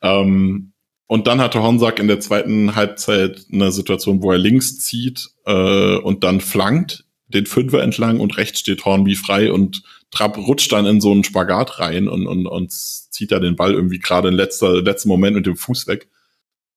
Ähm, 0.03 0.73
und 1.07 1.27
dann 1.27 1.41
hatte 1.41 1.63
Honsak 1.63 1.99
in 2.01 2.07
der 2.07 2.21
zweiten 2.21 2.75
Halbzeit 2.75 3.47
eine 3.51 3.73
Situation, 3.73 4.23
wo 4.23 4.31
er 4.31 4.39
links 4.39 4.79
zieht 4.79 5.31
äh, 5.47 5.97
und 5.97 6.23
dann 6.23 6.41
flankt 6.41 7.05
den 7.29 7.47
Fünfer 7.47 7.83
entlang 7.83 8.21
und 8.21 8.37
rechts 8.37 8.61
steht 8.61 8.85
Hornby 8.85 9.15
frei 9.15 9.53
und 9.53 9.83
Trapp 10.11 10.37
rutscht 10.37 10.73
dann 10.73 10.87
in 10.87 11.01
so 11.01 11.13
einen 11.13 11.25
Spagat 11.25 11.79
rein 11.79 12.09
und, 12.09 12.27
und, 12.27 12.47
und 12.47 12.73
zieht 12.73 13.31
da 13.31 13.39
den 13.39 13.57
Ball 13.57 13.73
irgendwie 13.73 13.99
gerade 13.99 14.29
in 14.29 14.35
letzter, 14.35 14.83
letzten 14.83 15.09
Moment 15.09 15.37
mit 15.37 15.47
dem 15.47 15.57
Fuß 15.57 15.87
weg. 15.87 16.09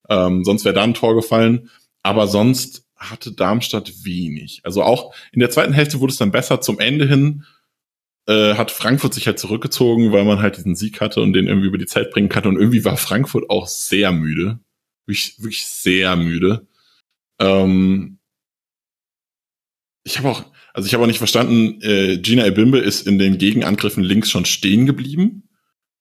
Ähm, 0.10 0.44
sonst 0.44 0.66
wäre 0.66 0.76
da 0.76 0.84
ein 0.84 0.94
Tor 0.94 1.16
gefallen. 1.16 1.70
Aber 2.04 2.28
sonst 2.28 2.86
hatte 2.96 3.32
Darmstadt 3.32 4.06
wenig. 4.06 4.62
Also 4.64 4.84
auch 4.84 5.14
in 5.32 5.40
der 5.40 5.50
zweiten 5.50 5.74
Hälfte 5.74 6.00
wurde 6.00 6.12
es 6.12 6.20
dann 6.20 6.32
besser. 6.32 6.62
Zum 6.62 6.80
Ende 6.80 7.08
hin 7.08 7.46
äh, 8.28 8.56
hat 8.56 8.72
Frankfurt 8.72 9.14
sich 9.14 9.28
halt 9.28 9.40
zurückgezogen, 9.40 10.12
weil 10.12 10.26
man 10.26 10.42
halt 10.42 10.58
diesen 10.58 10.76
Sieg 10.76 11.02
hatte 11.02 11.22
und 11.22 11.34
den 11.34 11.48
irgendwie 11.48 11.68
über 11.68 11.78
die 11.78 11.86
Zeit 11.86 12.12
bringen 12.12 12.30
kann. 12.30 12.46
Und 12.46 12.58
irgendwie 12.58 12.86
war 12.86 12.98
Frankfurt 12.98 13.50
auch 13.50 13.68
sehr 13.68 14.12
müde. 14.12 14.60
Wirklich, 15.06 15.36
wirklich 15.40 15.66
sehr 15.66 16.16
müde. 16.16 16.68
Ähm, 17.40 18.20
ich 20.04 20.18
habe 20.18 20.30
auch, 20.30 20.46
also 20.74 20.88
ich 20.88 20.94
habe 20.94 21.04
auch 21.04 21.08
nicht 21.08 21.20
verstanden, 21.20 21.80
äh, 21.82 22.18
Gina 22.18 22.46
Ebimbe 22.46 22.80
ist 22.80 23.08
in 23.08 23.20
den 23.20 23.38
Gegenangriffen 23.38 24.04
links 24.04 24.32
schon 24.32 24.46
stehen 24.46 24.86
geblieben. 24.86 25.50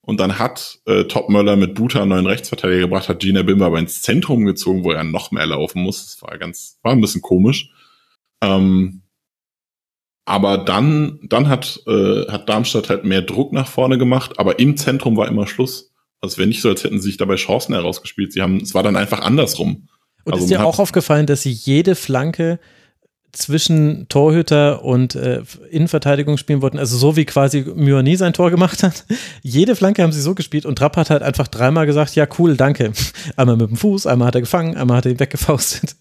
Und 0.05 0.19
dann 0.19 0.41
hat 0.41 0.81
äh, 0.87 1.05
Topmöller 1.05 1.55
mit 1.55 1.75
Buta 1.75 2.01
einen 2.01 2.09
neuen 2.09 2.27
Rechtsverteidiger 2.27 2.81
gebracht, 2.81 3.09
hat 3.09 3.21
Gina 3.21 3.43
Bimber 3.43 3.67
aber 3.67 3.79
ins 3.79 4.03
Zentrum 4.03 4.45
gezogen, 4.45 4.83
wo 4.83 4.91
er 4.91 5.05
noch 5.05 5.31
mehr 5.31 5.47
laufen 5.47 5.83
muss. 5.83 6.05
Das 6.05 6.23
war 6.23 6.37
ganz, 6.39 6.79
war 6.83 6.93
ein 6.93 7.01
bisschen 7.01 7.23
komisch. 7.23 7.71
Ähm, 8.43 9.03
aber 10.25 10.59
dann, 10.59 11.21
dann 11.23 11.49
hat, 11.49 11.83
äh, 11.87 12.27
hat 12.27 12.49
Darmstadt 12.49 12.89
halt 12.89 13.05
mehr 13.05 13.23
Druck 13.23 13.53
nach 13.53 13.69
vorne 13.69 13.99
gemacht, 13.99 14.39
aber 14.39 14.59
im 14.59 14.77
Zentrum 14.77 15.17
war 15.17 15.29
immer 15.29 15.47
Schluss. 15.47 15.93
Also 16.21 16.35
es 16.35 16.39
wäre 16.39 16.49
nicht 16.49 16.63
so, 16.63 16.69
als 16.69 16.83
hätten 16.83 17.01
sie 17.01 17.09
sich 17.09 17.17
dabei 17.17 17.37
Chancen 17.37 17.75
herausgespielt. 17.75 18.33
Sie 18.33 18.43
haben, 18.43 18.57
es 18.57 18.75
war 18.75 18.83
dann 18.83 18.97
einfach 18.97 19.21
andersrum. 19.21 19.89
Und 20.25 20.33
also 20.33 20.45
ist 20.45 20.51
dir 20.51 20.65
auch 20.65 20.79
aufgefallen, 20.79 21.27
dass 21.27 21.43
sie 21.43 21.51
jede 21.51 21.95
Flanke 21.95 22.59
zwischen 23.33 24.07
Torhüter 24.09 24.85
und 24.85 25.15
äh, 25.15 25.43
Innenverteidigung 25.71 26.37
spielen 26.37 26.61
wollten, 26.61 26.79
also 26.79 26.97
so 26.97 27.17
wie 27.17 27.25
quasi 27.25 27.65
Myoni 27.75 28.17
sein 28.17 28.35
Tor 28.35 28.51
gemacht 28.51 28.83
hat. 28.83 29.07
Jede 29.43 29.75
Flanke 29.75 30.03
haben 30.03 30.13
sie 30.13 30.21
so 30.21 30.35
gespielt 30.35 30.67
und 30.67 30.77
Trapp 30.77 30.97
hat 30.97 31.11
halt 31.11 31.23
einfach 31.23 31.49
dreimal 31.49 31.87
gesagt, 31.87 32.15
ja 32.15 32.27
cool, 32.39 32.57
danke. 32.57 32.93
Einmal 33.37 33.57
mit 33.57 33.71
dem 33.71 33.77
Fuß, 33.77 34.07
einmal 34.07 34.29
hat 34.29 34.35
er 34.35 34.43
gefangen, 34.43 34.77
einmal 34.77 34.99
hat 34.99 35.07
er 35.07 35.13
ihn 35.13 35.21
weggefaustet. 35.21 35.97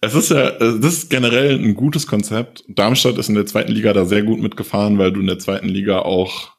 Es 0.00 0.14
ist 0.14 0.30
ja, 0.30 0.48
äh, 0.50 0.78
das 0.80 0.94
ist 0.94 1.10
generell 1.10 1.58
ein 1.58 1.74
gutes 1.74 2.06
Konzept. 2.06 2.64
Darmstadt 2.68 3.18
ist 3.18 3.28
in 3.28 3.34
der 3.34 3.46
zweiten 3.46 3.72
Liga 3.72 3.92
da 3.92 4.04
sehr 4.04 4.22
gut 4.22 4.40
mitgefahren, 4.40 4.98
weil 4.98 5.12
du 5.12 5.20
in 5.20 5.26
der 5.26 5.38
zweiten 5.38 5.68
Liga 5.68 6.00
auch 6.00 6.55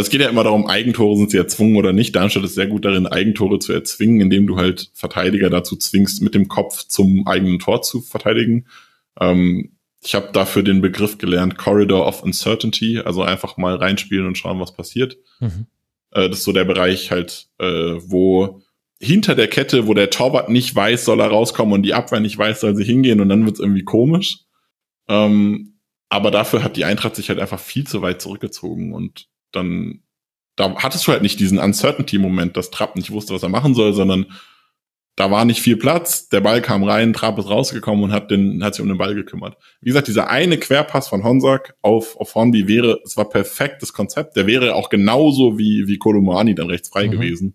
es 0.00 0.10
geht 0.10 0.20
ja 0.20 0.28
immer 0.28 0.44
darum, 0.44 0.66
Eigentore 0.66 1.16
sind 1.16 1.30
sie 1.30 1.36
erzwungen 1.36 1.76
oder 1.76 1.92
nicht. 1.92 2.14
Darmstadt 2.14 2.44
ist 2.44 2.54
sehr 2.54 2.66
gut 2.66 2.84
darin, 2.84 3.06
Eigentore 3.06 3.58
zu 3.58 3.72
erzwingen, 3.72 4.20
indem 4.20 4.46
du 4.46 4.56
halt 4.56 4.90
Verteidiger 4.94 5.50
dazu 5.50 5.76
zwingst, 5.76 6.22
mit 6.22 6.34
dem 6.34 6.48
Kopf 6.48 6.84
zum 6.86 7.26
eigenen 7.26 7.58
Tor 7.58 7.82
zu 7.82 8.00
verteidigen. 8.00 8.66
Ähm, 9.18 9.72
ich 10.02 10.14
habe 10.14 10.30
dafür 10.32 10.62
den 10.62 10.80
Begriff 10.80 11.18
gelernt, 11.18 11.58
Corridor 11.58 12.06
of 12.06 12.22
Uncertainty, 12.22 13.00
also 13.00 13.22
einfach 13.22 13.56
mal 13.56 13.76
reinspielen 13.76 14.26
und 14.26 14.38
schauen, 14.38 14.60
was 14.60 14.74
passiert. 14.74 15.18
Mhm. 15.40 15.66
Äh, 16.12 16.28
das 16.28 16.38
ist 16.38 16.44
so 16.44 16.52
der 16.52 16.64
Bereich 16.64 17.10
halt, 17.10 17.48
äh, 17.58 17.96
wo 17.98 18.62
hinter 18.98 19.34
der 19.34 19.48
Kette, 19.48 19.86
wo 19.86 19.94
der 19.94 20.10
Torwart 20.10 20.50
nicht 20.50 20.74
weiß, 20.74 21.04
soll 21.04 21.20
er 21.20 21.28
rauskommen 21.28 21.72
und 21.74 21.82
die 21.82 21.94
Abwehr 21.94 22.20
nicht 22.20 22.36
weiß, 22.36 22.60
soll 22.60 22.76
sie 22.76 22.84
hingehen 22.84 23.20
und 23.20 23.28
dann 23.28 23.46
wird's 23.46 23.60
irgendwie 23.60 23.84
komisch. 23.84 24.40
Ähm, 25.08 25.78
aber 26.10 26.30
dafür 26.30 26.62
hat 26.62 26.76
die 26.76 26.84
Eintracht 26.84 27.16
sich 27.16 27.28
halt 27.28 27.38
einfach 27.38 27.60
viel 27.60 27.86
zu 27.86 28.02
weit 28.02 28.20
zurückgezogen 28.20 28.92
und 28.92 29.29
dann 29.52 30.02
da 30.60 30.74
hattest 30.76 31.06
du 31.06 31.12
halt 31.12 31.22
nicht 31.22 31.40
diesen 31.40 31.58
Uncertainty-Moment, 31.58 32.56
dass 32.56 32.70
Trapp 32.70 32.94
nicht 32.96 33.10
wusste, 33.10 33.34
was 33.34 33.42
er 33.42 33.48
machen 33.48 33.74
soll, 33.74 33.94
sondern 33.94 34.26
da 35.16 35.30
war 35.30 35.44
nicht 35.44 35.60
viel 35.60 35.76
Platz, 35.76 36.28
der 36.28 36.40
Ball 36.40 36.62
kam 36.62 36.84
rein, 36.84 37.12
Trapp 37.12 37.38
ist 37.38 37.48
rausgekommen 37.48 38.04
und 38.04 38.12
hat, 38.12 38.30
den, 38.30 38.62
hat 38.62 38.74
sich 38.74 38.82
um 38.82 38.88
den 38.88 38.98
Ball 38.98 39.14
gekümmert. 39.14 39.56
Wie 39.80 39.88
gesagt, 39.88 40.08
dieser 40.08 40.28
eine 40.28 40.58
Querpass 40.58 41.08
von 41.08 41.24
Honsack 41.24 41.74
auf, 41.82 42.16
auf 42.16 42.34
Hornby 42.34 42.68
wäre, 42.68 43.00
es 43.04 43.16
war 43.16 43.28
perfektes 43.28 43.92
Konzept, 43.92 44.36
der 44.36 44.46
wäre 44.46 44.74
auch 44.74 44.88
genauso 44.88 45.58
wie, 45.58 45.86
wie 45.88 45.98
Kolomani 45.98 46.54
dann 46.54 46.68
rechts 46.68 46.88
frei 46.88 47.06
mhm. 47.06 47.12
gewesen. 47.12 47.54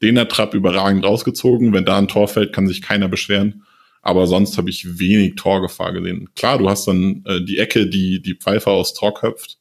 Den 0.00 0.18
hat 0.18 0.30
Trapp 0.30 0.54
überragend 0.54 1.04
rausgezogen, 1.04 1.72
wenn 1.72 1.84
da 1.84 1.98
ein 1.98 2.08
Tor 2.08 2.28
fällt, 2.28 2.52
kann 2.52 2.68
sich 2.68 2.82
keiner 2.82 3.08
beschweren. 3.08 3.64
Aber 4.00 4.28
sonst 4.28 4.56
habe 4.58 4.70
ich 4.70 4.98
wenig 4.98 5.34
Torgefahr 5.34 5.92
gesehen. 5.92 6.30
Klar, 6.36 6.58
du 6.58 6.70
hast 6.70 6.86
dann 6.86 7.24
äh, 7.26 7.44
die 7.44 7.58
Ecke, 7.58 7.88
die 7.88 8.22
die 8.22 8.34
Pfeifer 8.34 8.70
aus 8.70 8.94
Tor 8.94 9.12
köpft 9.12 9.58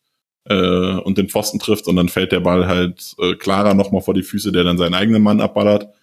äh, 0.49 0.99
und 0.99 1.17
den 1.17 1.29
Pfosten 1.29 1.59
trifft 1.59 1.87
und 1.87 1.95
dann 1.95 2.09
fällt 2.09 2.31
der 2.31 2.39
Ball 2.39 2.67
halt 2.67 3.15
äh, 3.19 3.35
klarer 3.35 3.73
nochmal 3.73 4.01
vor 4.01 4.13
die 4.13 4.23
Füße, 4.23 4.51
der 4.51 4.63
dann 4.63 4.77
seinen 4.77 4.93
eigenen 4.93 5.23
Mann 5.23 5.41
abballert. 5.41 5.93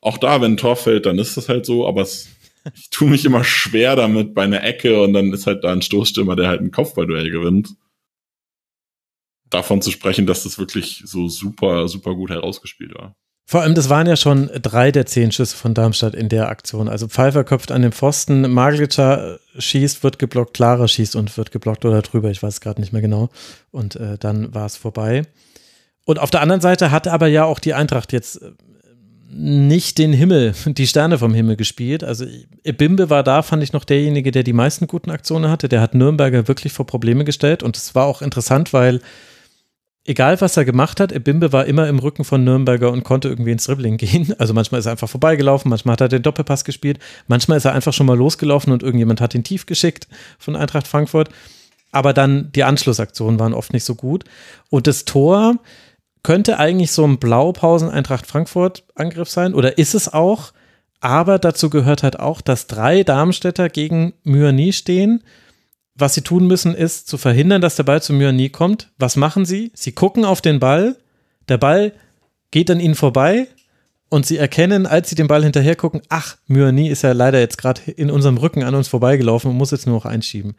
Auch 0.00 0.18
da, 0.18 0.40
wenn 0.40 0.52
ein 0.52 0.56
Tor 0.56 0.76
fällt, 0.76 1.06
dann 1.06 1.18
ist 1.18 1.36
das 1.36 1.48
halt 1.48 1.66
so, 1.66 1.86
aber 1.86 2.02
es, 2.02 2.28
ich 2.74 2.90
tue 2.90 3.08
mich 3.08 3.24
immer 3.24 3.44
schwer 3.44 3.96
damit 3.96 4.34
bei 4.34 4.42
einer 4.44 4.64
Ecke 4.64 5.02
und 5.02 5.12
dann 5.12 5.32
ist 5.32 5.46
halt 5.46 5.64
da 5.64 5.72
ein 5.72 5.82
Stoßstürmer, 5.82 6.36
der 6.36 6.48
halt 6.48 6.60
ein 6.60 6.70
Kopfballduell 6.72 7.30
gewinnt. 7.30 7.74
Davon 9.48 9.82
zu 9.82 9.90
sprechen, 9.90 10.26
dass 10.26 10.44
das 10.44 10.58
wirklich 10.58 11.02
so 11.06 11.28
super, 11.28 11.88
super 11.88 12.14
gut 12.14 12.30
herausgespielt 12.30 12.94
war. 12.94 13.16
Vor 13.50 13.62
allem, 13.62 13.74
das 13.74 13.88
waren 13.88 14.06
ja 14.06 14.14
schon 14.14 14.48
drei 14.62 14.92
der 14.92 15.06
zehn 15.06 15.32
Schüsse 15.32 15.56
von 15.56 15.74
Darmstadt 15.74 16.14
in 16.14 16.28
der 16.28 16.50
Aktion. 16.50 16.88
Also 16.88 17.08
Pfeiffer 17.08 17.42
köpft 17.42 17.72
an 17.72 17.82
den 17.82 17.90
Pfosten, 17.90 18.48
Maglica 18.48 19.38
schießt, 19.58 20.04
wird 20.04 20.20
geblockt, 20.20 20.54
Clara 20.54 20.86
schießt 20.86 21.16
und 21.16 21.36
wird 21.36 21.50
geblockt 21.50 21.84
oder 21.84 22.00
drüber, 22.00 22.30
ich 22.30 22.44
weiß 22.44 22.60
gerade 22.60 22.80
nicht 22.80 22.92
mehr 22.92 23.02
genau. 23.02 23.28
Und 23.72 23.96
äh, 23.96 24.18
dann 24.18 24.54
war 24.54 24.66
es 24.66 24.76
vorbei. 24.76 25.22
Und 26.04 26.20
auf 26.20 26.30
der 26.30 26.42
anderen 26.42 26.60
Seite 26.60 26.92
hat 26.92 27.08
aber 27.08 27.26
ja 27.26 27.42
auch 27.42 27.58
die 27.58 27.74
Eintracht 27.74 28.12
jetzt 28.12 28.40
äh, 28.40 28.52
nicht 29.32 29.98
den 29.98 30.12
Himmel, 30.12 30.54
die 30.66 30.86
Sterne 30.86 31.18
vom 31.18 31.34
Himmel 31.34 31.56
gespielt. 31.56 32.04
Also 32.04 32.26
Bimbe 32.62 33.10
war 33.10 33.24
da, 33.24 33.42
fand 33.42 33.64
ich 33.64 33.72
noch 33.72 33.84
derjenige, 33.84 34.30
der 34.30 34.44
die 34.44 34.52
meisten 34.52 34.86
guten 34.86 35.10
Aktionen 35.10 35.50
hatte. 35.50 35.68
Der 35.68 35.80
hat 35.80 35.96
Nürnberger 35.96 36.46
wirklich 36.46 36.72
vor 36.72 36.86
Probleme 36.86 37.24
gestellt 37.24 37.64
und 37.64 37.76
es 37.76 37.96
war 37.96 38.06
auch 38.06 38.22
interessant, 38.22 38.72
weil 38.72 39.00
egal 40.10 40.40
was 40.40 40.56
er 40.56 40.64
gemacht 40.64 40.98
hat, 40.98 41.12
Ebimbe 41.12 41.52
war 41.52 41.66
immer 41.66 41.86
im 41.86 42.00
Rücken 42.00 42.24
von 42.24 42.42
Nürnberger 42.42 42.90
und 42.90 43.04
konnte 43.04 43.28
irgendwie 43.28 43.52
ins 43.52 43.64
Dribbling 43.64 43.96
gehen. 43.96 44.34
Also 44.38 44.52
manchmal 44.52 44.80
ist 44.80 44.86
er 44.86 44.92
einfach 44.92 45.08
vorbeigelaufen, 45.08 45.70
manchmal 45.70 45.92
hat 45.92 46.00
er 46.00 46.08
den 46.08 46.22
Doppelpass 46.22 46.64
gespielt, 46.64 46.98
manchmal 47.28 47.58
ist 47.58 47.64
er 47.64 47.74
einfach 47.74 47.92
schon 47.92 48.06
mal 48.06 48.18
losgelaufen 48.18 48.72
und 48.72 48.82
irgendjemand 48.82 49.20
hat 49.20 49.34
ihn 49.36 49.44
tief 49.44 49.66
geschickt 49.66 50.08
von 50.38 50.56
Eintracht 50.56 50.88
Frankfurt. 50.88 51.28
Aber 51.92 52.12
dann 52.12 52.50
die 52.52 52.64
Anschlussaktionen 52.64 53.38
waren 53.38 53.54
oft 53.54 53.72
nicht 53.72 53.84
so 53.84 53.94
gut. 53.94 54.24
Und 54.68 54.86
das 54.86 55.04
Tor 55.04 55.58
könnte 56.22 56.58
eigentlich 56.58 56.92
so 56.92 57.04
ein 57.04 57.18
Blaupausen-Eintracht 57.18 58.26
Frankfurt-Angriff 58.26 59.28
sein 59.28 59.54
oder 59.54 59.78
ist 59.78 59.94
es 59.94 60.12
auch. 60.12 60.52
Aber 61.00 61.38
dazu 61.38 61.70
gehört 61.70 62.02
halt 62.02 62.18
auch, 62.20 62.40
dass 62.40 62.66
drei 62.66 63.04
Darmstädter 63.04 63.68
gegen 63.68 64.12
Myani 64.22 64.72
stehen 64.72 65.22
was 66.00 66.14
sie 66.14 66.22
tun 66.22 66.46
müssen, 66.46 66.74
ist 66.74 67.08
zu 67.08 67.18
verhindern, 67.18 67.60
dass 67.60 67.76
der 67.76 67.84
Ball 67.84 68.02
zu 68.02 68.12
Myani 68.12 68.48
kommt. 68.48 68.90
Was 68.98 69.16
machen 69.16 69.44
sie? 69.44 69.70
Sie 69.74 69.92
gucken 69.92 70.24
auf 70.24 70.40
den 70.40 70.60
Ball, 70.60 70.96
der 71.48 71.58
Ball 71.58 71.92
geht 72.50 72.70
an 72.70 72.80
ihnen 72.80 72.94
vorbei 72.94 73.46
und 74.08 74.26
sie 74.26 74.36
erkennen, 74.36 74.86
als 74.86 75.08
sie 75.08 75.14
den 75.14 75.28
Ball 75.28 75.42
hinterher 75.42 75.76
gucken, 75.76 76.02
ach, 76.08 76.36
Myani 76.46 76.88
ist 76.88 77.02
ja 77.02 77.12
leider 77.12 77.38
jetzt 77.38 77.58
gerade 77.58 77.90
in 77.92 78.10
unserem 78.10 78.38
Rücken 78.38 78.64
an 78.64 78.74
uns 78.74 78.88
vorbeigelaufen 78.88 79.50
und 79.50 79.56
muss 79.56 79.70
jetzt 79.70 79.86
nur 79.86 79.96
noch 79.96 80.04
einschieben. 80.04 80.56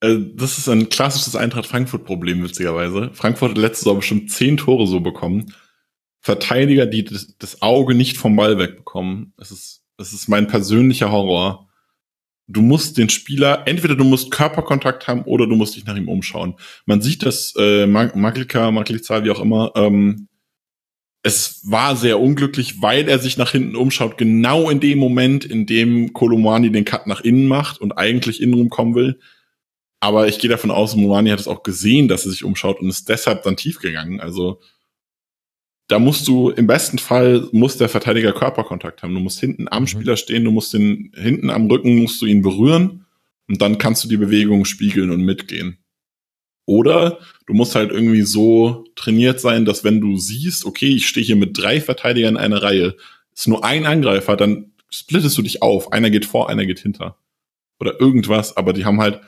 Äh, 0.00 0.16
das 0.34 0.58
ist 0.58 0.68
ein 0.68 0.88
klassisches 0.88 1.36
Eintracht 1.36 1.66
Frankfurt-Problem, 1.66 2.42
witzigerweise. 2.42 3.10
Frankfurt 3.12 3.52
hat 3.52 3.58
letztes 3.58 3.86
Jahr 3.86 3.96
bestimmt 3.96 4.30
zehn 4.30 4.56
Tore 4.56 4.86
so 4.86 5.00
bekommen. 5.00 5.52
Verteidiger, 6.20 6.86
die 6.86 7.04
das, 7.04 7.36
das 7.38 7.62
Auge 7.62 7.94
nicht 7.94 8.16
vom 8.16 8.36
Ball 8.36 8.58
wegbekommen. 8.58 9.32
Es 9.38 9.50
ist, 9.50 9.82
es 9.98 10.12
ist 10.12 10.28
mein 10.28 10.46
persönlicher 10.46 11.10
Horror 11.10 11.65
du 12.48 12.62
musst 12.62 12.98
den 12.98 13.08
Spieler, 13.08 13.62
entweder 13.66 13.96
du 13.96 14.04
musst 14.04 14.30
Körperkontakt 14.30 15.08
haben 15.08 15.22
oder 15.22 15.46
du 15.46 15.56
musst 15.56 15.76
dich 15.76 15.84
nach 15.84 15.96
ihm 15.96 16.08
umschauen. 16.08 16.54
Man 16.84 17.02
sieht 17.02 17.24
das, 17.24 17.54
äh, 17.58 17.86
Maglika, 17.86 18.70
Maglica, 18.70 19.24
wie 19.24 19.30
auch 19.30 19.40
immer, 19.40 19.72
ähm, 19.74 20.28
es 21.22 21.60
war 21.68 21.96
sehr 21.96 22.20
unglücklich, 22.20 22.80
weil 22.82 23.08
er 23.08 23.18
sich 23.18 23.36
nach 23.36 23.50
hinten 23.50 23.74
umschaut, 23.74 24.16
genau 24.16 24.70
in 24.70 24.78
dem 24.78 24.98
Moment, 25.00 25.44
in 25.44 25.66
dem 25.66 26.12
Kolomani 26.12 26.70
den 26.70 26.84
Cut 26.84 27.08
nach 27.08 27.20
innen 27.20 27.48
macht 27.48 27.80
und 27.80 27.98
eigentlich 27.98 28.40
innen 28.40 28.70
kommen 28.70 28.94
will. 28.94 29.18
Aber 29.98 30.28
ich 30.28 30.38
gehe 30.38 30.50
davon 30.50 30.70
aus, 30.70 30.94
Momani 30.94 31.30
hat 31.30 31.40
es 31.40 31.48
auch 31.48 31.64
gesehen, 31.64 32.06
dass 32.06 32.26
er 32.26 32.30
sich 32.30 32.44
umschaut 32.44 32.80
und 32.80 32.88
ist 32.88 33.08
deshalb 33.08 33.42
dann 33.42 33.56
tief 33.56 33.80
gegangen. 33.80 34.20
Also 34.20 34.60
da 35.88 35.98
musst 35.98 36.26
du 36.26 36.50
im 36.50 36.66
besten 36.66 36.98
Fall 36.98 37.48
muss 37.52 37.76
der 37.76 37.88
Verteidiger 37.88 38.32
Körperkontakt 38.32 39.02
haben. 39.02 39.14
Du 39.14 39.20
musst 39.20 39.40
hinten 39.40 39.68
am 39.70 39.84
mhm. 39.84 39.86
Spieler 39.86 40.16
stehen, 40.16 40.44
du 40.44 40.50
musst 40.50 40.72
den 40.72 41.12
hinten 41.14 41.50
am 41.50 41.70
Rücken 41.70 41.96
musst 41.96 42.20
du 42.20 42.26
ihn 42.26 42.42
berühren 42.42 43.06
und 43.48 43.62
dann 43.62 43.78
kannst 43.78 44.02
du 44.04 44.08
die 44.08 44.16
Bewegung 44.16 44.64
spiegeln 44.64 45.10
und 45.10 45.22
mitgehen. 45.22 45.78
Oder 46.66 47.20
du 47.46 47.54
musst 47.54 47.76
halt 47.76 47.92
irgendwie 47.92 48.22
so 48.22 48.84
trainiert 48.96 49.40
sein, 49.40 49.64
dass 49.64 49.84
wenn 49.84 50.00
du 50.00 50.16
siehst, 50.16 50.64
okay, 50.64 50.88
ich 50.88 51.06
stehe 51.06 51.24
hier 51.24 51.36
mit 51.36 51.56
drei 51.56 51.80
Verteidigern 51.80 52.34
in 52.34 52.40
einer 52.40 52.62
Reihe, 52.62 52.96
ist 53.32 53.46
nur 53.46 53.64
ein 53.64 53.86
Angreifer, 53.86 54.36
dann 54.36 54.72
splittest 54.90 55.38
du 55.38 55.42
dich 55.42 55.62
auf. 55.62 55.92
Einer 55.92 56.10
geht 56.10 56.24
vor, 56.24 56.48
einer 56.48 56.66
geht 56.66 56.80
hinter. 56.80 57.18
Oder 57.78 58.00
irgendwas, 58.00 58.56
aber 58.56 58.72
die 58.72 58.84
haben 58.84 59.00
halt 59.00 59.20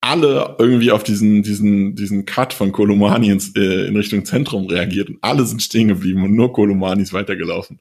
alle 0.00 0.56
irgendwie 0.58 0.92
auf 0.92 1.02
diesen, 1.02 1.42
diesen, 1.42 1.94
diesen 1.96 2.24
Cut 2.24 2.52
von 2.52 2.72
Kolomani 2.72 3.30
ins, 3.30 3.54
äh, 3.56 3.86
in 3.86 3.96
Richtung 3.96 4.24
Zentrum 4.24 4.66
reagiert 4.66 5.08
und 5.08 5.18
alle 5.22 5.44
sind 5.44 5.62
stehen 5.62 5.88
geblieben 5.88 6.22
und 6.22 6.34
nur 6.34 6.52
Kolomani 6.52 7.02
ist 7.02 7.12
weitergelaufen. 7.12 7.80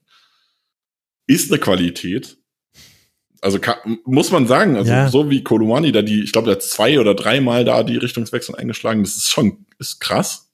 Ist 1.27 1.51
eine 1.51 1.59
Qualität. 1.59 2.37
Also 3.41 3.59
kann, 3.59 3.99
muss 4.03 4.31
man 4.31 4.47
sagen, 4.47 4.75
also 4.75 4.91
Ja. 4.91 5.09
so 5.09 5.29
wie 5.29 5.43
Kolomani 5.43 5.91
da 5.91 6.01
die, 6.01 6.21
ich 6.23 6.31
glaube, 6.31 6.45
der 6.47 6.55
hat 6.55 6.63
zwei 6.63 6.99
oder 6.99 7.13
dreimal 7.13 7.65
da 7.65 7.83
die 7.83 7.97
Richtungswechsel 7.97 8.55
eingeschlagen, 8.55 9.03
das 9.03 9.15
ist 9.15 9.29
schon, 9.29 9.65
ist 9.77 9.99
krass. 9.99 10.51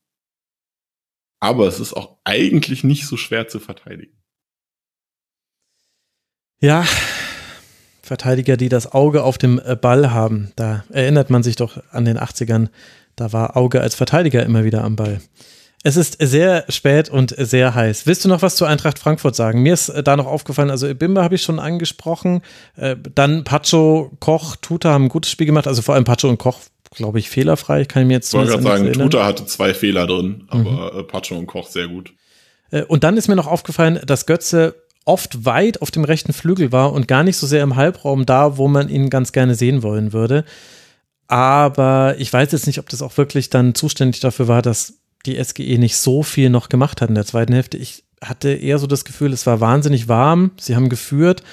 Aber 1.40 1.68
es 1.68 1.80
ist 1.80 1.94
auch 1.94 2.18
eigentlich 2.26 2.84
nicht 2.84 3.06
so 3.07 3.15
schwer 3.18 3.48
zu 3.48 3.60
verteidigen. 3.60 4.18
Ja, 6.60 6.85
Verteidiger, 8.03 8.57
die 8.57 8.67
das 8.67 8.91
Auge 8.91 9.23
auf 9.23 9.38
dem 9.38 9.61
äh, 9.65 9.77
Ball 9.77 10.11
haben. 10.11 10.51
Da 10.57 10.84
erinnert 10.91 11.30
man 11.30 11.41
sich 11.41 11.55
doch 11.55 11.81
an 11.91 12.03
den 12.03 12.19
80ern. 12.19 12.67
Da 13.15 13.31
war 13.31 13.55
Auge 13.55 13.80
als 13.80 13.95
Verteidiger 13.95 14.43
immer 14.43 14.65
wieder 14.65 14.84
am 14.84 14.97
Ball. 14.97 15.21
Es 15.85 15.95
ist 15.95 16.17
sehr 16.19 16.65
spät 16.67 17.09
und 17.09 17.34
sehr 17.38 17.75
heiß. 17.75 18.05
Willst 18.05 18.25
du 18.25 18.30
noch 18.30 18.41
was 18.41 18.57
zu 18.57 18.65
Eintracht 18.65 18.99
Frankfurt 18.99 19.35
sagen? 19.35 19.63
Mir 19.63 19.73
ist 19.73 19.88
äh, 19.88 20.03
da 20.03 20.17
noch 20.17 20.27
aufgefallen, 20.27 20.69
also 20.69 20.93
Bimba 20.93 21.23
habe 21.23 21.35
ich 21.35 21.43
schon 21.43 21.59
angesprochen. 21.59 22.41
Äh, 22.75 22.97
dann 23.15 23.45
Pacho, 23.45 24.11
Koch, 24.19 24.57
Tuta 24.57 24.91
haben 24.91 25.05
ein 25.05 25.09
gutes 25.09 25.31
Spiel 25.31 25.47
gemacht. 25.47 25.67
Also 25.67 25.81
vor 25.81 25.95
allem 25.95 26.03
Pacho 26.03 26.27
und 26.27 26.38
Koch, 26.38 26.59
glaube 26.93 27.19
ich, 27.19 27.30
fehlerfrei. 27.30 27.81
Ich 27.81 27.88
kann 27.88 28.05
mir 28.05 28.13
jetzt 28.13 28.34
Ich 28.34 28.38
wollte 28.38 28.51
gerade 28.51 28.63
sagen, 28.63 28.85
erinnern. 28.85 29.09
Tuta 29.09 29.25
hatte 29.25 29.45
zwei 29.45 29.73
Fehler 29.73 30.07
drin, 30.07 30.43
aber 30.49 30.93
äh, 30.99 31.03
Pacho 31.03 31.38
und 31.38 31.47
Koch 31.47 31.69
sehr 31.69 31.88
gut. 31.88 32.13
Und 32.88 33.03
dann 33.03 33.17
ist 33.17 33.27
mir 33.27 33.35
noch 33.35 33.45
aufgefallen, 33.45 33.99
dass 34.03 34.25
Götze 34.25 34.73
oft 35.05 35.45
weit 35.45 35.81
auf 35.81 35.91
dem 35.91 36.03
rechten 36.03 36.34
Flügel 36.34 36.71
war 36.71 36.93
und 36.93 37.07
gar 37.07 37.23
nicht 37.23 37.38
so 37.38 37.47
sehr 37.47 37.63
im 37.63 37.75
Halbraum 37.75 38.25
da, 38.25 38.57
wo 38.57 38.67
man 38.67 38.89
ihn 38.89 39.09
ganz 39.09 39.31
gerne 39.31 39.55
sehen 39.55 39.84
wollen 39.84 40.13
würde. 40.13 40.45
Aber 41.27 42.15
ich 42.19 42.31
weiß 42.31 42.51
jetzt 42.51 42.67
nicht, 42.67 42.80
ob 42.80 42.89
das 42.89 43.01
auch 43.01 43.17
wirklich 43.17 43.49
dann 43.49 43.75
zuständig 43.75 44.19
dafür 44.19 44.47
war, 44.47 44.61
dass 44.61 44.99
die 45.25 45.41
SGE 45.41 45.77
nicht 45.77 45.97
so 45.97 46.23
viel 46.23 46.49
noch 46.49 46.69
gemacht 46.69 47.01
hat 47.01 47.09
in 47.09 47.15
der 47.15 47.25
zweiten 47.25 47.53
Hälfte. 47.53 47.77
Ich 47.77 48.03
hatte 48.21 48.49
eher 48.49 48.80
so 48.80 48.88
das 48.88 49.05
Gefühl, 49.05 49.34
es 49.34 49.45
war 49.45 49.59
wahnsinnig 49.59 50.07
warm, 50.07 50.51
sie 50.57 50.75
haben 50.75 50.89
geführt 50.89 51.43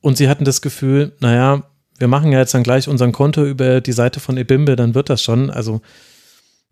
und 0.00 0.16
sie 0.16 0.28
hatten 0.28 0.44
das 0.44 0.62
Gefühl, 0.62 1.12
naja, 1.20 1.64
wir 1.98 2.08
machen 2.08 2.32
ja 2.32 2.40
jetzt 2.40 2.54
dann 2.54 2.62
gleich 2.62 2.88
unseren 2.88 3.12
Konto 3.12 3.44
über 3.44 3.80
die 3.80 3.92
Seite 3.92 4.20
von 4.20 4.36
Ebimbe, 4.36 4.76
dann 4.76 4.94
wird 4.94 5.10
das 5.10 5.22
schon. 5.22 5.50
Also 5.50 5.80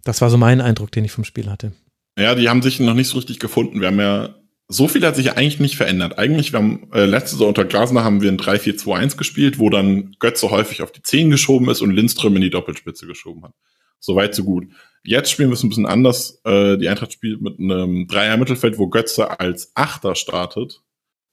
das 0.05 0.21
war 0.21 0.31
so 0.31 0.37
mein 0.37 0.61
Eindruck, 0.61 0.91
den 0.93 1.05
ich 1.05 1.13
vom 1.13 1.25
Spiel 1.25 1.49
hatte. 1.49 1.73
Ja, 2.19 2.35
die 2.35 2.49
haben 2.49 2.63
sich 2.63 2.81
noch 2.81 2.95
nicht 2.95 3.09
so 3.09 3.17
richtig 3.17 3.39
gefunden. 3.39 3.81
Wir 3.81 3.89
haben 3.89 4.01
ja, 4.01 4.35
so 4.73 4.89
viel 4.89 5.05
hat 5.07 5.17
sich 5.17 5.33
eigentlich 5.33 5.61
nicht 5.61 5.77
verändert. 5.77 6.19
Eigentlich, 6.19 6.53
wir 6.53 6.59
haben, 6.59 6.89
äh, 6.93 7.05
letzte 7.05 7.33
Saison 7.33 7.49
unter 7.49 7.65
Glasner 7.65 8.05
haben 8.05 8.23
wir 8.23 8.31
ein 8.31 8.39
3-4-2-1 8.39 9.17
gespielt, 9.17 9.59
wo 9.59 9.71
dann 9.71 10.17
Götze 10.19 10.51
häufig 10.51 10.83
auf 10.83 10.93
die 10.93 11.03
10 11.03 11.31
geschoben 11.31 11.69
ist 11.69 11.81
und 11.81 11.91
Lindström 11.91 12.37
in 12.37 12.43
die 12.43 12.51
Doppelspitze 12.51 13.07
geschoben 13.07 13.45
hat. 13.45 13.55
So 13.99 14.17
weit, 14.17 14.35
so 14.35 14.45
gut. 14.45 14.67
Jetzt 15.05 15.31
spielen 15.31 15.51
wir 15.51 15.55
es 15.55 15.63
ein 15.63 15.69
bisschen 15.69 15.87
anders. 15.87 16.41
Äh, 16.45 16.79
die 16.79 16.89
Eintracht 16.89 17.13
spielt 17.13 17.41
mit 17.41 17.59
einem 17.59 18.07
Dreier-Mittelfeld, 18.07 18.79
wo 18.79 18.89
Götze 18.89 19.39
als 19.41 19.73
Achter 19.75 20.15
startet, 20.15 20.83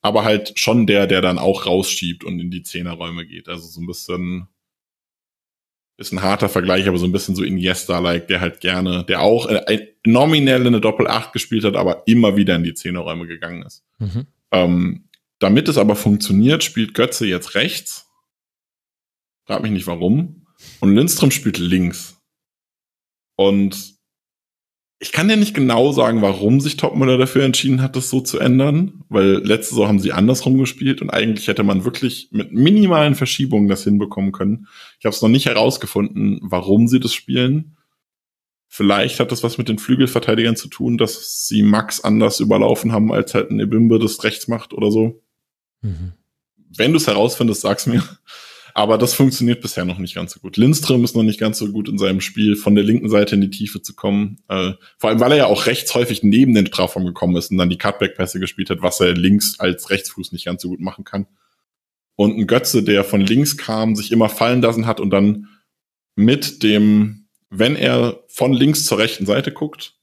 aber 0.02 0.24
halt 0.24 0.58
schon 0.58 0.88
der, 0.88 1.08
der 1.08 1.22
dann 1.22 1.40
auch 1.40 1.66
rausschiebt 1.66 2.24
und 2.24 2.40
in 2.40 2.52
die 2.52 2.64
Zehnerräume 2.64 3.26
geht. 3.26 3.48
Also 3.48 3.68
so 3.68 3.82
ein 3.82 3.88
bisschen, 3.88 4.48
ist 6.00 6.14
ein 6.14 6.22
harter 6.22 6.48
Vergleich, 6.48 6.88
aber 6.88 6.98
so 6.98 7.06
ein 7.06 7.12
bisschen 7.12 7.36
so 7.36 7.44
Iniesta-like, 7.44 8.28
der 8.28 8.40
halt 8.40 8.62
gerne, 8.62 9.04
der 9.04 9.22
auch 9.22 9.48
äh, 9.48 9.88
nominell 10.06 10.66
eine 10.66 10.80
Doppel-8 10.80 11.34
gespielt 11.34 11.66
hat, 11.66 11.76
aber 11.76 12.04
immer 12.08 12.38
wieder 12.38 12.56
in 12.56 12.64
die 12.64 12.74
Zehnerräume 12.74 13.28
gegangen 13.28 13.64
ist. 13.64 13.84
Mhm. 14.00 14.28
Ähm, 14.52 15.10
damit 15.40 15.68
es 15.68 15.78
aber 15.78 15.96
funktioniert, 15.96 16.64
spielt 16.64 16.94
Götze 16.94 17.26
jetzt 17.28 17.54
rechts. 17.56 18.08
Frag 19.46 19.62
mich 19.62 19.72
nicht 19.72 19.88
warum. 19.88 20.48
Und 20.80 20.96
Lindström 20.96 21.32
spielt 21.32 21.58
links. 21.58 22.22
Und 23.36 23.99
ich 25.02 25.14
kann 25.14 25.30
ja 25.30 25.38
nicht 25.38 25.54
genau 25.54 25.94
sagen, 25.94 26.22
warum 26.22 26.60
sich 26.60 26.76
Topmüller 26.76 27.18
dafür 27.18 27.46
entschieden 27.46 27.82
hat, 27.82 27.96
das 27.96 28.10
so 28.10 28.20
zu 28.20 28.38
ändern, 28.38 29.06
weil 29.08 29.36
letzte 29.46 29.74
Saison 29.74 29.88
haben 29.88 30.00
sie 30.00 30.12
andersrum 30.12 30.58
gespielt 30.58 31.02
und 31.02 31.10
eigentlich 31.10 31.48
hätte 31.48 31.64
man 31.64 31.86
wirklich 31.86 32.28
mit 32.32 32.52
minimalen 32.52 33.16
Verschiebungen 33.16 33.70
das 33.70 33.86
hinbekommen 33.86 34.34
können. 34.34 34.68
Ich 35.00 35.06
habe 35.06 35.16
es 35.16 35.22
noch 35.22 35.30
nicht 35.30 35.46
herausgefunden, 35.46 36.40
warum 36.42 36.90
sie 36.90 37.00
das 37.00 37.14
spielen. 37.14 37.78
Vielleicht 38.68 39.22
hat 39.22 39.32
das 39.32 39.42
was 39.42 39.58
mit 39.58 39.70
den 39.70 39.80
Flügelverteidigern 39.80 40.58
zu 40.58 40.68
tun, 40.68 40.98
dass 40.98 41.48
sie 41.48 41.64
Max 41.64 42.02
anders 42.02 42.42
überlaufen 42.42 42.92
haben, 42.92 43.14
als 43.14 43.34
halt 43.34 43.52
ein 43.52 43.60
Ebimbe 43.62 44.00
das 44.00 44.24
rechts 44.26 44.50
macht 44.50 44.74
oder 44.74 44.92
so. 44.92 45.24
Mhm. 45.82 46.12
Wenn 46.76 46.92
du 46.92 46.98
es 46.98 47.08
herausfindest, 47.08 47.62
sag's 47.62 47.88
mir. 47.88 48.04
Aber 48.80 48.98
das 48.98 49.14
funktioniert 49.14 49.60
bisher 49.60 49.84
noch 49.84 49.98
nicht 49.98 50.16
ganz 50.16 50.32
so 50.32 50.40
gut. 50.40 50.56
Lindström 50.56 51.04
ist 51.04 51.14
noch 51.14 51.24
nicht 51.24 51.38
ganz 51.38 51.58
so 51.58 51.70
gut 51.70 51.90
in 51.90 51.98
seinem 51.98 52.22
Spiel, 52.22 52.56
von 52.56 52.76
der 52.76 52.84
linken 52.86 53.10
Seite 53.10 53.36
in 53.36 53.42
die 53.42 53.50
Tiefe 53.50 53.82
zu 53.82 53.94
kommen. 53.94 54.38
Äh, 54.48 54.72
vor 54.98 55.10
allem, 55.10 55.20
weil 55.20 55.34
er 55.34 55.38
ja 55.38 55.46
auch 55.48 55.66
rechts 55.66 55.94
häufig 55.96 56.24
neben 56.24 56.54
den 56.54 56.68
Strafraum 56.68 57.06
gekommen 57.06 57.36
ist 57.36 57.52
und 57.52 57.58
dann 57.58 57.70
die 57.70 57.78
Cutback-Pässe 57.78 58.40
gespielt 58.40 58.70
hat, 58.70 58.82
was 58.82 59.02
er 59.02 59.16
links 59.16 59.60
als 59.60 59.90
Rechtsfuß 59.90 60.32
nicht 60.32 60.46
ganz 60.46 60.62
so 60.62 60.70
gut 60.70 60.80
machen 60.80 61.04
kann. 61.04 61.28
Und 62.16 62.38
ein 62.38 62.48
Götze, 62.48 62.82
der 62.82 63.04
von 63.04 63.20
links 63.20 63.58
kam, 63.58 63.98
sich 63.98 64.14
immer 64.14 64.30
fallen 64.30 64.62
lassen 64.62 64.86
hat 64.88 65.02
und 65.02 65.10
dann 65.10 65.50
mit 66.16 66.64
dem, 66.64 67.28
wenn 67.50 67.76
er 67.76 68.24
von 68.30 68.54
links 68.54 68.86
zur 68.86 68.98
rechten 68.98 69.26
Seite 69.26 69.52
guckt, 69.52 69.96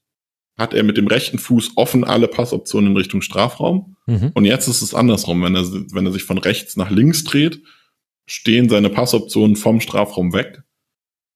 hat 0.58 0.74
er 0.74 0.82
mit 0.82 0.98
dem 0.98 1.06
rechten 1.06 1.38
Fuß 1.38 1.72
offen 1.76 2.04
alle 2.04 2.28
Passoptionen 2.28 2.90
in 2.90 2.96
Richtung 2.98 3.22
Strafraum. 3.22 3.96
Mhm. 4.04 4.32
Und 4.34 4.44
jetzt 4.44 4.68
ist 4.68 4.82
es 4.82 4.92
andersrum. 4.92 5.42
Wenn 5.42 5.54
er, 5.54 5.64
wenn 5.64 6.04
er 6.04 6.12
sich 6.12 6.24
von 6.24 6.36
rechts 6.36 6.76
nach 6.76 6.90
links 6.90 7.24
dreht, 7.24 7.62
stehen 8.26 8.68
seine 8.68 8.90
Passoptionen 8.90 9.56
vom 9.56 9.80
Strafraum 9.80 10.32
weg. 10.32 10.62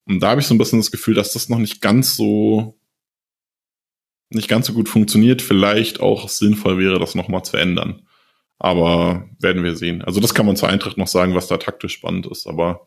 Und 0.07 0.21
da 0.21 0.31
habe 0.31 0.41
ich 0.41 0.47
so 0.47 0.55
ein 0.55 0.59
bisschen 0.59 0.81
das 0.81 0.91
Gefühl, 0.91 1.15
dass 1.15 1.33
das 1.33 1.49
noch 1.49 1.59
nicht 1.59 1.81
ganz 1.81 2.17
so 2.17 2.77
nicht 4.31 4.49
ganz 4.49 4.67
so 4.67 4.73
gut 4.73 4.89
funktioniert. 4.89 5.43
Vielleicht 5.43 6.01
auch 6.01 6.29
sinnvoll 6.29 6.79
wäre, 6.79 6.99
das 6.99 7.15
nochmal 7.15 7.45
zu 7.45 7.57
ändern. 7.57 8.03
Aber 8.59 9.29
werden 9.39 9.65
wir 9.65 9.77
sehen. 9.77 10.03
Also 10.03 10.21
das 10.21 10.35
kann 10.35 10.47
man 10.47 10.57
zur 10.57 10.69
Eintracht 10.69 10.99
noch 10.99 11.09
sagen, 11.09 11.35
was 11.35 11.49
da 11.49 11.57
taktisch 11.57 11.95
spannend 11.95 12.27
ist. 12.27 12.47
Aber 12.47 12.87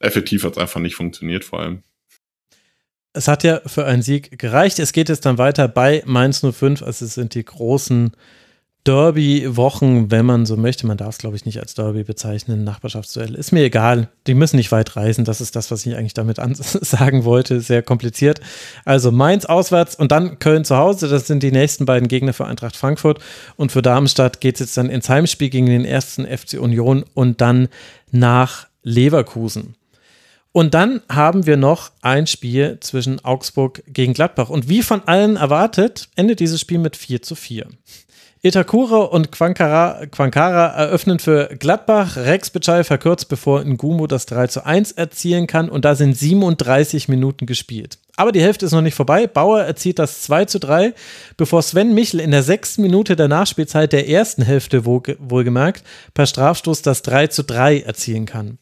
effektiv 0.00 0.44
hat 0.44 0.52
es 0.52 0.58
einfach 0.58 0.80
nicht 0.80 0.96
funktioniert 0.96 1.44
vor 1.44 1.60
allem. 1.60 1.82
Es 3.12 3.28
hat 3.28 3.44
ja 3.44 3.60
für 3.66 3.84
einen 3.84 4.02
Sieg 4.02 4.38
gereicht. 4.38 4.78
Es 4.78 4.92
geht 4.92 5.08
jetzt 5.08 5.26
dann 5.26 5.38
weiter 5.38 5.68
bei 5.68 6.02
Mainz 6.06 6.40
05. 6.40 6.82
Also 6.82 7.04
es 7.04 7.14
sind 7.14 7.34
die 7.34 7.44
großen 7.44 8.12
Derby-Wochen, 8.84 10.10
wenn 10.10 10.24
man 10.24 10.46
so 10.46 10.56
möchte. 10.56 10.86
Man 10.86 10.96
darf 10.96 11.10
es, 11.10 11.18
glaube 11.18 11.36
ich, 11.36 11.44
nicht 11.44 11.60
als 11.60 11.74
Derby 11.74 12.04
bezeichnen. 12.04 12.64
Nachbarschaftsduell 12.64 13.34
ist 13.34 13.52
mir 13.52 13.62
egal. 13.62 14.08
Die 14.26 14.34
müssen 14.34 14.56
nicht 14.56 14.72
weit 14.72 14.96
reisen. 14.96 15.24
Das 15.24 15.40
ist 15.40 15.56
das, 15.56 15.70
was 15.70 15.84
ich 15.84 15.94
eigentlich 15.96 16.14
damit 16.14 16.38
sagen 16.62 17.24
wollte. 17.24 17.60
Sehr 17.60 17.82
kompliziert. 17.82 18.40
Also 18.84 19.12
Mainz 19.12 19.44
auswärts 19.44 19.94
und 19.94 20.10
dann 20.10 20.38
Köln 20.38 20.64
zu 20.64 20.76
Hause. 20.76 21.08
Das 21.08 21.26
sind 21.26 21.42
die 21.42 21.52
nächsten 21.52 21.84
beiden 21.84 22.08
Gegner 22.08 22.32
für 22.32 22.46
Eintracht 22.46 22.76
Frankfurt. 22.76 23.18
Und 23.56 23.72
für 23.72 23.82
Darmstadt 23.82 24.40
geht 24.40 24.54
es 24.54 24.60
jetzt 24.60 24.76
dann 24.76 24.88
ins 24.88 25.08
Heimspiel 25.08 25.50
gegen 25.50 25.66
den 25.66 25.84
ersten 25.84 26.24
FC 26.24 26.58
Union 26.58 27.04
und 27.14 27.40
dann 27.40 27.68
nach 28.10 28.68
Leverkusen. 28.82 29.74
Und 30.52 30.74
dann 30.74 31.02
haben 31.08 31.46
wir 31.46 31.56
noch 31.56 31.92
ein 32.00 32.26
Spiel 32.26 32.78
zwischen 32.80 33.24
Augsburg 33.24 33.82
gegen 33.86 34.14
Gladbach. 34.14 34.48
Und 34.48 34.68
wie 34.68 34.82
von 34.82 35.02
allen 35.06 35.36
erwartet, 35.36 36.08
endet 36.16 36.40
dieses 36.40 36.60
Spiel 36.60 36.78
mit 36.78 36.96
4 36.96 37.22
zu 37.22 37.34
4. 37.34 37.68
Itakura 38.40 38.98
und 38.98 39.32
Quankara, 39.32 40.06
Quankara 40.06 40.68
eröffnen 40.68 41.18
für 41.18 41.48
Gladbach. 41.58 42.16
Rex 42.16 42.50
Bitschei 42.50 42.84
verkürzt, 42.84 43.28
bevor 43.28 43.64
Ngumu 43.64 44.06
das 44.06 44.26
3 44.26 44.46
zu 44.46 44.64
1 44.64 44.92
erzielen 44.92 45.48
kann. 45.48 45.68
Und 45.68 45.84
da 45.84 45.96
sind 45.96 46.16
37 46.16 47.08
Minuten 47.08 47.46
gespielt. 47.46 47.98
Aber 48.16 48.30
die 48.30 48.40
Hälfte 48.40 48.66
ist 48.66 48.72
noch 48.72 48.80
nicht 48.80 48.94
vorbei. 48.94 49.26
Bauer 49.26 49.62
erzielt 49.62 49.98
das 49.98 50.22
2 50.22 50.44
zu 50.44 50.60
3, 50.60 50.94
bevor 51.36 51.62
Sven 51.62 51.94
Michel 51.94 52.20
in 52.20 52.30
der 52.30 52.42
sechsten 52.44 52.82
Minute 52.82 53.16
der 53.16 53.28
Nachspielzeit 53.28 53.92
der 53.92 54.08
ersten 54.08 54.42
Hälfte 54.42 54.84
wohlgemerkt 54.84 55.84
per 56.14 56.26
Strafstoß 56.26 56.82
das 56.82 57.02
3 57.02 57.28
zu 57.28 57.42
3 57.42 57.80
erzielen 57.80 58.26
kann. 58.26 58.58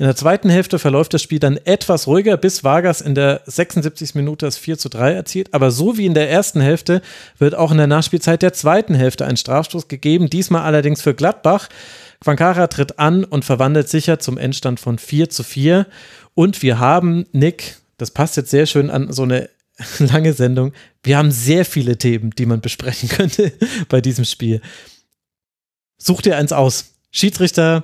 In 0.00 0.06
der 0.06 0.16
zweiten 0.16 0.48
Hälfte 0.48 0.78
verläuft 0.78 1.12
das 1.12 1.20
Spiel 1.20 1.40
dann 1.40 1.58
etwas 1.58 2.06
ruhiger, 2.06 2.38
bis 2.38 2.64
Vargas 2.64 3.02
in 3.02 3.14
der 3.14 3.42
76. 3.44 4.14
Minute 4.14 4.46
das 4.46 4.56
4 4.56 4.78
zu 4.78 4.88
3 4.88 5.12
erzielt. 5.12 5.52
Aber 5.52 5.70
so 5.70 5.98
wie 5.98 6.06
in 6.06 6.14
der 6.14 6.30
ersten 6.30 6.62
Hälfte 6.62 7.02
wird 7.36 7.54
auch 7.54 7.70
in 7.70 7.76
der 7.76 7.86
Nachspielzeit 7.86 8.40
der 8.40 8.54
zweiten 8.54 8.94
Hälfte 8.94 9.26
ein 9.26 9.36
Strafstoß 9.36 9.88
gegeben, 9.88 10.30
diesmal 10.30 10.62
allerdings 10.62 11.02
für 11.02 11.12
Gladbach. 11.12 11.68
Quankara 12.22 12.68
tritt 12.68 12.98
an 12.98 13.24
und 13.24 13.44
verwandelt 13.44 13.90
sicher 13.90 14.18
zum 14.18 14.38
Endstand 14.38 14.80
von 14.80 14.96
4 14.96 15.28
zu 15.28 15.42
4. 15.42 15.86
Und 16.32 16.62
wir 16.62 16.78
haben, 16.78 17.26
Nick, 17.32 17.76
das 17.98 18.10
passt 18.10 18.38
jetzt 18.38 18.50
sehr 18.50 18.64
schön 18.64 18.88
an 18.88 19.12
so 19.12 19.24
eine 19.24 19.50
lange 19.98 20.32
Sendung, 20.32 20.72
wir 21.02 21.18
haben 21.18 21.30
sehr 21.30 21.66
viele 21.66 21.98
Themen, 21.98 22.30
die 22.30 22.46
man 22.46 22.62
besprechen 22.62 23.08
könnte 23.10 23.52
bei 23.90 24.00
diesem 24.00 24.24
Spiel. 24.24 24.62
Such 25.98 26.22
dir 26.22 26.38
eins 26.38 26.52
aus. 26.52 26.94
Schiedsrichter, 27.10 27.82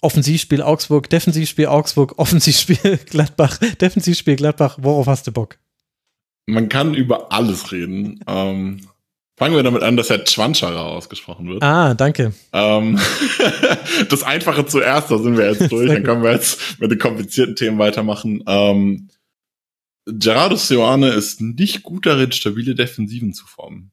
Offensivspiel 0.00 0.62
Augsburg, 0.62 1.10
Defensivspiel 1.10 1.66
Augsburg, 1.66 2.18
Offensivspiel 2.18 2.98
Gladbach, 3.10 3.58
Defensivspiel 3.80 4.36
Gladbach, 4.36 4.78
worauf 4.80 5.06
hast 5.06 5.26
du 5.26 5.32
Bock? 5.32 5.58
Man 6.46 6.68
kann 6.68 6.94
über 6.94 7.32
alles 7.32 7.72
reden. 7.72 8.20
ähm, 8.26 8.80
Fangen 9.38 9.54
wir 9.54 9.62
damit 9.62 9.84
an, 9.84 9.96
dass 9.96 10.10
Herr 10.10 10.26
Schwanschara 10.26 10.82
ausgesprochen 10.82 11.46
wird. 11.46 11.62
Ah, 11.62 11.94
danke. 11.94 12.32
Ähm, 12.52 12.98
das 14.08 14.24
Einfache 14.24 14.66
zuerst, 14.66 15.12
da 15.12 15.18
sind 15.18 15.36
wir 15.36 15.52
jetzt 15.52 15.70
durch. 15.70 15.88
Dann 15.88 16.02
können 16.02 16.24
wir 16.24 16.32
jetzt 16.32 16.80
mit 16.80 16.90
den 16.90 16.98
komplizierten 16.98 17.54
Themen 17.54 17.78
weitermachen. 17.78 18.42
Ähm, 18.48 19.08
Gerardo 20.06 20.56
Seoane 20.56 21.10
ist 21.10 21.40
nicht 21.40 21.84
gut 21.84 22.06
darin, 22.06 22.32
stabile 22.32 22.74
Defensiven 22.74 23.32
zu 23.32 23.46
formen. 23.46 23.92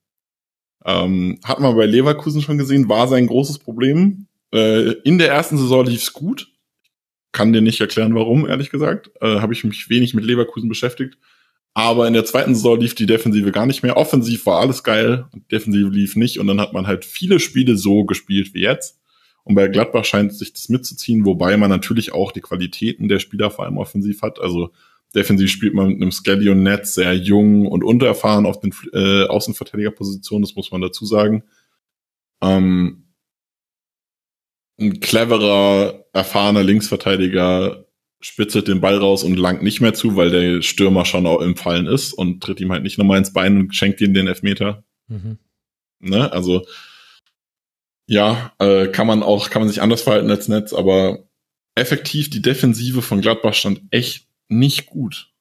Ähm, 0.84 1.40
hat 1.44 1.60
man 1.60 1.76
bei 1.76 1.86
Leverkusen 1.86 2.42
schon 2.42 2.58
gesehen, 2.58 2.90
war 2.90 3.08
sein 3.08 3.28
großes 3.28 3.60
Problem. 3.60 4.26
Äh, 4.54 4.92
in 5.04 5.18
der 5.18 5.30
ersten 5.30 5.58
Saison 5.58 5.86
lief's 5.86 6.14
gut. 6.14 6.52
Kann 7.32 7.54
dir 7.54 7.62
nicht 7.62 7.82
erklären, 7.82 8.16
warum, 8.16 8.48
ehrlich 8.48 8.70
gesagt. 8.70 9.12
Äh, 9.22 9.40
Habe 9.40 9.54
ich 9.54 9.64
mich 9.64 9.90
wenig 9.90 10.14
mit 10.14 10.24
Leverkusen 10.24 10.70
beschäftigt. 10.70 11.18
Aber 11.74 12.08
in 12.08 12.14
der 12.14 12.24
zweiten 12.24 12.56
Saison 12.56 12.80
lief 12.80 12.96
die 12.96 13.06
Defensive 13.06 13.52
gar 13.52 13.66
nicht 13.66 13.84
mehr. 13.84 13.98
Offensiv 13.98 14.46
war 14.46 14.62
alles 14.62 14.84
geil, 14.84 15.26
Defensive 15.52 15.90
lief 15.90 16.16
nicht. 16.16 16.40
Und 16.40 16.48
dann 16.48 16.62
hat 16.62 16.72
man 16.72 16.88
halt 16.88 17.04
viele 17.04 17.40
Spiele 17.42 17.76
so 17.76 18.06
gespielt 18.06 18.54
wie 18.54 18.62
jetzt. 18.62 18.98
Und 19.44 19.56
bei 19.56 19.68
Gladbach 19.68 20.06
scheint 20.06 20.34
sich 20.34 20.54
das 20.54 20.70
mitzuziehen, 20.70 21.26
wobei 21.26 21.58
man 21.58 21.70
natürlich 21.70 22.14
auch 22.14 22.32
die 22.32 22.42
Qualitäten 22.42 23.10
der 23.10 23.20
Spieler 23.20 23.52
vor 23.52 23.66
allem 23.66 23.78
offensiv 23.78 24.22
hat. 24.22 24.40
Also 24.40 24.72
defensiv 25.14 25.52
spielt 25.52 25.74
man 25.74 25.90
mit 25.90 26.02
einem 26.02 26.12
Skelly 26.12 26.50
und 26.50 26.64
Netz 26.64 26.96
sehr 26.96 27.14
jung 27.14 27.68
und 27.68 27.84
untererfahren 27.84 28.46
auf 28.46 28.60
den 28.60 28.74
äh, 28.94 29.26
Außenverteidigerpositionen, 29.26 30.44
das 30.44 30.56
muss 30.56 30.72
man 30.72 30.82
dazu 30.82 31.06
sagen. 31.06 31.44
Ähm, 32.42 33.05
ein 34.80 35.00
cleverer, 35.00 36.06
erfahrener 36.14 36.64
Linksverteidiger 36.64 37.86
spitzelt 38.20 38.68
den 38.68 38.82
Ball 38.82 38.98
raus 38.98 39.24
und 39.24 39.38
langt 39.38 39.62
nicht 39.62 39.82
mehr 39.82 39.94
zu, 39.94 40.16
weil 40.16 40.32
der 40.32 40.62
Stürmer 40.62 41.06
schon 41.06 41.28
auch 41.28 41.42
im 41.42 41.56
Fallen 41.56 41.86
ist 41.86 42.14
und 42.14 42.42
tritt 42.42 42.60
ihm 42.60 42.72
halt 42.72 42.84
nicht 42.84 42.98
nochmal 42.98 43.20
ins 43.20 43.34
Bein 43.34 43.58
und 43.58 43.76
schenkt 43.76 44.02
ihm 44.02 44.14
den 44.14 44.28
Elfmeter. 44.28 44.84
Mhm. 45.08 45.38
Ne? 46.00 46.32
Also 46.32 46.66
ja, 48.08 48.54
äh, 48.60 48.88
kann 48.88 49.08
man 49.08 49.24
auch, 49.24 49.50
kann 49.50 49.62
man 49.62 49.70
sich 49.70 49.82
anders 49.82 50.02
verhalten 50.02 50.30
als 50.30 50.48
Netz, 50.48 50.74
aber 50.74 51.28
effektiv 51.76 52.30
die 52.30 52.42
Defensive 52.42 53.02
von 53.02 53.22
Gladbach 53.22 53.54
stand 53.54 53.82
echt 53.92 54.28
nicht 54.48 54.88
gut. 54.88 55.32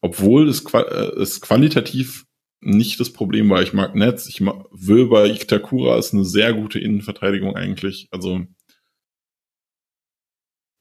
Obwohl 0.00 0.48
es, 0.48 0.64
äh, 0.72 0.78
es 1.20 1.40
qualitativ 1.40 2.26
nicht 2.60 3.00
das 3.00 3.12
Problem 3.12 3.48
war. 3.50 3.62
Ich 3.62 3.72
mag 3.72 3.94
Netz, 3.94 4.28
ich 4.28 4.40
mag 4.40 4.66
Wöber, 4.70 5.26
Itakura 5.26 5.98
ist 5.98 6.12
eine 6.12 6.24
sehr 6.24 6.52
gute 6.52 6.78
Innenverteidigung 6.78 7.56
eigentlich. 7.56 8.08
Also 8.10 8.46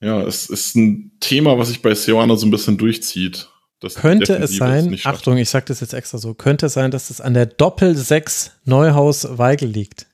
ja, 0.01 0.21
es 0.21 0.49
ist 0.49 0.75
ein 0.75 1.11
Thema, 1.19 1.57
was 1.57 1.67
sich 1.67 1.81
bei 1.81 1.93
Seoane 1.93 2.37
so 2.37 2.47
ein 2.47 2.51
bisschen 2.51 2.77
durchzieht. 2.77 3.49
könnte 3.95 4.35
es 4.35 4.55
sein, 4.55 4.97
Achtung, 5.03 5.37
ich 5.37 5.49
sage 5.49 5.65
das 5.67 5.81
jetzt 5.81 5.93
extra 5.93 6.17
so, 6.17 6.33
könnte 6.33 6.67
es 6.67 6.73
sein, 6.73 6.91
dass 6.91 7.09
es 7.09 7.19
an 7.19 7.33
der 7.33 7.45
Doppel-6 7.45 8.51
Neuhaus-Weigel 8.65 9.69
liegt? 9.69 10.07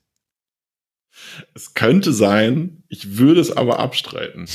Es 1.54 1.74
könnte 1.74 2.14
sein, 2.14 2.84
ich 2.90 3.18
würde 3.18 3.42
es 3.42 3.56
aber 3.56 3.80
abstreiten. 3.80 4.48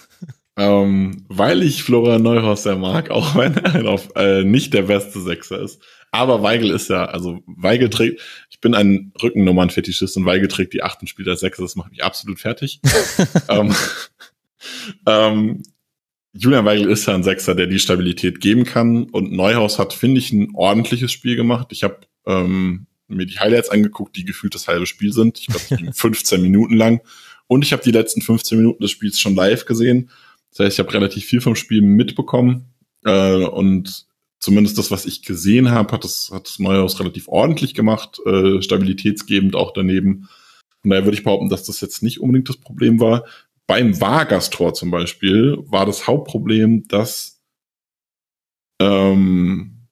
ähm, 0.56 1.24
weil 1.28 1.62
ich 1.62 1.82
Florian 1.82 2.22
Neuhaus 2.22 2.62
sehr 2.62 2.76
mag, 2.76 3.10
auch 3.10 3.34
wenn 3.34 3.56
er 3.56 3.86
auf, 3.86 4.08
äh, 4.14 4.44
nicht 4.44 4.74
der 4.74 4.82
beste 4.82 5.20
Sechser 5.20 5.60
ist. 5.60 5.82
Aber 6.16 6.42
Weigel 6.42 6.70
ist 6.70 6.88
ja, 6.88 7.04
also 7.04 7.42
Weigel 7.46 7.90
trägt, 7.90 8.20
ich 8.48 8.60
bin 8.60 8.74
ein 8.74 9.12
Rückennummern-Fetischist 9.22 10.16
und 10.16 10.24
Weigel 10.24 10.48
trägt 10.48 10.72
die 10.72 10.82
achten 10.82 11.06
Spieler 11.06 11.36
Sechser, 11.36 11.62
das 11.62 11.76
macht 11.76 11.90
mich 11.90 12.02
absolut 12.02 12.40
fertig. 12.40 12.80
ähm, 13.48 13.74
ähm, 15.06 15.62
Julian 16.32 16.64
Weigel 16.64 16.90
ist 16.90 17.06
ja 17.06 17.14
ein 17.14 17.22
Sechser, 17.22 17.54
der 17.54 17.66
die 17.66 17.78
Stabilität 17.78 18.40
geben 18.40 18.64
kann. 18.64 19.04
Und 19.04 19.32
Neuhaus 19.32 19.78
hat, 19.78 19.92
finde 19.92 20.18
ich, 20.18 20.32
ein 20.32 20.54
ordentliches 20.54 21.12
Spiel 21.12 21.36
gemacht. 21.36 21.68
Ich 21.70 21.82
habe 21.82 22.00
ähm, 22.26 22.86
mir 23.08 23.26
die 23.26 23.38
Highlights 23.38 23.68
angeguckt, 23.68 24.16
die 24.16 24.24
gefühlt 24.24 24.54
das 24.54 24.68
halbe 24.68 24.86
Spiel 24.86 25.12
sind. 25.12 25.38
Ich 25.38 25.46
glaube, 25.46 25.92
15 25.92 26.40
Minuten 26.42 26.76
lang. 26.76 27.00
Und 27.46 27.62
ich 27.62 27.72
habe 27.72 27.82
die 27.82 27.90
letzten 27.90 28.22
15 28.22 28.58
Minuten 28.58 28.82
des 28.82 28.90
Spiels 28.90 29.20
schon 29.20 29.34
live 29.34 29.66
gesehen. 29.66 30.10
Das 30.50 30.60
heißt, 30.60 30.74
ich 30.74 30.78
habe 30.78 30.94
relativ 30.94 31.24
viel 31.24 31.40
vom 31.40 31.56
Spiel 31.56 31.82
mitbekommen. 31.82 32.66
Äh, 33.04 33.44
und 33.44 34.05
zumindest 34.38 34.78
das, 34.78 34.90
was 34.90 35.06
ich 35.06 35.22
gesehen 35.22 35.70
habe, 35.70 35.92
hat 35.92 36.04
das, 36.04 36.30
hat 36.32 36.46
das 36.46 36.58
Neuhaus 36.58 36.98
relativ 37.00 37.28
ordentlich 37.28 37.74
gemacht, 37.74 38.20
äh, 38.26 38.60
stabilitätsgebend 38.62 39.56
auch 39.56 39.72
daneben. 39.72 40.28
Von 40.82 40.90
daher 40.90 41.04
würde 41.04 41.16
ich 41.16 41.24
behaupten, 41.24 41.48
dass 41.48 41.64
das 41.64 41.80
jetzt 41.80 42.02
nicht 42.02 42.20
unbedingt 42.20 42.48
das 42.48 42.58
Problem 42.58 43.00
war. 43.00 43.24
Beim 43.66 44.00
Vargas-Tor 44.00 44.74
zum 44.74 44.90
Beispiel 44.90 45.56
war 45.66 45.86
das 45.86 46.06
Hauptproblem, 46.06 46.86
dass 46.86 47.42
ähm, 48.80 49.88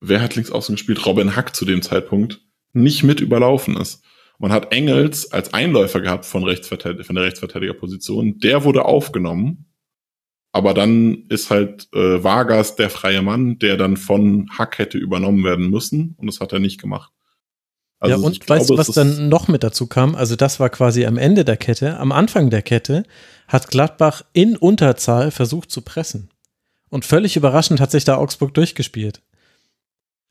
wer 0.00 0.20
hat 0.20 0.34
links 0.34 0.50
außen 0.50 0.74
gespielt? 0.74 1.06
Robin 1.06 1.36
Hack 1.36 1.54
zu 1.54 1.64
dem 1.64 1.82
Zeitpunkt 1.82 2.42
nicht 2.72 3.04
mit 3.04 3.20
überlaufen 3.20 3.76
ist. 3.76 4.04
Man 4.38 4.52
hat 4.52 4.72
Engels 4.72 5.32
als 5.32 5.54
Einläufer 5.54 6.00
gehabt 6.00 6.26
von, 6.26 6.44
Rechtsverteidiger, 6.44 7.04
von 7.04 7.14
der 7.14 7.24
Rechtsverteidigerposition. 7.24 8.38
Der 8.40 8.64
wurde 8.64 8.84
aufgenommen. 8.84 9.66
Aber 10.54 10.72
dann 10.72 11.24
ist 11.30 11.50
halt 11.50 11.88
äh, 11.92 12.22
Vargas 12.22 12.76
der 12.76 12.88
freie 12.88 13.22
Mann, 13.22 13.58
der 13.58 13.76
dann 13.76 13.96
von 13.96 14.48
Hack 14.56 14.78
hätte 14.78 14.98
übernommen 14.98 15.42
werden 15.42 15.68
müssen. 15.68 16.14
Und 16.16 16.28
das 16.28 16.38
hat 16.38 16.52
er 16.52 16.60
nicht 16.60 16.80
gemacht. 16.80 17.10
Also 17.98 18.16
ja, 18.16 18.24
und 18.24 18.48
weißt 18.48 18.70
du, 18.70 18.78
was 18.78 18.86
dann 18.86 19.28
noch 19.28 19.48
mit 19.48 19.64
dazu 19.64 19.88
kam? 19.88 20.14
Also 20.14 20.36
das 20.36 20.60
war 20.60 20.70
quasi 20.70 21.06
am 21.06 21.18
Ende 21.18 21.44
der 21.44 21.56
Kette. 21.56 21.98
Am 21.98 22.12
Anfang 22.12 22.50
der 22.50 22.62
Kette 22.62 23.02
hat 23.48 23.68
Gladbach 23.68 24.22
in 24.32 24.56
Unterzahl 24.56 25.32
versucht 25.32 25.72
zu 25.72 25.82
pressen. 25.82 26.30
Und 26.88 27.04
völlig 27.04 27.34
überraschend 27.34 27.80
hat 27.80 27.90
sich 27.90 28.04
da 28.04 28.14
Augsburg 28.14 28.54
durchgespielt. 28.54 29.22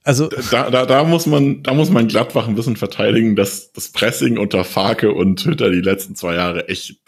Also 0.06 0.30
da, 0.52 0.70
da, 0.70 0.86
da 0.86 1.04
muss 1.04 1.26
man, 1.26 1.64
da 1.64 1.74
muss 1.74 1.90
man 1.90 2.08
Gladbach 2.08 2.48
ein 2.48 2.56
bisschen 2.56 2.78
verteidigen, 2.78 3.36
dass 3.36 3.74
das 3.74 3.90
Pressing 3.90 4.38
unter 4.38 4.64
Farke 4.64 5.12
und 5.12 5.44
Hütter 5.44 5.70
die 5.70 5.82
letzten 5.82 6.16
zwei 6.16 6.36
Jahre 6.36 6.70
echt 6.70 7.03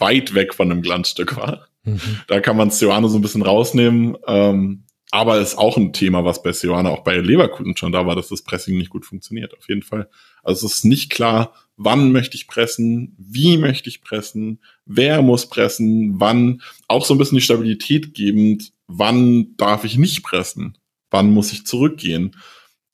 weit 0.00 0.34
weg 0.34 0.54
von 0.54 0.70
einem 0.70 0.82
Glanzstück 0.82 1.36
war. 1.36 1.68
Mhm. 1.84 2.00
Da 2.26 2.40
kann 2.40 2.56
man 2.56 2.70
Sioane 2.70 3.08
so 3.08 3.18
ein 3.18 3.22
bisschen 3.22 3.42
rausnehmen. 3.42 4.16
Ähm, 4.26 4.84
aber 5.14 5.38
ist 5.38 5.56
auch 5.56 5.76
ein 5.76 5.92
Thema, 5.92 6.24
was 6.24 6.42
bei 6.42 6.50
Seoane 6.50 6.90
auch 6.90 7.04
bei 7.04 7.16
Leverkusen 7.16 7.76
schon 7.76 7.92
da 7.92 8.04
war, 8.04 8.16
dass 8.16 8.30
das 8.30 8.42
Pressing 8.42 8.76
nicht 8.76 8.90
gut 8.90 9.06
funktioniert, 9.06 9.56
auf 9.56 9.68
jeden 9.68 9.82
Fall. 9.82 10.08
Also 10.42 10.66
es 10.66 10.78
ist 10.78 10.84
nicht 10.84 11.08
klar, 11.08 11.54
wann 11.76 12.10
möchte 12.10 12.36
ich 12.36 12.48
pressen, 12.48 13.14
wie 13.16 13.56
möchte 13.56 13.88
ich 13.88 14.00
pressen, 14.00 14.58
wer 14.86 15.22
muss 15.22 15.48
pressen, 15.48 16.18
wann, 16.18 16.62
auch 16.88 17.04
so 17.04 17.14
ein 17.14 17.18
bisschen 17.18 17.36
die 17.36 17.44
Stabilität 17.44 18.14
gebend, 18.14 18.72
wann 18.88 19.56
darf 19.56 19.84
ich 19.84 19.98
nicht 19.98 20.24
pressen, 20.24 20.78
wann 21.12 21.32
muss 21.32 21.52
ich 21.52 21.64
zurückgehen. 21.64 22.34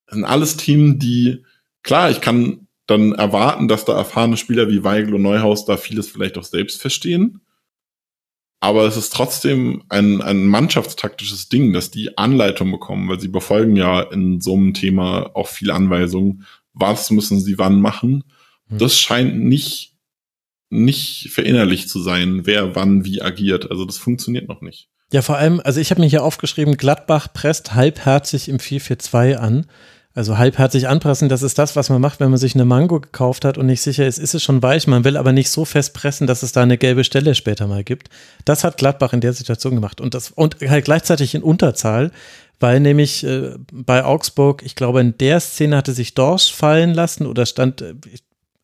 Das 0.05 0.17
sind 0.17 0.25
alles 0.27 0.59
Themen, 0.59 0.99
die, 0.99 1.47
klar, 1.83 2.11
ich 2.11 2.21
kann 2.21 2.67
dann 2.91 3.13
erwarten, 3.13 3.69
dass 3.69 3.85
da 3.85 3.97
erfahrene 3.97 4.37
Spieler 4.37 4.69
wie 4.69 4.85
Weigel 4.85 5.15
und 5.15 5.23
Neuhaus 5.23 5.65
da 5.65 5.77
vieles 5.77 6.09
vielleicht 6.09 6.37
auch 6.37 6.45
selbst 6.45 6.81
verstehen 6.81 7.41
aber 8.61 8.85
es 8.85 8.99
ist 8.99 9.13
trotzdem 9.15 9.83
ein, 9.89 10.21
ein 10.21 10.45
mannschaftstaktisches 10.45 11.49
Ding, 11.49 11.73
dass 11.73 11.91
die 11.91 12.19
Anleitung 12.19 12.71
bekommen, 12.71 13.09
weil 13.09 13.19
sie 13.19 13.29
befolgen 13.29 13.75
ja 13.75 14.03
in 14.03 14.41
so 14.41 14.55
einem 14.55 14.75
Thema 14.75 15.31
auch 15.35 15.49
viele 15.49 15.75
Anweisungen. 15.75 16.47
Was 16.75 17.11
müssen 17.11 17.41
sie 17.41 17.59
wann 17.59 17.81
machen? 17.81 18.23
Hm. 18.69 18.79
Das 18.79 18.99
scheint 18.99 19.43
nicht, 19.43 19.97
nicht 20.69 21.31
verinnerlicht 21.33 21.89
zu 21.89 22.01
sein, 22.01 22.43
wer 22.45 22.77
wann 22.77 23.07
wie 23.07 23.23
agiert. 23.23 23.71
Also 23.71 23.87
das 23.87 23.97
funktioniert 23.97 24.47
noch 24.47 24.61
nicht. 24.61 24.91
Ja, 25.11 25.23
vor 25.23 25.39
allem, 25.39 25.61
also 25.65 25.81
ich 25.81 25.91
habe 25.91 26.03
mir 26.03 26.07
hier 26.07 26.23
aufgeschrieben, 26.23 26.77
Gladbach 26.77 27.33
presst 27.33 27.75
halbherzig 27.75 28.49
im 28.49 28.59
4-4-2 28.59 29.37
an. 29.37 29.67
Also 30.13 30.39
halbherzig 30.39 30.89
anpressen, 30.89 31.29
das 31.29 31.43
ist 31.43 31.57
das, 31.57 31.77
was 31.77 31.89
man 31.89 32.01
macht, 32.01 32.19
wenn 32.19 32.31
man 32.31 32.39
sich 32.39 32.57
eine 32.57 32.65
Mango 32.65 32.99
gekauft 32.99 33.45
hat 33.45 33.59
und 33.59 33.67
nicht 33.67 33.81
sicher 33.81 34.07
ist, 34.09 34.19
ist 34.19 34.35
es 34.35 34.43
schon 34.43 34.61
weich. 34.61 34.89
Man 34.89 35.05
will 35.05 35.17
aber 35.17 35.33
nicht 35.33 35.51
so 35.51 35.65
fest 35.65 35.95
pressen, 35.95 36.27
dass 36.27 36.43
es 36.43 36.51
da 36.51 36.63
eine 36.63 36.79
gelbe 36.79 37.05
Stelle 37.05 37.37
später 37.37 37.69
mal 37.69 37.85
gibt. 37.85 38.09
Das 38.45 38.65
hat 38.65 38.77
Gladbach 38.77 39.13
in 39.13 39.21
der 39.21 39.33
Situation 39.33 39.77
gemacht 39.77 40.01
und 40.01 40.15
das 40.15 40.33
und 40.33 40.57
halt 40.61 40.85
gleichzeitig 40.85 41.37
in 41.37 41.45
Unterzahl, 41.45 42.11
weil 42.59 42.81
nämlich 42.81 43.23
äh, 43.23 43.55
bei 43.73 44.05
Augsburg, 44.05 44.63
ich 44.65 44.75
glaube, 44.75 45.01
in 45.01 45.17
der 45.17 45.39
Szene 45.39 45.77
hatte 45.77 45.93
sich 45.93 46.15
Dorsch 46.15 46.53
fallen 46.53 46.93
lassen 46.93 47.25
oder 47.27 47.47
stand, 47.47 47.81
äh, 47.81 47.95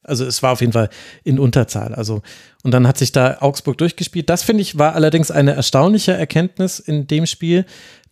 also 0.03 0.25
es 0.25 0.43
war 0.43 0.51
auf 0.51 0.61
jeden 0.61 0.73
Fall 0.73 0.91
in 1.23 1.39
Unterzahl. 1.39 1.95
Also 1.95 2.23
und 2.65 2.73
dann 2.73 2.89
hat 2.89 2.99
sich 2.99 3.13
da 3.13 3.37
Augsburg 3.39 3.79
durchgespielt. 3.79 4.29
Das 4.29 4.43
finde 4.43 4.63
ich 4.63 4.77
war 4.77 4.97
allerdings 4.97 5.31
eine 5.31 5.53
erstaunliche 5.53 6.13
Erkenntnis 6.13 6.81
in 6.81 7.07
dem 7.07 7.27
Spiel, 7.27 7.65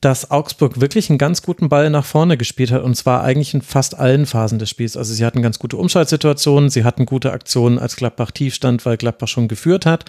dass 0.04 0.30
Augsburg 0.30 0.80
wirklich 0.82 1.08
einen 1.08 1.18
ganz 1.18 1.40
guten 1.40 1.70
Ball 1.70 1.88
nach 1.88 2.04
vorne 2.04 2.36
gespielt 2.36 2.70
hat 2.70 2.82
und 2.82 2.94
zwar 2.94 3.22
eigentlich 3.22 3.54
in 3.54 3.62
fast 3.62 3.98
allen 3.98 4.26
Phasen 4.26 4.58
des 4.58 4.68
Spiels. 4.68 4.98
Also 4.98 5.14
sie 5.14 5.24
hatten 5.24 5.40
ganz 5.40 5.58
gute 5.58 5.78
Umschaltsituationen, 5.78 6.68
sie 6.68 6.84
hatten 6.84 7.06
gute 7.06 7.32
Aktionen, 7.32 7.78
als 7.78 7.96
Gladbach 7.96 8.30
tief 8.30 8.54
stand, 8.54 8.84
weil 8.84 8.98
Gladbach 8.98 9.28
schon 9.28 9.48
geführt 9.48 9.86
hat. 9.86 10.04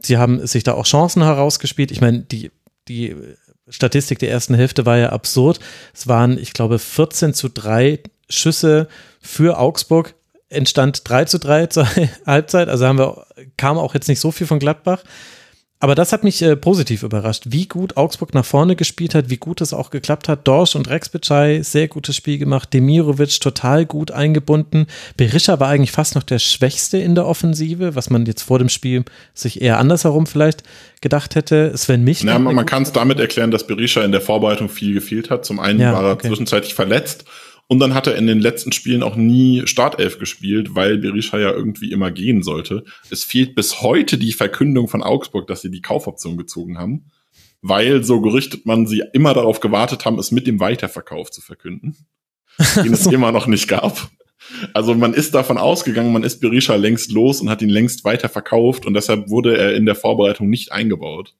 Sie 0.00 0.16
haben 0.16 0.46
sich 0.46 0.62
da 0.62 0.72
auch 0.72 0.86
Chancen 0.86 1.22
herausgespielt. 1.22 1.90
Ich 1.90 2.00
meine, 2.00 2.20
die, 2.20 2.50
die 2.88 3.14
Statistik 3.68 4.18
der 4.18 4.30
ersten 4.30 4.54
Hälfte 4.54 4.86
war 4.86 4.96
ja 4.96 5.10
absurd. 5.10 5.60
Es 5.92 6.08
waren, 6.08 6.38
ich 6.38 6.54
glaube, 6.54 6.78
14 6.78 7.34
zu 7.34 7.50
3 7.50 8.00
Schüsse 8.30 8.88
für 9.20 9.58
Augsburg. 9.58 10.14
Entstand 10.48 11.02
3 11.04 11.26
zu 11.26 11.38
3 11.38 11.66
zur 11.66 11.86
Halbzeit. 12.26 12.70
Also 12.70 12.86
haben 12.86 12.98
wir, 12.98 13.26
kam 13.58 13.76
auch 13.76 13.92
jetzt 13.92 14.08
nicht 14.08 14.20
so 14.20 14.30
viel 14.30 14.46
von 14.46 14.58
Gladbach. 14.58 15.04
Aber 15.80 15.94
das 15.94 16.12
hat 16.12 16.24
mich 16.24 16.42
äh, 16.42 16.56
positiv 16.56 17.04
überrascht, 17.04 17.44
wie 17.48 17.66
gut 17.66 17.96
Augsburg 17.96 18.34
nach 18.34 18.44
vorne 18.44 18.74
gespielt 18.74 19.14
hat, 19.14 19.30
wie 19.30 19.36
gut 19.36 19.60
es 19.60 19.72
auch 19.72 19.90
geklappt 19.90 20.28
hat. 20.28 20.48
Dorsch 20.48 20.74
und 20.74 20.90
Rex 20.90 21.08
Bitschei, 21.08 21.62
sehr 21.62 21.86
gutes 21.86 22.16
Spiel 22.16 22.38
gemacht. 22.38 22.74
Demirovic 22.74 23.38
total 23.40 23.86
gut 23.86 24.10
eingebunden. 24.10 24.86
Berisha 25.16 25.60
war 25.60 25.68
eigentlich 25.68 25.92
fast 25.92 26.16
noch 26.16 26.24
der 26.24 26.40
Schwächste 26.40 26.98
in 26.98 27.14
der 27.14 27.26
Offensive, 27.26 27.94
was 27.94 28.10
man 28.10 28.26
jetzt 28.26 28.42
vor 28.42 28.58
dem 28.58 28.68
Spiel 28.68 29.04
sich 29.34 29.62
eher 29.62 29.78
andersherum 29.78 30.26
vielleicht 30.26 30.64
gedacht 31.00 31.36
hätte. 31.36 31.76
Sven 31.76 32.02
Mich. 32.02 32.22
Ja, 32.22 32.40
man, 32.40 32.56
man 32.56 32.66
kann 32.66 32.82
es 32.82 32.90
damit 32.90 33.20
erklären, 33.20 33.52
dass 33.52 33.64
Berisha 33.64 34.02
in 34.02 34.10
der 34.10 34.20
Vorbereitung 34.20 34.68
viel 34.68 34.94
gefehlt 34.94 35.30
hat. 35.30 35.44
Zum 35.44 35.60
einen 35.60 35.78
ja, 35.78 35.92
war 35.92 36.02
er 36.02 36.12
okay. 36.14 36.26
zwischenzeitlich 36.26 36.74
verletzt 36.74 37.24
und 37.68 37.80
dann 37.80 37.92
hat 37.92 38.06
er 38.06 38.16
in 38.16 38.26
den 38.26 38.40
letzten 38.40 38.72
Spielen 38.72 39.02
auch 39.02 39.14
nie 39.14 39.66
Startelf 39.66 40.18
gespielt, 40.18 40.74
weil 40.74 40.96
Berisha 40.96 41.38
ja 41.38 41.52
irgendwie 41.52 41.92
immer 41.92 42.10
gehen 42.10 42.42
sollte. 42.42 42.84
Es 43.10 43.24
fehlt 43.24 43.54
bis 43.54 43.82
heute 43.82 44.16
die 44.16 44.32
Verkündung 44.32 44.88
von 44.88 45.02
Augsburg, 45.02 45.46
dass 45.46 45.60
sie 45.60 45.70
die 45.70 45.82
Kaufoption 45.82 46.38
gezogen 46.38 46.78
haben, 46.78 47.10
weil 47.60 48.02
so 48.02 48.22
gerichtet 48.22 48.64
man 48.64 48.86
sie 48.86 49.02
immer 49.12 49.34
darauf 49.34 49.60
gewartet 49.60 50.06
haben, 50.06 50.18
es 50.18 50.30
mit 50.30 50.46
dem 50.46 50.60
Weiterverkauf 50.60 51.30
zu 51.30 51.42
verkünden, 51.42 51.94
den 52.76 52.94
es 52.94 53.06
immer 53.06 53.32
noch 53.32 53.46
nicht 53.46 53.68
gab. 53.68 54.10
Also 54.72 54.94
man 54.94 55.12
ist 55.12 55.34
davon 55.34 55.58
ausgegangen, 55.58 56.12
man 56.12 56.22
ist 56.22 56.40
Berisha 56.40 56.74
längst 56.74 57.12
los 57.12 57.42
und 57.42 57.50
hat 57.50 57.60
ihn 57.60 57.68
längst 57.68 58.02
weiterverkauft 58.04 58.86
und 58.86 58.94
deshalb 58.94 59.28
wurde 59.28 59.58
er 59.58 59.74
in 59.74 59.84
der 59.84 59.94
Vorbereitung 59.94 60.48
nicht 60.48 60.72
eingebaut. 60.72 61.34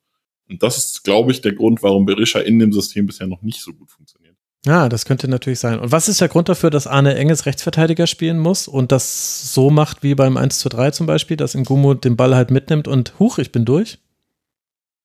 Und 0.51 0.63
das 0.63 0.77
ist, 0.77 1.05
glaube 1.05 1.31
ich, 1.31 1.41
der 1.41 1.53
Grund, 1.53 1.83
warum 1.83 2.05
Berisha 2.05 2.41
in 2.41 2.59
dem 2.59 2.73
System 2.73 3.07
bisher 3.07 3.27
noch 3.27 3.41
nicht 3.41 3.61
so 3.61 3.73
gut 3.73 3.91
funktioniert. 3.91 4.18
Ja, 4.67 4.89
das 4.89 5.05
könnte 5.05 5.29
natürlich 5.29 5.61
sein. 5.61 5.79
Und 5.79 5.93
was 5.93 6.09
ist 6.09 6.21
der 6.21 6.29
Grund 6.29 6.49
dafür, 6.49 6.71
dass 6.71 6.87
Arne 6.87 7.15
Enges 7.15 7.47
Rechtsverteidiger 7.47 8.07
spielen 8.07 8.39
muss 8.39 8.67
und 8.67 8.91
das 8.91 9.55
so 9.55 9.71
macht 9.71 10.03
wie 10.03 10.15
beim 10.15 10.37
1 10.37 10.59
zu 10.59 10.69
3 10.69 10.91
zum 10.91 11.07
Beispiel, 11.07 11.37
dass 11.37 11.55
Ngumu 11.55 11.95
den 11.95 12.17
Ball 12.17 12.35
halt 12.35 12.51
mitnimmt 12.51 12.89
und 12.89 13.19
huch, 13.19 13.39
ich 13.39 13.53
bin 13.53 13.65
durch? 13.65 13.99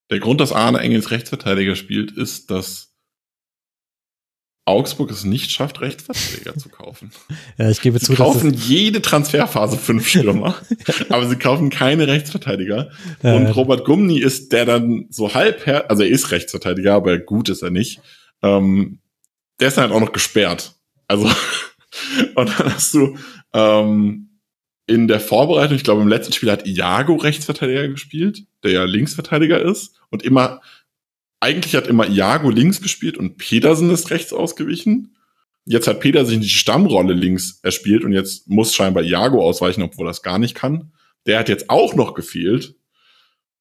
Der 0.10 0.20
Grund, 0.20 0.42
dass 0.42 0.52
Arne 0.52 0.80
Engels 0.80 1.12
Rechtsverteidiger 1.12 1.76
spielt, 1.76 2.12
ist, 2.12 2.52
dass 2.52 2.94
Augsburg 4.66 5.12
es 5.12 5.24
nicht 5.24 5.52
schafft, 5.52 5.82
Rechtsverteidiger 5.82 6.58
zu 6.58 6.70
kaufen. 6.70 7.12
Ja, 7.58 7.70
ich 7.70 7.82
gebe 7.82 8.00
sie 8.00 8.06
zu. 8.06 8.12
Sie 8.14 8.18
kaufen 8.18 8.54
jede 8.54 9.02
Transferphase 9.02 9.78
fünf 9.78 10.08
Stürmer, 10.08 10.56
aber 11.10 11.28
sie 11.28 11.36
kaufen 11.36 11.70
keine 11.70 12.08
Rechtsverteidiger. 12.08 12.90
Ja, 13.22 13.36
und 13.36 13.48
Robert 13.48 13.86
Gumni 13.86 14.20
ist 14.20 14.52
der 14.52 14.66
dann 14.66 15.06
so 15.10 15.34
halb 15.36 15.66
her, 15.68 15.90
also 15.92 16.02
er 16.02 16.10
ist 16.10 16.32
Rechtsverteidiger, 16.32 16.94
aber 16.94 17.20
gut 17.20 17.50
ist 17.50 17.62
er 17.62 17.70
nicht. 17.70 18.02
Ähm, 18.42 19.00
der 19.60 19.68
ist 19.68 19.78
halt 19.78 19.92
auch 19.92 20.00
noch 20.00 20.14
gesperrt. 20.14 20.76
Also, 21.08 21.26
und 22.36 22.60
dann 22.60 22.74
hast 22.74 22.94
du 22.94 23.18
ähm, 23.54 24.30
in 24.86 25.08
der 25.08 25.20
Vorbereitung, 25.20 25.76
ich 25.76 25.84
glaube 25.84 26.02
im 26.02 26.08
letzten 26.08 26.34
Spiel 26.34 26.52
hat 26.52 26.68
Iago 26.68 27.16
Rechtsverteidiger 27.16 27.88
gespielt, 27.88 28.46
der 28.64 28.72
ja 28.72 28.84
Linksverteidiger 28.84 29.62
ist 29.62 30.00
und 30.10 30.24
immer, 30.24 30.62
eigentlich 31.40 31.76
hat 31.76 31.88
immer 31.88 32.08
Iago 32.08 32.50
links 32.50 32.82
gespielt 32.82 33.18
und 33.18 33.38
Petersen 33.38 33.90
ist 33.90 34.12
rechts 34.12 34.34
ausgewichen. 34.34 35.16
Jetzt 35.66 35.88
hat 35.88 36.02
Petersen 36.02 36.42
die 36.42 36.50
Stammrolle 36.50 37.14
links 37.14 37.60
erspielt 37.64 38.04
und 38.04 38.12
jetzt 38.12 38.50
muss 38.50 38.76
scheinbar 38.76 39.04
Iago 39.04 39.42
ausweichen, 39.42 39.84
obwohl 39.84 40.08
er 40.08 40.10
das 40.10 40.24
gar 40.24 40.40
nicht 40.40 40.56
kann. 40.56 40.92
Der 41.26 41.40
hat 41.40 41.48
jetzt 41.48 41.70
auch 41.70 41.96
noch 41.96 42.14
gefehlt. 42.14 42.76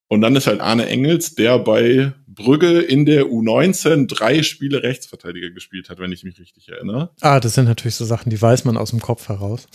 Und 0.09 0.21
dann 0.21 0.35
ist 0.35 0.49
halt 0.49 0.61
Arne 0.61 0.87
Engels, 0.87 1.37
der 1.37 1.59
bei 1.61 2.13
Brügge 2.35 2.81
in 2.81 3.05
der 3.05 3.27
U19 3.27 4.07
drei 4.07 4.43
Spiele 4.43 4.83
Rechtsverteidiger 4.83 5.51
gespielt 5.51 5.89
hat, 5.91 5.99
wenn 5.99 6.13
ich 6.13 6.25
mich 6.25 6.39
richtig 6.39 6.69
erinnere. 6.69 7.11
Ah, 7.21 7.41
das 7.41 7.55
sind 7.55 7.67
natürlich 7.67 7.95
so 7.95 8.05
Sachen, 8.05 8.31
die 8.31 8.41
weiß 8.41 8.65
man 8.65 8.77
aus 8.77 8.91
dem 8.91 9.01
Kopf 9.01 9.29
heraus. 9.29 9.67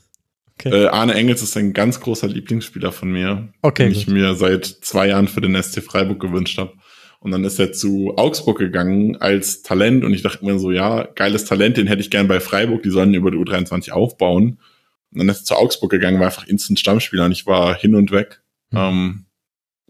okay. 0.58 0.70
äh, 0.70 0.86
Arne 0.88 1.14
Engels 1.14 1.42
ist 1.42 1.56
ein 1.56 1.72
ganz 1.72 2.00
großer 2.00 2.28
Lieblingsspieler 2.28 2.92
von 2.92 3.10
mir, 3.10 3.48
okay, 3.62 3.84
den 3.84 3.92
gut. 3.92 4.02
ich 4.02 4.08
mir 4.08 4.34
seit 4.34 4.66
zwei 4.66 5.08
Jahren 5.08 5.28
für 5.28 5.40
den 5.40 5.60
SC 5.60 5.82
Freiburg 5.82 6.20
gewünscht 6.20 6.58
habe. 6.58 6.72
Und 7.20 7.32
dann 7.32 7.44
ist 7.44 7.58
er 7.58 7.72
zu 7.72 8.14
Augsburg 8.16 8.58
gegangen 8.58 9.16
als 9.16 9.62
Talent 9.62 10.04
und 10.04 10.14
ich 10.14 10.22
dachte 10.22 10.44
mir 10.44 10.58
so, 10.58 10.70
ja, 10.70 11.04
geiles 11.14 11.44
Talent, 11.44 11.76
den 11.76 11.86
hätte 11.86 12.00
ich 12.00 12.10
gern 12.10 12.28
bei 12.28 12.40
Freiburg, 12.40 12.82
die 12.82 12.90
sollen 12.90 13.14
über 13.14 13.30
die 13.30 13.38
U23 13.38 13.90
aufbauen. 13.90 14.60
Und 15.10 15.18
dann 15.18 15.28
ist 15.28 15.40
er 15.40 15.44
zu 15.44 15.54
Augsburg 15.56 15.90
gegangen, 15.90 16.20
war 16.20 16.26
einfach 16.26 16.46
instant 16.46 16.78
Stammspieler 16.78 17.24
und 17.24 17.32
ich 17.32 17.46
war 17.46 17.74
hin 17.74 17.94
und 17.94 18.12
weg. 18.12 18.42
Mhm. 18.70 18.78
Ähm, 18.78 19.26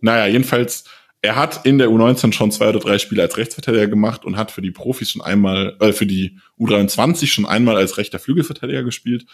naja, 0.00 0.26
jedenfalls 0.26 0.84
er 1.26 1.34
hat 1.34 1.66
in 1.66 1.78
der 1.78 1.88
U19 1.88 2.32
schon 2.32 2.52
zwei 2.52 2.68
oder 2.68 2.78
drei 2.78 2.98
Spiele 2.98 3.22
als 3.22 3.36
Rechtsverteidiger 3.36 3.88
gemacht 3.88 4.24
und 4.24 4.36
hat 4.36 4.52
für 4.52 4.62
die 4.62 4.70
Profis 4.70 5.10
schon 5.10 5.22
einmal, 5.22 5.76
äh, 5.80 5.92
für 5.92 6.06
die 6.06 6.38
U23 6.56 7.26
schon 7.26 7.46
einmal 7.46 7.76
als 7.76 7.98
rechter 7.98 8.20
Flügelverteidiger 8.20 8.84
gespielt. 8.84 9.26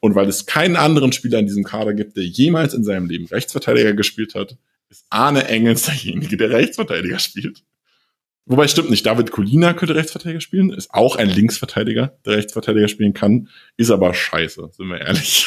Und 0.00 0.14
weil 0.14 0.28
es 0.28 0.44
keinen 0.44 0.76
anderen 0.76 1.12
Spieler 1.12 1.38
in 1.38 1.46
diesem 1.46 1.64
Kader 1.64 1.94
gibt, 1.94 2.18
der 2.18 2.24
jemals 2.24 2.74
in 2.74 2.84
seinem 2.84 3.06
Leben 3.06 3.24
Rechtsverteidiger 3.26 3.94
gespielt 3.94 4.34
hat, 4.34 4.58
ist 4.90 5.06
Arne 5.08 5.46
Engels 5.48 5.84
derjenige, 5.84 6.36
der 6.36 6.50
Rechtsverteidiger 6.50 7.18
spielt. 7.18 7.62
Wobei 8.50 8.66
stimmt 8.66 8.90
nicht, 8.90 9.06
David 9.06 9.30
Colina 9.30 9.74
könnte 9.74 9.94
Rechtsverteidiger 9.94 10.40
spielen, 10.40 10.70
ist 10.70 10.92
auch 10.92 11.14
ein 11.14 11.28
Linksverteidiger, 11.28 12.18
der 12.26 12.36
Rechtsverteidiger 12.36 12.88
spielen 12.88 13.14
kann, 13.14 13.48
ist 13.76 13.92
aber 13.92 14.12
scheiße, 14.12 14.70
sind 14.76 14.88
wir 14.88 15.00
ehrlich. 15.00 15.46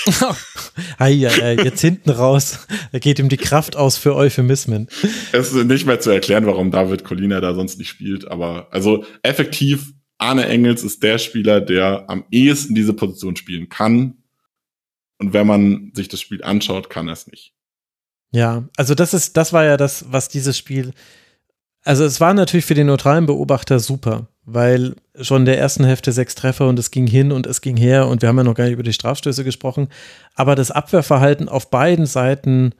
ei, 0.98 1.27
ei, 1.27 1.43
ei, 1.43 1.56
jetzt 1.65 1.82
hinten 1.82 2.11
raus, 2.11 2.65
da 2.93 2.99
geht 2.99 3.19
ihm 3.19 3.27
die 3.27 3.35
Kraft 3.35 3.75
aus 3.75 3.98
für 3.98 4.15
Euphemismen. 4.15 4.88
Es 5.33 5.51
ist 5.51 5.65
nicht 5.65 5.85
mehr 5.85 5.99
zu 5.99 6.11
erklären, 6.11 6.45
warum 6.45 6.72
David 6.72 7.03
Colina 7.03 7.41
da 7.41 7.53
sonst 7.53 7.77
nicht 7.77 7.90
spielt, 7.90 8.25
aber 8.30 8.69
also 8.72 9.03
effektiv, 9.22 9.91
Arne 10.17 10.48
Engels 10.48 10.82
ist 10.83 11.03
der 11.03 11.17
Spieler, 11.17 11.59
der 11.59 12.09
am 12.09 12.23
ehesten 12.32 12.73
diese 12.73 12.93
Position 12.93 13.35
spielen 13.35 13.67
kann. 13.67 14.23
Und 15.17 15.33
wenn 15.33 15.45
man 15.45 15.91
sich 15.93 16.07
das 16.07 16.22
Spiel 16.22 16.41
anschaut, 16.41 16.90
kann 16.90 17.09
er 17.09 17.14
es 17.14 17.27
nicht. 17.27 17.53
Ja, 18.32 18.69
also 18.77 18.95
das 18.95 19.14
ist, 19.14 19.35
das 19.35 19.51
war 19.51 19.65
ja 19.65 19.75
das, 19.75 20.06
was 20.07 20.30
dieses 20.30 20.57
Spiel 20.57 20.93
also 21.84 22.06
es 22.06 22.22
war 22.22 22.34
natürlich 22.34 22.66
für 22.66 22.74
den 22.74 22.88
neutralen 22.88 23.26
Beobachter 23.26 23.80
super, 23.80 24.28
weil 24.45 24.95
schon 25.22 25.42
in 25.42 25.45
der 25.45 25.60
ersten 25.60 25.84
Hälfte 25.84 26.12
sechs 26.12 26.36
Treffer 26.36 26.68
und 26.68 26.80
es 26.80 26.92
ging 26.92 27.08
hin 27.08 27.32
und 27.32 27.45
es 27.45 27.62
ging 27.62 27.78
her 27.78 28.08
und 28.08 28.22
wir 28.22 28.30
haben 28.30 28.38
ja 28.38 28.44
noch 28.44 28.56
gar 28.56 28.66
nicht 28.66 28.74
über 28.74 28.84
die 28.84 28.94
Strafstöße 28.94 29.44
gesprochen, 29.44 29.90
aber 30.36 30.56
das 30.56 30.72
Abwehrverhalten 30.72 31.50
auf 31.50 31.70
beiden 31.70 32.06
Seiten 32.06 32.74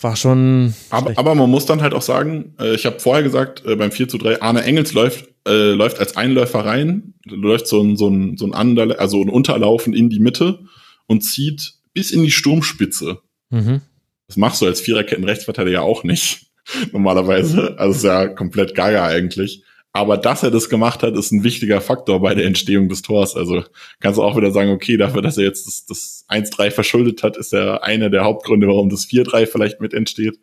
war 0.00 0.16
schon. 0.16 0.74
Aber, 0.90 1.12
aber, 1.16 1.34
man 1.34 1.50
muss 1.50 1.66
dann 1.66 1.82
halt 1.82 1.94
auch 1.94 2.02
sagen, 2.02 2.54
äh, 2.60 2.74
ich 2.74 2.86
habe 2.86 3.00
vorher 3.00 3.22
gesagt, 3.22 3.64
äh, 3.64 3.76
beim 3.76 3.90
4 3.90 4.08
zu 4.08 4.18
3, 4.18 4.42
Arne 4.42 4.62
Engels 4.62 4.92
läuft, 4.92 5.28
äh, 5.46 5.72
läuft 5.72 5.98
als 5.98 6.16
Einläufer 6.16 6.64
rein, 6.64 7.14
läuft 7.24 7.66
so 7.66 7.82
ein, 7.82 7.96
so 7.96 8.08
ein, 8.08 8.36
so 8.36 8.46
ein, 8.46 8.54
Ander, 8.54 9.00
also 9.00 9.22
ein 9.22 9.30
Unterlaufen 9.30 9.94
in 9.94 10.10
die 10.10 10.20
Mitte 10.20 10.60
und 11.06 11.22
zieht 11.22 11.74
bis 11.92 12.10
in 12.10 12.22
die 12.22 12.30
Sturmspitze. 12.30 13.18
Mhm. 13.50 13.80
Das 14.28 14.36
machst 14.36 14.60
du 14.60 14.66
als 14.66 14.80
Viererketten-Rechtsverteidiger 14.80 15.82
auch 15.82 16.04
nicht. 16.04 16.45
normalerweise. 16.92 17.78
Also 17.78 17.96
ist 17.96 18.04
ja 18.04 18.28
komplett 18.28 18.74
gaga 18.74 19.06
eigentlich. 19.06 19.62
Aber 19.92 20.18
dass 20.18 20.42
er 20.42 20.50
das 20.50 20.68
gemacht 20.68 21.02
hat, 21.02 21.16
ist 21.16 21.32
ein 21.32 21.42
wichtiger 21.42 21.80
Faktor 21.80 22.20
bei 22.20 22.34
der 22.34 22.44
Entstehung 22.44 22.90
des 22.90 23.00
Tors. 23.00 23.34
Also 23.34 23.64
kannst 23.98 24.18
du 24.18 24.22
auch 24.22 24.36
wieder 24.36 24.50
sagen, 24.50 24.70
okay, 24.70 24.98
dafür, 24.98 25.22
dass 25.22 25.38
er 25.38 25.44
jetzt 25.44 25.66
das, 25.66 25.86
das 25.86 26.26
1-3 26.28 26.70
verschuldet 26.70 27.22
hat, 27.22 27.38
ist 27.38 27.54
er 27.54 27.82
einer 27.82 28.10
der 28.10 28.24
Hauptgründe, 28.24 28.66
warum 28.66 28.90
das 28.90 29.06
4-3 29.06 29.46
vielleicht 29.46 29.80
mit 29.80 29.94
entsteht. 29.94 30.38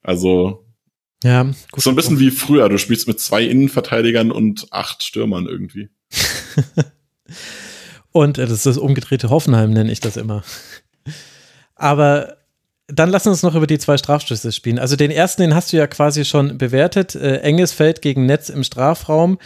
Also 0.00 0.64
ja, 1.24 1.42
gut 1.42 1.82
so 1.82 1.90
ein 1.90 1.96
bisschen 1.96 2.20
wie 2.20 2.30
früher. 2.30 2.68
Du 2.68 2.78
spielst 2.78 3.08
mit 3.08 3.18
zwei 3.18 3.42
Innenverteidigern 3.42 4.30
und 4.30 4.68
acht 4.70 5.02
Stürmern 5.02 5.46
irgendwie. 5.46 5.88
und 8.12 8.38
äh, 8.38 8.42
das 8.42 8.52
ist 8.52 8.66
das 8.66 8.78
umgedrehte 8.78 9.28
Hoffenheim, 9.28 9.72
nenne 9.72 9.90
ich 9.90 9.98
das 9.98 10.16
immer. 10.16 10.44
Aber 11.74 12.37
dann 12.88 13.10
lass 13.10 13.26
uns 13.26 13.42
noch 13.42 13.54
über 13.54 13.66
die 13.66 13.78
zwei 13.78 13.98
Strafstöße 13.98 14.50
spielen. 14.50 14.78
Also 14.78 14.96
den 14.96 15.10
ersten, 15.10 15.42
den 15.42 15.54
hast 15.54 15.72
du 15.72 15.76
ja 15.76 15.86
quasi 15.86 16.24
schon 16.24 16.58
bewertet. 16.58 17.14
Äh, 17.14 17.38
Enges 17.38 17.72
fällt 17.72 18.02
gegen 18.02 18.26
Netz 18.26 18.48
im 18.48 18.64
Strafraum. 18.64 19.38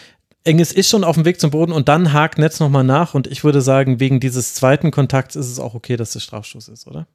Enges 0.44 0.72
ist 0.72 0.88
schon 0.88 1.04
auf 1.04 1.16
dem 1.16 1.24
Weg 1.24 1.40
zum 1.40 1.50
Boden 1.50 1.72
und 1.72 1.88
dann 1.88 2.12
hakt 2.12 2.38
Netz 2.38 2.60
nochmal 2.60 2.84
nach. 2.84 3.14
Und 3.14 3.26
ich 3.26 3.44
würde 3.44 3.60
sagen, 3.60 4.00
wegen 4.00 4.20
dieses 4.20 4.54
zweiten 4.54 4.90
Kontakts 4.90 5.36
ist 5.36 5.50
es 5.50 5.58
auch 5.58 5.74
okay, 5.74 5.96
dass 5.96 6.14
es 6.14 6.22
Strafstoß 6.22 6.68
ist, 6.68 6.86
oder? 6.86 7.08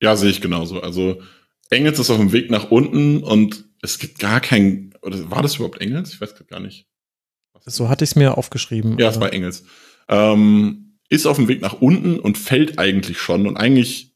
Ja, 0.00 0.16
sehe 0.16 0.30
ich 0.30 0.40
genauso. 0.40 0.80
Also 0.80 1.20
Engels 1.70 1.98
ist 1.98 2.10
auf 2.10 2.18
dem 2.18 2.32
Weg 2.32 2.50
nach 2.50 2.70
unten 2.70 3.22
und 3.22 3.64
es 3.82 3.98
gibt 3.98 4.18
gar 4.18 4.40
kein. 4.40 4.94
Oder 5.02 5.30
war 5.30 5.42
das 5.42 5.56
überhaupt 5.56 5.80
Engels? 5.80 6.12
Ich 6.12 6.20
weiß 6.20 6.34
gar 6.46 6.60
nicht. 6.60 6.86
So 7.64 7.88
hatte 7.88 8.04
ich 8.04 8.10
es 8.10 8.16
mir 8.16 8.36
aufgeschrieben. 8.38 8.98
Ja, 8.98 9.08
es 9.08 9.20
war 9.20 9.32
Engels. 9.32 9.64
Ähm, 10.08 10.98
ist 11.08 11.26
auf 11.26 11.36
dem 11.36 11.48
Weg 11.48 11.60
nach 11.62 11.80
unten 11.80 12.18
und 12.18 12.38
fällt 12.38 12.78
eigentlich 12.78 13.18
schon. 13.18 13.46
Und 13.46 13.56
eigentlich 13.56 14.07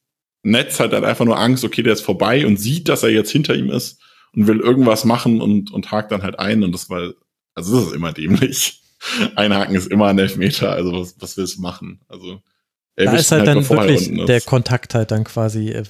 Netz 0.43 0.81
hat 0.81 0.93
halt 0.93 1.05
einfach 1.05 1.25
nur 1.25 1.39
Angst, 1.39 1.65
okay, 1.65 1.83
der 1.83 1.93
ist 1.93 2.01
vorbei 2.01 2.47
und 2.47 2.59
sieht, 2.59 2.89
dass 2.89 3.03
er 3.03 3.11
jetzt 3.11 3.31
hinter 3.31 3.55
ihm 3.55 3.71
ist 3.71 4.01
und 4.35 4.47
will 4.47 4.61
irgendwas 4.61 5.05
machen 5.05 5.41
und, 5.41 5.73
und 5.73 5.91
hakt 5.91 6.11
dann 6.11 6.23
halt 6.23 6.39
ein 6.39 6.63
und 6.63 6.73
das 6.73 6.91
war, 6.91 7.13
also 7.55 7.77
das 7.77 7.89
ist 7.89 7.95
immer 7.95 8.13
dämlich. 8.13 8.83
Einhaken 9.37 9.75
ist 9.75 9.91
immer 9.91 10.07
ein 10.09 10.19
Elfmeter, 10.19 10.73
also 10.73 10.93
was, 10.93 11.17
was 11.19 11.37
willst 11.37 11.59
du 11.59 11.63
machen? 11.63 12.01
Also 12.09 12.41
da 12.95 13.13
ist 13.15 13.33
halt, 13.33 13.47
halt 13.47 13.57
dann 13.57 13.69
wirklich 13.69 14.27
der 14.27 14.43
Kontakt 14.43 14.95
halt 14.95 15.11
dann 15.11 15.25
quasi 15.25 15.71
äh, 15.71 15.85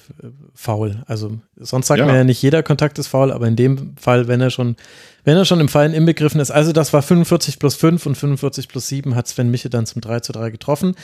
faul. 0.55 1.03
Also 1.05 1.37
sonst 1.57 1.87
sagt 1.87 1.99
ja. 1.99 2.05
man 2.05 2.15
ja 2.15 2.23
nicht, 2.23 2.41
jeder 2.41 2.63
Kontakt 2.63 2.97
ist 2.97 3.07
faul, 3.07 3.31
aber 3.33 3.45
in 3.47 3.57
dem 3.57 3.97
Fall, 3.97 4.29
wenn 4.29 4.39
er 4.39 4.49
schon, 4.49 4.77
wenn 5.25 5.35
er 5.35 5.43
schon 5.43 5.59
im 5.59 5.67
Fallen 5.67 5.93
inbegriffen 5.93 6.39
ist, 6.39 6.49
also 6.49 6.71
das 6.71 6.93
war 6.93 7.01
45 7.01 7.59
plus 7.59 7.75
5 7.75 8.05
und 8.05 8.15
45 8.15 8.69
plus 8.69 8.87
7 8.87 9.15
hat 9.15 9.27
Sven 9.27 9.51
Miche 9.51 9.69
dann 9.69 9.85
zum 9.85 10.01
3 10.01 10.21
zu 10.21 10.31
3 10.31 10.49
getroffen. 10.49 10.95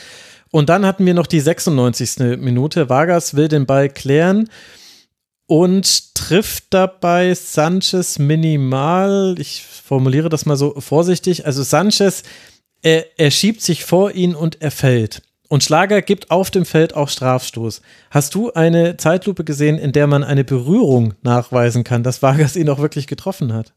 Und 0.52 0.70
dann 0.70 0.86
hatten 0.86 1.06
wir 1.06 1.14
noch 1.14 1.28
die 1.28 1.40
96. 1.40 2.38
Minute. 2.40 2.90
Vargas 2.90 3.36
will 3.36 3.48
den 3.48 3.66
Ball 3.66 3.90
klären. 3.90 4.50
und 5.48 6.14
trifft 6.14 6.66
dabei 6.70 7.34
Sanchez 7.34 8.20
minimal. 8.20 9.36
Ich 9.40 9.64
formuliere 9.64 10.30
das 10.30 10.46
mal 10.46 10.56
so 10.56 10.80
vorsichtig. 10.80 11.48
Also 11.48 11.64
Sanchez, 11.64 12.22
er, 12.84 13.20
er 13.20 13.32
schiebt 13.32 13.62
sich 13.62 13.84
vor 13.84 14.12
ihn 14.12 14.36
und 14.36 14.62
er 14.62 14.70
fällt. 14.70 15.24
Und 15.48 15.64
Schlager 15.64 16.04
gibt 16.04 16.30
auf 16.30 16.52
dem 16.52 16.66
Feld 16.66 16.96
auch 16.96 17.10
Strafstoß. 17.10 17.82
Hast 18.12 18.36
du 18.36 18.54
eine 18.54 18.98
Zeitlupe 18.98 19.44
gesehen, 19.44 19.80
in 19.80 19.92
der 19.92 20.06
man 20.06 20.24
eine 20.24 20.44
Berührung 20.44 21.16
nachweisen 21.24 21.84
kann, 21.84 22.04
dass 22.04 22.22
Vargas 22.22 22.56
ihn 22.56 22.70
auch 22.70 22.78
wirklich 22.78 23.08
getroffen 23.08 23.52
hat? 23.52 23.74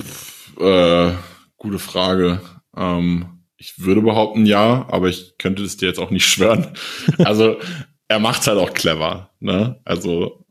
Pff, 0.00 0.56
äh, 0.58 1.12
gute 1.58 1.78
Frage. 1.78 2.40
Ähm, 2.74 3.37
ich 3.58 3.80
würde 3.80 4.00
behaupten 4.00 4.46
ja, 4.46 4.86
aber 4.88 5.08
ich 5.08 5.36
könnte 5.36 5.64
es 5.64 5.76
dir 5.76 5.86
jetzt 5.86 5.98
auch 5.98 6.10
nicht 6.10 6.26
schwören. 6.28 6.72
Also 7.18 7.60
er 8.06 8.20
macht's 8.20 8.46
halt 8.46 8.58
auch 8.58 8.72
clever, 8.72 9.30
ne? 9.40 9.80
Also 9.84 10.46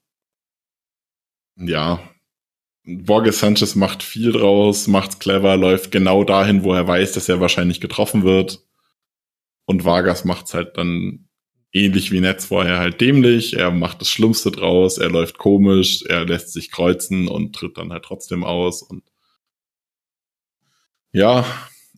ja, 1.56 2.00
Borges 2.84 3.40
Sanchez 3.40 3.76
macht 3.76 4.04
viel 4.04 4.32
draus, 4.32 4.88
macht's 4.88 5.20
clever, 5.20 5.58
läuft 5.58 5.92
genau 5.92 6.24
dahin, 6.24 6.64
wo 6.64 6.74
er 6.74 6.88
weiß, 6.88 7.14
dass 7.14 7.28
er 7.28 7.42
wahrscheinlich 7.42 7.82
getroffen 7.82 8.24
wird. 8.24 8.64
Und 9.66 9.84
Vargas 9.84 10.24
macht's 10.24 10.54
halt 10.54 10.78
dann 10.78 11.28
ähnlich 11.74 12.12
wie 12.12 12.22
Netz 12.22 12.46
vorher 12.46 12.80
halt 12.80 13.02
dämlich. 13.02 13.56
Er 13.58 13.72
macht 13.72 14.02
das 14.02 14.10
Schlimmste 14.10 14.52
draus, 14.52 14.98
er 14.98 15.10
läuft 15.10 15.38
komisch, 15.38 16.04
er 16.04 16.26
lässt 16.26 16.54
sich 16.54 16.72
kreuzen 16.72 17.28
und 17.28 17.56
tritt 17.56 17.78
dann 17.78 17.92
halt 17.92 18.04
trotzdem 18.04 18.44
aus. 18.44 18.82
Und 18.84 19.04
ja, 21.12 21.46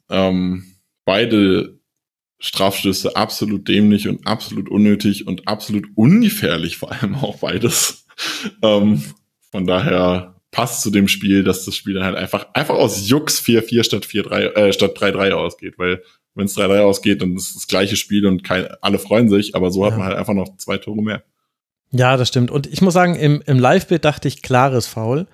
ähm, 0.10 0.79
beide 1.06 1.80
Strafstöße 2.40 3.16
absolut 3.16 3.68
dämlich 3.68 4.08
und 4.08 4.26
absolut 4.26 4.70
unnötig 4.70 5.28
und 5.28 5.48
absolut 5.48 5.88
ungefährlich, 5.96 6.78
vor 6.78 6.92
allem 6.92 7.16
auch 7.16 7.40
beides. 7.40 8.06
ähm, 8.64 9.04
von 9.52 9.68
daher 9.68 10.36
passt 10.52 10.82
zu 10.82 10.90
dem 10.90 11.08
Spiel, 11.08 11.44
dass 11.44 11.66
das 11.66 11.76
Spiel 11.76 11.96
dann 11.96 12.06
halt 12.06 12.16
einfach, 12.16 12.48
einfach 12.54 12.76
aus 12.76 13.08
Jux 13.08 13.42
4-4 13.42 13.84
statt 13.84 14.06
4-3, 14.06 14.56
äh, 14.56 14.74
statt 14.74 14.98
3-3 14.98 15.32
ausgeht, 15.32 15.76
weil 15.78 16.02
wenn 16.36 16.46
es 16.46 16.58
3-3 16.58 16.80
ausgeht, 16.80 17.22
dann 17.22 17.36
ist 17.36 17.50
es 17.50 17.54
das 17.56 17.68
gleiche 17.68 17.96
Spiel 17.96 18.26
und 18.26 18.44
kein, 18.44 18.68
alle 18.82 19.00
freuen 19.00 19.30
sich, 19.30 19.56
aber 19.56 19.72
so 19.72 19.86
hat 19.86 19.98
man 19.98 20.08
halt 20.08 20.18
einfach 20.18 20.34
noch 20.34 20.56
zwei 20.58 20.78
Tore 20.78 21.02
mehr. 21.02 21.24
Ja, 21.92 22.18
das 22.18 22.28
stimmt. 22.28 22.52
Und 22.52 22.68
ich 22.68 22.82
muss 22.82 22.94
sagen, 22.94 23.16
im, 23.16 23.42
im 23.46 23.60
Live-Bild 23.60 24.06
dachte 24.06 24.28
ich, 24.28 24.42
klares 24.42 24.88
Foul. 24.88 25.28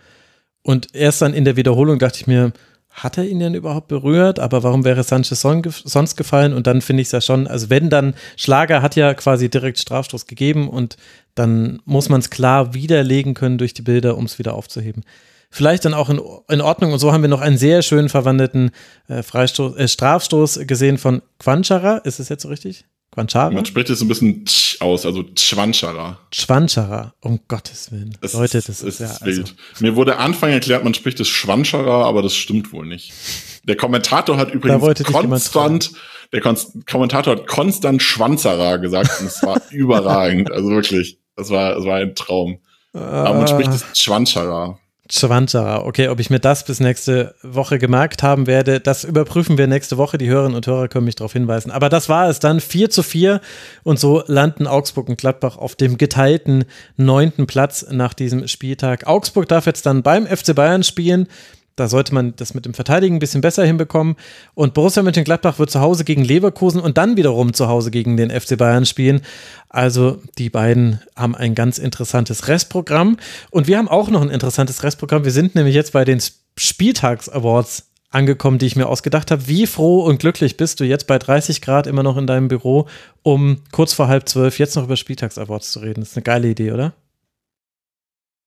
Und 0.63 0.95
erst 0.95 1.21
dann 1.21 1.33
in 1.33 1.45
der 1.45 1.57
Wiederholung 1.57 1.99
dachte 1.99 2.19
ich 2.19 2.27
mir, 2.27 2.53
hat 2.95 3.17
er 3.17 3.25
ihn 3.25 3.39
denn 3.39 3.53
überhaupt 3.53 3.89
berührt? 3.89 4.39
Aber 4.39 4.63
warum 4.63 4.85
wäre 4.85 5.03
Sanchez 5.03 5.41
sonst 5.41 6.15
gefallen? 6.15 6.53
Und 6.53 6.65
dann 6.65 6.81
finde 6.81 7.01
ich 7.01 7.09
es 7.09 7.11
ja 7.11 7.21
schon, 7.21 7.45
also 7.45 7.69
wenn 7.69 7.89
dann, 7.89 8.15
Schlager 8.37 8.81
hat 8.81 8.95
ja 8.95 9.13
quasi 9.13 9.49
direkt 9.49 9.79
Strafstoß 9.79 10.25
gegeben 10.27 10.69
und 10.69 10.95
dann 11.35 11.81
muss 11.83 12.07
man 12.07 12.21
es 12.21 12.29
klar 12.29 12.73
widerlegen 12.73 13.33
können 13.33 13.57
durch 13.57 13.73
die 13.73 13.81
Bilder, 13.81 14.17
um 14.17 14.23
es 14.23 14.39
wieder 14.39 14.53
aufzuheben. 14.53 15.03
Vielleicht 15.51 15.83
dann 15.83 15.93
auch 15.93 16.09
in, 16.09 16.21
in 16.49 16.61
Ordnung. 16.61 16.93
Und 16.93 16.99
so 16.99 17.11
haben 17.11 17.21
wir 17.21 17.29
noch 17.29 17.41
einen 17.41 17.57
sehr 17.57 17.81
schön 17.81 18.07
verwandelten 18.07 18.71
äh, 19.07 19.23
Freistoß, 19.23 19.75
äh, 19.75 19.87
Strafstoß 19.87 20.61
gesehen 20.65 20.97
von 20.97 21.21
Quanchara. 21.39 21.97
Ist 21.97 22.19
es 22.19 22.29
jetzt 22.29 22.43
so 22.43 22.49
richtig? 22.49 22.85
Quanchara? 23.15 23.49
Man 23.49 23.65
spricht 23.65 23.89
es 23.89 24.01
ein 24.01 24.07
bisschen 24.09 24.45
tsch 24.45 24.81
aus, 24.81 25.05
also 25.05 25.23
Schwanchara. 25.37 26.19
Schwanchara, 26.33 27.13
um 27.21 27.39
Gottes 27.47 27.91
Willen. 27.91 28.17
Es 28.21 28.33
Leute, 28.33 28.57
das 28.57 28.67
ist, 28.67 28.83
ist, 28.83 28.99
ja. 28.99 29.07
Also 29.07 29.25
wild. 29.25 29.55
Mir 29.79 29.95
wurde 29.95 30.17
Anfang 30.17 30.51
erklärt, 30.51 30.83
man 30.83 30.93
spricht 30.93 31.19
es 31.21 31.29
Schwanchara, 31.29 32.03
aber 32.03 32.21
das 32.21 32.35
stimmt 32.35 32.73
wohl 32.73 32.85
nicht. 32.85 33.13
Der 33.63 33.77
Kommentator 33.77 34.37
hat 34.37 34.51
übrigens 34.51 35.03
konstant, 35.03 35.91
der 36.33 36.41
Kon 36.41 36.57
Kommentator 36.89 37.37
hat 37.37 37.47
konstant 37.47 38.01
Schwanzara 38.01 38.77
gesagt 38.77 39.09
und 39.21 39.27
es 39.27 39.41
war 39.43 39.61
überragend. 39.71 40.51
Also 40.51 40.69
wirklich, 40.69 41.17
das 41.37 41.49
war, 41.49 41.75
das 41.75 41.85
war 41.85 41.95
ein 41.95 42.15
Traum. 42.15 42.59
Aber 42.91 43.33
man 43.33 43.47
spricht 43.47 43.71
es 43.71 43.85
Schwanchara. 43.97 44.77
Schwanzara. 45.09 45.85
Okay, 45.85 46.07
ob 46.07 46.19
ich 46.19 46.29
mir 46.29 46.39
das 46.39 46.65
bis 46.65 46.79
nächste 46.79 47.35
Woche 47.43 47.77
gemerkt 47.77 48.23
haben 48.23 48.47
werde, 48.47 48.79
das 48.79 49.03
überprüfen 49.03 49.57
wir 49.57 49.67
nächste 49.67 49.97
Woche. 49.97 50.17
Die 50.17 50.27
Hörerinnen 50.27 50.55
und 50.55 50.65
Hörer 50.65 50.87
können 50.87 51.05
mich 51.05 51.15
darauf 51.15 51.33
hinweisen. 51.33 51.71
Aber 51.71 51.89
das 51.89 52.09
war 52.09 52.27
es 52.27 52.39
dann 52.39 52.59
4 52.59 52.89
zu 52.89 53.03
4 53.03 53.39
und 53.83 53.99
so 53.99 54.23
landen 54.25 54.65
Augsburg 54.65 55.07
und 55.07 55.17
Gladbach 55.17 55.57
auf 55.57 55.75
dem 55.75 55.97
geteilten 55.97 56.65
neunten 56.97 57.45
Platz 57.45 57.85
nach 57.91 58.13
diesem 58.13 58.47
Spieltag. 58.47 59.05
Augsburg 59.05 59.47
darf 59.47 59.67
jetzt 59.67 59.85
dann 59.85 60.01
beim 60.01 60.25
FC 60.25 60.55
Bayern 60.55 60.83
spielen. 60.83 61.27
Da 61.75 61.89
sollte 61.89 62.13
man 62.13 62.35
das 62.37 62.53
mit 62.53 62.65
dem 62.65 62.73
Verteidigen 62.73 63.17
ein 63.17 63.19
bisschen 63.19 63.41
besser 63.41 63.65
hinbekommen. 63.65 64.15
Und 64.53 64.73
Borussia 64.73 65.03
Mönchengladbach 65.03 65.59
wird 65.59 65.69
zu 65.69 65.81
Hause 65.81 66.05
gegen 66.05 66.23
Leverkusen 66.23 66.79
und 66.79 66.97
dann 66.97 67.17
wiederum 67.17 67.53
zu 67.53 67.67
Hause 67.67 67.91
gegen 67.91 68.15
den 68.15 68.29
FC 68.29 68.57
Bayern 68.57 68.85
spielen. 68.85 69.21
Also 69.67 70.21
die 70.37 70.49
beiden 70.49 71.01
haben 71.15 71.35
ein 71.35 71.53
ganz 71.53 71.77
interessantes 71.77 72.47
Restprogramm. 72.47 73.17
Und 73.51 73.67
wir 73.67 73.77
haben 73.77 73.89
auch 73.89 74.09
noch 74.09 74.21
ein 74.21 74.29
interessantes 74.29 74.83
Restprogramm. 74.83 75.25
Wir 75.25 75.31
sind 75.31 75.55
nämlich 75.55 75.75
jetzt 75.75 75.91
bei 75.91 76.05
den 76.05 76.21
Spieltags-Awards 76.57 77.89
angekommen, 78.09 78.57
die 78.57 78.67
ich 78.67 78.77
mir 78.77 78.87
ausgedacht 78.87 79.29
habe. 79.29 79.47
Wie 79.47 79.67
froh 79.67 80.05
und 80.05 80.19
glücklich 80.19 80.55
bist 80.55 80.79
du 80.79 80.85
jetzt 80.85 81.07
bei 81.07 81.19
30 81.19 81.61
Grad 81.61 81.87
immer 81.87 82.03
noch 82.03 82.15
in 82.15 82.27
deinem 82.27 82.47
Büro, 82.47 82.87
um 83.23 83.61
kurz 83.73 83.91
vor 83.91 84.07
halb 84.07 84.29
zwölf 84.29 84.57
jetzt 84.57 84.75
noch 84.75 84.85
über 84.85 84.95
Spieltags-Awards 84.95 85.71
zu 85.71 85.79
reden? 85.79 85.99
Das 85.99 86.11
ist 86.11 86.17
eine 86.17 86.23
geile 86.23 86.47
Idee, 86.47 86.71
oder? 86.71 86.93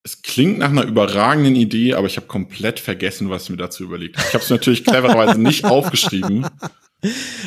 Es 0.09 0.23
klingt 0.23 0.59
nach 0.59 0.71
einer 0.71 0.85
überragenden 0.85 1.55
Idee, 1.55 1.93
aber 1.93 2.07
ich 2.07 2.17
habe 2.17 2.27
komplett 2.27 2.81
vergessen, 2.81 3.29
was 3.29 3.45
ich 3.45 3.51
mir 3.51 3.59
dazu 3.59 3.85
überlegt 3.85 4.17
habe. 4.17 4.27
Ich 4.27 4.33
habe 4.33 4.43
es 4.43 4.49
natürlich 4.49 4.83
clevererweise 4.83 5.39
nicht 5.39 5.65
aufgeschrieben. 5.67 6.47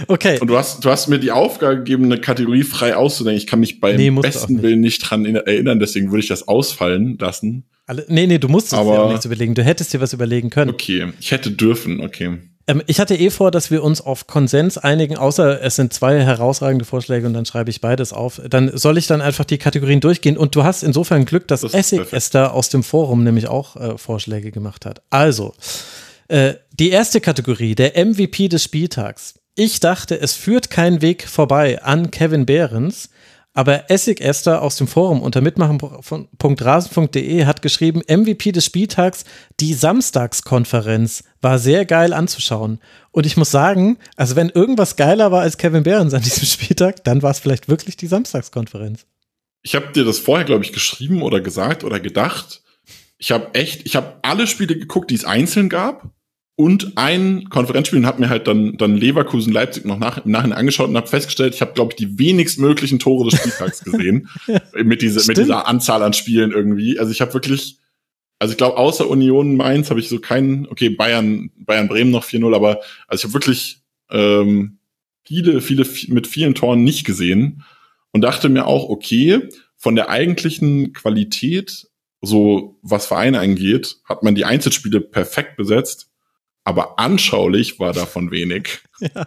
Okay. 0.08 0.38
Und 0.40 0.48
du 0.48 0.56
hast, 0.56 0.86
du 0.86 0.92
hast 0.92 1.08
mir 1.08 1.18
die 1.18 1.32
Aufgabe 1.32 1.78
gegeben, 1.78 2.06
eine 2.06 2.22
Kategorie 2.22 2.62
frei 2.62 2.96
auszudenken. 2.96 3.40
Ich 3.40 3.48
kann 3.48 3.62
mich 3.62 3.80
beim 3.80 3.96
nee, 3.96 4.12
besten. 4.12 4.62
Willen 4.62 4.80
nicht 4.80 5.00
dran 5.00 5.26
erinnern, 5.26 5.80
deswegen 5.80 6.12
würde 6.12 6.20
ich 6.20 6.28
das 6.28 6.48
ausfallen 6.48 7.18
lassen. 7.20 7.64
Alle, 7.88 8.06
nee, 8.10 8.28
nee, 8.28 8.38
du 8.38 8.48
musstest 8.48 8.76
aber, 8.76 8.92
dir 8.92 9.02
auch 9.02 9.10
nichts 9.10 9.26
überlegen. 9.26 9.56
Du 9.56 9.64
hättest 9.64 9.92
dir 9.92 10.00
was 10.00 10.14
überlegen 10.14 10.52
können. 10.52 10.70
Okay, 10.70 11.12
ich 11.20 11.32
hätte 11.32 11.50
dürfen, 11.50 12.00
okay. 12.00 12.38
Ähm, 12.68 12.82
ich 12.88 13.00
hatte 13.00 13.16
eh 13.16 13.30
vor, 13.30 13.52
dass 13.52 13.72
wir 13.72 13.84
uns 13.84 14.02
auf 14.02 14.28
Konsens 14.28 14.78
einigen, 14.78 15.18
außer 15.18 15.62
es 15.62 15.76
sind 15.76 15.94
zwei 15.94 16.22
herausragende 16.22 16.86
Vorschläge 16.86 17.28
und 17.28 17.34
dann 17.34 17.46
schreibe 17.46 17.70
ich 17.70 17.82
beides 17.82 18.14
auf. 18.14 18.42
Dann 18.50 18.76
soll 18.78 18.98
ich 18.98 19.08
dann 19.08 19.22
einfach 19.22 19.46
die 19.46 19.58
Kategorien 19.58 20.00
durchgehen 20.00 20.38
und 20.38 20.56
du 20.56 20.64
hast 20.64 20.84
insofern 20.84 21.26
Glück, 21.26 21.48
dass 21.48 21.62
das 21.62 21.74
Essig 21.74 22.12
Esther 22.14 22.54
aus 22.54 22.70
dem 22.70 22.84
Forum 22.84 23.24
nämlich 23.24 23.48
auch 23.48 23.76
äh, 23.76 23.98
Vorschläge 23.98 24.52
gemacht 24.52 24.86
hat. 24.86 25.02
Also, 25.10 25.54
äh, 26.28 26.56
die 26.72 26.90
erste 26.90 27.22
Kategorie, 27.22 27.76
der 27.76 28.04
MVP 28.06 28.48
des 28.48 28.64
Spieltags. 28.64 29.36
Ich 29.56 29.82
dachte, 29.82 30.20
es 30.20 30.34
führt 30.34 30.70
kein 30.70 31.02
Weg 31.02 31.28
vorbei 31.28 31.84
an 31.84 32.10
Kevin 32.10 32.46
Behrens. 32.46 33.10
Aber 33.54 33.90
Essig 33.90 34.22
Esther 34.22 34.62
aus 34.62 34.78
dem 34.78 34.88
Forum 34.88 35.22
unter 35.22 35.42
mitmachen.rasen.de 35.42 37.46
hat 37.46 37.62
geschrieben, 37.62 38.02
MVP 38.08 38.54
des 38.54 38.66
Spieltags, 38.66 39.26
die 39.60 39.74
Samstagskonferenz 39.74 41.26
war 41.42 41.60
sehr 41.60 41.86
geil 41.86 42.14
anzuschauen. 42.14 42.80
Und 43.12 43.26
ich 43.26 43.36
muss 43.36 43.52
sagen, 43.52 43.98
also 44.16 44.38
wenn 44.38 44.50
irgendwas 44.50 44.96
geiler 44.96 45.34
war 45.34 45.42
als 45.42 45.58
Kevin 45.58 45.84
Behrens 45.84 46.14
an 46.14 46.22
diesem 46.22 46.46
Spieltag, 46.48 47.04
dann 47.04 47.24
war 47.24 47.32
es 47.32 47.40
vielleicht 47.40 47.68
wirklich 47.68 47.98
die 47.98 48.08
Samstagskonferenz. 48.08 49.06
Ich 49.64 49.76
habe 49.76 49.92
dir 49.92 50.06
das 50.06 50.20
vorher, 50.20 50.46
glaube 50.46 50.64
ich, 50.64 50.72
geschrieben 50.72 51.22
oder 51.22 51.42
gesagt 51.42 51.84
oder 51.84 52.00
gedacht. 52.00 52.64
Ich 53.18 53.32
habe 53.32 53.54
echt, 53.54 53.86
ich 53.86 53.98
habe 53.98 54.16
alle 54.22 54.48
Spiele 54.48 54.78
geguckt, 54.78 55.12
die 55.12 55.16
es 55.16 55.26
einzeln 55.26 55.68
gab 55.68 56.10
und 56.62 56.96
ein 56.96 57.50
Konferenzspiel 57.50 57.98
und 57.98 58.06
habe 58.06 58.22
mir 58.22 58.30
halt 58.30 58.46
dann, 58.46 58.78
dann 58.78 58.96
Leverkusen 58.96 59.52
Leipzig 59.52 59.84
noch 59.84 59.98
nach, 59.98 60.24
im 60.24 60.32
Nachhinein 60.32 60.60
angeschaut 60.60 60.90
und 60.90 60.96
habe 60.96 61.08
festgestellt, 61.08 61.56
ich 61.56 61.62
habe, 61.62 61.74
glaube 61.74 61.94
ich, 61.94 61.96
die 61.96 62.20
wenigstmöglichen 62.20 63.00
Tore 63.00 63.28
des 63.28 63.40
Spieltags 63.40 63.80
gesehen. 63.84 64.30
mit, 64.76 65.02
dieser 65.02 65.26
mit 65.26 65.38
dieser 65.38 65.68
Anzahl 65.68 66.04
an 66.04 66.14
Spielen 66.14 66.52
irgendwie. 66.52 67.00
Also 67.00 67.12
ich 67.12 67.20
habe 67.20 67.34
wirklich, 67.34 67.80
also 68.38 68.52
ich 68.52 68.60
glaube, 68.60 68.78
außer 68.78 69.10
Union 69.10 69.56
Mainz 69.56 69.90
habe 69.90 70.00
ich 70.00 70.08
so 70.08 70.20
keinen, 70.20 70.68
okay, 70.68 70.90
Bayern, 70.90 71.50
Bayern 71.56 71.88
Bremen 71.88 72.12
noch 72.12 72.26
4-0, 72.26 72.56
aber 72.56 72.82
also 73.08 73.22
ich 73.22 73.24
habe 73.24 73.34
wirklich 73.34 73.82
ähm, 74.12 74.78
viele, 75.24 75.62
viele 75.62 75.88
mit 76.10 76.28
vielen 76.28 76.54
Toren 76.54 76.84
nicht 76.84 77.06
gesehen 77.06 77.64
und 78.12 78.22
dachte 78.22 78.50
mir 78.50 78.68
auch, 78.68 78.88
okay, 78.88 79.50
von 79.78 79.96
der 79.96 80.10
eigentlichen 80.10 80.94
Qualität, 80.94 81.88
so 82.22 82.78
was 82.84 83.08
Vereine 83.08 83.40
angeht, 83.40 83.98
hat 84.06 84.22
man 84.22 84.36
die 84.36 84.46
Einzelspiele 84.46 85.02
perfekt 85.02 85.58
besetzt 85.58 86.11
aber 86.64 87.00
anschaulich 87.00 87.80
war 87.80 87.94
davon 87.94 88.32
wenig. 88.32 88.80
Ja. 89.16 89.26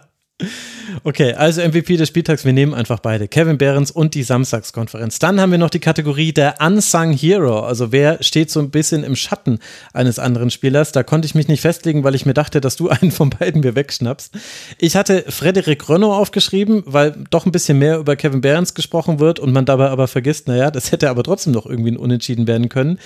Okay, 1.03 1.33
also 1.33 1.61
MVP 1.61 1.95
des 1.95 2.09
Spieltags, 2.09 2.43
wir 2.43 2.51
nehmen 2.51 2.73
einfach 2.73 2.99
beide. 2.99 3.29
Kevin 3.29 3.57
Behrens 3.57 3.89
und 3.89 4.15
die 4.15 4.23
Samstagskonferenz. 4.23 5.19
Dann 5.19 5.39
haben 5.39 5.51
wir 5.51 5.57
noch 5.57 5.69
die 5.69 5.79
Kategorie 5.79 6.33
der 6.33 6.55
Unsung 6.59 7.13
Hero. 7.13 7.61
Also 7.61 7.93
wer 7.93 8.21
steht 8.21 8.51
so 8.51 8.59
ein 8.59 8.69
bisschen 8.69 9.05
im 9.05 9.15
Schatten 9.15 9.59
eines 9.93 10.19
anderen 10.19 10.51
Spielers? 10.51 10.91
Da 10.91 11.03
konnte 11.03 11.25
ich 11.25 11.35
mich 11.35 11.47
nicht 11.47 11.61
festlegen, 11.61 12.03
weil 12.03 12.15
ich 12.15 12.25
mir 12.25 12.33
dachte, 12.33 12.59
dass 12.59 12.75
du 12.75 12.89
einen 12.89 13.11
von 13.11 13.29
beiden 13.29 13.61
mir 13.61 13.75
wegschnappst. 13.75 14.33
Ich 14.77 14.97
hatte 14.97 15.23
Frederik 15.29 15.87
Renault 15.89 16.19
aufgeschrieben, 16.19 16.83
weil 16.85 17.23
doch 17.29 17.45
ein 17.45 17.53
bisschen 17.53 17.79
mehr 17.79 17.97
über 17.97 18.17
Kevin 18.17 18.41
Behrens 18.41 18.73
gesprochen 18.73 19.19
wird 19.19 19.39
und 19.39 19.53
man 19.53 19.65
dabei 19.65 19.89
aber 19.89 20.09
vergisst, 20.09 20.49
naja, 20.49 20.69
das 20.69 20.91
hätte 20.91 21.09
aber 21.09 21.23
trotzdem 21.23 21.53
noch 21.53 21.65
irgendwie 21.65 21.91
ein 21.91 21.97
Unentschieden 21.97 22.45
werden 22.45 22.67
können. 22.67 22.99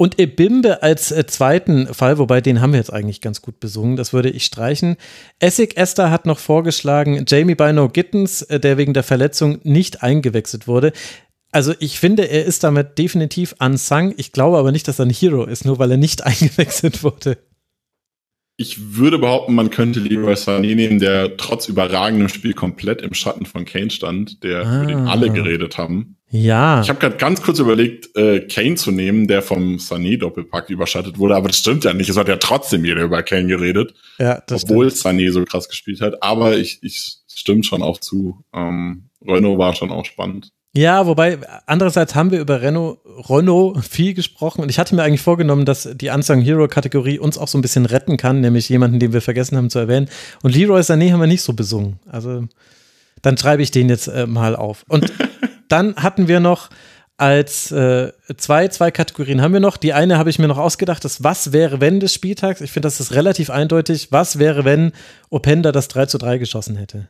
Und 0.00 0.18
Ebimbe 0.18 0.82
als 0.82 1.12
äh, 1.12 1.26
zweiten 1.26 1.92
Fall, 1.92 2.16
wobei 2.16 2.40
den 2.40 2.62
haben 2.62 2.72
wir 2.72 2.78
jetzt 2.78 2.90
eigentlich 2.90 3.20
ganz 3.20 3.42
gut 3.42 3.60
besungen, 3.60 3.96
das 3.96 4.14
würde 4.14 4.30
ich 4.30 4.46
streichen. 4.46 4.96
Essig 5.40 5.76
Esther 5.76 6.10
hat 6.10 6.24
noch 6.24 6.38
vorgeschlagen, 6.38 7.26
Jamie 7.28 7.54
Bino 7.54 7.86
Gittens, 7.90 8.40
äh, 8.40 8.58
der 8.58 8.78
wegen 8.78 8.94
der 8.94 9.02
Verletzung 9.02 9.58
nicht 9.62 10.02
eingewechselt 10.02 10.66
wurde. 10.66 10.92
also 11.52 11.74
ich 11.80 12.00
finde, 12.00 12.30
er 12.30 12.46
ist 12.46 12.64
damit 12.64 12.96
definitiv 12.96 13.54
unsung. 13.58 14.14
Ich 14.16 14.32
glaube 14.32 14.56
aber 14.56 14.72
nicht, 14.72 14.88
dass 14.88 14.98
er 15.00 15.04
ein 15.04 15.10
Hero 15.10 15.44
ist, 15.44 15.66
nur 15.66 15.78
weil 15.78 15.90
er 15.90 15.98
nicht 15.98 16.24
eingewechselt 16.24 17.02
wurde. 17.04 17.36
Ich 18.56 18.96
würde 18.96 19.18
behaupten, 19.18 19.54
man 19.54 19.68
könnte 19.68 20.00
Leroy 20.00 20.32
Sané 20.32 20.74
nehmen, 20.76 20.98
der 20.98 21.36
trotz 21.36 21.68
überragendem 21.68 22.28
Spiel 22.30 22.54
komplett 22.54 23.02
im 23.02 23.12
Schatten 23.12 23.44
von 23.44 23.66
Kane 23.66 23.90
stand, 23.90 24.42
der 24.44 24.66
Ah. 24.66 24.76
über 24.82 24.86
den 24.86 24.98
alle 25.08 25.30
geredet 25.30 25.76
haben. 25.76 26.16
Ja. 26.32 26.80
Ich 26.80 26.88
habe 26.88 27.00
gerade 27.00 27.16
ganz 27.16 27.42
kurz 27.42 27.58
überlegt, 27.58 28.16
äh, 28.16 28.40
Kane 28.40 28.76
zu 28.76 28.92
nehmen, 28.92 29.26
der 29.26 29.42
vom 29.42 29.76
Sané-Doppelpack 29.76 30.70
überschattet 30.70 31.18
wurde, 31.18 31.34
aber 31.34 31.48
das 31.48 31.58
stimmt 31.58 31.82
ja 31.84 31.92
nicht. 31.92 32.08
Es 32.08 32.16
hat 32.16 32.28
ja 32.28 32.36
trotzdem 32.36 32.84
jeder 32.84 33.02
über 33.02 33.22
Kane 33.24 33.48
geredet, 33.48 33.94
ja, 34.18 34.40
das 34.46 34.62
obwohl 34.64 34.88
Sané 34.88 35.32
so 35.32 35.44
krass 35.44 35.68
gespielt 35.68 36.00
hat. 36.00 36.22
Aber 36.22 36.56
ich, 36.56 36.78
ich 36.82 37.16
stimmt 37.28 37.66
schon 37.66 37.82
auch 37.82 37.98
zu. 37.98 38.44
Ähm, 38.54 39.10
Renault 39.26 39.58
war 39.58 39.74
schon 39.74 39.90
auch 39.90 40.04
spannend. 40.04 40.52
Ja, 40.72 41.04
wobei, 41.06 41.38
andererseits 41.66 42.14
haben 42.14 42.30
wir 42.30 42.38
über 42.38 42.62
Renault, 42.62 43.00
Renault 43.28 43.84
viel 43.84 44.14
gesprochen 44.14 44.62
und 44.62 44.68
ich 44.68 44.78
hatte 44.78 44.94
mir 44.94 45.02
eigentlich 45.02 45.20
vorgenommen, 45.20 45.64
dass 45.64 45.88
die 45.94 46.10
Unsung 46.10 46.40
Hero 46.40 46.68
Kategorie 46.68 47.18
uns 47.18 47.38
auch 47.38 47.48
so 47.48 47.58
ein 47.58 47.62
bisschen 47.62 47.86
retten 47.86 48.16
kann, 48.16 48.40
nämlich 48.40 48.68
jemanden, 48.68 49.00
den 49.00 49.12
wir 49.12 49.20
vergessen 49.20 49.56
haben 49.56 49.68
zu 49.68 49.80
erwähnen. 49.80 50.08
Und 50.44 50.54
Leroy 50.54 50.80
Sané 50.82 51.10
haben 51.10 51.18
wir 51.18 51.26
nicht 51.26 51.42
so 51.42 51.54
besungen. 51.54 51.98
Also 52.06 52.44
dann 53.20 53.36
schreibe 53.36 53.62
ich 53.64 53.72
den 53.72 53.88
jetzt 53.88 54.06
äh, 54.06 54.28
mal 54.28 54.54
auf. 54.54 54.84
Und 54.86 55.12
dann 55.72 55.96
hatten 55.96 56.28
wir 56.28 56.40
noch 56.40 56.70
als 57.20 57.70
äh, 57.70 58.12
zwei, 58.38 58.68
zwei 58.68 58.90
Kategorien 58.90 59.42
haben 59.42 59.52
wir 59.52 59.60
noch. 59.60 59.76
Die 59.76 59.92
eine 59.92 60.16
habe 60.16 60.30
ich 60.30 60.38
mir 60.38 60.48
noch 60.48 60.56
ausgedacht, 60.56 61.04
das 61.04 61.22
Was 61.22 61.52
wäre, 61.52 61.80
wenn 61.80 62.00
des 62.00 62.14
Spieltags. 62.14 62.62
Ich 62.62 62.72
finde, 62.72 62.86
das 62.86 62.98
ist 62.98 63.12
relativ 63.12 63.50
eindeutig. 63.50 64.10
Was 64.10 64.38
wäre, 64.38 64.64
wenn 64.64 64.92
Openda 65.28 65.70
das 65.70 65.88
3 65.88 66.06
zu 66.06 66.16
3 66.16 66.38
geschossen 66.38 66.76
hätte? 66.76 67.08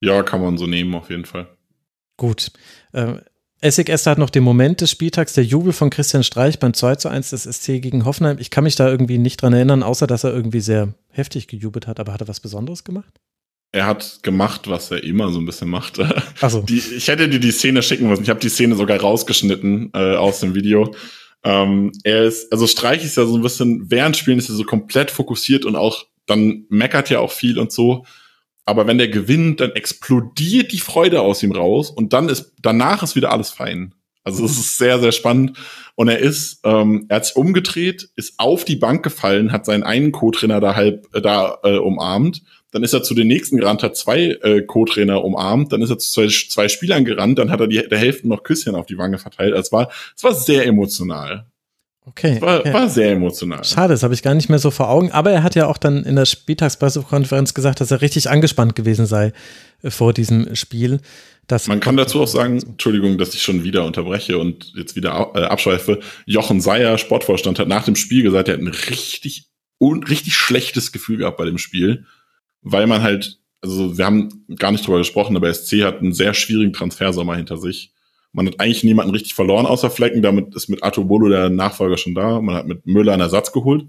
Ja, 0.00 0.22
kann 0.22 0.40
man 0.40 0.56
so 0.56 0.68
nehmen 0.68 0.94
auf 0.94 1.10
jeden 1.10 1.24
Fall. 1.24 1.48
Gut. 2.16 2.52
Äh, 2.92 3.14
Essig 3.60 3.88
Esther 3.88 4.12
hat 4.12 4.18
noch 4.18 4.30
den 4.30 4.44
Moment 4.44 4.82
des 4.82 4.92
Spieltags, 4.92 5.32
der 5.32 5.44
Jubel 5.44 5.72
von 5.72 5.90
Christian 5.90 6.22
Streich 6.22 6.60
beim 6.60 6.74
2 6.74 6.96
zu 6.96 7.08
1 7.08 7.30
des 7.30 7.42
SC 7.42 7.80
gegen 7.80 8.04
Hoffenheim. 8.04 8.36
Ich 8.38 8.50
kann 8.50 8.62
mich 8.62 8.76
da 8.76 8.88
irgendwie 8.88 9.18
nicht 9.18 9.42
dran 9.42 9.52
erinnern, 9.52 9.82
außer 9.82 10.06
dass 10.06 10.22
er 10.22 10.32
irgendwie 10.32 10.60
sehr 10.60 10.94
heftig 11.08 11.48
gejubelt 11.48 11.88
hat. 11.88 11.98
Aber 11.98 12.12
hat 12.12 12.20
er 12.20 12.28
was 12.28 12.38
Besonderes 12.38 12.84
gemacht? 12.84 13.18
Er 13.72 13.86
hat 13.86 14.22
gemacht, 14.22 14.68
was 14.68 14.90
er 14.90 15.04
immer 15.04 15.30
so 15.30 15.38
ein 15.38 15.46
bisschen 15.46 15.68
macht. 15.68 15.98
Die, 16.62 16.78
ich 16.78 17.08
hätte 17.08 17.28
dir 17.28 17.40
die 17.40 17.50
Szene 17.50 17.82
schicken 17.82 18.08
müssen. 18.08 18.22
Ich 18.22 18.30
habe 18.30 18.40
die 18.40 18.48
Szene 18.48 18.74
sogar 18.74 18.98
rausgeschnitten 18.98 19.90
äh, 19.92 20.16
aus 20.16 20.40
dem 20.40 20.54
Video. 20.54 20.94
Ähm, 21.44 21.92
er 22.02 22.24
ist, 22.24 22.50
also 22.52 22.66
Streich 22.66 23.04
ist 23.04 23.16
ja 23.16 23.26
so 23.26 23.36
ein 23.36 23.42
bisschen, 23.42 23.90
während 23.90 24.16
Spielen 24.16 24.38
ist 24.38 24.48
er 24.48 24.54
so 24.54 24.64
komplett 24.64 25.10
fokussiert 25.10 25.64
und 25.64 25.76
auch, 25.76 26.06
dann 26.26 26.64
meckert 26.70 27.10
ja 27.10 27.20
auch 27.20 27.30
viel 27.30 27.58
und 27.58 27.70
so. 27.70 28.04
Aber 28.64 28.86
wenn 28.88 28.98
der 28.98 29.08
gewinnt, 29.08 29.60
dann 29.60 29.70
explodiert 29.72 30.72
die 30.72 30.80
Freude 30.80 31.20
aus 31.20 31.42
ihm 31.42 31.52
raus 31.52 31.90
und 31.90 32.12
dann 32.12 32.28
ist, 32.28 32.52
danach 32.60 33.02
ist 33.02 33.14
wieder 33.14 33.30
alles 33.30 33.50
fein. 33.50 33.94
Also 34.24 34.44
es 34.44 34.58
ist 34.58 34.76
sehr, 34.76 34.98
sehr 34.98 35.12
spannend. 35.12 35.56
Und 35.94 36.08
er 36.08 36.18
ist, 36.18 36.58
ähm, 36.64 37.06
er 37.08 37.16
hat 37.16 37.26
sich 37.26 37.36
umgedreht, 37.36 38.08
ist 38.16 38.34
auf 38.38 38.64
die 38.64 38.74
Bank 38.74 39.04
gefallen, 39.04 39.52
hat 39.52 39.64
seinen 39.64 39.84
einen 39.84 40.10
Co-Trainer 40.10 40.60
da 40.60 40.74
halb 40.74 41.06
äh, 41.14 41.20
da 41.20 41.58
äh, 41.62 41.78
umarmt. 41.78 42.42
Dann 42.72 42.82
ist 42.82 42.92
er 42.92 43.02
zu 43.02 43.14
den 43.14 43.28
nächsten 43.28 43.56
gerannt, 43.56 43.82
hat 43.82 43.96
zwei 43.96 44.38
äh, 44.42 44.62
Co-Trainer 44.62 45.24
umarmt. 45.24 45.72
Dann 45.72 45.82
ist 45.82 45.90
er 45.90 45.98
zu 45.98 46.10
zwei, 46.10 46.26
zwei 46.26 46.68
Spielern 46.68 47.04
gerannt. 47.04 47.38
Dann 47.38 47.50
hat 47.50 47.60
er 47.60 47.68
die, 47.68 47.86
der 47.88 47.98
Hälfte 47.98 48.28
noch 48.28 48.42
Küsschen 48.42 48.74
auf 48.74 48.86
die 48.86 48.98
Wange 48.98 49.18
verteilt. 49.18 49.52
Also 49.54 49.66
es 49.66 49.72
war, 49.72 49.90
es 50.16 50.24
war 50.24 50.34
sehr 50.34 50.66
emotional. 50.66 51.46
Okay. 52.08 52.40
War, 52.40 52.60
okay. 52.60 52.72
war 52.72 52.88
sehr 52.88 53.12
emotional. 53.12 53.64
Schade, 53.64 53.92
das 53.92 54.04
habe 54.04 54.14
ich 54.14 54.22
gar 54.22 54.34
nicht 54.34 54.48
mehr 54.48 54.60
so 54.60 54.70
vor 54.70 54.88
Augen. 54.88 55.10
Aber 55.10 55.32
er 55.32 55.42
hat 55.42 55.56
ja 55.56 55.66
auch 55.66 55.76
dann 55.76 56.04
in 56.04 56.14
der 56.14 56.24
Spieltagspressekonferenz 56.24 57.52
gesagt, 57.52 57.80
dass 57.80 57.90
er 57.90 58.00
richtig 58.00 58.30
angespannt 58.30 58.76
gewesen 58.76 59.06
sei 59.06 59.32
äh, 59.82 59.90
vor 59.90 60.12
diesem 60.12 60.54
Spiel. 60.54 61.00
Das 61.48 61.66
Man 61.66 61.80
kann 61.80 61.96
dazu 61.96 62.20
auch 62.22 62.28
sagen, 62.28 62.60
Entschuldigung, 62.60 63.18
dass 63.18 63.34
ich 63.34 63.42
schon 63.42 63.64
wieder 63.64 63.84
unterbreche 63.84 64.38
und 64.38 64.72
jetzt 64.76 64.94
wieder 64.94 65.32
äh, 65.34 65.42
abschweife. 65.42 66.00
Jochen 66.26 66.60
Seyer, 66.60 66.96
Sportvorstand, 66.98 67.58
hat 67.58 67.68
nach 67.68 67.84
dem 67.84 67.96
Spiel 67.96 68.22
gesagt, 68.22 68.48
er 68.48 68.54
hat 68.54 68.60
ein 68.60 68.68
richtig, 68.68 69.46
un 69.80 70.04
richtig 70.04 70.34
schlechtes 70.34 70.92
Gefühl 70.92 71.18
gehabt 71.18 71.36
bei 71.36 71.44
dem 71.44 71.58
Spiel, 71.58 72.04
weil 72.68 72.88
man 72.88 73.02
halt, 73.02 73.38
also 73.60 73.96
wir 73.96 74.04
haben 74.04 74.44
gar 74.56 74.72
nicht 74.72 74.84
drüber 74.84 74.98
gesprochen, 74.98 75.36
aber 75.36 75.52
SC 75.54 75.84
hat 75.84 76.00
einen 76.00 76.12
sehr 76.12 76.34
schwierigen 76.34 76.72
Transfersommer 76.72 77.36
hinter 77.36 77.56
sich. 77.58 77.92
Man 78.32 78.48
hat 78.48 78.58
eigentlich 78.58 78.82
niemanden 78.82 79.12
richtig 79.12 79.34
verloren 79.34 79.66
außer 79.66 79.88
Flecken, 79.88 80.20
damit 80.20 80.54
ist 80.54 80.68
mit 80.68 80.82
Arto 80.82 81.04
Bolo 81.04 81.28
der 81.28 81.48
Nachfolger 81.48 81.96
schon 81.96 82.16
da. 82.16 82.40
Man 82.40 82.56
hat 82.56 82.66
mit 82.66 82.84
Müller 82.84 83.12
einen 83.12 83.22
Ersatz 83.22 83.52
geholt. 83.52 83.86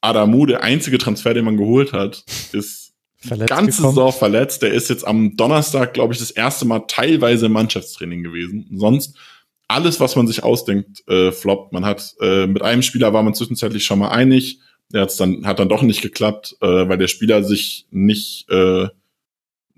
Adamu, 0.00 0.46
der 0.46 0.62
einzige 0.62 0.98
Transfer, 0.98 1.34
den 1.34 1.44
man 1.44 1.56
geholt 1.56 1.92
hat, 1.92 2.24
ist 2.52 2.92
verletzt 3.16 3.50
ganze 3.50 3.78
gekommen. 3.78 3.94
Saison 3.96 4.12
verletzt. 4.12 4.62
Der 4.62 4.72
ist 4.72 4.88
jetzt 4.88 5.06
am 5.06 5.36
Donnerstag, 5.36 5.92
glaube 5.92 6.14
ich, 6.14 6.20
das 6.20 6.30
erste 6.30 6.64
Mal 6.64 6.84
teilweise 6.86 7.46
im 7.46 7.52
Mannschaftstraining 7.52 8.22
gewesen. 8.22 8.68
Sonst 8.72 9.18
alles, 9.66 9.98
was 9.98 10.14
man 10.14 10.28
sich 10.28 10.44
ausdenkt, 10.44 11.06
äh, 11.08 11.32
floppt. 11.32 11.72
Man 11.72 11.84
hat 11.84 12.14
äh, 12.20 12.46
mit 12.46 12.62
einem 12.62 12.82
Spieler 12.82 13.12
war 13.12 13.24
man 13.24 13.34
zwischenzeitlich 13.34 13.84
schon 13.84 13.98
mal 13.98 14.10
einig. 14.10 14.60
Der 14.92 15.02
hat's 15.02 15.16
dann 15.16 15.46
hat 15.46 15.58
dann 15.58 15.68
doch 15.68 15.82
nicht 15.82 16.02
geklappt, 16.02 16.56
äh, 16.60 16.66
weil 16.88 16.98
der 16.98 17.08
Spieler 17.08 17.42
sich 17.44 17.86
nicht 17.90 18.48
äh, 18.50 18.88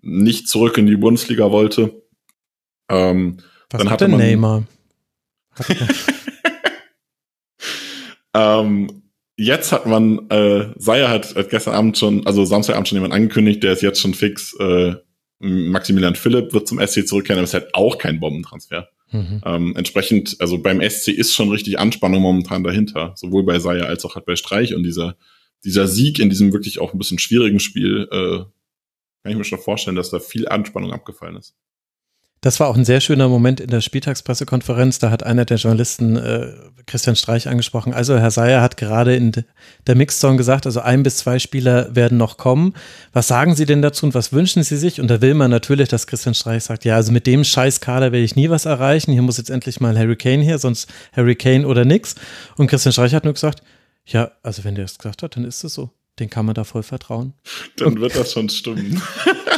nicht 0.00 0.48
zurück 0.48 0.78
in 0.78 0.86
die 0.86 0.96
Bundesliga 0.96 1.50
wollte. 1.52 2.02
Ähm, 2.88 3.36
Was 3.70 3.78
dann 3.78 3.90
hat 3.90 4.00
hatte 4.02 4.08
man- 4.08 4.20
Neymar? 4.20 4.64
Er- 5.68 5.76
Ähm, 8.34 9.02
jetzt 9.36 9.72
hat 9.72 9.86
man, 9.86 10.28
äh, 10.30 10.68
Seyer 10.76 11.10
hat, 11.10 11.34
hat 11.34 11.50
gestern 11.50 11.74
Abend 11.74 11.98
schon, 11.98 12.26
also 12.26 12.44
Samstagabend 12.44 12.88
schon 12.88 12.96
jemand 12.96 13.12
angekündigt, 13.12 13.62
der 13.62 13.72
ist 13.72 13.82
jetzt 13.82 14.00
schon 14.00 14.14
fix. 14.14 14.54
Äh, 14.58 14.94
Maximilian 15.38 16.14
Philipp 16.14 16.52
wird 16.54 16.68
zum 16.68 16.78
SC 16.80 17.06
zurückkehren, 17.06 17.38
aber 17.40 17.44
es 17.44 17.50
ist 17.52 17.60
halt 17.60 17.74
auch 17.74 17.98
kein 17.98 18.20
Bombentransfer. 18.20 18.88
Mhm. 19.12 19.40
Ähm, 19.44 19.76
entsprechend, 19.76 20.36
also 20.40 20.58
beim 20.58 20.80
SC 20.80 21.08
ist 21.08 21.34
schon 21.34 21.50
richtig 21.50 21.78
Anspannung 21.78 22.22
momentan 22.22 22.64
dahinter, 22.64 23.12
sowohl 23.16 23.44
bei 23.44 23.58
Seyer 23.58 23.86
als 23.86 24.04
auch 24.04 24.14
halt 24.14 24.26
bei 24.26 24.36
Streich 24.36 24.74
und 24.74 24.82
dieser, 24.82 25.16
dieser 25.64 25.86
Sieg 25.86 26.18
in 26.18 26.30
diesem 26.30 26.52
wirklich 26.52 26.80
auch 26.80 26.92
ein 26.92 26.98
bisschen 26.98 27.18
schwierigen 27.18 27.60
Spiel, 27.60 28.08
äh, 28.10 28.38
kann 29.22 29.32
ich 29.32 29.36
mir 29.36 29.44
schon 29.44 29.60
vorstellen, 29.60 29.96
dass 29.96 30.10
da 30.10 30.18
viel 30.18 30.48
Anspannung 30.48 30.92
abgefallen 30.92 31.36
ist. 31.36 31.54
Das 32.44 32.58
war 32.58 32.66
auch 32.66 32.76
ein 32.76 32.84
sehr 32.84 33.00
schöner 33.00 33.28
Moment 33.28 33.60
in 33.60 33.70
der 33.70 33.80
Spieltagspressekonferenz. 33.80 34.98
Da 34.98 35.10
hat 35.10 35.22
einer 35.22 35.44
der 35.44 35.58
Journalisten 35.58 36.16
äh, 36.16 36.52
Christian 36.86 37.14
Streich 37.14 37.46
angesprochen. 37.48 37.94
Also 37.94 38.18
Herr 38.18 38.32
Seyer 38.32 38.60
hat 38.60 38.76
gerade 38.76 39.14
in 39.14 39.30
de- 39.30 39.44
der 39.86 39.94
Mixzone 39.94 40.36
gesagt, 40.36 40.66
also 40.66 40.80
ein 40.80 41.04
bis 41.04 41.18
zwei 41.18 41.38
Spieler 41.38 41.94
werden 41.94 42.18
noch 42.18 42.38
kommen. 42.38 42.74
Was 43.12 43.28
sagen 43.28 43.54
Sie 43.54 43.64
denn 43.64 43.80
dazu 43.80 44.06
und 44.06 44.14
was 44.14 44.32
wünschen 44.32 44.64
Sie 44.64 44.76
sich? 44.76 45.00
Und 45.00 45.06
da 45.06 45.20
will 45.20 45.34
man 45.34 45.52
natürlich, 45.52 45.88
dass 45.88 46.08
Christian 46.08 46.34
Streich 46.34 46.64
sagt, 46.64 46.84
ja, 46.84 46.96
also 46.96 47.12
mit 47.12 47.28
dem 47.28 47.44
Scheißkader 47.44 48.10
werde 48.10 48.24
ich 48.24 48.34
nie 48.34 48.50
was 48.50 48.64
erreichen. 48.64 49.12
Hier 49.12 49.22
muss 49.22 49.38
jetzt 49.38 49.48
endlich 49.50 49.80
mal 49.80 49.96
Harry 49.96 50.16
Kane 50.16 50.42
her, 50.42 50.58
sonst 50.58 50.92
Harry 51.12 51.36
Kane 51.36 51.64
oder 51.64 51.84
nix. 51.84 52.16
Und 52.56 52.66
Christian 52.66 52.92
Streich 52.92 53.14
hat 53.14 53.22
nur 53.22 53.34
gesagt, 53.34 53.62
ja, 54.04 54.32
also 54.42 54.64
wenn 54.64 54.74
der 54.74 54.86
es 54.86 54.98
gesagt 54.98 55.22
hat, 55.22 55.36
dann 55.36 55.44
ist 55.44 55.62
es 55.62 55.74
so. 55.74 55.90
Den 56.18 56.28
kann 56.28 56.44
man 56.44 56.54
da 56.54 56.64
voll 56.64 56.82
vertrauen. 56.82 57.32
Dann 57.76 58.00
wird 58.00 58.14
das 58.16 58.32
schon 58.32 58.48
stimmen. 58.48 59.00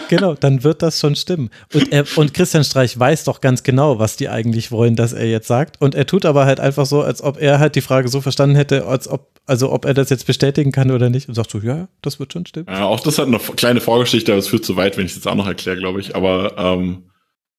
Genau, 0.09 0.35
dann 0.35 0.63
wird 0.63 0.83
das 0.83 1.01
schon 1.01 1.17
stimmen. 1.17 1.51
Und, 1.73 1.91
er, 1.91 2.05
und 2.17 2.35
Christian 2.35 2.63
Streich 2.63 2.99
weiß 2.99 3.25
doch 3.25 3.41
ganz 3.41 3.63
genau, 3.63 3.99
was 3.99 4.17
die 4.17 4.29
eigentlich 4.29 4.71
wollen, 4.71 4.97
dass 4.97 5.13
er 5.13 5.27
jetzt 5.27 5.49
sagt. 5.49 5.81
Und 5.81 5.95
er 5.95 6.07
tut 6.07 6.27
aber 6.27 6.45
halt 6.45 6.61
einfach 6.61 6.87
so, 6.87 7.03
als 7.03 7.23
ob 7.23 7.41
er 7.41 7.59
halt 7.59 7.75
die 7.75 7.81
Frage 7.81 8.09
so 8.09 8.21
verstanden 8.21 8.57
hätte, 8.57 8.87
als 8.87 9.09
ob, 9.09 9.41
also 9.47 9.73
ob 9.73 9.85
er 9.85 9.95
das 9.95 10.11
jetzt 10.11 10.27
bestätigen 10.27 10.73
kann 10.73 10.91
oder 10.91 11.11
nicht. 11.11 11.29
Und 11.29 11.35
sagt 11.35 11.51
so, 11.51 11.59
ja, 11.59 11.89
das 12.03 12.21
wird 12.21 12.33
schon 12.33 12.47
stimmen. 12.47 12.67
Ja, 12.69 12.85
auch 12.85 13.01
das 13.01 13.19
hat 13.19 13.27
eine 13.27 13.39
kleine 13.39 13.81
Vorgeschichte, 13.81 14.33
aber 14.33 14.39
es 14.39 14.49
führt 14.49 14.65
zu 14.65 14.77
weit, 14.77 14.97
wenn 14.97 15.07
ich 15.07 15.13
es 15.13 15.17
jetzt 15.17 15.27
auch 15.27 15.35
noch 15.35 15.47
erkläre, 15.47 15.79
glaube 15.79 16.01
ich. 16.01 16.15
Aber 16.15 16.55
ähm, 16.59 17.05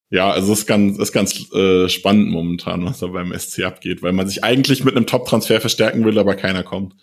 ja, 0.10 0.30
also 0.30 0.54
es 0.54 0.60
ist 0.60 0.68
ganz, 0.68 0.98
ist 1.00 1.12
ganz 1.12 1.52
äh, 1.54 1.90
spannend 1.90 2.30
momentan, 2.30 2.86
was 2.86 3.00
da 3.00 3.08
beim 3.08 3.38
SC 3.38 3.64
abgeht, 3.64 4.04
weil 4.04 4.14
man 4.14 4.28
sich 4.28 4.44
eigentlich 4.44 4.84
mit 4.84 4.96
einem 4.96 5.08
Top-Transfer 5.08 5.60
verstärken 5.60 6.06
will, 6.06 6.20
aber 6.20 6.36
keiner 6.36 6.64
kommt. 6.64 6.94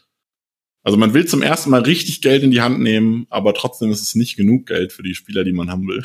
Also 0.83 0.99
man 0.99 1.15
will 1.15 1.27
zum 1.27 1.43
ersten 1.43 1.70
Mal 1.70 1.83
richtig 1.83 2.23
Geld 2.23 2.43
in 2.43 2.51
die 2.51 2.61
Hand 2.61 2.81
nehmen, 2.81 3.27
aber 3.31 3.55
trotzdem 3.55 3.91
ist 3.91 4.02
es 4.02 4.15
nicht 4.15 4.36
genug 4.36 4.67
Geld 4.67 4.93
für 4.93 5.02
die 5.02 5.15
Spieler, 5.15 5.44
die 5.44 5.52
man 5.52 5.70
haben 5.70 5.86
will. 5.86 6.02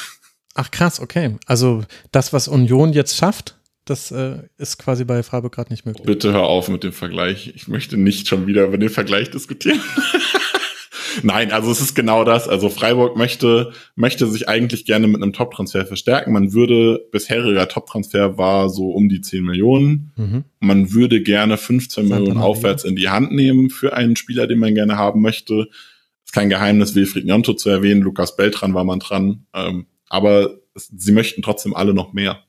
Ach 0.53 0.72
krass, 0.72 0.99
okay. 0.99 1.35
Also 1.45 1.83
das, 2.11 2.33
was 2.33 2.47
Union 2.47 2.93
jetzt 2.93 3.15
schafft, 3.15 3.57
das 3.85 4.11
äh, 4.11 4.39
ist 4.57 4.77
quasi 4.77 5.06
bei 5.06 5.23
Freiburg 5.23 5.56
gerade 5.56 5.72
nicht 5.72 5.85
möglich. 5.85 6.06
Bitte 6.06 6.33
hör 6.33 6.43
auf 6.43 6.67
mit 6.67 6.83
dem 6.83 6.93
Vergleich. 6.93 7.53
Ich 7.56 7.67
möchte 7.67 7.97
nicht 7.97 8.27
schon 8.27 8.45
wieder 8.45 8.65
über 8.65 8.77
den 8.77 8.89
Vergleich 8.89 9.31
diskutieren. 9.31 9.80
Nein, 11.23 11.51
also 11.51 11.71
es 11.71 11.81
ist 11.81 11.95
genau 11.95 12.23
das. 12.23 12.47
Also 12.47 12.69
Freiburg 12.69 13.17
möchte, 13.17 13.71
möchte 13.95 14.27
sich 14.27 14.47
eigentlich 14.49 14.85
gerne 14.85 15.07
mit 15.07 15.21
einem 15.21 15.33
Top-Transfer 15.33 15.85
verstärken. 15.85 16.33
Man 16.33 16.53
würde, 16.53 17.05
bisheriger 17.11 17.67
Top-Transfer 17.67 18.37
war 18.37 18.69
so 18.69 18.91
um 18.91 19.09
die 19.09 19.21
10 19.21 19.43
Millionen. 19.43 20.11
Mhm. 20.15 20.43
Man 20.59 20.93
würde 20.93 21.21
gerne 21.21 21.57
15 21.57 22.07
Santa 22.07 22.19
Millionen 22.19 22.39
aufwärts 22.39 22.83
in 22.83 22.95
die 22.95 23.09
Hand 23.09 23.31
nehmen 23.31 23.69
für 23.69 23.93
einen 23.93 24.15
Spieler, 24.15 24.47
den 24.47 24.59
man 24.59 24.75
gerne 24.75 24.97
haben 24.97 25.21
möchte. 25.21 25.67
Ist 26.25 26.33
kein 26.33 26.49
Geheimnis, 26.49 26.95
Wilfried 26.95 27.25
Njonto 27.25 27.53
zu 27.53 27.69
erwähnen. 27.69 28.01
Lukas 28.01 28.35
Beltran 28.35 28.73
war 28.73 28.83
man 28.83 28.99
dran. 28.99 29.45
Ähm, 29.53 29.85
aber 30.09 30.51
sie 30.75 31.11
möchten 31.11 31.41
trotzdem 31.41 31.75
alle 31.75 31.93
noch 31.93 32.13
mehr. 32.13 32.39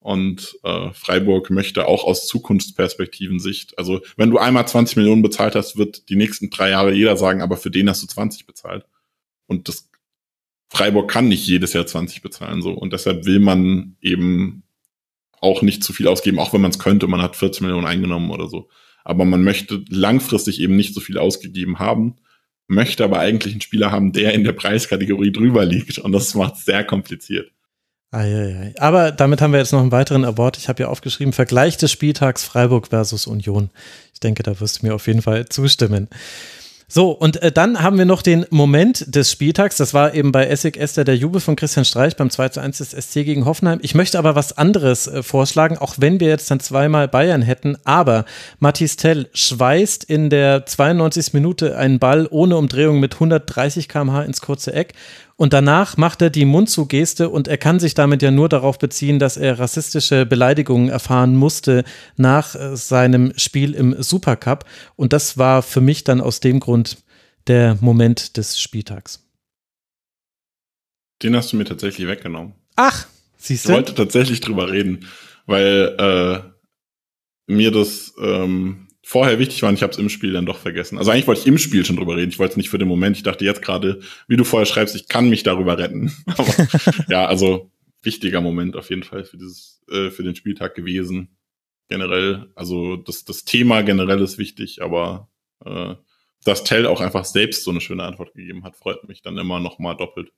Und 0.00 0.58
äh, 0.62 0.92
Freiburg 0.94 1.50
möchte 1.50 1.86
auch 1.86 2.04
aus 2.04 2.26
Zukunftsperspektiven 2.26 3.38
Sicht, 3.38 3.78
also 3.78 4.00
wenn 4.16 4.30
du 4.30 4.38
einmal 4.38 4.66
20 4.66 4.96
Millionen 4.96 5.20
bezahlt 5.20 5.54
hast, 5.54 5.76
wird 5.76 6.08
die 6.08 6.16
nächsten 6.16 6.48
drei 6.48 6.70
Jahre 6.70 6.92
jeder 6.92 7.18
sagen, 7.18 7.42
aber 7.42 7.58
für 7.58 7.70
den 7.70 7.88
hast 7.88 8.02
du 8.02 8.06
20 8.06 8.46
bezahlt. 8.46 8.86
Und 9.46 9.68
das 9.68 9.90
Freiburg 10.70 11.10
kann 11.10 11.28
nicht 11.28 11.46
jedes 11.46 11.74
Jahr 11.74 11.86
20 11.86 12.22
bezahlen 12.22 12.62
so 12.62 12.70
und 12.70 12.92
deshalb 12.92 13.26
will 13.26 13.40
man 13.40 13.96
eben 14.00 14.62
auch 15.40 15.62
nicht 15.62 15.84
zu 15.84 15.92
viel 15.92 16.08
ausgeben, 16.08 16.38
auch 16.38 16.52
wenn 16.52 16.60
man 16.60 16.70
es 16.70 16.78
könnte. 16.78 17.06
Man 17.06 17.22
hat 17.22 17.36
14 17.36 17.66
Millionen 17.66 17.86
eingenommen 17.86 18.30
oder 18.30 18.48
so. 18.48 18.68
Aber 19.04 19.24
man 19.24 19.42
möchte 19.42 19.84
langfristig 19.88 20.60
eben 20.60 20.76
nicht 20.76 20.94
so 20.94 21.00
viel 21.00 21.18
ausgegeben 21.18 21.78
haben, 21.78 22.16
möchte 22.68 23.04
aber 23.04 23.18
eigentlich 23.18 23.54
einen 23.54 23.62
Spieler 23.62 23.90
haben, 23.90 24.12
der 24.12 24.32
in 24.34 24.44
der 24.44 24.52
Preiskategorie 24.52 25.32
drüber 25.32 25.64
liegt 25.64 25.98
und 25.98 26.12
das 26.12 26.34
macht 26.34 26.56
sehr 26.56 26.84
kompliziert. 26.84 27.50
Eieiei. 28.12 28.74
Aber 28.78 29.12
damit 29.12 29.40
haben 29.40 29.52
wir 29.52 29.60
jetzt 29.60 29.72
noch 29.72 29.80
einen 29.80 29.92
weiteren 29.92 30.24
Award. 30.24 30.58
Ich 30.58 30.68
habe 30.68 30.82
ja 30.82 30.88
aufgeschrieben, 30.88 31.32
Vergleich 31.32 31.76
des 31.76 31.92
Spieltags 31.92 32.44
Freiburg 32.44 32.88
versus 32.88 33.26
Union. 33.26 33.70
Ich 34.12 34.20
denke, 34.20 34.42
da 34.42 34.58
wirst 34.58 34.82
du 34.82 34.86
mir 34.86 34.94
auf 34.94 35.06
jeden 35.06 35.22
Fall 35.22 35.48
zustimmen. 35.48 36.08
So, 36.92 37.12
und 37.12 37.40
äh, 37.40 37.52
dann 37.52 37.80
haben 37.80 37.98
wir 37.98 38.04
noch 38.04 38.20
den 38.20 38.46
Moment 38.50 39.14
des 39.14 39.30
Spieltags. 39.30 39.76
Das 39.76 39.94
war 39.94 40.12
eben 40.12 40.32
bei 40.32 40.48
Essig 40.48 40.76
Esther 40.76 41.04
der 41.04 41.16
Jubel 41.16 41.40
von 41.40 41.54
Christian 41.54 41.84
Streich 41.84 42.16
beim 42.16 42.30
2 42.30 42.48
zu 42.48 42.60
1 42.60 42.78
des 42.78 42.90
SC 42.90 43.24
gegen 43.24 43.44
Hoffenheim. 43.44 43.78
Ich 43.80 43.94
möchte 43.94 44.18
aber 44.18 44.34
was 44.34 44.58
anderes 44.58 45.06
äh, 45.06 45.22
vorschlagen, 45.22 45.78
auch 45.78 45.94
wenn 45.98 46.18
wir 46.18 46.26
jetzt 46.26 46.50
dann 46.50 46.58
zweimal 46.58 47.06
Bayern 47.06 47.42
hätten. 47.42 47.78
Aber 47.84 48.24
Mathis 48.58 48.96
Tell 48.96 49.28
schweißt 49.32 50.02
in 50.02 50.30
der 50.30 50.66
92. 50.66 51.32
Minute 51.32 51.76
einen 51.76 52.00
Ball 52.00 52.26
ohne 52.28 52.56
Umdrehung 52.56 52.98
mit 52.98 53.14
130 53.14 53.88
km/h 53.88 54.22
ins 54.22 54.40
kurze 54.40 54.72
Eck 54.72 54.94
und 55.40 55.54
danach 55.54 55.96
macht 55.96 56.20
er 56.20 56.28
die 56.28 56.44
Mundzugeste 56.44 57.30
und 57.30 57.48
er 57.48 57.56
kann 57.56 57.80
sich 57.80 57.94
damit 57.94 58.20
ja 58.20 58.30
nur 58.30 58.50
darauf 58.50 58.78
beziehen, 58.78 59.18
dass 59.18 59.38
er 59.38 59.58
rassistische 59.58 60.26
Beleidigungen 60.26 60.90
erfahren 60.90 61.34
musste 61.34 61.84
nach 62.18 62.54
äh, 62.54 62.76
seinem 62.76 63.32
Spiel 63.38 63.74
im 63.74 64.02
Supercup. 64.02 64.66
Und 64.96 65.14
das 65.14 65.38
war 65.38 65.62
für 65.62 65.80
mich 65.80 66.04
dann 66.04 66.20
aus 66.20 66.40
dem 66.40 66.60
Grund 66.60 66.98
der 67.46 67.78
Moment 67.80 68.36
des 68.36 68.60
Spieltags. 68.60 69.26
Den 71.22 71.34
hast 71.34 71.54
du 71.54 71.56
mir 71.56 71.64
tatsächlich 71.64 72.06
weggenommen. 72.06 72.52
Ach, 72.76 73.06
siehst 73.38 73.64
du? 73.64 73.70
Ich 73.70 73.76
wollte 73.76 73.94
tatsächlich 73.94 74.42
drüber 74.42 74.70
reden, 74.70 75.06
weil 75.46 75.96
äh, 77.48 77.50
mir 77.50 77.70
das 77.70 78.12
ähm, 78.20 78.88
vorher 79.10 79.40
wichtig 79.40 79.60
war 79.62 79.70
und 79.70 79.74
ich 79.74 79.82
habe 79.82 79.90
es 79.90 79.98
im 79.98 80.08
Spiel 80.08 80.32
dann 80.32 80.46
doch 80.46 80.58
vergessen. 80.58 80.96
Also 80.96 81.10
eigentlich 81.10 81.26
wollte 81.26 81.40
ich 81.40 81.46
im 81.48 81.58
Spiel 81.58 81.84
schon 81.84 81.96
drüber 81.96 82.16
reden. 82.16 82.30
Ich 82.30 82.38
wollte 82.38 82.52
es 82.52 82.56
nicht 82.56 82.70
für 82.70 82.78
den 82.78 82.86
Moment. 82.86 83.16
Ich 83.16 83.24
dachte 83.24 83.44
jetzt 83.44 83.60
gerade, 83.60 83.98
wie 84.28 84.36
du 84.36 84.44
vorher 84.44 84.66
schreibst, 84.66 84.94
ich 84.94 85.08
kann 85.08 85.28
mich 85.28 85.42
darüber 85.42 85.78
retten. 85.78 86.12
Aber 86.26 86.46
ja, 87.08 87.26
also 87.26 87.72
wichtiger 88.04 88.40
Moment 88.40 88.76
auf 88.76 88.88
jeden 88.88 89.02
Fall 89.02 89.24
für 89.24 89.36
dieses, 89.36 89.82
äh, 89.90 90.10
für 90.10 90.22
den 90.22 90.36
Spieltag 90.36 90.76
gewesen. 90.76 91.36
Generell, 91.88 92.52
also 92.54 92.94
das, 92.94 93.24
das 93.24 93.42
Thema 93.42 93.82
generell 93.82 94.22
ist 94.22 94.38
wichtig, 94.38 94.80
aber 94.80 95.28
äh, 95.64 95.96
dass 96.44 96.62
Tell 96.62 96.86
auch 96.86 97.00
einfach 97.00 97.24
selbst 97.24 97.64
so 97.64 97.72
eine 97.72 97.80
schöne 97.80 98.04
Antwort 98.04 98.32
gegeben 98.34 98.62
hat, 98.62 98.76
freut 98.76 99.08
mich 99.08 99.22
dann 99.22 99.38
immer 99.38 99.58
noch 99.58 99.80
mal 99.80 99.94
doppelt. 99.94 100.30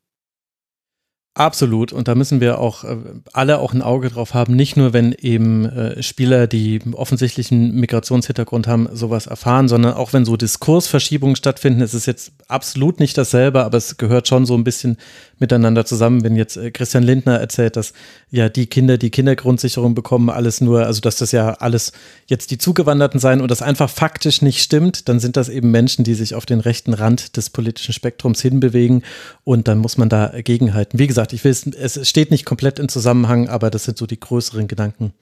Absolut. 1.35 1.95
Und 1.95 2.09
da 2.09 2.15
müssen 2.15 2.43
wir 2.43 2.59
auch 2.59 2.85
äh, 2.85 2.97
alle 3.33 3.59
auch 3.61 3.73
ein 3.73 3.81
Auge 3.81 4.11
drauf 4.11 4.35
haben, 4.35 4.55
nicht 4.55 4.77
nur, 4.77 4.93
wenn 4.93 5.13
eben 5.13 5.65
äh, 5.65 6.03
Spieler, 6.03 6.47
die 6.47 6.81
offensichtlichen 6.93 7.75
Migrationshintergrund 7.75 8.67
haben, 8.67 8.87
sowas 8.93 9.29
erfahren, 9.29 9.67
sondern 9.67 9.95
auch 9.95 10.13
wenn 10.13 10.27
so 10.27 10.37
Diskursverschiebungen 10.37 11.35
stattfinden. 11.35 11.81
Es 11.81 11.95
ist 11.95 12.05
jetzt 12.05 12.33
absolut 12.49 13.01
nicht 13.01 13.17
dasselbe, 13.17 13.65
aber 13.65 13.79
es 13.79 13.97
gehört 13.97 14.29
schon 14.29 14.45
so 14.45 14.55
ein 14.55 14.65
bisschen 14.65 14.99
miteinander 15.43 15.85
zusammen. 15.85 16.25
Wenn 16.25 16.37
jetzt 16.37 16.57
äh, 16.57 16.71
Christian 16.71 17.03
Lindner 17.03 17.39
erzählt, 17.39 17.77
dass 17.77 17.93
ja 18.31 18.49
die 18.49 18.67
Kinder, 18.67 18.97
die 18.97 19.11
Kindergrundsicherung 19.11 19.95
bekommen, 19.95 20.31
alles 20.31 20.63
nur, 20.63 20.87
also 20.87 21.03
dass 21.03 21.17
das 21.17 21.33
ja 21.33 21.51
alles 21.55 21.93
jetzt 22.27 22.51
die 22.51 22.57
Zugewanderten 22.57 23.21
seien 23.21 23.43
und 23.43 23.51
das 23.51 23.61
einfach 23.61 23.91
faktisch 23.91 24.41
nicht 24.41 24.63
stimmt, 24.63 25.11
dann 25.11 25.21
sind 25.21 25.37
das 25.37 25.51
eben 25.51 25.71
Menschen, 25.71 26.05
die 26.05 26.15
sich 26.15 26.35
auf 26.35 26.47
den 26.47 26.61
rechten 26.61 26.95
Rand 26.95 27.37
des 27.37 27.51
politischen 27.51 27.93
Spektrums 27.93 28.41
hinbewegen 28.41 29.03
und 29.45 29.69
dann 29.69 29.79
muss 29.79 29.99
man 29.99 30.09
da 30.09 30.33
gegenhalten. 30.43 30.99
Wie 30.99 31.07
gesagt, 31.07 31.35
ich 31.35 31.45
will 31.45 31.53
es, 31.53 31.67
es 31.67 32.09
steht 32.09 32.31
nicht 32.31 32.47
komplett 32.47 32.79
in 32.79 32.89
Zusammenhang, 32.89 33.49
aber 33.49 33.69
das 33.71 33.85
sind 33.85 33.99
so 33.99 34.07
die 34.07 34.19
größeren 34.19 34.69
Gedanken, 34.69 35.13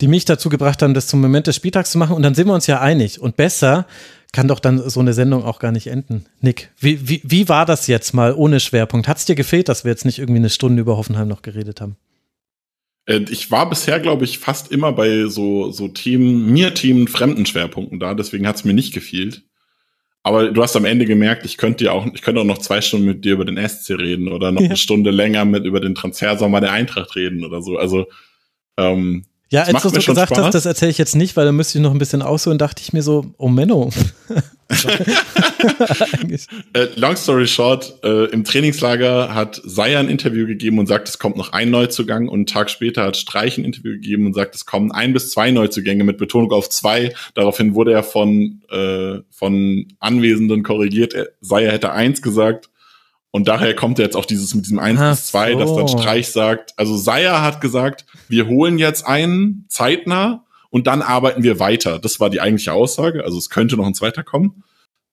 die 0.00 0.08
mich 0.08 0.24
dazu 0.24 0.48
gebracht 0.48 0.82
haben, 0.82 0.94
das 0.94 1.06
zum 1.08 1.20
Moment 1.20 1.46
des 1.46 1.56
Spieltags 1.56 1.90
zu 1.90 1.98
machen. 1.98 2.14
Und 2.14 2.22
dann 2.22 2.34
sind 2.34 2.46
wir 2.46 2.54
uns 2.54 2.66
ja 2.66 2.80
einig. 2.80 3.20
Und 3.20 3.36
besser 3.36 3.86
kann 4.34 4.48
doch 4.48 4.58
dann 4.58 4.78
so 4.90 4.98
eine 4.98 5.12
Sendung 5.12 5.44
auch 5.44 5.60
gar 5.60 5.70
nicht 5.70 5.86
enden. 5.86 6.26
Nick, 6.40 6.70
wie, 6.78 7.08
wie, 7.08 7.22
wie 7.24 7.48
war 7.48 7.64
das 7.64 7.86
jetzt 7.86 8.12
mal 8.14 8.34
ohne 8.34 8.58
Schwerpunkt? 8.58 9.06
Hat 9.06 9.16
es 9.16 9.24
dir 9.24 9.36
gefehlt, 9.36 9.68
dass 9.68 9.84
wir 9.84 9.92
jetzt 9.92 10.04
nicht 10.04 10.18
irgendwie 10.18 10.40
eine 10.40 10.50
Stunde 10.50 10.82
über 10.82 10.96
Hoffenheim 10.96 11.28
noch 11.28 11.42
geredet 11.42 11.80
haben? 11.80 11.96
Äh, 13.06 13.20
ich 13.30 13.52
war 13.52 13.70
bisher, 13.70 14.00
glaube 14.00 14.24
ich, 14.24 14.40
fast 14.40 14.72
immer 14.72 14.92
bei 14.92 15.26
so, 15.26 15.70
so 15.70 15.86
Themen, 15.86 16.52
mir 16.52 16.74
Themen, 16.74 17.06
fremden 17.06 17.46
Schwerpunkten 17.46 18.00
da, 18.00 18.14
deswegen 18.14 18.46
hat 18.46 18.56
es 18.56 18.64
mir 18.64 18.74
nicht 18.74 18.92
gefehlt. 18.92 19.44
Aber 20.24 20.50
du 20.50 20.62
hast 20.62 20.74
am 20.74 20.84
Ende 20.84 21.04
gemerkt, 21.04 21.44
ich 21.44 21.56
könnte 21.56 21.84
ja 21.84 21.92
auch, 21.92 22.04
ich 22.12 22.22
könnte 22.22 22.40
auch 22.40 22.46
noch 22.46 22.58
zwei 22.58 22.80
Stunden 22.80 23.06
mit 23.06 23.24
dir 23.24 23.34
über 23.34 23.44
den 23.44 23.68
SC 23.68 23.90
reden 23.90 24.28
oder 24.28 24.50
noch 24.50 24.62
ja. 24.62 24.66
eine 24.70 24.76
Stunde 24.76 25.12
länger 25.12 25.44
mit 25.44 25.64
über 25.64 25.78
den 25.78 25.94
Transfersommer 25.94 26.60
der 26.60 26.72
Eintracht 26.72 27.14
reden 27.14 27.44
oder 27.44 27.62
so. 27.62 27.76
Also 27.76 28.06
ähm, 28.78 29.26
ja, 29.54 29.62
als 29.62 29.82
du 29.82 29.88
so 29.88 29.94
gesagt 29.94 30.34
Spaß. 30.34 30.46
hast, 30.46 30.54
das 30.54 30.66
erzähle 30.66 30.90
ich 30.90 30.98
jetzt 30.98 31.16
nicht, 31.16 31.36
weil 31.36 31.44
da 31.46 31.52
müsste 31.52 31.78
ich 31.78 31.82
noch 31.82 31.92
ein 31.92 31.98
bisschen 31.98 32.22
ausholen, 32.22 32.58
dachte 32.58 32.82
ich 32.82 32.92
mir 32.92 33.02
so, 33.02 33.26
oh 33.38 33.48
Menno. 33.48 33.90
äh, 36.72 36.88
long 36.96 37.16
story 37.16 37.46
short, 37.46 37.94
äh, 38.02 38.24
im 38.26 38.44
Trainingslager 38.44 39.34
hat 39.34 39.60
Seier 39.64 40.00
ein 40.00 40.08
Interview 40.08 40.46
gegeben 40.46 40.78
und 40.78 40.86
sagt, 40.86 41.08
es 41.08 41.18
kommt 41.18 41.36
noch 41.36 41.52
ein 41.52 41.70
Neuzugang 41.70 42.28
und 42.28 42.34
einen 42.34 42.46
Tag 42.46 42.70
später 42.70 43.04
hat 43.04 43.16
Streich 43.16 43.58
ein 43.58 43.64
Interview 43.64 43.92
gegeben 43.92 44.26
und 44.26 44.34
sagt, 44.34 44.54
es 44.54 44.66
kommen 44.66 44.90
ein 44.92 45.12
bis 45.12 45.30
zwei 45.30 45.50
Neuzugänge 45.50 46.04
mit 46.04 46.18
Betonung 46.18 46.52
auf 46.52 46.68
zwei. 46.68 47.14
Daraufhin 47.34 47.74
wurde 47.74 47.92
er 47.92 48.02
von, 48.02 48.62
äh, 48.70 49.18
von 49.30 49.86
Anwesenden 50.00 50.62
korrigiert. 50.62 51.14
Seier 51.40 51.72
hätte 51.72 51.92
eins 51.92 52.22
gesagt. 52.22 52.70
Und 53.34 53.48
daher 53.48 53.74
kommt 53.74 53.98
jetzt 53.98 54.14
auch 54.14 54.26
dieses 54.26 54.54
mit 54.54 54.64
diesem 54.64 54.78
1 54.78 55.00
Ach 55.00 55.10
bis 55.10 55.26
2, 55.26 55.54
so. 55.54 55.58
dass 55.58 55.74
dann 55.74 55.88
Streich 55.88 56.28
sagt, 56.28 56.72
also 56.76 56.96
Seier 56.96 57.42
hat 57.42 57.60
gesagt, 57.60 58.06
wir 58.28 58.46
holen 58.46 58.78
jetzt 58.78 59.04
einen 59.04 59.64
zeitnah 59.68 60.44
und 60.70 60.86
dann 60.86 61.02
arbeiten 61.02 61.42
wir 61.42 61.58
weiter. 61.58 61.98
Das 61.98 62.20
war 62.20 62.30
die 62.30 62.40
eigentliche 62.40 62.72
Aussage. 62.72 63.24
Also 63.24 63.36
es 63.36 63.50
könnte 63.50 63.76
noch 63.76 63.86
ein 63.86 63.94
zweiter 63.94 64.22
kommen. 64.22 64.62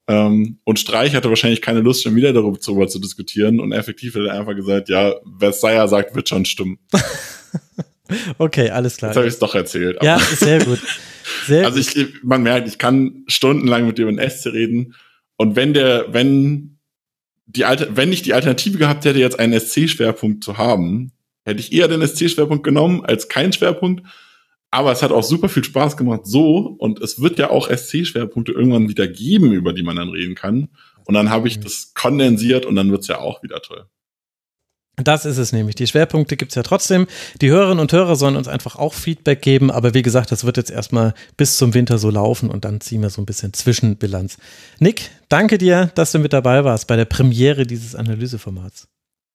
Ähm, 0.08 0.59
und 0.66 0.77
Streich 0.77 1.16
hatte 1.16 1.30
wahrscheinlich 1.30 1.64
keine 1.64 1.80
Lust, 1.80 2.03
schon 2.03 2.16
wieder 2.16 2.32
darüber 2.32 2.59
zu, 2.59 2.85
zu 2.85 3.00
diskutieren. 3.00 3.59
Und 3.59 3.72
effektiv 3.72 4.14
hat 4.14 4.22
er 4.22 4.40
einfach 4.40 4.56
gesagt, 4.56 4.90
ja, 4.90 5.16
wer 5.25 5.51
Seier 5.51 5.88
sagt, 5.88 6.14
wird 6.14 6.30
schon 6.30 6.45
stimmen. 6.45 6.77
okay, 8.38 8.69
alles 8.69 8.98
klar. 8.98 9.09
Jetzt 9.09 9.17
habe 9.17 9.27
ich 9.27 9.33
es 9.33 9.40
doch 9.40 9.56
erzählt. 9.56 9.98
Ja, 10.03 10.19
sehr 10.19 10.64
gut. 10.64 10.80
Sehr 11.48 11.66
also 11.66 11.80
ich, 11.80 12.22
man 12.22 12.43
merkt, 12.43 12.67
ich 12.67 12.77
kann 12.77 13.24
stundenlang 13.25 13.88
mit 13.88 13.98
dir 13.98 14.03
über 14.03 14.11
den 14.11 14.30
SC 14.30 14.45
reden. 14.53 14.93
Und 15.38 15.56
wenn 15.56 15.74
der, 15.74 16.14
wenn 16.14 16.77
die 17.45 17.65
Alter, 17.65 17.95
wenn 17.95 18.11
ich 18.11 18.21
die 18.21 18.33
Alternative 18.33 18.77
gehabt 18.77 19.05
hätte, 19.05 19.19
jetzt 19.19 19.39
einen 19.39 19.59
SC-Schwerpunkt 19.59 20.43
zu 20.43 20.57
haben, 20.57 21.11
hätte 21.43 21.59
ich 21.59 21.73
eher 21.73 21.87
den 21.87 22.05
SC-Schwerpunkt 22.05 22.63
genommen 22.63 23.03
als 23.05 23.27
keinen 23.27 23.53
Schwerpunkt. 23.53 24.05
Aber 24.69 24.91
es 24.91 25.03
hat 25.03 25.11
auch 25.11 25.23
super 25.23 25.49
viel 25.49 25.65
Spaß 25.65 25.97
gemacht 25.97 26.21
so 26.23 26.57
und 26.57 27.01
es 27.01 27.21
wird 27.21 27.37
ja 27.39 27.49
auch 27.49 27.69
SC-Schwerpunkte 27.69 28.53
irgendwann 28.53 28.87
wieder 28.87 29.07
geben, 29.07 29.51
über 29.51 29.73
die 29.73 29.83
man 29.83 29.97
dann 29.97 30.09
reden 30.09 30.35
kann. 30.35 30.69
Und 31.03 31.13
dann 31.15 31.29
habe 31.29 31.47
ich 31.47 31.57
mhm. 31.57 31.63
das 31.63 31.93
kondensiert 31.93 32.65
und 32.65 32.75
dann 32.75 32.89
wird's 32.91 33.07
ja 33.07 33.19
auch 33.19 33.43
wieder 33.43 33.61
toll. 33.61 33.85
Das 35.03 35.25
ist 35.25 35.38
es 35.38 35.51
nämlich. 35.51 35.75
Die 35.75 35.88
Schwerpunkte 35.88 36.38
gibt 36.38 36.51
es 36.51 36.55
ja 36.55 36.63
trotzdem. 36.63 37.07
Die 37.41 37.49
Hörerinnen 37.49 37.80
und 37.80 37.91
Hörer 37.91 38.15
sollen 38.15 38.35
uns 38.35 38.47
einfach 38.47 38.75
auch 38.75 38.93
Feedback 38.93 39.41
geben, 39.41 39.71
aber 39.71 39.93
wie 39.93 40.01
gesagt, 40.01 40.31
das 40.31 40.43
wird 40.43 40.57
jetzt 40.57 40.71
erstmal 40.71 41.13
bis 41.38 41.57
zum 41.57 41.73
Winter 41.73 41.97
so 41.97 42.09
laufen 42.09 42.49
und 42.49 42.65
dann 42.65 42.81
ziehen 42.81 43.01
wir 43.01 43.09
so 43.09 43.21
ein 43.21 43.25
bisschen 43.25 43.53
Zwischenbilanz. 43.53 44.38
Nick, 44.80 45.11
danke 45.30 45.57
dir, 45.57 45.91
dass 45.95 46.11
du 46.11 46.19
mit 46.19 46.33
dabei 46.33 46.63
warst 46.63 46.88
bei 46.88 46.95
der 46.95 47.05
Premiere 47.05 47.65
dieses 47.65 47.95
Analyseformats. 47.95 48.88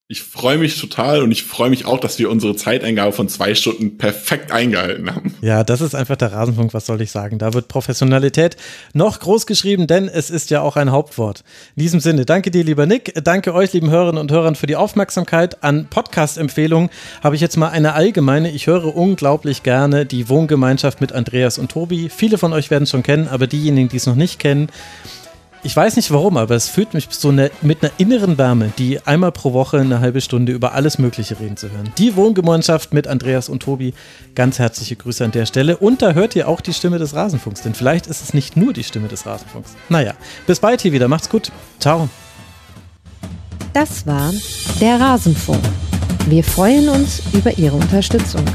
Ich 0.09 0.21
freue 0.21 0.57
mich 0.57 0.79
total 0.79 1.21
und 1.21 1.31
ich 1.33 1.43
freue 1.43 1.69
mich 1.69 1.83
auch, 1.83 1.99
dass 1.99 2.17
wir 2.17 2.29
unsere 2.29 2.55
Zeiteingabe 2.55 3.11
von 3.11 3.27
zwei 3.27 3.53
Stunden 3.55 3.97
perfekt 3.97 4.53
eingehalten 4.53 5.13
haben. 5.13 5.33
Ja, 5.41 5.65
das 5.65 5.81
ist 5.81 5.95
einfach 5.95 6.15
der 6.15 6.31
Rasenfunk, 6.31 6.73
was 6.73 6.85
soll 6.85 7.01
ich 7.01 7.11
sagen. 7.11 7.39
Da 7.39 7.53
wird 7.53 7.67
Professionalität 7.67 8.55
noch 8.93 9.19
groß 9.19 9.45
geschrieben, 9.45 9.85
denn 9.85 10.07
es 10.07 10.29
ist 10.29 10.49
ja 10.49 10.61
auch 10.61 10.77
ein 10.77 10.93
Hauptwort. 10.93 11.43
In 11.75 11.81
diesem 11.83 11.99
Sinne, 11.99 12.23
danke 12.25 12.51
dir, 12.51 12.63
lieber 12.63 12.85
Nick. 12.85 13.21
Danke 13.21 13.53
euch, 13.53 13.73
lieben 13.73 13.89
Hörerinnen 13.89 14.21
und 14.21 14.31
Hörern, 14.31 14.55
für 14.55 14.65
die 14.65 14.77
Aufmerksamkeit. 14.77 15.61
An 15.61 15.87
Podcast-Empfehlungen 15.89 16.89
habe 17.21 17.35
ich 17.35 17.41
jetzt 17.41 17.57
mal 17.57 17.67
eine 17.67 17.91
allgemeine. 17.91 18.51
Ich 18.51 18.67
höre 18.67 18.95
unglaublich 18.95 19.63
gerne 19.63 20.05
die 20.05 20.29
Wohngemeinschaft 20.29 21.01
mit 21.01 21.11
Andreas 21.11 21.57
und 21.57 21.69
Tobi. 21.69 22.07
Viele 22.07 22.37
von 22.37 22.53
euch 22.53 22.71
werden 22.71 22.83
es 22.83 22.91
schon 22.91 23.03
kennen, 23.03 23.27
aber 23.27 23.45
diejenigen, 23.45 23.89
die 23.89 23.97
es 23.97 24.05
noch 24.05 24.15
nicht 24.15 24.39
kennen, 24.39 24.69
ich 25.67 25.75
weiß 25.75 25.97
nicht 25.97 26.11
warum, 26.11 26.37
aber 26.37 26.55
es 26.55 26.69
fühlt 26.69 26.93
mich 26.93 27.09
so 27.11 27.27
eine, 27.27 27.51
mit 27.61 27.83
einer 27.83 27.91
inneren 27.97 28.37
Wärme, 28.37 28.71
die 28.77 29.05
einmal 29.05 29.33
pro 29.33 29.51
Woche 29.51 29.77
eine 29.77 29.99
halbe 29.99 30.21
Stunde 30.21 30.53
über 30.53 30.71
alles 30.71 30.97
Mögliche 30.97 31.41
reden 31.41 31.57
zu 31.57 31.69
hören. 31.69 31.91
Die 31.97 32.15
Wohngemeinschaft 32.15 32.93
mit 32.93 33.05
Andreas 33.05 33.49
und 33.49 33.63
Tobi. 33.63 33.93
Ganz 34.33 34.59
herzliche 34.59 34.95
Grüße 34.95 35.25
an 35.25 35.31
der 35.31 35.45
Stelle. 35.45 35.75
Und 35.75 36.01
da 36.01 36.13
hört 36.13 36.37
ihr 36.37 36.47
auch 36.47 36.61
die 36.61 36.71
Stimme 36.71 36.99
des 36.99 37.13
Rasenfunks, 37.13 37.63
denn 37.63 37.73
vielleicht 37.73 38.07
ist 38.07 38.23
es 38.23 38.33
nicht 38.33 38.55
nur 38.55 38.71
die 38.71 38.85
Stimme 38.85 39.09
des 39.09 39.25
Rasenfunks. 39.25 39.75
Naja, 39.89 40.13
bis 40.45 40.61
bald 40.61 40.79
hier 40.79 40.93
wieder. 40.93 41.09
Macht's 41.09 41.29
gut. 41.29 41.51
Ciao. 41.79 42.07
Das 43.73 44.07
war 44.07 44.31
der 44.79 45.01
Rasenfunk. 45.01 45.59
Wir 46.27 46.45
freuen 46.45 46.87
uns 46.87 47.21
über 47.33 47.57
Ihre 47.57 47.75
Unterstützung. 47.75 48.45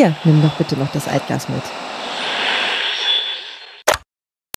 Hier, 0.00 0.16
nimm 0.24 0.40
doch 0.40 0.54
bitte 0.54 0.78
noch 0.78 0.90
das 0.92 1.08
Altglas 1.08 1.50
mit. 1.50 1.62